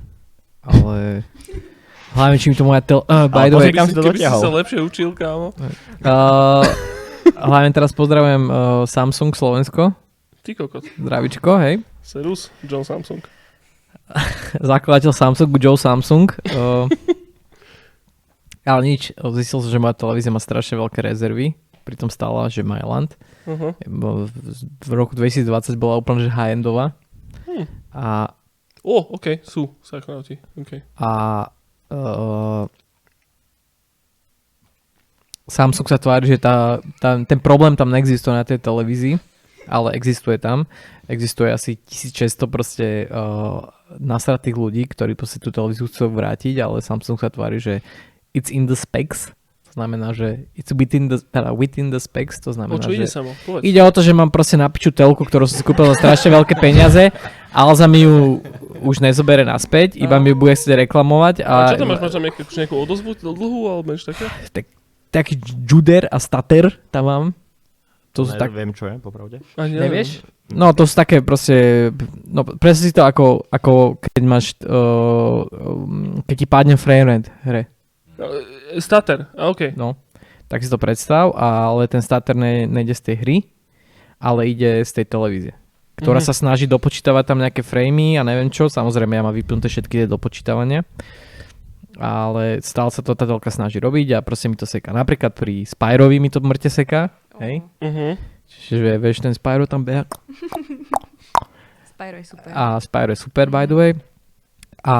Ale... 0.66 1.22
Hlavne 2.10 2.36
čím 2.42 2.58
to 2.58 2.66
moja 2.66 2.82
tel... 2.82 3.06
Uh, 3.06 3.30
by 3.30 3.46
the 3.50 3.56
way, 3.56 3.70
kam 3.70 3.86
si 3.86 3.94
to 3.94 4.02
Keby 4.02 4.18
si 4.18 4.26
dotiahol. 4.26 4.42
sa 4.42 4.50
lepšie 4.50 4.78
učil, 4.82 5.10
kámo. 5.14 5.54
uh, 5.54 6.66
hlavne 7.38 7.70
teraz 7.70 7.94
pozdravujem 7.94 8.42
uh, 8.50 8.82
Samsung 8.82 9.30
Slovensko. 9.30 9.94
Ty 10.42 10.50
kokot. 10.58 10.82
Zdravičko, 10.98 11.50
hej. 11.62 11.74
Serus, 12.02 12.50
John 12.66 12.82
Samsung. 12.82 13.22
Zakladateľ 14.74 15.14
Samsung, 15.14 15.54
Joe 15.62 15.78
Samsung. 15.78 16.34
Uh, 16.50 16.90
ale 18.70 18.82
nič, 18.82 19.14
zistil 19.14 19.62
som, 19.62 19.70
že 19.70 19.78
moja 19.78 19.94
televízia 19.94 20.34
má 20.34 20.42
strašne 20.42 20.82
veľké 20.82 21.06
rezervy. 21.06 21.54
Pritom 21.86 22.10
stála, 22.10 22.50
že 22.50 22.66
Myland. 22.66 23.14
Uh-huh. 23.46 23.72
V, 23.86 24.90
roku 24.90 25.14
2020 25.14 25.78
bola 25.78 25.96
úplne 25.96 26.26
že 26.26 26.30
high-endová. 26.34 26.92
Hm. 27.46 27.66
A, 27.94 28.34
O, 28.80 29.12
OK, 29.12 29.44
sú 29.44 29.76
Psychonauti. 29.84 30.40
OK. 30.56 30.80
a 30.96 31.08
uh, 31.90 32.64
Samsung 35.50 35.86
sa 35.90 35.98
tvári, 35.98 36.30
že 36.30 36.38
tá, 36.38 36.78
tá, 37.02 37.18
ten 37.26 37.42
problém 37.42 37.74
tam 37.74 37.90
neexistuje 37.90 38.30
na 38.30 38.46
tej 38.46 38.62
televízii, 38.62 39.18
ale 39.66 39.98
existuje 39.98 40.38
tam. 40.38 40.70
Existuje 41.10 41.50
asi 41.50 41.74
1600 41.90 42.46
proste 42.46 42.86
uh, 43.10 43.66
nasratých 43.98 44.54
ľudí, 44.54 44.86
ktorí 44.86 45.18
proste 45.18 45.42
tú 45.42 45.50
televíziu 45.50 45.90
chcú 45.90 46.06
vrátiť, 46.14 46.62
ale 46.62 46.78
Samsung 46.78 47.18
sa 47.18 47.34
tvári, 47.34 47.58
že 47.58 47.82
it's 48.30 48.54
in 48.54 48.70
the 48.70 48.78
specs. 48.78 49.34
To 49.70 49.78
znamená, 49.78 50.10
že 50.10 50.50
it's 50.58 50.74
within 50.74 51.06
the, 51.06 51.22
teda 51.22 51.54
within 51.54 51.94
the 51.94 52.02
specs, 52.02 52.42
to 52.42 52.50
znamená, 52.50 52.82
čo 52.82 52.90
ide 52.90 53.06
že... 53.06 53.14
samo? 53.22 53.30
Povedz. 53.46 53.62
Ide 53.62 53.80
o 53.86 53.90
to, 53.94 54.02
že 54.02 54.10
mám 54.10 54.34
proste 54.34 54.58
na 54.58 54.66
piču 54.66 54.90
telku, 54.90 55.22
ktorú 55.22 55.46
som 55.46 55.54
si 55.54 55.62
kúpil 55.62 55.86
za 55.94 55.94
strašne 55.94 56.34
veľké 56.34 56.58
peniaze, 56.58 57.14
Alza 57.54 57.86
mi 57.86 58.02
ju 58.02 58.42
už 58.82 58.98
nezobere 58.98 59.46
naspäť, 59.46 59.94
iba 59.94 60.18
mi 60.18 60.34
ju 60.34 60.42
bude 60.42 60.58
chcieť 60.58 60.90
reklamovať. 60.90 61.46
A 61.46 61.70
A, 61.70 61.78
čo 61.78 61.86
tam 61.86 61.94
máš? 61.94 62.02
Máš 62.02 62.14
tam 62.18 62.22
nejakú, 62.26 62.42
nejakú 62.50 62.76
odozvu 62.82 63.10
dlhú 63.14 63.60
alebo 63.70 63.94
niečo 63.94 64.10
také? 64.10 64.26
taký 65.10 65.34
juder 65.66 66.06
a 66.10 66.18
stater 66.22 66.70
tam 66.94 67.04
mám. 67.06 67.24
To 68.18 68.26
sú 68.26 68.34
tak, 68.34 68.50
Viem, 68.50 68.74
čo 68.74 68.90
je, 68.90 68.98
popravde. 68.98 69.38
Ani 69.54 69.78
nevieš? 69.78 70.26
No 70.50 70.74
to 70.74 70.82
sú 70.82 70.98
také 70.98 71.22
proste, 71.22 71.90
no 72.26 72.42
presne 72.42 72.90
si 72.90 72.94
to 72.94 73.06
ako, 73.06 73.46
ako 73.54 74.02
keď 74.02 74.22
máš, 74.26 74.58
uh, 74.66 75.46
keď 76.26 76.36
ti 76.42 76.46
padne 76.50 76.74
frame 76.74 77.06
rate 77.06 77.30
hre. 77.46 77.70
E, 78.18 78.26
Stater, 78.76 79.26
a 79.32 79.48
OK. 79.48 79.74
No, 79.74 79.98
tak 80.46 80.62
si 80.62 80.68
to 80.68 80.76
predstav, 80.76 81.32
ale 81.32 81.86
ten 81.86 81.98
starter 81.98 82.34
ne, 82.34 82.64
nejde 82.64 82.92
z 82.92 83.02
tej 83.02 83.16
hry, 83.18 83.36
ale 84.16 84.46
ide 84.46 84.80
z 84.80 84.92
tej 84.92 85.06
televízie, 85.06 85.54
ktorá 85.96 86.18
Mhm. 86.18 86.26
sa 86.26 86.32
snaží 86.32 86.66
dopočítavať 86.66 87.24
tam 87.24 87.38
nejaké 87.38 87.60
framey 87.60 88.14
a 88.14 88.22
neviem 88.22 88.48
čo, 88.48 88.66
samozrejme 88.66 89.12
ja 89.12 89.22
mám 89.22 89.32
vypnuté 89.32 89.66
všetky 89.66 89.94
tie 89.96 90.06
dopočítavania, 90.06 90.84
ale 91.96 92.60
stále 92.60 92.88
sa 92.88 93.00
to 93.00 93.12
tá 93.12 93.24
telka 93.24 93.48
snaží 93.48 93.76
robiť 93.76 94.14
a 94.14 94.18
proste 94.20 94.46
mi 94.46 94.54
to 94.54 94.64
seká. 94.64 94.90
Napríklad 94.90 95.32
pri 95.32 95.64
Spyrovi 95.64 96.16
mi 96.16 96.28
to 96.28 96.38
mŕte 96.38 96.68
seká, 96.68 97.10
hej, 97.38 97.64
Uh-huh. 97.78 98.14
Čiže 98.50 98.98
vieš, 98.98 99.20
ten 99.20 99.30
Spyro 99.30 99.62
tam 99.64 99.86
beha. 99.86 100.10
Spyro 101.86 102.16
je 102.16 102.26
super. 102.26 102.50
A 102.50 102.78
Spyro 102.78 103.10
je 103.10 103.20
super, 103.20 103.46
by 103.46 103.64
the 103.64 103.74
way. 103.74 103.92
A 104.82 104.96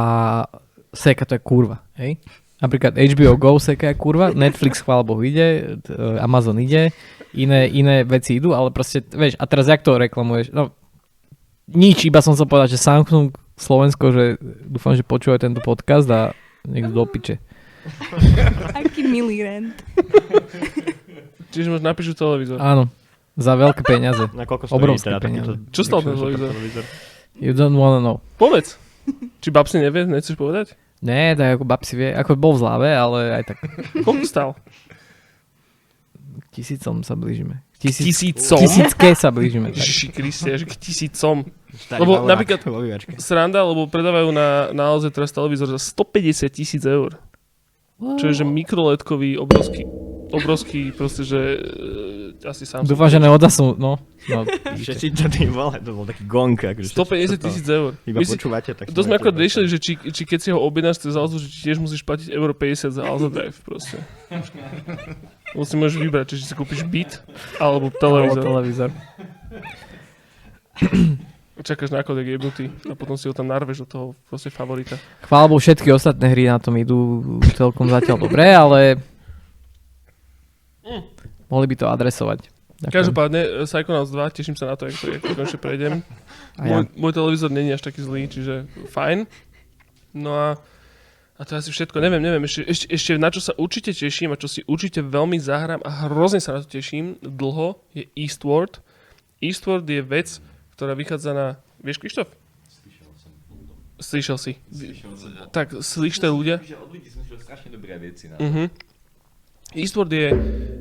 Seka 0.90 1.24
to 1.24 1.34
je 1.34 1.40
kurva, 1.40 1.82
hej? 1.96 2.18
Napríklad 2.60 2.92
HBO 2.92 3.40
Go 3.40 3.56
Seka 3.56 3.88
je 3.90 3.96
kurva, 3.96 4.36
Netflix 4.36 4.84
chvála 4.84 5.00
Bohu 5.00 5.24
ide, 5.24 5.80
t- 5.80 5.96
Amazon 6.20 6.60
ide, 6.60 6.92
iné, 7.32 7.64
iné 7.66 8.04
veci 8.04 8.36
idú, 8.36 8.52
ale 8.52 8.68
proste, 8.68 9.00
vieš, 9.00 9.40
a 9.40 9.44
teraz 9.48 9.64
jak 9.64 9.80
to 9.80 9.96
reklamuješ? 9.96 10.52
No, 10.52 10.76
nič, 11.72 12.04
iba 12.04 12.20
som 12.20 12.36
chcel 12.36 12.44
povedať, 12.44 12.76
že 12.76 12.84
Samsung 12.84 13.32
Slovensko, 13.56 14.12
že 14.12 14.24
dúfam, 14.68 14.92
že 14.92 15.04
počúvajú 15.04 15.40
tento 15.40 15.60
podcast 15.64 16.04
a 16.12 16.36
niekto 16.68 16.92
do 16.92 17.04
piče. 17.08 17.40
Aký 18.76 19.08
milý 19.08 19.40
rent. 19.40 19.72
Čiže 21.50 21.72
máš 21.72 21.82
napíšu 21.82 22.12
televízor. 22.12 22.60
Áno, 22.60 22.92
za 23.40 23.56
veľké 23.56 23.82
peniaze. 23.82 24.28
Na 24.36 24.44
koľko 24.44 24.68
stojí 24.68 24.78
Obrovské 24.78 25.08
teda 25.10 25.18
peniaze. 25.18 25.52
takýto 25.56 25.72
Čo 25.72 25.82
stal 25.82 26.00
ten 26.04 26.14
televízor? 26.14 26.84
You 27.40 27.56
don't 27.56 27.74
wanna 27.74 28.04
know. 28.04 28.20
Povedz. 28.36 28.76
Či 29.40 29.48
babsi 29.48 29.80
nevie, 29.80 30.04
nechceš 30.04 30.36
povedať? 30.36 30.76
Nie, 31.00 31.32
tak 31.32 31.56
ako 31.56 31.64
babsi 31.64 31.94
vie, 31.96 32.10
ako 32.12 32.36
bol 32.36 32.52
v 32.56 32.60
zláve, 32.60 32.88
ale 32.92 33.40
aj 33.40 33.44
tak 33.48 33.58
Koľko 34.04 34.24
stal? 34.28 34.50
tisícom 36.50 37.00
sa 37.06 37.14
blížime. 37.14 37.62
Tisíc, 37.80 38.12
Tisícom? 38.12 38.60
tisícke 38.60 39.16
sa 39.16 39.32
blížime. 39.32 39.72
Ježiši 39.72 40.12
Kriste, 40.12 40.52
k 40.52 40.74
tisícom. 40.76 41.48
Starý 41.72 42.04
Lebo 42.04 42.28
napríklad-. 42.28 42.60
Sranda, 43.16 43.64
lebo 43.64 43.88
predávajú 43.88 44.28
na, 44.36 44.68
na 44.76 44.92
naozaj 44.92 45.16
teraz 45.16 45.32
televízor 45.32 45.72
za 45.72 45.80
150 45.80 46.52
tisíc 46.52 46.84
eur. 46.84 47.16
Čo 48.00 48.28
je, 48.28 48.34
že 48.36 48.44
mikroledkový, 48.44 49.40
obrovský, 49.40 49.88
obrovský, 50.30 50.94
proste, 50.94 51.26
že 51.26 51.38
e, 52.38 52.48
asi 52.48 52.64
sám. 52.64 52.86
Dúfam, 52.86 53.10
že 53.10 53.18
neodasnú, 53.18 53.74
no. 53.76 53.98
no 54.30 54.38
Všetci 54.78 55.12
to 55.12 55.26
tým 55.28 55.50
vole, 55.50 55.76
to 55.82 55.90
bol 55.92 56.06
taký 56.06 56.24
gong. 56.24 56.56
Akože 56.56 56.94
150 56.94 57.42
tisíc 57.42 57.66
eur. 57.66 57.98
Iba 58.06 58.22
si- 58.22 58.38
počúvate, 58.38 58.72
tak... 58.72 58.90
To 58.94 59.02
sme 59.02 59.18
ako 59.18 59.34
riešili, 59.34 59.66
že 59.66 59.78
či, 59.82 59.98
či 59.98 60.22
keď 60.24 60.38
si 60.38 60.48
ho 60.54 60.58
objednáš 60.62 61.02
cez 61.02 61.18
Alzo, 61.18 61.42
že 61.42 61.50
tiež 61.50 61.82
musíš 61.82 62.06
platiť 62.06 62.32
euro 62.32 62.54
50 62.54 62.96
za 62.96 63.02
Alzo 63.02 63.28
Drive 63.28 63.58
proste. 63.66 63.98
Lebo 65.52 65.64
si 65.66 65.74
môžeš 65.74 65.98
vybrať, 65.98 66.38
či 66.38 66.46
si 66.46 66.54
kúpiš 66.54 66.86
byt 66.86 67.20
alebo 67.58 67.90
televízor. 67.90 68.42
televízor. 68.42 68.90
Čakáš 71.60 71.92
na 71.92 72.00
kodek 72.00 72.40
jebnutý 72.40 72.72
a 72.88 72.96
potom 72.96 73.20
si 73.20 73.28
ho 73.28 73.36
tam 73.36 73.44
narveš 73.44 73.84
do 73.84 73.88
toho 73.88 74.06
proste 74.32 74.48
favorita. 74.48 74.96
Chvála 75.28 75.52
všetky 75.52 75.92
ostatné 75.92 76.32
hry 76.32 76.48
na 76.48 76.56
tom 76.56 76.72
idú 76.80 77.20
celkom 77.52 77.84
zatiaľ 77.92 78.16
dobre, 78.16 78.48
ale 78.48 78.96
mohli 81.48 81.66
by 81.66 81.76
to 81.76 81.86
adresovať. 81.88 82.50
Ďakujem. 82.80 82.96
Každopádne, 82.96 83.40
e, 83.44 83.68
Psychonauts 83.68 84.08
2, 84.08 84.36
teším 84.36 84.56
sa 84.56 84.72
na 84.72 84.74
to, 84.76 84.88
ako 84.88 84.96
to, 84.96 85.06
to 85.20 85.32
konečne 85.36 85.58
prejdem. 85.60 85.94
Ja. 86.56 86.64
Môj, 86.64 86.82
môj 86.96 87.12
televízor 87.12 87.52
není 87.52 87.68
až 87.68 87.84
taký 87.84 88.00
zlý, 88.00 88.24
čiže 88.24 88.64
fajn. 88.88 89.28
No 90.16 90.32
a, 90.32 90.48
a 91.36 91.40
to 91.44 91.60
asi 91.60 91.68
všetko. 91.68 92.00
Neviem, 92.00 92.24
neviem, 92.24 92.40
ešte, 92.48 92.64
ešte, 92.64 92.86
ešte 92.88 93.10
na 93.20 93.28
čo 93.28 93.44
sa 93.44 93.52
určite 93.60 93.92
teším 93.92 94.32
a 94.32 94.40
čo 94.40 94.48
si 94.48 94.64
určite 94.64 95.04
veľmi 95.04 95.36
zahrám 95.36 95.84
a 95.84 96.08
hrozne 96.08 96.40
sa 96.40 96.56
na 96.56 96.64
to 96.64 96.72
teším 96.72 97.20
dlho, 97.20 97.76
je 97.92 98.08
Eastward. 98.16 98.80
Eastward 99.44 99.84
je 99.84 100.00
vec, 100.00 100.40
ktorá 100.72 100.96
vychádza 100.96 101.36
na... 101.36 101.46
Vieš, 101.84 102.00
Krištof? 102.00 102.32
Slyšel 104.00 104.36
si. 104.40 104.52
Tak, 105.52 105.84
slyšte 105.84 106.24
ľudia. 106.32 106.64
Že 106.64 106.80
od 106.80 106.88
ľudí 106.88 107.12
som 107.12 107.20
slyšel 107.20 107.44
strašne 107.44 107.68
dobré 107.76 108.00
veci 108.00 108.32
na 108.32 108.40
Mhm. 108.40 108.72
Eastward 109.74 110.10
je, 110.10 110.34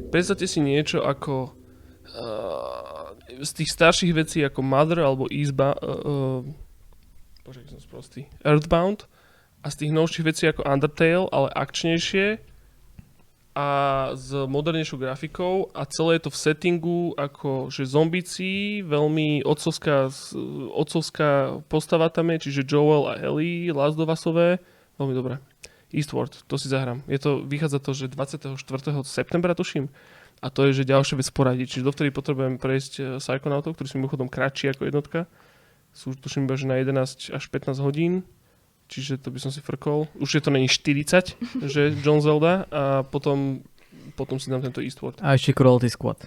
predstavte 0.09 0.49
si 0.49 0.59
niečo 0.65 1.05
ako 1.05 1.53
uh, 1.53 3.13
z 3.37 3.51
tých 3.53 3.69
starších 3.69 4.13
vecí 4.17 4.41
ako 4.41 4.59
Mother 4.65 5.05
alebo 5.05 5.29
Izba, 5.29 5.77
uh, 5.77 6.41
uh, 6.41 7.45
bože, 7.45 7.61
aký 7.61 7.77
som 7.77 7.81
sprostý, 7.81 8.25
Earthbound 8.41 9.05
a 9.61 9.67
z 9.69 9.85
tých 9.85 9.91
novších 9.93 10.25
vecí 10.25 10.43
ako 10.49 10.65
Undertale, 10.65 11.27
ale 11.29 11.53
akčnejšie 11.53 12.41
a 13.59 13.67
s 14.15 14.31
modernejšou 14.31 15.01
grafikou 15.01 15.67
a 15.75 15.83
celé 15.89 16.15
je 16.15 16.29
to 16.29 16.31
v 16.31 16.41
settingu 16.41 17.01
ako 17.17 17.67
že 17.73 17.89
zombici, 17.89 18.79
veľmi 18.85 19.43
otcovská, 19.43 20.07
otcovská 20.71 21.59
postava 21.67 22.07
tam 22.07 22.31
je, 22.33 22.49
čiže 22.49 22.63
Joel 22.63 23.09
a 23.11 23.13
Ellie, 23.19 23.73
Usové, 23.73 24.63
veľmi 24.95 25.13
dobré. 25.17 25.41
Eastward, 25.89 26.45
to 26.45 26.55
si 26.57 26.69
zahrám. 26.69 27.01
Je 27.09 27.17
to, 27.17 27.41
vychádza 27.41 27.79
to, 27.81 27.91
že 27.97 28.13
24. 28.13 28.55
septembra 29.05 29.57
tuším. 29.57 29.89
A 30.39 30.47
to 30.47 30.69
je, 30.69 30.81
že 30.81 30.87
ďalšia 30.87 31.19
vec 31.19 31.27
poradí. 31.35 31.67
Čiže 31.67 31.83
dovtedy 31.83 32.09
potrebujem 32.15 32.55
prejsť 32.61 32.93
eh, 32.99 33.05
Psychonautov, 33.19 33.75
ktorí 33.75 33.87
sú 33.91 33.99
mimochodom 33.99 34.31
kratší 34.31 34.71
ako 34.71 34.87
jednotka. 34.87 35.19
Sú 35.91 36.15
tuším 36.15 36.47
iba, 36.47 36.55
že 36.55 36.69
na 36.69 36.79
11 36.79 37.35
až 37.35 37.43
15 37.51 37.75
hodín. 37.83 38.23
Čiže 38.89 39.21
to 39.21 39.29
by 39.29 39.39
som 39.41 39.51
si 39.53 39.61
frkol. 39.61 40.09
Už 40.17 40.39
je 40.39 40.41
to 40.41 40.49
není 40.49 40.65
40, 40.65 41.37
že 41.73 41.93
John 42.01 42.23
Zelda. 42.23 42.65
A 42.71 43.03
potom, 43.03 43.65
potom 44.15 44.39
si 44.39 44.47
dám 44.47 44.63
tento 44.63 44.79
Eastward. 44.79 45.19
A 45.19 45.35
ešte 45.35 45.51
Cruelty 45.51 45.91
Squad. 45.91 46.23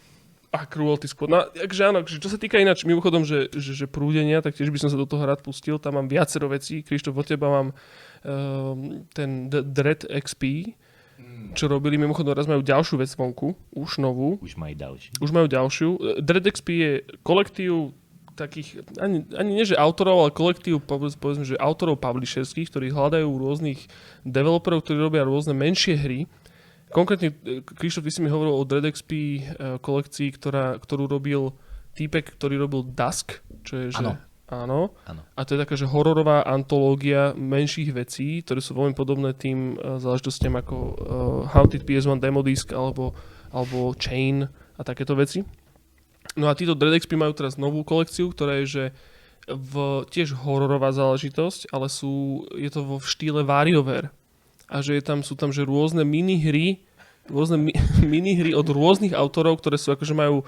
A 0.52 0.68
Cruelty 0.68 1.08
Squad. 1.08 1.32
No, 1.32 1.48
takže 1.48 1.88
áno, 1.88 2.04
čo 2.04 2.28
sa 2.28 2.36
týka 2.36 2.60
ináč, 2.60 2.84
mimochodom, 2.84 3.24
že, 3.24 3.48
že, 3.56 3.72
že 3.72 3.86
prúdenia, 3.88 4.44
tak 4.44 4.52
tiež 4.52 4.68
by 4.68 4.76
som 4.76 4.92
sa 4.92 5.00
do 5.00 5.08
toho 5.08 5.24
rád 5.24 5.40
pustil. 5.40 5.80
Tam 5.80 5.96
mám 5.96 6.12
viacero 6.12 6.52
vecí. 6.52 6.84
Krištof, 6.84 7.16
od 7.16 7.24
teba 7.24 7.48
mám 7.48 7.72
ten 9.12 9.30
D- 9.50 9.66
Dread 9.66 10.06
XP, 10.06 10.74
čo 11.52 11.68
robili. 11.68 11.98
Mimochodom, 12.00 12.32
raz 12.32 12.48
majú 12.48 12.62
ďalšiu 12.64 13.02
vec 13.02 13.10
vonku, 13.12 13.54
už 13.76 13.98
novú. 13.98 14.38
Už 14.40 14.56
majú 14.56 14.74
ďalší. 14.74 15.10
Už 15.20 15.30
majú 15.30 15.46
ďalšiu. 15.50 15.88
E, 15.98 16.00
Dread 16.22 16.46
XP 16.48 16.68
je 16.70 16.92
kolektív 17.22 17.92
takých, 18.32 18.80
ani, 18.96 19.28
ani 19.36 19.50
nie 19.60 19.64
že 19.68 19.76
autorov, 19.76 20.24
ale 20.24 20.30
kolektív, 20.32 20.80
povedz- 20.88 21.20
povedzme, 21.20 21.44
že 21.44 21.60
autorov 21.60 22.00
publisherských, 22.00 22.72
ktorí 22.72 22.88
hľadajú 22.88 23.28
rôznych 23.28 23.84
developerov, 24.24 24.80
ktorí 24.88 24.98
robia 24.98 25.28
rôzne 25.28 25.52
menšie 25.52 26.00
hry. 26.00 26.24
Konkrétne, 26.92 27.36
e, 27.44 27.60
Krištof, 27.60 28.04
ty 28.04 28.12
si 28.12 28.20
mi 28.24 28.32
hovoril 28.32 28.56
o 28.56 28.64
Dread 28.64 28.88
XP 28.88 29.10
e, 29.12 29.40
kolekcii, 29.80 30.28
ktorá, 30.36 30.80
ktorú 30.80 31.08
robil 31.08 31.52
týpek, 31.92 32.32
ktorý 32.40 32.64
robil 32.64 32.88
Dusk, 32.88 33.44
čo 33.68 33.76
je, 33.76 33.86
že... 33.92 34.00
Áno. 34.00 34.16
Áno. 34.52 34.92
Áno. 35.08 35.24
A 35.32 35.40
to 35.48 35.56
je 35.56 35.62
taká, 35.64 35.80
že 35.80 35.88
hororová 35.88 36.44
antológia 36.44 37.32
menších 37.32 37.96
vecí, 37.96 38.44
ktoré 38.44 38.60
sú 38.60 38.76
veľmi 38.76 38.92
podobné 38.92 39.32
tým 39.32 39.80
uh, 39.80 39.96
záležitostiam 39.96 40.60
ako 40.60 40.76
uh, 40.76 40.94
Haunted 41.56 41.88
PS1 41.88 42.20
Demo 42.20 42.44
Disc 42.44 42.68
alebo, 42.68 43.16
alebo 43.48 43.96
Chain 43.96 44.44
a 44.76 44.82
takéto 44.84 45.16
veci. 45.16 45.40
No 46.36 46.52
a 46.52 46.56
títo 46.56 46.76
Dread 46.76 47.00
XP 47.00 47.16
majú 47.16 47.32
teraz 47.32 47.56
novú 47.56 47.80
kolekciu, 47.80 48.28
ktorá 48.28 48.60
je, 48.62 48.66
že 48.68 48.84
v, 49.48 50.04
tiež 50.06 50.36
hororová 50.44 50.94
záležitosť, 50.94 51.72
ale 51.74 51.90
sú, 51.90 52.44
je 52.54 52.70
to 52.70 52.84
vo 52.84 52.96
štýle 53.02 53.42
WarioWare. 53.42 54.12
A 54.70 54.80
že 54.80 54.96
je 54.96 55.02
tam, 55.04 55.20
sú 55.24 55.34
tam 55.34 55.50
že 55.50 55.66
rôzne 55.66 56.06
minihry, 56.06 56.84
rôzne 57.28 57.58
mi, 57.58 57.72
minihry 58.04 58.52
od 58.52 58.68
rôznych 58.68 59.16
autorov, 59.16 59.60
ktoré 59.60 59.76
sú 59.76 59.92
akože 59.92 60.14
majú 60.14 60.46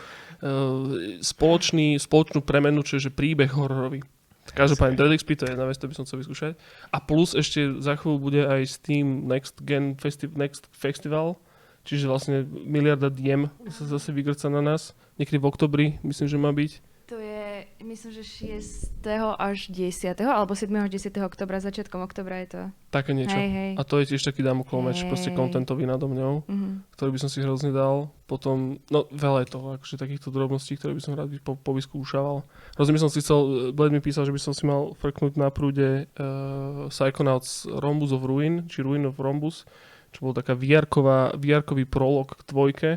spoločný, 1.20 1.98
spoločnú 2.00 2.40
premenu, 2.42 2.82
čo 2.82 2.98
je 2.98 3.08
že 3.08 3.12
príbeh 3.14 3.50
hororový. 3.52 4.02
Každopádne 4.44 5.00
Dread 5.00 5.16
XP 5.16 5.40
to 5.40 5.48
je 5.48 5.56
jedna 5.56 5.64
vec, 5.64 5.80
to 5.80 5.88
by 5.88 5.96
som 5.96 6.04
chcel 6.04 6.20
vyskúšať. 6.20 6.52
A 6.92 7.00
plus 7.00 7.32
ešte 7.32 7.80
za 7.80 7.96
chvíľu 7.96 8.20
bude 8.20 8.42
aj 8.44 8.68
Steam 8.68 9.24
Next 9.24 9.64
Gen 9.64 9.96
Festi- 9.96 10.28
Next 10.28 10.68
Festival, 10.68 11.40
čiže 11.88 12.04
vlastne 12.06 12.44
miliarda 12.44 13.08
diem 13.08 13.48
sa 13.72 13.88
zase 13.88 14.12
vygrca 14.12 14.52
na 14.52 14.60
nás. 14.60 14.92
Niekedy 15.16 15.40
v 15.40 15.48
oktobri, 15.48 15.86
myslím, 16.04 16.28
že 16.28 16.36
má 16.36 16.52
byť. 16.52 16.72
To 17.08 17.16
je, 17.16 17.43
myslím, 17.80 18.10
že 18.12 18.22
6. 18.22 19.04
až 19.36 19.58
10. 19.68 20.16
alebo 20.20 20.52
7. 20.52 20.70
až 20.76 20.90
10. 20.90 21.14
oktobra, 21.20 21.58
začiatkom 21.58 22.00
oktobra 22.00 22.42
je 22.42 22.48
to. 22.48 22.62
Také 22.88 23.10
niečo. 23.10 23.34
Hej, 23.34 23.50
hej. 23.50 23.70
A 23.74 23.82
to 23.82 23.98
je 23.98 24.14
tiež 24.14 24.22
taký 24.22 24.40
damoklov 24.40 24.82
meč, 24.82 25.02
proste 25.04 25.30
kontentový 25.30 25.84
nado 25.84 26.06
mňou, 26.06 26.46
Mhm. 26.46 26.94
ktorý 26.94 27.10
by 27.10 27.18
som 27.18 27.30
si 27.30 27.42
hrozne 27.42 27.70
dal. 27.70 28.10
Potom, 28.24 28.78
no 28.88 29.04
veľa 29.10 29.44
je 29.44 29.52
toho, 29.52 29.66
akože 29.76 29.98
takýchto 29.98 30.30
drobností, 30.30 30.78
ktoré 30.78 30.94
by 30.94 31.02
som 31.02 31.12
rád 31.14 31.30
po, 31.42 31.54
povyskúšaval. 31.54 32.46
Rozumiem, 32.74 33.02
som 33.02 33.12
si 33.12 33.20
chcel, 33.20 33.70
Bled 33.76 33.92
mi 33.92 34.00
písal, 34.00 34.24
že 34.24 34.32
by 34.32 34.40
som 34.40 34.54
si 34.56 34.64
mal 34.64 34.94
frknúť 34.96 35.36
na 35.36 35.50
prúde 35.50 36.06
uh, 36.06 36.88
Psychonauts 36.88 37.66
Rhombus 37.68 38.10
of 38.10 38.24
Ruin, 38.24 38.64
či 38.66 38.80
Ruin 38.80 39.04
of 39.04 39.20
Rhombus, 39.20 39.68
čo 40.14 40.24
bol 40.24 40.32
taká 40.32 40.54
VR-kový 40.54 41.84
prolog 41.84 42.32
k 42.38 42.42
dvojke. 42.46 42.90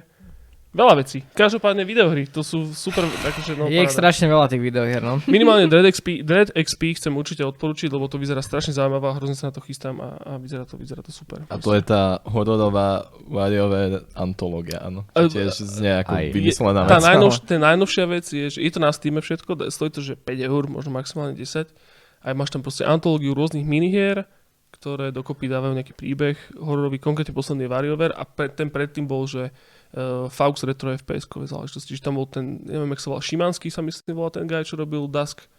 Veľa 0.77 0.93
vecí. 0.95 1.25
Každopádne 1.27 1.81
videohry, 1.81 2.29
to 2.29 2.39
sú 2.39 2.69
super, 2.69 3.01
akože 3.01 3.57
no, 3.57 3.65
Je 3.65 3.75
ich 3.75 3.89
paráda. 3.89 3.97
strašne 3.97 4.29
veľa 4.29 4.45
tých 4.45 4.61
videohier, 4.61 5.01
no. 5.01 5.17
Minimálne 5.25 5.65
Dread 5.65 5.89
XP, 5.89 6.21
Dread 6.21 6.53
XP 6.53 6.93
chcem 6.93 7.09
určite 7.11 7.41
odporučiť, 7.41 7.89
lebo 7.89 8.05
to 8.05 8.15
vyzerá 8.15 8.39
strašne 8.39 8.71
zaujímavé 8.71 9.09
a 9.09 9.17
hrozne 9.17 9.33
sa 9.33 9.49
na 9.49 9.53
to 9.53 9.59
chystám 9.59 9.97
a, 9.97 10.09
a 10.21 10.31
vyzerá, 10.37 10.63
to, 10.63 10.77
vyzerá 10.77 11.01
to 11.01 11.09
super. 11.09 11.41
A 11.43 11.57
to 11.57 11.73
je 11.73 11.81
tá 11.81 12.21
hororová 12.23 13.09
WarioWare 13.25 14.05
antológia, 14.13 14.77
áno. 14.79 15.09
Čo 15.09 15.33
tiež 15.33 15.57
znie 15.57 15.97
ako 15.97 16.13
aj- 16.13 16.29
vymyslená 16.31 16.85
Tá 16.85 17.01
vec. 17.01 17.09
najnovš, 17.09 17.35
tá 17.41 17.57
najnovšia 17.57 18.05
vec 18.05 18.25
je, 18.27 18.45
že 18.47 18.59
je 18.61 18.69
to 18.69 18.77
na 18.77 18.93
Steam 18.93 19.17
všetko, 19.17 19.51
da- 19.55 19.67
stojí 19.67 19.89
to, 19.89 19.99
že 19.99 20.13
5 20.13 20.29
eur, 20.39 20.69
možno 20.69 20.93
maximálne 20.93 21.33
10. 21.33 21.73
A 22.19 22.33
máš 22.33 22.49
tam 22.49 22.61
proste 22.61 22.83
antológiu 22.83 23.33
rôznych 23.33 23.65
minihier, 23.65 24.29
ktoré 24.69 25.09
dokopy 25.09 25.47
dávajú 25.47 25.73
nejaký 25.73 25.93
príbeh 25.95 26.37
hororový, 26.53 26.99
konkrétne 26.99 27.33
posledný 27.33 27.65
je 27.65 27.71
WarioWare 27.71 28.13
a 28.13 28.23
pre, 28.23 28.45
ten 28.47 28.69
predtým 28.69 29.09
bol, 29.09 29.25
že 29.25 29.49
uh, 29.97 30.29
Faux 30.29 30.61
Retro 30.61 30.93
FPS-kové 30.93 31.49
záležitosti, 31.49 31.97
že 31.97 32.05
tam 32.05 32.21
bol 32.21 32.29
ten, 32.29 32.61
neviem, 32.61 32.93
jak 32.93 33.01
sa 33.01 33.09
volal, 33.09 33.25
Šimanský 33.25 33.73
sa 33.73 33.81
myslím 33.81 34.13
volal 34.13 34.29
ten 34.29 34.45
guy, 34.45 34.61
čo 34.61 34.77
robil 34.77 35.09
Dusk, 35.09 35.49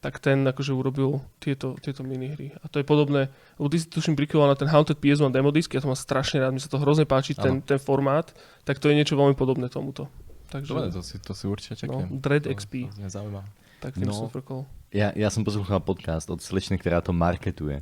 tak 0.00 0.16
ten 0.18 0.42
akože 0.48 0.72
urobil 0.72 1.20
tieto, 1.38 1.76
tieto 1.78 2.00
minihry. 2.00 2.56
A 2.64 2.72
to 2.72 2.80
je 2.80 2.88
podobné, 2.88 3.28
lebo 3.60 3.68
ty 3.68 3.76
si 3.78 3.86
tuším 3.86 4.16
prikryval 4.16 4.48
na 4.48 4.56
ten 4.56 4.66
Haunted 4.66 4.96
PS1 4.98 5.28
demo 5.30 5.52
disk, 5.52 5.70
ja 5.76 5.84
to 5.84 5.92
mám 5.92 5.96
strašne 5.96 6.40
rád, 6.40 6.56
mi 6.56 6.60
sa 6.60 6.72
to 6.72 6.80
hrozne 6.80 7.04
páči, 7.04 7.36
ten, 7.36 7.60
ten 7.60 7.76
formát, 7.76 8.32
tak 8.64 8.80
to 8.80 8.88
je 8.88 8.96
niečo 8.96 9.14
veľmi 9.14 9.36
podobné 9.36 9.68
tomuto. 9.68 10.08
Takže, 10.50 10.72
Dobre, 10.72 10.90
to 10.90 11.04
si, 11.04 11.14
to 11.22 11.30
si 11.30 11.44
určite 11.46 11.86
no, 11.86 12.02
čakám. 12.02 12.08
Dread 12.18 12.44
To- 12.48 12.50
XP, 12.50 12.90
To 12.90 13.30
tak 13.80 13.96
tým 13.96 14.10
No. 14.10 14.12
som 14.12 14.28
frkol. 14.28 14.66
Ja, 14.90 15.14
ja 15.14 15.30
som 15.30 15.46
poslúchal 15.46 15.78
podcast 15.80 16.26
od 16.28 16.42
slečny, 16.42 16.76
ktorá 16.76 16.98
to 17.00 17.14
marketuje. 17.14 17.80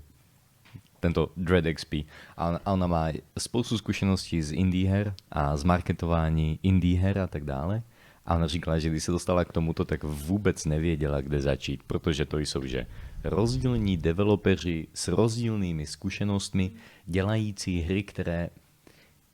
Tento 1.01 1.31
Dread 1.37 1.65
XP. 1.75 1.95
A 2.37 2.73
ona, 2.73 2.87
má 2.87 3.09
spoustu 3.39 3.79
skúseností 3.79 4.43
z 4.43 4.53
indie 4.53 4.91
her 4.91 5.15
a 5.31 5.57
z 5.57 5.65
marketování 5.65 6.59
indie 6.63 7.01
her 7.01 7.19
a 7.19 7.27
tak 7.27 7.45
dále. 7.45 7.83
A 8.27 8.37
ona 8.37 8.47
říkala, 8.47 8.79
že 8.79 8.89
když 8.89 9.05
se 9.05 9.13
dostala 9.13 9.45
k 9.45 9.53
tomuto, 9.53 9.85
tak 9.85 10.05
vůbec 10.05 10.65
nevěděla, 10.65 11.21
kde 11.21 11.41
začít, 11.41 11.81
protože 11.87 12.25
to 12.25 12.39
jsou, 12.39 12.67
že 12.67 12.87
rozdílní 13.25 13.97
developeři 13.97 14.87
s 14.95 15.09
rozdílnými 15.09 15.87
zkušenostmi, 15.87 16.71
dělající 17.07 17.81
hry, 17.81 18.03
které 18.03 18.51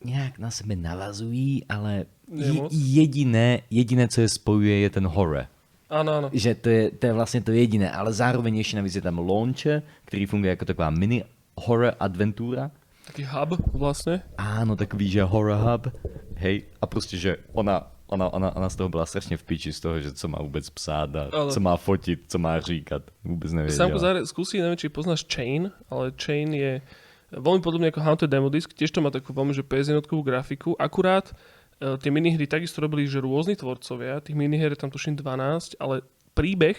nějak 0.05 0.39
na 0.39 0.51
sebe 0.51 0.77
navazují, 0.77 1.65
ale 1.69 2.05
je, 2.35 2.53
jediné, 2.70 3.61
jediné, 3.70 4.09
co 4.09 4.20
je 4.20 4.28
spojuje, 4.28 4.78
je 4.78 4.91
ten 4.91 5.07
horror 5.07 5.47
Áno, 5.91 6.11
áno. 6.11 6.28
že 6.32 6.55
to 6.55 6.69
je, 6.70 6.91
to 6.91 7.07
je 7.07 7.12
vlastně 7.12 7.41
to 7.41 7.53
jediné, 7.53 7.91
ale 7.91 8.12
zároveň 8.12 8.57
ještě 8.57 8.77
navíc 8.77 8.95
je 8.95 9.03
tam 9.03 9.19
launcher, 9.19 9.82
který 10.05 10.27
funguje 10.27 10.51
jako 10.51 10.65
taková 10.65 10.91
mini 10.91 11.24
horror 11.56 11.94
adventura. 12.01 12.70
Taký 13.05 13.24
hub 13.28 13.60
vlastne. 13.76 14.24
Áno, 14.40 14.76
takový, 14.76 15.09
že 15.12 15.22
horror 15.28 15.60
hub, 15.60 15.93
hej, 16.36 16.64
a 16.81 16.86
prostě, 16.86 17.16
že 17.16 17.36
ona, 17.52 17.90
ona, 18.06 18.28
ona, 18.32 18.56
ona 18.56 18.68
z 18.68 18.76
toho 18.76 18.89
byla 18.89 19.06
strašně 19.06 19.36
v 19.36 19.44
piči 19.44 19.72
z 19.72 19.81
toho, 19.81 20.01
že 20.01 20.12
co 20.12 20.28
má 20.28 20.39
vůbec 20.43 20.70
psát 20.70 21.16
a 21.16 21.28
Ale- 21.32 21.52
co 21.52 21.60
má 21.60 21.76
fotit, 21.76 22.24
co 22.28 22.39
má 22.39 22.60
říkat, 22.60 23.02
vůbec 23.24 23.52
nevěděla. 23.52 23.76
Samko 23.76 23.98
zare, 23.98 24.26
skúsi, 24.26 24.60
neviem, 24.60 24.76
či 24.76 24.89
poznáš 24.89 25.24
Chain, 25.28 25.72
ale 25.90 26.12
Chain 26.16 26.55
je 26.55 26.81
veľmi 27.32 27.60
podobný 27.64 27.90
ako 27.90 28.01
Haunted 28.01 28.31
Demo 28.31 28.48
Disc, 28.48 28.70
tiež 28.70 28.94
to 28.94 29.02
má 29.02 29.10
takú 29.10 29.35
veľmi, 29.35 29.55
že 29.55 29.66
ps 29.66 29.90
grafiku, 30.24 30.76
akurát 30.78 31.32
e, 31.81 31.98
tie 31.98 32.10
minihry 32.10 32.47
takisto 32.47 32.78
robili, 32.81 33.09
že 33.10 33.18
rôzni 33.18 33.59
tvorcovia, 33.59 34.22
tých 34.22 34.36
minihier 34.39 34.70
je 34.70 34.81
tam 34.81 34.90
tuším 34.93 35.18
12, 35.18 35.81
ale 35.82 36.06
príbeh 36.35 36.78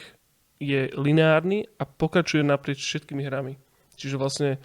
je 0.62 0.88
lineárny 0.96 1.68
a 1.76 1.84
pokračuje 1.84 2.44
naprieč 2.44 2.80
všetkými 2.80 3.28
hrami. 3.28 3.60
Čiže 3.96 4.16
vlastne 4.20 4.50
e, 4.56 4.58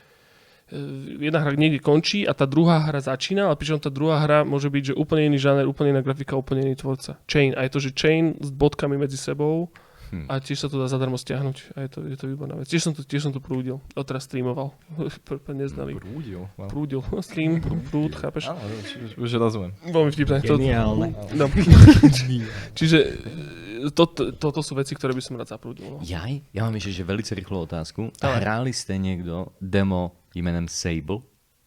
jedna 1.23 1.43
hra 1.43 1.55
niekde 1.55 1.81
končí 1.81 2.29
a 2.29 2.35
tá 2.35 2.45
druhá 2.45 2.85
hra 2.87 3.01
začína, 3.03 3.51
ale 3.51 3.57
pričom 3.59 3.81
tá 3.81 3.89
druhá 3.89 4.23
hra 4.23 4.43
môže 4.43 4.69
byť, 4.69 4.93
že 4.93 4.99
úplne 4.99 5.31
iný 5.31 5.39
žáner, 5.41 5.67
úplne 5.67 5.95
iná 5.95 6.03
grafika, 6.03 6.39
úplne 6.39 6.67
iný 6.67 6.77
tvorca. 6.77 7.19
Chain. 7.31 7.55
A 7.55 7.65
je 7.67 7.73
to, 7.73 7.81
že 7.81 7.97
chain 7.97 8.37
s 8.39 8.51
bodkami 8.53 8.99
medzi 8.99 9.17
sebou 9.17 9.71
Hm. 10.11 10.27
a 10.27 10.43
tiež 10.43 10.59
sa 10.59 10.69
to 10.69 10.77
dá 10.83 10.91
zadarmo 10.91 11.15
stiahnuť. 11.15 11.57
A 11.79 11.87
je 11.87 11.89
to, 11.89 11.99
je 12.03 12.17
to 12.19 12.27
výborná 12.27 12.59
vec. 12.59 12.67
Tiež 12.67 12.83
som 12.83 12.93
to, 12.95 13.07
tiež 13.07 13.23
som 13.23 13.33
to 13.33 13.39
prúdil. 13.39 13.79
Doteraz 13.95 14.27
streamoval. 14.27 14.75
Pre, 15.27 15.39
pre 15.39 15.55
neznalý. 15.55 15.95
Prúdil. 16.03 16.51
Wow. 16.59 16.69
Prúdil. 16.69 17.01
Stream, 17.31 17.63
prú- 17.63 17.79
prúd, 17.91 18.13
chápeš? 18.19 18.51
Áno, 18.51 18.59
už, 19.15 19.31
rozumiem. 19.39 19.71
Veľmi 19.87 20.11
vtipné. 20.11 20.43
To, 20.43 20.59
Geniálne. 20.59 21.15
no. 21.39 21.47
Čiže 22.79 22.99
e, 23.87 23.91
to, 23.95 24.05
to, 24.11 24.23
toto 24.35 24.61
sú 24.67 24.75
veci, 24.75 24.93
ktoré 24.99 25.15
by 25.15 25.23
som 25.23 25.39
rád 25.39 25.49
zaprúdil. 25.55 25.87
No. 25.87 25.99
Jaj, 26.03 26.41
já 26.55 26.65
mám 26.65 26.75
ještě 26.75 26.93
že 26.93 27.05
velice 27.05 27.35
rychlou 27.35 27.63
otázku. 27.63 28.11
Ale. 28.23 28.37
Hráli 28.37 28.73
jste 28.73 28.99
někdo 28.99 29.47
demo 29.61 30.13
jménem 30.35 30.69
Sable? 30.69 31.19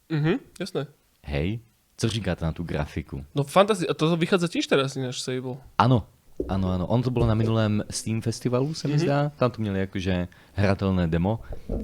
Mhm, 0.09 0.35
jasné. 0.59 0.87
Hej, 1.25 1.59
co 1.97 2.09
říkáte 2.09 2.45
na 2.45 2.51
tu 2.51 2.63
grafiku? 2.63 3.25
No 3.35 3.43
fantasy, 3.43 3.87
a 3.87 3.93
to 3.93 4.17
vychádza 4.17 4.47
tiež 4.47 4.67
teraz 4.67 4.95
ináč 4.99 5.21
Sable. 5.23 5.57
Ano, 5.77 6.07
ano, 6.47 6.71
ano. 6.71 6.85
On 6.87 7.01
to 7.01 7.11
bylo 7.11 7.27
na 7.27 7.33
minulém 7.33 7.83
Steam 7.89 8.21
festivalu, 8.21 8.73
se 8.73 8.87
mi 8.87 8.93
Mhm. 8.93 9.03
zdá. 9.03 9.31
Tam 9.37 9.51
to 9.51 9.61
měli 9.61 9.79
jakože 9.79 10.27
hratelné 10.53 11.07
demo. 11.07 11.39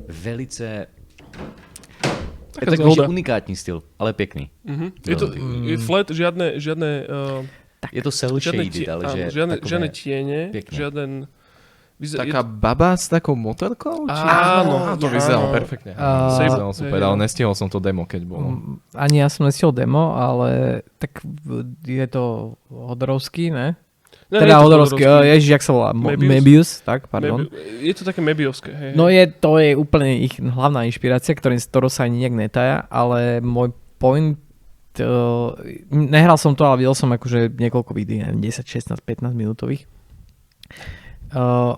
Velice... 0.07 0.88
Je 2.61 2.65
to 2.67 2.76
zhoda. 2.91 3.07
unikátní 3.07 3.55
styl, 3.55 3.84
ale 3.99 4.13
pěkný. 4.13 4.49
Mhm. 4.65 4.91
Je 5.07 5.15
to 5.15 5.31
je 5.63 5.77
flat, 5.77 6.09
žiadne, 6.11 6.59
žiadne, 6.59 6.89
uh, 7.07 7.45
Je 7.95 8.01
to 8.03 8.11
cel 8.11 8.35
shaded, 8.39 8.67
tie- 8.76 8.91
ale 8.91 9.07
áno, 9.07 9.15
že 9.15 9.21
žiadne, 9.31 9.55
žiadne 9.63 9.88
tiene, 9.89 10.39
pekné. 10.51 10.73
žiaden... 10.76 11.11
Vyzer, 11.99 12.19
Taká 12.23 12.43
baba 12.43 12.95
s 12.95 13.07
takou 13.11 13.35
motorkou? 13.35 14.07
Či... 14.07 14.23
Áno, 14.23 14.76
Á, 14.88 14.95
to 14.95 15.07
vyzeralo 15.07 15.51
áno. 15.51 15.55
perfektne. 15.55 15.91
A- 15.99 16.31
To 16.31 16.43
vyzeralo 16.43 16.71
super, 16.71 16.99
ale 16.99 17.15
nestihol 17.19 17.51
som 17.55 17.67
to 17.67 17.80
demo, 17.80 18.03
keď 18.03 18.21
bolo. 18.23 18.55
Mm, 18.55 18.76
Ani 18.95 19.19
ja 19.19 19.27
som 19.27 19.43
nestihol 19.43 19.71
demo, 19.71 20.15
ale 20.15 20.80
tak 20.95 21.19
je 21.84 22.07
to 22.07 22.55
Hodorovský, 22.67 23.51
ne? 23.51 23.76
Ne, 24.30 24.45
teda 24.45 24.53
je 24.53 24.57
to 24.57 24.64
Hodorovský, 24.64 25.03
Hodorovský. 25.03 25.30
ježiš, 25.34 25.49
jak 25.49 25.64
sa 25.65 25.73
volá? 25.73 25.89
Mebius? 25.89 26.30
Mebius, 26.30 26.69
tak, 26.85 27.10
pardon. 27.10 27.49
Mebi- 27.49 27.81
je 27.81 27.93
to 27.97 28.03
také 28.06 28.22
Mebiovské. 28.22 28.69
Hej, 28.69 28.91
No 28.93 29.10
je, 29.10 29.26
to 29.26 29.57
je 29.57 29.73
úplne 29.73 30.22
ich 30.22 30.38
hlavná 30.38 30.85
inšpirácia, 30.85 31.34
ktorým, 31.34 31.57
ktorou 31.57 31.89
sa 31.89 32.06
ani 32.06 32.22
nejak 32.22 32.38
netaja, 32.38 32.85
ale 32.93 33.41
môj 33.41 33.73
point 33.97 34.38
uh, 35.01 35.57
nehral 35.89 36.38
som 36.38 36.53
to, 36.53 36.61
ale 36.61 36.85
videl 36.85 36.93
som 36.93 37.10
akože 37.10 37.57
niekoľko 37.57 37.91
videí, 37.97 38.22
neviem, 38.22 38.38
10, 38.38 38.61
16, 38.61 39.01
15 39.01 39.34
minútových. 39.34 39.89
Uh, 41.34 41.77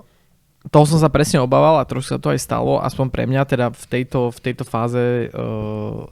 toho 0.67 0.85
som 0.85 0.99
sa 0.99 1.09
presne 1.09 1.39
obával 1.41 1.79
a 1.79 1.87
trošku 1.87 2.13
sa 2.13 2.21
to 2.21 2.35
aj 2.35 2.39
stalo, 2.39 2.77
aspoň 2.77 3.07
pre 3.09 3.23
mňa 3.25 3.41
teda 3.47 3.65
v 3.71 3.85
tejto, 3.87 4.29
v 4.29 4.39
tejto 4.43 4.63
fáze, 4.67 5.31
uh, 5.31 6.03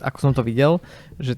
ako 0.00 0.18
som 0.18 0.32
to 0.32 0.40
videl, 0.40 0.80
že 1.20 1.36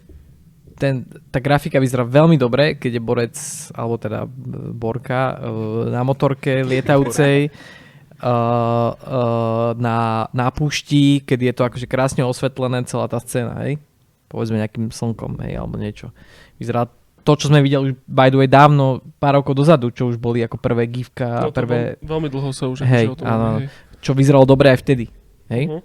ten, 0.78 1.02
tá 1.34 1.42
grafika 1.42 1.82
vyzerá 1.82 2.06
veľmi 2.06 2.38
dobre, 2.38 2.78
keď 2.78 2.90
je 2.96 3.02
borec, 3.02 3.36
alebo 3.74 3.98
teda 3.98 4.24
e, 4.24 4.28
Borka, 4.72 5.34
uh, 5.34 5.90
na 5.90 6.06
motorke 6.06 6.62
lietajúcej, 6.62 7.50
uh, 7.50 8.22
uh, 8.30 9.70
na, 9.74 10.30
na 10.30 10.46
púšti, 10.54 11.26
keď 11.26 11.38
je 11.42 11.52
to 11.52 11.62
akože 11.66 11.86
krásne 11.90 12.22
osvetlené 12.22 12.86
celá 12.86 13.10
tá 13.10 13.18
scéna, 13.18 13.58
hej? 13.66 13.82
Povedzme 14.30 14.62
nejakým 14.62 14.94
slnkom, 14.94 15.42
hej, 15.42 15.58
alebo 15.58 15.74
niečo. 15.76 16.14
Vyzerá 16.62 16.86
to, 17.26 17.32
čo 17.34 17.50
sme 17.50 17.60
videli 17.60 17.90
už 17.90 17.92
by 18.06 18.30
the 18.30 18.38
way 18.38 18.48
dávno, 18.48 19.02
pár 19.18 19.42
rokov 19.42 19.58
dozadu, 19.58 19.90
čo 19.90 20.08
už 20.08 20.16
boli 20.16 20.40
ako 20.46 20.56
prvé 20.62 20.86
gifka, 20.86 21.44
No, 21.44 21.52
prvé, 21.52 21.98
veľmi, 22.00 22.06
veľmi 22.06 22.28
dlho 22.30 22.50
sa 22.54 22.70
už 22.70 22.86
Hej, 22.86 23.10
akože 23.10 23.12
o 23.12 23.18
tom 23.18 23.26
áno, 23.26 23.44
hovorí, 23.44 23.66
hej. 23.66 24.00
čo 24.00 24.10
vyzeralo 24.14 24.46
dobre 24.46 24.70
aj 24.72 24.78
vtedy, 24.80 25.10
hej? 25.50 25.62
Mhm. 25.66 25.80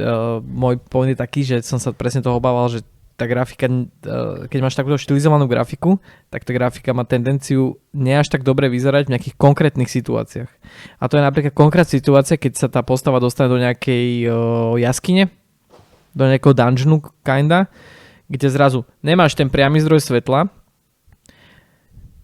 uh, 0.00 0.38
môj 0.46 0.78
point 0.86 1.10
je 1.10 1.18
taký, 1.18 1.42
že 1.42 1.60
som 1.66 1.76
sa 1.82 1.90
presne 1.90 2.22
toho 2.22 2.38
obával, 2.38 2.70
že 2.70 2.86
tá 3.18 3.26
grafika, 3.26 3.66
uh, 3.66 4.46
keď 4.46 4.58
máš 4.62 4.78
takúto 4.78 4.94
štilizovanú 4.94 5.50
grafiku, 5.50 5.98
tak 6.30 6.46
tá 6.46 6.54
grafika 6.54 6.94
má 6.94 7.02
tendenciu 7.02 7.82
nie 7.90 8.14
až 8.14 8.30
tak 8.30 8.46
dobre 8.46 8.70
vyzerať 8.70 9.10
v 9.10 9.18
nejakých 9.18 9.34
konkrétnych 9.34 9.90
situáciách. 9.90 10.46
A 10.96 11.04
to 11.10 11.18
je 11.18 11.26
napríklad 11.26 11.50
konkrétna 11.50 11.90
situácia, 11.90 12.38
keď 12.38 12.52
sa 12.54 12.68
tá 12.70 12.86
postava 12.86 13.18
dostane 13.18 13.50
do 13.50 13.58
nejakej 13.58 14.06
uh, 14.24 14.34
jaskyne, 14.78 15.34
do 16.14 16.24
nejakého 16.24 16.54
dungeonu 16.54 17.02
kinda, 17.26 17.66
kde 18.30 18.46
zrazu 18.46 18.86
nemáš 19.02 19.34
ten 19.34 19.50
priamy 19.50 19.82
zdroj 19.82 19.98
svetla, 19.98 20.46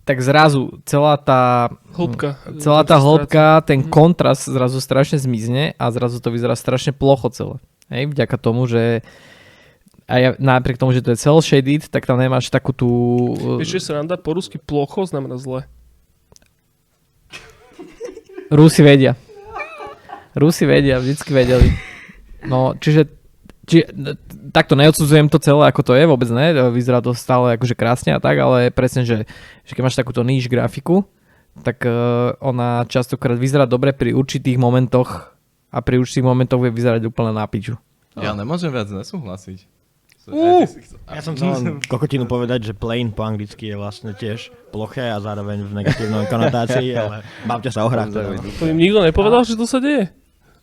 tak 0.05 0.21
zrazu 0.21 0.79
celá 0.85 1.17
tá 1.17 1.73
Hĺbka. 1.97 2.37
celá 2.61 2.85
tá 2.85 3.01
hĺbka, 3.01 3.65
ten 3.65 3.83
Mhm. 3.83 3.91
kontrast 3.91 4.45
zrazu 4.47 4.77
strašne 4.79 5.17
zmizne 5.17 5.73
a 5.81 5.85
zrazu 5.91 6.21
to 6.21 6.29
vyzerá 6.29 6.53
strašne 6.55 6.93
plocho 6.93 7.33
celé. 7.33 7.57
Hej, 7.89 8.13
vďaka 8.13 8.37
tomu, 8.37 8.69
že 8.69 9.01
a 10.05 10.15
ja, 10.21 10.31
napriek 10.37 10.77
tomu, 10.77 10.93
že 10.93 11.01
to 11.01 11.17
je 11.17 11.19
cel 11.21 11.41
shaded, 11.41 11.89
tak 11.89 12.05
tam 12.05 12.21
nemáš 12.21 12.53
takú 12.53 12.77
tú... 12.77 12.89
Vieš, 13.57 13.81
čo 13.81 13.93
sa 13.93 14.01
nám 14.01 14.13
dá 14.13 14.21
po 14.21 14.37
rusky 14.37 14.61
plocho 14.61 15.09
znamená 15.09 15.41
zle. 15.41 15.65
Rusi 18.53 18.85
vedia. 18.85 19.17
Rusi 20.37 20.69
vedia, 20.69 21.01
vždycky 21.01 21.33
vedeli. 21.33 21.73
No, 22.45 22.77
čiže 22.77 23.09
či, 23.65 23.81
takto 24.53 24.77
neodsudzujem 24.77 25.33
to 25.33 25.41
celé, 25.41 25.73
ako 25.73 25.81
to 25.81 25.93
je, 25.97 26.05
vôbec 26.05 26.29
ne, 26.29 26.53
vyzerá 26.69 27.01
to 27.01 27.17
stále 27.17 27.57
akože 27.57 27.73
krásne 27.73 28.13
a 28.13 28.21
tak, 28.21 28.37
ale 28.37 28.69
presne, 28.69 29.09
že, 29.09 29.25
že 29.65 29.73
keď 29.73 29.83
máš 29.89 29.97
takúto 29.97 30.21
níž 30.21 30.53
grafiku, 30.53 31.09
tak 31.65 31.81
uh, 31.89 32.37
ona 32.45 32.85
častokrát 32.85 33.41
vyzerá 33.41 33.65
dobre 33.65 33.97
pri 33.97 34.13
určitých 34.13 34.61
momentoch 34.61 35.33
a 35.73 35.79
pri 35.81 35.97
určitých 35.97 36.27
momentoch 36.29 36.61
vie 36.61 36.75
vyzerať 36.75 37.09
úplne 37.09 37.33
na 37.33 37.49
piču. 37.49 37.81
Ja 38.15 38.37
nemôžem 38.37 38.71
viac 38.71 38.93
nesúhlasiť. 38.93 39.74
Uh! 40.25 40.65
Ja 41.07 41.21
som 41.21 41.37
chcel 41.37 41.53
len 41.53 41.65
kokotinu 41.81 42.25
povedať, 42.25 42.65
že 42.65 42.73
plain 42.73 43.11
po 43.11 43.23
anglicky 43.23 43.69
je 43.69 43.77
vlastne 43.77 44.13
tiež 44.13 44.49
ploché 44.71 45.05
a 45.07 45.21
zároveň 45.21 45.63
v 45.63 45.73
negatívnej 45.75 46.25
konotácii, 46.27 46.97
ale 46.99 47.21
bavte 47.45 47.69
sa 47.69 47.85
o 47.85 47.93
hrách. 47.93 48.09
teda, 48.09 48.33
no. 48.33 48.41
To 48.41 48.65
im 48.65 48.79
nikto 48.79 49.01
nepovedal, 49.01 49.45
že 49.45 49.55
to 49.55 49.65
sa 49.65 49.79
deje? 49.79 50.09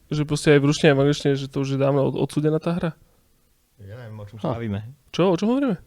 Že 0.09 0.25
proste 0.25 0.49
aj 0.51 0.59
v 0.59 0.65
ruštine 0.65 0.89
a 0.91 0.97
v 0.97 1.01
angličtine, 1.03 1.33
že 1.35 1.45
to 1.45 1.61
už 1.61 1.73
je 1.73 1.79
dávno 1.79 2.03
od- 2.03 2.17
odsúdená 2.19 2.57
tá 2.57 2.73
hra? 2.73 2.91
Ja 3.77 3.95
neviem, 3.95 4.17
o 4.17 4.25
čom 4.25 4.37
sa 4.37 4.53
bavíme. 4.53 4.79
Čo? 5.09 5.29
O 5.29 5.37
čom 5.37 5.49
hovoríme? 5.49 5.77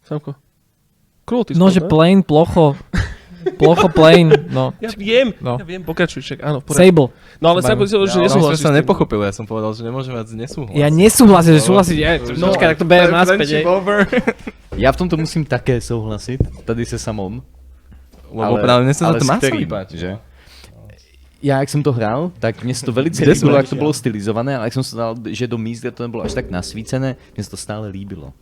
Samko? 0.00 0.34
Cruelty 1.22 1.54
No, 1.54 1.68
že 1.68 1.78
ne? 1.78 1.86
plain, 1.86 2.18
plocho, 2.20 2.74
Plocho 3.56 3.88
plain, 3.88 4.28
no. 4.48 4.72
Ja 4.78 4.90
viem, 4.92 5.32
No. 5.40 5.56
ja 5.56 5.64
viem, 5.64 5.80
pokračuj, 5.80 6.20
však 6.20 6.38
áno, 6.40 6.58
poriadku. 6.60 6.76
Sable. 6.76 7.06
No 7.38 7.46
ale 7.50 7.60
Sa 7.60 7.72
sa 7.72 7.74
povedal, 7.74 8.04
že 8.04 8.18
Ja, 8.18 8.24
nesúhlasíš. 8.28 8.60
som 8.60 8.66
sa 8.66 8.70
s 8.70 8.74
tým. 8.74 8.78
nepochopil, 8.84 9.20
ja 9.24 9.32
som 9.32 9.44
povedal, 9.44 9.70
že 9.72 9.82
nemôžem 9.82 10.12
viac 10.12 10.28
nesúhlasiť. 10.28 10.76
Ja 10.76 10.88
nesúhlasím, 10.88 11.52
že 11.56 11.62
súhlasiť. 11.64 11.96
Ja, 11.96 12.10
no, 12.36 12.46
počkaj, 12.48 12.66
tak 12.72 12.78
to 12.78 12.86
beriem 12.86 13.10
naspäť. 13.10 13.48
Já 14.76 14.88
v 14.92 14.96
tomto 14.96 15.16
musím 15.16 15.44
také 15.44 15.80
souhlasit, 15.80 16.40
tady 16.64 16.84
se 16.84 16.98
samom. 16.98 17.42
Lebo 18.30 18.62
práve 18.62 18.86
mne 18.86 18.94
sa 18.94 19.10
ale 19.10 19.18
to 19.18 19.26
má 19.26 19.40
páči. 19.42 19.98
že? 19.98 20.10
Já, 21.42 21.58
jak 21.60 21.68
jsem 21.68 21.82
to 21.82 21.92
hrál, 21.92 22.30
tak 22.38 22.64
mně 22.64 22.74
se 22.74 22.84
to 22.86 22.92
velice 22.92 23.22
Kde 23.22 23.32
líbilo, 23.32 23.56
jak 23.56 23.68
to 23.68 23.74
bylo 23.76 23.92
stylizované, 23.92 24.56
ale 24.56 24.66
jak 24.66 24.72
jsem 24.72 24.84
se 24.84 24.96
dal, 24.96 25.14
že 25.26 25.46
do 25.48 25.58
míst, 25.58 25.80
kde 25.80 25.90
to 25.90 26.02
nebylo 26.02 26.22
až 26.22 26.34
tak 26.34 26.50
nasvícené, 26.50 27.16
mně 27.36 27.44
se 27.44 27.50
to 27.50 27.56
stále 27.56 27.88
líbilo. 27.88 28.32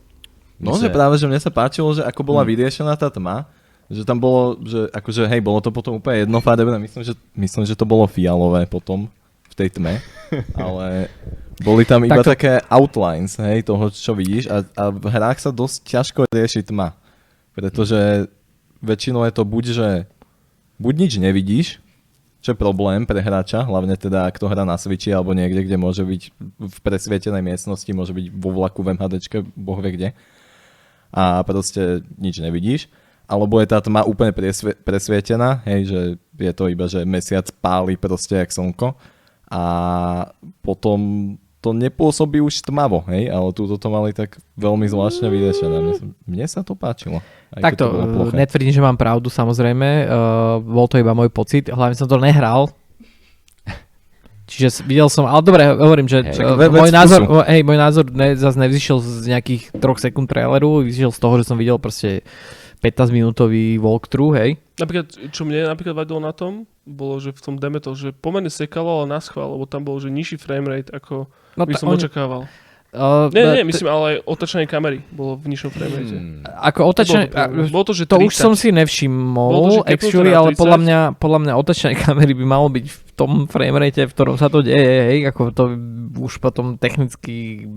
No, 0.60 0.74
že 0.74 0.78
se- 0.80 0.88
práve, 0.90 1.14
že 1.18 1.30
mne 1.30 1.38
sa 1.38 1.54
páčilo, 1.54 1.94
že 1.94 2.02
ako 2.02 2.22
bola 2.26 2.42
Hmm. 2.42 2.50
vyriešená 2.50 2.98
tá 2.98 3.06
tma, 3.06 3.46
že 3.88 4.04
tam 4.04 4.20
bolo, 4.20 4.60
že 4.64 4.92
akože 4.92 5.24
hej, 5.32 5.40
bolo 5.40 5.64
to 5.64 5.72
potom 5.72 5.96
úplne 5.96 6.28
jednofarebné, 6.28 6.76
myslím, 6.76 7.02
že, 7.04 7.14
myslím, 7.32 7.64
že 7.64 7.78
to 7.78 7.88
bolo 7.88 8.04
fialové 8.04 8.68
potom 8.68 9.08
v 9.48 9.54
tej 9.56 9.80
tme, 9.80 9.96
ale 10.64 11.08
boli 11.64 11.88
tam 11.88 12.04
iba 12.04 12.20
Takto. 12.20 12.36
také 12.36 12.52
outlines, 12.68 13.40
hej, 13.40 13.64
toho, 13.64 13.88
čo 13.88 14.12
vidíš 14.12 14.52
a, 14.52 14.62
a 14.76 14.84
v 14.92 15.06
hrách 15.08 15.40
sa 15.40 15.50
dosť 15.50 15.76
ťažko 15.88 16.20
rieši 16.28 16.68
tma, 16.68 16.94
pretože 17.56 18.28
väčšinou 18.84 19.24
je 19.24 19.32
to 19.34 19.42
buď, 19.42 19.64
že 19.72 19.88
buď 20.76 20.94
nič 21.08 21.12
nevidíš, 21.18 21.68
čo 22.38 22.54
je 22.54 22.60
problém 22.60 23.02
pre 23.02 23.18
hráča, 23.18 23.66
hlavne 23.66 23.98
teda 23.98 24.30
ak 24.30 24.38
to 24.38 24.46
hrá 24.46 24.62
na 24.62 24.78
Switchi 24.78 25.10
alebo 25.10 25.34
niekde, 25.34 25.66
kde 25.66 25.74
môže 25.74 26.06
byť 26.06 26.22
v 26.60 26.76
presvietenej 26.86 27.42
miestnosti, 27.42 27.90
môže 27.90 28.14
byť 28.14 28.30
vo 28.30 28.54
vlaku 28.54 28.86
v 28.86 28.94
MHDčke, 28.94 29.42
boh 29.58 29.80
vie 29.82 29.92
kde 29.96 30.08
a 31.12 31.40
proste 31.44 32.04
nič 32.20 32.40
nevidíš. 32.40 32.88
Alebo 33.28 33.60
je 33.60 33.68
tá 33.68 33.76
tma 33.78 34.02
úplne 34.02 34.32
presvie- 34.32 34.72
presvietená, 34.74 35.60
hej, 35.68 35.80
že 35.84 36.00
je 36.40 36.52
to 36.56 36.64
iba, 36.66 36.88
že 36.88 37.04
mesiac 37.04 37.44
páli 37.60 37.94
proste 37.94 38.34
jak 38.34 38.48
slnko 38.48 38.96
a 39.46 39.62
potom 40.60 40.98
to 41.58 41.74
nepôsobí 41.74 42.38
už 42.38 42.62
tmavo, 42.62 43.02
hej, 43.10 43.28
ale 43.28 43.50
túto 43.50 43.76
to 43.76 43.88
mali 43.90 44.14
tak 44.14 44.38
veľmi 44.54 44.86
zvláštne 44.86 45.26
vyriešené. 45.26 45.76
Mne, 45.76 45.92
sa- 45.92 46.14
mne 46.24 46.46
sa 46.46 46.60
to 46.62 46.72
páčilo. 46.72 47.18
Aj 47.50 47.60
Takto, 47.60 47.84
to 47.84 48.06
ploché. 48.06 48.34
netvrdím, 48.38 48.72
že 48.72 48.80
mám 48.80 48.94
pravdu, 48.94 49.26
samozrejme. 49.26 49.88
Uh, 50.06 50.14
bol 50.62 50.86
to 50.86 50.96
iba 50.96 51.12
môj 51.12 51.28
pocit. 51.28 51.66
Hlavne 51.66 51.98
som 51.98 52.06
to 52.06 52.16
nehral. 52.16 52.70
Čiže 54.48 54.80
videl 54.88 55.12
som, 55.12 55.28
ale 55.28 55.44
dobre, 55.44 55.60
hovorím, 55.68 56.08
že 56.08 56.24
Hej, 56.24 56.40
ve- 56.40 56.72
vec 56.72 56.80
môj 56.80 56.88
názor, 56.88 57.20
hej, 57.44 57.60
môj 57.60 57.76
názor 57.76 58.04
ne, 58.08 58.32
zase 58.32 58.56
nevzýšiel 58.56 58.96
z 58.96 59.28
nejakých 59.28 59.76
troch 59.76 60.00
sekúnd 60.00 60.24
traileru, 60.24 60.80
vyšiel 60.80 61.12
z 61.12 61.20
toho, 61.20 61.36
že 61.36 61.44
som 61.44 61.60
videl 61.60 61.76
proste 61.76 62.24
15 62.78 63.10
minútový 63.10 63.76
walkthrough, 63.76 64.34
hej. 64.34 64.50
Napríklad, 64.76 65.06
čo 65.28 65.42
mne 65.42 65.66
napríklad 65.66 65.94
vadilo 65.96 66.18
na 66.18 66.30
tom, 66.30 66.62
bolo, 66.82 67.18
že 67.18 67.30
v 67.30 67.40
tom 67.40 67.54
deme 67.54 67.78
to, 67.78 67.92
že 67.92 68.10
pomerne 68.10 68.48
sekalo, 68.48 69.02
ale 69.02 69.10
na 69.10 69.18
schvál, 69.18 69.50
lebo 69.50 69.66
tam 69.66 69.82
bol, 69.82 69.98
že 69.98 70.08
nižší 70.08 70.36
framerate, 70.36 70.88
ako 70.88 71.26
No, 71.54 71.66
by 71.66 71.74
som 71.74 71.90
oni- 71.90 71.98
očakával. 71.98 72.46
Uh, 72.88 73.28
Nie, 73.28 73.44
nie, 73.52 73.60
t- 73.60 73.68
myslím, 73.68 73.88
ale 73.92 74.04
aj 74.08 74.16
otačanie 74.24 74.64
kamery 74.64 75.04
bolo 75.12 75.36
v 75.36 75.52
nižšom 75.52 75.70
framerate. 75.70 76.08
Hmm. 76.08 76.40
Ako 76.40 76.88
otačenie, 76.88 77.28
Bolo 77.28 77.44
to, 77.60 77.68
bolo 77.68 77.84
to, 77.84 77.92
že 77.92 78.04
to 78.08 78.16
už 78.16 78.32
30. 78.32 78.40
som 78.40 78.52
si 78.56 78.68
Bolo 78.68 78.72
to, 78.72 78.78
nevšimol, 78.80 79.50
že 79.52 79.60
kepnuté 79.76 79.92
actually, 79.92 80.32
ale 80.32 80.48
30. 80.48 80.56
podľa 80.56 80.78
mňa, 80.80 80.98
podľa 81.20 81.38
mňa 81.44 81.52
otačenie 81.52 81.96
kamery 82.00 82.32
by 82.32 82.44
malo 82.48 82.72
byť 82.72 82.86
v 82.88 83.00
tom 83.12 83.32
framerate, 83.44 84.00
v 84.00 84.12
ktorom 84.16 84.40
sa 84.40 84.48
to 84.48 84.64
deje, 84.64 84.80
hej, 85.04 85.20
ako 85.28 85.52
to 85.52 85.64
už 86.16 86.40
potom 86.40 86.80
technicky, 86.80 87.68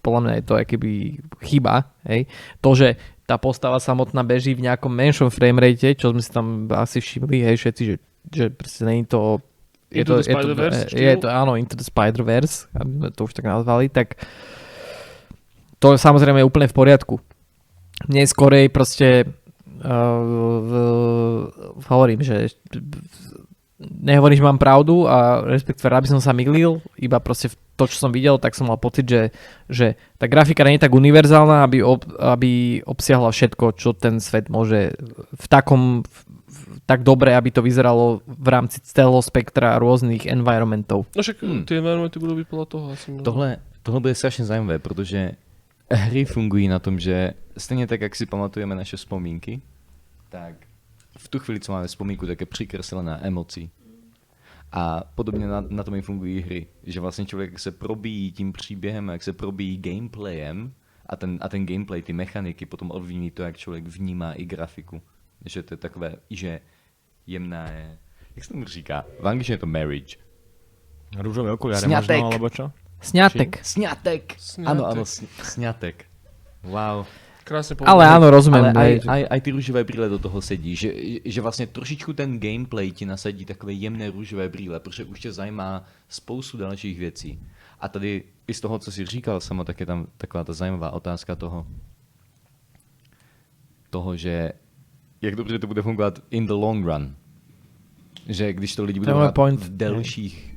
podľa 0.00 0.20
mňa 0.20 0.32
je 0.34 0.44
to 0.44 0.54
keby 0.66 0.90
chyba, 1.40 1.74
hej. 2.04 2.24
To, 2.60 2.72
že 2.72 2.96
tá 3.24 3.40
postava 3.40 3.80
samotná 3.80 4.20
beží 4.20 4.52
v 4.52 4.68
nejakom 4.68 4.92
menšom 4.92 5.28
framerate, 5.32 5.96
čo 5.96 6.12
sme 6.12 6.20
si 6.20 6.30
tam 6.30 6.68
asi 6.68 7.00
všimli, 7.00 7.40
hej, 7.40 7.56
všetci, 7.56 7.82
že, 7.88 7.96
že 8.28 8.44
proste 8.52 8.84
není 8.84 9.08
to 9.08 9.40
je 9.94 10.02
Into 10.02 10.12
to, 10.12 10.16
the 10.20 10.24
je 10.24 10.34
to, 10.34 10.38
Spider-Verse 10.38 10.82
je, 10.92 11.12
to, 11.16 11.26
áno, 11.30 11.52
Into 11.56 11.76
the 11.78 11.86
Spider-Verse, 11.86 12.68
aby 12.76 12.90
sme 12.90 13.08
to 13.14 13.20
už 13.24 13.32
tak 13.32 13.46
nazvali, 13.46 13.86
tak 13.88 14.20
to 15.78 15.96
samozrejme 15.96 16.40
je 16.40 16.48
úplne 16.48 16.68
v 16.68 16.76
poriadku. 16.76 17.14
Mne 18.10 18.26
skorej 18.26 18.68
proste 18.74 19.24
uh, 19.24 20.18
v, 20.64 20.72
hovorím, 21.86 22.20
že 22.26 22.52
nehovorím, 23.80 24.36
že 24.36 24.42
mám 24.46 24.58
pravdu 24.58 25.08
a 25.08 25.42
respektíve 25.42 25.90
rád 25.90 26.06
by 26.06 26.10
som 26.14 26.22
sa 26.22 26.32
mýlil, 26.32 26.78
iba 26.98 27.18
proste 27.18 27.50
v 27.50 27.56
to, 27.74 27.90
čo 27.90 28.06
som 28.06 28.14
videl, 28.14 28.38
tak 28.38 28.54
som 28.54 28.70
mal 28.70 28.78
pocit, 28.78 29.02
že, 29.02 29.34
že 29.66 29.98
tá 30.14 30.30
grafika 30.30 30.62
nie 30.62 30.78
je 30.78 30.86
tak 30.86 30.94
univerzálna, 30.94 31.66
aby, 31.66 31.82
ob, 31.82 32.06
aby 32.22 32.78
obsiahla 32.86 33.34
všetko, 33.34 33.74
čo 33.74 33.90
ten 33.98 34.22
svet 34.22 34.46
môže 34.46 34.94
v 35.34 35.46
takom 35.50 36.06
v, 36.06 36.18
v, 36.46 36.58
tak 36.86 37.02
dobre, 37.02 37.34
aby 37.34 37.50
to 37.50 37.66
vyzeralo 37.66 38.22
v 38.30 38.48
rámci 38.48 38.78
celého 38.78 39.18
spektra 39.18 39.74
rôznych 39.82 40.22
environmentov. 40.30 41.10
No 41.18 41.22
však 41.22 41.42
Hmm. 41.42 41.66
tie 41.66 41.82
environmenty 41.82 42.22
budú 42.22 42.38
byť 42.38 42.46
podľa 42.46 42.66
toho 42.70 42.84
asi. 42.94 43.10
Tohle, 43.26 43.58
tohle 43.82 44.00
bude 44.00 44.14
strašně 44.14 44.44
zajímavé, 44.44 44.78
protože 44.78 45.34
hry 45.90 46.24
fungují 46.24 46.68
na 46.68 46.78
tom, 46.78 46.98
že 47.02 47.34
stejně 47.58 47.86
tak, 47.86 48.00
jak 48.00 48.14
si 48.16 48.26
pamatujeme 48.26 48.74
naše 48.74 48.96
vzpomínky, 48.96 49.60
tak 50.30 50.54
v 51.24 51.28
tu 51.28 51.38
chvíli, 51.38 51.60
co 51.60 51.72
máme 51.72 51.86
vzpomínku, 51.86 52.26
tak 52.26 52.40
je 52.40 52.46
přikreslená 52.46 53.26
emocí. 53.26 53.70
A 54.72 55.02
podobně 55.14 55.46
na, 55.46 55.64
na 55.68 55.82
tom 55.82 55.94
i 55.94 56.02
fungují 56.02 56.40
hry, 56.40 56.66
že 56.82 57.00
vlastně 57.00 57.26
člověk 57.26 57.58
se 57.58 57.70
probíjí 57.70 58.32
tím 58.32 58.52
příběhem, 58.52 59.08
jak 59.08 59.22
se 59.22 59.32
probíjí 59.32 59.78
gameplayem 59.78 60.72
a 61.06 61.16
ten, 61.16 61.38
a 61.40 61.48
ten 61.48 61.66
gameplay, 61.66 62.02
ty 62.02 62.12
mechaniky 62.12 62.66
potom 62.66 62.90
ovlivní 62.90 63.30
to, 63.30 63.42
jak 63.42 63.56
člověk 63.56 63.84
vnímá 63.86 64.32
i 64.32 64.44
grafiku. 64.44 65.02
Že 65.46 65.62
to 65.62 65.74
je 65.74 65.78
takové, 65.78 66.16
že 66.30 66.60
jemná 67.26 67.70
je, 67.70 67.98
jak 68.36 68.44
se 68.44 68.52
tomu 68.52 68.64
říká? 68.64 69.04
V 69.20 69.28
angličtině 69.28 69.54
je 69.54 69.58
to 69.58 69.66
marriage. 69.66 70.16
Rúžové 71.18 71.52
okuliare 71.52 71.86
Sňatek. 71.86 72.20
možno, 72.20 72.26
alebo 72.34 72.48
čo? 72.50 72.64
Sňatek. 73.00 73.62
Sňatek. 73.62 74.24
Ano, 74.66 75.06
sň- 75.06 75.30
sňatek. 75.42 76.04
Wow. 76.66 77.06
Krásne 77.44 77.76
Ale 77.84 78.08
povedané. 78.08 78.14
áno, 78.16 78.26
rozumiem. 78.32 78.64
Ale 78.64 78.72
aj, 78.72 78.92
aj, 79.04 79.22
aj 79.30 79.40
ty 79.44 79.50
růžové 79.52 79.84
brýle 79.84 80.08
do 80.08 80.18
toho 80.18 80.40
sedí, 80.40 80.72
že, 80.76 80.88
že 81.24 81.40
vlastně 81.40 81.66
trošičku 81.66 82.12
ten 82.12 82.40
gameplay 82.40 82.90
ti 82.90 83.04
nasadí 83.04 83.44
takové 83.44 83.72
jemné 83.72 84.10
růžové 84.10 84.48
brýle, 84.48 84.80
protože 84.80 85.04
už 85.04 85.20
tě 85.20 85.32
zajímá 85.32 85.84
spoustu 86.08 86.56
dalších 86.56 86.98
věcí. 86.98 87.38
A 87.80 87.88
tady 87.88 88.22
i 88.48 88.54
z 88.54 88.60
toho, 88.60 88.78
co 88.78 88.92
jsi 88.92 89.06
říkal 89.06 89.40
sama, 89.40 89.64
tak 89.64 89.80
je 89.80 89.86
tam 89.86 90.06
taková 90.16 90.44
ta 90.44 90.52
zajímavá 90.52 90.90
otázka 90.90 91.36
toho, 91.36 91.66
toho, 93.90 94.16
že 94.16 94.52
jak 95.22 95.36
dobře 95.36 95.58
to 95.58 95.66
bude 95.66 95.82
fungovat 95.82 96.18
in 96.30 96.46
the 96.46 96.52
long 96.52 96.84
run. 96.86 97.14
Že 98.28 98.52
když 98.52 98.76
to 98.76 98.84
lidi 98.84 99.00
budou 99.00 99.16
hrát 99.16 99.34
point. 99.34 99.60
v 99.60 99.76
delších, 99.76 100.56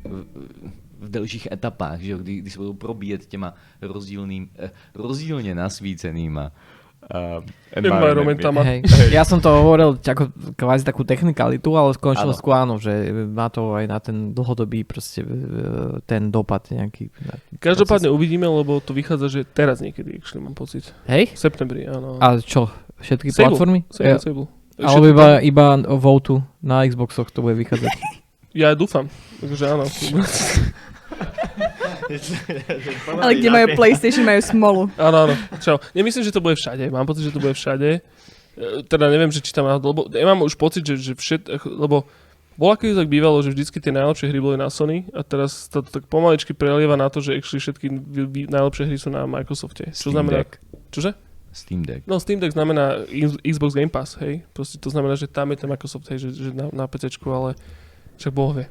v, 0.99 1.09
delších 1.09 1.47
etapách, 1.51 1.99
že 1.99 2.11
jo, 2.11 2.17
kdy, 2.17 2.35
kdy 2.35 2.49
se 2.49 2.57
budou 2.59 2.73
probíjet 2.73 3.25
těma 3.25 3.53
rozdílným, 3.81 4.49
eh, 4.55 4.71
rozdílně 4.95 5.55
nasvícenýma 5.55 6.51
uh, 7.11 7.43
Environmentama. 7.77 8.63
Hej. 8.63 8.79
Ja 9.11 9.21
som 9.27 9.37
to 9.43 9.51
hovoril 9.51 9.99
ako 9.99 10.31
kvázi 10.55 10.83
takú 10.87 11.03
technikalitu, 11.03 11.69
ale 11.75 11.93
v 11.93 11.99
končnosti 12.01 12.41
áno, 12.47 12.79
že 12.81 13.11
má 13.27 13.51
to 13.51 13.75
aj 13.75 13.85
na 13.85 13.99
ten 14.01 14.31
dlhodobý 14.33 14.81
proste 14.87 15.21
e, 15.21 16.01
ten 16.09 16.33
dopad 16.33 16.65
nejaký. 16.73 17.11
Každopádne 17.61 18.09
uvidíme, 18.09 18.49
lebo 18.49 18.81
to 18.81 18.95
vychádza, 18.97 19.27
že 19.29 19.41
teraz 19.45 19.83
niekedy, 19.83 20.17
actually, 20.17 20.41
mám 20.41 20.57
pocit. 20.57 20.89
Hej? 21.05 21.35
V 21.35 21.39
septembri, 21.39 21.85
áno. 21.85 22.17
A 22.17 22.39
čo? 22.41 22.71
Všetky 22.97 23.29
Sable. 23.29 23.53
platformy? 23.53 23.79
Sable, 23.93 24.09
Ja, 24.09 24.17
Sable. 24.17 24.45
alebo 24.81 25.05
iba, 25.05 25.27
iba 25.43 25.65
Votu 26.01 26.41
na 26.65 26.81
Xboxoch 26.87 27.29
to 27.29 27.45
bude 27.45 27.59
vychádzať. 27.61 27.93
Ja 28.57 28.73
dúfam. 28.73 29.05
Takže 29.37 29.69
áno. 29.69 29.85
Ale 33.21 33.31
kde 33.37 33.49
majú 33.49 33.67
PlayStation, 33.75 34.23
majú 34.23 34.41
smolu. 34.41 34.81
Áno, 34.97 35.17
áno. 35.27 35.33
Čau. 35.59 35.77
Nemyslím, 35.93 36.23
že 36.23 36.33
to 36.33 36.43
bude 36.43 36.55
všade. 36.55 36.87
Mám 36.89 37.05
pocit, 37.05 37.27
že 37.27 37.33
to 37.35 37.43
bude 37.43 37.53
všade. 37.53 37.99
E, 37.99 38.83
Teda 38.87 39.11
neviem, 39.11 39.29
že 39.29 39.43
či 39.43 39.53
tam 39.53 39.69
náhodou, 39.69 39.93
lebo 39.93 40.01
ja 40.11 40.25
mám 40.25 40.41
už 40.41 40.57
pocit, 40.57 40.81
že, 40.81 40.97
že 40.97 41.13
všet, 41.13 41.67
lebo 41.67 42.09
bola 42.57 42.73
keď 42.73 43.05
tak 43.05 43.09
bývalo, 43.13 43.37
že 43.45 43.53
vždycky 43.53 43.77
tie 43.77 43.93
najlepšie 43.93 44.33
hry 44.33 44.39
boli 44.41 44.57
na 44.57 44.73
Sony 44.73 45.05
a 45.13 45.21
teraz 45.21 45.69
to 45.69 45.85
tak 45.85 46.09
pomaličky 46.09 46.57
prelieva 46.57 46.97
na 46.97 47.05
to, 47.05 47.21
že 47.21 47.37
actually 47.37 47.61
všetky 47.61 47.85
najlepšie 48.49 48.89
hry 48.89 48.97
sú 48.97 49.13
na 49.13 49.29
Microsofte. 49.29 49.93
Čo 49.93 50.09
Steam 50.09 50.13
znamená... 50.17 50.41
Deck. 50.41 50.57
Čože? 50.89 51.13
Steam 51.53 51.85
Deck. 51.85 52.01
No 52.09 52.17
Steam 52.17 52.41
Deck 52.41 52.53
znamená 52.57 53.05
Xbox 53.45 53.77
Game 53.77 53.93
Pass, 53.93 54.17
hej. 54.21 54.41
Proste 54.57 54.81
to 54.81 54.89
znamená, 54.89 55.13
že 55.13 55.29
tam 55.29 55.53
je 55.53 55.57
ten 55.61 55.69
Microsoft, 55.69 56.09
hej, 56.09 56.17
že, 56.17 56.29
že 56.33 56.49
na, 56.53 56.73
na 56.73 56.85
PCčku, 56.89 57.29
ale 57.29 57.53
však 58.17 58.33
Boh 58.33 58.51
vie. 58.53 58.67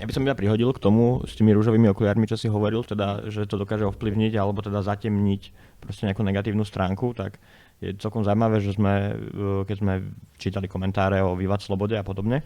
Ja 0.00 0.08
by 0.08 0.12
som 0.16 0.24
iba 0.24 0.32
prihodil 0.32 0.72
k 0.72 0.80
tomu 0.80 1.20
s 1.28 1.36
tými 1.36 1.52
rúžovými 1.52 1.92
okuliarmi, 1.92 2.24
čo 2.24 2.40
si 2.40 2.48
hovoril, 2.48 2.80
teda, 2.88 3.28
že 3.28 3.44
to 3.44 3.60
dokáže 3.60 3.84
ovplyvniť 3.84 4.32
alebo 4.40 4.64
teda 4.64 4.80
zatemniť 4.80 5.42
proste 5.84 6.08
nejakú 6.08 6.24
negatívnu 6.24 6.64
stránku, 6.64 7.12
tak 7.12 7.36
je 7.84 7.96
celkom 7.96 8.24
zaujímavé, 8.24 8.60
že 8.64 8.76
sme, 8.76 8.94
e, 9.12 9.64
keď 9.68 9.76
sme 9.80 9.92
čítali 10.40 10.68
komentáre 10.68 11.20
o 11.20 11.36
Vývad 11.36 11.60
Slobode 11.64 11.96
a 11.96 12.04
podobne, 12.04 12.44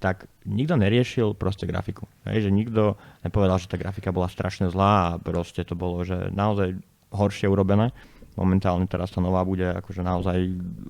tak 0.00 0.28
nikto 0.44 0.76
neriešil 0.76 1.32
proste 1.36 1.64
grafiku. 1.64 2.04
Hej, 2.28 2.48
že 2.48 2.50
nikto 2.52 3.00
nepovedal, 3.24 3.56
že 3.56 3.72
tá 3.72 3.80
grafika 3.80 4.12
bola 4.12 4.28
strašne 4.28 4.68
zlá 4.68 5.16
a 5.16 5.18
proste 5.20 5.64
to 5.64 5.72
bolo, 5.72 6.04
že 6.04 6.28
naozaj 6.32 6.76
horšie 7.12 7.48
urobené. 7.48 7.92
Momentálne 8.36 8.84
teraz 8.84 9.14
tá 9.14 9.24
nová 9.24 9.40
bude 9.46 9.64
akože 9.64 10.04
naozaj 10.04 10.36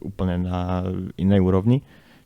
úplne 0.03 0.43
na 0.49 0.89
inej 1.15 1.45
úrovni. 1.45 1.85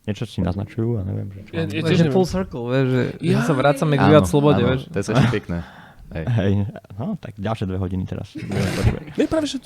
Niečo 0.09 0.25
si 0.25 0.41
naznačujú 0.41 0.97
a 0.97 1.05
neviem, 1.05 1.29
že 1.29 1.39
čo. 1.45 1.51
Ja- 1.51 1.59
ja- 1.61 1.69
To 1.69 1.75
je, 1.77 1.83
tiež 1.85 1.99
že 2.01 2.09
full 2.09 2.25
circle, 2.25 2.63
vieš, 2.65 2.87
že, 2.87 3.03
že 3.15 3.29
Ja, 3.29 3.45
sa 3.45 3.53
vracame 3.53 3.93
k 3.95 4.03
viac 4.03 4.25
slobode, 4.25 4.59
áno, 4.59 4.69
vieš. 4.73 4.81
To 4.87 4.97
je 4.97 5.05
strašne 5.05 5.29
pekné. 5.29 5.57
Hej. 6.09 6.25
Hej, 6.25 6.51
no 6.97 7.13
tak 7.15 7.37
ďalšie 7.37 7.69
dve 7.69 7.77
hodiny 7.77 8.01
teraz. 8.03 8.33
Ne, 9.17 9.29
práve, 9.29 9.45
že. 9.45 9.61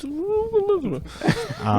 A, 1.61 1.71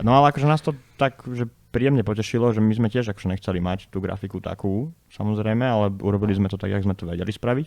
no 0.00 0.10
ale 0.12 0.30
akože 0.30 0.46
nás 0.46 0.60
to 0.60 0.70
tak, 0.94 1.26
že 1.26 1.50
príjemne 1.70 2.02
potešilo, 2.02 2.50
že 2.50 2.58
my 2.58 2.70
sme 2.70 2.86
tiež 2.86 3.10
akože 3.10 3.26
nechceli 3.28 3.58
mať 3.58 3.90
tú 3.90 3.98
grafiku 3.98 4.38
takú, 4.38 4.90
samozrejme, 5.08 5.62
ale 5.62 5.90
urobili 5.96 6.34
sme 6.34 6.46
to 6.46 6.54
tak, 6.54 6.70
jak 6.70 6.82
sme 6.82 6.94
to 6.94 7.02
vedeli 7.04 7.30
spraviť. 7.30 7.66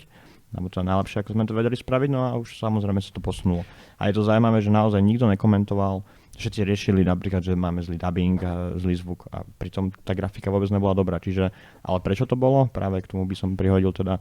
Alebo 0.53 0.69
to 0.69 0.79
je 0.79 0.85
najlepšie, 0.85 1.17
ako 1.19 1.33
sme 1.33 1.43
to 1.43 1.53
vedeli 1.53 1.73
spraviť, 1.73 2.09
no 2.09 2.19
a 2.21 2.37
už 2.37 2.55
samozrejme 2.55 3.01
sa 3.01 3.09
to 3.09 3.19
posunulo. 3.19 3.65
A 3.97 4.05
je 4.05 4.13
to 4.13 4.21
zaujímavé, 4.21 4.59
že 4.59 4.69
naozaj 4.69 5.01
nikto 5.01 5.25
nekomentoval, 5.25 6.05
všetci 6.33 6.59
riešili 6.65 7.01
napríklad, 7.05 7.45
že 7.45 7.53
máme 7.53 7.85
zlý 7.85 8.01
dubbing 8.01 8.37
a 8.41 8.53
zlý 8.77 8.95
zvuk 8.97 9.29
a 9.29 9.45
pritom 9.45 9.93
tá 10.01 10.17
grafika 10.17 10.49
vôbec 10.49 10.69
nebola 10.73 10.97
dobrá. 10.97 11.21
Čiže, 11.21 11.53
ale 11.85 11.97
prečo 12.01 12.25
to 12.25 12.33
bolo? 12.33 12.65
Práve 12.69 13.05
k 13.05 13.09
tomu 13.13 13.29
by 13.29 13.35
som 13.37 13.53
prihodil 13.53 13.93
teda 13.93 14.17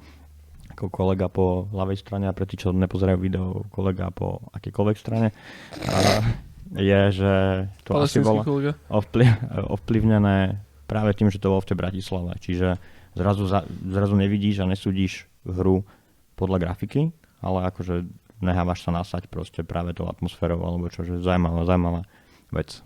ako 0.73 0.89
kolega 0.89 1.29
po 1.29 1.69
ľavej 1.73 2.01
strane 2.01 2.25
a 2.29 2.37
pre 2.37 2.49
tí, 2.49 2.57
čo 2.57 2.73
nepozerajú 2.73 3.19
video, 3.21 3.65
kolega 3.69 4.09
po 4.09 4.41
akýkoľvek 4.57 4.97
strane, 4.97 5.29
je, 6.73 7.01
že 7.13 7.33
to 7.85 8.01
asi 8.01 8.25
bolo 8.25 8.41
ovplyv, 8.89 9.29
ovplyvnené 9.69 10.65
práve 10.89 11.13
tým, 11.13 11.29
že 11.29 11.37
to 11.37 11.53
bolo 11.53 11.61
v 11.61 11.69
tej 11.69 11.77
Bratislave. 11.77 12.33
Čiže 12.41 12.81
zrazu, 13.13 13.45
zrazu 13.89 14.15
nevidíš 14.17 14.65
a 14.65 14.69
nesúdiš 14.69 15.29
hru 15.45 15.85
podľa 16.41 16.69
grafiky, 16.69 17.13
ale 17.45 17.69
akože 17.69 18.09
nehávaš 18.43 18.85
sa 18.85 18.91
nasať 18.91 19.31
proste 19.31 19.63
práve 19.63 19.95
tou 19.95 20.11
atmosférou 20.11 20.61
alebo 20.63 20.91
čo, 20.91 21.07
že 21.07 21.23
zaujímavá, 21.23 21.65
zaujímavá 21.65 22.03
vec. 22.51 22.83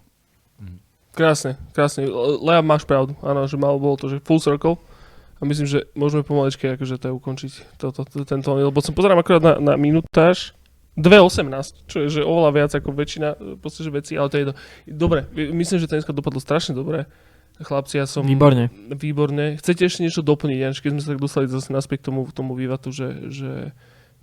Krásne, 1.17 1.57
krásne. 1.73 2.05
Le- 2.05 2.41
Lea, 2.45 2.61
máš 2.61 2.85
pravdu. 2.85 3.17
Áno, 3.25 3.49
že 3.49 3.57
malo 3.57 3.81
bolo 3.81 3.97
to, 3.97 4.13
že 4.13 4.21
full 4.21 4.37
circle. 4.37 4.77
A 5.41 5.45
myslím, 5.45 5.69
že 5.69 5.89
môžeme 5.93 6.25
pomaličky 6.25 6.65
akože 6.77 6.97
to 6.97 7.13
ukončiť 7.13 7.77
toto, 7.77 8.09
to, 8.09 8.25
tento, 8.25 8.49
lebo 8.57 8.81
som 8.81 8.97
pozerám 8.97 9.21
akorát 9.21 9.45
na, 9.45 9.55
na 9.61 9.75
minutáž 9.77 10.57
2.18, 10.97 11.93
čo 11.93 11.97
je 12.05 12.09
že 12.09 12.21
oveľa 12.25 12.51
viac 12.57 12.73
ako 12.73 12.89
väčšina 12.97 13.29
e, 13.37 13.37
proste, 13.61 13.85
že 13.85 13.93
veci, 13.93 14.17
ale 14.17 14.33
to 14.33 14.37
je 14.41 14.45
to. 14.49 14.55
Dobre, 14.89 15.29
my- 15.37 15.53
myslím, 15.61 15.77
že 15.77 15.89
to 15.93 16.01
dneska 16.01 16.17
dopadlo 16.17 16.41
strašne 16.41 16.73
dobre. 16.73 17.05
Chlapci, 17.61 18.01
ja 18.01 18.09
som... 18.09 18.25
Výborne. 18.25 18.73
Výborne. 18.97 19.61
Chcete 19.61 19.89
ešte 19.89 20.05
niečo 20.05 20.25
doplniť, 20.25 20.57
Janč, 20.61 20.77
keď 20.81 20.91
sme 20.97 21.01
sa 21.05 21.09
tak 21.17 21.21
dostali 21.21 21.47
zase 21.49 21.69
naspäť 21.73 22.05
k 22.05 22.07
tomu, 22.13 22.29
tomu 22.33 22.53
vývatu, 22.57 22.93
že, 22.93 23.33
že 23.33 23.51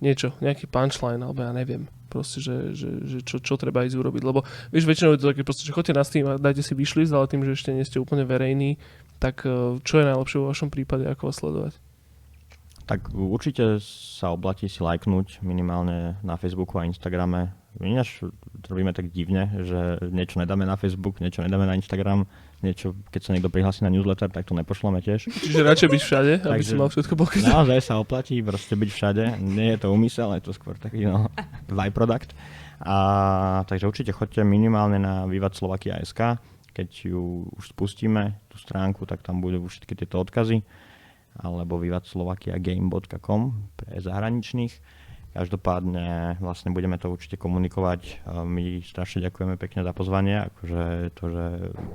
niečo, 0.02 0.34
nejaký 0.42 0.66
punchline, 0.70 1.22
alebo 1.22 1.44
ja 1.44 1.52
neviem, 1.54 1.86
proste, 2.10 2.38
že, 2.38 2.74
že, 2.78 2.88
že 3.02 3.18
čo, 3.26 3.42
čo 3.42 3.54
treba 3.58 3.82
ísť 3.82 3.98
urobiť, 3.98 4.22
lebo 4.22 4.46
vieš, 4.70 4.86
väčšinou 4.86 5.14
je 5.14 5.20
to 5.22 5.30
také 5.34 5.42
proste, 5.42 5.66
že 5.66 5.74
choďte 5.74 5.98
na 5.98 6.04
Steam 6.06 6.26
a 6.30 6.38
dajte 6.38 6.62
si 6.62 6.78
vyšlist, 6.78 7.10
ale 7.10 7.26
tým, 7.26 7.42
že 7.42 7.58
ešte 7.58 7.74
nie 7.74 7.82
ste 7.82 7.98
úplne 7.98 8.22
verejní, 8.22 8.78
tak 9.18 9.42
eh, 9.42 9.78
čo 9.82 9.94
je 9.98 10.08
najlepšie 10.08 10.38
vo 10.38 10.50
vašom 10.54 10.70
prípade, 10.70 11.06
ako 11.10 11.30
vás 11.30 11.38
sledovať? 11.42 11.74
Tak 12.84 13.16
určite 13.16 13.80
sa 13.80 14.36
oplatí 14.36 14.68
si 14.68 14.84
lajknúť 14.84 15.40
minimálne 15.40 16.20
na 16.20 16.36
Facebooku 16.36 16.76
a 16.76 16.84
Instagrame. 16.84 17.56
Ináč 17.80 18.20
robíme 18.68 18.92
tak 18.92 19.08
divne, 19.08 19.48
že 19.64 20.04
niečo 20.12 20.36
nedáme 20.36 20.68
na 20.68 20.76
Facebook, 20.76 21.16
niečo 21.16 21.40
nedáme 21.40 21.64
na 21.64 21.80
Instagram, 21.80 22.28
niečo, 22.64 22.96
keď 23.12 23.20
sa 23.20 23.30
niekto 23.36 23.52
prihlási 23.52 23.84
na 23.84 23.92
newsletter, 23.92 24.32
tak 24.32 24.48
to 24.48 24.56
nepošleme 24.56 25.04
tiež. 25.04 25.28
Čiže 25.28 25.60
radšej 25.60 25.88
byť 25.92 26.02
všade, 26.02 26.32
aby 26.48 26.62
si 26.64 26.72
Takže- 26.72 26.80
mal 26.80 26.88
všetko 26.88 27.14
pokryté. 27.20 27.46
Naozaj 27.52 27.80
sa 27.84 28.00
oplatí 28.00 28.40
proste 28.40 28.72
byť 28.72 28.90
všade. 28.90 29.24
Nie 29.44 29.76
je 29.76 29.78
to 29.84 29.92
úmysel, 29.92 30.32
je 30.40 30.48
to 30.48 30.56
skôr 30.56 30.80
taký 30.80 31.04
no, 31.04 31.28
byproduct. 31.68 32.32
A, 32.80 32.96
takže 33.68 33.84
určite 33.84 34.16
choďte 34.16 34.42
minimálne 34.42 34.96
na 34.96 35.28
Vivat 35.28 35.52
Slovakia.sk. 35.52 36.40
Keď 36.74 36.88
ju 37.06 37.46
už 37.54 37.70
spustíme, 37.70 38.40
tú 38.50 38.58
stránku, 38.58 39.06
tak 39.06 39.22
tam 39.22 39.38
budú 39.38 39.62
všetky 39.70 39.94
tieto 39.94 40.18
odkazy 40.18 40.64
alebo 41.34 41.82
vivatslovakiagame.com 41.82 43.42
pre 43.74 43.98
zahraničných. 43.98 44.74
Každopádne 45.34 46.38
vlastne 46.38 46.70
budeme 46.70 46.94
to 46.94 47.10
určite 47.10 47.34
komunikovať. 47.34 48.22
My 48.46 48.78
strašne 48.86 49.18
ďakujeme 49.26 49.58
pekne 49.58 49.82
za 49.82 49.90
pozvanie, 49.90 50.46
akože 50.46 50.82
je 51.02 51.10
to, 51.10 51.24
že 51.26 51.44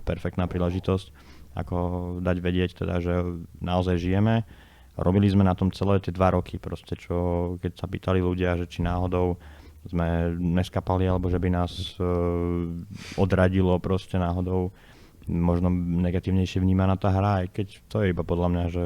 perfektná 0.04 0.52
príležitosť, 0.52 1.08
ako 1.56 1.78
dať 2.20 2.38
vedieť 2.44 2.84
teda, 2.84 3.00
že 3.00 3.16
naozaj 3.64 3.96
žijeme. 3.96 4.44
Robili 5.00 5.32
sme 5.32 5.48
na 5.48 5.56
tom 5.56 5.72
celé 5.72 6.04
tie 6.04 6.12
dva 6.12 6.36
roky, 6.36 6.60
proste 6.60 7.00
čo, 7.00 7.56
keď 7.64 7.80
sa 7.80 7.88
pýtali 7.88 8.20
ľudia, 8.20 8.60
že 8.60 8.68
či 8.68 8.84
náhodou 8.84 9.40
sme 9.88 10.36
neskapali, 10.36 11.08
alebo 11.08 11.32
že 11.32 11.40
by 11.40 11.48
nás 11.48 11.96
e, 11.96 12.04
odradilo 13.16 13.80
proste 13.80 14.20
náhodou 14.20 14.76
možno 15.30 15.70
negatívnejšie 15.72 16.60
vnímaná 16.60 16.98
tá 16.98 17.14
hra, 17.14 17.46
aj 17.46 17.48
keď 17.54 17.68
to 17.88 18.02
je 18.02 18.12
iba 18.12 18.26
podľa 18.26 18.48
mňa, 18.50 18.64
že 18.74 18.84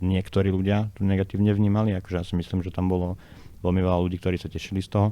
niektorí 0.00 0.48
ľudia 0.54 0.94
to 0.94 1.02
negatívne 1.02 1.50
vnímali, 1.50 1.92
akože 1.98 2.16
ja 2.16 2.24
si 2.24 2.38
myslím, 2.38 2.62
že 2.62 2.72
tam 2.72 2.86
bolo 2.86 3.18
veľmi 3.64 3.80
veľa 3.80 3.98
ľudí, 4.04 4.20
ktorí 4.20 4.36
sa 4.36 4.52
tešili 4.52 4.84
z 4.84 4.92
toho. 4.92 5.08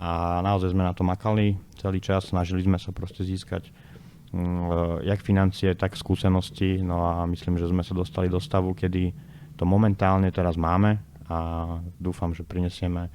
A 0.00 0.40
naozaj 0.40 0.72
sme 0.72 0.86
na 0.86 0.94
to 0.96 1.04
makali 1.04 1.58
celý 1.76 2.00
čas, 2.00 2.30
snažili 2.30 2.64
sme 2.64 2.80
sa 2.80 2.94
proste 2.94 3.20
získať 3.20 3.68
mm, 4.32 5.04
jak 5.04 5.20
financie, 5.20 5.74
tak 5.76 5.98
skúsenosti, 5.98 6.80
no 6.80 7.04
a 7.04 7.28
myslím, 7.28 7.60
že 7.60 7.68
sme 7.68 7.84
sa 7.84 7.92
dostali 7.92 8.32
do 8.32 8.40
stavu, 8.40 8.72
kedy 8.72 9.12
to 9.60 9.68
momentálne 9.68 10.32
teraz 10.32 10.56
máme 10.56 11.02
a 11.28 11.38
dúfam, 12.00 12.32
že 12.32 12.48
prinesieme 12.48 13.12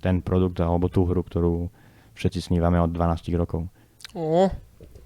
ten 0.00 0.24
produkt 0.24 0.56
alebo 0.64 0.88
tú 0.88 1.04
hru, 1.04 1.20
ktorú 1.20 1.68
všetci 2.16 2.48
snívame 2.48 2.80
od 2.80 2.88
12 2.88 3.28
rokov. 3.36 3.68
Ó, 4.16 4.48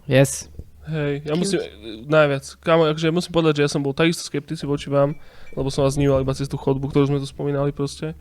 Yes. 0.07 0.47
Hej, 0.87 1.27
ja 1.27 1.35
musím, 1.35 1.59
najviac, 2.07 2.47
kámo, 2.63 2.87
akože 2.87 3.11
musím 3.11 3.35
povedať, 3.35 3.59
že 3.59 3.65
ja 3.67 3.71
som 3.75 3.83
bol 3.83 3.91
takisto 3.91 4.23
skeptici 4.23 4.71
voči 4.71 4.87
vám, 4.87 5.19
lebo 5.59 5.67
som 5.67 5.83
vás 5.83 5.99
vnímal 5.99 6.23
iba 6.23 6.31
cez 6.31 6.47
tú 6.47 6.55
chodbu, 6.55 6.95
ktorú 6.95 7.11
sme 7.11 7.19
tu 7.19 7.27
spomínali 7.27 7.75
proste, 7.75 8.15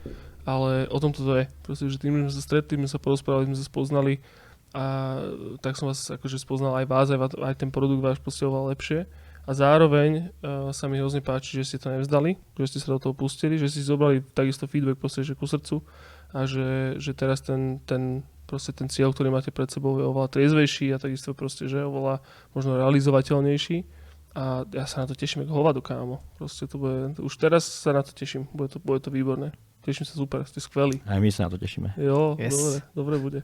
ale 0.46 0.86
o 0.94 0.98
tom 1.02 1.10
to 1.12 1.26
je, 1.26 1.50
proste, 1.66 1.90
že 1.90 1.98
tým, 1.98 2.16
že 2.16 2.22
sme 2.30 2.34
sa 2.38 2.44
stretli, 2.46 2.78
sme 2.78 2.90
sa 2.90 3.02
porozprávali, 3.02 3.50
sme 3.50 3.58
sa 3.58 3.66
spoznali 3.66 4.22
a 4.76 5.18
tak 5.64 5.76
som 5.76 5.90
vás 5.90 6.08
akože 6.12 6.38
spoznal 6.38 6.78
aj 6.78 6.86
vás, 6.86 7.08
aj, 7.10 7.20
aj 7.42 7.56
ten 7.58 7.74
produkt 7.74 8.06
váš 8.06 8.22
oveľa 8.22 8.78
lepšie 8.78 9.00
a 9.46 9.52
zároveň 9.54 10.30
uh, 10.42 10.74
sa 10.74 10.90
mi 10.90 10.98
hrozne 10.98 11.22
páči, 11.22 11.62
že 11.62 11.74
ste 11.74 11.78
to 11.82 11.94
nevzdali, 11.94 12.38
že 12.58 12.76
ste 12.76 12.80
sa 12.82 12.98
do 12.98 13.00
toho 13.02 13.14
pustili, 13.14 13.62
že 13.62 13.70
ste 13.70 13.86
zobrali 13.86 14.26
takisto 14.34 14.66
feedback 14.66 14.98
proste, 14.98 15.22
že 15.22 15.38
ku 15.38 15.46
srdcu 15.46 15.86
a 16.34 16.50
že, 16.50 16.98
že 16.98 17.14
teraz 17.14 17.46
ten, 17.46 17.80
ten 17.86 18.26
proste 18.46 18.74
ten 18.74 18.90
cieľ, 18.90 19.14
ktorý 19.14 19.34
máte 19.34 19.50
pred 19.50 19.70
sebou 19.70 19.98
je 19.98 20.06
oveľa 20.06 20.34
triezvejší 20.34 20.94
a 20.94 21.02
takisto 21.02 21.34
proste, 21.34 21.66
že 21.66 21.82
je 21.82 21.86
oveľa 21.86 22.22
možno 22.54 22.78
realizovateľnejší 22.78 23.86
a 24.36 24.68
ja 24.68 24.86
sa 24.86 25.04
na 25.04 25.08
to 25.08 25.16
teším 25.16 25.48
ako 25.48 25.54
hovado, 25.56 25.80
kámo. 25.80 26.20
Proste 26.36 26.68
to 26.68 26.76
bude, 26.76 27.16
už 27.24 27.34
teraz 27.40 27.64
sa 27.64 27.96
na 27.96 28.04
to 28.04 28.12
teším, 28.12 28.52
bude 28.52 28.68
to, 28.68 28.84
bude 28.84 29.00
to 29.00 29.08
výborné. 29.08 29.56
Teším 29.86 30.04
sa 30.04 30.18
super, 30.18 30.42
ste 30.44 30.58
skvelí. 30.58 30.98
Aj 31.06 31.22
my 31.22 31.30
sa 31.30 31.46
na 31.46 31.54
to 31.54 31.62
tešíme. 31.62 31.94
Jo, 31.96 32.34
Yes. 32.36 32.58
dobre, 32.58 32.78
dobre 32.98 33.16
bude. 33.22 33.40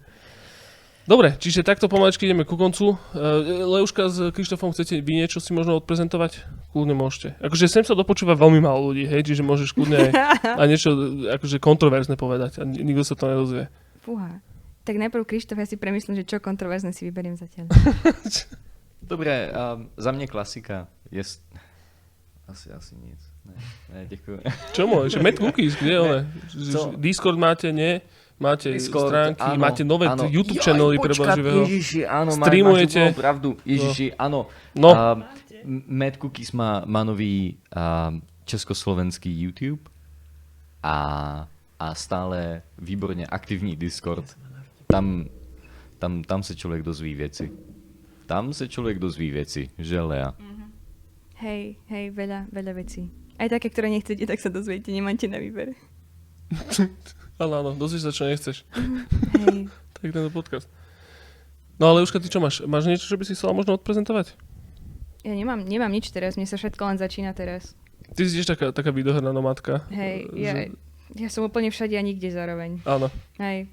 Dobre, 1.01 1.33
čiže 1.33 1.61
takto 1.61 1.85
pomaličky 1.85 2.25
ideme 2.25 2.45
ku 2.45 2.53
koncu. 2.53 2.93
Uh, 2.93 3.41
Leuška 3.65 4.05
s 4.05 4.29
Krištofom, 4.29 4.69
chcete 4.69 5.01
vy 5.01 5.17
niečo 5.17 5.41
si 5.41 5.49
možno 5.49 5.73
odprezentovať? 5.77 6.45
Kľudne 6.73 6.93
môžete. 6.93 7.33
Akože 7.41 7.65
sem 7.65 7.81
sa 7.81 7.93
dopočúva 7.93 8.37
veľmi 8.37 8.61
málo 8.61 8.93
ľudí, 8.93 9.05
hej, 9.05 9.25
čiže 9.25 9.41
môžeš 9.41 9.73
kľudne 9.73 9.97
aj, 9.97 10.11
aj 10.61 10.67
niečo 10.69 10.89
akože 11.37 11.57
kontroverzne 11.57 12.17
povedať 12.17 12.61
a 12.61 12.65
ni- 12.65 12.85
nikto 12.85 13.01
sa 13.01 13.13
to 13.13 13.25
nedozvie. 13.27 13.65
Fúha. 14.01 14.41
Tak 14.81 14.97
najprv 14.97 15.25
Krištof, 15.25 15.57
ja 15.57 15.65
si 15.65 15.77
premyslím, 15.77 16.17
že 16.17 16.25
čo 16.25 16.37
kontroverzne 16.37 16.89
si 16.89 17.05
vyberiem 17.05 17.37
zatiaľ. 17.37 17.69
Dobre, 19.01 19.49
um, 19.49 19.89
za 19.97 20.09
mňa 20.09 20.25
klasika 20.25 20.85
je... 21.09 21.21
Asi, 22.45 22.67
asi 22.69 22.93
nic. 22.95 23.21
Ne, 23.41 23.55
ne, 23.91 24.01
ďakujem. 24.07 24.39
Čo 24.75 24.83
môže? 24.85 25.17
Mad 25.19 25.37
Cookies, 25.41 25.73
kde 25.75 25.91
je 25.91 25.99
one? 25.99 26.21
Co? 26.49 26.79
Discord 26.97 27.37
máte, 27.41 27.73
nie? 27.73 28.01
Máte 28.41 28.73
Discord, 28.73 29.13
stránky, 29.13 29.45
áno, 29.53 29.61
máte 29.61 29.85
nové 29.85 30.09
áno. 30.09 30.25
YouTube 30.25 30.57
channely 30.57 30.97
pre 30.97 31.13
Boha 31.13 31.37
živého. 31.37 31.61
Ježiši, 31.61 32.01
áno, 32.09 32.33
Streamujete? 32.33 32.97
máš 32.97 33.13
úplnú 33.13 33.21
pravdu. 33.21 33.49
Ježiši, 33.69 34.07
áno. 34.17 34.49
No. 34.73 34.89
Um, 34.97 35.21
Mad 35.85 36.17
Cookies 36.17 36.49
má, 36.57 36.81
má 36.89 37.05
nový 37.05 37.61
um, 37.69 38.17
československý 38.49 39.29
YouTube 39.29 39.85
a, 40.81 40.97
a 41.77 41.87
stále 41.93 42.65
výborne 42.81 43.29
aktívny 43.29 43.77
Discord. 43.77 44.25
Tam, 44.89 45.29
tam, 46.01 46.25
tam 46.25 46.41
sa 46.41 46.57
človek 46.57 46.81
dozví 46.81 47.13
veci. 47.13 47.45
Tam 48.25 48.49
sa 48.57 48.65
človek 48.65 48.97
dozví 48.97 49.29
veci, 49.29 49.69
že 49.77 50.01
Lea. 50.01 50.33
Hej, 51.45 51.77
hej, 51.93 52.05
veľa, 52.09 52.49
veľa 52.49 52.73
vecí. 52.73 53.05
Aj 53.37 53.47
také, 53.47 53.67
ktoré 53.69 53.87
nechcete, 53.87 54.23
tak 54.23 54.39
sa 54.39 54.49
dozviete, 54.49 54.91
nemáte 54.91 55.27
na 55.27 55.39
výber. 55.39 55.75
Áno, 57.41 57.57
áno, 57.57 57.71
dozvieš 57.73 58.05
sa, 58.05 58.13
čo 58.13 58.29
nechceš. 58.29 58.57
Hej. 59.39 59.65
Tak 60.01 60.17
tento 60.17 60.33
podcast. 60.33 60.65
No 61.77 61.93
ale 61.93 62.01
Užka, 62.01 62.17
ty 62.17 62.25
čo 62.25 62.41
máš? 62.41 62.65
Máš 62.65 62.89
niečo, 62.89 63.05
čo 63.05 63.17
by 63.17 63.25
si 63.25 63.37
chcela 63.37 63.53
možno 63.53 63.77
odprezentovať? 63.77 64.33
Ja 65.21 65.33
nemám, 65.37 65.61
nemám 65.61 65.93
nič 65.93 66.09
teraz, 66.09 66.41
mne 66.41 66.49
sa 66.49 66.57
všetko 66.57 66.81
len 66.89 66.97
začína 66.97 67.37
teraz. 67.37 67.77
Ty 68.17 68.21
si 68.25 68.33
tiež 68.33 68.49
taká, 68.49 68.73
taká 68.73 68.89
videohrná 68.89 69.29
nomadka. 69.29 69.85
Hej, 69.93 70.25
Že- 70.33 70.41
ja, 70.41 70.53
ja 71.21 71.29
som 71.29 71.45
úplne 71.45 71.69
všade 71.69 71.93
a 71.93 72.01
nikde 72.01 72.33
zároveň. 72.33 72.81
Áno, 72.81 73.13
Hej, 73.37 73.69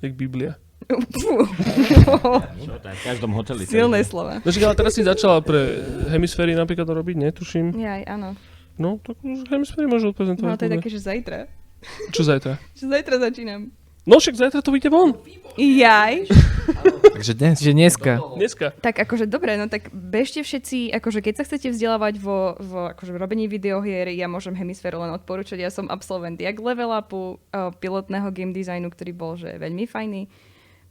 jak 0.00 0.16
Biblia. 0.16 0.56
Čo, 0.88 2.74
to 2.80 2.86
je 2.88 2.96
v 2.96 3.02
každom 3.04 3.32
hoteli. 3.32 3.62
Silné 3.64 4.04
takže- 4.04 4.10
slova. 4.10 4.32
No 4.44 4.48
však, 4.52 4.64
ale 4.64 4.74
teraz 4.76 4.92
si 4.92 5.02
začala 5.02 5.40
pre 5.40 5.80
hemisféry 6.12 6.52
napríklad 6.52 6.88
robiť, 6.88 7.16
netuším. 7.30 7.72
Jaj, 7.74 8.02
áno. 8.04 8.36
No, 8.74 8.98
tak 8.98 9.16
už 9.22 9.46
hemisféry 9.48 9.86
môžu 9.86 10.10
odprezentovať. 10.10 10.50
No 10.50 10.58
to 10.58 10.66
je 10.66 10.72
také, 10.76 10.88
že 10.90 11.00
zajtra. 11.00 11.38
Čo 12.10 12.22
zajtra? 12.24 12.56
Že 12.80 12.84
zajtra 12.90 13.16
začínam. 13.20 13.68
No 14.04 14.20
však 14.20 14.36
zajtra 14.36 14.60
to 14.60 14.68
vyjde 14.68 14.92
von. 14.92 15.16
Jaj. 15.56 16.28
Takže 17.16 17.32
dnes. 17.40 17.56
Čiže 17.56 17.72
dneska. 17.72 18.12
Dneska. 18.36 18.66
Tak 18.84 19.00
akože 19.00 19.24
dobre, 19.24 19.56
no 19.56 19.64
tak 19.64 19.88
bežte 19.96 20.44
všetci, 20.44 20.92
akože 20.92 21.24
keď 21.24 21.34
sa 21.40 21.44
chcete 21.48 21.72
vzdelávať 21.72 22.20
vo, 22.20 22.52
vo 22.60 22.92
akože 22.92 23.16
robení 23.16 23.48
videohier, 23.48 24.12
ja 24.12 24.28
môžem 24.28 24.52
hemisféru 24.52 25.00
len 25.00 25.08
odporúčať, 25.16 25.56
ja 25.56 25.72
som 25.72 25.88
absolvent 25.88 26.36
jak 26.36 26.52
level 26.60 26.92
upu, 26.92 27.40
uh, 27.48 27.72
pilotného 27.80 28.28
game 28.28 28.52
designu, 28.52 28.92
ktorý 28.92 29.12
bol 29.16 29.40
že 29.40 29.56
veľmi 29.56 29.88
fajný. 29.88 30.28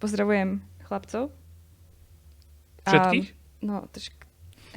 Pozdravujem 0.03 0.59
chlapcov. 0.83 1.31
Všetkých? 2.83 3.27
A, 3.31 3.35
no, 3.63 3.87
trošk, 3.87 4.11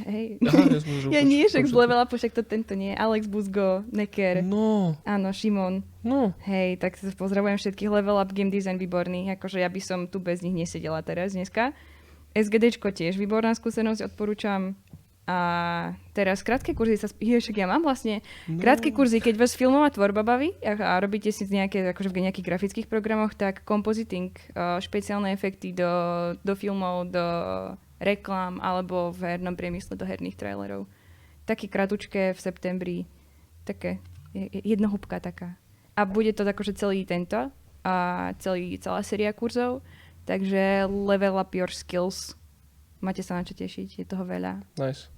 hej. 0.07 0.39
Aha, 0.39 0.79
ja 1.11 1.21
nie, 1.27 1.43
však 1.45 1.67
z 1.67 1.75
počul. 1.75 1.83
level 1.83 1.99
upu, 1.99 2.15
však 2.15 2.33
to 2.33 2.47
tento 2.47 2.79
nie. 2.79 2.95
Alex 2.95 3.27
Buzgo, 3.27 3.83
Necker, 3.91 4.47
No, 4.47 4.95
áno, 5.03 5.35
Šimon. 5.35 5.83
no. 6.01 6.31
Hej, 6.47 6.79
tak 6.79 6.95
pozdravujem 7.19 7.59
všetkých 7.59 7.91
level 7.91 8.23
up 8.23 8.31
game 8.31 8.55
design 8.55 8.79
výborný, 8.79 9.35
akože 9.35 9.59
ja 9.59 9.67
by 9.67 9.81
som 9.83 10.07
tu 10.07 10.23
bez 10.23 10.39
nich 10.41 10.55
nesedela 10.55 11.03
teraz 11.03 11.35
dneska. 11.35 11.75
SGDčko 12.31 12.95
tiež 12.95 13.19
výborná 13.19 13.51
skúsenosť, 13.51 14.07
odporúčam. 14.07 14.79
A 15.27 15.39
teraz 16.15 16.47
krátke 16.47 16.71
kurzy 16.71 16.95
sa... 16.95 17.11
sp- 17.11 17.19
Je, 17.19 17.35
však 17.35 17.59
ja 17.59 17.67
mám 17.67 17.83
vlastne 17.83 18.23
No. 18.47 18.63
krátke 18.63 18.95
kurzy, 18.95 19.19
keď 19.19 19.43
vás 19.43 19.59
filmová 19.59 19.91
tvorba 19.91 20.23
baví 20.23 20.55
a, 20.63 20.79
a 20.79 21.03
robíte 21.03 21.35
si 21.35 21.43
nejaké, 21.45 21.83
akože 21.91 22.15
v 22.15 22.31
nejakých 22.31 22.47
grafických 22.47 22.87
programoch, 22.87 23.35
tak 23.35 23.67
compositing, 23.67 24.31
uh, 24.55 24.79
špeciálne 24.79 25.35
efekty 25.35 25.75
do, 25.75 25.91
do 26.41 26.55
filmov, 26.55 27.11
do 27.11 27.27
reklám 27.99 28.63
alebo 28.63 29.11
v 29.11 29.35
hernom 29.35 29.59
priemysle 29.59 29.99
do 29.99 30.07
herných 30.07 30.39
trailerov. 30.39 30.87
Také 31.43 31.67
kratučké 31.67 32.31
v 32.31 32.39
septembri, 32.39 32.97
také 33.67 33.99
je- 34.31 34.47
je- 34.53 34.65
jednohúbka 34.65 35.19
taká. 35.19 35.59
A 35.99 36.07
bude 36.07 36.31
to 36.31 36.47
akože 36.47 36.79
celý 36.79 37.03
tento 37.03 37.51
a 37.83 37.95
celý, 38.39 38.79
celá 38.79 39.03
séria 39.03 39.35
kurzov, 39.35 39.83
takže 40.23 40.87
level 40.87 41.35
up 41.35 41.51
your 41.51 41.67
skills. 41.67 42.39
Máte 43.03 43.27
sa 43.27 43.35
na 43.35 43.43
čo 43.43 43.59
tešiť, 43.59 43.89
je 43.97 44.07
toho 44.07 44.23
veľa. 44.23 44.63
Nice. 44.79 45.11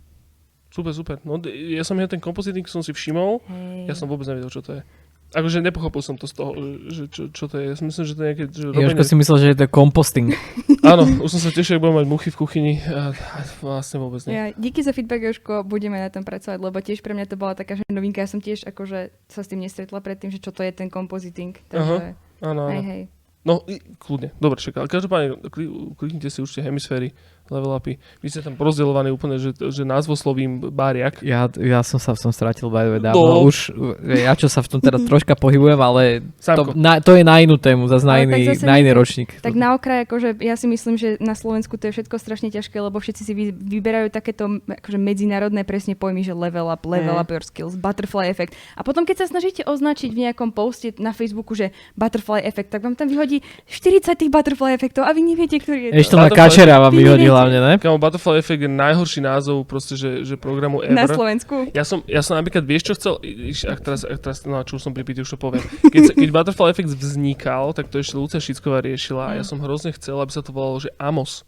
Super, 0.69 0.93
super. 0.93 1.17
No, 1.25 1.41
ja 1.49 1.81
som 1.83 1.97
ja 1.97 2.05
ten 2.05 2.21
kompoziting 2.21 2.65
som 2.65 2.85
si 2.85 2.93
všimol, 2.93 3.41
Hej. 3.41 3.89
ja 3.89 3.95
som 3.97 4.05
vôbec 4.05 4.29
nevedel, 4.29 4.53
čo 4.53 4.61
to 4.61 4.77
je. 4.77 4.83
Akože 5.29 5.61
nepochopil 5.61 6.01
som 6.01 6.17
to 6.17 6.25
z 6.25 6.33
toho, 6.33 6.57
že 6.89 7.05
čo, 7.13 7.29
čo 7.29 7.53
to 7.53 7.61
je. 7.61 7.69
Ja 7.69 7.77
si 7.77 7.85
myslím, 7.85 8.05
že 8.09 8.13
to 8.17 8.21
je 8.21 8.29
nejaké... 8.33 8.45
Že 8.49 8.65
Jožko 8.73 8.81
robenie... 8.81 9.05
si 9.05 9.13
myslel, 9.13 9.37
že 9.37 9.47
je 9.53 9.57
to 9.61 9.67
composting. 9.69 10.33
Áno, 10.89 11.05
už 11.21 11.29
som 11.37 11.41
sa 11.45 11.53
tešil, 11.53 11.77
ak 11.77 11.85
budem 11.85 12.01
mať 12.01 12.09
muchy 12.09 12.29
v 12.33 12.37
kuchyni. 12.41 12.73
A, 12.89 13.13
a 13.13 13.39
vlastne 13.61 14.01
vôbec 14.01 14.25
nie. 14.25 14.33
Ja, 14.33 14.57
díky 14.57 14.81
za 14.81 14.97
feedback, 14.97 15.21
Jožko, 15.21 15.69
budeme 15.69 16.01
na 16.01 16.09
tom 16.09 16.25
pracovať, 16.25 16.57
lebo 16.57 16.81
tiež 16.81 17.05
pre 17.05 17.13
mňa 17.13 17.29
to 17.29 17.37
bola 17.37 17.53
taká 17.53 17.77
že 17.77 17.85
novinka. 17.93 18.25
Ja 18.25 18.29
som 18.29 18.41
tiež 18.41 18.65
akože 18.65 19.13
sa 19.29 19.41
s 19.45 19.49
tým 19.53 19.61
nestretla 19.61 20.01
predtým, 20.01 20.33
že 20.33 20.41
čo 20.41 20.49
to 20.49 20.65
je 20.65 20.73
ten 20.73 20.89
compositing. 20.89 21.61
Takže, 21.69 22.17
Áno, 22.41 22.73
hej, 22.73 22.81
áno. 22.81 22.85
hej. 22.89 23.03
No, 23.45 23.65
i- 23.69 23.81
kľudne. 24.01 24.33
Dobre, 24.41 24.61
čaká. 24.61 24.81
Ale 24.81 24.89
každopádne, 24.89 25.45
kli- 25.53 25.69
kliknite 25.93 26.33
si 26.33 26.41
určite 26.41 26.65
hemisféry, 26.65 27.13
level 27.51 27.73
upy. 27.73 27.97
Vy 28.18 28.28
ste 28.28 28.41
tam 28.41 28.55
rozdeľovaní 28.55 29.09
úplne, 29.09 29.36
že, 29.36 29.52
že 29.52 29.83
názvoslovím 29.83 30.60
báriak. 30.68 31.20
Ja, 31.20 31.49
ja 31.51 31.81
som 31.81 31.97
sa 31.97 32.12
v 32.12 32.20
tom 32.20 32.31
stratil 32.31 32.67
by 32.67 32.97
the 32.97 33.01
dávno. 33.05 33.18
No. 33.18 33.43
Už, 33.43 33.73
ja 34.05 34.33
čo 34.33 34.47
sa 34.47 34.60
v 34.60 34.68
tom 34.68 34.81
teda 34.81 34.99
troška 35.09 35.35
pohybujem, 35.35 35.77
ale 35.77 36.02
to, 36.39 36.73
na, 36.73 36.99
to 36.99 37.12
je 37.12 37.23
na 37.23 37.39
inú 37.39 37.57
tému, 37.57 37.86
zase 37.86 38.02
na 38.02 38.18
iný, 38.18 38.44
zase 38.47 38.62
na 38.62 38.77
iný 38.77 38.93
ročník. 38.93 39.39
Tak 39.39 39.52
na 39.52 39.73
okraj, 39.73 40.05
akože 40.05 40.28
ja 40.39 40.55
si 40.55 40.67
myslím, 40.67 40.94
že 40.94 41.17
na 41.18 41.33
Slovensku 41.33 41.75
to 41.75 41.89
je 41.89 41.97
všetko 41.97 42.17
strašne 42.17 42.49
ťažké, 42.49 42.77
lebo 42.77 42.97
všetci 42.97 43.23
si 43.23 43.33
vy, 43.33 43.44
vyberajú 43.51 44.09
takéto 44.09 44.49
akože 44.60 44.99
medzinárodné 44.99 45.62
presne 45.62 45.93
pojmy, 45.93 46.20
že 46.20 46.33
level 46.33 46.68
up, 46.68 46.85
level 46.85 47.09
Mm. 47.09 47.20
up 47.20 47.31
your 47.31 47.41
skills, 47.41 47.75
butterfly 47.75 48.27
effect. 48.27 48.52
A 48.75 48.83
potom, 48.83 49.02
keď 49.02 49.25
sa 49.25 49.27
snažíte 49.28 49.62
označiť 49.62 50.10
v 50.10 50.28
nejakom 50.28 50.51
poste 50.51 50.93
na 50.99 51.10
Facebooku, 51.10 51.55
že 51.55 51.70
butterfly 51.94 52.41
effect, 52.41 52.68
tak 52.68 52.83
vám 52.83 52.93
tam 52.93 53.07
vyhodí 53.07 53.41
40 53.67 54.12
tých 54.15 54.28
butterfly 54.28 54.73
efektov 54.73 55.02
a 55.02 55.12
vy 55.12 55.23
neviete, 55.23 55.57
ktorý 55.57 55.89
je 55.89 55.91
Ešte 55.97 56.12
to. 56.12 56.18
na 56.18 56.27
Butterfly- 56.27 56.51
kačera 56.51 56.75
vám 56.78 56.93
Vy 56.93 56.99
vyhodí 56.99 57.25
neviete. 57.25 57.38
Hlavne, 57.39 57.58
ne? 57.62 57.75
Kamo, 57.78 57.97
Butterfly 58.02 58.42
Effect 58.42 58.62
je 58.67 58.70
najhorší 58.70 59.20
názov 59.23 59.62
proste, 59.65 59.94
že, 59.94 60.26
že 60.26 60.34
programu 60.34 60.83
ever. 60.83 60.99
Na 60.99 61.07
Slovensku. 61.07 61.70
Ja 61.70 61.86
som, 61.86 62.02
ja 62.10 62.18
som 62.20 62.34
napríklad, 62.34 62.67
vieš 62.67 62.91
čo 62.91 62.94
chcel, 62.99 63.15
iš, 63.23 63.62
ak 63.65 63.78
teraz, 63.78 64.02
ak 64.02 64.18
teraz 64.18 64.42
no, 64.44 64.58
čo 64.67 64.76
som 64.83 64.91
pripýtý, 64.91 65.23
už 65.23 65.34
to 65.34 65.39
poviem. 65.39 65.62
Keď, 65.89 66.02
sa- 66.02 66.17
keď 66.26 66.28
Butterfly 66.34 66.68
Effect 66.75 66.92
vznikal, 66.99 67.70
tak 67.73 67.86
to 67.89 68.02
ešte 68.02 68.18
Lucia 68.18 68.42
Šicková 68.42 68.83
riešila 68.83 69.33
a 69.33 69.33
ja 69.39 69.44
som 69.47 69.62
hrozne 69.62 69.94
chcel, 69.94 70.18
aby 70.18 70.34
sa 70.34 70.42
to 70.42 70.50
volalo, 70.50 70.83
že 70.83 70.91
Amos. 70.99 71.47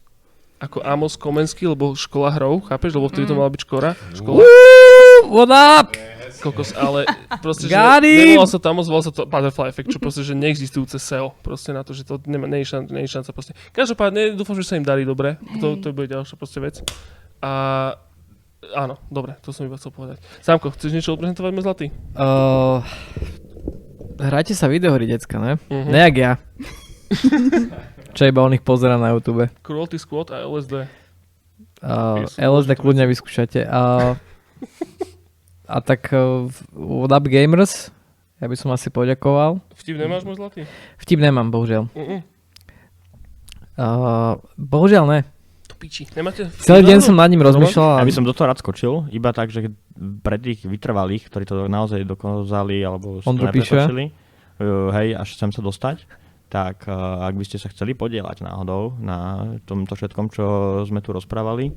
Ako 0.61 0.85
Amos 0.85 1.17
Komenský, 1.17 1.73
lebo 1.73 1.97
škola 1.97 2.37
hrou, 2.37 2.61
chápeš? 2.61 2.93
Lebo 2.93 3.09
vtedy 3.09 3.25
to 3.25 3.35
mala 3.35 3.49
byť 3.49 3.65
škola. 3.65 3.97
škola 4.13 4.45
What 5.33 5.49
up? 5.49 6.20
Kokos, 6.41 6.73
ale 6.73 7.05
proste, 7.45 7.69
že 7.69 7.77
nevolal 7.77 8.49
sa 8.49 8.59
to 8.59 8.67
Amos, 8.73 8.89
volal 8.89 9.05
sa 9.05 9.13
to 9.13 9.29
Butterfly 9.29 9.69
Effect, 9.69 9.93
čo 9.93 9.99
proste, 10.01 10.25
že 10.25 10.33
neexistujúce 10.33 10.97
SEO. 10.97 11.37
Proste 11.45 11.77
na 11.77 11.85
to, 11.85 11.93
že 11.93 12.09
to 12.09 12.17
nemá, 12.25 12.49
nie 12.49 12.65
je 12.65 12.73
šanca, 12.73 12.91
nie 12.91 13.05
je 13.05 13.13
šanca 13.13 13.31
proste. 13.37 13.53
Každopádne 13.77 14.35
dúfam, 14.35 14.57
že 14.57 14.65
sa 14.65 14.75
im 14.81 14.85
darí 14.85 15.05
dobre. 15.05 15.37
To, 15.61 15.77
to 15.77 15.93
bude 15.93 16.09
ďalšia 16.09 16.37
proste 16.41 16.59
vec. 16.59 16.81
A 17.45 17.53
áno, 18.77 19.01
dobre, 19.09 19.37
to 19.41 19.53
som 19.53 19.65
iba 19.65 19.77
chcel 19.77 19.93
povedať. 19.93 20.21
Sámko, 20.41 20.73
chceš 20.73 20.93
niečo 20.93 21.13
odprezentovať, 21.17 21.51
môj 21.53 21.65
zlatý? 21.65 21.87
Uh, 22.17 22.85
hrajte 24.21 24.53
sa 24.53 24.69
videohry, 24.69 25.09
decka, 25.09 25.37
ne? 25.41 25.53
Mhm. 25.69 25.89
Nejak 25.93 26.15
ja. 26.17 26.33
Čo 28.17 28.27
iba 28.27 28.43
o 28.43 28.51
nich 28.51 28.63
pozerám 28.63 28.99
na 28.99 29.15
YouTube. 29.15 29.47
Cruelty 29.63 29.99
Squad 29.99 30.35
a 30.35 30.43
LSD. 30.43 30.87
Uh, 31.81 32.27
LSD 32.37 32.77
kľudne 32.77 33.07
vyskúšate. 33.09 33.65
Uh, 33.65 34.19
a 35.71 35.79
tak 35.79 36.11
uh, 36.11 36.51
What 36.75 37.15
Up 37.15 37.31
Gamers, 37.31 37.95
ja 38.43 38.51
by 38.51 38.57
som 38.59 38.75
asi 38.75 38.91
poďakoval. 38.91 39.63
Vtip 39.79 39.95
nemáš, 39.95 40.27
môj 40.27 40.43
zlatý? 40.43 40.67
Vtip 40.99 41.23
nemám, 41.23 41.55
bohužiaľ. 41.55 41.87
Uh-uh. 41.95 42.21
Uh, 43.79 44.35
bohužiaľ 44.59 45.05
ne. 45.07 45.21
To 45.71 45.75
piči. 45.79 46.11
Nemáte? 46.13 46.51
Celý 46.61 46.83
deň 46.85 46.99
som 47.01 47.15
nad 47.15 47.31
ním 47.31 47.41
rozmýšľal. 47.41 48.01
Ja 48.01 48.03
a- 48.03 48.09
by 48.09 48.13
som 48.13 48.27
do 48.27 48.35
toho 48.35 48.51
rád 48.51 48.59
skočil, 48.59 49.07
iba 49.15 49.31
tak, 49.31 49.55
že 49.55 49.71
pre 50.21 50.37
tých 50.37 50.67
vytrvalých, 50.67 51.31
ktorí 51.31 51.45
to 51.47 51.71
naozaj 51.71 52.03
dokázali, 52.03 52.83
alebo 52.83 53.23
Ondru 53.23 53.49
píše. 53.55 53.79
uh, 53.79 54.11
hej, 54.99 55.15
až 55.15 55.39
sem 55.39 55.55
sa 55.55 55.63
dostať, 55.63 56.05
tak 56.51 56.85
uh, 56.91 57.23
ak 57.25 57.39
by 57.39 57.45
ste 57.47 57.63
sa 57.63 57.71
chceli 57.71 57.95
podielať 57.95 58.43
náhodou 58.43 58.99
na 58.99 59.47
tomto 59.65 59.95
všetkom, 59.95 60.35
čo 60.35 60.45
sme 60.85 60.99
tu 60.99 61.15
rozprávali, 61.15 61.71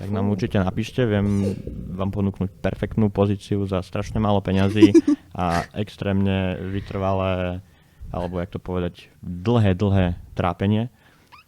tak 0.00 0.08
nám 0.08 0.32
určite 0.32 0.56
napíšte, 0.56 1.04
viem 1.04 1.52
vám 1.92 2.08
ponúknuť 2.08 2.48
perfektnú 2.64 3.12
pozíciu 3.12 3.68
za 3.68 3.84
strašne 3.84 4.16
málo 4.16 4.40
peňazí 4.40 4.96
a 5.36 5.68
extrémne 5.76 6.56
vytrvalé, 6.72 7.60
alebo 8.08 8.40
jak 8.40 8.56
to 8.56 8.56
povedať, 8.56 9.12
dlhé, 9.20 9.76
dlhé 9.76 10.16
trápenie, 10.32 10.88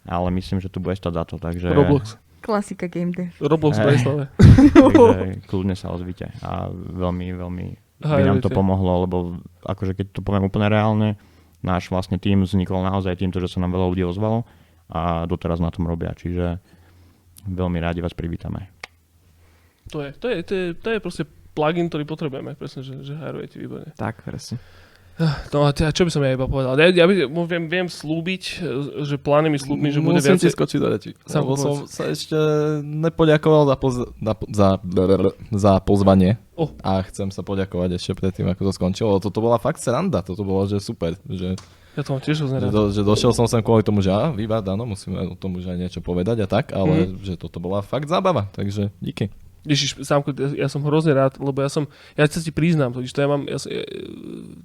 ale 0.05 0.29
myslím, 0.37 0.61
že 0.61 0.69
tu 0.69 0.77
bude 0.77 0.93
stať 0.93 1.13
za 1.17 1.23
to, 1.25 1.35
takže... 1.41 1.73
Roblox. 1.73 2.21
Klasika 2.43 2.91
game 2.91 3.15
dev. 3.15 3.33
Roblox 3.39 3.79
v 3.79 3.79
Hej. 3.79 3.87
Bratislave. 3.87 4.23
Takže 4.75 5.41
kľudne 5.49 5.75
sa 5.79 5.95
ozvite 5.95 6.27
a 6.43 6.67
veľmi, 6.75 7.33
veľmi 7.33 7.65
by 8.03 8.21
nám 8.21 8.43
to 8.43 8.51
pomohlo, 8.51 9.07
lebo 9.07 9.17
akože 9.63 9.95
keď 9.95 10.05
to 10.11 10.19
poviem 10.19 10.45
úplne 10.45 10.67
reálne, 10.67 11.09
náš 11.63 11.87
vlastne 11.87 12.19
tým 12.19 12.43
vznikol 12.43 12.83
naozaj 12.83 13.15
týmto, 13.15 13.39
že 13.39 13.47
sa 13.47 13.63
nám 13.63 13.71
veľa 13.71 13.87
ľudí 13.95 14.03
ozvalo 14.03 14.43
a 14.91 15.23
doteraz 15.23 15.63
na 15.63 15.71
tom 15.71 15.87
robia, 15.87 16.11
čiže 16.11 16.59
veľmi 17.47 17.79
rádi 17.79 17.99
vás 17.99 18.15
privítame. 18.15 18.71
To 19.91 19.99
je, 19.99 20.15
to 20.15 20.27
je, 20.31 20.37
to 20.43 20.53
je, 20.55 20.65
to 20.79 20.87
je 20.95 20.99
proste 21.03 21.23
plugin, 21.53 21.91
ktorý 21.91 22.07
potrebujeme. 22.07 22.55
Presne, 22.57 22.81
že, 22.81 23.03
že 23.03 23.13
hajrujete 23.13 23.59
výborne. 23.61 23.93
Tak, 23.93 24.25
presne. 24.25 24.57
No 25.53 25.69
a 25.69 25.69
teda, 25.69 25.93
čo 25.93 26.09
by 26.09 26.11
som 26.11 26.25
ja 26.25 26.33
iba 26.33 26.49
povedal? 26.49 26.73
Ja, 26.73 26.89
ja 26.89 27.05
by, 27.05 27.29
viem, 27.45 27.69
viem 27.69 27.85
slúbiť, 27.85 28.65
že 29.05 29.21
plány 29.21 29.53
mi 29.53 29.61
slúbmi, 29.61 29.93
že 29.93 30.01
bude 30.01 30.17
Musím 30.17 30.41
ti 30.41 30.49
viacej... 30.49 30.57
skočiť 30.57 30.79
do 30.81 30.87
reči. 30.89 31.09
Lebo 31.29 31.53
som 31.53 31.85
sa 31.85 32.09
ešte 32.09 32.33
nepoďakoval 32.81 33.69
za, 33.69 33.75
poz- 33.77 34.09
na, 34.17 34.33
za, 34.49 34.81
za 35.53 35.73
pozvanie. 35.85 36.41
O. 36.57 36.73
A 36.81 37.05
chcem 37.05 37.29
sa 37.29 37.45
poďakovať 37.45 38.01
ešte 38.01 38.17
predtým, 38.17 38.49
ako 38.49 38.65
to 38.65 38.71
skončilo. 38.73 39.21
Toto 39.21 39.37
bola 39.37 39.61
fakt 39.61 39.85
sranda, 39.85 40.25
toto 40.25 40.41
bolo, 40.41 40.65
že 40.65 40.81
super. 40.81 41.13
Že, 41.29 41.61
Ja 41.93 42.01
to 42.01 42.09
mám 42.09 42.21
tiež 42.21 42.37
hrozne 42.39 42.57
že, 42.57 42.65
rád. 42.65 42.73
do, 42.73 42.81
že 42.89 43.01
došiel 43.01 43.31
som 43.31 43.45
sem 43.45 43.61
kvôli 43.61 43.81
tomu, 43.81 44.01
že 44.01 44.09
á, 44.09 44.29
vývad, 44.29 44.65
áno, 44.65 44.83
musíme 44.83 45.13
o 45.23 45.35
tom 45.35 45.53
už 45.53 45.67
aj 45.67 45.77
niečo 45.77 45.99
povedať 45.99 46.41
a 46.41 46.47
tak, 46.47 46.71
ale 46.71 47.05
Mhm. 47.07 47.21
že 47.21 47.33
toto 47.35 47.57
bola 47.57 47.79
fakt 47.79 48.07
zábava, 48.07 48.49
takže 48.51 48.89
díky. 48.97 49.29
Ježiš, 49.63 50.03
Sámko, 50.03 50.35
ja, 50.35 50.51
ja 50.57 50.67
som 50.67 50.83
hrozne 50.83 51.15
rád, 51.15 51.39
lebo 51.39 51.63
ja 51.63 51.71
som, 51.71 51.87
ja 52.13 52.27
sa 52.27 52.35
ti 52.37 52.51
priznám, 52.51 52.91
totiž 52.91 53.09
to 53.09 53.23
ja 53.23 53.29
mám, 53.29 53.47
ja, 53.47 53.55
sa- 53.55 53.71
ja, 53.71 53.79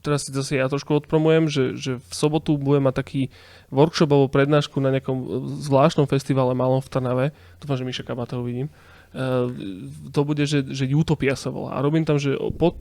teraz 0.00 0.26
si 0.26 0.34
zase 0.34 0.58
ja 0.58 0.66
trošku 0.66 0.90
odpromujem, 0.90 1.46
že, 1.46 1.78
že 1.78 1.90
v 1.96 2.12
sobotu 2.12 2.56
budem 2.56 2.82
mať 2.82 2.98
taký 2.98 3.20
workshop 3.68 4.08
alebo 4.08 4.26
prednášku 4.26 4.74
na 4.76 4.90
nejakom 4.90 5.16
e, 5.16 5.26
zvláštnom 5.62 6.02
festivale 6.04 6.50
malom 6.50 6.80
v 6.80 6.88
Trnave, 6.88 7.26
dúfam, 7.56 7.76
že 7.76 7.84
Miša 7.84 8.02
Kabata 8.02 8.34
uvidím, 8.34 8.66
Uh, 8.66 8.87
to 10.12 10.20
bude, 10.24 10.44
že, 10.44 10.60
že 10.68 10.84
Utopia 10.92 11.32
sa 11.32 11.48
volá. 11.48 11.76
A 11.76 11.78
robím 11.80 12.04
tam, 12.04 12.20
že, 12.20 12.36
pod, 12.56 12.76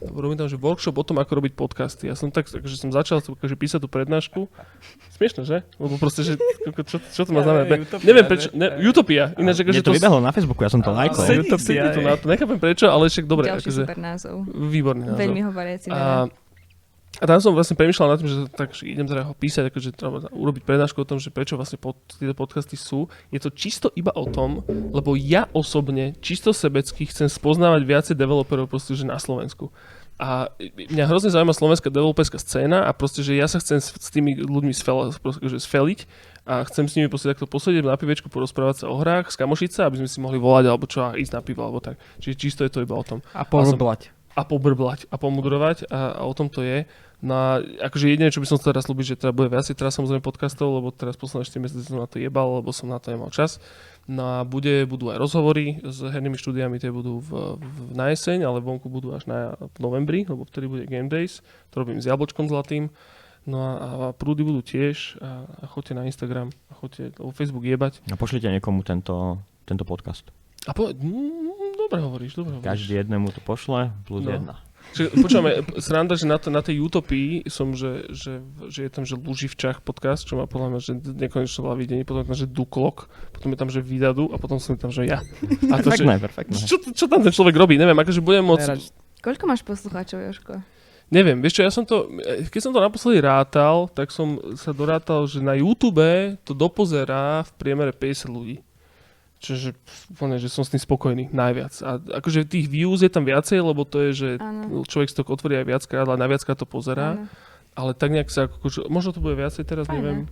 robím 0.00 0.38
tam, 0.38 0.46
že 0.46 0.54
workshop 0.54 0.94
o 0.94 1.04
tom, 1.04 1.18
ako 1.18 1.42
robiť 1.42 1.52
podcasty. 1.58 2.06
Ja 2.06 2.14
som 2.14 2.30
tak, 2.30 2.46
že 2.46 2.76
som 2.78 2.94
začal 2.94 3.18
akože 3.18 3.56
písať 3.58 3.82
tú 3.82 3.88
prednášku. 3.90 4.46
Smiešne, 5.18 5.42
že? 5.42 5.66
Lebo 5.82 5.98
proste, 5.98 6.22
že 6.22 6.38
čo, 6.86 7.02
čo 7.02 7.22
to 7.26 7.30
má 7.34 7.42
znamená? 7.42 7.66
Ne, 7.66 7.78
neviem 8.06 8.26
prečo. 8.26 8.54
Ne, 8.54 8.78
Utopia. 8.86 9.34
Ináč, 9.34 9.66
akože 9.66 9.82
Mne 9.82 9.86
to 9.86 9.94
vybehlo 9.98 10.18
na 10.22 10.30
Facebooku, 10.30 10.62
ja 10.62 10.70
som 10.70 10.82
to 10.82 10.94
lajkol. 10.94 11.22
Sedí, 11.26 11.46
sedí 11.58 11.88
to 11.90 12.00
na 12.02 12.14
to. 12.14 12.30
Nechápem 12.30 12.58
prečo, 12.62 12.86
ale 12.86 13.10
však 13.10 13.26
dobre. 13.26 13.50
Ďalší 13.50 13.68
akože, 13.70 13.82
super 13.82 13.98
názov. 13.98 14.36
výborný 14.46 15.10
názov. 15.10 15.20
Veľmi 15.20 15.40
hovoriaci. 15.42 15.88
A, 15.90 16.30
a 17.22 17.24
tam 17.30 17.38
som 17.38 17.54
vlastne 17.54 17.78
premyšľal 17.78 18.10
nad 18.10 18.18
tým, 18.18 18.30
že 18.30 18.38
tak 18.50 18.74
že 18.74 18.90
idem 18.90 19.06
teda 19.06 19.22
ho 19.22 19.38
písať, 19.38 19.70
akože 19.70 19.94
treba 19.94 20.26
urobiť 20.34 20.66
prednášku 20.66 20.98
o 20.98 21.06
tom, 21.06 21.22
že 21.22 21.30
prečo 21.30 21.54
vlastne 21.54 21.78
pod, 21.78 21.94
tieto 22.10 22.34
podcasty 22.34 22.74
sú. 22.74 23.06
Je 23.30 23.38
to 23.38 23.54
čisto 23.54 23.86
iba 23.94 24.10
o 24.18 24.26
tom, 24.26 24.66
lebo 24.66 25.14
ja 25.14 25.46
osobne 25.54 26.18
čisto 26.18 26.50
sebecky 26.50 27.06
chcem 27.06 27.30
spoznávať 27.30 27.82
viacej 27.86 28.14
developerov 28.18 28.66
proste, 28.66 28.98
že 28.98 29.06
na 29.06 29.22
Slovensku. 29.22 29.70
A 30.14 30.46
mňa 30.62 31.10
hrozne 31.10 31.34
zaujíma 31.34 31.50
slovenská 31.50 31.90
developerská 31.90 32.38
scéna 32.38 32.86
a 32.86 32.94
proste, 32.94 33.26
že 33.26 33.34
ja 33.34 33.50
sa 33.50 33.58
chcem 33.58 33.82
s, 33.82 33.94
s 33.98 34.08
tými 34.14 34.38
ľuďmi 34.38 34.70
sfel, 34.70 35.10
proste, 35.18 35.42
že 35.42 35.58
sfeliť 35.58 36.06
a 36.46 36.62
chcem 36.70 36.86
s 36.86 36.94
nimi 36.94 37.10
proste 37.10 37.34
takto 37.34 37.50
posediť 37.50 37.82
na 37.82 37.98
pivečku, 37.98 38.30
porozprávať 38.30 38.86
sa 38.86 38.86
o 38.90 38.98
hrách, 38.98 39.34
skamošiť 39.34 39.70
sa, 39.74 39.90
aby 39.90 40.02
sme 40.02 40.08
si 40.10 40.22
mohli 40.22 40.38
volať 40.38 40.70
alebo 40.70 40.86
čo 40.86 41.02
a 41.02 41.18
ísť 41.18 41.34
na 41.34 41.42
pivo 41.42 41.66
alebo 41.66 41.82
tak. 41.82 41.98
Čiže 42.22 42.34
čisto 42.38 42.60
je 42.62 42.70
to 42.70 42.86
iba 42.86 42.94
o 42.94 43.02
tom 43.02 43.26
A 43.34 43.42
porblať. 43.42 44.14
A 44.34 44.42
pobrblať 44.42 45.06
a 45.10 45.16
pomudrovať 45.16 45.86
a, 45.88 46.18
a 46.18 46.22
o 46.26 46.34
tom 46.34 46.50
to 46.50 46.66
je. 46.66 46.86
No 47.24 47.32
a 47.32 47.48
akože 47.62 48.10
jediné, 48.10 48.28
čo 48.28 48.44
by 48.44 48.46
som 48.50 48.60
chcel 48.60 48.76
teraz 48.76 48.84
slúbiť, 48.84 49.16
že 49.16 49.20
teda 49.24 49.32
bude 49.32 49.48
viacej 49.48 49.80
teraz 49.80 49.96
samozrejme 49.96 50.20
podcastov, 50.20 50.76
lebo 50.76 50.92
teraz 50.92 51.16
posledné 51.16 51.48
4 51.48 51.64
mesiace 51.64 51.88
som 51.88 51.96
na 51.96 52.04
to 52.04 52.20
jebal, 52.20 52.60
lebo 52.60 52.68
som 52.68 52.90
na 52.92 53.00
to 53.00 53.14
nemal 53.14 53.32
čas. 53.32 53.62
No 54.04 54.36
a 54.36 54.36
bude, 54.44 54.84
budú 54.84 55.08
aj 55.08 55.16
rozhovory 55.16 55.80
s 55.80 56.04
hernými 56.04 56.36
štúdiami, 56.36 56.76
tie 56.76 56.92
budú 56.92 57.24
v, 57.24 57.56
v, 57.56 57.96
na 57.96 58.12
jeseň, 58.12 58.44
ale 58.44 58.60
vonku 58.60 58.92
budú 58.92 59.16
až 59.16 59.24
na 59.24 59.56
v 59.56 59.78
novembri, 59.80 60.28
lebo 60.28 60.44
vtedy 60.44 60.68
bude 60.68 60.84
Game 60.84 61.08
Days. 61.08 61.40
To 61.72 61.80
robím 61.80 61.96
s 61.96 62.04
jablčkom 62.04 62.52
zlatým. 62.52 62.92
No 63.48 63.56
a, 63.60 63.72
a 63.72 63.88
prúdy 64.12 64.44
budú 64.44 64.60
tiež 64.60 65.16
a, 65.24 65.48
a 65.48 65.64
choďte 65.64 65.96
na 65.96 66.04
Instagram 66.04 66.52
a 66.68 66.72
choďte 66.76 67.16
o 67.24 67.32
Facebook 67.32 67.64
jebať. 67.64 68.04
A 68.12 68.20
pošlite 68.20 68.52
niekomu 68.52 68.84
tento, 68.84 69.40
tento 69.64 69.88
podcast. 69.88 70.28
A 70.68 70.76
po, 70.76 70.92
mm, 70.92 71.63
dobre 71.84 71.98
hovoríš, 72.00 72.32
dobre 72.34 72.52
hovoríš. 72.54 72.66
Každý 72.66 72.92
jednému 72.96 73.28
to 73.30 73.40
pošle, 73.40 73.92
plus 74.02 74.22
No. 74.22 74.32
jedna. 74.32 74.56
Čiže, 74.92 75.16
počúvame, 75.16 75.50
sranda, 75.80 76.12
že 76.12 76.22
na, 76.22 76.36
to, 76.36 76.48
na 76.48 76.60
tej 76.60 76.78
utopii 76.78 77.48
som, 77.48 77.72
že, 77.72 78.04
že, 78.10 78.44
že 78.68 78.84
je 78.84 78.90
tam, 78.92 79.02
že 79.02 79.16
Luživčach 79.16 79.80
podcast, 79.80 80.22
čo 80.22 80.36
má 80.36 80.44
podľa 80.44 80.68
mňa, 80.70 80.80
že 80.80 80.92
nekonečne 80.94 81.60
veľa 81.60 81.76
videní, 81.76 82.02
potom 82.04 82.20
je 82.20 82.28
tam, 82.28 82.38
že 82.38 82.46
Duklok, 82.46 83.08
potom 83.32 83.48
je 83.48 83.58
tam, 83.58 83.68
že 83.68 83.80
Vydadu 83.80 84.28
a 84.28 84.36
potom 84.36 84.60
som 84.60 84.76
tam, 84.76 84.92
že 84.92 85.08
ja. 85.08 85.18
A 85.72 85.80
to, 85.80 85.88
že, 85.90 86.04
Perfektné, 86.04 86.14
perfektné. 86.20 86.54
čo, 86.60 86.76
čo 86.84 87.04
tam 87.06 87.24
ten 87.24 87.32
človek 87.32 87.56
robí, 87.56 87.74
neviem, 87.74 87.96
akože 87.96 88.20
budem 88.20 88.44
môcť, 88.44 88.66
Nerad. 88.70 88.84
Koľko 89.18 89.44
máš 89.48 89.64
poslucháčov, 89.64 90.20
Joško? 90.20 90.54
neviem, 91.06 91.38
vieš 91.38 91.58
čo, 91.58 91.62
ja 91.62 91.70
som 91.70 91.82
to, 91.82 92.10
keď 92.48 92.60
som 92.60 92.70
to 92.70 92.78
naposledy 92.78 93.18
rátal, 93.18 93.88
tak 93.88 94.10
som 94.10 94.36
sa 94.52 94.70
dorátal, 94.70 95.24
že 95.24 95.40
na 95.40 95.54
YouTube 95.54 96.04
to 96.42 96.52
dopozerá 96.52 97.40
v 97.42 97.50
priemere 97.56 97.90
50 97.90 98.28
ľudí. 98.28 98.56
Čiže 99.44 99.76
úplne, 100.08 100.40
že 100.40 100.48
som 100.48 100.64
s 100.64 100.72
tým 100.72 100.80
spokojný 100.80 101.28
najviac. 101.28 101.76
A 101.84 102.00
akože 102.00 102.48
tých 102.48 102.72
views 102.72 103.04
je 103.04 103.12
tam 103.12 103.28
viacej, 103.28 103.60
lebo 103.60 103.84
to 103.84 104.00
je, 104.08 104.10
že 104.16 104.28
Áno. 104.40 104.88
človek 104.88 105.12
si 105.12 105.16
to 105.20 105.28
otvorí 105.28 105.60
aj 105.60 105.68
viackrát, 105.68 106.08
ale 106.08 106.16
na 106.16 106.24
viackrát 106.32 106.56
to 106.56 106.64
pozerá. 106.64 107.20
Áno. 107.20 107.28
Ale 107.76 107.90
tak 107.92 108.14
nejak 108.14 108.32
sa, 108.32 108.48
akože, 108.48 108.88
možno 108.88 109.12
to 109.12 109.20
bude 109.20 109.36
viacej 109.36 109.66
teraz, 109.68 109.84
Aj 109.90 109.92
neviem. 109.92 110.24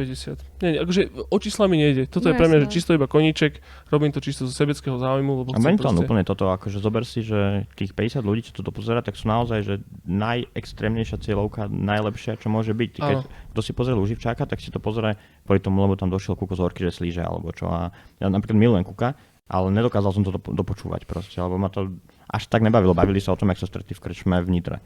50. 0.00 0.40
Nie, 0.60 0.68
nie, 0.72 0.78
akože 0.80 1.00
o 1.28 1.36
čísla 1.36 1.64
mi 1.66 1.76
nejde. 1.76 2.08
Toto 2.08 2.26
No 2.26 2.32
je 2.32 2.38
pre 2.38 2.46
mňa, 2.46 2.58
že 2.64 2.68
čisto 2.72 2.90
iba 2.90 3.04
koníček. 3.04 3.60
Robím 3.88 4.08
to 4.08 4.18
čisto 4.18 4.44
zo 4.44 4.52
sebeckého 4.52 4.96
záujmu, 4.96 5.44
lebo 5.44 5.50
A 5.52 5.60
to 5.60 5.76
proste... 5.76 6.00
úplne 6.00 6.24
toto, 6.24 6.48
akože 6.48 6.78
zober 6.78 7.04
si, 7.04 7.20
že 7.20 7.68
tých 7.74 7.92
50 7.92 8.20
ľudí, 8.20 8.48
čo 8.48 8.56
toto 8.56 8.72
pozera, 8.72 9.00
tak 9.00 9.14
sú 9.14 9.26
naozaj, 9.26 9.60
že 9.60 9.74
najextrémnejšia 10.04 11.20
cieľovka, 11.20 11.66
najlepšia, 11.66 12.40
čo 12.40 12.48
môže 12.48 12.72
byť. 12.72 12.90
Keď 12.96 13.18
kto 13.50 13.60
si 13.60 13.72
pozrie 13.72 13.92
Luživčáka, 13.92 14.46
tak 14.46 14.58
si 14.58 14.70
to 14.70 14.78
pozrie 14.78 15.18
kvôli 15.44 15.60
tomu, 15.60 15.82
lebo 15.82 15.94
tam 15.94 16.08
došiel 16.08 16.34
Kuko 16.34 16.54
z 16.54 16.62
Orky, 16.62 16.80
že 16.86 16.94
slíže, 16.94 17.20
alebo 17.20 17.50
čo. 17.50 17.66
A 17.66 17.90
ja 18.16 18.26
napríklad 18.26 18.56
milujem 18.56 18.86
Kuka, 18.86 19.18
ale 19.46 19.66
nedokázal 19.70 20.14
som 20.14 20.22
to 20.22 20.30
dopo- 20.30 20.54
dopočúvať 20.54 21.04
proste, 21.04 21.36
lebo 21.36 21.58
ma 21.58 21.66
to 21.66 21.90
až 22.30 22.46
tak 22.46 22.62
nebavilo. 22.62 22.94
Bavili 22.94 23.18
sa 23.18 23.34
o 23.34 23.38
tom, 23.38 23.50
jak 23.50 23.58
sa 23.58 23.66
stretli 23.66 23.90
v 23.90 24.02
krčme 24.06 24.38
v 24.38 24.48
Nitre. 24.48 24.78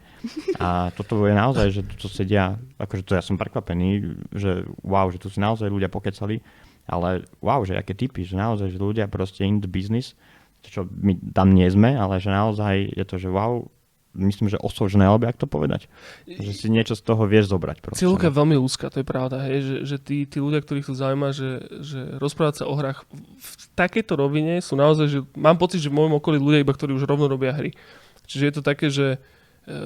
A 0.57 0.89
toto 0.97 1.29
je 1.29 1.33
naozaj, 1.37 1.67
že 1.69 1.81
tu 1.85 2.09
sedia, 2.09 2.57
akože 2.81 3.05
to 3.05 3.13
ja 3.13 3.21
som 3.21 3.37
prekvapený, 3.37 4.17
že 4.33 4.65
wow, 4.81 5.13
že 5.13 5.21
tu 5.21 5.29
si 5.29 5.37
naozaj 5.37 5.69
ľudia 5.69 5.93
pokecali, 5.93 6.41
ale 6.89 7.29
wow, 7.45 7.61
že 7.61 7.77
aké 7.77 7.93
typy, 7.93 8.25
že 8.25 8.33
naozaj, 8.33 8.73
že 8.73 8.81
ľudia 8.81 9.05
proste 9.05 9.45
in 9.45 9.61
the 9.61 9.69
business, 9.69 10.17
čo 10.65 10.89
my 10.89 11.13
tam 11.37 11.53
nie 11.53 11.69
sme, 11.69 11.93
ale 11.93 12.17
že 12.17 12.33
naozaj 12.33 12.97
je 12.97 13.05
to, 13.05 13.21
že 13.21 13.29
wow, 13.29 13.69
myslím, 14.15 14.47
že 14.47 14.57
osovžené, 14.57 15.03
alebo 15.03 15.27
jak 15.27 15.35
to 15.35 15.45
povedať. 15.45 15.91
Že 16.25 16.51
si 16.55 16.67
niečo 16.71 16.95
z 16.95 17.03
toho 17.03 17.27
vieš 17.27 17.51
zobrať. 17.51 17.93
Cieľovka 17.93 18.31
je 18.31 18.37
veľmi 18.39 18.57
úzka, 18.57 18.87
to 18.87 19.03
je 19.03 19.07
pravda, 19.07 19.43
hej, 19.45 19.59
že, 19.61 19.75
že 19.83 19.97
tí, 19.99 20.23
tí 20.23 20.39
ľudia, 20.39 20.63
ktorých 20.63 20.87
to 20.87 20.95
zaujíma, 20.95 21.29
že, 21.35 21.51
že 21.83 21.99
rozprávať 22.17 22.63
sa 22.63 22.71
o 22.71 22.73
hrách 22.73 23.03
v 23.35 23.51
takejto 23.75 24.15
rovine 24.15 24.63
sú 24.63 24.73
naozaj, 24.73 25.07
že 25.11 25.19
mám 25.35 25.59
pocit, 25.59 25.83
že 25.83 25.91
v 25.91 25.99
môjom 25.99 26.17
okolí 26.17 26.39
ľudia 26.39 26.63
iba, 26.63 26.71
ktorí 26.71 26.95
už 26.95 27.03
rovno 27.03 27.27
robia 27.27 27.51
hry. 27.51 27.75
Čiže 28.25 28.43
je 28.47 28.53
to 28.55 28.61
také, 28.65 28.87
že 28.89 29.21
e, 29.69 29.77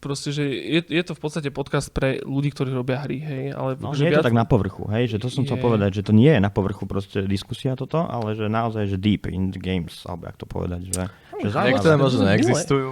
proste, 0.00 0.32
že 0.32 0.44
je, 0.44 0.80
je 0.84 1.02
to 1.04 1.12
v 1.16 1.20
podstate 1.20 1.48
podcast 1.52 1.92
pre 1.92 2.20
ľudí, 2.20 2.52
ktorí 2.52 2.72
robia 2.72 3.00
hry, 3.00 3.18
hej, 3.20 3.44
ale 3.52 3.76
No, 3.80 3.92
že 3.92 4.08
nie 4.08 4.12
je 4.12 4.20
to 4.20 4.28
tak 4.28 4.36
na 4.36 4.44
povrchu, 4.48 4.88
hej, 4.92 5.16
že 5.16 5.16
to 5.20 5.28
som 5.28 5.44
chcel 5.44 5.60
Je. 5.60 5.64
povedať, 5.64 5.90
že 6.00 6.02
to 6.08 6.12
nie 6.12 6.32
je 6.32 6.40
na 6.40 6.48
povrchu 6.52 6.84
proste 6.84 7.24
diskusia 7.24 7.76
toto, 7.76 8.00
ale 8.04 8.36
že 8.36 8.48
naozaj, 8.48 8.88
že 8.88 8.96
deep 8.96 9.28
in 9.28 9.52
the 9.52 9.60
games, 9.60 10.04
alebo 10.04 10.28
jak 10.28 10.36
to 10.36 10.46
povedať, 10.48 10.80
že, 10.92 11.02
že 11.44 11.48
Niektoré 11.52 11.96
možno 11.96 12.28
neexistujú. 12.28 12.88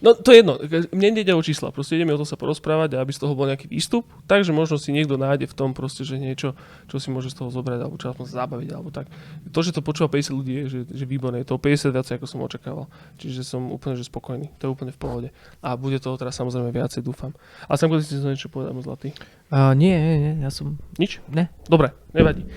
No 0.00 0.16
to 0.16 0.32
je 0.32 0.40
jedno, 0.40 0.56
mne 0.96 1.20
ide 1.20 1.36
o 1.36 1.44
čísla, 1.44 1.68
proste 1.68 2.00
ideme 2.00 2.16
o 2.16 2.20
to 2.20 2.24
sa 2.24 2.40
porozprávať 2.40 2.96
a 2.96 3.04
aby 3.04 3.12
z 3.12 3.20
toho 3.20 3.36
bol 3.36 3.44
nejaký 3.44 3.68
výstup, 3.68 4.08
takže 4.24 4.48
možno 4.48 4.80
si 4.80 4.96
niekto 4.96 5.20
nájde 5.20 5.44
v 5.44 5.54
tom 5.54 5.76
proste, 5.76 6.08
že 6.08 6.16
niečo, 6.16 6.56
čo 6.88 6.96
si 6.96 7.12
môže 7.12 7.28
z 7.28 7.36
toho 7.36 7.52
zobrať 7.52 7.84
alebo 7.84 8.00
čo 8.00 8.08
aspoň 8.08 8.24
zabaviť 8.32 8.70
alebo 8.72 8.88
tak. 8.88 9.12
To, 9.52 9.60
že 9.60 9.76
to 9.76 9.84
počúva 9.84 10.08
50 10.08 10.32
ľudí 10.32 10.52
je, 10.56 10.64
že, 10.72 10.80
že 10.88 11.04
výborné, 11.04 11.44
je 11.44 11.52
to 11.52 11.56
o 11.56 11.62
50 11.62 11.92
viacej, 11.92 12.14
ako 12.16 12.26
som 12.26 12.40
očakával. 12.40 12.88
Čiže 13.20 13.44
som 13.44 13.68
úplne 13.68 14.00
že 14.00 14.08
spokojný, 14.08 14.48
to 14.56 14.68
je 14.68 14.70
úplne 14.72 14.92
v 14.92 15.00
pohode. 15.00 15.28
A 15.60 15.76
bude 15.76 16.00
toho 16.00 16.16
teraz 16.16 16.32
samozrejme 16.40 16.72
viacej, 16.72 17.04
dúfam. 17.04 17.36
A 17.68 17.76
sam 17.76 17.92
si 18.00 18.16
chcel 18.16 18.32
niečo 18.32 18.48
povedať, 18.48 18.72
môj 18.72 18.88
zlatý. 18.88 19.12
Uh, 19.52 19.76
nie, 19.76 19.92
nie, 19.92 20.16
nie, 20.16 20.32
ja 20.40 20.48
som... 20.48 20.80
Nič? 20.96 21.20
Ne. 21.28 21.52
Dobre, 21.68 21.92
nevadí. 22.16 22.48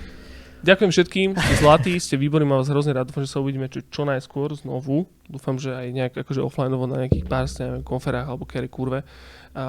Ďakujem 0.64 0.92
všetkým, 0.95 1.30
ste 1.35 1.56
zlatí, 1.59 1.92
ste 2.00 2.16
výborní, 2.16 2.48
mám 2.48 2.64
vás 2.64 2.72
hrozne 2.72 2.95
rád, 2.95 3.11
dúfam, 3.11 3.27
že 3.27 3.35
sa 3.35 3.43
uvidíme 3.43 3.67
čo, 3.67 3.83
čo 3.83 4.08
najskôr 4.08 4.56
znovu. 4.56 5.11
Dúfam, 5.27 5.59
že 5.59 5.75
aj 5.75 5.88
nejak 5.92 6.14
akože 6.24 6.40
offlineovo 6.40 6.88
na 6.88 7.03
nejakých 7.03 7.27
pár 7.27 7.51
neviem, 7.59 7.83
konferách 7.83 8.32
alebo 8.32 8.48
kere 8.48 8.72
kurve. 8.72 9.03
A 9.51 9.66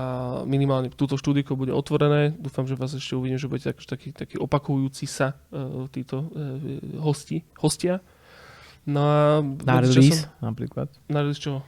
minimálne 0.46 0.94
túto 0.94 1.18
štúdiko 1.18 1.58
bude 1.58 1.74
otvorené. 1.74 2.30
Dúfam, 2.38 2.62
že 2.70 2.78
vás 2.78 2.94
ešte 2.94 3.18
uvidím, 3.18 3.42
že 3.42 3.50
budete 3.50 3.74
akože 3.74 3.88
taký, 3.90 4.08
taký 4.14 4.36
opakujúci 4.38 5.10
sa 5.10 5.34
uh, 5.50 5.90
títo 5.90 6.30
uh, 6.30 7.02
hosti, 7.02 7.42
hostia. 7.58 7.98
No 8.86 9.02
a 9.02 9.42
Na 9.66 9.82
release 9.82 10.30
napríklad. 10.38 10.86
Na 11.10 11.26
release 11.26 11.42
čo? 11.42 11.58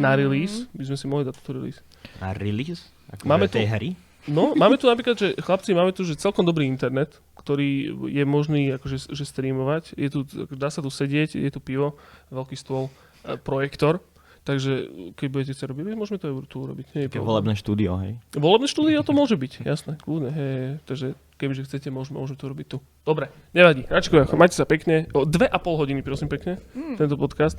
Na 0.00 0.16
release? 0.16 0.64
By 0.72 0.88
sme 0.88 0.96
si 0.96 1.04
mohli 1.04 1.28
dať 1.28 1.44
túto 1.44 1.60
release. 1.60 1.84
A 2.24 2.32
release? 2.32 2.88
Ako 3.12 3.28
Máme 3.28 3.52
tej 3.52 3.68
tu- 3.68 3.72
hry? 3.76 3.88
No, 4.24 4.56
máme 4.56 4.80
tu 4.80 4.88
napríklad, 4.88 5.14
že 5.14 5.36
chlapci, 5.36 5.76
máme 5.76 5.92
tu 5.92 6.00
že 6.00 6.16
celkom 6.16 6.48
dobrý 6.48 6.64
internet, 6.64 7.20
ktorý 7.36 7.92
je 8.08 8.24
možný 8.24 8.72
akože, 8.72 9.12
že 9.12 9.24
streamovať. 9.24 9.92
Je 9.94 10.08
tu, 10.08 10.24
dá 10.50 10.72
sa 10.72 10.80
tu 10.80 10.88
sedieť, 10.88 11.36
je 11.36 11.50
tu 11.52 11.60
pivo, 11.60 12.00
veľký 12.32 12.56
stôl, 12.56 12.88
e, 13.22 13.36
projektor. 13.36 14.00
Takže 14.44 14.72
keď 15.16 15.26
budete 15.28 15.52
chcieť 15.56 15.68
robiť, 15.72 15.96
môžeme 15.96 16.20
to 16.20 16.28
aj 16.28 16.34
tu 16.48 16.56
urobiť. 16.60 16.86
Nie 16.92 17.00
je 17.04 17.08
Také 17.08 17.16
problém. 17.16 17.28
volebné 17.32 17.54
štúdio, 17.56 17.92
hej. 18.00 18.12
Volebné 18.32 18.68
štúdio 18.68 19.00
to 19.00 19.12
môže 19.12 19.36
byť, 19.36 19.52
jasné, 19.64 19.96
kľudne. 20.00 20.30
Hej, 20.32 20.52
hej. 20.52 20.72
Takže 20.84 21.06
kebyže 21.36 21.62
chcete, 21.64 21.88
môžeme, 21.88 22.20
môžeme 22.20 22.36
to 22.36 22.48
robiť 22.48 22.66
tu. 22.68 22.76
Dobre, 23.04 23.32
nevadí. 23.52 23.88
Račko, 23.88 24.20
majte 24.36 24.52
sa 24.52 24.64
pekne. 24.64 25.08
O 25.16 25.24
dve 25.24 25.48
a 25.48 25.56
pol 25.56 25.76
hodiny, 25.76 26.04
prosím 26.04 26.28
pekne, 26.28 26.60
tento 26.96 27.16
podcast. 27.16 27.56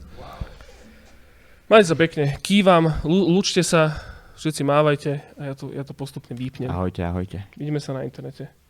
Majte 1.65 1.89
sa 1.89 1.97
pekne. 1.97 2.37
Kývam, 2.45 3.01
lú- 3.01 3.33
lúčte 3.33 3.65
sa, 3.65 3.97
všetci 4.35 4.61
mávajte 4.67 5.11
a 5.39 5.41
ja 5.51 5.53
to, 5.55 5.71
ja 5.71 5.83
to 5.87 5.95
postupne 5.95 6.35
vypnem. 6.35 6.69
Ahojte, 6.69 7.01
ahojte. 7.03 7.47
Vidíme 7.55 7.79
sa 7.79 7.95
na 7.95 8.03
internete. 8.03 8.64